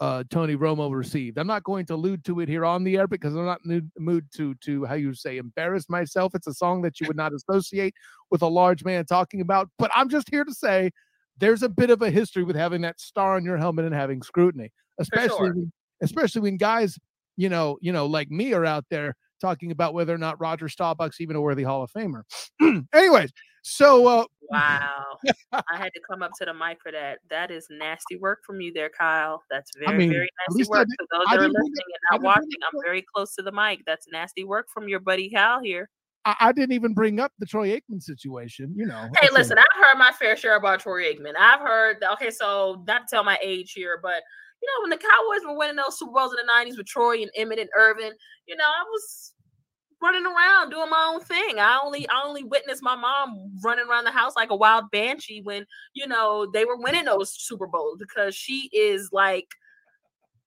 uh, 0.00 0.24
Tony 0.30 0.56
Romo 0.56 0.92
received. 0.92 1.38
I'm 1.38 1.46
not 1.46 1.62
going 1.62 1.86
to 1.86 1.94
allude 1.94 2.24
to 2.24 2.40
it 2.40 2.48
here 2.48 2.64
on 2.64 2.84
the 2.84 2.96
air 2.96 3.06
because 3.06 3.34
I'm 3.34 3.44
not 3.44 3.60
in 3.64 3.90
the 3.94 4.00
mood 4.00 4.26
to 4.36 4.54
to 4.56 4.84
how 4.84 4.94
you 4.94 5.14
say 5.14 5.36
embarrass 5.36 5.88
myself. 5.88 6.34
It's 6.34 6.46
a 6.46 6.54
song 6.54 6.82
that 6.82 7.00
you 7.00 7.06
would 7.06 7.16
not 7.16 7.32
associate 7.32 7.94
with 8.30 8.42
a 8.42 8.48
large 8.48 8.84
man 8.84 9.06
talking 9.06 9.40
about. 9.40 9.68
But 9.78 9.90
I'm 9.94 10.08
just 10.08 10.28
here 10.30 10.44
to 10.44 10.52
say 10.52 10.90
there's 11.38 11.62
a 11.62 11.68
bit 11.68 11.90
of 11.90 12.02
a 12.02 12.10
history 12.10 12.44
with 12.44 12.56
having 12.56 12.82
that 12.82 13.00
star 13.00 13.36
on 13.36 13.44
your 13.44 13.56
helmet 13.56 13.84
and 13.84 13.94
having 13.94 14.22
scrutiny, 14.22 14.72
especially 14.98 15.48
sure. 15.48 15.54
especially 16.00 16.42
when 16.42 16.56
guys, 16.56 16.98
you 17.36 17.48
know, 17.48 17.78
you 17.80 17.92
know, 17.92 18.06
like 18.06 18.30
me 18.30 18.52
are 18.52 18.64
out 18.64 18.84
there 18.90 19.14
talking 19.40 19.70
about 19.70 19.94
whether 19.94 20.14
or 20.14 20.18
not 20.18 20.40
Roger 20.40 20.68
Staubach's 20.68 21.20
even 21.20 21.36
a 21.36 21.40
worthy 21.40 21.62
Hall 21.62 21.82
of 21.82 21.90
Famer. 21.92 22.22
Anyways, 22.92 23.32
so 23.66 24.06
uh, 24.06 24.24
wow, 24.50 25.16
I 25.52 25.76
had 25.78 25.90
to 25.94 26.00
come 26.08 26.22
up 26.22 26.32
to 26.38 26.44
the 26.44 26.52
mic 26.52 26.78
for 26.82 26.92
that. 26.92 27.18
That 27.30 27.50
is 27.50 27.66
nasty 27.70 28.16
work 28.16 28.40
from 28.44 28.60
you 28.60 28.74
there, 28.74 28.90
Kyle. 28.90 29.42
That's 29.50 29.70
very 29.78 29.94
I 29.94 29.96
mean, 29.96 30.10
very 30.10 30.28
nasty 30.46 30.68
work. 30.68 30.86
For 30.98 31.06
those 31.10 31.26
that 31.30 31.38
are 31.38 31.48
listening 31.48 31.72
and 31.72 32.12
not 32.12 32.22
watching, 32.22 32.60
I'm 32.62 32.78
very 32.84 33.02
close 33.14 33.34
to 33.36 33.42
the 33.42 33.52
mic. 33.52 33.80
That's 33.86 34.06
nasty 34.12 34.44
work 34.44 34.66
from 34.72 34.86
your 34.86 35.00
buddy 35.00 35.30
Kyle 35.30 35.62
here. 35.62 35.88
I, 36.26 36.36
I 36.40 36.52
didn't 36.52 36.72
even 36.72 36.92
bring 36.92 37.20
up 37.20 37.32
the 37.38 37.46
Troy 37.46 37.70
Aikman 37.70 38.02
situation. 38.02 38.74
You 38.76 38.84
know. 38.84 39.08
Hey, 39.18 39.28
listen, 39.32 39.56
I've 39.56 39.82
heard 39.82 39.96
my 39.96 40.12
fair 40.12 40.36
share 40.36 40.56
about 40.56 40.80
Troy 40.80 41.04
Aikman. 41.04 41.32
I've 41.38 41.60
heard. 41.60 42.04
Okay, 42.12 42.30
so 42.30 42.84
not 42.86 43.08
to 43.08 43.16
tell 43.16 43.24
my 43.24 43.38
age 43.42 43.72
here, 43.72 43.98
but 44.02 44.22
you 44.62 44.68
know, 44.68 44.82
when 44.82 44.90
the 44.90 44.96
Cowboys 44.98 45.46
were 45.46 45.56
winning 45.56 45.76
those 45.76 45.98
Super 45.98 46.12
Bowls 46.12 46.32
in 46.32 46.46
the 46.46 46.52
'90s 46.52 46.76
with 46.76 46.86
Troy 46.86 47.22
and 47.22 47.30
Emmitt 47.38 47.60
and 47.60 47.70
Irvin, 47.76 48.12
you 48.46 48.56
know, 48.56 48.64
I 48.64 48.84
was 48.90 49.33
running 50.04 50.26
around 50.26 50.70
doing 50.70 50.90
my 50.90 51.12
own 51.12 51.20
thing. 51.20 51.58
I 51.58 51.80
only 51.82 52.08
I 52.08 52.22
only 52.24 52.44
witnessed 52.44 52.82
my 52.82 52.94
mom 52.94 53.50
running 53.62 53.86
around 53.88 54.04
the 54.04 54.10
house 54.10 54.36
like 54.36 54.50
a 54.50 54.56
wild 54.56 54.90
banshee 54.92 55.40
when 55.42 55.66
you 55.94 56.06
know 56.06 56.48
they 56.52 56.64
were 56.64 56.76
winning 56.76 57.06
those 57.06 57.34
Super 57.34 57.66
Bowls 57.66 57.98
because 57.98 58.34
she 58.34 58.68
is 58.72 59.08
like 59.12 59.48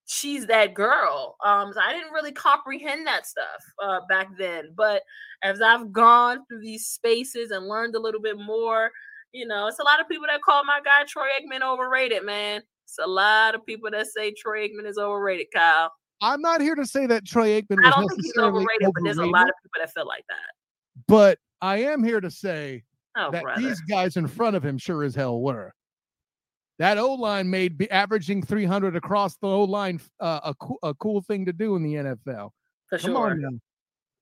she's 0.05 0.47
that 0.47 0.73
girl. 0.73 1.35
Um, 1.45 1.73
so 1.73 1.81
I 1.81 1.91
didn't 1.91 2.13
really 2.13 2.31
comprehend 2.31 3.05
that 3.07 3.27
stuff 3.27 3.63
uh, 3.84 3.99
back 4.07 4.29
then. 4.38 4.69
But 4.75 5.03
as 5.43 5.61
I've 5.61 5.91
gone 5.91 6.45
through 6.45 6.61
these 6.61 6.88
spaces 6.88 7.51
and 7.51 7.67
learned 7.67 7.95
a 7.95 7.99
little 7.99 8.21
bit 8.21 8.38
more, 8.39 8.91
you 9.34 9.45
know, 9.45 9.67
it's 9.67 9.79
a 9.79 9.84
lot 9.84 9.99
of 9.99 10.07
people 10.07 10.27
that 10.29 10.41
call 10.41 10.63
my 10.63 10.79
guy 10.84 11.03
Troy 11.05 11.27
Aikman 11.39 11.61
overrated, 11.61 12.23
man. 12.23 12.61
It's 12.85 12.97
a 13.03 13.07
lot 13.07 13.53
of 13.53 13.65
people 13.65 13.91
that 13.91 14.07
say 14.07 14.31
Troy 14.31 14.67
Aikman 14.67 14.88
is 14.88 14.97
overrated, 14.97 15.47
Kyle. 15.53 15.91
I'm 16.22 16.41
not 16.41 16.61
here 16.61 16.76
to 16.76 16.85
say 16.85 17.06
that 17.07 17.26
Troy 17.26 17.61
Aikman. 17.61 17.85
I 17.85 17.91
don't 17.91 18.07
think 18.07 18.23
he's 18.23 18.38
overrated, 18.38 18.88
overrated, 18.88 18.94
but 18.94 19.03
there's 19.03 19.18
a 19.18 19.26
lot 19.26 19.48
of 19.48 19.53
people 19.64 19.80
that 19.80 19.94
feel 19.94 20.07
like 20.07 20.26
that. 20.30 21.06
But 21.07 21.39
I 21.61 21.77
am 21.84 22.03
here 22.03 22.19
to 22.19 22.31
say 22.31 22.84
oh, 23.15 23.31
that 23.31 23.44
brother. 23.44 23.61
these 23.61 23.80
guys 23.81 24.18
in 24.18 24.27
front 24.27 24.56
of 24.56 24.65
him 24.65 24.77
sure 24.77 25.03
as 25.03 25.15
hell 25.15 25.39
were. 25.39 25.73
That 26.80 26.98
O 26.98 27.14
line 27.14 27.49
made 27.49 27.77
be 27.77 27.89
averaging 27.89 28.44
300 28.44 28.95
across 28.95 29.35
the 29.38 29.48
O 29.48 29.64
line 29.64 29.99
uh, 30.19 30.41
a, 30.44 30.53
co- 30.53 30.77
a 30.84 30.94
cool 30.95 31.22
thing 31.22 31.45
to 31.45 31.53
do 31.53 31.76
in 31.76 31.84
the 31.84 31.95
NFL. 31.95 32.52
For 32.89 32.99
Come 32.99 33.11
sure. 33.11 33.31
On, 33.31 33.61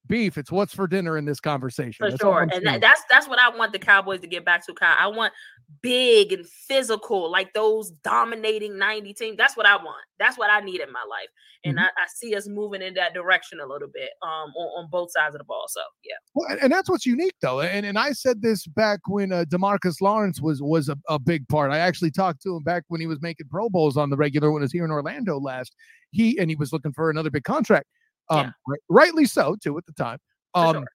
beef. 0.07 0.37
It's 0.37 0.51
what's 0.51 0.73
for 0.73 0.87
dinner 0.87 1.17
in 1.17 1.25
this 1.25 1.39
conversation. 1.39 2.05
For 2.05 2.09
that's 2.09 2.21
sure, 2.21 2.41
and 2.41 2.65
that, 2.65 2.81
that's 2.81 3.03
that's 3.09 3.27
what 3.27 3.39
I 3.39 3.55
want 3.55 3.73
the 3.73 3.79
Cowboys 3.79 4.21
to 4.21 4.27
get 4.27 4.45
back 4.45 4.65
to. 4.65 4.73
Kyle. 4.73 4.95
I 4.97 5.07
want 5.07 5.33
big 5.81 6.31
and 6.31 6.47
physical, 6.47 7.29
like 7.31 7.53
those 7.53 7.91
dominating 8.03 8.77
ninety 8.77 9.13
teams. 9.13 9.37
That's 9.37 9.57
what 9.57 9.65
I 9.65 9.75
want. 9.75 10.03
That's 10.19 10.37
what 10.37 10.49
I 10.51 10.59
need 10.61 10.81
in 10.81 10.91
my 10.91 11.03
life, 11.09 11.29
and 11.63 11.77
mm-hmm. 11.77 11.85
I, 11.85 12.03
I, 12.03 12.05
see 12.13 12.35
us 12.35 12.47
moving 12.47 12.81
in 12.81 12.93
that 12.95 13.13
direction 13.13 13.59
a 13.59 13.65
little 13.65 13.87
bit 13.87 14.11
um, 14.21 14.53
on, 14.55 14.83
on, 14.83 14.89
both 14.89 15.11
sides 15.11 15.35
of 15.35 15.39
the 15.39 15.45
ball. 15.45 15.65
So 15.67 15.81
yeah, 16.03 16.15
well, 16.33 16.57
and 16.61 16.71
that's 16.71 16.89
what's 16.89 17.05
unique 17.05 17.35
though. 17.41 17.61
And 17.61 17.85
and 17.85 17.97
I 17.97 18.11
said 18.11 18.41
this 18.41 18.65
back 18.67 18.99
when 19.07 19.31
uh, 19.31 19.45
Demarcus 19.47 20.01
Lawrence 20.01 20.41
was 20.41 20.61
was 20.61 20.89
a, 20.89 20.97
a 21.09 21.19
big 21.19 21.47
part. 21.47 21.71
I 21.71 21.79
actually 21.79 22.11
talked 22.11 22.41
to 22.43 22.55
him 22.55 22.63
back 22.63 22.83
when 22.87 23.01
he 23.01 23.07
was 23.07 23.21
making 23.21 23.47
Pro 23.49 23.69
Bowls 23.69 23.97
on 23.97 24.09
the 24.09 24.17
regular 24.17 24.51
when 24.51 24.61
he 24.61 24.65
was 24.65 24.71
here 24.71 24.85
in 24.85 24.91
Orlando 24.91 25.39
last. 25.39 25.75
He 26.11 26.37
and 26.39 26.49
he 26.49 26.55
was 26.55 26.71
looking 26.71 26.93
for 26.93 27.09
another 27.09 27.29
big 27.29 27.43
contract. 27.43 27.87
Um, 28.29 28.53
yeah. 28.67 28.75
rightly 28.89 29.25
so 29.25 29.55
too 29.61 29.77
at 29.77 29.85
the 29.85 29.93
time. 29.93 30.19
Um, 30.53 30.75
sure. 30.75 30.85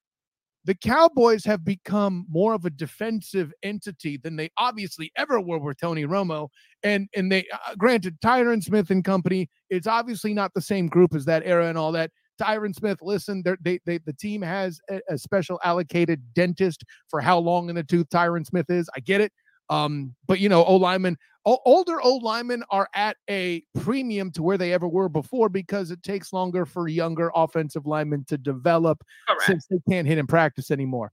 The 0.64 0.74
Cowboys 0.74 1.44
have 1.46 1.64
become 1.64 2.26
more 2.28 2.52
of 2.52 2.66
a 2.66 2.70
defensive 2.70 3.50
entity 3.62 4.18
than 4.18 4.36
they 4.36 4.50
obviously 4.58 5.10
ever 5.16 5.40
were 5.40 5.58
with 5.58 5.78
Tony 5.80 6.04
Romo. 6.04 6.48
And 6.82 7.08
and 7.14 7.32
they 7.32 7.46
uh, 7.52 7.74
granted 7.78 8.20
Tyron 8.20 8.62
Smith 8.62 8.90
and 8.90 9.04
company. 9.04 9.48
It's 9.70 9.86
obviously 9.86 10.34
not 10.34 10.52
the 10.54 10.60
same 10.60 10.86
group 10.86 11.14
as 11.14 11.24
that 11.24 11.42
era 11.46 11.68
and 11.68 11.78
all 11.78 11.92
that. 11.92 12.10
Tyron 12.40 12.74
Smith, 12.74 12.98
listen, 13.02 13.42
they, 13.60 13.80
they 13.84 13.98
the 13.98 14.12
team 14.14 14.42
has 14.42 14.80
a, 14.90 15.00
a 15.10 15.18
special 15.18 15.60
allocated 15.62 16.22
dentist 16.34 16.84
for 17.08 17.20
how 17.20 17.38
long 17.38 17.68
in 17.68 17.76
the 17.76 17.84
tooth 17.84 18.08
Tyron 18.08 18.46
Smith 18.46 18.70
is. 18.70 18.88
I 18.96 19.00
get 19.00 19.20
it. 19.20 19.32
Um, 19.70 20.14
but 20.26 20.40
you 20.40 20.48
know, 20.48 20.64
O 20.64 20.76
linemen, 20.76 21.16
older 21.46 22.02
O 22.02 22.16
linemen 22.16 22.62
are 22.70 22.88
at 22.94 23.16
a 23.30 23.62
premium 23.80 24.30
to 24.32 24.42
where 24.42 24.58
they 24.58 24.72
ever 24.72 24.88
were 24.88 25.08
before 25.08 25.48
because 25.48 25.90
it 25.90 26.02
takes 26.02 26.32
longer 26.32 26.66
for 26.66 26.88
younger 26.88 27.30
offensive 27.34 27.86
linemen 27.86 28.24
to 28.28 28.36
develop 28.36 29.02
Correct. 29.28 29.44
since 29.44 29.66
they 29.70 29.78
can't 29.88 30.06
hit 30.06 30.18
in 30.18 30.26
practice 30.26 30.70
anymore. 30.70 31.12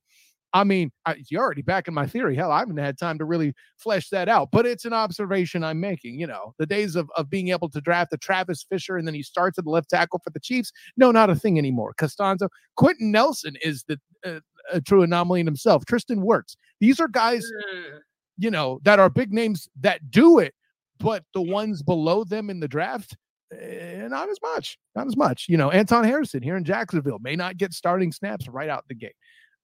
I 0.53 0.63
mean, 0.63 0.91
I, 1.05 1.17
you're 1.29 1.43
already 1.43 1.61
back 1.61 1.87
in 1.87 1.93
my 1.93 2.07
theory. 2.07 2.35
Hell, 2.35 2.51
I 2.51 2.59
haven't 2.59 2.77
had 2.77 2.97
time 2.97 3.19
to 3.19 3.25
really 3.25 3.53
flesh 3.77 4.09
that 4.09 4.29
out, 4.29 4.49
but 4.51 4.65
it's 4.65 4.85
an 4.85 4.93
observation 4.93 5.63
I'm 5.63 5.79
making. 5.79 6.19
You 6.19 6.25
know, 6.25 6.53
the 6.57 6.65
days 6.65 6.95
of, 6.95 7.09
of 7.15 7.29
being 7.29 7.49
able 7.49 7.69
to 7.69 7.81
draft 7.81 8.13
a 8.13 8.17
Travis 8.17 8.65
Fisher 8.67 8.97
and 8.97 9.05
then 9.05 9.13
he 9.13 9.21
starts 9.21 9.59
at 9.59 9.65
the 9.65 9.69
left 9.69 9.89
tackle 9.89 10.19
for 10.23 10.29
the 10.31 10.39
Chiefs, 10.39 10.71
no, 10.95 11.11
not 11.11 11.29
a 11.29 11.35
thing 11.35 11.57
anymore. 11.57 11.93
Castonzo, 11.99 12.47
Quenton 12.75 13.11
Nelson 13.11 13.55
is 13.61 13.83
the 13.87 13.99
uh, 14.25 14.39
a 14.71 14.81
true 14.81 15.01
anomaly 15.01 15.41
in 15.41 15.45
himself. 15.45 15.85
Tristan 15.85 16.21
Wirfs. 16.21 16.55
These 16.79 16.99
are 16.99 17.07
guys 17.07 17.45
mm 17.73 17.99
you 18.37 18.51
know, 18.51 18.79
that 18.83 18.99
are 18.99 19.09
big 19.09 19.33
names 19.33 19.69
that 19.81 20.11
do 20.11 20.39
it, 20.39 20.53
but 20.99 21.23
the 21.33 21.41
ones 21.41 21.81
below 21.81 22.23
them 22.23 22.49
in 22.49 22.59
the 22.59 22.67
draft, 22.67 23.17
eh, 23.51 24.07
not 24.07 24.29
as 24.29 24.37
much, 24.41 24.77
not 24.95 25.07
as 25.07 25.17
much. 25.17 25.45
You 25.47 25.57
know, 25.57 25.71
Anton 25.71 26.03
Harrison 26.03 26.41
here 26.41 26.57
in 26.57 26.63
Jacksonville 26.63 27.19
may 27.19 27.35
not 27.35 27.57
get 27.57 27.73
starting 27.73 28.11
snaps 28.11 28.47
right 28.47 28.69
out 28.69 28.85
the 28.87 28.95
gate. 28.95 29.15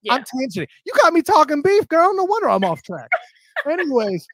Yeah. 0.02 0.16
I'm 0.16 0.24
tangenting. 0.24 0.68
You 0.86 0.94
got 1.02 1.14
me 1.14 1.22
talking 1.22 1.62
beef, 1.62 1.88
girl. 1.88 2.14
No 2.16 2.26
wonder 2.26 2.50
I'm 2.50 2.64
off 2.64 2.84
track. 2.84 3.10
Anyways, 3.70 4.28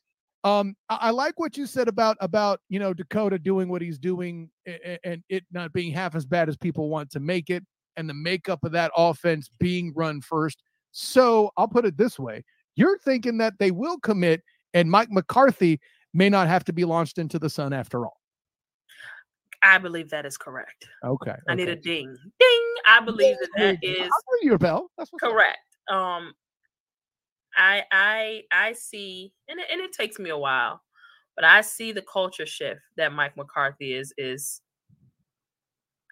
um, 0.43 0.75
I, 0.89 0.95
I, 1.01 1.09
like 1.11 1.39
what 1.39 1.57
you 1.57 1.65
said 1.65 1.87
about 1.87 2.17
about 2.21 2.59
you 2.69 2.79
know 2.79 2.93
Dakota 2.93 3.37
doing 3.37 3.69
what 3.69 3.81
he's 3.81 3.99
doing 3.99 4.49
and, 4.65 4.99
and 5.03 5.23
it 5.29 5.43
not 5.51 5.73
being 5.73 5.91
half 5.91 6.15
as 6.15 6.25
bad 6.25 6.49
as 6.49 6.57
people 6.57 6.89
want 6.89 7.11
to 7.11 7.19
make 7.19 7.49
it, 7.49 7.63
and 7.97 8.09
the 8.09 8.13
makeup 8.13 8.63
of 8.63 8.71
that 8.71 8.91
offense 8.95 9.49
being 9.59 9.93
run 9.95 10.21
first. 10.21 10.63
So 10.91 11.51
I'll 11.57 11.67
put 11.67 11.85
it 11.85 11.97
this 11.97 12.17
way: 12.17 12.43
you're 12.79 12.97
thinking 12.99 13.37
that 13.39 13.59
they 13.59 13.71
will 13.71 13.99
commit, 13.99 14.41
and 14.73 14.89
Mike 14.89 15.11
McCarthy 15.11 15.79
may 16.13 16.29
not 16.29 16.47
have 16.47 16.63
to 16.65 16.73
be 16.73 16.85
launched 16.85 17.17
into 17.17 17.37
the 17.37 17.49
sun 17.49 17.73
after 17.73 18.05
all. 18.05 18.19
I 19.61 19.77
believe 19.77 20.09
that 20.11 20.25
is 20.25 20.37
correct. 20.37 20.87
Okay. 21.03 21.35
I 21.47 21.55
need 21.55 21.69
a 21.69 21.75
ding. 21.75 22.15
Ding. 22.39 22.73
I 22.87 23.01
believe 23.03 23.35
that 23.41 23.49
that 23.57 23.77
is 23.81 24.09
I'll 24.09 24.43
your 24.43 24.57
bell. 24.57 24.89
That's 24.97 25.11
correct. 25.21 25.57
Um 25.89 26.33
I 27.55 27.83
I 27.91 28.43
I 28.51 28.73
see 28.73 29.33
and 29.47 29.59
it, 29.59 29.65
and 29.71 29.81
it 29.81 29.91
takes 29.91 30.17
me 30.17 30.29
a 30.29 30.37
while, 30.37 30.81
but 31.35 31.43
I 31.43 31.61
see 31.61 31.91
the 31.91 32.01
culture 32.01 32.45
shift 32.45 32.81
that 32.95 33.11
Mike 33.11 33.35
McCarthy 33.35 33.93
is 33.93 34.13
is 34.17 34.61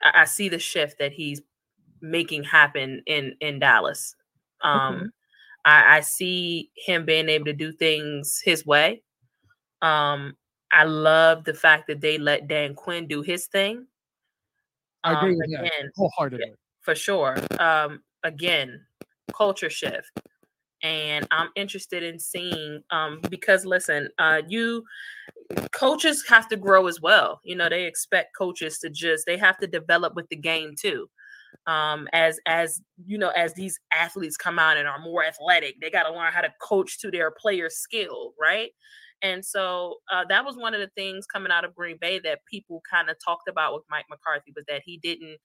I, 0.04 0.22
I 0.22 0.26
see 0.26 0.50
the 0.50 0.60
shift 0.60 1.00
that 1.00 1.14
he's 1.14 1.42
making 2.02 2.44
happen 2.44 3.02
in 3.06 3.36
in 3.40 3.60
Dallas. 3.60 4.14
Um 4.62 4.96
okay. 4.96 5.06
I, 5.68 5.98
I 5.98 6.00
see 6.00 6.72
him 6.78 7.04
being 7.04 7.28
able 7.28 7.46
to 7.46 7.54
do 7.54 7.74
things 7.74 8.42
his 8.44 8.66
way. 8.66 9.04
Um, 9.82 10.38
I 10.72 10.86
love 10.86 11.44
the 11.44 11.54
fact 11.54 11.88
that 11.88 12.00
they 12.00 12.18
let 12.18 12.48
Dan 12.48 12.74
Quinn 12.74 13.06
do 13.06 13.22
his 13.22 13.48
thing. 13.48 13.86
I 15.04 15.18
agree 15.18 15.34
um, 15.34 15.38
with 15.40 15.48
again, 15.48 15.62
that 15.64 15.92
wholeheartedly. 15.98 16.54
For 16.82 16.96
sure. 16.96 17.38
Um, 17.60 18.02
again, 18.24 18.80
culture 19.36 19.70
shift. 19.70 20.10
And 20.84 21.28
I'm 21.32 21.50
interested 21.58 22.02
in 22.02 22.18
seeing 22.18 22.82
um, 22.92 23.20
because 23.30 23.66
listen, 23.66 24.08
uh, 24.20 24.44
you 24.48 24.86
coaches 25.74 26.26
have 26.30 26.48
to 26.48 26.56
grow 26.56 26.88
as 26.88 27.02
well. 27.02 27.42
You 27.44 27.58
know, 27.58 27.68
they 27.68 27.84
expect 27.84 28.38
coaches 28.38 28.80
to 28.80 28.90
just 28.90 29.26
they 29.26 29.38
have 29.38 29.58
to 29.58 29.68
develop 29.68 30.16
with 30.16 30.30
the 30.30 30.38
game 30.38 30.76
too 30.80 31.10
um, 31.68 32.08
as 32.14 32.40
as 32.46 32.82
you 33.06 33.18
know 33.18 33.30
as 33.30 33.54
these 33.54 33.80
athletes 33.94 34.38
come 34.38 34.60
out 34.60 34.78
and 34.78 34.88
are 34.88 35.00
more 35.00 35.24
athletic 35.26 35.80
they 35.82 35.90
got 35.90 36.04
to 36.04 36.14
learn 36.14 36.32
how 36.32 36.42
to 36.42 36.54
coach 36.62 37.00
to 37.00 37.12
their 37.12 37.32
player 37.32 37.70
skill 37.70 38.34
right? 38.40 38.72
And 39.24 39.44
so 39.44 39.96
uh, 40.14 40.26
that 40.30 40.46
was 40.46 40.58
one 40.58 40.76
of 40.76 40.80
the 40.80 40.92
things 40.96 41.26
coming 41.26 41.52
out 41.52 41.66
of 41.66 41.74
green 41.74 41.98
bay 42.00 42.20
that 42.20 42.46
people 42.46 42.84
kind 42.90 43.10
of 43.10 43.18
talked 43.24 43.50
about 43.50 43.74
with 43.74 43.84
mike 43.90 44.06
mccarthy 44.10 44.54
was 44.56 44.66
that 44.68 44.84
he 44.86 44.98
didn't 44.98 45.38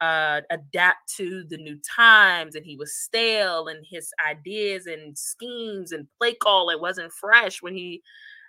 uh, 0.00 0.42
adapt 0.50 1.10
to 1.16 1.44
the 1.48 1.56
new 1.56 1.78
times 1.96 2.54
and 2.54 2.66
he 2.66 2.76
was 2.76 2.94
stale 2.94 3.68
and 3.68 3.84
his 3.88 4.12
ideas 4.28 4.86
and 4.86 5.16
schemes 5.16 5.92
and 5.92 6.06
play 6.18 6.34
call 6.34 6.68
it 6.68 6.80
wasn't 6.80 7.10
fresh 7.12 7.62
when 7.62 7.74
he 7.74 8.02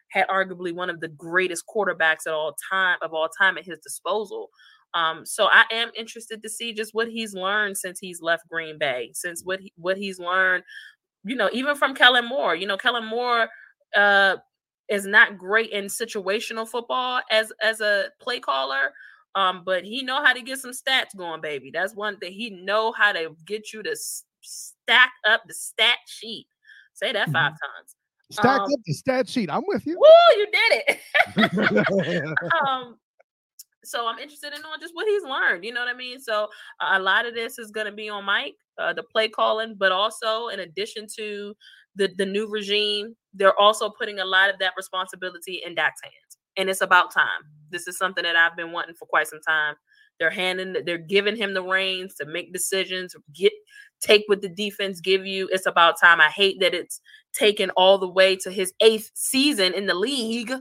had 0.10 0.28
arguably 0.28 0.74
one 0.74 0.90
of 0.90 0.99
the 0.99 1.07
greatest 1.07 1.64
quarterbacks 1.74 2.28
at 2.28 2.34
all 2.34 2.56
time 2.69 2.98
of 3.02 3.14
all 3.14 3.30
time 3.30 3.57
at 3.57 3.65
his 3.65 3.80
disposal 3.80 4.49
um, 4.94 5.26
so 5.26 5.48
I 5.52 5.66
am 5.72 5.92
interested 5.98 6.42
to 6.44 6.50
see 6.50 6.74
just 6.74 6.94
what 6.94 7.08
he's 7.08 7.34
learned 7.34 7.78
since 7.78 8.00
he's 8.00 8.22
left 8.22 8.48
Green 8.50 8.78
Bay, 8.78 9.12
since 9.14 9.44
what 9.44 9.60
he, 9.60 9.74
what 9.76 9.98
he's 9.98 10.20
learned, 10.20 10.64
you 11.24 11.36
know, 11.36 11.50
even 11.54 11.76
from 11.76 11.94
Kellen 11.94 12.26
Moore. 12.26 12.56
You 12.56 12.68
know, 12.68 12.78
Kellen 12.78 13.06
Moore 13.06 13.48
uh, 13.96 14.38
is 14.90 15.06
not 15.06 15.38
great 15.38 15.72
in 15.72 15.86
situational 15.86 16.68
football 16.68 17.22
as 17.30 17.52
as 17.62 17.82
a 17.82 18.10
play 18.22 18.40
caller, 18.40 18.94
um, 19.36 19.64
but 19.66 19.84
he 19.84 20.04
know 20.04 20.24
how 20.24 20.34
to 20.34 20.42
get 20.42 20.60
some 20.60 20.72
stats 20.72 21.16
going, 21.16 21.42
baby. 21.42 21.70
That's 21.72 21.96
one 21.96 22.18
thing 22.18 22.34
he 22.34 22.50
know 22.50 22.92
how 22.92 23.12
to 23.12 23.36
get 23.46 23.74
you 23.74 23.84
to 23.84 23.96
stack 24.42 25.12
up 25.30 25.44
the 25.48 25.54
stat 25.54 25.98
sheet. 26.08 26.48
Say 26.94 27.12
that 27.12 27.30
5 27.30 27.34
mm-hmm. 27.34 27.44
times. 27.44 27.96
Stack 28.32 28.62
um, 28.62 28.74
up 28.74 28.80
the 28.86 28.94
stat 28.94 29.30
sheet. 29.30 29.50
I'm 29.52 29.64
with 29.68 29.86
you. 29.86 29.98
Woo, 30.00 30.38
you 30.38 30.48
did 30.52 30.84
it. 30.88 32.34
um, 32.68 32.98
so 33.88 34.08
I'm 34.08 34.20
interested 34.20 34.54
in 34.54 34.62
knowing 34.62 34.80
just 34.80 34.96
what 34.96 35.08
he's 35.08 35.24
learned. 35.24 35.64
You 35.64 35.74
know 35.74 35.80
what 35.80 35.94
I 35.94 35.98
mean? 35.98 36.20
So 36.20 36.50
a 36.82 37.00
lot 37.00 37.26
of 37.26 37.34
this 37.34 37.58
is 37.58 37.72
going 37.72 37.88
to 37.88 37.92
be 37.92 38.10
on 38.10 38.26
Mike, 38.26 38.56
uh, 38.78 38.94
the 38.94 39.04
play 39.04 39.30
calling, 39.30 39.76
but 39.78 39.92
also 39.92 40.50
in 40.50 40.60
addition 40.60 41.08
to 41.18 41.56
the 41.96 42.10
the 42.18 42.26
new 42.26 42.48
regime, 42.48 43.16
they're 43.34 43.60
also 43.60 43.90
putting 43.90 44.20
a 44.20 44.26
lot 44.26 44.50
of 44.50 44.60
that 44.60 44.74
responsibility 44.78 45.62
in 45.66 45.76
Dak's 45.76 46.02
hands, 46.02 46.38
and 46.56 46.70
it's 46.70 46.82
about 46.82 47.14
time. 47.14 47.44
This 47.70 47.88
is 47.88 47.98
something 47.98 48.24
that 48.24 48.36
I've 48.36 48.56
been 48.56 48.72
wanting 48.72 48.96
for 48.96 49.08
quite 49.08 49.28
some 49.28 49.42
time. 49.42 49.76
They're 50.20 50.30
handing, 50.32 50.76
they're 50.86 50.98
giving 50.98 51.36
him 51.36 51.54
the 51.54 51.62
reins 51.62 52.16
to 52.16 52.26
make 52.26 52.54
decisions, 52.54 53.16
get 53.34 53.52
take 54.00 54.24
what 54.28 54.42
the 54.42 54.50
defense 54.50 55.02
give 55.02 55.26
you. 55.26 55.50
It's 55.52 55.66
about 55.66 56.00
time. 56.00 56.22
I 56.22 56.30
hate 56.30 56.60
that 56.60 56.74
it's 56.74 57.02
taken 57.34 57.70
all 57.72 57.98
the 57.98 58.08
way 58.08 58.36
to 58.38 58.52
his 58.52 58.74
eighth 58.80 59.12
season 59.14 59.74
in 59.74 59.86
the 59.86 59.94
league, 59.94 60.54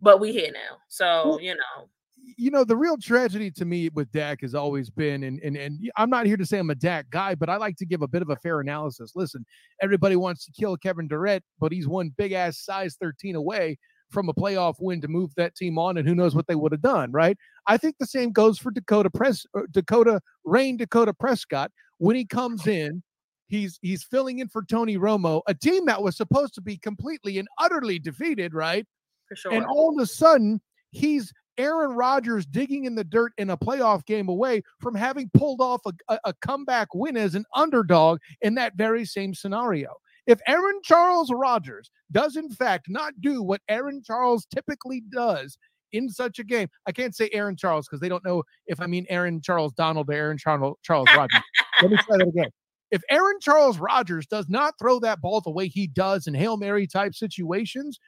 but 0.00 0.20
we 0.20 0.32
here 0.32 0.52
now. 0.52 0.78
So 0.88 1.38
you 1.40 1.54
know 1.54 1.88
you 2.36 2.50
know, 2.50 2.64
the 2.64 2.76
real 2.76 2.96
tragedy 2.96 3.50
to 3.52 3.64
me 3.64 3.88
with 3.90 4.10
Dak 4.12 4.40
has 4.42 4.54
always 4.54 4.90
been, 4.90 5.24
and, 5.24 5.40
and 5.40 5.56
and 5.56 5.90
I'm 5.96 6.10
not 6.10 6.26
here 6.26 6.36
to 6.36 6.46
say 6.46 6.58
I'm 6.58 6.70
a 6.70 6.74
Dak 6.74 7.10
guy, 7.10 7.34
but 7.34 7.48
I 7.48 7.56
like 7.56 7.76
to 7.76 7.86
give 7.86 8.02
a 8.02 8.08
bit 8.08 8.22
of 8.22 8.30
a 8.30 8.36
fair 8.36 8.60
analysis. 8.60 9.12
Listen, 9.14 9.44
everybody 9.82 10.16
wants 10.16 10.44
to 10.46 10.52
kill 10.52 10.76
Kevin 10.76 11.08
Durant, 11.08 11.44
but 11.58 11.72
he's 11.72 11.88
one 11.88 12.12
big 12.16 12.32
ass 12.32 12.58
size 12.58 12.96
13 13.00 13.36
away 13.36 13.78
from 14.10 14.28
a 14.28 14.34
playoff 14.34 14.74
win 14.80 15.00
to 15.00 15.08
move 15.08 15.34
that 15.36 15.54
team 15.54 15.78
on, 15.78 15.96
and 15.96 16.06
who 16.06 16.14
knows 16.14 16.34
what 16.34 16.46
they 16.46 16.54
would 16.54 16.72
have 16.72 16.82
done, 16.82 17.12
right? 17.12 17.36
I 17.66 17.76
think 17.76 17.96
the 17.98 18.06
same 18.06 18.32
goes 18.32 18.58
for 18.58 18.70
Dakota 18.70 19.10
Press, 19.10 19.46
uh, 19.56 19.62
Dakota 19.70 20.20
Rayne, 20.44 20.76
Dakota 20.76 21.14
Prescott 21.14 21.70
when 21.98 22.16
he 22.16 22.24
comes 22.24 22.66
in. 22.66 23.02
He's 23.46 23.80
he's 23.82 24.04
filling 24.04 24.38
in 24.38 24.48
for 24.48 24.62
Tony 24.64 24.96
Romo, 24.96 25.42
a 25.48 25.54
team 25.54 25.86
that 25.86 26.02
was 26.02 26.16
supposed 26.16 26.54
to 26.54 26.60
be 26.60 26.76
completely 26.76 27.38
and 27.38 27.48
utterly 27.58 27.98
defeated, 27.98 28.54
right? 28.54 28.86
Sure. 29.34 29.52
And 29.52 29.64
all 29.66 29.96
of 29.96 30.02
a 30.02 30.06
sudden, 30.06 30.60
he's 30.90 31.32
Aaron 31.58 31.92
Rodgers 31.92 32.46
digging 32.46 32.84
in 32.84 32.94
the 32.94 33.04
dirt 33.04 33.32
in 33.38 33.50
a 33.50 33.56
playoff 33.56 34.04
game 34.06 34.28
away 34.28 34.62
from 34.80 34.94
having 34.94 35.30
pulled 35.34 35.60
off 35.60 35.80
a, 35.86 35.92
a, 36.08 36.18
a, 36.24 36.34
comeback 36.40 36.88
win 36.94 37.16
as 37.16 37.34
an 37.34 37.44
underdog 37.54 38.18
in 38.40 38.54
that 38.54 38.76
very 38.76 39.04
same 39.04 39.34
scenario. 39.34 39.94
If 40.26 40.40
Aaron 40.46 40.80
Charles 40.82 41.32
Rodgers 41.32 41.90
does, 42.12 42.36
in 42.36 42.50
fact, 42.50 42.86
not 42.88 43.14
do 43.20 43.42
what 43.42 43.62
Aaron 43.68 44.02
Charles 44.04 44.46
typically 44.46 45.02
does 45.12 45.58
in 45.92 46.08
such 46.08 46.38
a 46.38 46.44
game, 46.44 46.68
I 46.86 46.92
can't 46.92 47.14
say 47.14 47.28
Aaron 47.32 47.56
Charles 47.56 47.86
because 47.86 48.00
they 48.00 48.08
don't 48.08 48.24
know 48.24 48.42
if 48.66 48.80
I 48.80 48.86
mean 48.86 49.06
Aaron 49.08 49.40
Charles 49.40 49.72
Donald 49.72 50.08
or 50.08 50.12
Aaron 50.12 50.38
Charles, 50.38 50.76
Charles 50.82 51.08
Rodgers. 51.16 51.42
Let 51.82 51.90
me 51.90 51.96
try 51.96 52.18
that 52.18 52.28
again. 52.28 52.50
If 52.90 53.02
Aaron 53.10 53.38
Charles 53.40 53.78
Rodgers 53.78 54.26
does 54.26 54.48
not 54.48 54.74
throw 54.78 54.98
that 55.00 55.20
ball 55.20 55.40
the 55.40 55.50
way 55.50 55.68
he 55.68 55.86
does 55.86 56.26
in 56.26 56.34
Hail 56.34 56.56
Mary 56.56 56.86
type 56.86 57.14
situations, 57.14 57.98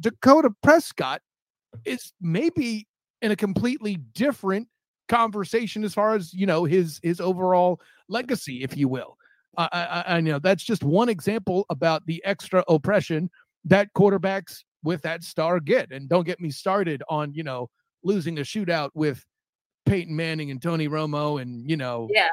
Dakota 0.00 0.50
Prescott 0.62 1.22
is 1.84 2.12
maybe 2.20 2.86
in 3.20 3.30
a 3.30 3.36
completely 3.36 3.96
different 4.14 4.68
conversation 5.08 5.84
as 5.84 5.94
far 5.94 6.14
as 6.14 6.32
you 6.32 6.46
know 6.46 6.64
his 6.64 7.00
his 7.02 7.20
overall 7.20 7.80
legacy, 8.08 8.62
if 8.62 8.76
you 8.76 8.88
will. 8.88 9.16
I, 9.56 9.68
I, 9.72 10.16
I 10.16 10.20
know 10.20 10.38
that's 10.38 10.64
just 10.64 10.82
one 10.82 11.08
example 11.08 11.66
about 11.68 12.04
the 12.06 12.22
extra 12.24 12.64
oppression 12.68 13.30
that 13.66 13.92
quarterbacks 13.94 14.60
with 14.82 15.02
that 15.02 15.22
star 15.22 15.60
get. 15.60 15.92
And 15.92 16.08
don't 16.08 16.26
get 16.26 16.40
me 16.40 16.50
started 16.50 17.02
on 17.08 17.32
you 17.34 17.42
know 17.42 17.68
losing 18.02 18.38
a 18.38 18.42
shootout 18.42 18.90
with 18.94 19.24
Peyton 19.86 20.14
Manning 20.14 20.50
and 20.50 20.60
Tony 20.60 20.88
Romo, 20.88 21.40
and 21.40 21.68
you 21.68 21.76
know 21.76 22.08
yeah 22.12 22.28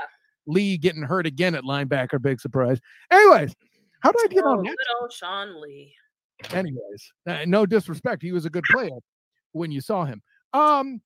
Lee 0.48 0.78
getting 0.78 1.04
hurt 1.04 1.28
again 1.28 1.56
at 1.56 1.64
linebacker. 1.64 2.22
Big 2.22 2.40
surprise. 2.40 2.80
Anyways, 3.12 3.54
how 4.02 4.12
did 4.12 4.22
I 4.24 4.34
get 4.34 4.44
oh, 4.44 4.52
on 4.52 4.64
that? 4.64 4.76
Little 4.96 5.10
Sean 5.10 5.62
Lee. 5.62 5.94
Anyways, 6.52 7.12
uh, 7.28 7.40
no 7.46 7.66
disrespect, 7.66 8.22
he 8.22 8.32
was 8.32 8.46
a 8.46 8.50
good 8.50 8.64
player 8.72 8.98
when 9.52 9.72
you 9.72 9.82
saw 9.82 10.06
him. 10.06 10.22
Um, 10.54 11.02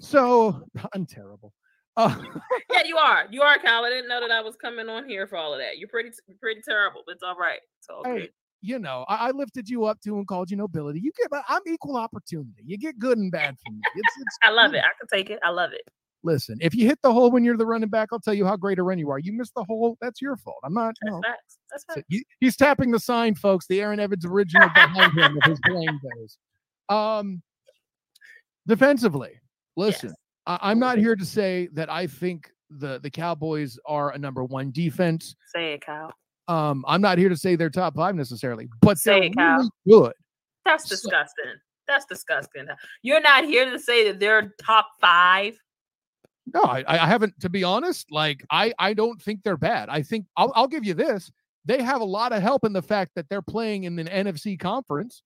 so 0.00 0.62
I'm 0.94 1.06
terrible. 1.06 1.52
Uh, 1.96 2.14
yeah, 2.72 2.82
you 2.84 2.96
are. 2.96 3.26
You 3.30 3.42
are, 3.42 3.58
Kyle. 3.58 3.84
I 3.84 3.90
didn't 3.90 4.08
know 4.08 4.20
that 4.20 4.30
I 4.30 4.40
was 4.40 4.54
coming 4.56 4.88
on 4.88 5.08
here 5.08 5.26
for 5.26 5.36
all 5.36 5.54
of 5.54 5.60
that. 5.60 5.78
You're 5.78 5.88
pretty, 5.88 6.10
pretty 6.40 6.60
terrible. 6.66 7.02
But 7.06 7.14
it's 7.14 7.22
all 7.22 7.36
right. 7.36 7.60
It's 7.78 7.88
all 7.88 8.04
hey, 8.04 8.28
You 8.60 8.78
know, 8.78 9.04
I, 9.08 9.28
I, 9.28 9.30
lifted 9.30 9.68
you 9.68 9.86
up 9.86 9.98
too 10.02 10.18
and 10.18 10.26
called 10.26 10.50
you 10.50 10.58
nobility. 10.58 11.00
You 11.00 11.10
get, 11.16 11.42
I'm 11.48 11.62
equal 11.66 11.96
opportunity. 11.96 12.62
You 12.64 12.76
get 12.76 12.98
good 12.98 13.16
and 13.16 13.32
bad 13.32 13.56
from 13.64 13.76
me. 13.76 13.80
It's, 13.94 14.14
it's, 14.20 14.38
I 14.42 14.50
love 14.50 14.74
it. 14.74 14.80
I 14.80 14.90
can 14.98 15.08
take 15.10 15.30
it. 15.30 15.38
I 15.42 15.50
love 15.50 15.72
it. 15.72 15.82
Listen, 16.22 16.58
if 16.60 16.74
you 16.74 16.86
hit 16.86 16.98
the 17.02 17.12
hole 17.12 17.30
when 17.30 17.44
you're 17.44 17.56
the 17.56 17.64
running 17.64 17.88
back, 17.88 18.08
I'll 18.12 18.18
tell 18.18 18.34
you 18.34 18.44
how 18.44 18.56
great 18.56 18.78
a 18.78 18.82
run 18.82 18.98
you 18.98 19.10
are. 19.10 19.18
You 19.18 19.32
missed 19.32 19.54
the 19.54 19.64
hole, 19.64 19.96
that's 20.00 20.20
your 20.20 20.36
fault. 20.36 20.58
I'm 20.64 20.74
not. 20.74 20.94
That's 21.00 21.12
no. 21.12 21.20
facts. 21.22 21.58
That's 21.70 21.84
facts. 21.84 22.00
So 22.00 22.02
he, 22.08 22.26
he's 22.40 22.56
tapping 22.56 22.90
the 22.90 22.98
sign, 22.98 23.36
folks. 23.36 23.66
The 23.68 23.80
Aaron 23.80 24.00
Evans 24.00 24.24
original 24.26 24.68
behind 24.74 25.16
him 25.16 25.36
with 25.36 25.44
his 25.44 25.60
playing 25.64 26.00
days. 26.02 26.36
Um, 26.88 27.42
defensively, 28.66 29.40
listen, 29.76 30.10
yes. 30.10 30.16
I, 30.46 30.70
am 30.70 30.78
not 30.78 30.98
here 30.98 31.16
to 31.16 31.24
say 31.24 31.68
that 31.72 31.90
I 31.90 32.06
think 32.06 32.50
the 32.70 32.98
the 33.00 33.10
Cowboys 33.10 33.78
are 33.86 34.10
a 34.12 34.18
number 34.18 34.44
one 34.44 34.70
defense. 34.70 35.36
Say 35.54 35.74
it, 35.74 35.84
Kyle. 35.84 36.12
Um, 36.48 36.84
I'm 36.86 37.00
not 37.00 37.18
here 37.18 37.28
to 37.28 37.36
say 37.36 37.56
they're 37.56 37.70
top 37.70 37.96
five 37.96 38.14
necessarily, 38.14 38.68
but 38.80 38.98
say 38.98 39.12
they're 39.20 39.22
it, 39.24 39.36
really 39.36 39.70
good. 39.88 40.12
That's 40.64 40.88
disgusting. 40.88 41.54
That's 41.88 42.04
disgusting. 42.06 42.66
You're 43.02 43.20
not 43.20 43.44
here 43.44 43.70
to 43.70 43.78
say 43.78 44.06
that 44.08 44.18
they're 44.18 44.52
top 44.64 44.88
five. 45.00 45.56
No, 46.52 46.62
I, 46.62 46.84
I 46.86 47.06
haven't. 47.06 47.38
To 47.40 47.48
be 47.48 47.64
honest, 47.64 48.10
like 48.10 48.44
I, 48.50 48.72
I 48.78 48.94
don't 48.94 49.20
think 49.20 49.42
they're 49.42 49.56
bad. 49.56 49.88
I 49.88 50.02
think 50.02 50.26
I'll, 50.36 50.52
I'll 50.54 50.68
give 50.68 50.84
you 50.84 50.94
this. 50.94 51.30
They 51.64 51.82
have 51.82 52.00
a 52.00 52.04
lot 52.04 52.32
of 52.32 52.42
help 52.42 52.64
in 52.64 52.72
the 52.72 52.82
fact 52.82 53.12
that 53.16 53.28
they're 53.28 53.42
playing 53.42 53.84
in 53.84 53.98
an 53.98 54.06
NFC 54.06 54.58
conference 54.58 55.22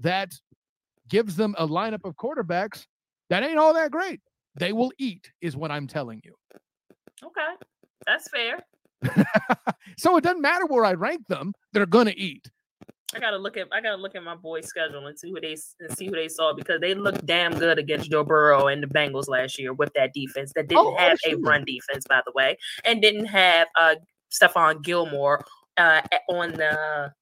that 0.00 0.34
gives 1.08 1.36
them 1.36 1.54
a 1.58 1.66
lineup 1.66 2.04
of 2.04 2.14
quarterbacks 2.16 2.86
that 3.30 3.42
ain't 3.42 3.58
all 3.58 3.74
that 3.74 3.90
great. 3.90 4.20
They 4.54 4.72
will 4.72 4.92
eat, 4.98 5.30
is 5.40 5.56
what 5.56 5.70
I'm 5.70 5.86
telling 5.86 6.22
you. 6.24 6.34
Okay, 7.22 7.54
that's 8.06 8.28
fair. 8.28 8.60
so 9.98 10.16
it 10.16 10.24
doesn't 10.24 10.40
matter 10.40 10.66
where 10.66 10.84
I 10.84 10.92
rank 10.92 11.26
them; 11.28 11.52
they're 11.72 11.86
gonna 11.86 12.14
eat. 12.16 12.48
I 13.14 13.18
gotta 13.18 13.38
look 13.38 13.56
at 13.56 13.68
I 13.72 13.80
gotta 13.80 14.00
look 14.00 14.14
at 14.14 14.22
my 14.22 14.34
boys' 14.34 14.66
schedule 14.66 15.06
and 15.06 15.18
see 15.18 15.30
who 15.30 15.40
they 15.40 15.56
and 15.80 15.96
see 15.96 16.06
who 16.06 16.12
they 16.12 16.28
saw 16.28 16.52
because 16.52 16.80
they 16.80 16.94
looked 16.94 17.24
damn 17.26 17.58
good 17.58 17.78
against 17.78 18.10
Joe 18.10 18.24
Burrow 18.24 18.68
and 18.68 18.82
the 18.82 18.86
Bengals 18.86 19.28
last 19.28 19.58
year 19.58 19.72
with 19.72 19.92
that 19.94 20.12
defense 20.12 20.52
that 20.54 20.68
didn't 20.68 20.86
oh, 20.86 20.96
have 20.96 21.18
a 21.26 21.34
run 21.36 21.64
defense, 21.64 22.04
by 22.08 22.20
the 22.24 22.32
way, 22.34 22.56
and 22.84 23.00
didn't 23.00 23.26
have 23.26 23.68
uh 23.78 23.94
Stephon 24.30 24.82
Gilmore 24.82 25.44
uh 25.76 26.02
on 26.28 26.52
the 26.52 27.12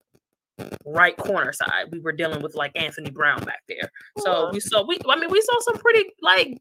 right 0.84 1.16
corner 1.16 1.52
side. 1.52 1.86
We 1.90 2.00
were 2.00 2.12
dealing 2.12 2.42
with 2.42 2.54
like 2.54 2.72
Anthony 2.74 3.10
Brown 3.10 3.44
back 3.44 3.62
there. 3.68 3.90
So 4.18 4.50
we 4.52 4.60
saw 4.60 4.84
we 4.86 4.98
I 5.08 5.16
mean 5.16 5.30
we 5.30 5.40
saw 5.40 5.60
some 5.60 5.78
pretty 5.78 6.10
like 6.22 6.60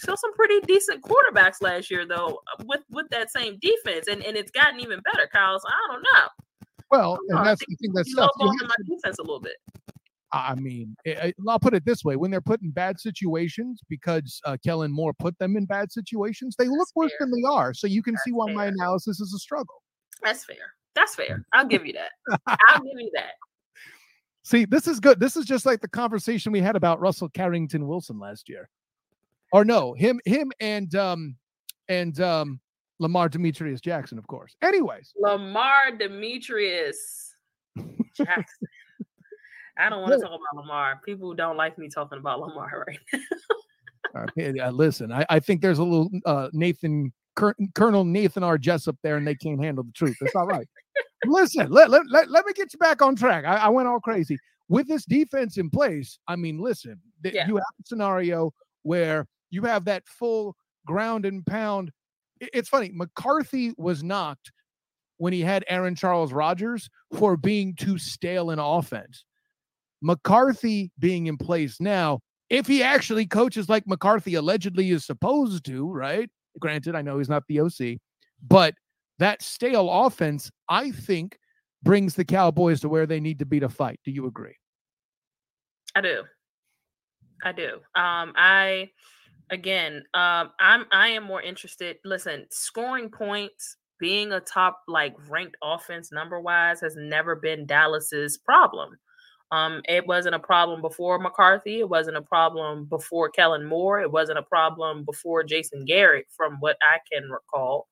saw 0.00 0.14
some 0.14 0.34
pretty 0.34 0.60
decent 0.66 1.02
quarterbacks 1.02 1.62
last 1.62 1.90
year 1.90 2.06
though 2.06 2.40
with 2.64 2.80
with 2.90 3.08
that 3.10 3.30
same 3.30 3.58
defense 3.60 4.08
and 4.08 4.24
and 4.24 4.36
it's 4.36 4.50
gotten 4.50 4.80
even 4.80 5.00
better 5.12 5.28
Kyle 5.32 5.58
so 5.58 5.68
I 5.68 5.92
don't 5.92 6.02
know 6.02 6.28
well, 6.94 7.18
and 7.28 7.46
that's 7.46 7.60
the 7.66 7.76
thing 7.76 7.92
that's 7.92 8.14
tough. 8.14 8.30
You 8.38 8.46
have 8.46 8.68
my 8.68 8.94
defense 8.94 9.18
a 9.18 9.22
little 9.22 9.40
bit. 9.40 9.56
I 10.32 10.54
mean, 10.56 10.96
it, 11.04 11.18
eh, 11.20 11.26
eh, 11.28 11.32
I'll 11.48 11.58
put 11.58 11.74
it 11.74 11.84
this 11.84 12.04
way: 12.04 12.16
when 12.16 12.30
they're 12.30 12.40
put 12.40 12.62
in 12.62 12.70
bad 12.70 13.00
situations, 13.00 13.80
because 13.88 14.40
uh, 14.44 14.56
Kellen 14.64 14.92
Moore 14.92 15.12
put 15.12 15.38
them 15.38 15.56
in 15.56 15.64
bad 15.64 15.92
situations, 15.92 16.56
they 16.56 16.66
that's 16.66 16.76
look 16.76 16.88
worse 16.94 17.12
than 17.18 17.30
they 17.30 17.42
are. 17.48 17.74
So 17.74 17.86
you 17.86 18.02
can 18.02 18.14
that's 18.14 18.24
see 18.24 18.32
why 18.32 18.46
fair. 18.46 18.54
my 18.54 18.66
analysis 18.66 19.20
is 19.20 19.32
a 19.34 19.38
struggle. 19.38 19.82
That's 20.22 20.44
fair. 20.44 20.74
That's 20.94 21.14
fair. 21.14 21.44
I'll 21.52 21.66
give 21.66 21.86
you 21.86 21.94
that. 21.94 22.38
I'll 22.46 22.80
give 22.80 22.98
you 22.98 23.10
that. 23.14 23.32
See, 24.44 24.66
this 24.66 24.86
is 24.86 25.00
good. 25.00 25.18
This 25.20 25.36
is 25.36 25.46
just 25.46 25.64
like 25.64 25.80
the 25.80 25.88
conversation 25.88 26.52
we 26.52 26.60
had 26.60 26.76
about 26.76 27.00
Russell 27.00 27.30
Carrington 27.30 27.86
Wilson 27.86 28.18
last 28.18 28.48
year, 28.48 28.68
or 29.52 29.64
no, 29.64 29.94
him, 29.94 30.20
him, 30.26 30.52
and 30.60 30.94
um, 30.94 31.36
and 31.88 32.20
um, 32.20 32.60
Lamar 32.98 33.28
Demetrius 33.28 33.80
Jackson, 33.80 34.18
of 34.18 34.26
course. 34.26 34.54
Anyways, 34.62 35.14
Lamar 35.16 35.92
Demetrius 35.98 37.34
Jackson. 38.14 38.68
I 39.78 39.88
don't 39.88 40.02
want 40.02 40.12
to 40.12 40.20
talk 40.20 40.28
about 40.28 40.62
Lamar. 40.62 41.00
People 41.04 41.34
don't 41.34 41.56
like 41.56 41.78
me 41.78 41.88
talking 41.88 42.18
about 42.18 42.40
Lamar 42.40 42.86
right 44.14 44.26
now. 44.54 44.66
uh, 44.66 44.70
listen, 44.70 45.10
I, 45.10 45.26
I, 45.28 45.40
think 45.40 45.62
there's 45.62 45.80
a 45.80 45.82
little 45.82 46.10
uh, 46.24 46.48
Nathan 46.52 47.12
Colonel 47.34 48.04
Nathan 48.04 48.42
R. 48.42 48.58
Jessup 48.58 48.96
there, 49.02 49.16
and 49.16 49.26
they 49.26 49.34
can't 49.34 49.62
handle 49.62 49.84
the 49.84 49.92
truth. 49.92 50.16
That's 50.20 50.34
all 50.34 50.46
right. 50.46 50.68
listen, 51.26 51.70
let, 51.70 51.90
let, 51.90 52.02
let, 52.10 52.30
let, 52.30 52.46
me 52.46 52.52
get 52.54 52.72
you 52.72 52.78
back 52.78 53.02
on 53.02 53.16
track. 53.16 53.44
I, 53.44 53.56
I, 53.56 53.68
went 53.68 53.88
all 53.88 54.00
crazy 54.00 54.38
with 54.68 54.86
this 54.86 55.04
defense 55.04 55.56
in 55.56 55.70
place. 55.70 56.18
I 56.28 56.36
mean, 56.36 56.58
listen, 56.58 57.00
th- 57.22 57.34
yeah. 57.34 57.46
you 57.48 57.56
have 57.56 57.64
a 57.80 57.86
scenario 57.86 58.52
where 58.82 59.26
you 59.50 59.62
have 59.62 59.84
that 59.86 60.06
full 60.06 60.54
ground 60.86 61.24
and 61.26 61.44
pound 61.44 61.90
it's 62.52 62.68
funny. 62.68 62.90
McCarthy 62.92 63.72
was 63.76 64.02
knocked 64.02 64.52
when 65.18 65.32
he 65.32 65.40
had 65.40 65.64
Aaron 65.68 65.94
Charles 65.94 66.32
Rodgers 66.32 66.90
for 67.16 67.36
being 67.36 67.74
too 67.74 67.98
stale 67.98 68.50
in 68.50 68.58
offense. 68.58 69.24
McCarthy 70.02 70.90
being 70.98 71.26
in 71.26 71.36
place 71.36 71.80
now, 71.80 72.20
if 72.50 72.66
he 72.66 72.82
actually 72.82 73.26
coaches 73.26 73.68
like 73.68 73.86
McCarthy 73.86 74.34
allegedly 74.34 74.90
is 74.90 75.06
supposed 75.06 75.64
to, 75.66 75.90
right? 75.90 76.28
Granted, 76.58 76.94
I 76.94 77.02
know 77.02 77.18
he's 77.18 77.28
not 77.28 77.44
the 77.48 77.60
OC, 77.60 77.98
but 78.46 78.74
that 79.18 79.42
stale 79.42 79.90
offense, 79.90 80.50
I 80.68 80.90
think, 80.90 81.38
brings 81.82 82.14
the 82.14 82.24
Cowboys 82.24 82.80
to 82.80 82.88
where 82.88 83.06
they 83.06 83.20
need 83.20 83.38
to 83.38 83.46
be 83.46 83.60
to 83.60 83.68
fight. 83.68 84.00
Do 84.04 84.10
you 84.10 84.26
agree? 84.26 84.56
I 85.94 86.00
do. 86.00 86.24
I 87.44 87.52
do. 87.52 87.74
Um, 87.94 88.32
I 88.36 88.90
again, 89.50 90.02
um, 90.14 90.50
I'm 90.58 90.86
I 90.90 91.08
am 91.08 91.24
more 91.24 91.42
interested. 91.42 91.98
Listen, 92.04 92.46
scoring 92.50 93.10
points, 93.10 93.76
being 94.00 94.32
a 94.32 94.40
top 94.40 94.80
like 94.88 95.14
ranked 95.28 95.56
offense 95.62 96.10
number 96.10 96.40
wise 96.40 96.80
has 96.80 96.96
never 96.96 97.36
been 97.36 97.66
Dallas's 97.66 98.38
problem. 98.38 98.96
Um, 99.50 99.82
it 99.88 100.06
wasn't 100.06 100.34
a 100.34 100.38
problem 100.38 100.80
before 100.80 101.18
McCarthy. 101.18 101.80
It 101.80 101.88
wasn't 101.88 102.16
a 102.16 102.22
problem 102.22 102.86
before 102.86 103.28
Kellen 103.28 103.64
Moore. 103.64 104.00
It 104.00 104.10
wasn't 104.10 104.38
a 104.38 104.42
problem 104.42 105.04
before 105.04 105.44
Jason 105.44 105.84
Garrett, 105.84 106.26
from 106.36 106.56
what 106.60 106.76
I 106.82 106.98
can 107.12 107.30
recall. 107.30 107.88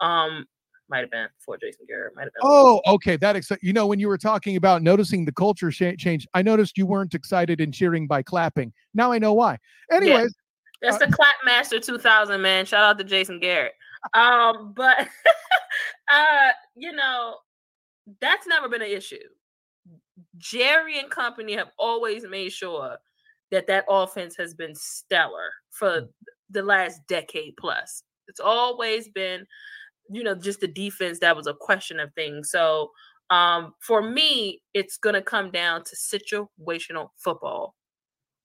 Um, 0.00 0.46
Might 0.88 1.00
have 1.00 1.10
been 1.10 1.28
before 1.38 1.58
Jason 1.58 1.86
Garrett. 1.88 2.14
Might 2.14 2.24
have 2.24 2.32
been. 2.32 2.42
Oh, 2.42 2.80
okay. 2.86 3.16
That 3.16 3.36
ex- 3.36 3.50
you 3.62 3.72
know 3.72 3.86
when 3.86 3.98
you 3.98 4.08
were 4.08 4.18
talking 4.18 4.56
about 4.56 4.82
noticing 4.82 5.24
the 5.24 5.32
culture 5.32 5.70
sh- 5.72 5.96
change, 5.98 6.28
I 6.34 6.42
noticed 6.42 6.78
you 6.78 6.86
weren't 6.86 7.14
excited 7.14 7.60
and 7.60 7.72
cheering 7.74 8.06
by 8.06 8.22
clapping. 8.22 8.72
Now 8.94 9.10
I 9.10 9.18
know 9.18 9.32
why. 9.32 9.58
Anyways, 9.90 10.34
yeah. 10.82 10.90
that's 10.90 11.02
uh, 11.02 11.06
the 11.06 11.12
Clap 11.12 11.34
Master 11.44 11.80
2000 11.80 12.40
man. 12.40 12.66
Shout 12.66 12.84
out 12.84 12.98
to 12.98 13.04
Jason 13.04 13.40
Garrett. 13.40 13.72
Um, 14.14 14.72
but 14.74 14.96
uh, 16.12 16.50
you 16.76 16.92
know, 16.92 17.36
that's 18.20 18.46
never 18.46 18.68
been 18.68 18.82
an 18.82 18.90
issue. 18.90 19.16
Jerry 20.40 20.98
and 20.98 21.10
company 21.10 21.52
have 21.54 21.70
always 21.78 22.24
made 22.24 22.52
sure 22.52 22.96
that 23.50 23.66
that 23.66 23.84
offense 23.88 24.36
has 24.36 24.54
been 24.54 24.74
stellar 24.74 25.50
for 25.70 26.08
the 26.50 26.62
last 26.62 27.00
decade 27.06 27.56
plus. 27.58 28.02
It's 28.26 28.40
always 28.40 29.08
been, 29.08 29.46
you 30.10 30.22
know, 30.24 30.34
just 30.34 30.60
the 30.60 30.68
defense 30.68 31.18
that 31.20 31.36
was 31.36 31.46
a 31.46 31.54
question 31.54 32.00
of 32.00 32.12
things. 32.14 32.50
So 32.50 32.90
um, 33.30 33.74
for 33.80 34.02
me, 34.02 34.62
it's 34.74 34.96
going 34.96 35.14
to 35.14 35.22
come 35.22 35.50
down 35.50 35.84
to 35.84 35.96
situational 35.96 37.10
football. 37.16 37.74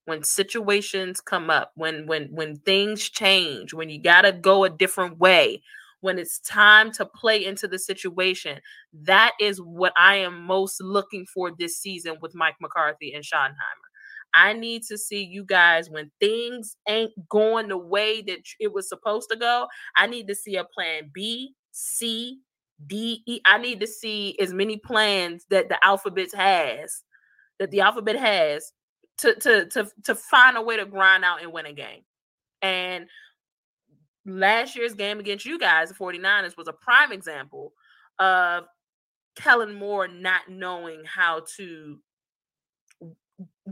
When 0.04 0.22
situations 0.22 1.20
come 1.20 1.50
up, 1.50 1.72
when 1.74 2.06
when 2.06 2.28
when 2.30 2.58
things 2.58 3.08
change, 3.08 3.74
when 3.74 3.90
you 3.90 4.00
got 4.00 4.22
to 4.22 4.30
go 4.30 4.62
a 4.62 4.70
different 4.70 5.18
way, 5.18 5.62
when 6.06 6.20
it's 6.20 6.38
time 6.38 6.92
to 6.92 7.04
play 7.04 7.44
into 7.44 7.66
the 7.66 7.80
situation, 7.80 8.60
that 8.92 9.32
is 9.40 9.60
what 9.60 9.92
I 9.98 10.14
am 10.18 10.44
most 10.44 10.80
looking 10.80 11.26
for 11.26 11.50
this 11.58 11.78
season 11.78 12.18
with 12.22 12.32
Mike 12.32 12.54
McCarthy 12.60 13.12
and 13.12 13.24
Schottenheimer. 13.24 13.88
I 14.32 14.52
need 14.52 14.84
to 14.84 14.96
see 14.96 15.24
you 15.24 15.44
guys 15.44 15.90
when 15.90 16.12
things 16.20 16.76
ain't 16.88 17.10
going 17.28 17.66
the 17.66 17.76
way 17.76 18.22
that 18.22 18.38
it 18.60 18.72
was 18.72 18.88
supposed 18.88 19.28
to 19.32 19.36
go. 19.36 19.66
I 19.96 20.06
need 20.06 20.28
to 20.28 20.36
see 20.36 20.54
a 20.54 20.62
plan 20.62 21.10
B, 21.12 21.54
C, 21.72 22.38
D, 22.86 23.24
E. 23.26 23.40
I 23.44 23.58
need 23.58 23.80
to 23.80 23.88
see 23.88 24.36
as 24.38 24.52
many 24.52 24.76
plans 24.76 25.44
that 25.50 25.68
the 25.68 25.84
alphabet 25.84 26.28
has, 26.36 27.02
that 27.58 27.72
the 27.72 27.80
alphabet 27.80 28.14
has 28.14 28.72
to 29.18 29.34
to 29.40 29.66
to 29.70 29.90
to 30.04 30.14
find 30.14 30.56
a 30.56 30.62
way 30.62 30.76
to 30.76 30.86
grind 30.86 31.24
out 31.24 31.42
and 31.42 31.52
win 31.52 31.66
a 31.66 31.72
game. 31.72 32.02
And 32.62 33.08
last 34.26 34.76
year's 34.76 34.94
game 34.94 35.18
against 35.20 35.46
you 35.46 35.58
guys, 35.58 35.88
the 35.88 35.94
49ers, 35.94 36.56
was 36.56 36.68
a 36.68 36.72
prime 36.72 37.12
example 37.12 37.72
of 38.18 38.64
Kellen 39.36 39.74
Moore 39.74 40.08
not 40.08 40.48
knowing 40.48 41.02
how 41.04 41.44
to 41.56 41.98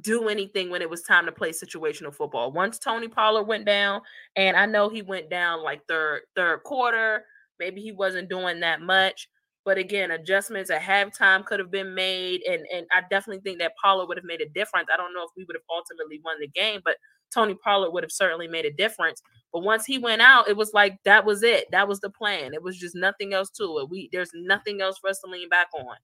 do 0.00 0.28
anything 0.28 0.70
when 0.70 0.82
it 0.82 0.90
was 0.90 1.02
time 1.02 1.26
to 1.26 1.32
play 1.32 1.50
situational 1.50 2.14
football. 2.14 2.52
Once 2.52 2.78
Tony 2.78 3.08
Pollard 3.08 3.44
went 3.44 3.64
down, 3.64 4.00
and 4.36 4.56
I 4.56 4.66
know 4.66 4.88
he 4.88 5.02
went 5.02 5.30
down 5.30 5.62
like 5.62 5.80
third 5.88 6.22
third 6.36 6.62
quarter, 6.64 7.24
maybe 7.58 7.80
he 7.80 7.92
wasn't 7.92 8.28
doing 8.28 8.60
that 8.60 8.80
much. 8.80 9.28
But 9.64 9.78
again, 9.78 10.10
adjustments 10.10 10.70
at 10.70 10.82
halftime 10.82 11.46
could 11.46 11.58
have 11.58 11.70
been 11.70 11.94
made, 11.94 12.42
and 12.42 12.66
and 12.72 12.86
I 12.92 13.02
definitely 13.08 13.40
think 13.42 13.58
that 13.60 13.72
Pollard 13.82 14.06
would 14.08 14.18
have 14.18 14.24
made 14.24 14.42
a 14.42 14.48
difference. 14.50 14.88
I 14.92 14.98
don't 14.98 15.14
know 15.14 15.22
if 15.22 15.30
we 15.36 15.44
would 15.44 15.56
have 15.56 15.62
ultimately 15.74 16.20
won 16.22 16.36
the 16.38 16.48
game, 16.48 16.80
but 16.84 16.96
Tony 17.34 17.54
Pollard 17.54 17.90
would 17.90 18.04
have 18.04 18.12
certainly 18.12 18.48
made 18.48 18.64
a 18.64 18.72
difference. 18.72 19.20
But 19.52 19.62
once 19.62 19.84
he 19.84 19.98
went 19.98 20.22
out, 20.22 20.48
it 20.48 20.56
was 20.56 20.72
like 20.72 20.98
that 21.04 21.24
was 21.24 21.42
it. 21.42 21.70
That 21.70 21.88
was 21.88 22.00
the 22.00 22.10
plan. 22.10 22.54
It 22.54 22.62
was 22.62 22.78
just 22.78 22.94
nothing 22.94 23.34
else 23.34 23.50
to 23.50 23.78
it. 23.78 23.90
We 23.90 24.08
there's 24.12 24.30
nothing 24.34 24.80
else 24.80 24.98
for 24.98 25.10
us 25.10 25.20
to 25.20 25.30
lean 25.30 25.48
back 25.48 25.68
on. 25.74 25.96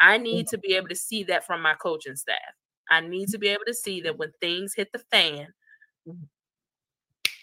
I 0.00 0.18
need 0.18 0.48
to 0.48 0.58
be 0.58 0.74
able 0.74 0.88
to 0.88 0.96
see 0.96 1.22
that 1.24 1.46
from 1.46 1.62
my 1.62 1.74
coaching 1.74 2.16
staff. 2.16 2.36
I 2.90 3.00
need 3.00 3.28
to 3.28 3.38
be 3.38 3.48
able 3.48 3.64
to 3.66 3.74
see 3.74 4.00
that 4.02 4.18
when 4.18 4.32
things 4.40 4.74
hit 4.74 4.92
the 4.92 4.98
fan, 4.98 5.48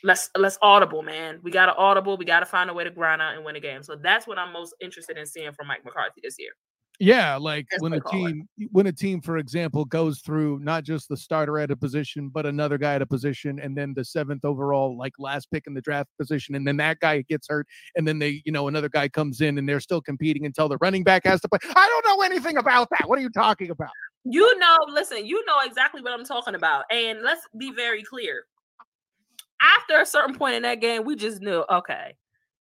let's 0.03 0.29
let's 0.37 0.57
audible, 0.61 1.01
man. 1.01 1.39
We 1.43 1.51
got 1.51 1.67
to 1.67 1.75
audible. 1.75 2.17
We 2.17 2.25
got 2.25 2.41
to 2.41 2.45
find 2.45 2.69
a 2.69 2.73
way 2.73 2.83
to 2.83 2.91
grind 2.91 3.21
out 3.21 3.35
and 3.35 3.45
win 3.45 3.55
a 3.55 3.59
game. 3.59 3.83
So 3.83 3.95
that's 3.95 4.27
what 4.27 4.37
I'm 4.37 4.53
most 4.53 4.75
interested 4.81 5.17
in 5.17 5.25
seeing 5.25 5.51
from 5.53 5.67
Mike 5.67 5.83
McCarthy 5.85 6.21
this 6.23 6.35
year. 6.37 6.51
Yeah, 6.99 7.38
like 7.38 7.65
That's 7.71 7.81
when 7.81 7.93
a 7.93 8.01
team 8.01 8.47
it. 8.57 8.69
when 8.73 8.88
a 8.88 8.91
team, 8.91 9.21
for 9.21 9.38
example, 9.38 9.85
goes 9.85 10.19
through 10.19 10.59
not 10.59 10.84
just 10.84 11.07
the 11.07 11.15
starter 11.15 11.57
at 11.57 11.71
a 11.71 11.76
position, 11.76 12.27
but 12.27 12.45
another 12.45 12.77
guy 12.77 12.95
at 12.95 13.01
a 13.01 13.05
position, 13.05 13.57
and 13.57 13.76
then 13.76 13.93
the 13.93 14.03
seventh 14.03 14.43
overall, 14.43 14.97
like 14.97 15.13
last 15.17 15.49
pick 15.49 15.65
in 15.65 15.73
the 15.73 15.81
draft 15.81 16.09
position, 16.19 16.55
and 16.55 16.67
then 16.67 16.76
that 16.77 16.99
guy 16.99 17.21
gets 17.21 17.47
hurt, 17.47 17.67
and 17.95 18.05
then 18.05 18.19
they, 18.19 18.41
you 18.45 18.51
know, 18.51 18.67
another 18.67 18.89
guy 18.89 19.07
comes 19.07 19.39
in 19.39 19.57
and 19.57 19.67
they're 19.67 19.80
still 19.80 20.01
competing 20.01 20.45
until 20.45 20.67
the 20.67 20.77
running 20.81 21.03
back 21.03 21.26
has 21.26 21.39
to 21.39 21.47
play. 21.47 21.59
I 21.63 21.88
don't 21.88 22.05
know 22.05 22.26
anything 22.26 22.57
about 22.57 22.89
that. 22.89 23.07
What 23.07 23.17
are 23.17 23.21
you 23.21 23.30
talking 23.30 23.69
about? 23.69 23.91
You 24.26 24.59
know, 24.59 24.77
listen, 24.89 25.26
you 25.26 25.43
know 25.45 25.59
exactly 25.63 26.01
what 26.01 26.11
I'm 26.11 26.26
talking 26.26 26.55
about. 26.55 26.84
And 26.91 27.21
let's 27.21 27.47
be 27.57 27.71
very 27.71 28.03
clear. 28.03 28.43
After 29.61 30.01
a 30.01 30.05
certain 30.05 30.35
point 30.35 30.55
in 30.55 30.63
that 30.63 30.81
game, 30.81 31.05
we 31.05 31.15
just 31.15 31.41
knew, 31.41 31.63
okay, 31.69 32.15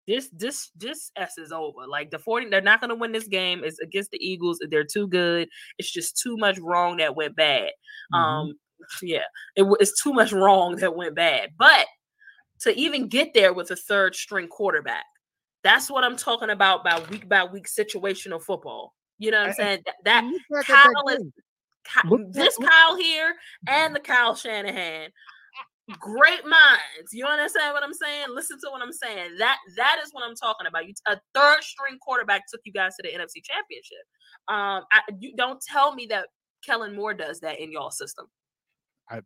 this 0.07 0.29
this 0.29 0.71
this 0.75 1.11
S 1.15 1.37
is 1.37 1.51
over. 1.51 1.85
Like 1.87 2.11
the 2.11 2.19
40, 2.19 2.49
they're 2.49 2.61
not 2.61 2.81
gonna 2.81 2.95
win 2.95 3.11
this 3.11 3.27
game. 3.27 3.61
It's 3.63 3.79
against 3.79 4.11
the 4.11 4.25
Eagles. 4.25 4.59
They're 4.69 4.83
too 4.83 5.07
good. 5.07 5.49
It's 5.77 5.91
just 5.91 6.17
too 6.17 6.37
much 6.37 6.57
wrong 6.59 6.97
that 6.97 7.15
went 7.15 7.35
bad. 7.35 7.71
Mm-hmm. 8.13 8.15
Um, 8.15 8.53
yeah, 9.01 9.25
it, 9.55 9.65
it's 9.79 10.01
too 10.01 10.13
much 10.13 10.31
wrong 10.31 10.77
that 10.77 10.95
went 10.95 11.15
bad. 11.15 11.49
But 11.57 11.87
to 12.61 12.75
even 12.77 13.07
get 13.07 13.33
there 13.33 13.53
with 13.53 13.69
a 13.71 13.75
third 13.75 14.15
string 14.15 14.47
quarterback, 14.47 15.05
that's 15.63 15.91
what 15.91 16.03
I'm 16.03 16.17
talking 16.17 16.49
about 16.49 16.83
by 16.83 17.01
week 17.09 17.27
by 17.27 17.43
week 17.43 17.67
situational 17.67 18.41
football. 18.41 18.93
You 19.19 19.31
know 19.31 19.39
what 19.39 19.49
I'm 19.49 19.55
saying? 19.55 19.83
That, 19.85 19.95
that 20.05 20.63
Kyle 20.65 21.07
is 21.09 21.23
this 22.31 22.57
Kyle 22.57 22.95
here 22.95 23.33
and 23.67 23.95
the 23.95 23.99
Kyle 23.99 24.35
Shanahan 24.35 25.09
great 25.95 26.43
minds. 26.43 27.13
You 27.13 27.25
understand 27.25 27.73
what 27.73 27.83
I'm 27.83 27.93
saying? 27.93 28.27
Listen 28.33 28.57
to 28.63 28.69
what 28.71 28.81
I'm 28.81 28.91
saying. 28.91 29.37
That 29.37 29.57
that 29.77 29.97
is 30.03 30.09
what 30.11 30.23
I'm 30.27 30.35
talking 30.35 30.67
about. 30.67 30.87
You 30.87 30.93
a 31.07 31.17
third 31.33 31.63
string 31.63 31.97
quarterback 32.01 32.43
took 32.51 32.61
you 32.65 32.73
guys 32.73 32.95
to 32.97 33.03
the 33.03 33.09
NFC 33.09 33.43
Championship. 33.43 34.03
Um, 34.47 34.83
I, 34.91 35.01
you 35.19 35.33
don't 35.35 35.61
tell 35.61 35.95
me 35.95 36.07
that 36.07 36.27
Kellen 36.65 36.95
Moore 36.95 37.13
does 37.13 37.39
that 37.41 37.59
in 37.59 37.71
y'all 37.71 37.91
system. 37.91 38.27
I, 39.09 39.21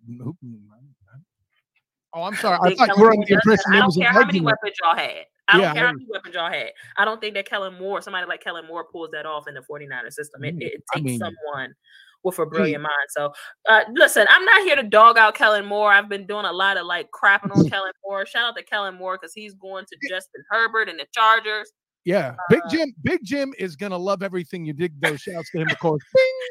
oh, 2.14 2.24
I'm 2.24 2.36
sorry. 2.36 2.60
I, 2.62 2.68
I 2.68 2.76
thought 2.76 2.98
you 2.98 3.04
were 3.04 3.12
under 3.12 3.26
the 3.26 3.34
impression 3.34 3.74
I 3.74 3.80
don't 3.80 3.96
care 3.96 4.12
how 4.12 4.26
many 4.26 4.42
weapons 4.42 4.76
y'all 4.84 4.96
had. 4.96 5.26
I 5.48 5.54
don't 5.54 5.62
yeah, 5.62 5.74
care 5.74 5.88
how 5.88 5.94
many 5.94 6.06
weapons 6.08 6.36
y'all 6.36 6.52
had. 6.52 6.70
I 6.98 7.06
don't 7.06 7.20
think 7.20 7.34
that 7.34 7.50
Kellen 7.50 7.78
Moore, 7.80 8.02
somebody 8.02 8.28
like 8.28 8.44
Kellen 8.44 8.68
Moore, 8.68 8.86
pulls 8.92 9.10
that 9.12 9.26
off 9.26 9.48
in 9.48 9.56
the 9.56 9.62
49er 9.62 10.14
system. 10.14 10.44
It, 10.44 10.56
it, 10.60 10.74
it 10.74 10.84
takes 10.94 11.04
mean, 11.04 11.20
someone 11.20 11.74
with 12.24 12.40
a 12.40 12.46
brilliant 12.46 12.84
mind. 12.84 13.08
So, 13.10 13.32
uh, 13.70 13.82
listen, 13.94 14.28
I'm 14.30 14.46
not 14.46 14.64
here 14.64 14.76
to 14.76 14.84
dog 14.84 15.18
out 15.18 15.36
Kellen 15.36 15.66
Moore. 15.66 15.92
I've 15.92 16.10
been 16.10 16.26
doing 16.26 16.46
a 16.46 16.52
lot 16.52 16.78
of 16.78 16.86
like 16.86 17.10
crapping 17.12 17.56
on 17.56 17.68
Kellen 17.70 17.94
Moore. 18.06 18.26
Shout 18.26 18.50
out 18.50 18.58
to 18.58 18.64
Kellen 18.64 18.96
Moore 18.96 19.18
because 19.20 19.34
he's 19.34 19.54
going 19.56 19.86
to 19.86 20.10
Justin 20.10 20.44
Herbert 20.50 20.90
and 20.90 21.00
the 21.00 21.08
Chargers. 21.14 21.72
Yeah, 22.04 22.30
uh, 22.30 22.36
Big 22.50 22.62
Jim. 22.70 22.94
Big 23.04 23.20
Jim 23.24 23.54
is 23.60 23.76
gonna 23.76 23.98
love 23.98 24.24
everything 24.24 24.66
you 24.66 24.74
dig. 24.74 25.00
Those 25.02 25.22
shouts 25.22 25.52
to 25.52 25.60
him, 25.60 25.70
of 25.70 25.80
course. 25.80 26.04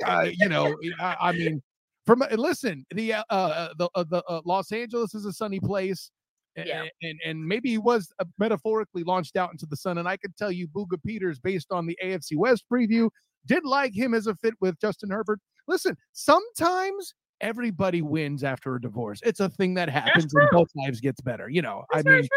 Uh, 0.06 0.28
you 0.32 0.48
know, 0.48 0.76
I, 1.00 1.16
I, 1.20 1.32
mean, 1.32 1.60
from 2.06 2.22
listen, 2.32 2.86
the 2.94 3.14
uh, 3.14 3.24
uh 3.30 3.68
the 3.76 3.88
uh, 3.94 4.04
the 4.08 4.22
uh, 4.28 4.40
Los 4.44 4.70
Angeles 4.70 5.14
is 5.14 5.24
a 5.24 5.32
sunny 5.32 5.60
place. 5.60 6.10
Yeah. 6.56 6.84
And, 7.02 7.18
and 7.24 7.46
maybe 7.46 7.70
he 7.70 7.78
was 7.78 8.12
metaphorically 8.38 9.04
launched 9.04 9.36
out 9.36 9.52
into 9.52 9.66
the 9.66 9.76
sun. 9.76 9.98
And 9.98 10.08
I 10.08 10.16
could 10.16 10.36
tell 10.36 10.50
you, 10.50 10.68
Booga 10.68 11.02
Peters, 11.02 11.38
based 11.38 11.68
on 11.70 11.86
the 11.86 11.96
AFC 12.04 12.36
West 12.36 12.64
preview, 12.70 13.08
did 13.46 13.64
like 13.64 13.94
him 13.94 14.14
as 14.14 14.26
a 14.26 14.34
fit 14.34 14.54
with 14.60 14.78
Justin 14.80 15.10
Herbert. 15.10 15.40
Listen, 15.70 15.96
sometimes 16.12 17.14
everybody 17.40 18.02
wins 18.02 18.42
after 18.42 18.74
a 18.74 18.80
divorce. 18.80 19.20
It's 19.24 19.38
a 19.38 19.48
thing 19.48 19.74
that 19.74 19.88
happens 19.88 20.34
and 20.34 20.48
both 20.50 20.68
lives 20.74 21.00
gets 21.00 21.20
better. 21.20 21.48
You 21.48 21.62
know, 21.62 21.84
that's 21.92 22.06
I 22.06 22.10
mean, 22.10 22.28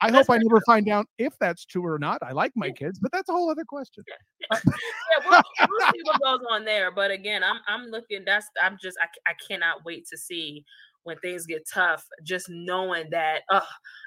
I 0.00 0.10
that's 0.10 0.26
hope 0.26 0.34
I 0.34 0.38
never 0.38 0.56
true. 0.56 0.62
find 0.66 0.88
out 0.88 1.06
if 1.16 1.32
that's 1.38 1.64
true 1.64 1.86
or 1.86 1.96
not. 1.96 2.20
I 2.24 2.32
like 2.32 2.50
my 2.56 2.70
kids, 2.72 2.98
but 2.98 3.12
that's 3.12 3.28
a 3.28 3.32
whole 3.32 3.50
other 3.50 3.64
question. 3.64 4.04
Yeah, 4.50 5.30
we'll, 5.30 5.42
we'll, 5.68 5.92
see 5.92 6.00
what 6.04 6.20
goes 6.20 6.40
on 6.50 6.64
there. 6.64 6.90
But 6.90 7.10
again, 7.10 7.42
I'm 7.44 7.58
I'm 7.68 7.86
looking. 7.90 8.22
That's 8.26 8.46
I'm 8.62 8.78
just 8.82 8.96
I, 9.00 9.06
I 9.30 9.34
cannot 9.46 9.84
wait 9.84 10.06
to 10.10 10.16
see 10.18 10.64
when 11.04 11.18
things 11.18 11.46
get 11.46 11.68
tough. 11.72 12.04
Just 12.24 12.46
knowing 12.48 13.10
that 13.10 13.42
uh, 13.50 13.60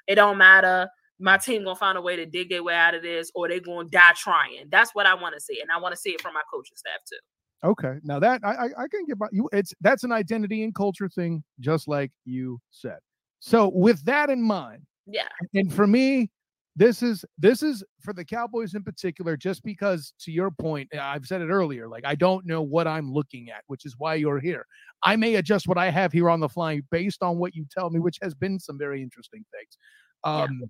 it 0.07 0.15
don't 0.15 0.37
matter. 0.37 0.89
My 1.19 1.37
team 1.37 1.63
gonna 1.63 1.75
find 1.75 1.97
a 1.97 2.01
way 2.01 2.15
to 2.15 2.25
dig 2.25 2.49
their 2.49 2.63
way 2.63 2.75
out 2.75 2.95
of 2.95 3.03
this, 3.03 3.31
or 3.35 3.47
they 3.47 3.59
gonna 3.59 3.87
die 3.87 4.13
trying. 4.15 4.65
That's 4.69 4.93
what 4.93 5.05
I 5.05 5.13
want 5.13 5.35
to 5.35 5.39
see, 5.39 5.61
and 5.61 5.71
I 5.71 5.79
want 5.79 5.93
to 5.93 6.01
see 6.01 6.09
it 6.09 6.21
from 6.21 6.33
my 6.33 6.41
coaching 6.51 6.75
staff 6.75 6.99
too. 7.07 7.17
Okay, 7.63 7.95
now 8.03 8.19
that 8.19 8.41
I, 8.43 8.51
I, 8.51 8.65
I 8.65 8.87
can 8.87 9.05
get 9.07 9.17
by 9.17 9.27
you. 9.31 9.49
It's 9.51 9.73
that's 9.81 10.03
an 10.03 10.11
identity 10.11 10.63
and 10.63 10.73
culture 10.75 11.09
thing, 11.09 11.43
just 11.59 11.87
like 11.87 12.11
you 12.25 12.59
said. 12.69 12.99
So 13.39 13.71
with 13.73 14.03
that 14.05 14.29
in 14.29 14.41
mind, 14.41 14.83
yeah. 15.05 15.27
And 15.53 15.73
for 15.73 15.87
me, 15.87 16.29
this 16.75 17.01
is 17.01 17.23
this 17.37 17.63
is 17.63 17.83
for 18.01 18.13
the 18.13 18.25
Cowboys 18.25 18.73
in 18.73 18.83
particular, 18.83 19.37
just 19.37 19.63
because 19.63 20.13
to 20.21 20.31
your 20.31 20.51
point, 20.51 20.93
I've 20.95 21.25
said 21.25 21.41
it 21.41 21.49
earlier. 21.49 21.87
Like 21.87 22.05
I 22.05 22.15
don't 22.15 22.45
know 22.45 22.61
what 22.61 22.87
I'm 22.87 23.11
looking 23.11 23.49
at, 23.49 23.63
which 23.67 23.85
is 23.85 23.95
why 23.97 24.15
you're 24.15 24.39
here. 24.39 24.65
I 25.03 25.15
may 25.15 25.35
adjust 25.35 25.67
what 25.67 25.77
I 25.77 25.89
have 25.89 26.11
here 26.11 26.29
on 26.29 26.39
the 26.39 26.49
fly 26.49 26.81
based 26.91 27.23
on 27.23 27.37
what 27.37 27.55
you 27.55 27.65
tell 27.71 27.89
me, 27.89 27.99
which 27.99 28.17
has 28.21 28.33
been 28.33 28.59
some 28.59 28.77
very 28.77 29.01
interesting 29.01 29.45
things. 29.53 29.77
Um, 30.23 30.59
yeah. 30.61 30.67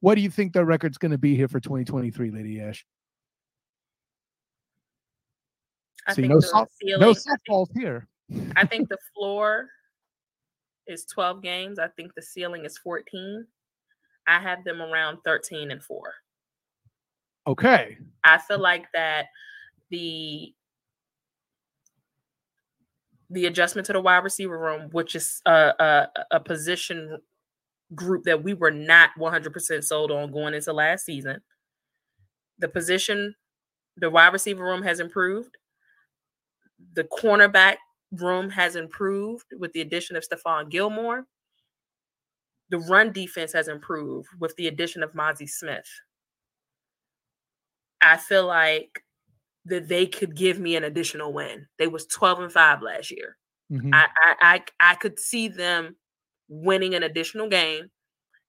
What 0.00 0.16
do 0.16 0.20
you 0.20 0.30
think 0.30 0.52
the 0.52 0.64
record's 0.64 0.98
going 0.98 1.12
to 1.12 1.18
be 1.18 1.36
here 1.36 1.46
for 1.46 1.60
2023, 1.60 2.32
Lady 2.32 2.60
Ash? 2.60 2.84
I 6.06 6.14
See, 6.14 6.22
think 6.22 6.34
no, 6.34 6.40
soft, 6.40 6.72
ceiling, 6.80 7.00
no 7.00 7.14
softballs 7.14 7.68
here. 7.74 8.08
I 8.56 8.66
think 8.66 8.88
the 8.88 8.98
floor 9.14 9.68
is 10.86 11.04
12 11.06 11.42
games. 11.42 11.78
I 11.78 11.88
think 11.88 12.14
the 12.14 12.22
ceiling 12.22 12.64
is 12.64 12.78
14. 12.78 13.46
I 14.26 14.40
have 14.40 14.64
them 14.64 14.80
around 14.80 15.18
13 15.24 15.70
and 15.70 15.82
4. 15.82 16.00
Okay. 17.46 17.96
I 18.24 18.38
feel 18.38 18.58
like 18.60 18.86
that 18.94 19.26
the 19.90 20.54
the 23.30 23.46
adjustment 23.46 23.86
to 23.86 23.94
the 23.94 24.00
wide 24.00 24.24
receiver 24.24 24.58
room, 24.58 24.90
which 24.92 25.14
is 25.14 25.40
a, 25.46 25.72
a, 25.78 26.08
a 26.32 26.40
position 26.40 27.18
group 27.94 28.24
that 28.24 28.42
we 28.42 28.52
were 28.52 28.70
not 28.70 29.10
100% 29.18 29.84
sold 29.84 30.10
on 30.10 30.30
going 30.30 30.52
into 30.52 30.72
last 30.72 31.06
season. 31.06 31.40
The 32.58 32.68
position, 32.68 33.34
the 33.96 34.10
wide 34.10 34.34
receiver 34.34 34.62
room 34.62 34.82
has 34.82 35.00
improved. 35.00 35.56
The 36.94 37.04
cornerback 37.04 37.76
room 38.12 38.50
has 38.50 38.76
improved 38.76 39.46
with 39.58 39.72
the 39.72 39.80
addition 39.80 40.16
of 40.16 40.24
Stephon 40.26 40.70
Gilmore. 40.70 41.26
The 42.70 42.78
run 42.78 43.12
defense 43.12 43.52
has 43.52 43.68
improved 43.68 44.28
with 44.38 44.54
the 44.56 44.68
addition 44.68 45.02
of 45.02 45.12
Mazi 45.12 45.48
Smith. 45.48 45.88
I 48.00 48.16
feel 48.16 48.46
like 48.46 49.02
that 49.66 49.88
they 49.88 50.06
could 50.06 50.34
give 50.34 50.58
me 50.58 50.76
an 50.76 50.84
additional 50.84 51.32
win. 51.32 51.66
They 51.78 51.86
was 51.86 52.06
12 52.06 52.40
and 52.40 52.52
5 52.52 52.82
last 52.82 53.10
year. 53.10 53.36
Mm-hmm. 53.70 53.94
I, 53.94 54.06
I, 54.16 54.34
I 54.40 54.62
I 54.80 54.94
could 54.96 55.18
see 55.18 55.48
them 55.48 55.96
winning 56.48 56.94
an 56.94 57.04
additional 57.04 57.48
game 57.48 57.90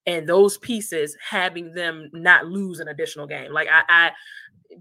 and 0.06 0.28
those 0.28 0.58
pieces 0.58 1.16
having 1.26 1.72
them 1.72 2.10
not 2.12 2.46
lose 2.46 2.80
an 2.80 2.88
additional 2.88 3.26
game. 3.26 3.52
Like 3.52 3.68
I, 3.70 3.82
I 3.88 4.10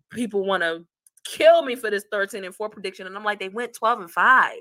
people 0.10 0.46
want 0.46 0.64
to 0.64 0.86
kill 1.24 1.64
me 1.64 1.76
for 1.76 1.90
this 1.90 2.06
13 2.12 2.44
and 2.44 2.56
4 2.56 2.70
prediction. 2.70 3.08
And 3.08 3.16
I'm 3.16 3.24
like, 3.24 3.40
they 3.40 3.50
went 3.50 3.74
12 3.74 4.02
and 4.02 4.12
5. 4.12 4.54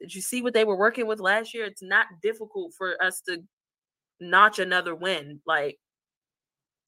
Did 0.00 0.14
you 0.14 0.20
see 0.20 0.42
what 0.42 0.54
they 0.54 0.64
were 0.64 0.76
working 0.76 1.06
with 1.06 1.20
last 1.20 1.52
year? 1.52 1.64
It's 1.66 1.82
not 1.82 2.06
difficult 2.22 2.72
for 2.76 3.02
us 3.02 3.20
to 3.28 3.38
notch 4.18 4.58
another 4.58 4.94
win. 4.94 5.40
Like 5.46 5.78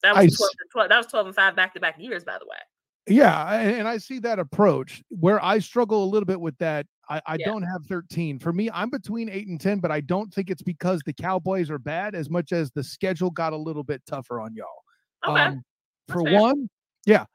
that 0.01 0.15
was 0.15 0.35
12, 0.35 0.51
12 0.71 0.89
that 0.89 0.97
was 0.97 1.05
12 1.07 1.27
and 1.27 1.35
5 1.35 1.55
back 1.55 1.73
to 1.75 1.79
back 1.79 1.95
years, 1.99 2.23
by 2.23 2.37
the 2.39 2.45
way. 2.45 2.57
Yeah, 3.05 3.59
and 3.59 3.85
I 3.85 3.97
see 3.97 4.19
that 4.19 4.39
approach 4.39 5.03
where 5.09 5.43
I 5.43 5.59
struggle 5.59 6.05
a 6.05 6.07
little 6.07 6.25
bit 6.25 6.39
with 6.39 6.57
that. 6.59 6.85
I, 7.09 7.21
I 7.27 7.35
yeah. 7.37 7.47
don't 7.47 7.63
have 7.63 7.83
13. 7.89 8.39
For 8.39 8.53
me, 8.53 8.69
I'm 8.73 8.89
between 8.89 9.27
eight 9.27 9.47
and 9.47 9.59
10, 9.59 9.79
but 9.79 9.91
I 9.91 9.99
don't 9.99 10.33
think 10.33 10.49
it's 10.49 10.61
because 10.61 11.01
the 11.05 11.11
Cowboys 11.11 11.69
are 11.69 11.79
bad 11.79 12.15
as 12.15 12.29
much 12.29 12.53
as 12.53 12.71
the 12.71 12.83
schedule 12.83 13.29
got 13.29 13.51
a 13.51 13.57
little 13.57 13.83
bit 13.83 14.01
tougher 14.07 14.39
on 14.39 14.55
y'all. 14.55 14.67
Okay. 15.27 15.41
Um, 15.41 15.63
for 16.07 16.23
fair. 16.23 16.39
one, 16.39 16.69
yeah, 17.05 17.25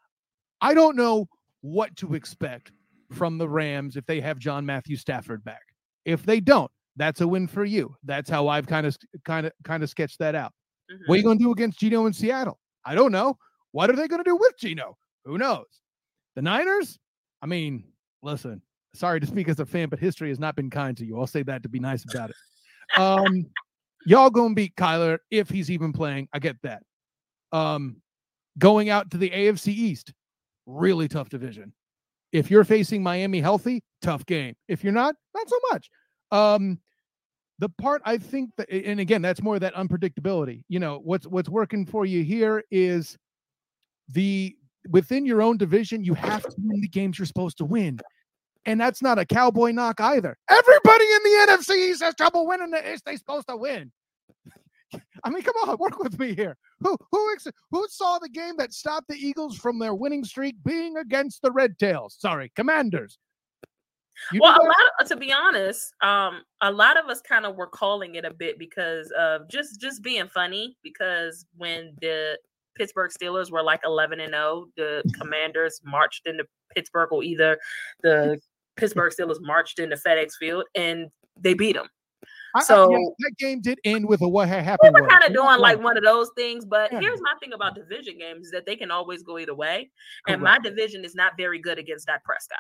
I 0.62 0.72
don't 0.72 0.96
know 0.96 1.28
what 1.68 1.94
to 1.96 2.14
expect 2.14 2.72
from 3.12 3.38
the 3.38 3.48
Rams 3.48 3.96
if 3.96 4.06
they 4.06 4.20
have 4.20 4.38
John 4.38 4.66
Matthew 4.66 4.96
Stafford 4.96 5.44
back. 5.44 5.62
If 6.04 6.24
they 6.24 6.40
don't, 6.40 6.70
that's 6.96 7.20
a 7.20 7.28
win 7.28 7.46
for 7.46 7.64
you. 7.64 7.94
That's 8.04 8.28
how 8.28 8.48
I've 8.48 8.66
kind 8.66 8.86
of 8.86 8.96
kind 9.24 9.46
of 9.46 9.52
kind 9.64 9.82
of 9.82 9.90
sketched 9.90 10.18
that 10.18 10.34
out. 10.34 10.52
Mm-hmm. 10.90 11.04
What 11.06 11.14
are 11.14 11.18
you 11.18 11.22
going 11.22 11.38
to 11.38 11.44
do 11.44 11.52
against 11.52 11.78
Geno 11.78 12.06
in 12.06 12.12
Seattle? 12.12 12.58
I 12.84 12.94
don't 12.94 13.12
know. 13.12 13.36
What 13.72 13.90
are 13.90 13.96
they 13.96 14.08
going 14.08 14.22
to 14.22 14.28
do 14.28 14.36
with 14.36 14.58
Geno? 14.58 14.96
Who 15.24 15.38
knows? 15.38 15.66
The 16.34 16.42
Niners? 16.42 16.98
I 17.42 17.46
mean, 17.46 17.84
listen, 18.22 18.62
sorry 18.94 19.20
to 19.20 19.26
speak 19.26 19.48
as 19.48 19.60
a 19.60 19.66
fan, 19.66 19.88
but 19.88 19.98
history 19.98 20.30
has 20.30 20.40
not 20.40 20.56
been 20.56 20.70
kind 20.70 20.96
to 20.96 21.04
you. 21.04 21.18
I'll 21.18 21.26
say 21.26 21.42
that 21.44 21.62
to 21.62 21.68
be 21.68 21.78
nice 21.78 22.04
about 22.12 22.30
it. 22.30 22.36
Um, 23.00 23.46
y'all 24.06 24.30
gonna 24.30 24.54
beat 24.54 24.74
Kyler 24.76 25.18
if 25.30 25.50
he's 25.50 25.70
even 25.70 25.92
playing. 25.92 26.28
I 26.32 26.38
get 26.38 26.56
that. 26.62 26.82
Um, 27.52 27.96
going 28.58 28.88
out 28.88 29.10
to 29.10 29.18
the 29.18 29.30
AFC 29.30 29.68
East, 29.68 30.12
really 30.68 31.08
tough 31.08 31.28
division. 31.28 31.72
If 32.30 32.50
you're 32.50 32.64
facing 32.64 33.02
Miami 33.02 33.40
healthy, 33.40 33.82
tough 34.02 34.24
game. 34.26 34.54
If 34.68 34.84
you're 34.84 34.92
not, 34.92 35.14
not 35.34 35.48
so 35.48 35.58
much. 35.72 35.90
Um, 36.30 36.78
the 37.58 37.68
part 37.70 38.02
I 38.04 38.18
think 38.18 38.50
that, 38.56 38.70
and 38.70 39.00
again, 39.00 39.22
that's 39.22 39.42
more 39.42 39.56
of 39.56 39.60
that 39.62 39.74
unpredictability. 39.74 40.62
You 40.68 40.78
know, 40.78 41.00
what's 41.02 41.26
what's 41.26 41.48
working 41.48 41.86
for 41.86 42.06
you 42.06 42.22
here 42.22 42.62
is 42.70 43.16
the 44.08 44.54
within 44.90 45.26
your 45.26 45.42
own 45.42 45.56
division, 45.56 46.04
you 46.04 46.14
have 46.14 46.42
to 46.42 46.54
win 46.58 46.80
the 46.80 46.88
games 46.88 47.18
you're 47.18 47.26
supposed 47.26 47.58
to 47.58 47.64
win. 47.64 47.98
And 48.64 48.80
that's 48.80 49.02
not 49.02 49.18
a 49.18 49.24
cowboy 49.24 49.72
knock 49.72 50.00
either. 50.00 50.36
Everybody 50.48 51.04
in 51.04 51.22
the 51.22 51.46
NFC 51.48 52.00
has 52.00 52.14
trouble 52.14 52.46
winning 52.46 52.70
the 52.70 52.92
East. 52.92 53.04
They're 53.04 53.16
supposed 53.16 53.48
to 53.48 53.56
win. 53.56 53.90
I 55.24 55.30
mean, 55.30 55.42
come 55.42 55.54
on, 55.66 55.76
work 55.78 55.98
with 55.98 56.18
me 56.18 56.34
here. 56.34 56.56
Who 56.80 56.96
who 57.12 57.36
who 57.70 57.86
saw 57.88 58.18
the 58.18 58.28
game 58.28 58.56
that 58.58 58.72
stopped 58.72 59.08
the 59.08 59.16
Eagles 59.16 59.56
from 59.56 59.78
their 59.78 59.94
winning 59.94 60.24
streak 60.24 60.56
being 60.64 60.96
against 60.96 61.42
the 61.42 61.50
Red 61.50 61.78
Tails? 61.78 62.16
Sorry, 62.18 62.52
Commanders. 62.54 63.18
You 64.32 64.40
well, 64.42 64.60
a 64.60 64.66
lot 64.66 64.74
of, 65.00 65.08
to 65.08 65.16
be 65.16 65.32
honest, 65.32 65.92
um, 66.02 66.42
a 66.60 66.72
lot 66.72 66.98
of 66.98 67.06
us 67.06 67.20
kind 67.20 67.46
of 67.46 67.54
were 67.54 67.68
calling 67.68 68.16
it 68.16 68.24
a 68.24 68.32
bit 68.32 68.58
because 68.58 69.12
of 69.16 69.48
just 69.48 69.80
just 69.80 70.02
being 70.02 70.28
funny. 70.28 70.76
Because 70.82 71.46
when 71.56 71.94
the 72.00 72.36
Pittsburgh 72.78 73.10
Steelers 73.10 73.50
were 73.50 73.62
like 73.62 73.80
11 73.84 74.20
and 74.20 74.32
0. 74.32 74.66
The 74.76 75.02
Commanders 75.18 75.80
marched 75.84 76.26
into 76.26 76.44
Pittsburgh, 76.74 77.12
or 77.12 77.22
either 77.22 77.58
the 78.02 78.40
Pittsburgh 78.76 79.12
Steelers 79.12 79.40
marched 79.40 79.80
into 79.80 79.96
FedEx 79.96 80.32
Field 80.38 80.64
and 80.74 81.08
they 81.36 81.54
beat 81.54 81.74
them. 81.74 81.88
So 82.60 82.94
I, 82.94 82.98
yeah, 82.98 83.08
that 83.18 83.32
game 83.38 83.60
did 83.60 83.78
end 83.84 84.06
with 84.06 84.20
a 84.22 84.28
what 84.28 84.48
had 84.48 84.64
happened. 84.64 84.94
We 84.94 85.00
were 85.00 85.08
kind 85.08 85.24
of 85.24 85.32
doing 85.32 85.58
like 85.58 85.82
one 85.82 85.96
of 85.96 86.04
those 86.04 86.30
things, 86.36 86.64
but 86.64 86.92
yeah. 86.92 87.00
here's 87.00 87.20
my 87.20 87.34
thing 87.40 87.52
about 87.52 87.74
division 87.74 88.18
games 88.18 88.46
is 88.46 88.52
that 88.52 88.66
they 88.66 88.76
can 88.76 88.90
always 88.90 89.22
go 89.22 89.38
either 89.38 89.54
way. 89.54 89.90
And 90.26 90.40
Correct. 90.40 90.64
my 90.64 90.70
division 90.70 91.04
is 91.04 91.14
not 91.14 91.32
very 91.36 91.58
good 91.58 91.78
against 91.78 92.06
Dak 92.06 92.24
Prescott. 92.24 92.58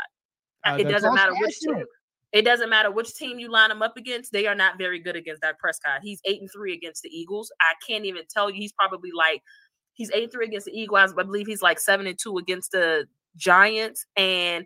Uh, 0.64 0.76
it 0.78 0.84
doesn't 0.84 1.14
matter 1.14 1.34
which 1.34 1.58
team. 1.60 1.84
It 2.30 2.42
doesn't 2.42 2.68
matter 2.68 2.90
which 2.90 3.14
team 3.14 3.38
you 3.38 3.50
line 3.50 3.70
them 3.70 3.80
up 3.80 3.96
against. 3.96 4.32
They 4.32 4.46
are 4.46 4.54
not 4.54 4.76
very 4.76 4.98
good 4.98 5.16
against 5.16 5.40
Dak 5.40 5.58
Prescott. 5.58 6.00
He's 6.02 6.20
eight 6.26 6.40
and 6.40 6.50
three 6.52 6.74
against 6.74 7.02
the 7.02 7.08
Eagles. 7.08 7.50
I 7.60 7.72
can't 7.86 8.04
even 8.04 8.24
tell 8.28 8.50
you. 8.50 8.56
He's 8.56 8.72
probably 8.72 9.10
like 9.16 9.42
He's 9.98 10.12
eight 10.12 10.30
three 10.30 10.46
against 10.46 10.66
the 10.66 10.72
Eagles. 10.72 11.12
I 11.18 11.24
believe 11.24 11.48
he's 11.48 11.60
like 11.60 11.80
seven 11.80 12.06
and 12.06 12.16
two 12.16 12.38
against 12.38 12.70
the 12.70 13.06
Giants, 13.36 14.06
and 14.16 14.64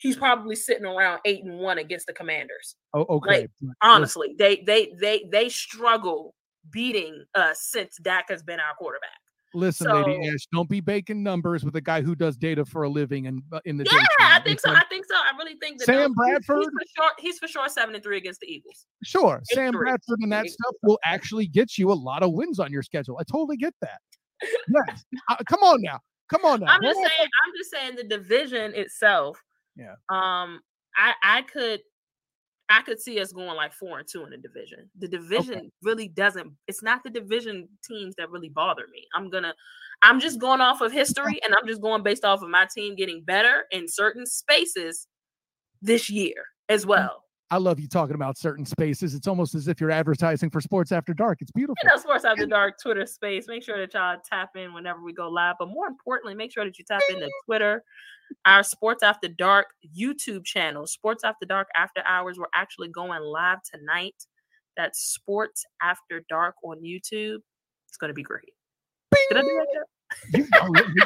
he's 0.00 0.16
probably 0.16 0.56
sitting 0.56 0.84
around 0.84 1.20
eight 1.24 1.44
and 1.44 1.58
one 1.58 1.78
against 1.78 2.06
the 2.06 2.12
Commanders. 2.12 2.76
Oh, 2.94 3.06
okay. 3.08 3.42
Like, 3.42 3.50
honestly, 3.82 4.34
they 4.38 4.62
they 4.66 4.92
they 5.00 5.24
they 5.30 5.48
struggle 5.48 6.34
beating 6.70 7.24
us 7.34 7.62
since 7.62 7.96
Dak 8.02 8.28
has 8.28 8.42
been 8.42 8.60
our 8.60 8.74
quarterback. 8.78 9.10
Listen, 9.52 9.88
so, 9.88 10.02
Lady 10.02 10.28
Ash, 10.28 10.46
don't 10.52 10.68
be 10.68 10.80
baking 10.80 11.24
numbers 11.24 11.64
with 11.64 11.74
a 11.74 11.80
guy 11.80 12.02
who 12.02 12.14
does 12.14 12.36
data 12.36 12.64
for 12.64 12.84
a 12.84 12.88
living 12.88 13.26
and 13.26 13.42
uh, 13.52 13.58
in 13.64 13.76
the 13.76 13.84
yeah, 13.90 14.04
I 14.20 14.40
think 14.40 14.60
so. 14.60 14.70
I 14.70 14.84
think 14.88 15.06
so. 15.08 15.16
I 15.16 15.36
really 15.36 15.56
think 15.60 15.78
that 15.78 15.86
Sam 15.86 16.12
Bradford, 16.12 16.58
he's, 16.58 16.66
he's, 16.66 16.70
for 16.70 17.02
sure, 17.02 17.10
he's 17.18 17.38
for 17.40 17.48
sure 17.48 17.68
seven 17.68 17.94
and 17.94 18.04
three 18.04 18.16
against 18.16 18.40
the 18.40 18.46
Eagles. 18.46 18.86
Sure, 19.02 19.40
Sam 19.44 19.72
three. 19.72 19.80
Bradford 19.80 20.20
and 20.20 20.30
that 20.30 20.46
stuff 20.46 20.74
will 20.82 21.00
actually 21.04 21.48
get 21.48 21.78
you 21.78 21.90
a 21.90 21.94
lot 21.94 22.22
of 22.22 22.32
wins 22.32 22.60
on 22.60 22.70
your 22.70 22.82
schedule. 22.82 23.18
I 23.18 23.24
totally 23.24 23.56
get 23.56 23.74
that 23.80 23.98
yes. 24.86 25.04
Uh, 25.30 25.36
come 25.48 25.62
on 25.62 25.82
now. 25.82 25.98
Come 26.28 26.44
on 26.44 26.60
now. 26.60 26.66
I'm 26.68 26.82
just 26.82 26.96
saying. 26.96 27.28
I'm 27.44 27.52
just 27.58 27.70
saying 27.70 27.96
the 27.96 28.04
division 28.04 28.72
itself. 28.74 29.36
Yeah. 29.80 29.94
Um. 30.08 30.60
I 30.96 31.14
I 31.22 31.42
could. 31.42 31.80
I 32.72 32.82
could 32.82 33.00
see 33.00 33.20
us 33.20 33.32
going 33.32 33.56
like 33.56 33.72
four 33.72 33.98
and 33.98 34.06
two 34.06 34.22
in 34.22 34.30
the 34.30 34.36
division. 34.36 34.88
The 34.96 35.08
division 35.08 35.58
okay. 35.58 35.70
really 35.82 36.06
doesn't. 36.06 36.52
It's 36.68 36.84
not 36.84 37.02
the 37.02 37.10
division 37.10 37.68
teams 37.84 38.14
that 38.16 38.30
really 38.30 38.48
bother 38.48 38.84
me. 38.92 39.06
I'm 39.14 39.28
gonna. 39.30 39.54
I'm 40.02 40.20
just 40.20 40.38
going 40.38 40.60
off 40.60 40.80
of 40.80 40.92
history, 40.92 41.40
and 41.44 41.54
I'm 41.54 41.66
just 41.66 41.82
going 41.82 42.02
based 42.02 42.24
off 42.24 42.42
of 42.42 42.48
my 42.48 42.66
team 42.72 42.94
getting 42.94 43.22
better 43.22 43.64
in 43.72 43.88
certain 43.88 44.26
spaces 44.26 45.08
this 45.82 46.08
year 46.08 46.44
as 46.68 46.84
mm. 46.84 46.90
well. 46.90 47.24
I 47.52 47.56
love 47.56 47.80
you 47.80 47.88
talking 47.88 48.14
about 48.14 48.38
certain 48.38 48.64
spaces. 48.64 49.12
It's 49.12 49.26
almost 49.26 49.56
as 49.56 49.66
if 49.66 49.80
you're 49.80 49.90
advertising 49.90 50.50
for 50.50 50.60
Sports 50.60 50.92
After 50.92 51.12
Dark. 51.12 51.42
It's 51.42 51.50
beautiful. 51.50 51.76
You 51.82 51.90
know, 51.90 51.96
Sports 51.96 52.24
After 52.24 52.46
Dark 52.46 52.76
Twitter 52.80 53.04
space. 53.06 53.46
Make 53.48 53.64
sure 53.64 53.76
that 53.76 53.92
y'all 53.92 54.18
tap 54.24 54.50
in 54.54 54.72
whenever 54.72 55.02
we 55.02 55.12
go 55.12 55.28
live. 55.28 55.56
But 55.58 55.66
more 55.66 55.88
importantly, 55.88 56.34
make 56.34 56.52
sure 56.52 56.64
that 56.64 56.78
you 56.78 56.84
tap 56.84 57.00
into 57.10 57.28
Twitter, 57.46 57.82
our 58.44 58.62
Sports 58.62 59.02
After 59.02 59.28
Dark 59.28 59.66
YouTube 59.96 60.44
channel, 60.44 60.86
Sports 60.86 61.24
After 61.24 61.46
Dark 61.46 61.68
After 61.76 62.02
Hours. 62.06 62.38
We're 62.38 62.46
actually 62.54 62.88
going 62.88 63.22
live 63.22 63.58
tonight. 63.62 64.14
That's 64.76 65.00
Sports 65.00 65.64
After 65.82 66.22
Dark 66.28 66.54
on 66.64 66.82
YouTube. 66.82 67.38
It's 67.88 67.96
going 67.98 68.08
to 68.08 68.14
be 68.14 68.22
great. 68.22 68.52
Did 69.30 69.38
I 69.38 69.40
do 69.42 69.46
that? 69.74 69.84
You, 70.34 70.46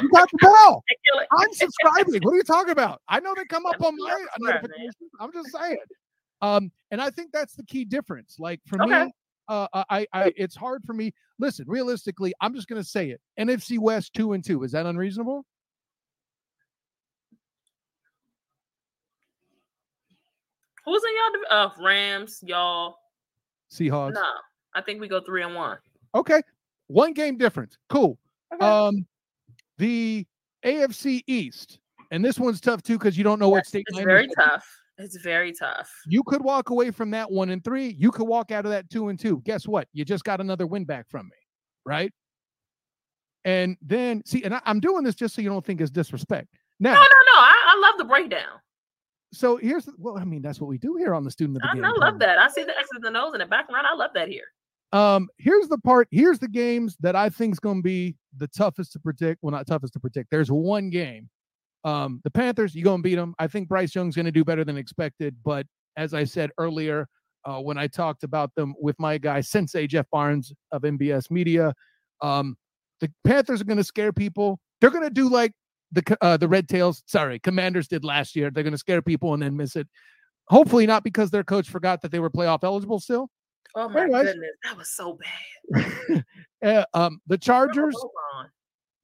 you, 0.01 0.09
got 0.09 0.29
the 0.31 0.37
ball. 0.41 0.83
I'm 1.39 1.53
subscribing. 1.53 2.21
What 2.23 2.33
are 2.33 2.37
you 2.37 2.43
talking 2.43 2.71
about? 2.71 3.01
I 3.07 3.19
know 3.19 3.33
they 3.35 3.45
come 3.45 3.65
up 3.65 3.81
on 3.81 3.95
my 3.97 4.25
notifications. 4.39 4.95
I'm 5.19 5.31
just 5.31 5.51
saying. 5.51 5.77
Um, 6.41 6.71
and 6.91 7.01
I 7.01 7.09
think 7.09 7.31
that's 7.31 7.53
the 7.53 7.63
key 7.63 7.85
difference. 7.85 8.37
Like 8.39 8.61
for 8.65 8.81
okay. 8.81 9.05
me, 9.05 9.11
uh, 9.47 9.67
I, 9.89 10.07
I, 10.13 10.33
it's 10.35 10.55
hard 10.55 10.83
for 10.85 10.93
me. 10.93 11.13
Listen, 11.39 11.65
realistically, 11.67 12.33
I'm 12.41 12.55
just 12.55 12.67
going 12.67 12.81
to 12.81 12.87
say 12.87 13.09
it. 13.09 13.21
NFC 13.39 13.77
West 13.77 14.13
two 14.13 14.33
and 14.33 14.43
two. 14.43 14.63
Is 14.63 14.71
that 14.71 14.85
unreasonable? 14.85 15.45
Who's 20.85 21.01
in 21.03 21.41
y'all? 21.51 21.65
Uh, 21.65 21.69
Rams, 21.83 22.39
y'all. 22.43 22.97
Seahawks. 23.71 24.13
No, 24.13 24.23
I 24.75 24.81
think 24.81 25.01
we 25.01 25.07
go 25.07 25.19
three 25.21 25.43
and 25.43 25.55
one. 25.55 25.77
Okay, 26.13 26.41
one 26.87 27.13
game 27.13 27.37
difference. 27.37 27.77
Cool. 27.89 28.17
Okay. 28.53 28.65
Um, 28.65 29.05
the 29.77 30.25
AFC 30.63 31.23
East, 31.27 31.79
and 32.11 32.23
this 32.23 32.39
one's 32.39 32.61
tough 32.61 32.83
too 32.83 32.97
because 32.97 33.17
you 33.17 33.23
don't 33.23 33.39
know 33.39 33.49
what 33.49 33.65
state. 33.65 33.85
It's 33.89 33.99
very 33.99 34.27
tough. 34.35 34.65
It's 34.97 35.17
very 35.17 35.51
tough. 35.51 35.91
You 36.07 36.23
could 36.23 36.41
walk 36.41 36.69
away 36.69 36.91
from 36.91 37.11
that 37.11 37.29
one 37.29 37.49
and 37.49 37.63
three. 37.63 37.95
You 37.99 38.11
could 38.11 38.27
walk 38.27 38.51
out 38.51 38.65
of 38.65 38.71
that 38.71 38.89
two 38.89 39.09
and 39.09 39.19
two. 39.19 39.41
Guess 39.43 39.67
what? 39.67 39.87
You 39.91 40.05
just 40.05 40.23
got 40.23 40.39
another 40.39 40.65
win 40.65 40.85
back 40.85 41.09
from 41.09 41.25
me, 41.25 41.37
right? 41.85 42.13
And 43.43 43.77
then 43.81 44.23
see, 44.25 44.43
and 44.43 44.55
I, 44.55 44.61
am 44.65 44.79
doing 44.79 45.03
this 45.03 45.15
just 45.15 45.35
so 45.35 45.41
you 45.41 45.49
don't 45.49 45.65
think 45.65 45.81
it's 45.81 45.91
disrespect. 45.91 46.47
Now, 46.79 46.93
no, 46.93 46.99
no, 46.99 47.05
no. 47.05 47.33
I, 47.35 47.55
I 47.67 47.79
love 47.81 47.97
the 47.97 48.05
breakdown. 48.05 48.59
So 49.33 49.57
here's 49.57 49.89
well, 49.97 50.17
I 50.17 50.23
mean, 50.23 50.41
that's 50.41 50.61
what 50.61 50.67
we 50.67 50.77
do 50.77 50.95
here 50.95 51.13
on 51.13 51.23
the 51.23 51.31
student 51.31 51.59
the 51.59 51.67
I. 51.67 51.87
I 51.87 51.91
love 51.91 52.19
that. 52.19 52.37
I 52.37 52.47
see 52.47 52.63
the 52.63 52.77
X's 52.77 52.89
and 52.95 53.03
the 53.03 53.11
nose 53.11 53.33
in 53.33 53.39
the 53.39 53.45
background. 53.45 53.85
I 53.89 53.95
love 53.95 54.11
that 54.15 54.27
here. 54.29 54.45
Um, 54.93 55.27
here's 55.37 55.67
the 55.67 55.77
part. 55.77 56.07
Here's 56.11 56.39
the 56.39 56.47
games 56.47 56.95
that 57.01 57.15
I 57.15 57.29
think 57.29 57.53
is 57.53 57.59
going 57.59 57.79
to 57.79 57.83
be 57.83 58.15
the 58.37 58.47
toughest 58.47 58.93
to 58.93 58.99
predict. 58.99 59.43
Well, 59.43 59.51
not 59.51 59.67
toughest 59.67 59.93
to 59.93 59.99
predict. 59.99 60.29
There's 60.31 60.51
one 60.51 60.89
game. 60.89 61.29
Um, 61.83 62.21
the 62.23 62.31
Panthers, 62.31 62.73
you're 62.73 62.83
going 62.83 62.99
to 62.99 63.03
beat 63.03 63.15
them. 63.15 63.35
I 63.37 63.47
think 63.47 63.67
Bryce 63.67 63.93
Young's 63.93 64.15
going 64.15 64.25
to 64.25 64.31
do 64.31 64.43
better 64.43 64.63
than 64.63 64.77
expected. 64.77 65.35
But 65.43 65.67
as 65.97 66.13
I 66.13 66.23
said 66.23 66.51
earlier, 66.57 67.07
uh, 67.45 67.59
when 67.59 67.77
I 67.77 67.87
talked 67.87 68.23
about 68.23 68.55
them 68.55 68.73
with 68.79 68.95
my 68.99 69.17
guy 69.17 69.41
Sensei 69.41 69.85
Jeff 69.85 70.05
Barnes 70.11 70.51
of 70.71 70.81
MBS 70.81 71.29
Media, 71.29 71.73
um, 72.21 72.57
the 73.01 73.11
Panthers 73.23 73.61
are 73.61 73.65
going 73.65 73.77
to 73.77 73.83
scare 73.83 74.13
people. 74.13 74.59
They're 74.81 74.89
going 74.89 75.03
to 75.03 75.09
do 75.09 75.29
like 75.29 75.51
the 75.91 76.17
uh, 76.21 76.37
the 76.37 76.47
Red 76.47 76.67
Tails, 76.67 77.03
sorry, 77.05 77.39
Commanders 77.39 77.87
did 77.87 78.03
last 78.03 78.35
year. 78.35 78.51
They're 78.51 78.63
going 78.63 78.73
to 78.73 78.77
scare 78.77 79.01
people 79.01 79.33
and 79.33 79.43
then 79.43 79.55
miss 79.55 79.75
it. 79.75 79.87
Hopefully, 80.47 80.85
not 80.85 81.03
because 81.03 81.31
their 81.31 81.43
coach 81.43 81.69
forgot 81.69 82.01
that 82.01 82.11
they 82.11 82.19
were 82.19 82.29
playoff 82.29 82.63
eligible 82.63 82.99
still. 82.99 83.29
Oh 83.75 83.89
my 83.89 84.03
Anyways. 84.03 84.25
goodness, 84.25 84.51
that 84.63 84.77
was 84.77 84.89
so 84.89 85.17
bad. 85.73 86.23
uh, 86.63 86.85
um, 86.93 87.19
the 87.27 87.37
Chargers. 87.37 87.95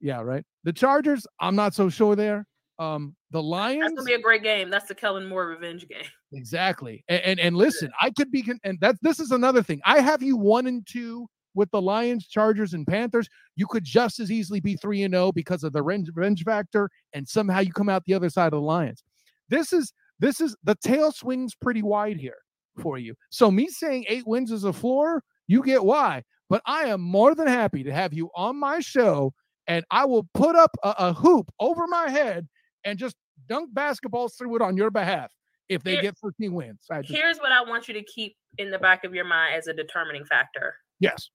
Yeah, 0.00 0.20
right. 0.20 0.44
The 0.64 0.72
Chargers. 0.72 1.26
I'm 1.40 1.56
not 1.56 1.74
so 1.74 1.88
sure 1.88 2.16
there. 2.16 2.46
Um, 2.78 3.14
the 3.30 3.42
Lions. 3.42 3.82
That's 3.82 3.94
gonna 3.94 4.06
be 4.06 4.14
a 4.14 4.20
great 4.20 4.42
game. 4.42 4.70
That's 4.70 4.86
the 4.88 4.94
Kellen 4.94 5.28
Moore 5.28 5.46
revenge 5.46 5.86
game. 5.88 6.04
Exactly. 6.32 7.04
And 7.08 7.20
and, 7.22 7.40
and 7.40 7.56
listen, 7.56 7.90
I 8.00 8.10
could 8.10 8.30
be, 8.30 8.50
and 8.64 8.80
that 8.80 8.96
this 9.02 9.20
is 9.20 9.30
another 9.30 9.62
thing. 9.62 9.80
I 9.84 10.00
have 10.00 10.22
you 10.22 10.36
one 10.36 10.66
and 10.66 10.86
two 10.86 11.28
with 11.54 11.70
the 11.70 11.82
Lions, 11.82 12.26
Chargers, 12.26 12.74
and 12.74 12.86
Panthers, 12.86 13.28
you 13.56 13.66
could 13.66 13.84
just 13.84 14.20
as 14.20 14.30
easily 14.30 14.60
be 14.60 14.76
3 14.76 15.02
and 15.02 15.14
0 15.14 15.32
because 15.32 15.64
of 15.64 15.72
the 15.72 15.82
revenge 15.82 16.42
factor 16.42 16.90
and 17.12 17.28
somehow 17.28 17.60
you 17.60 17.72
come 17.72 17.88
out 17.88 18.04
the 18.04 18.14
other 18.14 18.30
side 18.30 18.46
of 18.46 18.52
the 18.52 18.60
Lions. 18.60 19.02
This 19.48 19.72
is 19.72 19.92
this 20.18 20.40
is 20.40 20.56
the 20.62 20.76
tail 20.76 21.10
swings 21.10 21.54
pretty 21.54 21.82
wide 21.82 22.16
here 22.16 22.38
for 22.80 22.96
you. 22.96 23.14
So 23.30 23.50
me 23.50 23.68
saying 23.68 24.06
8 24.08 24.26
wins 24.26 24.52
is 24.52 24.64
a 24.64 24.72
floor, 24.72 25.22
you 25.46 25.62
get 25.62 25.84
why. 25.84 26.22
But 26.48 26.62
I 26.66 26.84
am 26.84 27.00
more 27.00 27.34
than 27.34 27.48
happy 27.48 27.82
to 27.82 27.92
have 27.92 28.12
you 28.12 28.30
on 28.36 28.56
my 28.56 28.80
show 28.80 29.32
and 29.66 29.84
I 29.90 30.04
will 30.04 30.28
put 30.34 30.56
up 30.56 30.70
a, 30.82 30.94
a 30.98 31.12
hoop 31.12 31.50
over 31.60 31.86
my 31.86 32.08
head 32.08 32.48
and 32.84 32.98
just 32.98 33.16
dunk 33.48 33.72
basketballs 33.74 34.36
through 34.36 34.56
it 34.56 34.62
on 34.62 34.76
your 34.76 34.90
behalf 34.90 35.32
if 35.68 35.82
they 35.82 35.92
Here, 35.92 36.02
get 36.02 36.18
13 36.18 36.52
wins. 36.52 36.80
Just, 36.90 37.10
here's 37.10 37.38
what 37.38 37.52
I 37.52 37.62
want 37.62 37.88
you 37.88 37.94
to 37.94 38.02
keep 38.02 38.36
in 38.58 38.70
the 38.70 38.78
back 38.78 39.04
of 39.04 39.14
your 39.14 39.24
mind 39.24 39.54
as 39.56 39.66
a 39.66 39.72
determining 39.72 40.24
factor. 40.24 40.74
Yes 41.00 41.30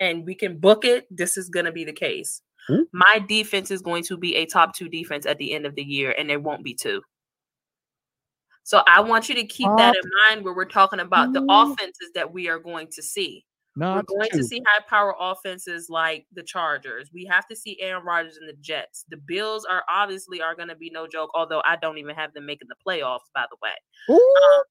and 0.00 0.24
we 0.24 0.34
can 0.34 0.58
book 0.58 0.84
it, 0.84 1.06
this 1.10 1.36
is 1.36 1.48
going 1.48 1.66
to 1.66 1.72
be 1.72 1.84
the 1.84 1.92
case. 1.92 2.42
Mm-hmm. 2.68 2.82
My 2.92 3.24
defense 3.28 3.70
is 3.70 3.80
going 3.80 4.04
to 4.04 4.16
be 4.16 4.36
a 4.36 4.46
top 4.46 4.74
two 4.74 4.88
defense 4.88 5.26
at 5.26 5.38
the 5.38 5.52
end 5.52 5.66
of 5.66 5.74
the 5.74 5.82
year, 5.82 6.14
and 6.18 6.28
there 6.28 6.40
won't 6.40 6.64
be 6.64 6.74
two. 6.74 7.02
So 8.68 8.82
I 8.86 9.00
want 9.00 9.30
you 9.30 9.34
to 9.34 9.46
keep 9.46 9.66
uh, 9.66 9.76
that 9.76 9.96
in 9.96 10.10
mind 10.28 10.44
where 10.44 10.52
we're 10.52 10.66
talking 10.66 11.00
about 11.00 11.32
the 11.32 11.42
offenses 11.48 12.10
that 12.14 12.30
we 12.30 12.48
are 12.50 12.58
going 12.58 12.88
to 12.92 13.02
see. 13.02 13.46
we're 13.74 14.02
going 14.02 14.28
two. 14.30 14.38
to 14.38 14.44
see 14.44 14.60
high 14.66 14.84
power 14.86 15.14
offenses 15.18 15.88
like 15.88 16.26
the 16.34 16.42
Chargers. 16.42 17.08
We 17.14 17.24
have 17.24 17.46
to 17.48 17.56
see 17.56 17.80
Aaron 17.80 18.04
Rodgers 18.04 18.36
and 18.36 18.46
the 18.46 18.56
Jets. 18.60 19.06
The 19.08 19.16
Bills 19.16 19.64
are 19.64 19.84
obviously 19.90 20.42
are 20.42 20.54
going 20.54 20.68
to 20.68 20.76
be 20.76 20.90
no 20.90 21.06
joke, 21.06 21.30
although 21.34 21.62
I 21.64 21.76
don't 21.76 21.96
even 21.96 22.14
have 22.14 22.34
them 22.34 22.44
making 22.44 22.68
the 22.68 22.76
playoffs, 22.86 23.30
by 23.34 23.46
the 23.50 23.56
way. 23.62 23.70
Um, 24.10 24.62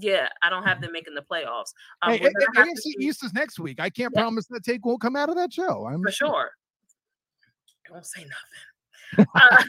yeah, 0.00 0.28
I 0.42 0.50
don't 0.50 0.64
have 0.64 0.80
them 0.80 0.92
making 0.92 1.14
the 1.14 1.22
playoffs. 1.22 1.72
Um, 2.02 2.12
hey, 2.12 2.28
AFC 2.56 2.94
East 3.00 3.24
is 3.24 3.32
next 3.32 3.58
week. 3.58 3.80
I 3.80 3.90
can't 3.90 4.12
yeah. 4.14 4.22
promise 4.22 4.46
that 4.50 4.64
take 4.64 4.84
won't 4.84 5.00
come 5.00 5.16
out 5.16 5.28
of 5.28 5.36
that 5.36 5.52
show. 5.52 5.86
I'm 5.86 6.02
for 6.02 6.10
sure. 6.10 6.50
Don't 7.88 8.06
say 8.06 8.24
nothing. 9.16 9.26
uh, 9.34 9.62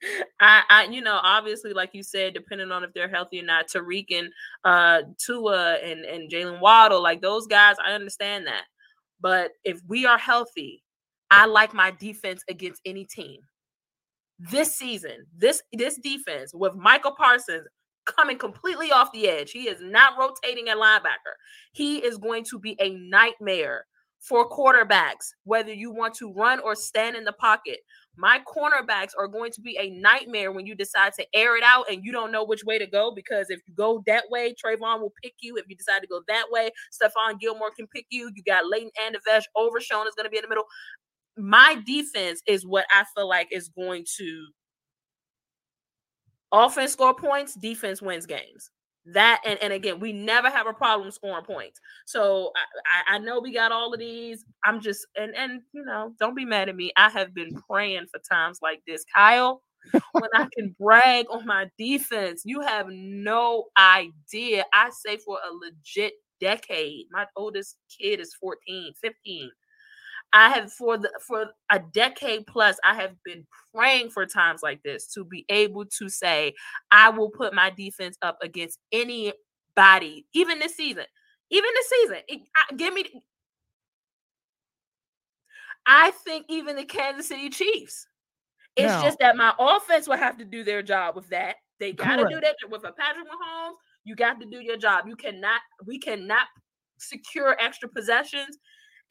I, 0.40 0.62
I, 0.68 0.84
you 0.84 1.00
know, 1.00 1.18
obviously, 1.22 1.72
like 1.72 1.90
you 1.92 2.02
said, 2.02 2.34
depending 2.34 2.70
on 2.70 2.84
if 2.84 2.92
they're 2.92 3.08
healthy 3.08 3.40
or 3.40 3.44
not, 3.44 3.68
Tyreek 3.68 4.06
and 4.10 4.30
uh, 4.64 5.02
Tua 5.18 5.74
and 5.84 6.04
and 6.04 6.30
Jaylen 6.30 6.60
Waddle, 6.60 7.02
like 7.02 7.20
those 7.20 7.46
guys, 7.46 7.76
I 7.84 7.92
understand 7.92 8.46
that. 8.46 8.64
But 9.20 9.52
if 9.64 9.80
we 9.88 10.06
are 10.06 10.18
healthy, 10.18 10.84
I 11.30 11.46
like 11.46 11.74
my 11.74 11.90
defense 11.90 12.44
against 12.48 12.80
any 12.84 13.04
team. 13.04 13.40
This 14.38 14.76
season, 14.76 15.26
this 15.36 15.62
this 15.72 15.98
defense 15.98 16.54
with 16.54 16.76
Micah 16.76 17.10
Parsons, 17.10 17.66
coming 18.16 18.38
completely 18.38 18.90
off 18.90 19.12
the 19.12 19.28
edge. 19.28 19.50
He 19.50 19.68
is 19.68 19.80
not 19.80 20.18
rotating 20.18 20.68
at 20.68 20.76
linebacker. 20.76 21.36
He 21.72 21.98
is 21.98 22.18
going 22.18 22.44
to 22.50 22.58
be 22.58 22.76
a 22.80 22.90
nightmare 22.90 23.84
for 24.18 24.48
quarterbacks, 24.50 25.32
whether 25.44 25.72
you 25.72 25.92
want 25.92 26.14
to 26.14 26.32
run 26.32 26.58
or 26.60 26.74
stand 26.74 27.16
in 27.16 27.24
the 27.24 27.32
pocket. 27.32 27.78
My 28.16 28.40
cornerbacks 28.52 29.12
are 29.16 29.28
going 29.28 29.52
to 29.52 29.60
be 29.60 29.78
a 29.78 29.90
nightmare 29.90 30.50
when 30.50 30.66
you 30.66 30.74
decide 30.74 31.12
to 31.14 31.26
air 31.34 31.56
it 31.56 31.62
out 31.64 31.84
and 31.90 32.04
you 32.04 32.10
don't 32.10 32.32
know 32.32 32.44
which 32.44 32.64
way 32.64 32.78
to 32.78 32.86
go 32.86 33.12
because 33.14 33.46
if 33.48 33.60
you 33.68 33.74
go 33.74 34.02
that 34.06 34.24
way, 34.28 34.54
Trevon 34.54 35.00
will 35.00 35.12
pick 35.22 35.34
you. 35.40 35.56
If 35.56 35.66
you 35.68 35.76
decide 35.76 36.00
to 36.00 36.08
go 36.08 36.22
that 36.26 36.46
way, 36.50 36.70
Stephon 36.92 37.38
Gilmore 37.38 37.70
can 37.70 37.86
pick 37.86 38.06
you. 38.10 38.30
You 38.34 38.42
got 38.42 38.66
Leighton 38.66 38.90
Vander 38.98 39.20
Esch, 39.30 39.44
Overshown 39.54 40.08
is 40.08 40.14
going 40.16 40.24
to 40.24 40.30
be 40.30 40.38
in 40.38 40.42
the 40.42 40.48
middle. 40.48 40.66
My 41.36 41.80
defense 41.86 42.42
is 42.48 42.66
what 42.66 42.86
I 42.92 43.04
feel 43.14 43.28
like 43.28 43.48
is 43.52 43.68
going 43.68 44.04
to 44.16 44.48
Offense 46.52 46.92
score 46.92 47.14
points, 47.14 47.54
defense 47.54 48.00
wins 48.00 48.26
games. 48.26 48.70
That 49.06 49.40
and, 49.46 49.58
and 49.62 49.72
again, 49.72 50.00
we 50.00 50.12
never 50.12 50.50
have 50.50 50.66
a 50.66 50.72
problem 50.72 51.10
scoring 51.10 51.44
points. 51.44 51.80
So 52.06 52.52
I, 53.08 53.16
I 53.16 53.18
know 53.18 53.40
we 53.40 53.52
got 53.54 53.72
all 53.72 53.92
of 53.92 54.00
these. 54.00 54.44
I'm 54.64 54.80
just 54.80 55.06
and 55.16 55.34
and 55.34 55.62
you 55.72 55.84
know, 55.84 56.12
don't 56.20 56.36
be 56.36 56.44
mad 56.44 56.68
at 56.68 56.76
me. 56.76 56.92
I 56.96 57.08
have 57.10 57.34
been 57.34 57.54
praying 57.70 58.06
for 58.12 58.20
times 58.30 58.58
like 58.62 58.82
this, 58.86 59.04
Kyle. 59.14 59.62
when 60.12 60.30
I 60.34 60.48
can 60.56 60.74
brag 60.80 61.26
on 61.30 61.46
my 61.46 61.70
defense, 61.78 62.42
you 62.44 62.60
have 62.60 62.88
no 62.90 63.66
idea. 63.78 64.64
I 64.74 64.90
say 64.90 65.16
for 65.18 65.38
a 65.38 65.54
legit 65.54 66.14
decade. 66.40 67.06
My 67.10 67.26
oldest 67.36 67.76
kid 67.98 68.20
is 68.20 68.34
14, 68.40 68.92
15. 69.00 69.50
I 70.32 70.50
have 70.50 70.72
for 70.72 70.98
the 70.98 71.10
for 71.26 71.46
a 71.70 71.78
decade 71.78 72.46
plus, 72.46 72.76
I 72.84 72.94
have 72.94 73.14
been 73.24 73.46
praying 73.74 74.10
for 74.10 74.26
times 74.26 74.60
like 74.62 74.82
this 74.82 75.06
to 75.14 75.24
be 75.24 75.44
able 75.48 75.86
to 75.98 76.08
say, 76.08 76.54
I 76.90 77.10
will 77.10 77.30
put 77.30 77.54
my 77.54 77.70
defense 77.70 78.16
up 78.22 78.38
against 78.42 78.78
anybody, 78.92 80.26
even 80.34 80.58
this 80.58 80.76
season. 80.76 81.04
Even 81.50 81.70
this 81.74 81.88
season. 81.88 82.16
It, 82.28 82.40
I, 82.54 82.74
give 82.74 82.92
me 82.92 83.04
I 85.86 86.10
think 86.10 86.44
even 86.50 86.76
the 86.76 86.84
Kansas 86.84 87.28
City 87.28 87.48
Chiefs. 87.48 88.06
It's 88.76 88.92
now, 88.92 89.02
just 89.02 89.18
that 89.20 89.36
my 89.36 89.54
offense 89.58 90.06
will 90.06 90.18
have 90.18 90.36
to 90.38 90.44
do 90.44 90.62
their 90.62 90.82
job 90.82 91.16
with 91.16 91.28
that. 91.30 91.56
They 91.80 91.92
got 91.92 92.16
to 92.16 92.28
do 92.28 92.38
that 92.40 92.56
with 92.70 92.84
a 92.84 92.92
Patrick 92.92 93.26
Mahomes. 93.26 93.74
You 94.04 94.14
got 94.14 94.38
to 94.40 94.46
do 94.46 94.60
your 94.60 94.76
job. 94.76 95.06
You 95.08 95.16
cannot. 95.16 95.60
We 95.86 95.98
cannot 95.98 96.46
secure 96.98 97.56
extra 97.58 97.88
possessions 97.88 98.58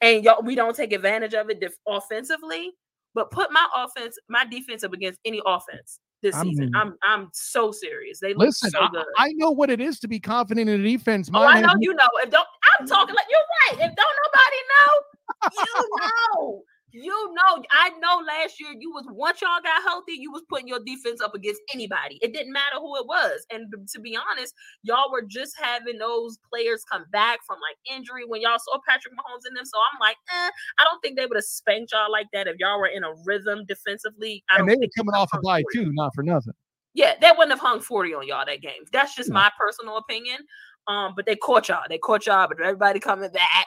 and 0.00 0.24
y'all 0.24 0.42
we 0.42 0.54
don't 0.54 0.76
take 0.76 0.92
advantage 0.92 1.34
of 1.34 1.50
it 1.50 1.60
def- 1.60 1.78
offensively. 1.86 2.72
But 3.14 3.30
put 3.30 3.50
my 3.50 3.66
offense, 3.74 4.16
my 4.28 4.44
defense 4.44 4.84
up 4.84 4.92
against 4.92 5.18
any 5.24 5.40
offense 5.44 5.98
this 6.22 6.34
I 6.34 6.42
season. 6.42 6.66
Mean, 6.66 6.76
I'm 6.76 6.94
I'm 7.02 7.30
so 7.32 7.72
serious. 7.72 8.20
They 8.20 8.34
look 8.34 8.46
listen, 8.46 8.70
so 8.70 8.88
good. 8.88 9.04
I, 9.16 9.26
I, 9.26 9.32
know 9.32 9.50
what 9.50 9.70
it 9.70 9.80
is 9.80 9.98
to 10.00 10.08
be 10.08 10.20
confident 10.20 10.68
in 10.68 10.80
a 10.80 10.84
defense. 10.84 11.30
oh, 11.32 11.42
I 11.42 11.60
know 11.60 11.74
you 11.80 11.94
know. 11.94 12.08
If 12.22 12.30
don't 12.30 12.46
I'm 12.78 12.86
talking 12.86 13.14
like 13.14 13.26
you're 13.30 13.78
right. 13.78 13.90
If 13.90 13.96
don't 13.96 14.16
nobody 14.24 14.60
know, 14.74 15.72
you 15.74 15.98
know. 16.36 16.62
You 16.90 17.34
know, 17.34 17.62
I 17.70 17.90
know 18.00 18.22
last 18.26 18.58
year 18.58 18.70
you 18.78 18.90
was 18.90 19.04
once 19.10 19.42
y'all 19.42 19.60
got 19.62 19.82
healthy, 19.82 20.12
you 20.12 20.32
was 20.32 20.42
putting 20.48 20.68
your 20.68 20.80
defense 20.84 21.20
up 21.20 21.34
against 21.34 21.60
anybody. 21.72 22.18
It 22.22 22.32
didn't 22.32 22.52
matter 22.52 22.76
who 22.76 22.96
it 22.96 23.06
was. 23.06 23.44
And 23.52 23.72
to 23.92 24.00
be 24.00 24.16
honest, 24.16 24.54
y'all 24.82 25.10
were 25.12 25.22
just 25.22 25.54
having 25.60 25.98
those 25.98 26.38
players 26.50 26.84
come 26.90 27.04
back 27.12 27.40
from 27.46 27.58
like 27.60 27.76
injury 27.94 28.22
when 28.26 28.40
y'all 28.40 28.58
saw 28.58 28.78
Patrick 28.88 29.14
Mahomes 29.14 29.46
in 29.46 29.54
them. 29.54 29.66
So 29.66 29.76
I'm 29.92 30.00
like, 30.00 30.16
eh, 30.30 30.50
I 30.78 30.84
don't 30.84 31.00
think 31.00 31.18
they 31.18 31.26
would 31.26 31.36
have 31.36 31.44
spanked 31.44 31.92
y'all 31.92 32.10
like 32.10 32.28
that 32.32 32.46
if 32.46 32.56
y'all 32.58 32.78
were 32.78 32.86
in 32.86 33.04
a 33.04 33.12
rhythm 33.26 33.66
defensively. 33.66 34.42
I 34.50 34.60
and 34.60 34.68
they 34.68 34.76
were 34.76 34.88
coming 34.96 35.14
off 35.14 35.30
a 35.34 35.40
bye 35.40 35.64
too, 35.74 35.92
not 35.92 36.14
for 36.14 36.22
nothing. 36.22 36.54
Yeah, 36.94 37.14
they 37.20 37.30
wouldn't 37.30 37.50
have 37.50 37.60
hung 37.60 37.80
40 37.80 38.14
on 38.14 38.26
y'all 38.26 38.46
that 38.46 38.62
game. 38.62 38.84
That's 38.92 39.14
just 39.14 39.28
yeah. 39.28 39.34
my 39.34 39.50
personal 39.60 39.98
opinion. 39.98 40.38
Um, 40.86 41.12
but 41.14 41.26
they 41.26 41.36
caught 41.36 41.68
y'all. 41.68 41.84
They 41.86 41.98
caught 41.98 42.24
y'all, 42.26 42.48
but 42.48 42.60
everybody 42.62 42.98
coming 42.98 43.30
back 43.30 43.66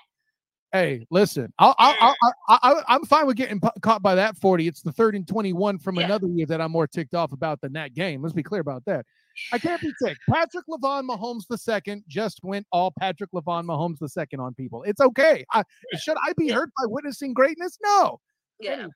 Hey, 0.74 1.06
listen, 1.10 1.52
I'll, 1.60 1.76
I'll, 1.78 2.16
i 2.48 2.84
am 2.88 3.04
fine 3.04 3.28
with 3.28 3.36
getting 3.36 3.60
caught 3.82 4.02
by 4.02 4.16
that 4.16 4.38
40. 4.38 4.68
It's 4.68 4.82
the 4.82 4.94
third 4.94 5.16
and 5.16 5.28
21 5.28 5.80
from 5.80 5.96
yeah. 5.98 6.06
another 6.06 6.28
year 6.28 6.46
that 6.46 6.62
I'm 6.62 6.72
more 6.72 6.88
ticked 6.88 7.14
off 7.14 7.34
about 7.34 7.60
than 7.60 7.74
that 7.74 7.94
game. 7.94 8.22
Let's 8.22 8.34
be 8.34 8.44
clear 8.44 8.62
about 8.62 8.86
that. 8.86 9.06
I 9.52 9.58
can't 9.58 9.82
be 9.82 9.92
ticked. 10.02 10.22
Patrick 10.30 10.66
Lavon 10.70 11.08
Mahomes 11.10 11.44
the 11.50 11.58
second 11.58 12.04
just 12.08 12.40
went 12.44 12.66
all 12.72 12.94
Patrick 12.98 13.32
Lavon 13.34 13.66
Mahomes 13.66 14.00
the 14.00 14.08
second 14.08 14.40
on 14.40 14.54
people. 14.54 14.84
It's 14.84 15.02
okay. 15.02 15.44
I, 15.52 15.64
yeah. 15.92 16.00
Should 16.00 16.18
I 16.26 16.32
be 16.38 16.50
hurt 16.50 16.70
by 16.82 16.88
witnessing 16.88 17.34
greatness? 17.34 17.78
No. 17.84 18.22
Yeah. 18.60 18.88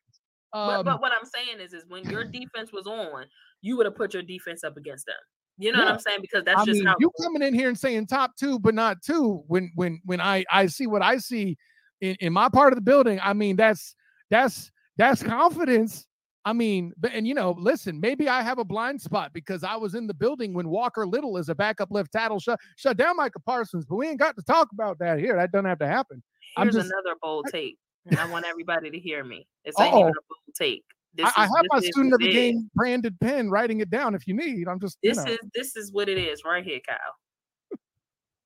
Um, 0.53 0.67
but, 0.67 0.83
but 0.83 1.01
what 1.01 1.11
I'm 1.11 1.27
saying 1.27 1.59
is, 1.59 1.73
is 1.73 1.83
when 1.89 2.09
your 2.09 2.23
defense 2.23 2.71
was 2.71 2.87
on, 2.87 3.25
you 3.61 3.75
would 3.75 3.85
have 3.85 3.95
put 3.95 4.13
your 4.13 4.23
defense 4.23 4.63
up 4.63 4.77
against 4.77 5.05
them. 5.05 5.15
You 5.57 5.71
know 5.71 5.79
yeah. 5.79 5.85
what 5.85 5.93
I'm 5.93 5.99
saying? 5.99 6.19
Because 6.21 6.43
that's 6.43 6.61
I 6.61 6.65
just 6.65 6.79
mean, 6.79 6.87
how 6.87 6.95
you 6.99 7.11
coming 7.21 7.41
in 7.41 7.53
here 7.53 7.69
and 7.69 7.79
saying 7.79 8.07
top 8.07 8.35
two, 8.37 8.59
but 8.59 8.73
not 8.73 9.01
two. 9.01 9.43
When 9.47 9.71
when 9.75 10.01
when 10.05 10.19
I 10.19 10.43
I 10.51 10.65
see 10.65 10.87
what 10.87 11.01
I 11.01 11.17
see 11.17 11.57
in, 12.01 12.15
in 12.19 12.33
my 12.33 12.49
part 12.49 12.73
of 12.73 12.77
the 12.77 12.81
building, 12.83 13.19
I 13.23 13.33
mean 13.33 13.55
that's 13.55 13.95
that's 14.29 14.71
That's 14.97 15.21
confidence. 15.21 16.07
I 16.45 16.53
mean, 16.53 16.93
but 16.97 17.11
and 17.11 17.27
you 17.27 17.33
know, 17.33 17.55
listen, 17.57 17.99
maybe 17.99 18.29
I 18.29 18.41
have 18.41 18.59
a 18.59 18.63
blind 18.63 19.01
spot 19.01 19.33
because 19.33 19.63
I 19.63 19.75
was 19.75 19.95
in 19.95 20.07
the 20.07 20.13
building 20.13 20.53
when 20.53 20.69
Walker 20.69 21.05
Little 21.07 21.37
as 21.37 21.49
a 21.49 21.55
backup 21.55 21.89
left 21.91 22.11
tackle 22.11 22.39
shut 22.39 22.59
shut 22.77 22.97
down 22.97 23.17
Micah 23.17 23.39
Parsons, 23.39 23.85
but 23.85 23.95
we 23.95 24.07
ain't 24.07 24.19
got 24.19 24.35
to 24.35 24.43
talk 24.43 24.69
about 24.71 24.99
that 24.99 25.19
here. 25.19 25.35
That 25.35 25.51
doesn't 25.51 25.65
have 25.65 25.79
to 25.79 25.87
happen. 25.87 26.21
Here's 26.57 26.75
just, 26.75 26.91
another 26.91 27.17
bold 27.21 27.47
take, 27.51 27.77
and 28.05 28.17
I 28.19 28.29
want 28.29 28.45
everybody 28.45 28.91
to 28.91 28.99
hear 28.99 29.23
me. 29.23 29.47
It's 29.63 29.79
ain't 29.79 29.95
even 29.95 30.07
a 30.07 30.25
bold 30.29 30.55
take. 30.55 30.83
I, 31.23 31.27
is, 31.27 31.33
I 31.37 31.41
have 31.41 31.65
my 31.69 31.79
student 31.79 32.13
of 32.13 32.19
the 32.19 32.31
game 32.31 32.69
branded 32.75 33.19
pen 33.19 33.49
writing 33.49 33.79
it 33.79 33.89
down 33.89 34.15
if 34.15 34.27
you 34.27 34.33
need. 34.33 34.67
I'm 34.67 34.79
just 34.79 34.97
this 35.03 35.17
you 35.17 35.23
know. 35.23 35.31
is 35.31 35.39
this 35.53 35.75
is 35.75 35.91
what 35.91 36.09
it 36.09 36.17
is 36.17 36.43
right 36.43 36.63
here, 36.63 36.79
Kyle. 36.87 37.79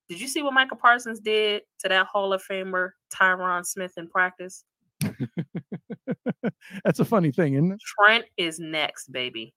did 0.08 0.20
you 0.20 0.28
see 0.28 0.42
what 0.42 0.54
Micah 0.54 0.76
Parsons 0.76 1.20
did 1.20 1.64
to 1.80 1.90
that 1.90 2.08
Hall 2.08 2.34
of 2.34 2.44
Famer 2.44 2.92
Tyron 3.14 3.66
Smith 3.66 3.94
in 3.98 4.08
practice? 4.08 4.64
That's 6.84 7.00
a 7.00 7.06
funny 7.06 7.32
thing, 7.32 7.54
isn't 7.54 7.72
it? 7.74 7.80
Trent 7.82 8.26
is 8.38 8.60
next, 8.60 9.12
baby. 9.12 9.54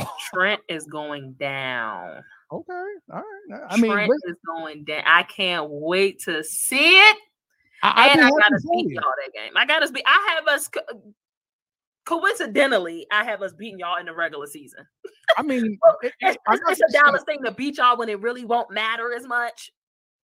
Oh. 0.00 0.10
Trent 0.32 0.60
is 0.68 0.86
going 0.86 1.34
down. 1.34 2.22
Okay, 2.52 2.72
all 3.12 3.22
right. 3.50 3.62
I 3.68 3.76
mean, 3.76 3.92
Trent 3.92 4.12
is 4.26 4.36
going 4.46 4.84
down. 4.84 5.02
I 5.06 5.22
can't 5.24 5.68
wait 5.70 6.20
to 6.20 6.42
see 6.44 6.98
it. 6.98 7.16
I, 7.82 8.08
and 8.08 8.20
I 8.22 8.30
gotta 8.30 8.60
beat 8.72 8.90
y'all 8.90 9.02
that 9.22 9.32
game. 9.34 9.52
I 9.56 9.66
gotta 9.66 9.92
be. 9.92 10.02
I 10.06 10.34
have 10.34 10.48
us. 10.48 10.70
Coincidentally, 12.04 13.06
I 13.10 13.24
have 13.24 13.42
us 13.42 13.52
beating 13.54 13.78
y'all 13.78 13.98
in 13.98 14.06
the 14.06 14.14
regular 14.14 14.46
season. 14.46 14.86
I 15.38 15.42
mean, 15.42 15.78
it, 16.02 16.12
it, 16.20 16.36
it's, 16.48 16.62
it's 16.68 16.80
a 16.80 16.92
Dallas 16.92 17.22
thing 17.24 17.42
to 17.44 17.50
beat 17.50 17.78
y'all 17.78 17.96
when 17.96 18.08
it 18.08 18.20
really 18.20 18.44
won't 18.44 18.70
matter 18.70 19.14
as 19.14 19.26
much. 19.26 19.72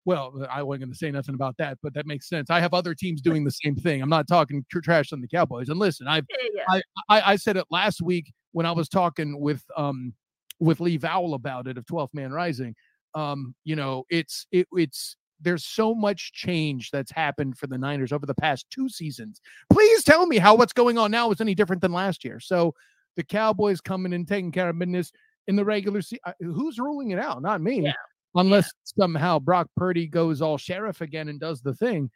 Well, 0.06 0.46
I 0.50 0.62
wasn't 0.62 0.82
going 0.82 0.92
to 0.92 0.98
say 0.98 1.10
nothing 1.10 1.34
about 1.34 1.56
that, 1.56 1.78
but 1.82 1.94
that 1.94 2.06
makes 2.06 2.28
sense. 2.28 2.50
I 2.50 2.60
have 2.60 2.74
other 2.74 2.94
teams 2.94 3.22
doing 3.22 3.42
the 3.42 3.50
same 3.50 3.74
thing. 3.74 4.02
I'm 4.02 4.10
not 4.10 4.28
talking 4.28 4.64
tr- 4.70 4.80
trash 4.80 5.12
on 5.12 5.20
the 5.22 5.28
Cowboys. 5.28 5.70
And 5.70 5.78
listen, 5.78 6.06
I've, 6.06 6.26
yeah, 6.30 6.48
yeah. 6.54 6.62
I, 6.68 6.82
I, 7.08 7.32
I 7.32 7.36
said 7.36 7.56
it 7.56 7.64
last 7.70 8.02
week 8.02 8.32
when 8.52 8.66
I 8.66 8.72
was 8.72 8.88
talking 8.88 9.40
with 9.40 9.62
um 9.76 10.12
with 10.60 10.80
Lee 10.80 10.98
Vowell 10.98 11.34
about 11.34 11.66
it 11.66 11.78
of 11.78 11.86
12th 11.86 12.12
Man 12.12 12.32
Rising. 12.32 12.74
Um, 13.14 13.54
you 13.64 13.76
know, 13.76 14.04
it's 14.10 14.46
it 14.52 14.68
it's 14.72 15.16
there's 15.40 15.64
so 15.64 15.94
much 15.94 16.32
change 16.32 16.90
that's 16.90 17.10
happened 17.10 17.58
for 17.58 17.66
the 17.66 17.78
Niners 17.78 18.12
over 18.12 18.26
the 18.26 18.34
past 18.34 18.66
two 18.70 18.88
seasons. 18.88 19.40
Please 19.70 20.04
tell 20.04 20.26
me 20.26 20.38
how 20.38 20.54
what's 20.54 20.72
going 20.72 20.98
on 20.98 21.10
now 21.10 21.30
is 21.30 21.40
any 21.40 21.54
different 21.54 21.82
than 21.82 21.92
last 21.92 22.24
year. 22.24 22.40
So 22.40 22.74
the 23.16 23.24
Cowboys 23.24 23.80
coming 23.80 24.12
and 24.12 24.26
taking 24.26 24.52
care 24.52 24.68
of 24.68 24.78
business 24.78 25.12
in 25.46 25.56
the 25.56 25.64
regular 25.64 26.02
season. 26.02 26.20
Uh, 26.24 26.32
who's 26.40 26.78
ruling 26.78 27.10
it 27.10 27.18
out? 27.18 27.42
Not 27.42 27.60
me. 27.60 27.82
Yeah 27.82 27.92
unless 28.34 28.66
yeah. 28.66 29.02
somehow 29.04 29.38
Brock 29.38 29.68
Purdy 29.76 30.06
goes 30.06 30.42
all 30.42 30.58
sheriff 30.58 31.00
again 31.00 31.28
and 31.28 31.40
does 31.40 31.60
the 31.60 31.74
thing. 31.74 32.10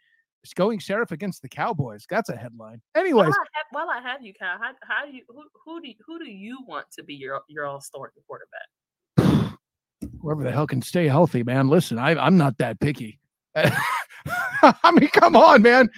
It's 0.45 0.55
going 0.55 0.79
sheriff 0.79 1.11
against 1.11 1.43
the 1.43 1.49
Cowboys. 1.49 2.07
That's 2.09 2.29
a 2.29 2.37
headline. 2.37 2.81
Anyways, 2.95 3.27
while 3.27 3.33
I 3.33 3.47
have, 3.55 3.67
while 3.71 3.91
I 3.91 4.01
have 4.01 4.23
you, 4.23 4.33
Kyle, 4.35 4.59
how, 4.61 4.73
how 4.83 5.05
do 5.05 5.15
you 5.15 5.23
who, 5.29 5.43
who 5.65 5.81
do 5.81 5.89
you, 5.89 5.95
who 6.07 6.19
do 6.19 6.31
you 6.31 6.59
want 6.67 6.87
to 6.93 7.03
be 7.03 7.15
your 7.15 7.41
your 7.49 7.67
all 7.67 7.81
starting 7.81 8.23
quarterback? 8.27 8.69
Whoever 10.29 10.43
the 10.43 10.53
hell 10.53 10.67
can 10.67 10.83
stay 10.83 11.09
healthy, 11.09 11.43
man. 11.43 11.69
Listen, 11.69 11.99
I, 11.99 12.11
I'm 12.11 12.37
not 12.37 12.59
that 12.59 12.79
picky. 12.81 13.19
I 13.55 14.91
mean, 14.93 15.09
come 15.09 15.37
on, 15.37 15.63
man. 15.63 15.89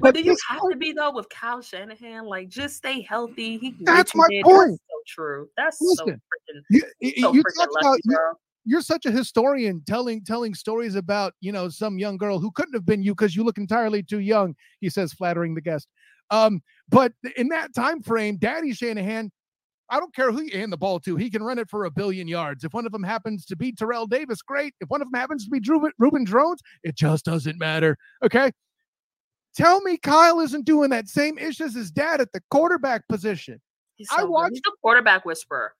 But 0.00 0.14
do 0.14 0.20
you 0.20 0.36
have 0.50 0.60
to 0.70 0.76
be 0.76 0.92
though 0.92 1.12
with 1.12 1.30
Kyle 1.30 1.62
Shanahan? 1.62 2.26
Like, 2.26 2.50
just 2.50 2.76
stay 2.76 3.00
healthy. 3.00 3.56
He 3.56 3.74
that's 3.80 4.14
my 4.14 4.28
point. 4.44 4.72
That's 4.72 4.80
so 4.82 5.00
true. 5.06 5.48
That's 5.56 5.80
Listen, 5.80 6.06
so 6.06 6.12
freaking. 6.12 6.82
You, 7.00 7.12
so 7.22 7.32
you 7.32 7.42
talk 7.56 7.70
about 7.80 7.98
you, 8.04 8.18
you're 8.66 8.82
such 8.82 9.06
a 9.06 9.10
historian 9.10 9.82
telling 9.86 10.22
telling 10.24 10.52
stories 10.52 10.94
about 10.94 11.32
you 11.40 11.50
know 11.50 11.70
some 11.70 11.98
young 11.98 12.18
girl 12.18 12.38
who 12.38 12.50
couldn't 12.50 12.74
have 12.74 12.84
been 12.84 13.02
you 13.02 13.14
because 13.14 13.34
you 13.34 13.44
look 13.44 13.56
entirely 13.56 14.02
too 14.02 14.20
young 14.20 14.54
he 14.80 14.90
says 14.90 15.12
flattering 15.14 15.54
the 15.54 15.60
guest 15.62 15.88
um 16.30 16.60
but 16.90 17.12
in 17.36 17.48
that 17.48 17.74
time 17.74 18.02
frame 18.02 18.36
daddy 18.36 18.74
shanahan 18.74 19.32
i 19.90 19.98
don't 19.98 20.14
care 20.14 20.32
who 20.32 20.42
you 20.42 20.58
hand 20.58 20.72
the 20.72 20.76
ball 20.76 20.98
to 21.00 21.16
he 21.16 21.28
can 21.28 21.42
run 21.42 21.58
it 21.58 21.68
for 21.68 21.84
a 21.84 21.90
billion 21.90 22.28
yards. 22.28 22.64
If 22.64 22.72
one 22.72 22.86
of 22.86 22.92
them 22.92 23.02
happens 23.02 23.44
to 23.46 23.56
be 23.56 23.72
terrell 23.72 24.06
davis 24.06 24.42
great. 24.42 24.74
If 24.80 24.88
one 24.88 25.02
of 25.02 25.10
them 25.10 25.20
happens 25.20 25.44
to 25.44 25.50
be 25.50 25.60
Drew, 25.60 25.90
reuben 25.98 26.24
droughns 26.24 26.60
it 26.82 26.96
just 26.96 27.24
doesn't 27.24 27.58
matter 27.58 27.96
okay? 28.24 28.52
Tell 29.54 29.80
me 29.80 29.96
kyle 29.98 30.40
isn't 30.40 30.64
doing 30.64 30.90
that 30.90 31.08
same 31.08 31.38
ish 31.38 31.60
as 31.60 31.74
his 31.74 31.90
dad 31.90 32.20
at 32.20 32.32
the 32.32 32.42
quarterback 32.50 33.06
position. 33.08 33.60
So 34.02 34.16
i 34.16 34.24
watched 34.24 34.62
the 34.64 34.72
quarterback 34.80 35.24
whisperer. 35.24 35.74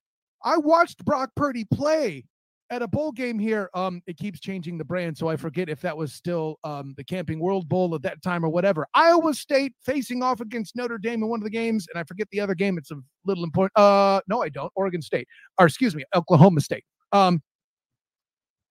I 0.45 0.59
watched 0.59 1.05
Brock 1.05 1.31
Purdy 1.37 1.65
play 1.65 2.25
at 2.71 2.83
a 2.83 2.89
bowl 2.89 3.11
game 3.11 3.39
here, 3.39 3.69
um, 3.75 4.01
it 4.07 4.17
keeps 4.17 4.39
changing 4.39 4.79
the 4.79 4.85
brand, 4.85 5.19
so 5.19 5.29
I 5.29 5.37
forget 5.37 5.69
if 5.69 5.81
that 5.81 5.97
was 5.97 6.13
still 6.13 6.59
um, 6.63 6.95
the 6.97 7.03
Camping 7.03 7.41
World 7.41 7.69
Bowl 7.69 7.95
at 7.95 8.03
that 8.03 8.23
time 8.23 8.45
or 8.45 8.49
whatever. 8.49 8.87
Iowa 8.95 9.35
State 9.35 9.75
facing 9.85 10.23
off 10.23 10.41
against 10.41 10.77
Notre 10.77 10.97
Dame 10.97 11.23
in 11.23 11.29
one 11.29 11.41
of 11.41 11.45
the 11.45 11.51
games, 11.51 11.89
and 11.93 11.99
I 12.01 12.05
forget 12.05 12.29
the 12.31 12.41
other 12.41 12.55
game. 12.55 12.79
It's 12.79 12.93
a 12.93 12.97
little 13.25 13.43
important. 13.43 13.77
Uh, 13.77 14.21
no, 14.29 14.43
I 14.43 14.49
don't. 14.49 14.73
Oregon 14.77 15.03
State, 15.03 15.27
or 15.59 15.67
excuse 15.67 15.97
me, 15.97 16.05
Oklahoma 16.15 16.61
State. 16.61 16.85
Um, 17.13 17.43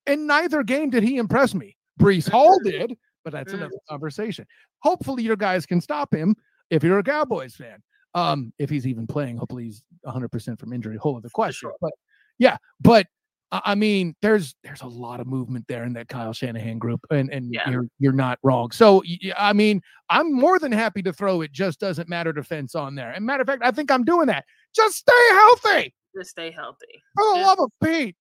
in 0.07 0.25
neither 0.25 0.63
game 0.63 0.89
did 0.89 1.03
he 1.03 1.17
impress 1.17 1.53
me. 1.53 1.75
Breece 1.99 2.29
Hall 2.29 2.57
did, 2.63 2.97
but 3.25 3.33
that's 3.33 3.51
another 3.51 3.73
mm. 3.75 3.89
conversation. 3.89 4.45
Hopefully, 4.79 5.23
your 5.23 5.35
guys 5.35 5.65
can 5.65 5.81
stop 5.81 6.13
him 6.13 6.35
if 6.69 6.83
you're 6.83 6.99
a 6.99 7.03
Cowboys 7.03 7.55
fan. 7.55 7.83
Um, 8.15 8.53
if 8.57 8.69
he's 8.69 8.87
even 8.87 9.05
playing, 9.05 9.37
hopefully 9.37 9.65
he's 9.65 9.83
100% 10.05 10.59
from 10.59 10.73
injury. 10.73 10.97
Whole 10.97 11.17
other 11.17 11.29
question. 11.29 11.69
But 11.79 11.91
yeah, 12.39 12.57
but 12.81 13.05
I 13.51 13.73
mean, 13.73 14.15
there's 14.21 14.55
there's 14.63 14.81
a 14.81 14.87
lot 14.87 15.19
of 15.19 15.25
movement 15.25 15.65
there 15.67 15.83
in 15.83 15.93
that 15.93 16.07
Kyle 16.07 16.33
Shanahan 16.33 16.77
group, 16.77 16.99
and 17.09 17.31
and 17.31 17.51
yeah. 17.51 17.67
you're 17.69 17.87
you're 17.97 18.13
not 18.13 18.37
wrong. 18.43 18.69
So 18.71 19.01
I 19.35 19.53
mean, 19.53 19.81
I'm 20.09 20.31
more 20.31 20.59
than 20.59 20.71
happy 20.71 21.01
to 21.03 21.13
throw 21.13 21.41
it. 21.41 21.51
Just 21.51 21.79
doesn't 21.79 22.07
matter 22.07 22.31
defense 22.31 22.75
on 22.75 22.93
there. 22.93 23.11
And 23.11 23.25
matter 23.25 23.41
of 23.41 23.47
fact, 23.47 23.63
I 23.63 23.71
think 23.71 23.91
I'm 23.91 24.03
doing 24.03 24.27
that. 24.27 24.45
Just 24.75 24.97
stay 24.97 25.29
healthy. 25.31 25.95
Just 26.15 26.29
stay 26.31 26.51
healthy. 26.51 27.01
For 27.15 27.23
the 27.23 27.39
Just, 27.39 27.47
love 27.47 27.59
of 27.59 27.71
Pete. 27.83 28.15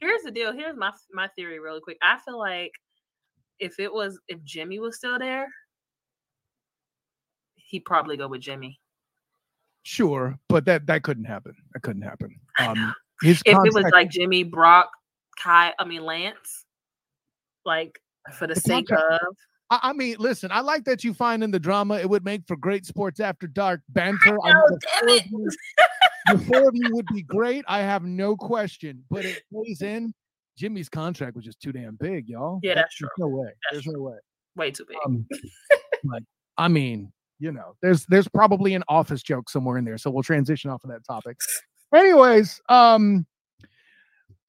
Here's 0.00 0.22
the 0.22 0.30
deal. 0.30 0.52
Here's 0.52 0.76
my 0.76 0.92
my 1.12 1.28
theory, 1.34 1.58
really 1.58 1.80
quick. 1.80 1.96
I 2.02 2.18
feel 2.18 2.38
like 2.38 2.72
if 3.58 3.78
it 3.78 3.92
was 3.92 4.20
if 4.28 4.42
Jimmy 4.44 4.80
was 4.80 4.96
still 4.96 5.18
there, 5.18 5.48
he'd 7.56 7.86
probably 7.86 8.18
go 8.18 8.28
with 8.28 8.42
Jimmy. 8.42 8.78
Sure, 9.84 10.38
but 10.48 10.66
that 10.66 10.86
that 10.86 11.02
couldn't 11.04 11.24
happen. 11.24 11.54
That 11.72 11.80
couldn't 11.82 12.02
happen. 12.02 12.36
Um, 12.58 12.94
his 13.22 13.42
if 13.46 13.56
it 13.64 13.74
was 13.74 13.90
like 13.92 14.10
Jimmy, 14.10 14.44
Brock, 14.44 14.90
Kai, 15.42 15.72
I 15.78 15.84
mean 15.84 16.04
Lance, 16.04 16.64
like 17.64 18.00
for 18.34 18.46
the 18.46 18.56
sake 18.56 18.90
of. 18.90 19.20
I 19.70 19.94
mean, 19.94 20.16
listen, 20.18 20.52
I 20.52 20.60
like 20.60 20.84
that 20.84 21.02
you 21.02 21.14
find 21.14 21.42
in 21.42 21.50
the 21.50 21.58
drama. 21.58 21.96
It 21.96 22.10
would 22.10 22.26
make 22.26 22.42
for 22.46 22.56
great 22.56 22.84
sports 22.84 23.20
after 23.20 23.46
dark 23.46 23.80
banter. 23.88 24.36
I 24.44 24.52
know, 24.52 24.78
damn 25.00 25.08
it. 25.08 25.24
the 26.26 26.38
four 26.46 26.68
of 26.68 26.74
you 26.74 26.94
would 26.94 27.06
be 27.06 27.22
great. 27.22 27.64
I 27.66 27.78
have 27.78 28.04
no 28.04 28.36
question. 28.36 29.02
But 29.10 29.24
it 29.24 29.42
plays 29.50 29.80
in. 29.80 30.12
Jimmy's 30.58 30.90
contract 30.90 31.36
was 31.36 31.46
just 31.46 31.58
too 31.60 31.72
damn 31.72 31.96
big, 31.96 32.28
y'all. 32.28 32.60
Yeah, 32.62 32.74
that's 32.74 32.94
true. 32.94 33.08
no 33.18 33.28
way. 33.28 33.46
That's 33.46 33.56
there's 33.72 33.84
true. 33.84 33.94
no 33.94 34.02
way. 34.02 34.16
Way 34.56 34.70
too 34.72 34.84
big. 34.86 34.98
Um, 35.06 35.26
like, 36.04 36.24
I 36.58 36.68
mean, 36.68 37.10
you 37.38 37.52
know, 37.52 37.74
there's 37.80 38.04
there's 38.06 38.28
probably 38.28 38.74
an 38.74 38.84
office 38.88 39.22
joke 39.22 39.48
somewhere 39.48 39.78
in 39.78 39.84
there. 39.84 39.96
So 39.96 40.10
we'll 40.10 40.22
transition 40.22 40.70
off 40.70 40.84
of 40.84 40.90
that 40.90 41.04
topic. 41.04 41.38
Anyways, 41.94 42.60
um, 42.68 43.26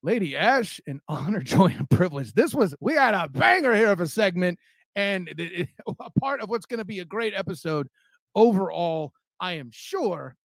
Lady 0.02 0.36
Ash, 0.36 0.80
an 0.88 1.02
honor, 1.08 1.42
joy, 1.42 1.74
and 1.78 1.90
privilege. 1.90 2.34
This 2.34 2.54
was 2.54 2.76
we 2.80 2.94
had 2.94 3.14
a 3.14 3.28
banger 3.30 3.76
here 3.76 3.92
of 3.92 4.02
a 4.02 4.08
segment, 4.08 4.60
and 4.96 5.30
it, 5.38 5.70
a 6.00 6.10
part 6.20 6.42
of 6.42 6.50
what's 6.50 6.66
going 6.66 6.80
to 6.80 6.86
be 6.86 7.00
a 7.00 7.06
great 7.06 7.34
episode 7.34 7.88
overall. 8.36 9.14
I 9.40 9.54
am 9.54 9.70
sure. 9.74 10.36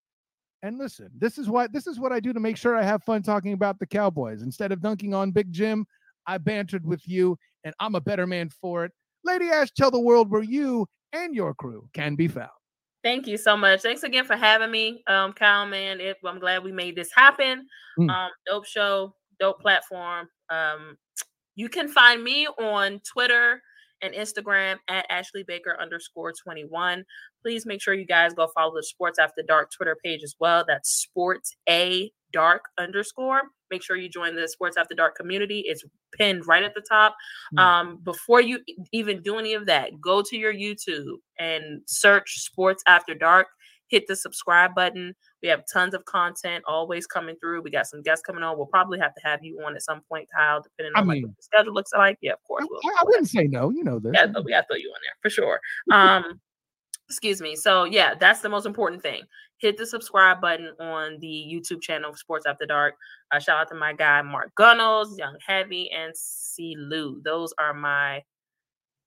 And 0.62 0.76
listen, 0.76 1.10
this 1.16 1.38
is 1.38 1.48
what 1.48 1.72
this 1.72 1.86
is 1.86 2.00
what 2.00 2.12
I 2.12 2.18
do 2.18 2.32
to 2.32 2.40
make 2.40 2.56
sure 2.56 2.74
I 2.74 2.82
have 2.82 3.04
fun 3.04 3.22
talking 3.22 3.52
about 3.52 3.78
the 3.78 3.86
Cowboys. 3.86 4.42
Instead 4.42 4.72
of 4.72 4.80
dunking 4.80 5.14
on 5.14 5.30
Big 5.30 5.52
Jim, 5.52 5.86
I 6.26 6.38
bantered 6.38 6.84
with 6.84 7.06
you, 7.06 7.38
and 7.62 7.74
I'm 7.78 7.94
a 7.94 8.00
better 8.00 8.26
man 8.26 8.50
for 8.60 8.84
it. 8.84 8.92
Lady 9.24 9.50
Ash, 9.50 9.70
tell 9.70 9.90
the 9.90 10.00
world 10.00 10.30
where 10.30 10.42
you 10.42 10.86
and 11.12 11.34
your 11.34 11.54
crew 11.54 11.88
can 11.92 12.16
be 12.16 12.28
found. 12.28 12.50
Thank 13.04 13.26
you 13.26 13.36
so 13.36 13.56
much. 13.56 13.82
Thanks 13.82 14.02
again 14.02 14.24
for 14.24 14.36
having 14.36 14.70
me, 14.70 15.02
um, 15.06 15.32
Kyle. 15.32 15.66
Man, 15.66 16.00
it, 16.00 16.16
I'm 16.24 16.40
glad 16.40 16.64
we 16.64 16.72
made 16.72 16.96
this 16.96 17.10
happen. 17.14 17.66
Mm. 17.98 18.10
Um, 18.10 18.30
dope 18.46 18.66
show, 18.66 19.14
dope 19.38 19.60
platform. 19.60 20.28
Um, 20.50 20.96
you 21.54 21.68
can 21.68 21.88
find 21.88 22.22
me 22.22 22.46
on 22.46 23.00
Twitter 23.10 23.62
and 24.02 24.14
Instagram 24.14 24.76
at 24.88 25.06
Ashley 25.10 25.44
Baker 25.46 25.76
underscore 25.80 26.32
21. 26.32 27.04
Please 27.42 27.66
make 27.66 27.80
sure 27.80 27.94
you 27.94 28.06
guys 28.06 28.34
go 28.34 28.48
follow 28.54 28.74
the 28.74 28.82
Sports 28.82 29.18
After 29.18 29.42
Dark 29.46 29.70
Twitter 29.76 29.96
page 30.04 30.22
as 30.22 30.34
well. 30.40 30.64
That's 30.66 30.90
Sports 30.90 31.56
A 31.68 32.10
Dark 32.32 32.62
underscore. 32.78 33.42
Make 33.70 33.82
sure 33.82 33.96
you 33.96 34.08
join 34.08 34.34
the 34.34 34.48
Sports 34.48 34.76
After 34.76 34.94
Dark 34.94 35.16
community. 35.16 35.64
It's 35.66 35.84
pinned 36.12 36.46
right 36.46 36.62
at 36.62 36.74
the 36.74 36.80
top. 36.80 37.16
Mm. 37.56 37.60
Um, 37.60 37.96
before 38.04 38.40
you 38.40 38.60
even 38.92 39.22
do 39.22 39.38
any 39.38 39.54
of 39.54 39.66
that, 39.66 40.00
go 40.00 40.22
to 40.22 40.36
your 40.36 40.54
YouTube 40.54 41.16
and 41.38 41.82
search 41.86 42.40
Sports 42.40 42.82
After 42.86 43.14
Dark. 43.14 43.48
Hit 43.88 44.06
the 44.06 44.16
subscribe 44.16 44.74
button. 44.74 45.14
We 45.42 45.48
have 45.48 45.62
tons 45.72 45.94
of 45.94 46.04
content 46.04 46.62
always 46.68 47.06
coming 47.06 47.36
through. 47.40 47.62
We 47.62 47.70
got 47.70 47.86
some 47.86 48.02
guests 48.02 48.22
coming 48.22 48.42
on. 48.42 48.58
We'll 48.58 48.66
probably 48.66 48.98
have 48.98 49.14
to 49.14 49.20
have 49.24 49.42
you 49.42 49.62
on 49.64 49.74
at 49.76 49.82
some 49.82 50.02
point, 50.10 50.28
Kyle, 50.34 50.60
depending 50.62 50.92
on 50.94 51.08
I 51.08 51.14
mean, 51.14 51.22
what 51.22 51.36
the 51.36 51.42
schedule 51.42 51.72
looks 51.72 51.92
like. 51.96 52.18
Yeah, 52.20 52.34
of 52.34 52.42
course. 52.46 52.66
We'll 52.68 52.80
I, 52.84 52.96
I 53.00 53.04
wouldn't 53.06 53.30
say 53.30 53.44
no. 53.44 53.70
You 53.70 53.84
know 53.84 53.98
this. 53.98 54.12
Yeah, 54.14 54.26
we 54.26 54.52
got 54.52 54.60
to 54.60 54.66
throw 54.66 54.76
you 54.76 54.90
on 54.90 55.00
there 55.02 55.14
for 55.22 55.30
sure. 55.30 55.60
Um, 55.90 56.38
Excuse 57.08 57.40
me. 57.40 57.56
So 57.56 57.84
yeah, 57.84 58.14
that's 58.14 58.40
the 58.40 58.48
most 58.48 58.66
important 58.66 59.02
thing. 59.02 59.22
Hit 59.58 59.76
the 59.76 59.86
subscribe 59.86 60.40
button 60.40 60.72
on 60.78 61.18
the 61.20 61.26
YouTube 61.26 61.82
channel 61.82 62.14
Sports 62.14 62.46
After 62.46 62.66
Dark. 62.66 62.94
Uh, 63.32 63.40
shout 63.40 63.58
out 63.58 63.68
to 63.70 63.74
my 63.74 63.92
guy 63.92 64.22
Mark 64.22 64.54
Gunnels, 64.56 65.18
Young 65.18 65.36
Heavy, 65.44 65.90
and 65.90 66.12
C. 66.14 66.76
Lou. 66.78 67.20
Those 67.24 67.52
are 67.58 67.74
my 67.74 68.22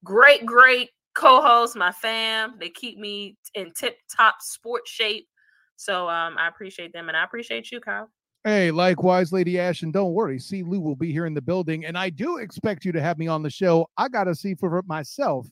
great, 0.04 0.46
great 0.46 0.90
co-hosts, 1.14 1.76
my 1.76 1.92
fam. 1.92 2.56
They 2.60 2.70
keep 2.70 2.98
me 2.98 3.38
in 3.54 3.72
tip-top 3.74 4.36
sport 4.42 4.88
shape. 4.88 5.28
So 5.76 6.10
um, 6.10 6.38
I 6.38 6.48
appreciate 6.48 6.92
them, 6.94 7.08
and 7.08 7.16
I 7.16 7.24
appreciate 7.24 7.72
you, 7.72 7.80
Kyle. 7.80 8.10
Hey, 8.44 8.72
likewise, 8.72 9.32
Lady 9.32 9.60
Ash, 9.60 9.84
and 9.84 9.94
don't 9.94 10.14
worry, 10.14 10.40
see 10.40 10.64
Lou 10.64 10.82
will 10.82 10.96
be 10.96 11.12
here 11.12 11.28
in 11.28 11.36
the 11.36 11.42
building, 11.42 11.86
and 11.86 11.96
I 11.96 12.10
do 12.10 12.38
expect 12.38 12.84
you 12.84 12.92
to 12.92 13.02
have 13.02 13.20
me 13.20 13.28
on 13.28 13.44
the 13.44 13.52
show. 13.52 13.88
I 13.98 14.10
gotta 14.10 14.34
see 14.34 14.56
for 14.56 14.82
myself 14.88 15.48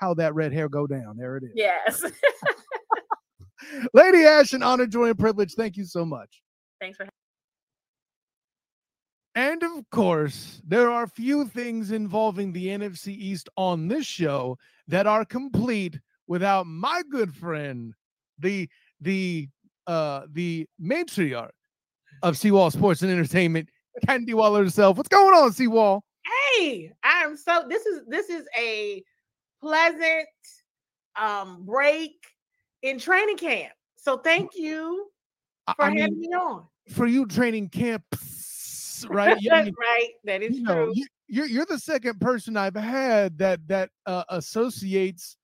how 0.00 0.14
that 0.14 0.34
red 0.34 0.52
hair 0.52 0.68
go 0.68 0.86
down. 0.86 1.16
There 1.18 1.36
it 1.36 1.44
is. 1.44 1.50
Yes. 1.54 2.02
Lady 3.94 4.24
Ash, 4.24 4.52
an 4.54 4.62
honor, 4.62 4.86
joy, 4.86 5.10
and 5.10 5.18
privilege. 5.18 5.52
Thank 5.54 5.76
you 5.76 5.84
so 5.84 6.04
much. 6.04 6.42
Thanks 6.80 6.96
for. 6.96 7.04
Having 7.04 7.10
me. 7.10 7.14
And 9.34 9.62
of 9.62 9.90
course, 9.90 10.60
there 10.66 10.90
are 10.90 11.06
few 11.06 11.46
things 11.46 11.92
involving 11.92 12.52
the 12.52 12.66
NFC 12.68 13.08
East 13.08 13.48
on 13.56 13.86
this 13.86 14.06
show 14.06 14.56
that 14.88 15.06
are 15.06 15.24
complete 15.24 16.00
without 16.26 16.66
my 16.66 17.02
good 17.10 17.34
friend, 17.34 17.94
the 18.38 18.68
the 19.00 19.48
uh 19.86 20.22
the 20.32 20.66
matriarch 20.82 21.50
of 22.22 22.34
CWall 22.34 22.72
Sports 22.72 23.02
and 23.02 23.10
Entertainment, 23.10 23.68
Candi 24.06 24.34
Waller 24.34 24.64
herself. 24.64 24.96
What's 24.96 25.08
going 25.08 25.34
on, 25.34 25.50
CWall? 25.50 26.00
Hey, 26.56 26.92
I 27.04 27.22
am 27.22 27.36
so 27.36 27.66
this 27.68 27.86
is 27.86 28.00
this 28.08 28.28
is 28.30 28.46
a 28.58 29.04
pleasant 29.60 30.28
um 31.20 31.64
break 31.64 32.14
in 32.82 32.98
training 32.98 33.36
camp. 33.36 33.72
So 33.96 34.16
thank 34.16 34.52
you 34.54 35.10
for 35.76 35.84
I 35.84 35.88
having 35.90 36.12
mean, 36.12 36.20
me 36.20 36.28
on. 36.28 36.66
For 36.88 37.06
you 37.06 37.26
training 37.26 37.68
camps, 37.68 39.06
right? 39.10 39.36
I 39.50 39.64
mean, 39.64 39.74
right. 39.78 40.08
That 40.24 40.42
is 40.42 40.58
you 40.58 40.64
true. 40.64 40.86
Know, 40.86 40.92
you, 40.94 41.06
you're 41.28 41.46
you're 41.46 41.66
the 41.66 41.78
second 41.78 42.20
person 42.20 42.56
I've 42.56 42.74
had 42.74 43.38
that 43.38 43.66
that 43.68 43.90
uh, 44.06 44.24
associates 44.30 45.36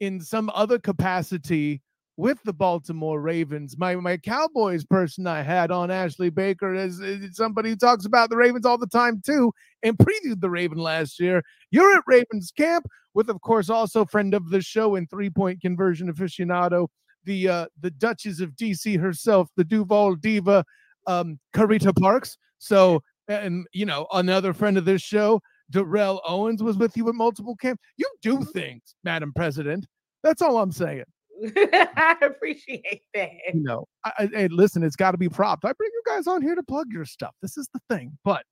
in 0.00 0.20
some 0.20 0.50
other 0.54 0.78
capacity 0.78 1.82
with 2.18 2.42
the 2.42 2.52
Baltimore 2.52 3.20
Ravens. 3.20 3.78
My 3.78 3.94
my 3.94 4.16
Cowboys 4.16 4.84
person 4.84 5.26
I 5.26 5.40
had 5.40 5.70
on 5.70 5.90
Ashley 5.90 6.30
Baker 6.30 6.74
is, 6.74 6.98
is, 6.98 7.36
somebody 7.36 7.70
who 7.70 7.76
talks 7.76 8.04
about 8.04 8.28
the 8.28 8.36
Ravens 8.36 8.66
all 8.66 8.76
the 8.76 8.88
time 8.88 9.22
too 9.24 9.52
and 9.84 9.96
previewed 9.96 10.40
the 10.40 10.50
Raven 10.50 10.78
last 10.78 11.20
year. 11.20 11.42
You're 11.70 11.96
at 11.96 12.02
Ravens 12.08 12.52
camp 12.54 12.86
with, 13.14 13.30
of 13.30 13.40
course, 13.40 13.70
also 13.70 14.04
friend 14.04 14.34
of 14.34 14.50
the 14.50 14.60
show 14.60 14.96
and 14.96 15.08
three 15.08 15.30
point 15.30 15.60
conversion 15.60 16.12
aficionado, 16.12 16.88
the 17.22 17.48
uh, 17.48 17.66
the 17.80 17.92
Duchess 17.92 18.40
of 18.40 18.50
DC 18.56 19.00
herself, 19.00 19.48
the 19.56 19.64
Duval 19.64 20.16
diva, 20.16 20.64
um, 21.06 21.38
Carita 21.54 21.92
Parks. 21.92 22.36
So, 22.58 23.00
and 23.28 23.64
you 23.72 23.86
know, 23.86 24.08
another 24.12 24.52
friend 24.52 24.76
of 24.76 24.84
this 24.84 25.02
show, 25.02 25.40
Darrell 25.70 26.20
Owens, 26.26 26.64
was 26.64 26.76
with 26.76 26.96
you 26.96 27.08
at 27.08 27.14
multiple 27.14 27.54
camps. 27.54 27.80
You 27.96 28.08
do 28.22 28.42
things, 28.42 28.96
Madam 29.04 29.32
President. 29.36 29.86
That's 30.24 30.42
all 30.42 30.58
I'm 30.58 30.72
saying. 30.72 31.04
I 31.56 32.16
appreciate 32.22 33.02
that. 33.14 33.30
You 33.52 33.62
know, 33.62 33.86
I, 34.04 34.28
I, 34.36 34.48
listen, 34.50 34.82
it's 34.82 34.96
got 34.96 35.12
to 35.12 35.18
be 35.18 35.28
propped. 35.28 35.64
I 35.64 35.72
bring 35.72 35.90
you 35.92 36.02
guys 36.06 36.26
on 36.26 36.42
here 36.42 36.54
to 36.54 36.62
plug 36.62 36.86
your 36.90 37.04
stuff. 37.04 37.34
This 37.42 37.56
is 37.56 37.68
the 37.72 37.80
thing. 37.88 38.16
But, 38.24 38.44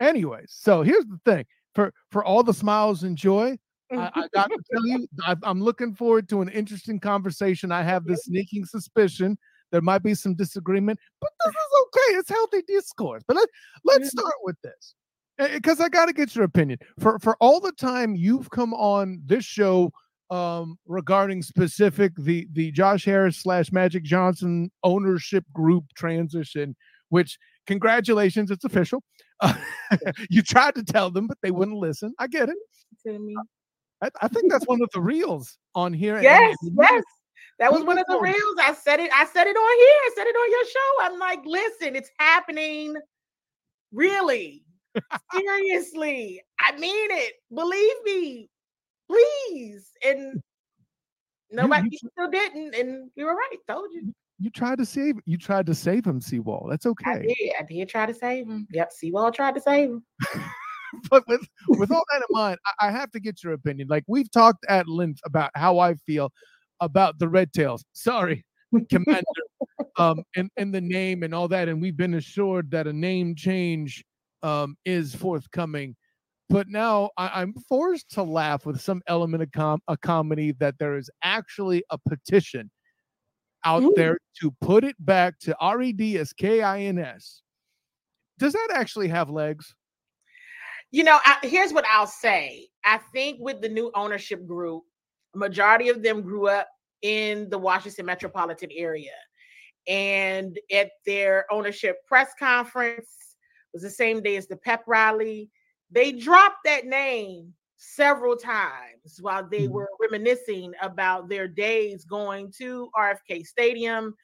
anyways, 0.00 0.52
so 0.52 0.82
here's 0.82 1.06
the 1.06 1.20
thing 1.24 1.44
for 1.74 1.92
for 2.10 2.24
all 2.24 2.42
the 2.42 2.54
smiles 2.54 3.02
and 3.02 3.16
joy. 3.16 3.58
I, 3.90 4.10
I 4.14 4.28
got 4.34 4.48
to 4.48 4.58
tell 4.70 4.86
you, 4.86 5.06
I, 5.24 5.36
I'm 5.42 5.62
looking 5.62 5.94
forward 5.94 6.28
to 6.30 6.42
an 6.42 6.48
interesting 6.50 7.00
conversation. 7.00 7.72
I 7.72 7.82
have 7.82 8.04
this 8.04 8.24
sneaking 8.24 8.66
suspicion 8.66 9.38
there 9.70 9.82
might 9.82 10.02
be 10.02 10.14
some 10.14 10.34
disagreement, 10.34 10.98
but 11.20 11.30
this 11.44 11.54
is 11.54 11.72
okay. 11.82 12.18
It's 12.18 12.30
healthy 12.30 12.62
discourse. 12.66 13.22
But 13.26 13.36
let 13.36 13.48
let's 13.84 14.10
start 14.10 14.34
with 14.42 14.56
this 14.62 14.94
because 15.52 15.80
I 15.80 15.88
got 15.88 16.06
to 16.06 16.12
get 16.12 16.34
your 16.34 16.44
opinion 16.44 16.78
for 16.98 17.18
for 17.18 17.36
all 17.40 17.60
the 17.60 17.72
time 17.72 18.14
you've 18.14 18.50
come 18.50 18.74
on 18.74 19.20
this 19.24 19.44
show 19.44 19.92
um, 20.30 20.78
regarding 20.86 21.42
specific 21.42 22.12
the 22.16 22.46
the 22.52 22.70
Josh 22.72 23.04
Harris 23.04 23.38
slash 23.38 23.72
Magic 23.72 24.04
Johnson 24.04 24.70
ownership 24.84 25.44
group 25.52 25.84
transition, 25.96 26.76
which 27.08 27.38
congratulations, 27.66 28.50
it's 28.50 28.64
official. 28.64 29.02
Uh, 29.40 29.54
you 30.30 30.42
tried 30.42 30.74
to 30.74 30.84
tell 30.84 31.10
them, 31.10 31.26
but 31.26 31.38
they 31.42 31.50
wouldn't 31.50 31.78
listen. 31.78 32.12
I 32.18 32.26
get 32.26 32.48
it. 32.48 32.56
I, 34.02 34.10
I, 34.20 34.28
think 34.28 34.50
that's 34.50 34.66
one 34.66 34.82
of 34.82 34.90
the 34.92 35.00
reels 35.00 35.56
on 35.74 35.92
here. 35.92 36.20
Yes, 36.20 36.56
yes. 36.62 37.02
That 37.58 37.72
was 37.72 37.82
one 37.82 37.98
of 37.98 38.06
the 38.06 38.18
reels. 38.20 38.56
I 38.60 38.72
said 38.74 39.00
it. 39.00 39.10
I 39.12 39.24
said 39.24 39.46
it 39.46 39.56
on 39.56 39.78
here. 39.78 39.98
I 40.04 40.10
said 40.14 40.26
it 40.26 40.36
on 40.36 40.50
your 40.50 40.64
show. 40.64 41.02
I'm 41.02 41.18
like, 41.18 41.40
listen, 41.44 41.96
it's 41.96 42.10
happening. 42.18 42.94
Really, 43.92 44.64
seriously, 45.32 46.42
I 46.60 46.76
mean 46.76 47.10
it. 47.10 47.34
Believe 47.52 47.94
me 48.04 48.50
please. 49.08 49.90
And 50.04 50.42
nobody 51.50 51.88
you, 51.90 51.98
you, 52.02 52.10
still 52.12 52.30
didn't. 52.30 52.74
And 52.74 53.10
you 53.14 53.26
were 53.26 53.34
right. 53.34 53.56
Told 53.68 53.88
you. 53.92 54.12
You 54.40 54.50
tried 54.50 54.78
to 54.78 54.86
save 54.86 55.16
you 55.24 55.36
tried 55.36 55.66
to 55.66 55.74
save 55.74 56.06
him, 56.06 56.20
CWall. 56.20 56.70
That's 56.70 56.86
okay. 56.86 57.10
I 57.10 57.18
did. 57.18 57.52
I 57.58 57.62
did 57.68 57.88
try 57.88 58.06
to 58.06 58.14
save 58.14 58.46
him. 58.46 58.68
Yep, 58.70 58.92
CWall 59.02 59.34
tried 59.34 59.56
to 59.56 59.60
save 59.60 59.90
him. 59.90 60.04
but 61.10 61.26
with 61.26 61.44
with 61.68 61.90
all 61.90 62.04
that 62.12 62.22
in 62.28 62.36
mind, 62.36 62.58
I, 62.64 62.88
I 62.88 62.90
have 62.92 63.10
to 63.12 63.20
get 63.20 63.42
your 63.42 63.54
opinion. 63.54 63.88
Like 63.90 64.04
we've 64.06 64.30
talked 64.30 64.64
at 64.68 64.88
length 64.88 65.20
about 65.24 65.50
how 65.56 65.80
I 65.80 65.94
feel 65.94 66.32
about 66.80 67.18
the 67.18 67.28
Red 67.28 67.52
Tails. 67.52 67.84
Sorry, 67.94 68.44
Commander, 68.90 69.24
um, 69.96 70.22
and, 70.36 70.50
and 70.56 70.72
the 70.72 70.80
name 70.80 71.24
and 71.24 71.34
all 71.34 71.48
that. 71.48 71.68
And 71.68 71.80
we've 71.80 71.96
been 71.96 72.14
assured 72.14 72.70
that 72.70 72.86
a 72.86 72.92
name 72.92 73.34
change 73.34 74.04
um, 74.42 74.76
is 74.84 75.14
forthcoming 75.14 75.96
but 76.48 76.68
now 76.68 77.10
I, 77.16 77.42
am 77.42 77.54
forced 77.68 78.10
to 78.12 78.22
laugh 78.22 78.64
with 78.64 78.80
some 78.80 79.02
element 79.06 79.42
of 79.42 79.52
com- 79.52 79.82
a 79.88 79.96
comedy 79.96 80.52
that 80.52 80.78
there 80.78 80.96
is 80.96 81.10
actually 81.22 81.84
a 81.90 81.98
petition 81.98 82.70
out 83.64 83.82
Ooh. 83.82 83.92
there 83.96 84.18
to 84.40 84.50
put 84.60 84.84
it 84.84 84.96
back 84.98 85.38
to 85.40 85.56
R 85.60 85.82
E 85.82 85.92
D 85.92 86.18
S 86.18 86.32
K 86.32 86.62
I 86.62 86.80
N 86.82 86.98
S. 86.98 87.42
Does 88.38 88.52
that 88.52 88.68
actually 88.74 89.08
have 89.08 89.30
legs? 89.30 89.74
You 90.90 91.04
know, 91.04 91.18
I, 91.24 91.38
here's 91.42 91.72
what 91.72 91.84
I'll 91.90 92.06
say. 92.06 92.68
I 92.84 92.98
think 93.12 93.38
with 93.40 93.60
the 93.60 93.68
new 93.68 93.90
ownership 93.94 94.46
group, 94.46 94.84
majority 95.34 95.90
of 95.90 96.02
them 96.02 96.22
grew 96.22 96.48
up 96.48 96.68
in 97.02 97.50
the 97.50 97.58
Washington 97.58 98.06
metropolitan 98.06 98.70
area. 98.74 99.12
And 99.86 100.58
at 100.72 100.90
their 101.04 101.46
ownership 101.50 101.96
press 102.06 102.30
conference 102.38 103.36
was 103.72 103.82
the 103.82 103.90
same 103.90 104.22
day 104.22 104.36
as 104.36 104.46
the 104.46 104.56
pep 104.56 104.82
rally 104.86 105.50
they 105.90 106.12
dropped 106.12 106.64
that 106.64 106.86
name 106.86 107.54
several 107.78 108.36
times 108.36 109.18
while 109.20 109.48
they 109.48 109.62
mm-hmm. 109.62 109.72
were 109.72 109.88
reminiscing 110.00 110.72
about 110.82 111.28
their 111.28 111.46
days 111.46 112.04
going 112.04 112.52
to 112.58 112.90
RFK 112.98 113.46
Stadium 113.46 114.14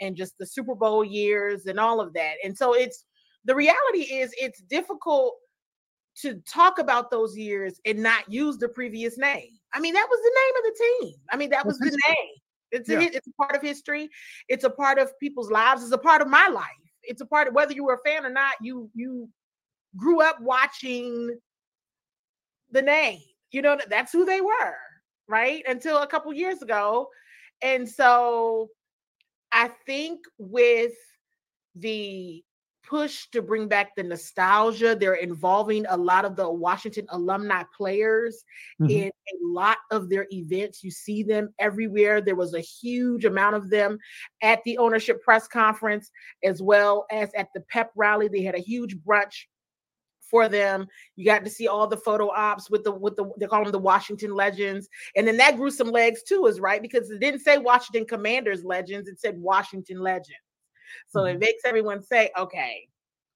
and 0.00 0.16
just 0.16 0.38
the 0.38 0.46
Super 0.46 0.74
Bowl 0.74 1.04
years 1.04 1.66
and 1.66 1.78
all 1.78 2.00
of 2.00 2.12
that. 2.14 2.34
And 2.44 2.56
so 2.56 2.72
it's 2.72 3.04
the 3.44 3.54
reality 3.54 4.02
is 4.02 4.32
it's 4.38 4.60
difficult 4.62 5.34
to 6.18 6.40
talk 6.48 6.78
about 6.78 7.10
those 7.10 7.36
years 7.36 7.80
and 7.84 8.02
not 8.02 8.30
use 8.30 8.58
the 8.58 8.68
previous 8.68 9.18
name. 9.18 9.48
I 9.72 9.80
mean, 9.80 9.94
that 9.94 10.06
was 10.10 10.20
the 10.22 10.40
name 10.40 10.56
of 10.56 10.62
the 10.64 10.84
team. 10.84 11.14
I 11.30 11.36
mean, 11.36 11.50
that 11.50 11.66
was 11.66 11.78
the 11.78 11.90
name. 12.08 12.34
It's 12.72 12.88
yeah. 12.88 13.00
a, 13.00 13.02
it's 13.02 13.26
a 13.26 13.32
part 13.32 13.56
of 13.56 13.62
history. 13.62 14.08
It's 14.48 14.64
a 14.64 14.70
part 14.70 14.98
of 14.98 15.18
people's 15.18 15.50
lives. 15.50 15.82
It's 15.82 15.92
a 15.92 15.98
part 15.98 16.22
of 16.22 16.28
my 16.28 16.48
life. 16.48 16.66
It's 17.02 17.20
a 17.20 17.26
part 17.26 17.48
of 17.48 17.54
whether 17.54 17.72
you 17.72 17.84
were 17.84 17.94
a 17.94 18.08
fan 18.08 18.24
or 18.24 18.30
not. 18.30 18.54
You 18.60 18.90
you 18.94 19.28
grew 19.96 20.20
up 20.20 20.40
watching 20.40 21.38
the 22.70 22.82
name. 22.82 23.20
You 23.50 23.62
know, 23.62 23.78
that's 23.88 24.12
who 24.12 24.24
they 24.24 24.40
were, 24.40 24.76
right? 25.28 25.62
Until 25.66 25.98
a 25.98 26.06
couple 26.06 26.32
years 26.32 26.62
ago. 26.62 27.08
And 27.62 27.88
so 27.88 28.68
I 29.52 29.68
think 29.86 30.20
with 30.38 30.92
the 31.74 32.44
push 32.90 33.26
to 33.30 33.40
bring 33.40 33.68
back 33.68 33.94
the 33.94 34.02
nostalgia, 34.02 34.96
they're 34.98 35.14
involving 35.14 35.86
a 35.88 35.96
lot 35.96 36.24
of 36.24 36.34
the 36.34 36.50
Washington 36.50 37.06
alumni 37.10 37.62
players 37.76 38.42
mm-hmm. 38.80 38.90
in 38.90 39.08
a 39.08 39.36
lot 39.46 39.76
of 39.92 40.08
their 40.08 40.26
events. 40.32 40.82
You 40.82 40.90
see 40.90 41.22
them 41.22 41.54
everywhere. 41.58 42.20
There 42.20 42.34
was 42.34 42.54
a 42.54 42.60
huge 42.60 43.24
amount 43.24 43.54
of 43.54 43.70
them 43.70 43.98
at 44.42 44.62
the 44.64 44.78
ownership 44.78 45.22
press 45.22 45.46
conference, 45.46 46.10
as 46.42 46.60
well 46.60 47.06
as 47.12 47.30
at 47.36 47.48
the 47.54 47.60
pep 47.70 47.90
rally. 47.94 48.28
They 48.28 48.42
had 48.42 48.56
a 48.56 48.60
huge 48.60 48.96
brunch 48.96 49.44
for 50.30 50.48
them. 50.48 50.86
You 51.16 51.24
got 51.24 51.44
to 51.44 51.50
see 51.50 51.68
all 51.68 51.86
the 51.86 51.96
photo 51.96 52.30
ops 52.30 52.70
with 52.70 52.84
the 52.84 52.92
with 52.92 53.16
the 53.16 53.30
they 53.38 53.46
call 53.46 53.62
them 53.62 53.72
the 53.72 53.78
Washington 53.78 54.34
Legends, 54.34 54.88
and 55.16 55.26
then 55.26 55.36
that 55.38 55.56
grew 55.56 55.70
some 55.70 55.90
legs 55.90 56.22
too, 56.22 56.46
is 56.46 56.60
right 56.60 56.80
because 56.80 57.10
it 57.10 57.20
didn't 57.20 57.40
say 57.40 57.58
Washington 57.58 58.06
Commanders 58.06 58.64
Legends, 58.64 59.08
it 59.08 59.20
said 59.20 59.38
Washington 59.38 60.00
Legends. 60.00 60.38
So 61.08 61.20
mm-hmm. 61.20 61.36
it 61.36 61.40
makes 61.40 61.62
everyone 61.64 62.02
say, 62.02 62.30
okay, 62.38 62.88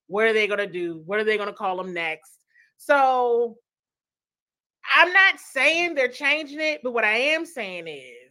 what 0.07 0.27
are 0.27 0.33
they 0.33 0.47
gonna 0.47 0.67
do? 0.67 1.03
What 1.07 1.19
are 1.19 1.25
they 1.25 1.37
gonna 1.37 1.53
call 1.53 1.77
them 1.77 1.93
next? 1.93 2.39
So 2.77 3.57
I'm 4.95 5.13
not 5.13 5.41
saying 5.41 5.95
they're 5.95 6.09
changing 6.09 6.61
it, 6.61 6.81
but 6.83 6.93
what 6.93 7.05
I 7.05 7.17
am 7.17 7.47
saying 7.47 7.89
is 7.89 8.25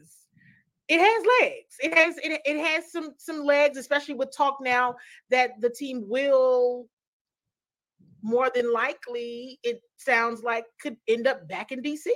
it 0.87 0.99
has 0.99 1.25
legs. 1.41 1.75
It 1.81 1.93
has 1.93 2.17
it, 2.17 2.41
it 2.45 2.59
has 2.59 2.91
some 2.91 3.13
some 3.17 3.43
legs, 3.43 3.77
especially 3.77 4.15
with 4.15 4.35
talk 4.35 4.57
now 4.61 4.95
that 5.29 5.51
the 5.59 5.69
team 5.69 6.05
will 6.07 6.87
more 8.23 8.49
than 8.53 8.71
likely 8.71 9.59
it 9.63 9.81
sounds 9.97 10.43
like 10.43 10.65
could 10.81 10.97
end 11.07 11.27
up 11.27 11.47
back 11.47 11.71
in 11.71 11.81
DC. 11.81 12.07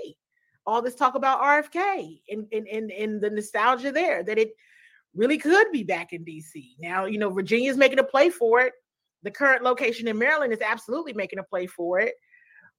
All 0.66 0.82
this 0.82 0.96
talk 0.96 1.16
about 1.16 1.42
RFK 1.42 2.22
and 2.30 2.48
and 2.52 2.68
and, 2.68 2.92
and 2.92 3.22
the 3.22 3.30
nostalgia 3.30 3.92
there 3.92 4.24
that 4.24 4.38
it 4.38 4.52
really 5.16 5.38
could 5.38 5.72
be 5.72 5.84
back 5.84 6.14
in 6.14 6.26
DC. 6.26 6.76
Now, 6.80 7.06
you 7.06 7.18
know, 7.18 7.30
Virginia's 7.30 7.78
making 7.78 8.00
a 8.00 8.04
play 8.04 8.30
for 8.30 8.62
it. 8.62 8.74
The 9.24 9.32
current 9.32 9.64
location 9.64 10.08
in 10.08 10.18
Maryland 10.18 10.54
is 10.54 10.62
absolutely 10.62 11.14
making 11.14 11.40
a 11.40 11.44
play 11.44 11.68
for 11.68 12.00
it 12.00 12.14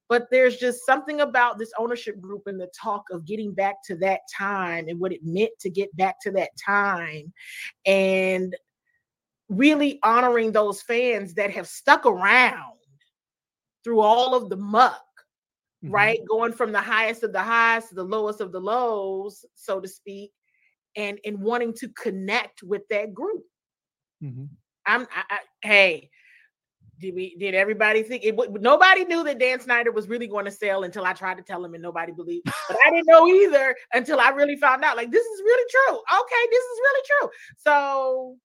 but 0.08 0.26
there's 0.30 0.56
just 0.56 0.86
something 0.86 1.20
about 1.20 1.58
this 1.58 1.70
ownership 1.78 2.20
group 2.20 2.42
and 2.46 2.60
the 2.60 2.70
talk 2.80 3.04
of 3.10 3.26
getting 3.26 3.52
back 3.52 3.76
to 3.84 3.96
that 3.96 4.20
time 4.36 4.88
and 4.88 4.98
what 4.98 5.12
it 5.12 5.20
meant 5.22 5.52
to 5.60 5.70
get 5.70 5.94
back 5.96 6.16
to 6.22 6.30
that 6.32 6.50
time 6.64 7.32
and 7.86 8.56
really 9.48 9.98
honoring 10.02 10.52
those 10.52 10.82
fans 10.82 11.34
that 11.34 11.50
have 11.50 11.66
stuck 11.66 12.06
around 12.06 12.77
through 13.88 14.00
all 14.00 14.34
of 14.34 14.50
the 14.50 14.56
muck 14.56 15.02
mm-hmm. 15.82 15.94
right 15.94 16.20
going 16.28 16.52
from 16.52 16.72
the 16.72 16.80
highest 16.80 17.22
of 17.22 17.32
the 17.32 17.40
highs 17.40 17.88
to 17.88 17.94
the 17.94 18.04
lowest 18.04 18.42
of 18.42 18.52
the 18.52 18.60
lows 18.60 19.46
so 19.54 19.80
to 19.80 19.88
speak 19.88 20.30
and 20.94 21.18
and 21.24 21.40
wanting 21.40 21.72
to 21.72 21.88
connect 21.88 22.62
with 22.62 22.82
that 22.90 23.14
group 23.14 23.44
mm-hmm. 24.22 24.44
i'm 24.84 25.06
I, 25.10 25.22
I, 25.30 25.38
hey 25.62 26.10
did 26.98 27.14
we 27.14 27.34
did 27.36 27.54
everybody 27.54 28.02
think 28.02 28.24
it 28.26 28.36
nobody 28.60 29.06
knew 29.06 29.24
that 29.24 29.38
Dan 29.38 29.58
Snyder 29.58 29.90
was 29.90 30.06
really 30.06 30.26
going 30.26 30.44
to 30.44 30.50
sell 30.50 30.82
until 30.82 31.04
I 31.04 31.12
tried 31.12 31.36
to 31.36 31.42
tell 31.42 31.64
him 31.64 31.74
and 31.74 31.82
nobody 31.82 32.10
believed. 32.10 32.44
But 32.68 32.76
I 32.84 32.90
didn't 32.90 33.06
know 33.06 33.24
either 33.28 33.76
until 33.92 34.18
I 34.18 34.30
really 34.30 34.56
found 34.56 34.82
out 34.82 34.96
like 34.96 35.12
this 35.12 35.24
is 35.24 35.40
really 35.40 35.70
true. 35.70 35.96
Okay, 35.96 36.50
this 36.50 36.64
is 36.64 36.80
really 36.80 37.02
true. 37.06 37.30
So 37.56 38.36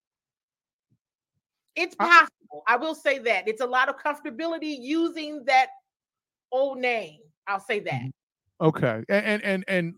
it's 1.76 1.95
possible. 1.95 2.64
I 2.68 2.76
will 2.78 2.95
say 2.95 3.20
that. 3.20 3.48
It's 3.48 3.62
a 3.62 3.66
lot 3.66 3.90
of 3.90 3.98
comfortability 3.98 4.78
using 4.80 5.44
that 5.45 5.68
old 6.52 6.80
name. 6.80 7.20
I'll 7.48 7.60
say 7.60 7.80
that. 7.82 7.94
Mm-hmm. 7.94 8.66
Okay. 8.68 9.04
And 9.10 9.44
and 9.44 9.66
and 9.68 9.94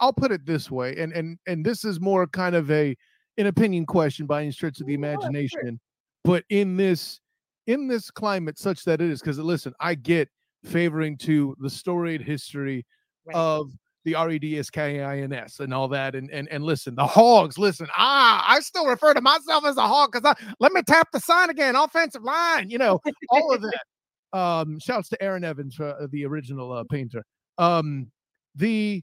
I'll 0.00 0.12
put 0.12 0.32
it 0.32 0.46
this 0.46 0.70
way 0.70 0.96
and 0.96 1.12
and 1.12 1.38
and 1.46 1.64
this 1.64 1.84
is 1.84 2.00
more 2.00 2.26
kind 2.26 2.54
of 2.54 2.70
a 2.70 2.96
an 3.36 3.46
opinion 3.46 3.84
question 3.84 4.24
by 4.26 4.42
any 4.42 4.52
stretch 4.52 4.80
of 4.80 4.86
the 4.86 4.94
imagination. 4.94 5.78
But 6.24 6.44
in 6.48 6.76
this 6.76 7.20
in 7.66 7.88
this 7.88 8.10
climate 8.10 8.58
such 8.58 8.84
that 8.84 9.00
it 9.00 9.10
is 9.10 9.20
because 9.20 9.38
listen 9.38 9.72
i 9.80 9.94
get 9.94 10.28
favoring 10.64 11.16
to 11.16 11.56
the 11.60 11.70
storied 11.70 12.22
history 12.22 12.84
right. 13.26 13.36
of 13.36 13.70
the 14.06 14.14
R-E-D-S-K-I-N-S 14.14 15.58
and 15.58 15.74
all 15.74 15.88
that. 15.88 16.14
And 16.14 16.30
and 16.30 16.48
and 16.48 16.64
listen, 16.64 16.94
the 16.94 17.06
hogs, 17.06 17.58
listen, 17.58 17.88
ah, 17.94 18.42
I 18.48 18.60
still 18.60 18.86
refer 18.86 19.12
to 19.12 19.20
myself 19.20 19.66
as 19.66 19.76
a 19.76 19.82
hog 19.82 20.12
because 20.12 20.24
I 20.24 20.54
let 20.60 20.72
me 20.72 20.80
tap 20.82 21.08
the 21.12 21.20
sign 21.20 21.50
again, 21.50 21.74
offensive 21.74 22.22
line, 22.22 22.70
you 22.70 22.78
know, 22.78 23.00
all 23.30 23.52
of 23.52 23.60
that. 23.60 24.38
Um, 24.38 24.78
shouts 24.78 25.08
to 25.10 25.22
Aaron 25.22 25.44
Evans 25.44 25.74
for 25.74 25.88
uh, 25.88 26.06
the 26.10 26.24
original 26.24 26.72
uh, 26.72 26.84
painter. 26.90 27.24
Um, 27.58 28.10
the 28.54 29.02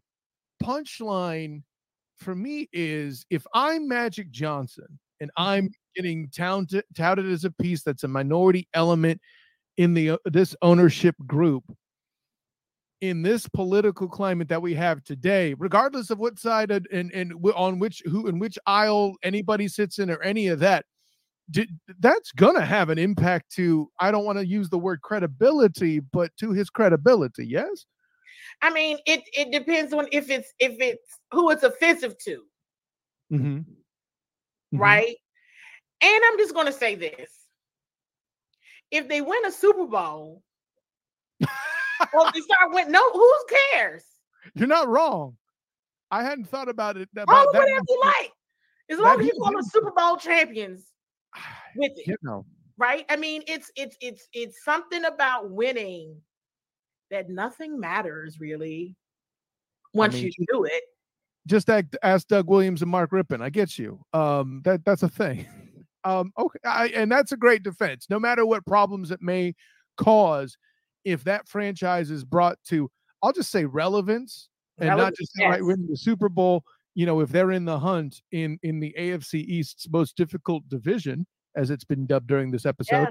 punchline 0.64 1.64
for 2.18 2.34
me 2.34 2.70
is 2.72 3.26
if 3.30 3.46
I'm 3.54 3.88
Magic 3.88 4.32
Johnson 4.32 5.00
and 5.20 5.32
I'm 5.36 5.70
getting 5.96 6.30
touted, 6.30 6.86
touted 6.96 7.30
as 7.30 7.44
a 7.44 7.52
piece 7.52 7.84
that's 7.84 8.04
a 8.04 8.08
minority 8.08 8.70
element 8.74 9.20
in 9.76 9.94
the 9.96 10.12
uh, 10.12 10.18
this 10.26 10.56
ownership 10.62 11.16
group 11.26 11.64
in 13.04 13.22
this 13.22 13.48
political 13.50 14.08
climate 14.08 14.48
that 14.48 14.62
we 14.62 14.74
have 14.74 15.04
today 15.04 15.54
regardless 15.58 16.10
of 16.10 16.20
what 16.20 16.40
side 16.40 16.72
and 16.72 16.88
and, 16.92 17.12
and 17.12 17.34
on 17.54 17.78
which 17.78 18.02
who 18.06 18.28
in 18.28 18.40
which 18.40 18.58
aisle 18.66 19.16
anybody 19.24 19.68
sits 19.68 20.00
in 20.00 20.10
or 20.10 20.22
any 20.22 20.48
of 20.48 20.60
that 20.60 20.86
that's 22.00 22.32
to 22.56 22.62
have 22.66 22.90
an 22.90 22.98
impact 22.98 23.52
to 23.52 23.92
i 24.00 24.10
don't 24.10 24.24
want 24.24 24.40
to 24.40 24.48
use 24.48 24.70
the 24.70 24.78
word 24.78 25.02
credibility 25.02 26.00
but 26.00 26.32
to 26.38 26.54
his 26.54 26.70
credibility 26.70 27.46
yes 27.46 27.86
i 28.62 28.70
mean 28.72 28.98
it 29.06 29.22
it 29.34 29.52
depends 29.52 29.92
on 29.92 30.08
if 30.14 30.30
it's 30.30 30.54
if 30.60 30.80
it's 30.80 31.20
who 31.32 31.50
it's 31.50 31.64
offensive 31.64 32.18
to 32.18 32.44
mm-hmm. 33.32 33.58
Mm-hmm. 33.58 34.78
right 34.78 35.18
and 36.02 36.24
I'm 36.30 36.38
just 36.38 36.54
to 36.68 36.74
say 36.74 36.96
this 36.96 37.30
if 38.92 39.08
they 39.08 39.22
win 39.22 39.46
a 39.46 39.52
Super 39.52 39.88
Bowl, 39.88 40.44
well, 42.14 42.32
they 42.34 42.42
start 42.42 42.72
winning, 42.72 42.92
no, 42.92 43.12
who 43.12 43.34
cares? 43.72 44.04
You're 44.56 44.68
not 44.68 44.88
wrong. 44.88 45.38
I 46.12 46.24
hadn't 46.24 46.46
thought 46.46 46.70
about 46.70 46.98
it. 46.98 47.10
About 47.14 47.28
Call 47.28 47.54
whatever 47.54 47.82
you 47.88 48.02
like. 48.04 48.32
As 48.90 49.00
long 49.00 49.20
as 49.20 49.26
you 49.26 49.34
call 49.42 49.52
them 49.52 49.64
Super 49.64 49.92
Bowl 49.92 50.18
champions 50.18 50.86
with 51.76 51.92
it. 51.96 52.08
You 52.08 52.18
know. 52.22 52.46
Right? 52.78 53.06
I 53.10 53.16
mean, 53.16 53.44
it's 53.48 53.72
it's 53.76 53.98
it's 54.02 54.28
it's 54.34 54.64
something 54.64 55.06
about 55.06 55.50
winning 55.50 56.18
that 57.10 57.30
nothing 57.30 57.80
matters 57.80 58.40
really 58.40 58.96
once 59.94 60.16
I 60.16 60.18
mean, 60.18 60.32
you 60.38 60.46
do 60.52 60.64
it. 60.66 60.84
Just 61.48 61.70
ask, 61.70 61.86
ask 62.02 62.28
Doug 62.28 62.50
Williams 62.50 62.82
and 62.82 62.90
Mark 62.90 63.12
Rypien. 63.12 63.42
I 63.42 63.50
get 63.50 63.78
you. 63.78 64.04
Um, 64.14 64.62
that 64.66 64.84
that's 64.86 65.04
a 65.04 65.10
thing. 65.10 65.48
Um, 66.06 66.34
okay, 66.38 66.60
I, 66.66 66.88
and 66.90 67.10
that's 67.10 67.32
a 67.32 67.38
great 67.38 67.64
defense. 67.64 68.08
No 68.10 68.20
matter 68.20 68.46
what 68.46 68.66
problems 68.66 69.10
it 69.10 69.22
may 69.22 69.56
cause, 69.96 70.58
if 71.06 71.24
that 71.26 71.48
franchise 71.48 72.12
is 72.12 72.24
brought 72.24 72.58
to, 72.68 72.90
I'll 73.22 73.34
just 73.34 73.52
say 73.52 73.66
relevance 73.66 74.50
and 74.80 74.90
not 74.98 75.14
just 75.16 75.32
yes. 75.38 75.50
right 75.50 75.64
winning 75.64 75.88
the 75.90 75.98
Super 75.98 76.30
Bowl. 76.30 76.64
You 76.96 77.06
know, 77.06 77.22
if 77.22 77.30
they're 77.30 77.52
in 77.52 77.66
the 77.66 77.80
hunt 77.80 78.22
in 78.32 78.60
in 78.64 78.80
the 78.80 78.94
AFC 78.98 79.46
East's 79.46 79.88
most 79.90 80.16
difficult 80.16 80.68
division, 80.70 81.26
as 81.56 81.70
it's 81.70 81.84
been 81.84 82.06
dubbed 82.06 82.28
during 82.28 82.52
this 82.52 82.66
episode. 82.66 83.04
Yeah. 83.04 83.08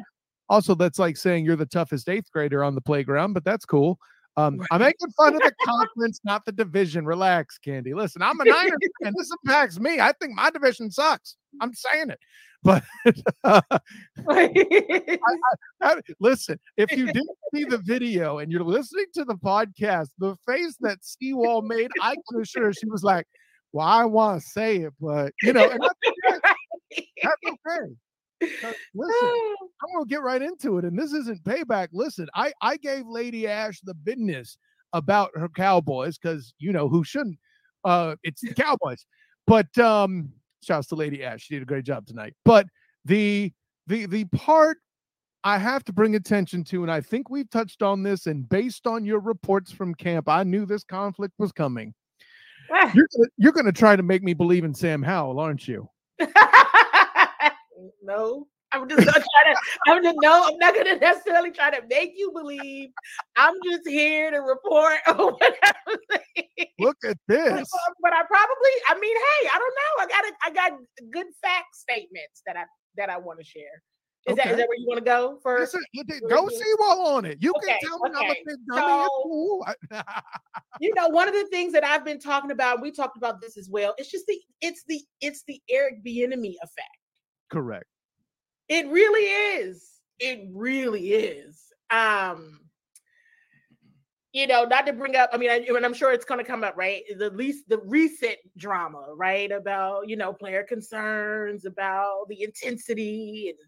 Also, 0.49 0.75
that's 0.75 0.99
like 0.99 1.17
saying 1.17 1.45
you're 1.45 1.57
the 1.57 1.67
toughest 1.67 2.09
eighth 2.09 2.31
grader 2.31 2.63
on 2.63 2.75
the 2.75 2.81
playground, 2.81 3.33
but 3.33 3.45
that's 3.45 3.65
cool. 3.65 3.99
Um, 4.37 4.61
I'm 4.71 4.81
making 4.81 5.11
fun 5.17 5.35
of 5.35 5.41
the 5.41 5.53
conference, 5.65 6.21
not 6.25 6.45
the 6.45 6.53
division. 6.53 7.05
Relax, 7.05 7.59
Candi. 7.65 7.95
Listen, 7.95 8.23
I'm 8.23 8.41
a 8.41 8.45
Niners 8.45 8.73
and 9.01 9.15
this 9.17 9.31
impacts 9.45 9.79
me. 9.79 10.01
I 10.01 10.13
think 10.13 10.35
my 10.35 10.51
division 10.51 10.91
sucks. 10.91 11.37
I'm 11.61 11.73
saying 11.75 12.11
it. 12.11 12.19
But 12.63 12.85
uh, 13.45 13.61
I, 14.29 15.19
I, 15.81 16.01
listen, 16.21 16.61
if 16.77 16.93
you 16.93 17.07
didn't 17.07 17.39
see 17.53 17.65
the 17.65 17.79
video 17.79 18.39
and 18.39 18.53
you're 18.53 18.63
listening 18.63 19.07
to 19.15 19.25
the 19.25 19.35
podcast, 19.35 20.09
the 20.19 20.37
face 20.47 20.77
that 20.81 20.99
CWall 21.01 21.65
made, 21.65 21.91
I 22.01 22.15
can 22.15 22.41
assure 22.41 22.73
she 22.73 22.87
was 22.87 23.03
like, 23.03 23.27
"Well, 23.73 23.87
I 23.87 24.05
want 24.05 24.41
to 24.41 24.49
say 24.49 24.77
it, 24.77 24.93
but 25.01 25.33
you 25.43 25.53
know, 25.53 25.69
that's 25.69 25.95
okay. 26.07 27.07
That's 27.23 27.37
okay. 27.45 27.95
Listen, 28.43 28.85
I'm 28.95 29.95
gonna 29.95 30.07
get 30.09 30.23
right 30.23 30.43
into 30.43 30.79
it, 30.79 30.85
and 30.85 30.99
this 30.99 31.13
isn't 31.13 31.43
payback. 31.45 31.89
Listen, 31.93 32.29
I 32.35 32.53
I 32.61 32.77
gave 32.77 33.07
Lady 33.07 33.49
Ash 33.49 33.81
the 33.81 33.95
business 33.95 34.57
about 34.93 35.31
her 35.35 35.49
Cowboys 35.49 36.19
because 36.19 36.55
you 36.59 36.73
know 36.73 36.89
who 36.89 37.03
shouldn't. 37.03 37.39
Uh, 37.85 38.15
it's 38.23 38.41
the 38.43 38.55
Cowboys, 38.55 39.05
but 39.47 39.77
um, 39.79 40.31
shouts 40.63 40.89
to 40.89 40.95
Lady 40.95 41.23
Ash. 41.25 41.43
She 41.43 41.55
did 41.55 41.63
a 41.63 41.67
great 41.67 41.85
job 41.85 42.07
tonight. 42.07 42.35
But 42.45 42.67
the 43.05 43.53
the 43.87 44.07
the 44.07 44.25
part 44.27 44.79
I 45.45 45.59
have 45.59 45.85
to 45.85 45.93
bring 45.93 46.15
attention 46.15 46.65
to, 46.65 46.83
and 46.83 46.93
I 46.93 47.01
think 47.01 47.29
we've 47.29 47.51
touched 47.51 47.83
on 47.83 48.03
this, 48.03 48.27
and 48.27 48.49
based 48.49 48.87
on 48.87 49.05
your 49.05 49.21
reports 49.21 49.73
from 49.73 49.95
camp, 49.95 50.29
I 50.29 50.45
knew 50.45 50.65
this 50.67 50.85
conflict 50.85 51.35
was 51.39 51.53
coming. 51.53 51.95
Ah. 52.71 52.93
You're 52.95 53.09
you're 53.37 53.53
gonna 53.53 53.73
try 53.73 53.97
to 53.97 54.03
make 54.03 54.23
me 54.23 54.35
believe 54.35 54.65
in 54.65 54.75
Sam 54.75 55.03
Howell, 55.03 55.41
aren't 55.41 55.67
you? 55.67 55.89
no. 58.03 58.47
I'm 58.73 58.89
just 58.89 59.05
not 59.05 59.15
trying 59.15 59.55
to. 59.55 59.61
I'm 59.87 60.03
just 60.03 60.17
no. 60.21 60.49
I'm 60.49 60.59
not 60.59 60.75
gonna 60.75 60.97
necessarily 60.97 61.51
try 61.51 61.71
to 61.71 61.83
make 61.89 62.13
you 62.17 62.33
believe. 62.33 62.91
I'm 63.37 63.55
just 63.71 63.89
here 63.89 64.31
to 64.31 64.39
report 64.39 64.99
on 65.07 65.17
what 65.17 65.57
Look 66.79 66.97
at 67.05 67.19
this. 67.29 67.53
Um, 67.53 67.95
but 68.03 68.13
I 68.13 68.23
probably. 68.25 68.73
I 68.89 68.99
mean, 69.01 69.17
hey, 69.17 69.49
I 69.53 69.59
don't 69.59 69.75
know. 69.75 70.05
I 70.05 70.07
got 70.07 70.25
a, 70.25 70.33
I 70.45 70.71
got 70.71 70.79
good 71.11 71.27
fact 71.43 71.75
statements 71.75 72.43
that 72.47 72.57
I 72.57 72.65
that 72.97 73.11
I 73.11 73.19
want 73.19 73.39
to 73.39 73.45
share. 73.45 73.83
Is 74.27 74.35
okay. 74.35 74.43
that 74.45 74.53
is 74.53 74.57
that 74.59 74.69
where 74.69 74.79
you 74.79 74.87
want 74.87 74.99
to 74.99 75.05
go 75.05 75.39
first? 75.43 75.75
Listen, 75.75 76.21
go 76.29 76.49
see 76.49 76.73
what 76.77 76.99
on 76.99 77.25
it. 77.25 77.39
You 77.41 77.53
okay, 77.57 77.77
can 77.81 77.89
tell 77.89 77.99
me 77.99 78.11
okay. 78.11 78.45
I'm 78.71 78.81
a. 78.81 79.05
So, 79.05 79.09
cool. 79.25 79.67
you 80.81 80.95
know, 80.95 81.09
one 81.09 81.27
of 81.27 81.35
the 81.35 81.47
things 81.49 81.73
that 81.73 81.83
I've 81.83 82.05
been 82.05 82.21
talking 82.21 82.53
about, 82.53 82.81
we 82.81 82.93
talked 82.93 83.17
about 83.17 83.41
this 83.41 83.57
as 83.57 83.69
well. 83.69 83.95
It's 83.99 84.13
just 84.13 84.27
the 84.27 84.39
it's 84.61 84.85
the 84.87 85.01
it's 85.21 85.43
the 85.49 85.61
Eric 85.69 86.05
Bieniemy 86.07 86.55
effect. 86.63 86.99
Correct. 87.51 87.85
It 88.73 88.89
really 88.89 89.25
is. 89.61 89.87
It 90.19 90.49
really 90.51 91.13
is. 91.13 91.61
Um, 91.91 92.59
you 94.33 94.47
know, 94.47 94.65
not 94.65 94.87
to 94.87 94.95
bring 94.95 95.15
up, 95.15 95.29
I 95.31 95.37
mean, 95.37 95.51
I, 95.51 95.57
and 95.69 95.85
I'm 95.85 95.93
sure 95.93 96.11
it's 96.11 96.25
going 96.25 96.41
to 96.41 96.51
come 96.51 96.65
up, 96.65 96.75
right? 96.75 97.03
The 97.19 97.29
least 97.29 97.69
the 97.69 97.81
recent 97.85 98.37
drama, 98.57 99.09
right? 99.15 99.53
About, 99.53 100.09
you 100.09 100.17
know, 100.17 100.33
player 100.33 100.63
concerns, 100.63 101.67
about 101.67 102.29
the 102.31 102.43
intensity 102.43 103.49
and 103.51 103.59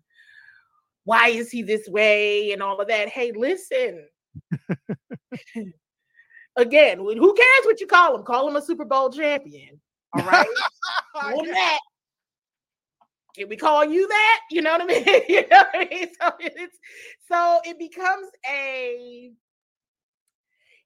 why 1.05 1.29
is 1.29 1.51
he 1.51 1.63
this 1.63 1.87
way 1.87 2.53
and 2.53 2.63
all 2.63 2.81
of 2.81 2.89
that. 2.89 3.11
Hey, 3.11 3.31
listen. 3.33 4.07
Again, 6.57 6.99
who 6.99 7.35
cares 7.35 7.65
what 7.67 7.79
you 7.79 7.87
call 7.87 8.17
him? 8.17 8.23
Call 8.23 8.49
him 8.49 8.57
a 8.57 8.63
Super 8.63 8.87
Bowl 8.87 9.11
champion. 9.11 9.79
All 10.15 10.25
right. 10.25 10.47
Matt. 11.45 11.81
Can 13.35 13.49
we 13.49 13.57
call 13.57 13.85
you 13.85 14.07
that? 14.07 14.41
You 14.51 14.63
know 14.63 14.73
what 14.73 14.83
I 14.83 14.87
mean? 14.87 15.23
you 15.29 15.47
know 15.49 15.65
what 15.73 15.75
I 15.75 15.89
mean? 15.91 16.09
So 16.21 16.31
it's 16.41 16.79
so 17.29 17.61
it 17.65 17.79
becomes 17.79 18.29
a 18.49 19.33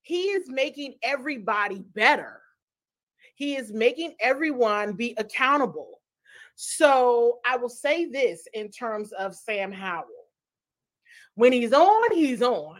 he 0.02 0.22
is 0.22 0.48
making 0.48 0.94
everybody 1.02 1.84
better. 1.94 2.40
He 3.34 3.56
is 3.56 3.72
making 3.72 4.14
everyone 4.20 4.94
be 4.94 5.14
accountable. 5.18 6.00
So 6.54 7.38
I 7.46 7.56
will 7.56 7.68
say 7.68 8.06
this 8.06 8.48
in 8.54 8.70
terms 8.70 9.12
of 9.12 9.36
Sam 9.36 9.70
Howell. 9.70 10.06
When 11.34 11.52
he's 11.52 11.72
on, 11.72 12.12
he's 12.12 12.42
on. 12.42 12.78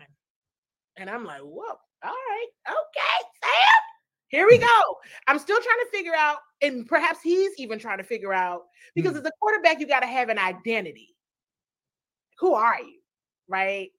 And 0.97 1.09
I'm 1.09 1.25
like, 1.25 1.43
whoa, 1.43 1.63
all 2.03 2.11
right, 2.11 2.47
okay, 2.67 3.29
Sam, 3.45 3.83
here 4.29 4.47
we 4.49 4.59
go. 4.59 4.97
I'm 5.29 5.39
still 5.39 5.61
trying 5.61 5.85
to 5.85 5.97
figure 5.97 6.15
out, 6.17 6.39
and 6.63 6.87
perhaps 6.87 7.21
he's 7.23 7.53
even 7.59 7.79
trying 7.79 7.99
to 7.99 8.05
figure 8.05 8.33
out, 8.33 8.63
because 8.95 9.15
mm. 9.15 9.21
as 9.21 9.27
a 9.27 9.33
quarterback, 9.41 9.81
you 9.81 9.87
got 9.87 10.01
to 10.01 10.07
have 10.07 10.29
an 10.29 10.39
identity. 10.39 11.15
Who 12.41 12.55
are 12.55 12.81
you? 12.81 12.99
Right. 13.49 13.91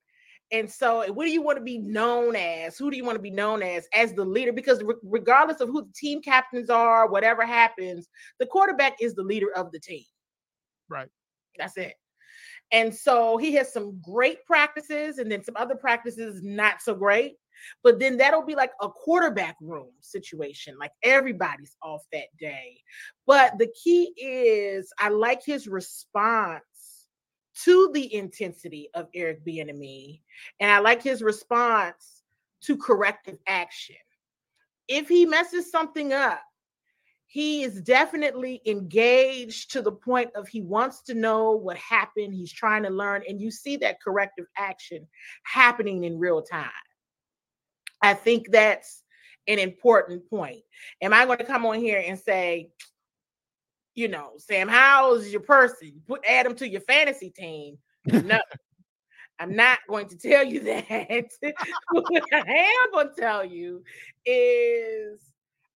And 0.51 0.69
so, 0.69 1.11
what 1.13 1.25
do 1.25 1.31
you 1.31 1.41
want 1.41 1.57
to 1.59 1.63
be 1.63 1.77
known 1.77 2.35
as? 2.35 2.77
Who 2.77 2.89
do 2.89 2.97
you 2.97 3.05
want 3.05 3.15
to 3.17 3.21
be 3.21 3.29
known 3.29 3.61
as 3.61 3.87
as 3.93 4.13
the 4.13 4.25
leader? 4.25 4.51
Because 4.51 4.81
re- 4.83 4.95
regardless 5.03 5.61
of 5.61 5.69
who 5.69 5.83
the 5.83 5.93
team 5.95 6.21
captains 6.21 6.69
are, 6.69 7.07
whatever 7.07 7.45
happens, 7.45 8.07
the 8.39 8.47
quarterback 8.47 8.95
is 8.99 9.13
the 9.13 9.23
leader 9.23 9.51
of 9.55 9.71
the 9.71 9.79
team. 9.79 10.03
Right. 10.89 11.09
That's 11.57 11.77
it. 11.77 11.93
And 12.71 12.93
so 12.93 13.37
he 13.37 13.53
has 13.53 13.71
some 13.71 13.99
great 14.01 14.45
practices 14.45 15.17
and 15.17 15.31
then 15.31 15.43
some 15.43 15.55
other 15.55 15.75
practices 15.75 16.41
not 16.43 16.81
so 16.81 16.95
great. 16.95 17.35
But 17.83 17.99
then 17.99 18.17
that'll 18.17 18.45
be 18.45 18.55
like 18.55 18.71
a 18.81 18.89
quarterback 18.89 19.55
room 19.61 19.91
situation. 20.01 20.77
Like 20.79 20.91
everybody's 21.03 21.75
off 21.81 22.03
that 22.11 22.27
day. 22.39 22.77
But 23.25 23.57
the 23.57 23.71
key 23.83 24.13
is 24.17 24.91
I 24.99 25.09
like 25.09 25.43
his 25.45 25.67
response 25.67 26.63
to 27.63 27.91
the 27.93 28.13
intensity 28.13 28.89
of 28.93 29.07
Eric 29.13 29.45
Bieniemy, 29.45 30.21
and 30.59 30.71
I 30.71 30.79
like 30.79 31.03
his 31.03 31.21
response 31.21 32.23
to 32.61 32.77
corrective 32.77 33.37
action. 33.47 33.95
If 34.87 35.07
he 35.07 35.25
messes 35.25 35.69
something 35.69 36.13
up, 36.13 36.41
he 37.27 37.61
is 37.61 37.81
definitely 37.81 38.59
engaged 38.65 39.71
to 39.71 39.83
the 39.83 39.91
point 39.91 40.31
of 40.35 40.47
he 40.47 40.61
wants 40.61 41.03
to 41.03 41.13
know 41.13 41.51
what 41.51 41.77
happened. 41.77 42.33
He's 42.33 42.51
trying 42.51 42.81
to 42.83 42.89
learn, 42.89 43.21
and 43.29 43.39
you 43.39 43.51
see 43.51 43.77
that 43.77 44.01
corrective 44.01 44.45
action 44.57 45.07
happening 45.43 46.05
in 46.05 46.17
real 46.17 46.41
time. 46.41 46.71
I 48.01 48.13
think 48.13 48.51
that's 48.51 49.03
an 49.47 49.59
important 49.59 50.29
point. 50.29 50.61
Am 51.01 51.13
I 51.13 51.25
going 51.25 51.39
to 51.39 51.43
come 51.43 51.65
on 51.65 51.79
here 51.79 52.03
and 52.05 52.17
say, 52.17 52.69
you 53.95 54.07
know, 54.07 54.31
Sam 54.37 54.67
Howell's 54.67 55.25
is 55.25 55.31
your 55.31 55.41
person. 55.41 56.01
Put 56.07 56.23
add 56.25 56.45
him 56.45 56.55
to 56.55 56.69
your 56.69 56.81
fantasy 56.81 57.31
team. 57.31 57.77
No, 58.05 58.39
I'm 59.39 59.55
not 59.55 59.79
going 59.89 60.07
to 60.09 60.17
tell 60.17 60.45
you 60.45 60.59
that. 60.63 60.87
what 61.91 62.23
I 62.33 62.37
am 62.37 62.91
going 62.91 63.09
to 63.13 63.21
tell 63.21 63.43
you 63.43 63.83
is 64.25 65.19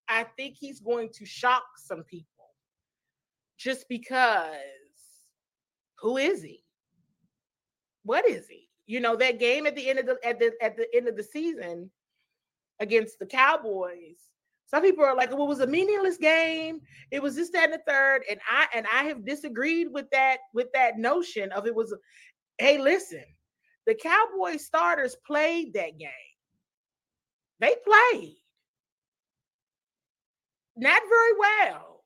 I 0.08 0.24
think 0.36 0.56
he's 0.58 0.80
going 0.80 1.10
to 1.14 1.26
shock 1.26 1.64
some 1.76 2.02
people 2.04 2.28
just 3.58 3.86
because 3.88 4.54
who 5.98 6.16
is 6.18 6.42
he? 6.42 6.62
What 8.04 8.28
is 8.28 8.46
he? 8.48 8.68
You 8.86 9.00
know, 9.00 9.16
that 9.16 9.38
game 9.38 9.66
at 9.66 9.74
the 9.74 9.88
end 9.88 9.98
of 9.98 10.06
the 10.06 10.18
at 10.24 10.38
the 10.38 10.52
at 10.60 10.76
the 10.76 10.86
end 10.94 11.08
of 11.08 11.16
the 11.16 11.24
season 11.24 11.90
against 12.80 13.18
the 13.18 13.26
Cowboys 13.26 14.28
some 14.66 14.82
people 14.82 15.04
are 15.04 15.14
like, 15.14 15.30
well, 15.30 15.44
it 15.44 15.48
was 15.48 15.60
a 15.60 15.66
meaningless 15.68 16.16
game. 16.16 16.80
It 17.12 17.22
was 17.22 17.36
this, 17.36 17.50
that, 17.50 17.70
and 17.70 17.74
the 17.74 17.80
third. 17.86 18.22
And 18.28 18.40
I 18.50 18.66
and 18.74 18.86
I 18.92 19.04
have 19.04 19.24
disagreed 19.24 19.88
with 19.92 20.10
that, 20.10 20.38
with 20.52 20.66
that 20.74 20.98
notion 20.98 21.52
of 21.52 21.66
it 21.66 21.74
was, 21.74 21.94
hey, 22.58 22.78
listen, 22.78 23.22
the 23.86 23.94
Cowboy 23.94 24.56
starters 24.56 25.16
played 25.26 25.74
that 25.74 25.96
game. 25.98 26.10
They 27.60 27.76
played. 27.84 28.36
Not 30.76 31.02
very 31.08 31.32
well. 31.38 32.04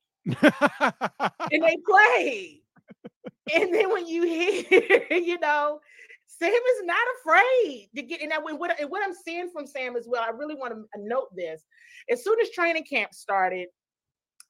and 1.51 1.62
they 1.62 1.77
played. 1.89 2.62
And 3.55 3.73
then 3.73 3.90
when 3.90 4.07
you 4.07 4.24
hear, 4.24 5.07
you 5.11 5.39
know, 5.39 5.81
Sam 6.39 6.52
is 6.52 6.85
not 6.85 7.06
afraid 7.20 7.89
to 7.97 8.02
get 8.02 8.20
in 8.20 8.28
that. 8.28 8.43
And 8.47 8.59
what, 8.59 8.78
and 8.81 8.90
what 8.90 9.02
I'm 9.05 9.15
seeing 9.15 9.51
from 9.51 9.66
Sam 9.66 9.97
as 9.97 10.06
well, 10.09 10.23
I 10.23 10.31
really 10.31 10.55
want 10.55 10.73
to 10.73 10.85
note 10.98 11.35
this. 11.35 11.62
As 12.10 12.23
soon 12.23 12.40
as 12.40 12.51
training 12.51 12.85
camp 12.85 13.12
started, 13.12 13.69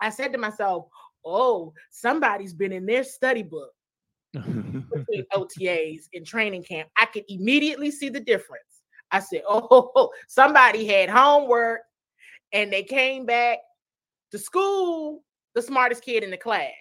I 0.00 0.10
said 0.10 0.32
to 0.32 0.38
myself, 0.38 0.86
"Oh, 1.24 1.72
somebody's 1.90 2.52
been 2.52 2.72
in 2.72 2.84
their 2.84 3.04
study 3.04 3.42
book 3.42 3.72
between 4.32 5.24
OTAs 5.32 6.08
and 6.12 6.26
training 6.26 6.64
camp." 6.64 6.88
I 6.96 7.06
could 7.06 7.24
immediately 7.28 7.90
see 7.90 8.10
the 8.10 8.20
difference. 8.20 8.82
I 9.10 9.20
said, 9.20 9.42
"Oh, 9.48 10.10
somebody 10.28 10.86
had 10.86 11.08
homework, 11.08 11.80
and 12.52 12.70
they 12.72 12.82
came 12.82 13.24
back 13.24 13.58
to 14.32 14.38
school 14.38 15.24
the 15.54 15.62
smartest 15.62 16.04
kid 16.04 16.22
in 16.22 16.30
the 16.30 16.36
class." 16.36 16.74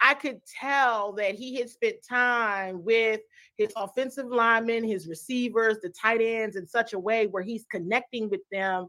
I 0.00 0.14
could 0.14 0.40
tell 0.60 1.12
that 1.14 1.34
he 1.34 1.56
had 1.56 1.70
spent 1.70 1.96
time 2.06 2.84
with 2.84 3.20
his 3.56 3.72
offensive 3.76 4.26
linemen, 4.26 4.84
his 4.84 5.08
receivers, 5.08 5.78
the 5.82 5.88
tight 5.88 6.20
ends 6.20 6.56
in 6.56 6.66
such 6.66 6.92
a 6.92 6.98
way 6.98 7.26
where 7.26 7.42
he's 7.42 7.64
connecting 7.70 8.28
with 8.28 8.42
them 8.52 8.88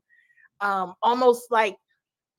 um, 0.62 0.96
almost 1.02 1.52
like 1.52 1.78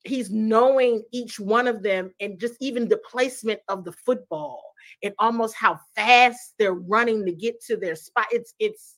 he's 0.03 0.31
knowing 0.31 1.03
each 1.11 1.39
one 1.39 1.67
of 1.67 1.83
them 1.83 2.11
and 2.19 2.39
just 2.39 2.55
even 2.59 2.87
the 2.87 2.97
placement 3.09 3.59
of 3.67 3.83
the 3.83 3.91
football 3.91 4.63
and 5.03 5.13
almost 5.19 5.55
how 5.55 5.79
fast 5.95 6.53
they're 6.57 6.73
running 6.73 7.25
to 7.25 7.31
get 7.31 7.61
to 7.65 7.77
their 7.77 7.95
spot. 7.95 8.27
It's 8.31 8.53
it's 8.59 8.97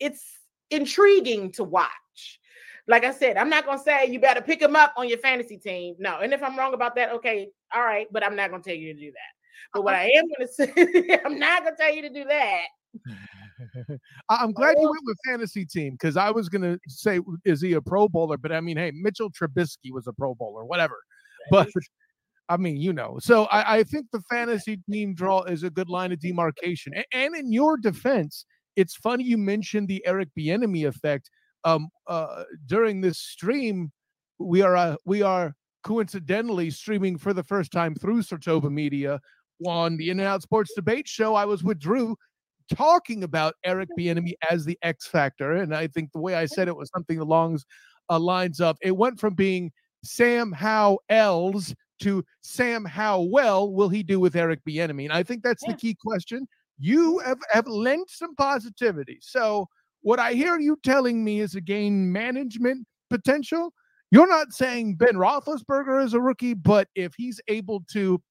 it's 0.00 0.24
intriguing 0.70 1.52
to 1.52 1.64
watch. 1.64 2.40
Like 2.86 3.04
I 3.04 3.12
said, 3.12 3.36
I'm 3.36 3.50
not 3.50 3.66
gonna 3.66 3.78
say 3.78 4.06
you 4.06 4.18
better 4.20 4.40
pick 4.40 4.60
him 4.60 4.76
up 4.76 4.94
on 4.96 5.08
your 5.08 5.18
fantasy 5.18 5.58
team. 5.58 5.94
No, 5.98 6.18
and 6.20 6.32
if 6.32 6.42
I'm 6.42 6.58
wrong 6.58 6.74
about 6.74 6.96
that, 6.96 7.12
okay, 7.12 7.48
all 7.74 7.82
right, 7.82 8.06
but 8.10 8.24
I'm 8.24 8.36
not 8.36 8.50
gonna 8.50 8.62
tell 8.62 8.74
you 8.74 8.94
to 8.94 9.00
do 9.00 9.10
that. 9.10 9.38
But 9.72 9.84
what 9.84 9.94
I 9.94 10.10
am 10.10 10.24
gonna 10.28 10.48
say, 10.52 11.20
I'm 11.24 11.38
not 11.38 11.64
gonna 11.64 11.76
tell 11.76 11.94
you 11.94 12.02
to 12.02 12.10
do 12.10 12.24
that. 12.24 12.64
I'm 14.30 14.52
glad 14.52 14.76
you 14.78 14.88
went 14.88 15.02
with 15.04 15.18
fantasy 15.26 15.66
team 15.66 15.92
because 15.92 16.16
I 16.16 16.30
was 16.30 16.48
gonna 16.48 16.78
say, 16.88 17.20
is 17.44 17.60
he 17.60 17.74
a 17.74 17.80
Pro 17.80 18.08
Bowler? 18.08 18.38
But 18.38 18.52
I 18.52 18.60
mean, 18.60 18.76
hey, 18.76 18.92
Mitchell 18.94 19.30
Trubisky 19.30 19.92
was 19.92 20.06
a 20.06 20.12
Pro 20.12 20.34
Bowler, 20.34 20.64
whatever. 20.64 20.96
But 21.50 21.68
I 22.48 22.56
mean, 22.56 22.76
you 22.76 22.92
know, 22.92 23.18
so 23.20 23.44
I, 23.46 23.78
I 23.78 23.82
think 23.84 24.06
the 24.12 24.22
fantasy 24.30 24.80
team 24.90 25.14
draw 25.14 25.42
is 25.42 25.62
a 25.62 25.70
good 25.70 25.88
line 25.88 26.12
of 26.12 26.20
demarcation. 26.20 26.94
And, 26.94 27.04
and 27.12 27.36
in 27.36 27.52
your 27.52 27.76
defense, 27.76 28.46
it's 28.76 28.96
funny 28.96 29.24
you 29.24 29.36
mentioned 29.36 29.88
the 29.88 30.04
Eric 30.06 30.28
Bieniemy 30.38 30.86
effect. 30.86 31.30
Um, 31.64 31.88
uh, 32.06 32.44
during 32.66 33.00
this 33.00 33.18
stream, 33.18 33.90
we 34.38 34.62
are 34.62 34.76
uh, 34.76 34.96
we 35.04 35.22
are 35.22 35.54
coincidentally 35.88 36.68
streaming 36.68 37.16
for 37.16 37.32
the 37.32 37.42
first 37.42 37.72
time 37.72 37.94
through 37.94 38.20
Sartoba 38.20 38.70
Media 38.70 39.18
on 39.66 39.96
the 39.96 40.10
In 40.10 40.20
and 40.20 40.28
Out 40.28 40.42
Sports 40.42 40.70
Debate 40.76 41.08
Show. 41.08 41.34
I 41.34 41.46
was 41.46 41.64
with 41.64 41.78
Drew 41.78 42.14
talking 42.74 43.24
about 43.24 43.54
Eric 43.64 43.88
Bieniemy 43.98 44.34
as 44.50 44.66
the 44.66 44.78
X 44.82 45.06
factor, 45.06 45.52
and 45.52 45.74
I 45.74 45.86
think 45.86 46.12
the 46.12 46.20
way 46.20 46.34
I 46.34 46.44
said 46.44 46.68
it 46.68 46.76
was 46.76 46.90
something 46.94 47.20
along 47.20 47.60
uh, 48.10 48.18
lines 48.18 48.60
of 48.60 48.76
it 48.82 48.94
went 48.98 49.18
from 49.18 49.32
being 49.32 49.72
Sam 50.04 50.52
How 50.52 50.98
Els 51.08 51.74
to 52.02 52.22
Sam 52.42 52.84
How 52.84 53.22
well 53.22 53.72
will 53.72 53.88
he 53.88 54.02
do 54.02 54.20
with 54.20 54.36
Eric 54.36 54.60
Bieniemy, 54.68 55.04
and 55.04 55.12
I 55.14 55.22
think 55.22 55.42
that's 55.42 55.62
yeah. 55.66 55.72
the 55.72 55.78
key 55.78 55.96
question. 55.98 56.46
You 56.78 57.18
have, 57.20 57.38
have 57.50 57.66
lent 57.66 58.10
some 58.10 58.34
positivity, 58.36 59.20
so 59.22 59.66
what 60.02 60.18
I 60.18 60.34
hear 60.34 60.58
you 60.58 60.78
telling 60.84 61.24
me 61.24 61.40
is 61.40 61.54
a 61.54 61.62
gain 61.62 62.12
management 62.12 62.86
potential. 63.08 63.72
You're 64.10 64.28
not 64.28 64.52
saying 64.52 64.94
Ben 64.96 65.14
Roethlisberger 65.14 66.04
is 66.04 66.14
a 66.14 66.20
rookie, 66.20 66.54
but 66.54 66.88
if 66.94 67.14
he's 67.16 67.40
able 67.48 67.84
to 67.92 68.22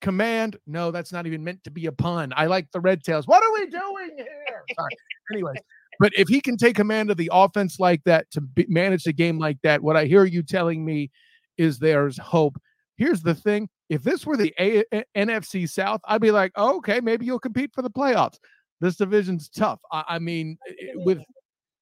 command. 0.00 0.56
No, 0.66 0.90
that's 0.90 1.12
not 1.12 1.26
even 1.26 1.42
meant 1.44 1.64
to 1.64 1.70
be 1.70 1.86
a 1.86 1.92
pun. 1.92 2.32
I 2.36 2.46
like 2.46 2.70
the 2.72 2.80
red 2.80 3.02
tails. 3.02 3.26
What 3.26 3.42
are 3.42 3.52
we 3.52 3.66
doing 3.66 4.10
here? 4.16 4.64
Sorry. 4.74 4.90
Anyways, 5.32 5.58
but 5.98 6.12
if 6.16 6.28
he 6.28 6.40
can 6.40 6.56
take 6.56 6.76
command 6.76 7.10
of 7.10 7.16
the 7.16 7.30
offense 7.32 7.80
like 7.80 8.02
that 8.04 8.30
to 8.32 8.40
be, 8.40 8.66
manage 8.68 9.04
the 9.04 9.12
game 9.12 9.38
like 9.38 9.58
that, 9.62 9.82
what 9.82 9.96
I 9.96 10.04
hear 10.04 10.24
you 10.24 10.42
telling 10.42 10.84
me 10.84 11.10
is 11.58 11.78
there's 11.78 12.18
hope. 12.18 12.56
Here's 12.96 13.22
the 13.22 13.34
thing: 13.34 13.68
if 13.88 14.02
this 14.02 14.26
were 14.26 14.36
the 14.36 14.54
A- 14.58 14.84
A- 14.92 15.04
NFC 15.16 15.68
South, 15.68 16.00
I'd 16.06 16.20
be 16.20 16.30
like, 16.30 16.52
oh, 16.56 16.76
okay, 16.78 17.00
maybe 17.00 17.26
you'll 17.26 17.38
compete 17.38 17.72
for 17.74 17.82
the 17.82 17.90
playoffs. 17.90 18.38
This 18.80 18.96
division's 18.96 19.48
tough. 19.48 19.80
I, 19.90 20.04
I 20.08 20.18
mean, 20.18 20.58
eh, 20.68 20.92
with 20.94 21.20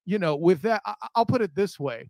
you 0.05 0.19
know, 0.19 0.35
with 0.35 0.61
that, 0.61 0.81
I, 0.85 0.93
I'll 1.15 1.25
put 1.25 1.41
it 1.41 1.53
this 1.55 1.79
way: 1.79 2.09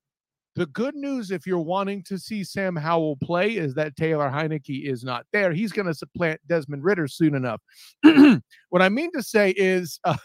the 0.56 0.66
good 0.68 0.96
news, 0.96 1.32
if 1.32 1.46
you're 1.46 1.60
wanting 1.60 2.02
to 2.04 2.18
see 2.18 2.44
Sam 2.44 2.76
Howell 2.76 3.18
play, 3.18 3.58
is 3.58 3.74
that 3.76 3.96
Taylor 3.96 4.30
Heinicke 4.30 4.86
is 4.86 5.04
not 5.04 5.26
there. 5.34 5.52
He's 5.52 5.74
going 5.74 5.88
to 5.88 5.94
supplant 5.94 6.40
Desmond 6.48 6.84
Ridder 6.84 7.08
soon 7.08 7.36
enough. 7.36 7.62
what 8.70 8.82
I 8.82 8.90
mean 8.90 9.12
to 9.14 9.22
say 9.22 9.52
is, 9.52 10.00
uh, 10.06 10.16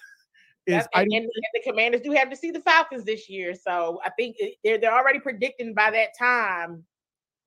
is 0.66 0.86
and, 0.94 1.09
and, 1.12 1.28
the 1.55 1.62
Commanders 1.65 2.02
do 2.02 2.12
have 2.12 2.31
to 2.31 2.36
see 2.36 2.52
the 2.52 2.61
Falcons 2.61 3.05
this 3.05 3.28
year, 3.28 3.55
so 3.55 4.01
I 4.05 4.11
think 4.11 4.36
they're 4.62 4.78
they're 4.78 4.97
already 4.97 5.19
predicting 5.19 5.74
by 5.74 5.90
that 5.90 6.11
time 6.16 6.85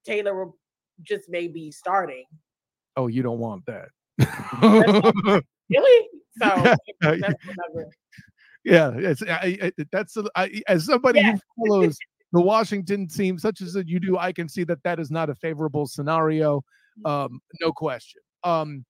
Taylor 0.05 0.35
will 0.35 0.57
just 1.03 1.29
may 1.29 1.47
be 1.47 1.71
starting. 1.71 2.25
Oh, 2.97 3.07
you 3.07 3.23
don't 3.23 3.39
want 3.39 3.65
that. 3.65 3.89
really? 5.69 6.07
So 6.37 6.75
yeah, 8.65 8.91
it's 8.95 9.21
I, 9.23 9.57
I, 9.61 9.71
that's 9.91 10.17
I, 10.35 10.61
as 10.67 10.85
somebody 10.85 11.19
yeah. 11.19 11.33
who 11.33 11.67
follows 11.67 11.97
the 12.33 12.41
Washington 12.41 13.07
team, 13.07 13.37
such 13.37 13.61
as 13.61 13.77
you 13.85 13.99
do, 13.99 14.17
I 14.17 14.33
can 14.33 14.49
see 14.49 14.63
that 14.65 14.81
that 14.83 14.99
is 14.99 15.11
not 15.11 15.29
a 15.29 15.35
favorable 15.35 15.85
scenario. 15.85 16.63
Mm. 17.05 17.09
Um, 17.09 17.39
no 17.61 17.71
question. 17.71 18.21
Um, 18.43 18.85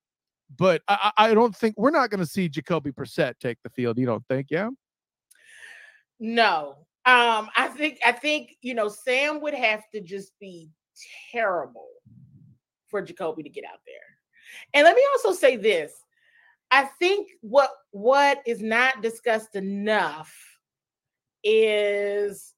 but 0.58 0.82
I, 0.88 1.12
I 1.16 1.34
don't 1.34 1.54
think 1.54 1.74
we're 1.76 1.90
not 1.90 2.10
going 2.10 2.20
to 2.20 2.26
see 2.26 2.48
Jacoby 2.48 2.90
Brissett 2.90 3.38
take 3.38 3.58
the 3.62 3.68
field. 3.68 3.98
You 3.98 4.06
don't 4.06 4.26
think? 4.28 4.48
Yeah. 4.50 4.70
No. 6.18 6.78
Um, 7.06 7.50
I 7.54 7.68
think 7.68 7.98
I 8.04 8.12
think 8.12 8.56
you 8.62 8.72
know 8.72 8.88
Sam 8.88 9.42
would 9.42 9.52
have 9.52 9.82
to 9.92 10.00
just 10.00 10.32
be 10.40 10.70
terrible 11.30 11.88
for 12.88 13.02
Jacoby 13.02 13.42
to 13.42 13.50
get 13.50 13.64
out 13.64 13.80
there. 13.86 13.96
And 14.72 14.84
let 14.84 14.96
me 14.96 15.02
also 15.12 15.32
say 15.32 15.56
this. 15.56 15.92
I 16.70 16.84
think 16.98 17.28
what 17.42 17.70
what 17.90 18.42
is 18.46 18.62
not 18.62 19.02
discussed 19.02 19.54
enough 19.54 20.34
is 21.42 22.53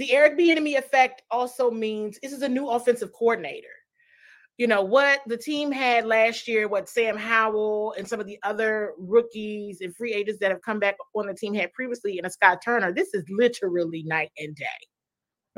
the 0.00 0.12
Eric 0.12 0.38
Bieniemy 0.38 0.78
effect 0.78 1.22
also 1.30 1.70
means 1.70 2.18
this 2.22 2.32
is 2.32 2.40
a 2.40 2.48
new 2.48 2.68
offensive 2.68 3.12
coordinator. 3.12 3.68
You 4.56 4.66
know 4.66 4.82
what 4.82 5.20
the 5.26 5.36
team 5.36 5.70
had 5.70 6.06
last 6.06 6.48
year, 6.48 6.68
what 6.68 6.88
Sam 6.88 7.16
Howell 7.16 7.94
and 7.98 8.08
some 8.08 8.18
of 8.18 8.26
the 8.26 8.38
other 8.42 8.92
rookies 8.98 9.82
and 9.82 9.94
free 9.94 10.14
agents 10.14 10.40
that 10.40 10.50
have 10.50 10.62
come 10.62 10.78
back 10.78 10.96
on 11.14 11.26
the 11.26 11.34
team 11.34 11.54
had 11.54 11.72
previously, 11.74 12.18
and 12.18 12.26
a 12.26 12.30
Scott 12.30 12.60
Turner. 12.64 12.92
This 12.92 13.12
is 13.12 13.24
literally 13.30 14.02
night 14.04 14.30
and 14.38 14.56
day. 14.56 14.66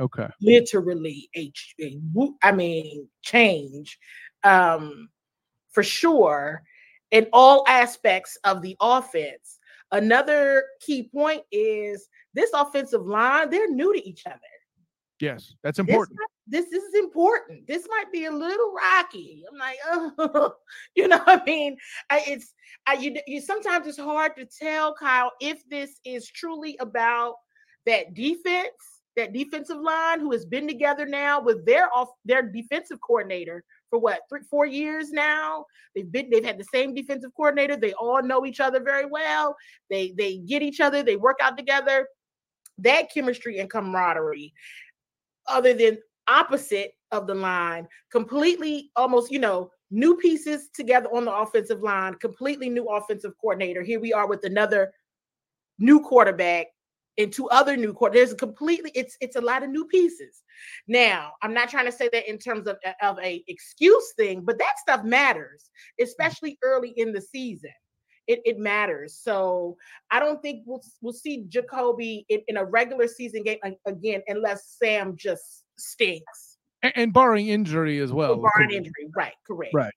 Okay. 0.01 0.29
Literally 0.41 1.29
a, 1.37 1.53
a 1.81 1.99
I 2.43 2.51
mean, 2.51 3.09
change 3.23 3.99
um, 4.43 5.09
for 5.71 5.85
sure 5.85 6.63
in 7.13 7.29
all 7.33 7.65
aspects 7.69 8.37
of 8.43 8.61
the 8.63 8.77
offense. 8.81 9.61
Another 9.93 10.65
key 10.81 11.11
point 11.15 11.43
is 11.53 12.09
this 12.35 12.51
offensive 12.55 13.07
line, 13.07 13.51
they're 13.51 13.71
new 13.71 13.93
to 13.93 14.09
each 14.09 14.27
other. 14.27 14.39
Yes, 15.21 15.55
that's 15.63 15.79
important. 15.79 16.19
This, 16.49 16.67
this, 16.71 16.83
is 16.83 16.95
important. 16.95 17.67
This 17.69 17.87
might 17.89 18.11
be 18.11 18.25
a 18.25 18.31
little 18.33 18.73
rocky. 18.73 19.45
I'm 19.51 19.57
like, 19.57 19.77
oh, 20.19 20.55
you 20.97 21.07
know 21.07 21.19
what 21.19 21.43
I 21.43 21.45
mean? 21.45 21.77
I, 22.11 22.25
it's 22.27 22.53
I, 22.89 22.95
you, 22.95 23.17
you 23.29 23.41
sometimes 23.41 23.87
it's 23.87 23.99
hard 23.99 24.33
to 24.37 24.47
tell, 24.47 24.95
Kyle, 24.95 25.31
if 25.41 25.63
this 25.71 26.01
is 26.05 26.29
truly 26.29 26.77
about 26.81 27.37
that 27.87 28.15
defense 28.15 28.73
that 29.17 29.33
defensive 29.33 29.79
line 29.79 30.21
who 30.21 30.33
has 30.33 30.47
been 30.47 30.67
together 30.67 31.07
now 31.07 31.41
with 31.41 31.65
their 31.67 31.89
off 31.95 32.09
their 32.25 32.43
defensive 32.43 32.99
coordinator 33.01 33.63
for 33.91 33.99
what 33.99 34.21
three 34.29 34.41
four 34.51 34.67
years 34.67 35.11
now 35.11 35.65
they've 35.95 36.11
been 36.11 36.31
they've 36.31 36.45
had 36.45 36.59
the 36.59 36.65
same 36.73 36.95
defensive 36.95 37.31
coordinator 37.37 37.77
they 37.77 37.93
all 37.95 38.23
know 38.23 38.47
each 38.47 38.61
other 38.61 38.81
very 38.81 39.05
well 39.07 39.55
they 39.91 40.13
they 40.17 40.39
get 40.39 40.63
each 40.63 40.81
other 40.81 41.03
they 41.03 41.17
work 41.17 41.39
out 41.43 41.59
together 41.59 42.07
that 42.83 43.13
chemistry 43.13 43.59
and 43.59 43.71
camaraderie 43.71 44.53
other 45.47 45.75
than 45.75 45.99
opposite 46.29 46.93
of 47.11 47.27
the 47.27 47.35
line 47.35 47.87
completely 48.11 48.91
almost 48.97 49.31
you 49.31 49.39
know 49.39 49.71
new 49.91 50.17
pieces 50.17 50.69
together 50.75 51.09
on 51.13 51.25
the 51.25 51.33
offensive 51.33 51.83
line 51.83 52.15
completely 52.15 52.71
new 52.71 52.85
offensive 52.85 53.33
coordinator 53.41 53.83
here 53.83 54.01
we 54.01 54.13
are 54.13 54.29
with 54.29 54.45
another 54.45 54.93
new 55.79 56.01
quarterback 56.01 56.69
and 57.19 57.33
two 57.33 57.49
other 57.51 57.77
new 57.77 57.93
court. 57.93 58.13
There's 58.13 58.33
a 58.33 58.37
completely 58.37 58.91
it's 58.95 59.17
it's 59.21 59.37
a 59.37 59.41
lot 59.41 59.63
of 59.63 59.71
new 59.71 59.85
pieces. 59.87 60.43
Now, 60.87 61.33
I'm 61.43 61.53
not 61.53 61.69
trying 61.69 61.87
to 61.87 61.93
say 61.93 62.09
that 62.13 62.29
in 62.29 62.39
terms 62.39 62.67
of, 62.67 62.77
of 63.03 63.19
a 63.19 63.43
excuse 63.49 64.13
thing, 64.17 64.43
but 64.45 64.59
that 64.59 64.79
stuff 64.79 65.05
matters, 65.05 65.71
mm. 66.01 66.05
especially 66.05 66.59
early 66.63 66.91
in 66.97 67.13
the 67.13 67.21
season. 67.21 67.71
It, 68.27 68.41
it 68.45 68.59
matters. 68.59 69.19
So 69.21 69.77
I 70.11 70.21
don't 70.21 70.41
think 70.43 70.63
we'll 70.67 70.83
we'll 71.01 71.13
see 71.13 71.45
Jacoby 71.49 72.25
in, 72.29 72.41
in 72.49 72.57
a 72.57 72.65
regular 72.65 73.09
season 73.09 73.43
game 73.43 73.59
again 73.87 74.23
unless 74.29 74.77
Sam 74.79 75.17
just 75.17 75.65
stinks. 75.77 76.59
And, 76.83 76.93
and 76.97 77.13
barring 77.13 77.49
injury 77.49 77.99
as 77.99 78.13
well. 78.13 78.39
well 78.39 78.51
barring 78.55 78.71
injury, 78.71 79.09
right? 79.15 79.35
Correct. 79.47 79.75
Right. 79.75 79.95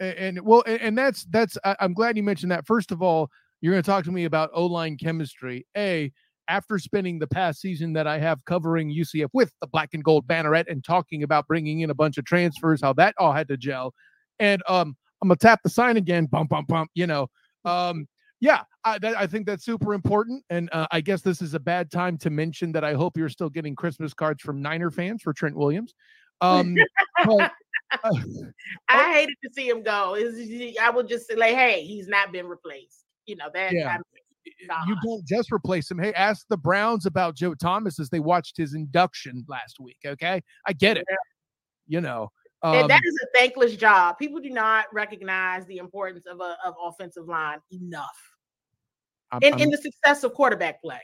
And, 0.00 0.18
and 0.18 0.40
well, 0.40 0.62
and, 0.66 0.80
and 0.80 0.98
that's 0.98 1.24
that's 1.26 1.56
I, 1.64 1.76
I'm 1.80 1.94
glad 1.94 2.16
you 2.16 2.22
mentioned 2.22 2.52
that. 2.52 2.66
First 2.66 2.90
of 2.90 3.02
all, 3.02 3.30
you're 3.60 3.72
going 3.72 3.82
to 3.82 3.86
talk 3.86 4.04
to 4.04 4.12
me 4.12 4.24
about 4.24 4.50
O 4.52 4.66
line 4.66 4.96
chemistry. 4.96 5.66
A 5.76 6.12
after 6.48 6.80
spending 6.80 7.20
the 7.20 7.28
past 7.28 7.60
season 7.60 7.92
that 7.92 8.08
I 8.08 8.18
have 8.18 8.44
covering 8.44 8.92
UCF 8.92 9.28
with 9.32 9.52
the 9.60 9.68
black 9.68 9.90
and 9.92 10.02
gold 10.02 10.26
banneret 10.26 10.64
and 10.68 10.82
talking 10.82 11.22
about 11.22 11.46
bringing 11.46 11.80
in 11.80 11.90
a 11.90 11.94
bunch 11.94 12.18
of 12.18 12.24
transfers, 12.24 12.80
how 12.82 12.92
that 12.94 13.14
all 13.18 13.32
had 13.32 13.46
to 13.48 13.56
gel. 13.56 13.94
And 14.40 14.60
um, 14.66 14.96
I'm 15.22 15.28
gonna 15.28 15.36
tap 15.36 15.60
the 15.62 15.70
sign 15.70 15.96
again, 15.96 16.26
bump, 16.26 16.50
bump, 16.50 16.66
bump. 16.66 16.90
You 16.94 17.06
know, 17.06 17.28
um, 17.64 18.06
yeah, 18.40 18.62
I, 18.84 18.98
that, 18.98 19.16
I 19.18 19.26
think 19.26 19.46
that's 19.46 19.64
super 19.64 19.92
important. 19.92 20.44
And 20.50 20.70
uh, 20.72 20.86
I 20.90 21.00
guess 21.00 21.20
this 21.20 21.42
is 21.42 21.54
a 21.54 21.60
bad 21.60 21.90
time 21.90 22.16
to 22.18 22.30
mention 22.30 22.72
that 22.72 22.84
I 22.84 22.94
hope 22.94 23.16
you're 23.16 23.28
still 23.28 23.50
getting 23.50 23.74
Christmas 23.74 24.14
cards 24.14 24.42
from 24.42 24.62
Niner 24.62 24.90
fans 24.90 25.22
for 25.22 25.32
Trent 25.32 25.56
Williams. 25.56 25.94
Um, 26.40 26.74
but, 27.24 27.52
uh, 28.04 28.10
I 28.88 29.12
hated 29.12 29.36
to 29.44 29.50
see 29.52 29.68
him 29.68 29.82
go. 29.82 30.16
I 30.80 30.90
would 30.90 31.08
just 31.08 31.26
say, 31.28 31.36
like, 31.36 31.54
hey, 31.54 31.84
he's 31.84 32.08
not 32.08 32.32
been 32.32 32.46
replaced. 32.46 33.04
You 33.26 33.36
know 33.36 33.50
that. 33.52 33.72
Yeah 33.72 33.98
you 34.86 34.96
don't 35.04 35.24
just 35.26 35.52
replace 35.52 35.90
him. 35.90 35.98
Hey, 35.98 36.12
ask 36.14 36.46
the 36.48 36.56
Browns 36.56 37.06
about 37.06 37.36
Joe 37.36 37.54
Thomas 37.54 37.98
as 37.98 38.10
they 38.10 38.20
watched 38.20 38.56
his 38.56 38.74
induction 38.74 39.44
last 39.48 39.78
week. 39.80 39.98
Okay, 40.04 40.42
I 40.66 40.72
get 40.72 40.96
it. 40.96 41.04
Yeah. 41.08 41.16
You 41.88 42.00
know, 42.00 42.30
um, 42.62 42.74
and 42.74 42.90
that 42.90 43.00
um 43.04 43.14
a 43.22 43.38
thankless 43.38 43.76
job. 43.76 44.18
People 44.18 44.40
do 44.40 44.50
not 44.50 44.86
recognize 44.92 45.66
the 45.66 45.78
importance 45.78 46.26
of 46.26 46.40
a 46.40 46.56
of 46.64 46.74
offensive 46.82 47.26
line 47.26 47.58
enough, 47.72 48.34
I'm, 49.32 49.42
in, 49.42 49.70
the 49.70 49.78
success 49.78 50.24
of 50.24 50.34
quarterback 50.34 50.80
play. 50.82 51.00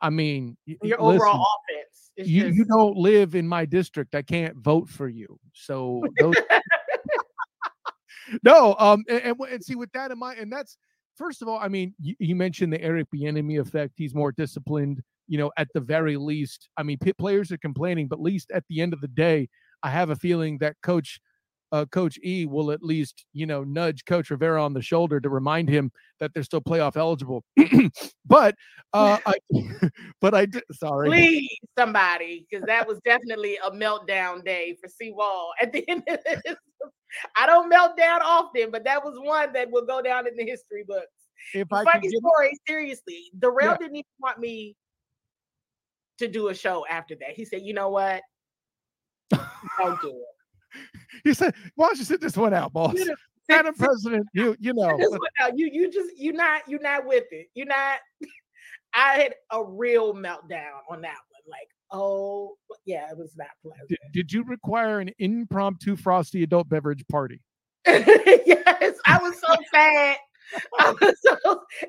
I 0.00 0.10
mean, 0.10 0.56
your 0.66 0.78
listen, 0.80 1.00
overall 1.00 1.46
offense. 1.70 2.10
You 2.16 2.44
just... 2.44 2.56
you 2.56 2.64
don't 2.64 2.96
live 2.96 3.34
in 3.34 3.46
my 3.46 3.64
district. 3.64 4.14
I 4.14 4.22
can't 4.22 4.56
vote 4.56 4.88
for 4.88 5.08
you. 5.08 5.38
So 5.52 6.02
those... 6.18 6.34
no, 8.42 8.76
um, 8.78 9.04
and, 9.08 9.22
and, 9.22 9.40
and 9.40 9.64
see 9.64 9.74
with 9.74 9.92
that 9.92 10.10
in 10.10 10.18
mind, 10.18 10.38
and 10.38 10.52
that's 10.52 10.78
first 11.16 11.42
of 11.42 11.48
all, 11.48 11.58
I 11.58 11.68
mean, 11.68 11.94
you, 12.00 12.14
you 12.18 12.36
mentioned 12.36 12.72
the 12.72 12.80
Eric 12.80 13.08
Bieniemy 13.14 13.60
effect. 13.60 13.94
He's 13.96 14.14
more 14.14 14.32
disciplined, 14.32 15.02
you 15.28 15.38
know, 15.38 15.50
at 15.56 15.68
the 15.74 15.80
very 15.80 16.16
least. 16.16 16.68
I 16.76 16.82
mean, 16.82 16.98
players 17.18 17.52
are 17.52 17.58
complaining, 17.58 18.08
but 18.08 18.20
least 18.20 18.50
at 18.52 18.64
the 18.68 18.80
end 18.80 18.92
of 18.92 19.00
the 19.00 19.08
day, 19.08 19.48
I 19.82 19.90
have 19.90 20.10
a 20.10 20.16
feeling 20.16 20.58
that 20.58 20.76
Coach 20.82 21.20
uh, 21.72 21.86
Coach 21.86 22.18
E 22.22 22.44
will 22.44 22.70
at 22.70 22.82
least, 22.82 23.24
you 23.32 23.46
know, 23.46 23.64
nudge 23.64 24.04
Coach 24.04 24.30
Rivera 24.30 24.62
on 24.62 24.74
the 24.74 24.82
shoulder 24.82 25.18
to 25.20 25.28
remind 25.30 25.70
him 25.70 25.90
that 26.20 26.32
they're 26.34 26.42
still 26.42 26.60
playoff 26.60 26.96
eligible. 26.96 27.42
but, 28.26 28.54
uh, 28.92 29.18
I, 29.24 29.34
but 30.20 30.34
I 30.34 30.44
did. 30.46 30.62
Sorry, 30.72 31.08
please, 31.08 31.58
somebody, 31.76 32.46
because 32.48 32.64
that 32.66 32.86
was 32.86 33.00
definitely 33.04 33.56
a 33.64 33.70
meltdown 33.70 34.44
day 34.44 34.76
for 34.80 34.88
CWall 34.88 35.48
at 35.60 35.72
the 35.72 35.88
end 35.88 36.02
of 36.08 36.18
this. 36.24 36.56
I 37.36 37.46
don't 37.46 37.68
melt 37.70 37.96
down 37.96 38.20
often, 38.22 38.70
but 38.70 38.84
that 38.84 39.02
was 39.02 39.18
one 39.18 39.52
that 39.54 39.70
will 39.70 39.86
go 39.86 40.02
down 40.02 40.26
in 40.26 40.36
the 40.36 40.44
history 40.44 40.84
books. 40.86 41.06
If 41.54 41.72
I 41.72 41.84
funny 41.84 42.08
story, 42.08 42.52
seriously, 42.68 43.30
Darrell 43.38 43.72
yeah. 43.72 43.76
didn't 43.78 43.96
even 43.96 44.04
want 44.20 44.38
me 44.38 44.76
to 46.18 46.28
do 46.28 46.48
a 46.48 46.54
show 46.54 46.86
after 46.88 47.14
that. 47.16 47.30
He 47.30 47.44
said, 47.44 47.62
"You 47.62 47.74
know 47.74 47.88
what? 47.88 48.22
Do 49.32 49.38
it." 50.04 50.26
He 51.24 51.34
said, 51.34 51.54
"Why 51.74 51.88
don't 51.88 51.98
you 51.98 52.04
sit 52.04 52.20
this 52.20 52.36
one 52.36 52.54
out, 52.54 52.72
boss?" 52.72 52.96
Madam 53.48 53.74
President, 53.74 54.26
you 54.32 54.56
you 54.58 54.72
know, 54.72 54.98
you 55.54 55.68
you 55.70 55.90
just 55.90 56.16
you 56.16 56.32
not 56.32 56.62
you 56.66 56.78
not 56.78 57.06
with 57.06 57.24
it. 57.30 57.48
You're 57.54 57.66
not. 57.66 57.98
I 58.94 59.14
had 59.14 59.34
a 59.50 59.62
real 59.62 60.14
meltdown 60.14 60.80
on 60.90 61.00
that 61.00 61.16
one. 61.30 61.42
Like, 61.48 61.68
Oh, 61.92 62.56
yeah, 62.86 63.10
it 63.10 63.18
was 63.18 63.36
not 63.36 63.48
pleasant. 63.62 63.88
Did, 63.88 63.98
did 64.12 64.32
you 64.32 64.44
require 64.44 65.00
an 65.00 65.10
impromptu 65.18 65.94
frosty 65.94 66.42
adult 66.42 66.68
beverage 66.70 67.04
party? 67.08 67.42
yes, 67.86 68.94
I 69.06 69.18
was 69.20 69.34
so 69.38 69.54
sad. 69.72 70.16
I 70.80 70.90
was 70.90 71.14
so, 71.22 71.36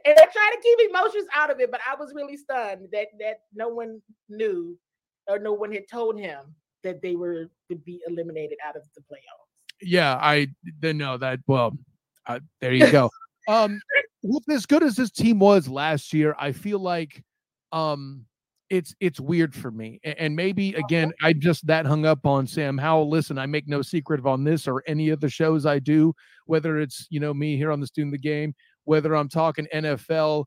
and 0.06 0.18
I 0.18 0.26
tried 0.26 0.52
to 0.56 0.62
keep 0.62 0.90
emotions 0.90 1.28
out 1.34 1.50
of 1.50 1.60
it, 1.62 1.72
but 1.72 1.80
I 1.90 1.96
was 1.96 2.14
really 2.14 2.38
stunned 2.38 2.88
that 2.92 3.08
that 3.20 3.38
no 3.54 3.70
one 3.70 4.02
knew 4.30 4.78
or 5.28 5.40
no 5.40 5.54
one 5.54 5.72
had 5.72 5.88
told 5.90 6.20
him 6.20 6.40
that 6.84 7.02
they 7.02 7.16
were 7.16 7.50
to 7.70 7.76
be 7.76 8.02
eliminated 8.08 8.58
out 8.66 8.76
of 8.76 8.84
the 8.96 9.02
playoffs. 9.02 9.50
Yeah, 9.82 10.16
I 10.16 10.48
didn't 10.80 10.98
know 10.98 11.18
that. 11.18 11.40
Well, 11.48 11.78
uh, 12.26 12.40
there 12.62 12.74
you 12.74 12.90
go. 12.92 13.10
um, 13.48 13.80
with 14.22 14.44
as 14.50 14.66
good 14.66 14.84
as 14.84 14.96
this 14.96 15.12
team 15.12 15.40
was 15.40 15.68
last 15.68 16.14
year, 16.14 16.36
I 16.40 16.52
feel 16.52 16.80
like 16.80 17.24
um 17.72 18.26
it's 18.70 18.96
it's 19.00 19.20
weird 19.20 19.54
for 19.54 19.70
me. 19.70 20.00
And 20.04 20.36
maybe 20.36 20.74
again, 20.74 21.14
I 21.22 21.34
just 21.34 21.68
that 21.68 21.86
hung 21.86 22.06
up 22.06 22.26
on 22.26 22.48
Sam 22.48 22.78
Howell. 22.78 23.10
Listen, 23.10 23.38
I 23.38 23.46
make 23.46 23.68
no 23.68 23.82
secret 23.82 24.20
of 24.20 24.26
on 24.26 24.44
this 24.44 24.68
or 24.68 24.84
any 24.88 25.10
of 25.10 25.20
the 25.20 25.30
shows 25.30 25.66
I 25.66 25.80
do, 25.80 26.14
whether 26.46 26.80
it's 26.80 27.06
you 27.10 27.20
know 27.20 27.34
me 27.34 27.56
here 27.58 27.72
on 27.72 27.80
the 27.80 27.88
Student 27.88 28.16
of 28.16 28.22
the 28.22 28.28
Game, 28.28 28.56
whether 28.86 29.14
I'm 29.16 29.30
talking 29.30 29.68
NFL 29.74 30.46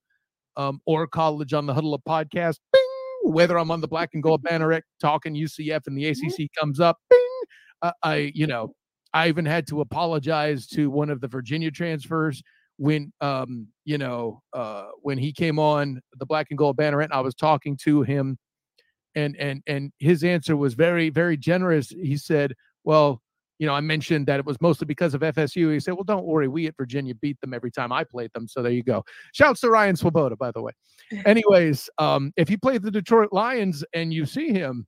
um, 0.57 0.81
or 0.87 1.07
college 1.07 1.53
on 1.53 1.67
the 1.67 1.75
Huddle 1.75 1.95
Up 1.95 2.03
podcast, 2.09 2.59
bing, 2.73 2.86
whether 3.33 3.59
I'm 3.59 3.71
on 3.71 3.81
the 3.81 3.89
Black 3.89 4.11
and 4.15 4.23
Gold 4.23 4.43
Banneret 4.49 4.83
talking 5.01 5.35
UCF 5.35 5.87
and 5.87 5.97
the 5.97 6.07
ACC 6.07 6.49
comes 6.59 6.81
up, 6.81 6.99
bing, 7.11 7.21
uh, 7.83 7.93
I, 8.03 8.33
you 8.35 8.47
know, 8.47 8.75
I 9.13 9.29
even 9.29 9.47
had 9.47 9.67
to 9.69 9.81
apologize 9.81 10.67
to 10.69 10.91
one 10.91 11.11
of 11.11 11.21
the 11.21 11.29
Virginia 11.29 11.71
transfers 11.71 12.43
when, 12.77 13.13
um, 13.21 13.69
you 13.85 13.99
know, 13.99 14.43
uh, 14.53 14.87
when 15.03 15.19
he 15.19 15.33
came 15.33 15.59
on 15.59 16.01
the 16.19 16.27
Black 16.27 16.49
and 16.51 16.59
Gold 16.59 16.77
Banner, 16.77 17.01
and 17.01 17.13
I 17.13 17.21
was 17.21 17.35
talking 17.35 17.77
to 17.85 18.03
him, 18.03 18.37
and 19.15 19.35
and 19.37 19.63
and 19.67 19.93
his 19.99 20.23
answer 20.25 20.57
was 20.57 20.75
very 20.75 21.09
very 21.09 21.39
generous. 21.39 21.89
He 21.89 22.19
said, 22.19 22.53
"Well, 22.85 23.23
you 23.59 23.67
know, 23.67 23.75
I 23.75 23.81
mentioned 23.81 24.27
that 24.27 24.39
it 24.39 24.47
was 24.47 24.61
mostly 24.61 24.87
because 24.87 25.15
of 25.15 25.23
FSU. 25.23 25.73
He 25.73 25.81
said, 25.81 25.95
"Well, 25.95 26.05
don't 26.05 26.27
worry, 26.27 26.49
we 26.49 26.67
at 26.67 26.77
Virginia 26.77 27.15
beat 27.15 27.41
them 27.41 27.55
every 27.55 27.71
time 27.71 27.93
I 27.93 28.05
played 28.05 28.31
them." 28.35 28.47
So 28.47 28.63
there 28.63 28.73
you 28.73 28.83
go. 28.83 29.05
Shouts 29.33 29.61
to 29.61 29.71
Ryan 29.71 29.97
Swoboda, 29.97 30.37
by 30.37 30.51
the 30.51 30.63
way. 30.63 30.73
Anyways, 31.25 31.89
um, 31.99 32.33
if 32.37 32.51
you 32.51 32.59
play 32.59 32.79
the 32.79 32.91
Detroit 32.91 33.31
Lions 33.33 33.85
and 33.95 34.13
you 34.13 34.27
see 34.27 34.53
him, 34.53 34.87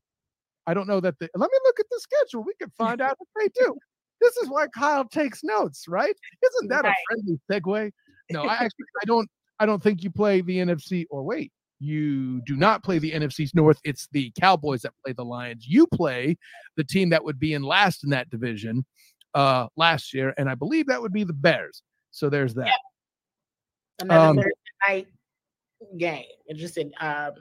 I 0.66 0.74
don't 0.74 0.86
know 0.86 1.01
that. 1.01 1.19
The, 1.19 1.28
let 1.35 1.51
me 1.51 1.59
look 1.65 1.81
at 1.81 1.86
the 1.90 2.01
schedule. 2.01 2.45
We 2.45 2.55
can 2.61 2.70
find 2.77 3.01
out 3.01 3.16
if 3.20 3.28
they 3.39 3.65
do. 3.65 3.74
This 4.20 4.36
is 4.39 4.49
why 4.49 4.66
Kyle 4.69 5.05
takes 5.05 5.43
notes, 5.43 5.86
right? 5.89 6.15
Isn't 6.45 6.69
that 6.69 6.85
a 6.85 6.93
friendly 7.09 7.40
segue? 7.51 7.90
No, 8.31 8.43
I 8.43 8.55
actually 8.65 8.86
I 9.03 9.07
don't. 9.07 9.28
I 9.61 9.66
don't 9.66 9.82
think 9.82 10.05
you 10.05 10.11
play 10.11 10.40
the 10.40 10.59
NFC. 10.59 11.07
Or 11.11 11.23
wait, 11.23 11.53
you 11.81 12.41
do 12.43 12.57
not 12.57 12.83
play 12.83 12.99
the 12.99 13.13
NFC's 13.13 13.55
North. 13.55 13.79
It's 13.85 14.09
the 14.13 14.33
Cowboys 14.41 14.83
that 14.83 14.93
play 15.05 15.13
the 15.13 15.25
Lions. 15.25 15.67
You 15.67 15.87
play 15.87 16.37
the 16.77 16.85
team 16.85 17.11
that 17.11 17.25
would 17.25 17.39
be 17.39 17.55
in 17.55 17.63
last 17.63 18.05
in 18.05 18.11
that 18.11 18.31
division 18.31 18.85
uh, 19.35 19.69
last 19.77 20.13
year, 20.15 20.35
and 20.39 20.49
I 20.49 20.55
believe 20.55 20.87
that 20.87 21.01
would 21.01 21.13
be 21.13 21.25
the 21.25 21.33
Bears. 21.33 21.83
So 22.11 22.29
there's 22.29 22.55
that. 22.55 22.79
Another 24.01 24.29
um, 24.29 24.37
Thursday 24.37 24.53
night 24.89 25.07
game, 25.97 26.25
just 26.55 26.79
in 26.79 26.93
um, 27.01 27.33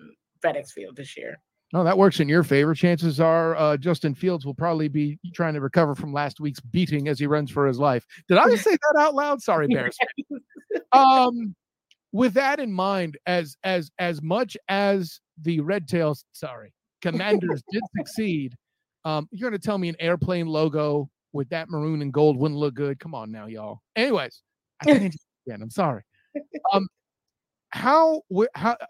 FedEx 0.44 0.72
Field 0.72 0.96
this 0.96 1.18
year. 1.18 1.40
No, 1.74 1.82
oh, 1.82 1.84
that 1.84 1.98
works 1.98 2.22
in 2.22 2.30
your 2.30 2.44
favor. 2.44 2.74
Chances 2.74 3.20
are 3.20 3.56
uh, 3.58 3.76
Justin 3.76 4.16
Fields 4.16 4.46
will 4.46 4.54
probably 4.54 4.88
be 4.88 5.20
trying 5.34 5.54
to 5.54 5.60
recover 5.60 5.96
from 5.96 6.14
last 6.14 6.40
week's 6.40 6.62
beating 6.62 7.10
as 7.10 7.20
he 7.20 7.28
runs 7.28 7.52
for 7.52 7.68
his 7.68 7.78
life. 7.78 8.06
Did 8.30 8.38
I 8.38 8.56
say 8.56 8.72
that 8.72 9.02
out 9.02 9.16
loud? 9.16 9.42
Sorry, 9.42 9.68
Bears. 9.68 9.98
um, 10.94 11.54
with 12.18 12.34
that 12.34 12.60
in 12.60 12.74
mind, 12.74 13.16
as 13.28 13.56
as 13.64 13.92
as 14.00 14.24
much 14.24 14.58
as 14.70 15.22
the 15.40 15.60
Red 15.60 15.88
Tails, 15.88 16.26
sorry, 16.34 16.74
Commanders 17.04 17.62
did 17.72 17.84
succeed, 17.98 18.56
um, 19.06 19.28
you're 19.32 19.52
going 19.52 19.60
to 19.60 19.64
tell 19.64 19.78
me 19.78 19.88
an 19.88 19.96
airplane 20.00 20.48
logo 20.48 21.12
with 21.32 21.48
that 21.50 21.70
maroon 21.70 22.02
and 22.02 22.12
gold 22.12 22.36
wouldn't 22.36 22.60
look 22.60 22.74
good? 22.74 23.00
Come 23.00 23.14
on 23.14 23.32
now, 23.32 23.46
y'all. 23.46 23.82
Anyways, 23.96 24.42
I 24.82 24.86
can't 24.86 25.16
again. 25.48 25.62
I'm 25.62 25.70
sorry. 25.70 26.02
Um, 26.74 26.88
how 27.70 28.24
how 28.56 28.72
uh, 28.72 28.86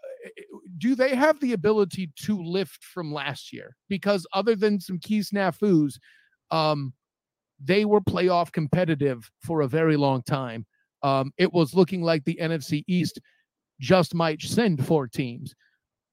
do 0.78 0.94
they 0.94 1.14
have 1.14 1.38
the 1.40 1.52
ability 1.52 2.10
to 2.22 2.42
lift 2.42 2.82
from 2.82 3.12
last 3.12 3.52
year? 3.52 3.76
Because 3.90 4.26
other 4.32 4.56
than 4.56 4.80
some 4.80 4.98
key 4.98 5.20
snafus, 5.20 5.98
um, 6.50 6.94
they 7.62 7.84
were 7.84 8.00
playoff 8.00 8.52
competitive 8.52 9.30
for 9.42 9.60
a 9.60 9.68
very 9.68 9.98
long 9.98 10.22
time 10.22 10.64
um, 11.02 11.32
it 11.38 11.52
was 11.52 11.74
looking 11.74 12.02
like 12.02 12.24
the 12.24 12.38
NFC 12.40 12.84
East 12.86 13.20
just 13.80 14.14
might 14.14 14.40
send 14.42 14.84
four 14.86 15.06
teams, 15.06 15.54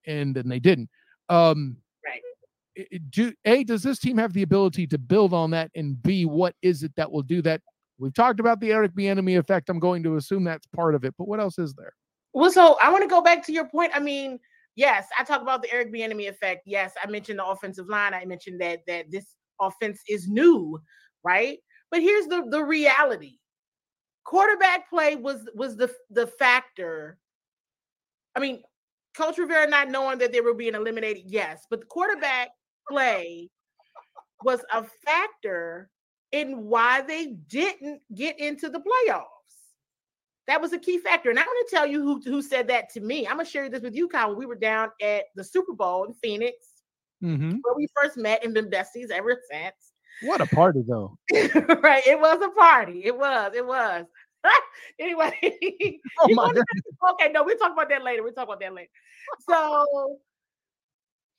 and 0.06 0.36
then 0.36 0.48
they 0.48 0.60
didn't. 0.60 0.90
Um, 1.30 1.78
right. 2.06 3.02
Do 3.10 3.34
a 3.46 3.64
does 3.64 3.84
this 3.84 4.00
team 4.00 4.18
have 4.18 4.34
the 4.34 4.44
ability 4.44 4.88
to 4.88 4.98
build 4.98 5.34
on 5.34 5.52
that, 5.52 5.72
and 5.76 6.02
b 6.02 6.26
what 6.26 6.56
is 6.62 6.84
it 6.84 6.92
that 6.98 7.12
will 7.12 7.24
do 7.24 7.42
that? 7.44 7.62
We've 7.98 8.14
talked 8.14 8.40
about 8.40 8.60
the 8.60 8.72
Eric 8.72 8.94
Bieniemy 8.94 9.40
effect. 9.40 9.70
I'm 9.70 9.80
going 9.80 10.04
to 10.04 10.18
assume 10.18 10.44
that's 10.44 10.68
part 10.68 10.96
of 10.96 11.06
it, 11.06 11.14
but 11.18 11.28
what 11.28 11.40
else 11.40 11.58
is 11.58 11.74
there? 11.74 11.94
Well, 12.34 12.52
so 12.52 12.78
I 12.84 12.92
want 12.92 13.04
to 13.04 13.08
go 13.10 13.22
back 13.22 13.46
to 13.46 13.54
your 13.54 13.68
point. 13.70 13.94
I 13.96 14.00
mean, 14.00 14.40
yes, 14.76 15.08
I 15.18 15.24
talk 15.24 15.42
about 15.42 15.62
the 15.62 15.72
Eric 15.74 15.94
Bieniemy 15.94 16.28
effect. 16.28 16.64
Yes, 16.66 16.92
I 17.02 17.10
mentioned 17.10 17.40
the 17.40 17.46
offensive 17.46 17.88
line. 17.88 18.14
I 18.14 18.26
mentioned 18.26 18.60
that 18.62 18.82
that 18.88 19.10
this 19.10 19.26
offense 19.62 20.02
is 20.10 20.28
new, 20.28 20.80
right? 21.24 21.58
But 21.90 22.02
here's 22.02 22.28
the 22.28 22.46
the 22.50 22.64
reality 22.64 23.38
quarterback 24.26 24.90
play 24.90 25.16
was 25.16 25.48
was 25.56 25.78
the 25.78 25.90
the 26.10 26.28
factor. 26.28 27.18
I 28.36 28.42
mean, 28.42 28.62
Coach 29.16 29.38
Rivera 29.38 29.68
not 29.68 29.90
knowing 29.90 30.18
that 30.18 30.34
they 30.34 30.42
were 30.42 30.54
being 30.54 30.76
eliminated, 30.76 31.24
yes, 31.28 31.66
but 31.70 31.80
the 31.80 31.86
quarterback 31.86 32.50
play 32.90 33.50
was 34.44 34.60
a 34.74 34.84
factor 35.06 35.90
in 36.34 36.66
why 36.66 37.02
they 37.02 37.28
didn't 37.48 38.02
get 38.14 38.38
into 38.40 38.70
the 38.70 38.80
playoffs. 38.80 39.24
That 40.48 40.62
was 40.62 40.74
a 40.74 40.78
key 40.78 41.00
factor. 41.00 41.30
And 41.30 41.40
I'm 41.40 41.46
going 41.46 41.64
to 41.66 41.76
tell 41.76 41.88
you 41.88 42.02
who, 42.04 42.22
who 42.24 42.42
said 42.42 42.68
that 42.68 42.90
to 42.92 43.00
me. 43.00 43.26
I'm 43.26 43.36
going 43.36 43.46
to 43.46 43.52
share 43.52 43.70
this 43.70 43.82
with 43.82 43.96
you, 43.96 44.08
Kyle. 44.08 44.36
We 44.36 44.46
were 44.46 44.56
down 44.56 44.90
at 45.02 45.26
the 45.36 45.44
Super 45.44 45.74
Bowl 45.74 46.04
in 46.04 46.14
Phoenix, 46.14 46.58
mm-hmm. 47.24 47.58
where 47.62 47.76
we 47.76 47.88
first 47.96 48.18
met 48.18 48.44
and 48.44 48.54
been 48.54 48.70
besties 48.70 49.10
ever 49.10 49.40
since. 49.50 49.94
What 50.22 50.42
a 50.42 50.46
party, 50.46 50.82
though. 50.88 51.18
right. 51.34 52.06
It 52.08 52.20
was 52.20 52.42
a 52.42 52.50
party. 52.50 53.04
It 53.06 53.18
was. 53.18 53.54
It 53.56 53.66
was. 53.66 54.06
anyway. 55.00 55.34
Oh 56.22 57.14
okay, 57.14 57.32
no, 57.32 57.44
we'll 57.44 57.58
talk 57.58 57.74
about 57.74 57.90
that 57.90 58.04
later. 58.04 58.24
We'll 58.24 58.34
talk 58.34 58.46
about 58.46 58.60
that 58.62 58.74
later. 58.74 58.90
So 59.48 60.18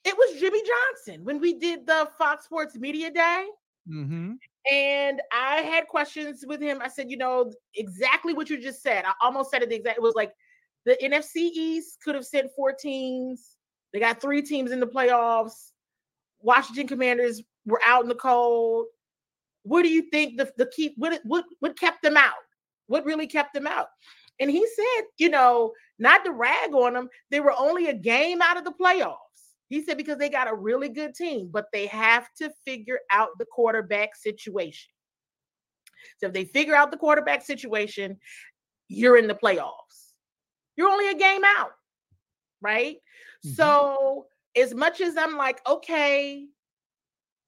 it 0.05 0.17
was 0.17 0.39
Jimmy 0.39 0.61
Johnson 0.61 1.25
when 1.25 1.41
we 1.41 1.55
did 1.55 1.87
the 1.87 2.09
Fox 2.19 2.45
Sports 2.45 2.77
Media 2.77 3.11
Day. 3.11 3.47
Mm-hmm. 3.91 4.35
And 4.73 5.23
I 5.33 5.57
had 5.63 5.89
questions 5.89 6.45
with 6.47 6.61
him. 6.61 6.81
I 6.83 6.89
said, 6.89 7.11
you 7.11 7.17
know, 7.17 7.53
exactly 7.75 8.33
what 8.35 8.51
you 8.51 8.61
just 8.61 8.83
said. 8.83 9.05
I 9.05 9.13
almost 9.21 9.51
said 9.51 9.63
it 9.63 9.73
exactly. 9.73 10.03
It 10.03 10.07
was 10.07 10.15
like 10.15 10.33
the 10.85 10.97
NFC 11.03 11.51
East 11.53 11.99
could 12.05 12.15
have 12.15 12.27
sent 12.27 12.51
four 12.55 12.73
teams. 12.73 13.57
They 13.93 14.01
got 14.01 14.21
three 14.21 14.43
teams 14.43 14.73
in 14.73 14.81
the 14.81 14.87
playoffs. 14.87 15.71
Washington 16.41 16.87
Commanders 16.87 17.43
were 17.67 17.81
out 17.85 18.03
in 18.03 18.09
the 18.09 18.15
cold. 18.15 18.87
What 19.65 19.83
do 19.83 19.89
you 19.89 20.03
think 20.11 20.39
the 20.39 20.51
the 20.57 20.67
key 20.67 20.95
what 20.97 21.21
what 21.25 21.45
what 21.61 21.79
kept 21.79 22.03
them 22.03 22.17
out? 22.17 22.35
What 22.87 23.05
really 23.05 23.27
kept 23.27 23.53
them 23.53 23.67
out? 23.67 23.89
And 24.39 24.51
he 24.51 24.67
said, 24.67 25.07
you 25.19 25.29
know, 25.29 25.73
not 25.99 26.25
to 26.25 26.31
rag 26.31 26.75
on 26.75 26.93
them, 26.93 27.09
they 27.31 27.41
were 27.41 27.55
only 27.57 27.89
a 27.89 27.95
game 27.95 28.43
out 28.43 28.57
of 28.57 28.65
the 28.65 28.73
playoffs. 28.73 29.17
He 29.69 29.83
said 29.83 29.97
because 29.97 30.19
they 30.19 30.29
got 30.29 30.49
a 30.49 30.55
really 30.55 30.89
good 30.89 31.15
team, 31.15 31.49
but 31.53 31.67
they 31.73 31.87
have 31.87 32.29
to 32.39 32.51
figure 32.65 33.01
out 33.11 33.31
the 33.39 33.47
quarterback 33.47 34.15
situation. 34.15 34.91
So 36.19 36.29
if 36.29 36.33
they 36.33 36.45
figure 36.45 36.77
out 36.77 36.91
the 36.91 36.97
quarterback 36.97 37.45
situation, 37.45 38.19
you're 38.89 39.17
in 39.17 39.27
the 39.27 39.35
playoffs. 39.35 40.13
You're 40.77 40.91
only 40.91 41.09
a 41.09 41.15
game 41.15 41.43
out, 41.45 41.73
right? 42.61 42.97
Mm-hmm. 43.45 43.55
So 43.55 44.27
as 44.55 44.75
much 44.75 45.01
as 45.01 45.17
I'm 45.17 45.37
like, 45.37 45.61
okay, 45.67 46.47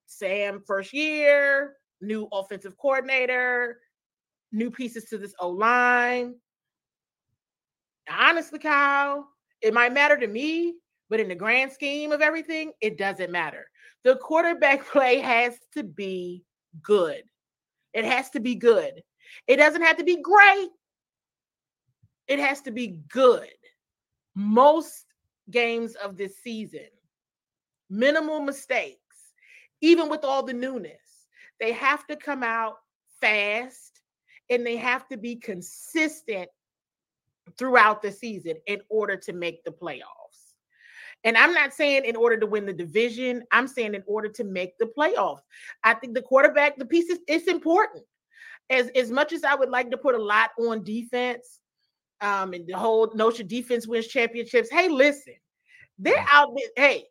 Sam, 0.09 0.63
first 0.67 0.93
year, 0.93 1.75
new 2.01 2.29
offensive 2.33 2.77
coordinator, 2.79 3.79
new 4.53 4.71
pieces 4.71 5.05
to 5.05 5.19
this 5.19 5.35
O 5.39 5.51
line. 5.51 6.35
Honestly, 8.11 8.59
Kyle, 8.59 9.29
it 9.61 9.75
might 9.75 9.93
matter 9.93 10.17
to 10.17 10.27
me, 10.27 10.75
but 11.11 11.21
in 11.21 11.29
the 11.29 11.35
grand 11.35 11.73
scheme 11.73 12.11
of 12.11 12.23
everything, 12.23 12.73
it 12.81 12.97
doesn't 12.97 13.31
matter. 13.31 13.67
The 14.05 14.17
quarterback 14.17 14.87
play 14.93 15.19
has 15.19 15.59
to 15.75 15.83
be 15.83 16.43
good. 16.83 17.23
It 17.93 18.05
has 18.05 18.31
to 18.31 18.41
be 18.41 18.55
good. 18.55 19.03
It 19.47 19.57
doesn't 19.57 19.83
have 19.83 19.99
to 19.99 20.05
be 20.05 20.23
great. 20.23 20.69
It 22.29 22.39
has 22.39 22.63
to 22.63 22.71
be 22.71 23.01
good. 23.11 23.49
Most 24.35 25.05
games 25.51 25.95
of 25.97 26.17
this 26.17 26.39
season, 26.43 26.89
minimal 27.91 28.41
mistakes, 28.41 29.08
even 29.81 30.09
with 30.09 30.25
all 30.25 30.43
the 30.43 30.53
newness, 30.53 31.27
they 31.61 31.73
have 31.73 32.07
to 32.07 32.17
come 32.17 32.43
out 32.43 32.77
fast 33.21 34.01
and 34.51 34.67
they 34.67 34.77
have 34.77 35.09
to 35.09 35.17
be 35.17 35.37
consistent 35.37 36.49
throughout 37.57 38.03
the 38.03 38.13
season 38.13 38.55
in 38.67 38.81
order 38.89 39.17
to 39.17 39.33
make 39.33 39.65
the 39.65 39.71
playoffs. 39.71 40.55
And 41.25 41.37
I'm 41.37 41.53
not 41.53 41.73
saying 41.73 42.05
in 42.05 42.15
order 42.15 42.39
to 42.39 42.47
win 42.47 42.67
the 42.67 42.73
division, 42.73 43.43
I'm 43.51 43.67
saying 43.67 43.95
in 43.95 44.05
order 44.07 44.29
to 44.29 44.45
make 44.45 44.79
the 44.79 44.91
playoffs. 44.97 45.41
I 45.83 45.95
think 45.95 46.15
the 46.15 46.23
quarterback, 46.23 46.77
the 46.77 46.85
pieces, 46.85 47.19
it's 47.27 47.49
important. 47.49 48.05
As, 48.71 48.89
as 48.95 49.11
much 49.11 49.33
as 49.33 49.45
I 49.45 49.55
would 49.55 49.71
like 49.71 49.91
to 49.91 49.97
put 49.97 50.15
a 50.15 50.23
lot 50.23 50.51
on 50.59 50.85
defense, 50.85 51.59
um, 52.21 52.53
and 52.53 52.67
the 52.67 52.77
whole 52.77 53.11
notion 53.15 53.47
defense 53.47 53.87
wins 53.87 54.09
championships. 54.09 54.71
Hey, 54.71 54.89
listen, 54.89 55.35
they're 55.99 56.25
out 56.31 56.51
there. 56.55 56.69
Hey, 56.77 57.05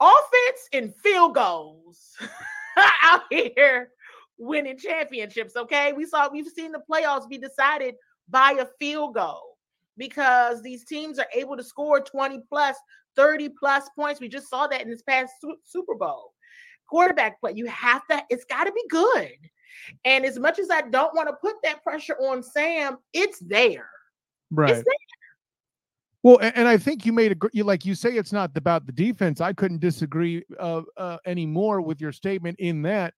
offense 0.00 0.68
and 0.72 0.94
field 0.96 1.34
goals 1.34 2.16
out 3.02 3.22
here 3.30 3.90
winning 4.38 4.78
championships. 4.78 5.56
Okay, 5.56 5.92
we 5.92 6.04
saw 6.06 6.28
we've 6.30 6.48
seen 6.48 6.72
the 6.72 6.82
playoffs 6.90 7.28
be 7.28 7.38
decided 7.38 7.94
by 8.28 8.52
a 8.52 8.66
field 8.78 9.14
goal 9.14 9.56
because 9.96 10.62
these 10.62 10.84
teams 10.84 11.18
are 11.18 11.28
able 11.34 11.56
to 11.56 11.64
score 11.64 12.00
20 12.00 12.40
plus 12.48 12.76
30 13.16 13.50
plus 13.58 13.88
points. 13.96 14.20
We 14.20 14.28
just 14.28 14.48
saw 14.48 14.66
that 14.66 14.82
in 14.82 14.90
this 14.90 15.02
past 15.02 15.32
Super 15.64 15.94
Bowl. 15.94 16.32
Quarterback 16.88 17.40
play, 17.40 17.52
you 17.54 17.66
have 17.66 18.06
to, 18.08 18.22
it's 18.30 18.44
got 18.44 18.64
to 18.64 18.72
be 18.72 18.84
good. 18.90 19.32
And 20.04 20.24
as 20.24 20.38
much 20.38 20.58
as 20.58 20.70
I 20.70 20.82
don't 20.82 21.14
want 21.14 21.28
to 21.28 21.34
put 21.34 21.56
that 21.64 21.82
pressure 21.82 22.16
on 22.20 22.42
Sam, 22.42 22.98
it's 23.12 23.38
there. 23.40 23.88
Right. 24.50 24.70
It's. 24.70 24.84
Well, 26.26 26.40
and 26.40 26.66
I 26.66 26.76
think 26.76 27.06
you 27.06 27.12
made 27.12 27.30
a 27.30 27.36
you 27.52 27.62
like 27.62 27.84
you 27.84 27.94
say 27.94 28.14
it's 28.14 28.32
not 28.32 28.50
about 28.56 28.84
the 28.84 28.90
defense. 28.90 29.40
I 29.40 29.52
couldn't 29.52 29.78
disagree 29.78 30.42
uh, 30.58 30.82
uh, 30.96 31.18
anymore 31.24 31.80
with 31.80 32.00
your 32.00 32.10
statement 32.10 32.58
in 32.58 32.82
that 32.82 33.14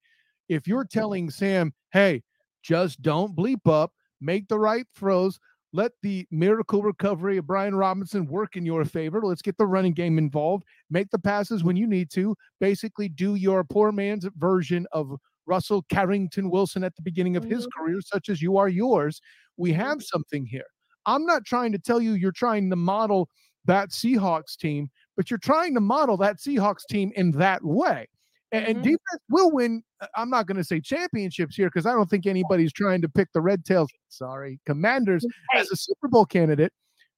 if 0.50 0.68
you're 0.68 0.84
telling 0.84 1.30
Sam, 1.30 1.72
hey, 1.94 2.22
just 2.62 3.00
don't 3.00 3.34
bleep 3.34 3.66
up, 3.66 3.92
make 4.20 4.46
the 4.48 4.58
right 4.58 4.84
throws, 4.94 5.40
let 5.72 5.92
the 6.02 6.26
miracle 6.30 6.82
recovery 6.82 7.38
of 7.38 7.46
Brian 7.46 7.74
Robinson 7.74 8.26
work 8.26 8.56
in 8.56 8.66
your 8.66 8.84
favor. 8.84 9.22
Let's 9.24 9.40
get 9.40 9.56
the 9.56 9.64
running 9.64 9.94
game 9.94 10.18
involved. 10.18 10.64
Make 10.90 11.08
the 11.08 11.18
passes 11.18 11.64
when 11.64 11.76
you 11.76 11.86
need 11.86 12.10
to. 12.10 12.36
Basically, 12.60 13.08
do 13.08 13.36
your 13.36 13.64
poor 13.64 13.90
man's 13.90 14.28
version 14.36 14.86
of 14.92 15.16
Russell 15.46 15.82
Carrington 15.88 16.50
Wilson 16.50 16.84
at 16.84 16.94
the 16.94 17.00
beginning 17.00 17.38
of 17.38 17.44
his 17.44 17.66
mm-hmm. 17.66 17.84
career, 17.86 18.00
such 18.04 18.28
as 18.28 18.42
you 18.42 18.58
are 18.58 18.68
yours. 18.68 19.22
We 19.56 19.70
mm-hmm. 19.70 19.80
have 19.80 20.02
something 20.02 20.44
here. 20.44 20.66
I'm 21.08 21.24
not 21.24 21.44
trying 21.44 21.72
to 21.72 21.78
tell 21.78 22.00
you 22.00 22.12
you're 22.12 22.32
trying 22.32 22.68
to 22.70 22.76
model 22.76 23.28
that 23.64 23.90
Seahawks 23.90 24.56
team, 24.56 24.90
but 25.16 25.30
you're 25.30 25.38
trying 25.38 25.74
to 25.74 25.80
model 25.80 26.16
that 26.18 26.36
Seahawks 26.36 26.86
team 26.88 27.12
in 27.16 27.30
that 27.32 27.64
way. 27.64 28.06
And, 28.52 28.64
mm-hmm. 28.64 28.70
and 28.70 28.82
defense 28.82 29.22
will 29.30 29.50
win. 29.50 29.82
Uh, 30.00 30.06
I'm 30.16 30.30
not 30.30 30.46
going 30.46 30.58
to 30.58 30.64
say 30.64 30.80
championships 30.80 31.56
here 31.56 31.68
because 31.68 31.86
I 31.86 31.92
don't 31.92 32.08
think 32.08 32.26
anybody's 32.26 32.72
trying 32.72 33.00
to 33.02 33.08
pick 33.08 33.28
the 33.32 33.40
Red 33.40 33.64
Tails, 33.64 33.88
sorry, 34.08 34.60
Commanders 34.66 35.24
hey. 35.52 35.60
as 35.60 35.70
a 35.70 35.76
Super 35.76 36.08
Bowl 36.08 36.26
candidate. 36.26 36.72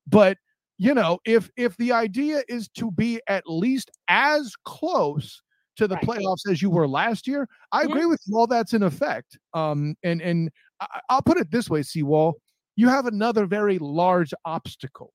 But 0.07 0.39
you 0.79 0.95
know, 0.95 1.19
if 1.27 1.51
if 1.57 1.77
the 1.77 1.93
idea 1.93 2.43
is 2.49 2.69
to 2.77 2.91
be 2.93 3.21
at 3.29 3.45
least 3.47 3.91
as 4.09 4.55
close 4.65 5.43
to 5.77 5.87
the 5.87 5.97
right. 5.97 6.05
playoffs 6.05 6.51
as 6.51 6.63
you 6.63 6.71
were 6.71 6.89
last 6.89 7.27
year, 7.27 7.47
I 7.71 7.83
agree 7.83 8.07
with 8.07 8.21
you. 8.27 8.37
All 8.37 8.47
that's 8.47 8.73
in 8.73 8.83
effect. 8.83 9.39
Um, 9.53 9.95
and 10.03 10.23
and 10.23 10.51
I, 10.81 11.01
will 11.11 11.23
put 11.23 11.39
it 11.39 11.51
this 11.51 11.69
way, 11.69 11.81
CWall, 11.81 12.33
you 12.77 12.89
have 12.89 13.07
another 13.07 13.47
very 13.47 13.79
large 13.79 14.33
obstacle: 14.45 15.13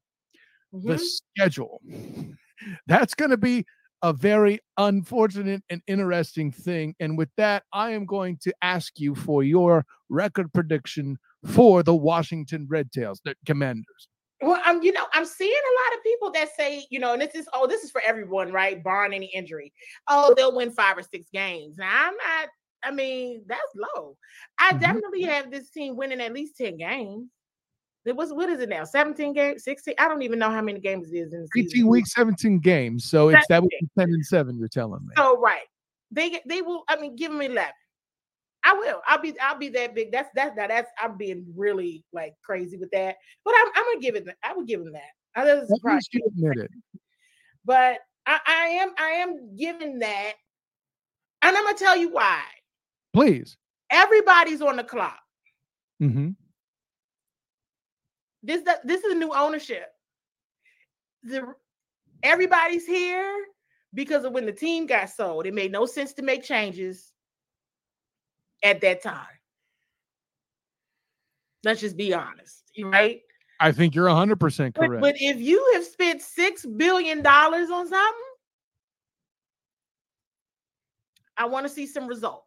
mm-hmm. 0.74 0.88
the 0.88 1.00
schedule. 1.00 1.82
That's 2.88 3.14
going 3.14 3.32
to 3.32 3.38
be 3.38 3.66
a 4.02 4.14
very 4.14 4.60
unfortunate 4.78 5.64
and 5.70 5.82
interesting 5.88 6.52
thing. 6.52 6.96
And 7.00 7.18
with 7.18 7.30
that, 7.38 7.64
I 7.74 7.92
am 7.92 8.06
going 8.06 8.38
to 8.44 8.54
ask 8.62 9.00
you 9.00 9.16
for 9.16 9.44
your 9.44 9.86
record 10.10 10.54
prediction 10.54 11.18
for 11.46 11.84
the 11.84 11.96
Washington 11.96 12.68
Red 12.70 12.92
Tails, 12.92 13.22
the 13.26 13.36
Commanders. 13.46 14.08
Well, 14.42 14.62
I'm, 14.64 14.84
you 14.84 14.92
know, 14.92 15.06
I'm 15.14 15.26
seeing 15.26 15.52
a 15.52 15.76
lot 15.90 15.98
of 15.98 16.04
people 16.04 16.32
that 16.34 16.50
say, 16.56 16.86
you 16.90 17.00
know, 17.00 17.14
and 17.14 17.22
this 17.22 17.34
is, 17.36 17.48
oh, 17.54 17.68
this 17.68 17.84
is 17.84 17.92
for 17.92 18.02
everyone, 18.06 18.52
right? 18.52 18.84
Barring 18.84 19.14
any 19.14 19.32
injury. 19.34 19.74
Oh, 20.08 20.34
they'll 20.36 20.56
win 20.56 20.72
five 20.72 20.98
or 20.98 21.04
six 21.04 21.28
games. 21.34 21.78
Now, 21.78 21.90
I'm 21.92 22.14
not, 22.14 22.50
I 22.84 22.92
mean, 22.92 23.44
that's 23.48 23.62
low. 23.76 24.18
I 24.60 24.72
mm-hmm. 24.72 24.80
definitely 24.80 25.24
have 25.24 25.50
this 25.50 25.70
team 25.70 25.96
winning 25.96 26.22
at 26.22 26.34
least 26.34 26.58
10 26.58 26.78
games. 26.78 27.30
It 28.06 28.16
was 28.16 28.32
what 28.32 28.50
is 28.50 28.60
it 28.60 28.70
now? 28.70 28.84
17 28.84 29.34
games, 29.34 29.64
16. 29.64 29.96
I 29.98 30.08
don't 30.08 30.22
even 30.22 30.38
know 30.38 30.52
how 30.52 30.62
many 30.62 30.80
games 30.80 31.12
it 31.12 31.18
is 31.18 31.34
in 31.34 31.48
the 31.54 31.62
18 31.62 31.88
weeks, 31.88 32.14
17 32.14 32.60
games. 32.60 33.06
So 33.06 33.30
it's 33.30 33.48
that 33.48 33.64
would 33.64 33.70
be 33.70 33.88
10 33.98 34.10
and 34.10 34.26
7, 34.26 34.58
you're 34.60 34.68
telling 34.68 35.06
me. 35.06 35.14
Oh, 35.18 35.40
right. 35.40 35.66
They 36.12 36.40
they 36.46 36.62
will, 36.62 36.84
I 36.88 36.98
mean, 36.98 37.16
give 37.16 37.32
them 37.32 37.42
11. 37.42 37.72
I 38.64 38.74
will. 38.74 39.02
I'll 39.08 39.22
be 39.22 39.40
I'll 39.40 39.58
be 39.58 39.70
that 39.70 39.94
big. 39.94 40.12
That's 40.12 40.30
that's 40.34 40.56
that 40.56 40.70
that's 40.70 40.90
I'm 41.00 41.18
being 41.18 41.46
really 41.56 42.04
like 42.14 42.34
crazy 42.44 42.78
with 42.78 42.90
that. 42.92 43.18
But 43.44 43.54
I'm 43.58 43.68
I'm 43.76 43.84
gonna 43.84 44.02
give 44.02 44.16
it 44.16 44.28
I 44.44 44.54
would 44.54 44.68
give 44.68 44.82
him 44.82 44.92
that. 44.94 45.02
I 45.36 45.54
was 45.54 45.70
surprised. 45.70 46.10
You 46.12 46.22
admit 46.28 46.58
it. 46.66 46.72
But 47.64 48.00
I, 48.26 48.40
I 48.48 48.66
am 48.82 48.90
I 48.98 49.10
am 49.10 49.56
giving 49.56 50.00
that. 50.00 50.34
And 51.44 51.56
I'm 51.56 51.64
gonna 51.64 51.78
tell 51.78 51.96
you 51.96 52.10
why. 52.10 52.42
Please. 53.14 53.56
Everybody's 53.92 54.64
on 54.64 54.78
the 54.78 54.84
clock. 54.84 55.20
Mm-hmm. 56.02 56.32
This 58.46 58.64
this 58.84 59.04
is 59.04 59.14
a 59.14 59.18
new 59.18 59.34
ownership. 59.34 59.88
The 61.24 61.54
everybody's 62.22 62.86
here 62.86 63.34
because 63.94 64.24
of 64.24 64.34
when 64.34 64.46
the 64.46 64.52
team 64.52 64.86
got 64.86 65.10
sold. 65.10 65.48
It 65.48 65.54
made 65.54 65.72
no 65.72 65.86
sense 65.86 66.14
to 66.14 66.22
make 66.22 66.44
changes 66.44 67.12
at 68.64 68.82
that 68.82 69.02
time. 69.02 69.26
Let's 71.64 71.82
just 71.82 71.98
be 71.98 72.14
honest, 72.14 72.64
right? 72.84 73.22
I 73.60 73.72
think 73.72 73.96
you're 73.96 74.08
100% 74.08 74.40
correct. 74.76 74.76
But, 74.76 75.02
but 75.02 75.16
if 75.18 75.40
you 75.40 75.72
have 75.74 75.84
spent 75.84 76.22
$6 76.22 76.78
billion 76.78 77.26
on 77.26 77.68
something, 77.68 78.14
I 81.38 81.46
want 81.46 81.66
to 81.66 81.74
see 81.74 81.88
some 81.88 82.06
results 82.06 82.45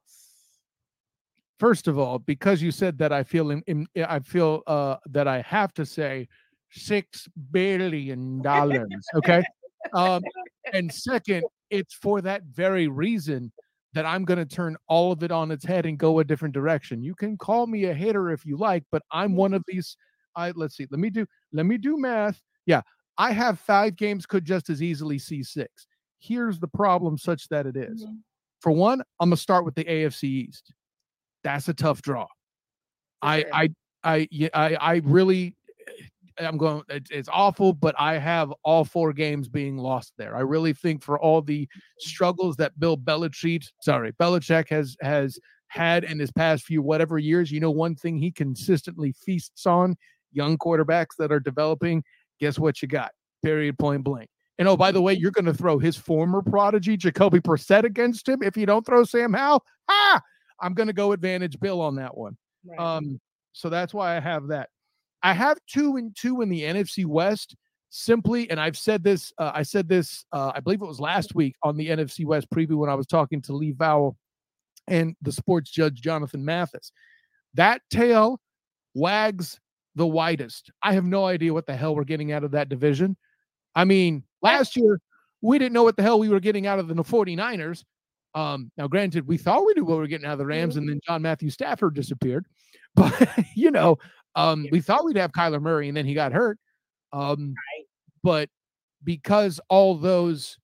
first 1.58 1.88
of 1.88 1.98
all, 1.98 2.18
because 2.18 2.62
you 2.62 2.70
said 2.70 2.98
that, 2.98 3.12
I 3.12 3.22
feel 3.22 3.50
in, 3.50 3.62
in 3.66 3.86
I 3.96 4.20
feel 4.20 4.62
uh, 4.66 4.96
that 5.06 5.28
I 5.28 5.40
have 5.42 5.72
to 5.74 5.86
say 5.86 6.28
six 6.70 7.28
billion 7.50 8.42
dollars. 8.42 8.88
Okay, 9.14 9.42
um, 9.92 10.22
and 10.72 10.92
second, 10.92 11.44
it's 11.70 11.94
for 11.94 12.20
that 12.22 12.42
very 12.44 12.88
reason 12.88 13.52
that 13.94 14.06
I'm 14.06 14.24
going 14.24 14.38
to 14.38 14.44
turn 14.44 14.76
all 14.86 15.12
of 15.12 15.22
it 15.22 15.32
on 15.32 15.50
its 15.50 15.64
head 15.64 15.86
and 15.86 15.98
go 15.98 16.18
a 16.18 16.24
different 16.24 16.54
direction. 16.54 17.02
You 17.02 17.14
can 17.14 17.36
call 17.36 17.66
me 17.66 17.84
a 17.86 17.94
hater 17.94 18.30
if 18.30 18.44
you 18.44 18.56
like, 18.56 18.84
but 18.92 19.02
I'm 19.10 19.34
one 19.34 19.54
of 19.54 19.64
these. 19.66 19.96
I 20.36 20.52
let's 20.52 20.76
see. 20.76 20.86
Let 20.90 21.00
me 21.00 21.10
do. 21.10 21.26
Let 21.52 21.66
me 21.66 21.78
do 21.78 21.96
math. 21.96 22.40
Yeah, 22.66 22.82
I 23.16 23.32
have 23.32 23.58
five 23.58 23.96
games. 23.96 24.26
Could 24.26 24.44
just 24.44 24.70
as 24.70 24.82
easily 24.82 25.18
see 25.18 25.42
six. 25.42 25.86
Here's 26.20 26.58
the 26.58 26.68
problem, 26.68 27.16
such 27.16 27.48
that 27.48 27.66
it 27.66 27.76
is. 27.76 28.04
Mm-hmm. 28.04 28.14
For 28.60 28.72
one, 28.72 29.02
I'm 29.20 29.28
gonna 29.28 29.36
start 29.36 29.64
with 29.64 29.76
the 29.76 29.84
AFC 29.84 30.24
East 30.24 30.72
that's 31.44 31.68
a 31.68 31.74
tough 31.74 32.02
draw. 32.02 32.26
I, 33.22 33.44
I, 33.52 33.68
I, 34.04 34.28
I, 34.54 34.74
I 34.74 35.00
really, 35.04 35.56
eh, 36.38 36.46
I'm 36.46 36.56
going. 36.56 36.82
Eh, 36.90 37.00
it's 37.10 37.28
awful, 37.32 37.72
but 37.72 37.94
I 37.98 38.18
have 38.18 38.52
all 38.64 38.84
four 38.84 39.12
games 39.12 39.48
being 39.48 39.76
lost 39.76 40.12
there. 40.18 40.36
I 40.36 40.40
really 40.40 40.72
think 40.72 41.02
for 41.02 41.18
all 41.18 41.42
the 41.42 41.62
mm-hmm. 41.62 41.78
struggles 41.98 42.56
that 42.56 42.78
Bill 42.78 42.96
Belichick, 42.96 43.64
sorry, 43.82 44.12
Belichick 44.12 44.68
has 44.68 44.96
has 45.00 45.38
had 45.68 46.04
in 46.04 46.18
his 46.18 46.30
past 46.32 46.64
few 46.64 46.80
whatever 46.80 47.18
years, 47.18 47.50
you 47.50 47.60
know, 47.60 47.70
one 47.70 47.94
thing 47.94 48.16
he 48.16 48.30
consistently 48.30 49.12
feasts 49.12 49.66
on 49.66 49.96
young 50.32 50.56
quarterbacks 50.58 51.16
that 51.18 51.32
are 51.32 51.40
developing. 51.40 52.02
Guess 52.40 52.58
what 52.58 52.80
you 52.80 52.88
got? 52.88 53.10
Period. 53.42 53.78
Point 53.78 54.04
blank. 54.04 54.30
And 54.58 54.66
oh, 54.66 54.76
by 54.76 54.90
the 54.90 55.00
way, 55.00 55.14
you're 55.14 55.30
mm-hmm. 55.30 55.44
going 55.44 55.54
to 55.54 55.58
throw 55.58 55.78
his 55.78 55.96
former 55.96 56.42
prodigy 56.42 56.96
Jacoby 56.96 57.40
Brissett 57.40 57.84
against 57.84 58.28
him 58.28 58.42
if 58.42 58.56
you 58.56 58.66
don't 58.66 58.84
throw 58.84 59.04
Sam 59.04 59.32
Howell. 59.32 59.64
Ha! 59.88 60.20
I'm 60.60 60.74
going 60.74 60.86
to 60.86 60.92
go 60.92 61.12
advantage 61.12 61.58
Bill 61.60 61.80
on 61.80 61.96
that 61.96 62.16
one. 62.16 62.36
Right. 62.64 62.78
Um, 62.78 63.20
so 63.52 63.68
that's 63.68 63.94
why 63.94 64.16
I 64.16 64.20
have 64.20 64.48
that. 64.48 64.68
I 65.22 65.32
have 65.32 65.58
two 65.66 65.96
and 65.96 66.14
two 66.16 66.42
in 66.42 66.48
the 66.48 66.62
NFC 66.62 67.04
West 67.04 67.56
simply, 67.90 68.48
and 68.50 68.60
I've 68.60 68.76
said 68.76 69.02
this, 69.02 69.32
uh, 69.38 69.52
I 69.54 69.62
said 69.62 69.88
this, 69.88 70.24
uh, 70.32 70.52
I 70.54 70.60
believe 70.60 70.82
it 70.82 70.86
was 70.86 71.00
last 71.00 71.34
week 71.34 71.56
on 71.62 71.76
the 71.76 71.88
NFC 71.88 72.24
West 72.24 72.48
preview 72.50 72.76
when 72.76 72.90
I 72.90 72.94
was 72.94 73.06
talking 73.06 73.42
to 73.42 73.52
Lee 73.52 73.72
Vowell 73.72 74.16
and 74.86 75.16
the 75.22 75.32
sports 75.32 75.70
judge 75.70 76.00
Jonathan 76.00 76.44
Mathis. 76.44 76.92
That 77.54 77.82
tail 77.90 78.40
wags 78.94 79.58
the 79.94 80.06
widest. 80.06 80.70
I 80.82 80.92
have 80.92 81.04
no 81.04 81.26
idea 81.26 81.52
what 81.52 81.66
the 81.66 81.76
hell 81.76 81.94
we're 81.94 82.04
getting 82.04 82.32
out 82.32 82.44
of 82.44 82.52
that 82.52 82.68
division. 82.68 83.16
I 83.74 83.84
mean, 83.84 84.22
last 84.42 84.76
year 84.76 85.00
we 85.40 85.58
didn't 85.58 85.72
know 85.72 85.82
what 85.82 85.96
the 85.96 86.02
hell 86.02 86.18
we 86.18 86.28
were 86.28 86.40
getting 86.40 86.66
out 86.66 86.78
of 86.78 86.88
the 86.88 86.94
49ers. 86.94 87.84
Um, 88.34 88.70
now, 88.76 88.88
granted, 88.88 89.26
we 89.26 89.38
thought 89.38 89.64
we 89.64 89.72
knew 89.74 89.84
what 89.84 89.94
we 89.94 90.00
were 90.00 90.06
getting 90.06 90.26
out 90.26 90.32
of 90.32 90.38
the 90.38 90.46
Rams, 90.46 90.76
and 90.76 90.88
then 90.88 91.00
John 91.06 91.22
Matthew 91.22 91.50
Stafford 91.50 91.94
disappeared. 91.94 92.46
But 92.94 93.28
you 93.54 93.70
know, 93.70 93.98
um, 94.34 94.66
we 94.72 94.80
thought 94.80 95.04
we'd 95.04 95.16
have 95.18 95.30
Kyler 95.30 95.62
Murray, 95.62 95.88
and 95.88 95.96
then 95.96 96.06
he 96.06 96.14
got 96.14 96.32
hurt. 96.32 96.58
Um, 97.12 97.54
but 98.24 98.48
because 99.04 99.60
all 99.68 99.94
those, 99.94 100.58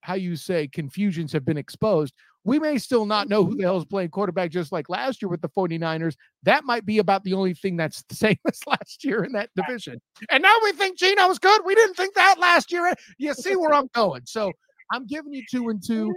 how 0.00 0.14
you 0.14 0.34
say, 0.34 0.66
confusions 0.66 1.32
have 1.32 1.44
been 1.44 1.58
exposed, 1.58 2.14
we 2.44 2.58
may 2.58 2.78
still 2.78 3.04
not 3.04 3.28
know 3.28 3.44
who 3.44 3.56
the 3.56 3.62
hell 3.62 3.76
is 3.76 3.84
playing 3.84 4.08
quarterback, 4.08 4.50
just 4.50 4.72
like 4.72 4.88
last 4.88 5.20
year 5.20 5.28
with 5.28 5.42
the 5.42 5.48
49ers. 5.50 6.14
That 6.44 6.64
might 6.64 6.86
be 6.86 6.98
about 6.98 7.22
the 7.22 7.34
only 7.34 7.54
thing 7.54 7.76
that's 7.76 8.02
the 8.08 8.14
same 8.14 8.38
as 8.46 8.60
last 8.66 9.04
year 9.04 9.22
in 9.22 9.32
that 9.32 9.50
division. 9.54 10.00
And 10.30 10.42
now 10.42 10.54
we 10.62 10.72
think 10.72 10.98
Geno 10.98 11.28
was 11.28 11.38
good. 11.38 11.60
We 11.64 11.74
didn't 11.74 11.94
think 11.94 12.14
that 12.14 12.38
last 12.38 12.72
year. 12.72 12.92
You 13.18 13.34
see 13.34 13.54
where 13.54 13.74
I'm 13.74 13.88
going. 13.94 14.22
So 14.24 14.52
I'm 14.92 15.06
giving 15.06 15.32
you 15.32 15.44
two 15.50 15.68
and 15.68 15.82
two 15.84 16.14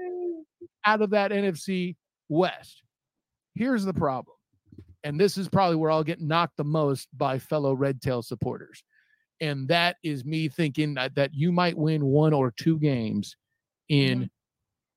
out 0.86 1.02
of 1.02 1.12
that 1.12 1.32
NFC 1.32 1.96
West. 2.30 2.84
Here's 3.56 3.84
the 3.84 3.94
problem. 3.94 4.36
And 5.04 5.20
this 5.20 5.38
is 5.38 5.50
probably 5.50 5.76
where 5.76 5.92
I'll 5.92 6.04
get 6.04 6.22
knocked 6.22 6.58
the 6.58 6.64
most 6.64 7.08
by 7.18 7.40
fellow 7.40 7.74
Red 7.74 8.02
Tail 8.02 8.22
supporters. 8.22 8.84
And 9.40 9.68
that 9.70 9.98
is 10.04 10.24
me 10.24 10.48
thinking 10.48 10.94
that, 10.94 11.16
that 11.16 11.34
you 11.34 11.52
might 11.52 11.76
win 11.76 12.06
one 12.06 12.34
or 12.34 12.52
two 12.52 12.78
games 12.78 13.36
in 13.90 14.20
mm-hmm. 14.20 14.28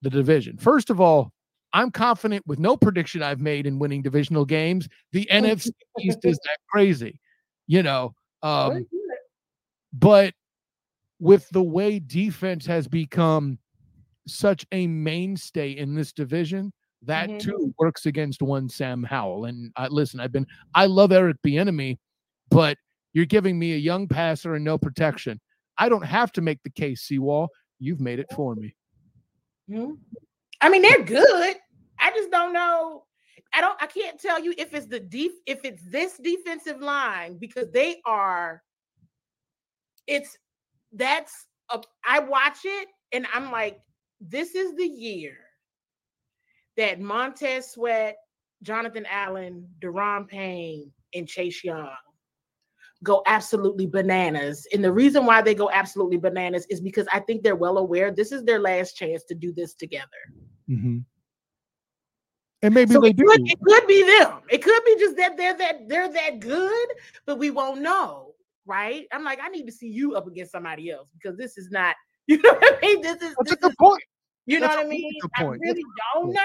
the 0.02 0.10
division. 0.10 0.58
First 0.58 0.90
of 0.90 1.00
all, 1.00 1.32
I'm 1.72 1.90
confident 1.90 2.46
with 2.46 2.58
no 2.58 2.76
prediction 2.76 3.22
I've 3.22 3.40
made 3.40 3.66
in 3.66 3.78
winning 3.78 4.02
divisional 4.02 4.44
games. 4.44 4.88
The 5.12 5.26
NFC 5.32 5.70
East 5.98 6.20
is 6.22 6.38
that 6.44 6.58
crazy, 6.68 7.20
you 7.66 7.82
know. 7.82 8.14
Um, 8.42 8.86
but 9.92 10.34
with 11.18 11.48
the 11.50 11.62
way 11.62 11.98
defense 11.98 12.66
has 12.66 12.86
become 12.86 13.58
such 14.26 14.66
a 14.72 14.86
mainstay 14.86 15.72
in 15.72 15.94
this 15.94 16.12
division, 16.12 16.72
that 17.02 17.28
mm-hmm. 17.28 17.38
too 17.38 17.74
works 17.78 18.06
against 18.06 18.42
one 18.42 18.68
Sam 18.68 19.02
Howell. 19.02 19.46
And 19.46 19.72
I, 19.76 19.88
listen, 19.88 20.20
I've 20.20 20.32
been 20.32 20.46
I 20.74 20.86
love 20.86 21.12
Eric 21.12 21.36
Bieniemy, 21.46 21.98
but 22.50 22.76
you're 23.12 23.26
giving 23.26 23.58
me 23.58 23.74
a 23.74 23.78
young 23.78 24.08
passer 24.08 24.54
and 24.54 24.64
no 24.64 24.78
protection. 24.78 25.40
I 25.78 25.88
don't 25.88 26.04
have 26.04 26.32
to 26.32 26.40
make 26.40 26.62
the 26.62 26.70
case, 26.70 27.08
CWall. 27.10 27.48
You've 27.78 28.00
made 28.00 28.18
it 28.18 28.26
for 28.34 28.54
me. 28.54 28.74
Mm-hmm. 29.70 29.92
I 30.60 30.68
mean, 30.68 30.82
they're 30.82 31.02
good. 31.02 31.56
I 31.98 32.10
just 32.10 32.30
don't 32.30 32.52
know. 32.52 33.04
I 33.54 33.60
don't 33.60 33.80
I 33.80 33.86
can't 33.86 34.20
tell 34.20 34.42
you 34.42 34.52
if 34.58 34.74
it's 34.74 34.86
the 34.86 34.98
deep 34.98 35.32
if 35.46 35.64
it's 35.64 35.82
this 35.84 36.18
defensive 36.18 36.80
line 36.80 37.38
because 37.38 37.70
they 37.70 38.00
are 38.04 38.62
it's 40.08 40.36
that's 40.92 41.46
a, 41.70 41.80
I 42.04 42.18
watch 42.18 42.58
it 42.64 42.88
and 43.12 43.26
I'm 43.32 43.52
like 43.52 43.78
this 44.28 44.54
is 44.54 44.74
the 44.76 44.86
year 44.86 45.36
that 46.76 47.00
Montez 47.00 47.72
Sweat, 47.72 48.16
Jonathan 48.62 49.06
Allen, 49.10 49.68
Daron 49.80 50.26
Payne, 50.26 50.90
and 51.14 51.28
Chase 51.28 51.62
Young 51.62 51.94
go 53.04 53.22
absolutely 53.26 53.86
bananas. 53.86 54.66
And 54.72 54.82
the 54.82 54.90
reason 54.90 55.26
why 55.26 55.42
they 55.42 55.54
go 55.54 55.70
absolutely 55.70 56.16
bananas 56.16 56.66
is 56.70 56.80
because 56.80 57.06
I 57.12 57.20
think 57.20 57.42
they're 57.42 57.54
well 57.54 57.78
aware 57.78 58.10
this 58.10 58.32
is 58.32 58.42
their 58.42 58.58
last 58.58 58.96
chance 58.96 59.24
to 59.24 59.34
do 59.34 59.52
this 59.52 59.74
together. 59.74 60.08
Mm-hmm. 60.68 60.98
And 62.62 62.74
maybe 62.74 62.94
so 62.94 63.00
they 63.00 63.10
it 63.10 63.16
do. 63.16 63.26
Could, 63.26 63.42
it 63.44 63.60
could 63.60 63.86
be 63.86 64.02
them. 64.02 64.40
It 64.48 64.62
could 64.62 64.82
be 64.84 64.96
just 64.98 65.16
that 65.18 65.36
they're 65.36 65.56
that 65.58 65.86
they're 65.86 66.10
that 66.10 66.40
good, 66.40 66.88
but 67.26 67.38
we 67.38 67.50
won't 67.50 67.82
know, 67.82 68.32
right? 68.64 69.06
I'm 69.12 69.22
like, 69.22 69.38
I 69.42 69.50
need 69.50 69.66
to 69.66 69.72
see 69.72 69.88
you 69.88 70.14
up 70.14 70.26
against 70.26 70.52
somebody 70.52 70.90
else 70.90 71.10
because 71.12 71.36
this 71.36 71.56
is 71.58 71.70
not. 71.70 71.94
You 72.26 72.40
know 72.40 72.54
what 72.54 72.64
I 72.64 72.80
mean? 72.80 73.02
This 73.02 73.16
is 73.16 73.34
That's 73.36 73.50
this 73.50 73.52
a 73.52 73.56
good 73.56 73.72
is, 73.72 73.76
point. 73.78 74.02
You 74.46 74.60
know 74.60 74.66
That's 74.66 74.76
what 74.76 74.86
I 74.86 74.88
mean? 74.88 75.12
I 75.36 75.44
really 75.44 75.84
don't 76.14 76.32
know. 76.32 76.40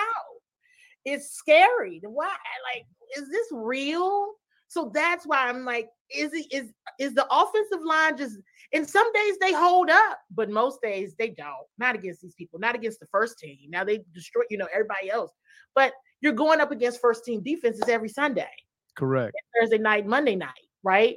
It's 1.05 1.31
scary. 1.31 2.01
Why? 2.03 2.35
Like, 2.73 2.85
is 3.17 3.29
this 3.29 3.47
real? 3.51 4.33
So 4.67 4.91
that's 4.93 5.25
why 5.25 5.49
I'm 5.49 5.65
like, 5.65 5.89
is 6.15 6.31
it 6.33 6.45
is 6.51 6.71
is 6.99 7.13
the 7.13 7.27
offensive 7.31 7.83
line 7.83 8.17
just? 8.17 8.37
And 8.71 8.87
some 8.87 9.11
days 9.13 9.37
they 9.41 9.51
hold 9.51 9.89
up, 9.89 10.19
but 10.31 10.49
most 10.49 10.81
days 10.81 11.15
they 11.17 11.29
don't. 11.29 11.65
Not 11.77 11.95
against 11.95 12.21
these 12.21 12.35
people. 12.35 12.59
Not 12.59 12.75
against 12.75 12.99
the 12.99 13.07
first 13.07 13.39
team. 13.39 13.57
Now 13.69 13.83
they 13.83 14.03
destroy, 14.13 14.43
you 14.49 14.57
know, 14.57 14.67
everybody 14.71 15.09
else. 15.09 15.31
But 15.73 15.93
you're 16.21 16.33
going 16.33 16.61
up 16.61 16.71
against 16.71 17.01
first 17.01 17.25
team 17.25 17.41
defenses 17.41 17.89
every 17.89 18.09
Sunday. 18.09 18.49
Correct. 18.95 19.35
Thursday 19.59 19.77
night, 19.77 20.05
Monday 20.05 20.35
night, 20.35 20.67
right? 20.83 21.15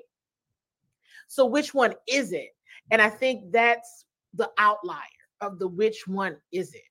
So 1.28 1.44
which 1.44 1.74
one 1.74 1.94
is 2.08 2.32
it? 2.32 2.50
And 2.90 3.02
I 3.02 3.10
think 3.10 3.52
that's 3.52 4.06
the 4.34 4.50
outlier 4.58 4.98
of 5.42 5.58
the 5.58 5.68
which 5.68 6.06
one 6.06 6.36
is 6.52 6.72
it. 6.74 6.82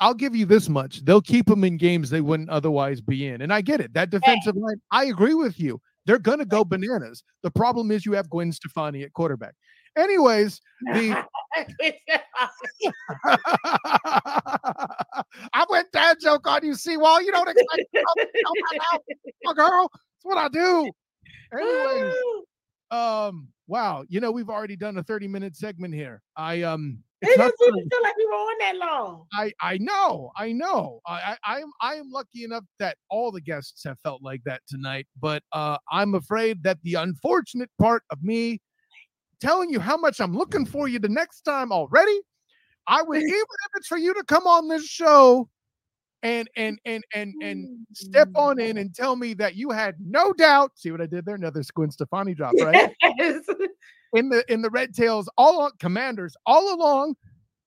I'll 0.00 0.14
give 0.14 0.34
you 0.34 0.46
this 0.46 0.68
much. 0.68 1.04
They'll 1.04 1.20
keep 1.20 1.46
them 1.46 1.62
in 1.64 1.76
games 1.76 2.10
they 2.10 2.20
wouldn't 2.20 2.50
otherwise 2.50 3.00
be 3.00 3.26
in. 3.26 3.42
And 3.42 3.52
I 3.52 3.60
get 3.60 3.80
it. 3.80 3.92
That 3.94 4.10
defensive 4.10 4.54
hey. 4.54 4.60
line, 4.60 4.80
I 4.90 5.04
agree 5.06 5.34
with 5.34 5.60
you. 5.60 5.80
They're 6.06 6.18
going 6.18 6.38
to 6.38 6.46
go 6.46 6.64
bananas. 6.64 7.22
The 7.42 7.50
problem 7.50 7.90
is 7.90 8.06
you 8.06 8.12
have 8.12 8.30
Gwen 8.30 8.50
Stefani 8.52 9.02
at 9.02 9.12
quarterback. 9.12 9.54
Anyways, 9.96 10.60
the 10.92 11.24
I 15.52 15.66
went 15.68 15.90
dad 15.92 16.18
joke 16.20 16.46
on 16.46 16.64
you, 16.64 16.72
CWall, 16.72 17.22
you 17.22 17.32
don't 17.32 17.48
expect 17.48 17.82
oh, 19.46 19.54
girl. 19.54 19.90
That's 19.92 20.22
what 20.22 20.38
I 20.38 20.48
do. 20.48 20.90
Anyways, 21.52 22.14
um, 22.90 23.48
wow, 23.66 24.04
you 24.08 24.20
know, 24.20 24.30
we've 24.30 24.50
already 24.50 24.76
done 24.76 24.98
a 24.98 25.02
30 25.02 25.28
minute 25.28 25.56
segment 25.56 25.94
here. 25.94 26.22
I 26.36 26.62
um 26.62 26.98
it 27.22 27.36
doesn't 27.36 27.54
feel 27.58 28.02
like 28.02 28.16
we 28.16 28.26
were 28.26 28.32
on 28.32 28.58
that 28.60 28.76
long. 28.76 29.26
I 29.32 29.52
I 29.60 29.78
know, 29.78 30.32
I 30.36 30.52
know. 30.52 31.00
I 31.06 31.36
I 31.44 31.60
am 31.60 31.70
I 31.80 31.94
am 31.94 32.10
lucky 32.10 32.44
enough 32.44 32.64
that 32.78 32.96
all 33.10 33.30
the 33.30 33.40
guests 33.40 33.84
have 33.84 33.98
felt 34.00 34.22
like 34.22 34.42
that 34.44 34.62
tonight, 34.68 35.06
but 35.20 35.42
uh 35.52 35.78
I'm 35.90 36.14
afraid 36.14 36.62
that 36.64 36.78
the 36.82 36.94
unfortunate 36.94 37.70
part 37.78 38.02
of 38.10 38.22
me 38.22 38.60
telling 39.40 39.70
you 39.70 39.80
how 39.80 39.96
much 39.96 40.20
I'm 40.20 40.36
looking 40.36 40.66
for 40.66 40.88
you 40.88 40.98
the 40.98 41.08
next 41.08 41.42
time 41.42 41.72
already. 41.72 42.20
I 42.86 43.02
would 43.02 43.18
even 43.22 43.30
if 43.32 43.70
it's 43.76 43.86
for 43.86 43.98
you 43.98 44.14
to 44.14 44.24
come 44.24 44.46
on 44.46 44.68
this 44.68 44.84
show 44.84 45.48
and 46.22 46.48
and 46.56 46.78
and 46.84 47.04
and 47.14 47.34
and 47.42 47.86
step 47.94 48.28
on 48.34 48.60
in 48.60 48.76
mm. 48.76 48.80
and 48.80 48.94
tell 48.94 49.16
me 49.16 49.34
that 49.34 49.54
you 49.54 49.70
had 49.70 49.96
no 50.00 50.32
doubt. 50.32 50.72
See 50.74 50.90
what 50.90 51.00
I 51.00 51.06
did 51.06 51.24
there? 51.24 51.34
Another 51.34 51.62
Gwen 51.74 51.90
Stefani 51.90 52.34
drop, 52.34 52.54
right? 52.60 52.94
Yes. 53.18 53.44
In 54.12 54.28
the 54.28 54.44
in 54.52 54.60
the 54.60 54.70
red 54.70 54.92
tails, 54.92 55.28
all 55.38 55.60
on 55.60 55.70
commanders 55.78 56.36
all 56.44 56.74
along, 56.74 57.14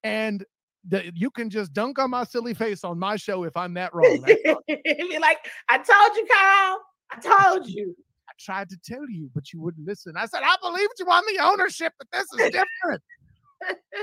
and 0.04 0.44
the, 0.88 1.12
you 1.16 1.32
can 1.32 1.50
just 1.50 1.74
dunk 1.74 2.00
on 2.00 2.10
my 2.10 2.26
silly 2.26 2.54
face 2.54 2.84
on 2.84 3.00
my 3.00 3.16
show 3.16 3.46
if 3.46 3.56
I'm 3.56 3.74
that 3.76 3.94
wrong. 3.94 4.22
Be 4.68 5.18
like, 5.22 5.38
I 5.70 5.78
told 5.78 6.18
you, 6.18 6.28
Kyle. 6.30 6.82
I 7.12 7.20
told 7.22 7.68
you. 7.68 7.96
I 8.30 8.34
tried 8.40 8.70
to 8.70 8.78
tell 8.84 9.10
you, 9.10 9.30
but 9.34 9.54
you 9.54 9.62
wouldn't 9.62 9.88
listen. 9.88 10.16
I 10.18 10.26
said, 10.26 10.42
I 10.44 10.56
believed 10.62 10.94
you 11.00 11.06
on 11.06 11.24
the 11.28 11.44
ownership, 11.44 11.94
but 11.98 12.08
this 12.12 12.26
is 12.34 12.52
different. 12.52 13.02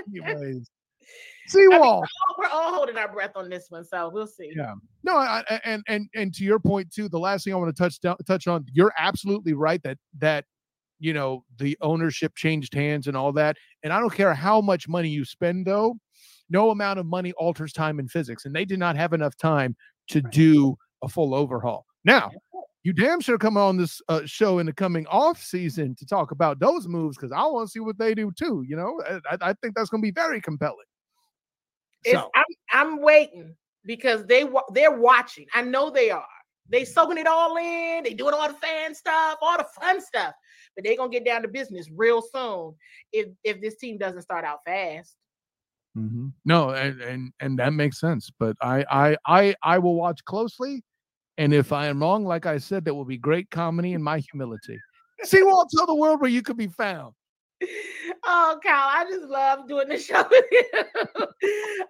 Anyways, 0.09 0.70
CWall. 1.51 1.73
I 1.73 2.01
mean, 2.01 2.03
we're 2.39 2.49
all 2.49 2.75
holding 2.75 2.97
our 2.97 3.11
breath 3.11 3.33
on 3.35 3.49
this 3.49 3.67
one, 3.69 3.85
so 3.85 4.11
we'll 4.12 4.27
see. 4.27 4.53
Yeah. 4.55 4.75
No, 5.03 5.17
I, 5.17 5.61
and 5.65 5.83
and 5.89 6.09
and 6.15 6.35
to 6.35 6.45
your 6.45 6.59
point 6.59 6.93
too, 6.93 7.09
the 7.09 7.19
last 7.19 7.45
thing 7.45 7.53
I 7.53 7.57
want 7.57 7.75
to 7.75 7.83
touch 7.83 8.01
down, 8.01 8.17
touch 8.27 8.47
on, 8.47 8.65
you're 8.73 8.93
absolutely 8.99 9.55
right 9.55 9.83
that 9.83 9.99
that 10.19 10.45
you 10.99 11.12
know 11.12 11.45
the 11.59 11.77
ownership 11.81 12.35
changed 12.37 12.75
hands 12.75 13.07
and 13.07 13.17
all 13.17 13.33
that, 13.33 13.57
and 13.83 13.93
I 13.93 14.01
don't 14.01 14.15
care 14.15 14.35
how 14.35 14.61
much 14.61 14.89
money 14.89 15.09
you 15.09 15.25
spend 15.25 15.67
though. 15.67 15.97
No 16.49 16.70
amount 16.70 16.99
of 16.99 17.07
money 17.07 17.33
alters 17.33 17.73
time 17.73 18.01
in 18.01 18.09
physics, 18.09 18.45
and 18.45 18.55
they 18.55 18.65
did 18.65 18.79
not 18.79 18.97
have 18.97 19.12
enough 19.12 19.37
time 19.37 19.77
to 20.09 20.20
do 20.20 20.77
a 21.03 21.09
full 21.09 21.35
overhaul. 21.35 21.87
Now, 22.05 22.31
you 22.83 22.93
damn 22.93 23.20
sure 23.20 23.39
come 23.39 23.57
on 23.57 23.77
this 23.77 24.01
uh, 24.09 24.23
show 24.25 24.59
in 24.59 24.67
the 24.67 24.73
coming 24.73 25.07
off 25.07 25.43
season 25.43 25.95
to 25.97 26.07
talk 26.07 26.31
about 26.31 26.59
those 26.61 26.89
moves 26.89 27.17
because 27.17 27.33
I 27.33 27.43
want 27.45 27.69
to 27.69 27.70
see 27.70 27.81
what 27.81 27.99
they 27.99 28.15
do 28.15 28.33
too. 28.33 28.65
You 28.67 28.77
know, 28.77 29.03
I, 29.31 29.51
I 29.51 29.53
think 29.55 29.75
that's 29.75 29.91
going 29.91 30.03
to 30.03 30.07
be 30.07 30.12
very 30.12 30.41
compelling. 30.41 30.87
So. 32.07 32.31
I'm 32.35 32.45
I'm 32.73 33.03
waiting 33.03 33.55
because 33.85 34.25
they 34.27 34.45
they're 34.73 34.97
watching. 34.97 35.47
I 35.55 35.62
know 35.62 35.91
they 35.91 36.11
are. 36.11 36.25
They 36.69 36.85
soaking 36.85 37.19
it 37.19 37.27
all 37.27 37.57
in. 37.57 38.05
They 38.05 38.15
doing 38.15 38.35
all 38.35 38.49
the 38.49 38.55
fan 38.55 38.95
stuff, 38.95 39.39
all 39.43 39.59
the 39.59 39.67
fun 39.81 40.01
stuff. 40.01 40.33
But 40.75 40.85
they're 40.85 40.97
gonna 40.97 41.11
get 41.11 41.25
down 41.25 41.43
to 41.43 41.49
business 41.49 41.89
real 41.95 42.23
soon 42.23 42.75
if 43.12 43.29
if 43.45 43.61
this 43.61 43.77
team 43.77 43.99
doesn't 43.99 44.23
start 44.23 44.45
out 44.45 44.61
fast. 44.65 45.17
Mm-hmm. 45.99 46.29
No, 46.45 46.70
and, 46.70 47.01
and 47.01 47.33
and 47.41 47.59
that 47.59 47.73
makes 47.73 47.99
sense. 47.99 48.31
But 48.39 48.57
I 48.62 48.85
I 48.91 49.17
I 49.27 49.55
I 49.62 49.79
will 49.79 49.97
watch 49.97 50.25
closely, 50.25 50.85
and 51.37 51.53
if 51.53 51.73
I 51.73 51.87
am 51.87 52.01
wrong, 52.01 52.25
like 52.25 52.47
I 52.47 52.59
said, 52.59 52.85
that 52.85 52.95
will 52.95 53.05
be 53.05 53.19
great 53.19 53.51
comedy 53.51 53.93
in 53.93 54.03
my 54.03 54.20
humility. 54.20 54.79
See, 55.23 55.43
won't 55.43 55.70
tell 55.77 55.87
the 55.87 55.95
world 55.95 56.20
where 56.20 56.31
you 56.31 56.43
could 56.43 56.57
be 56.57 56.69
found. 56.69 57.15
Oh, 58.25 58.59
Kyle, 58.65 58.89
I 58.89 59.05
just 59.11 59.29
love 59.29 59.69
doing 59.69 59.89
the 59.89 59.99
show 59.99 60.25
with 60.31 60.47
you. 60.51 60.65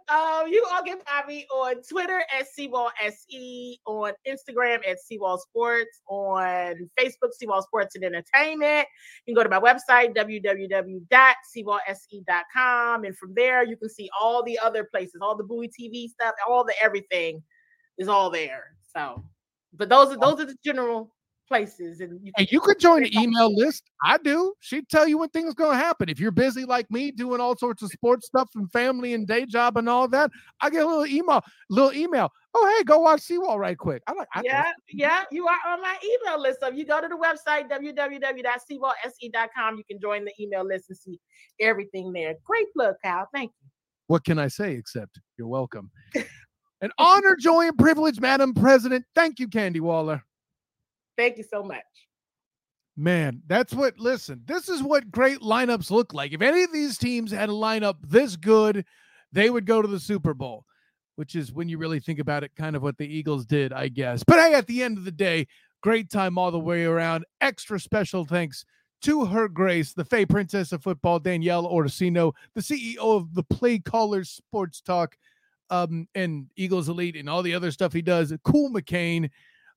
um, 0.09 0.49
you 0.49 0.67
all 0.71 0.85
find 0.85 1.29
me 1.29 1.47
on 1.53 1.77
Twitter 1.89 2.25
at 2.39 2.47
CWall 2.59 2.91
SE, 3.03 3.79
on 3.87 4.13
Instagram 4.27 4.81
at 4.89 4.99
CWall 5.11 5.39
Sports, 5.39 6.03
on 6.09 6.91
Facebook, 6.99 7.31
CWall 7.41 7.63
Sports 7.63 7.95
and 7.95 8.03
Entertainment. 8.05 8.89
You 9.27 9.35
can 9.35 9.35
go 9.35 9.45
to 9.45 9.51
my 9.51 9.61
website, 9.61 10.17
www.cwallse.com. 10.17 13.05
And 13.05 13.17
from 13.17 13.35
there, 13.35 13.65
you 13.65 13.77
can 13.77 13.89
see 13.89 14.11
all 14.19 14.43
the 14.43 14.59
other 14.59 14.83
places, 14.85 15.21
all 15.23 15.37
the 15.37 15.45
Bowie 15.45 15.69
TV 15.69 16.09
stuff, 16.09 16.35
all 16.49 16.65
the 16.65 16.75
everything 16.83 17.41
is 17.99 18.09
all 18.09 18.31
there. 18.31 18.75
So, 18.95 19.23
but 19.75 19.89
those 19.89 20.13
are 20.13 20.17
those 20.17 20.41
are 20.41 20.47
the 20.47 20.57
general 20.65 21.15
places. 21.51 22.01
And 22.01 22.19
you, 22.25 22.33
and 22.39 22.51
you 22.51 22.61
could 22.61 22.79
join 22.79 23.03
the 23.03 23.15
email 23.19 23.55
list. 23.55 23.91
I 24.03 24.17
do. 24.19 24.55
She'd 24.61 24.89
tell 24.89 25.09
you 25.09 25.19
when 25.19 25.31
things 25.31 25.55
going 25.55 25.73
to 25.73 25.85
happen. 25.85 26.09
If 26.09 26.20
you're 26.20 26.31
busy 26.31 26.65
like 26.65 26.89
me 26.91 27.11
doing 27.11 27.41
all 27.41 27.57
sorts 27.57 27.83
of 27.83 27.91
sports 27.91 28.27
stuff 28.27 28.51
and 28.55 28.70
family 28.70 29.15
and 29.15 29.27
day 29.27 29.47
job 29.47 29.77
and 29.77 29.89
all 29.89 30.07
that, 30.09 30.31
I 30.61 30.70
get 30.70 30.85
a 30.85 30.87
little 30.87 31.07
email, 31.07 31.43
little 31.69 31.93
email. 31.93 32.31
Oh, 32.55 32.77
hey, 32.77 32.85
go 32.85 33.01
watch 33.01 33.23
CWall 33.23 33.59
right 33.59 33.77
quick. 33.77 34.05
i'm 34.07 34.17
like. 34.17 34.29
Yeah, 34.45 34.70
yeah, 34.89 35.25
you 35.33 35.49
are 35.49 35.59
on 35.67 35.83
my 35.83 35.97
email 36.05 36.41
list. 36.41 36.61
So 36.61 36.69
if 36.69 36.77
you 36.77 36.87
go 36.87 37.01
to 37.01 37.09
the 37.09 37.17
website 37.17 37.69
www.cwallse.com, 37.69 39.77
you 39.77 39.83
can 39.91 40.01
join 40.01 40.25
the 40.25 40.33
email 40.41 40.65
list 40.65 40.89
and 40.89 40.97
see 40.97 41.19
everything 41.61 42.12
there. 42.12 42.37
Great 42.45 42.73
plug, 42.73 42.95
Kyle. 43.05 43.27
Thank 43.35 43.51
you. 43.61 43.67
What 44.07 44.25
can 44.25 44.39
I 44.39 44.47
say 44.49 44.75
except 44.75 45.19
you're 45.37 45.49
welcome. 45.49 45.91
An 46.83 46.91
honor, 46.97 47.37
joy, 47.39 47.69
and 47.69 47.77
privilege, 47.77 48.20
Madam 48.20 48.55
President. 48.55 49.05
Thank 49.15 49.39
you, 49.39 49.49
Candi 49.49 49.81
Waller. 49.81 50.25
Thank 51.21 51.37
you 51.37 51.45
so 51.45 51.63
much. 51.63 51.85
Man, 52.97 53.43
that's 53.47 53.75
what, 53.75 53.99
listen, 53.99 54.41
this 54.47 54.71
is 54.71 54.83
what 54.83 55.11
great 55.11 55.41
lineups 55.41 55.91
look 55.91 56.15
like. 56.15 56.33
If 56.33 56.41
any 56.41 56.63
of 56.63 56.73
these 56.73 56.97
teams 56.97 57.31
had 57.31 57.51
a 57.51 57.53
lineup 57.53 57.97
this 58.03 58.37
good, 58.37 58.87
they 59.31 59.51
would 59.51 59.67
go 59.67 59.83
to 59.83 59.89
the 59.89 60.01
Super 60.01 60.33
Bowl, 60.33 60.65
which 61.17 61.35
is 61.35 61.53
when 61.53 61.69
you 61.69 61.77
really 61.77 62.01
think 62.01 62.21
about 62.21 62.43
it, 62.43 62.57
kind 62.57 62.75
of 62.75 62.83
what 62.83 62.97
the 62.97 63.07
Eagles 63.07 63.45
did, 63.45 63.71
I 63.71 63.89
guess. 63.89 64.25
But 64.25 64.39
hey, 64.39 64.55
at 64.55 64.67
the 64.67 64.83
end 64.83 64.97
of 64.97 65.05
the 65.05 65.11
day, 65.11 65.47
great 65.83 66.11
time 66.11 66.39
all 66.39 66.51
the 66.51 66.59
way 66.59 66.85
around. 66.85 67.27
Extra 67.43 67.79
special 67.79 68.25
thanks 68.25 68.65
to 69.03 69.27
her 69.27 69.47
grace, 69.47 69.93
the 69.93 70.07
Fay 70.07 70.25
Princess 70.25 70.73
of 70.73 70.83
Football, 70.83 71.19
Danielle 71.19 71.67
Orsino, 71.67 72.33
the 72.55 72.63
CEO 72.63 72.97
of 72.99 73.35
the 73.35 73.43
Play 73.43 73.79
Callers 73.79 74.31
Sports 74.31 74.81
Talk, 74.81 75.19
um, 75.69 76.09
and 76.15 76.47
Eagles 76.57 76.89
Elite, 76.89 77.17
and 77.17 77.29
all 77.29 77.43
the 77.43 77.55
other 77.55 77.71
stuff 77.71 77.93
he 77.93 78.01
does. 78.01 78.33
Cool 78.43 78.71
McCain. 78.71 79.29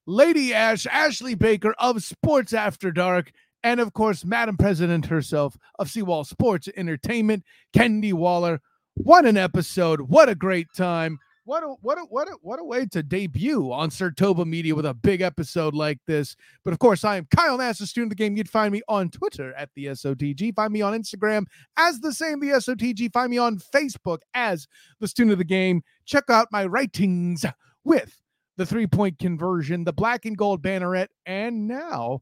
Lady 0.05 0.53
Ash, 0.53 0.85
Ashley 0.85 1.35
Baker 1.35 1.73
of 1.79 2.03
Sports 2.03 2.53
After 2.53 2.91
Dark, 2.91 3.31
and 3.63 3.79
of 3.79 3.93
course, 3.93 4.25
Madam 4.25 4.57
President 4.57 5.05
herself 5.05 5.57
of 5.79 5.87
CWall 5.87 6.25
Sports 6.25 6.67
Entertainment, 6.75 7.43
Candi 7.73 8.13
Waller. 8.13 8.59
What 8.95 9.25
an 9.25 9.37
episode. 9.37 10.01
What 10.01 10.29
a 10.29 10.35
great 10.35 10.67
time. 10.75 11.19
what 11.45 11.63
a 11.63 11.67
what 11.81 11.97
a 11.97 12.01
what 12.01 12.27
a 12.27 12.31
what 12.41 12.59
a 12.59 12.63
way 12.63 12.85
to 12.87 13.01
debut 13.01 13.71
on 13.71 13.89
Sertova 13.89 14.45
Media 14.45 14.75
with 14.75 14.85
a 14.85 14.93
big 14.93 15.21
episode 15.21 15.73
like 15.73 15.99
this. 16.05 16.35
But 16.63 16.73
of 16.73 16.79
course, 16.79 17.03
I 17.03 17.17
am 17.17 17.27
Kyle 17.35 17.57
Nash, 17.57 17.79
a 17.79 17.87
student 17.87 18.11
of 18.11 18.17
the 18.17 18.23
game. 18.23 18.37
You'd 18.37 18.49
find 18.49 18.71
me 18.71 18.81
on 18.87 19.09
Twitter 19.09 19.53
at 19.55 19.69
the 19.75 19.85
SOTG. 19.87 20.55
Find 20.55 20.71
me 20.71 20.81
on 20.81 20.93
Instagram 20.93 21.45
as 21.77 22.01
the 22.01 22.13
same 22.13 22.39
the 22.39 22.47
SOTG. 22.47 23.11
Find 23.13 23.31
me 23.31 23.37
on 23.37 23.57
Facebook 23.57 24.19
as 24.33 24.67
the 24.99 25.07
student 25.07 25.31
of 25.31 25.37
the 25.37 25.43
game. 25.45 25.83
Check 26.05 26.25
out 26.29 26.49
my 26.51 26.65
writings 26.65 27.45
with 27.83 28.22
the 28.57 28.65
three 28.65 28.87
point 28.87 29.19
conversion, 29.19 29.83
the 29.83 29.93
black 29.93 30.25
and 30.25 30.37
gold 30.37 30.61
banneret, 30.61 31.07
and 31.25 31.67
now 31.67 32.21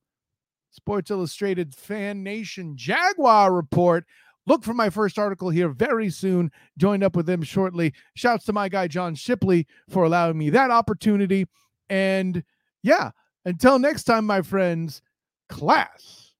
Sports 0.71 1.11
Illustrated 1.11 1.75
Fan 1.75 2.23
Nation 2.23 2.75
Jaguar 2.75 3.53
report. 3.53 4.05
Look 4.47 4.63
for 4.63 4.73
my 4.73 4.89
first 4.89 5.19
article 5.19 5.49
here 5.49 5.69
very 5.69 6.09
soon. 6.09 6.51
Joined 6.77 7.03
up 7.03 7.15
with 7.15 7.25
them 7.25 7.43
shortly. 7.43 7.93
Shouts 8.15 8.45
to 8.45 8.53
my 8.53 8.69
guy 8.69 8.87
John 8.87 9.13
Shipley 9.13 9.67
for 9.89 10.03
allowing 10.03 10.37
me 10.37 10.49
that 10.49 10.71
opportunity. 10.71 11.45
And 11.89 12.43
yeah, 12.81 13.11
until 13.45 13.77
next 13.77 14.05
time, 14.05 14.25
my 14.25 14.41
friends, 14.41 15.01
class 15.49 16.33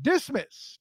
dismissed. 0.00 0.80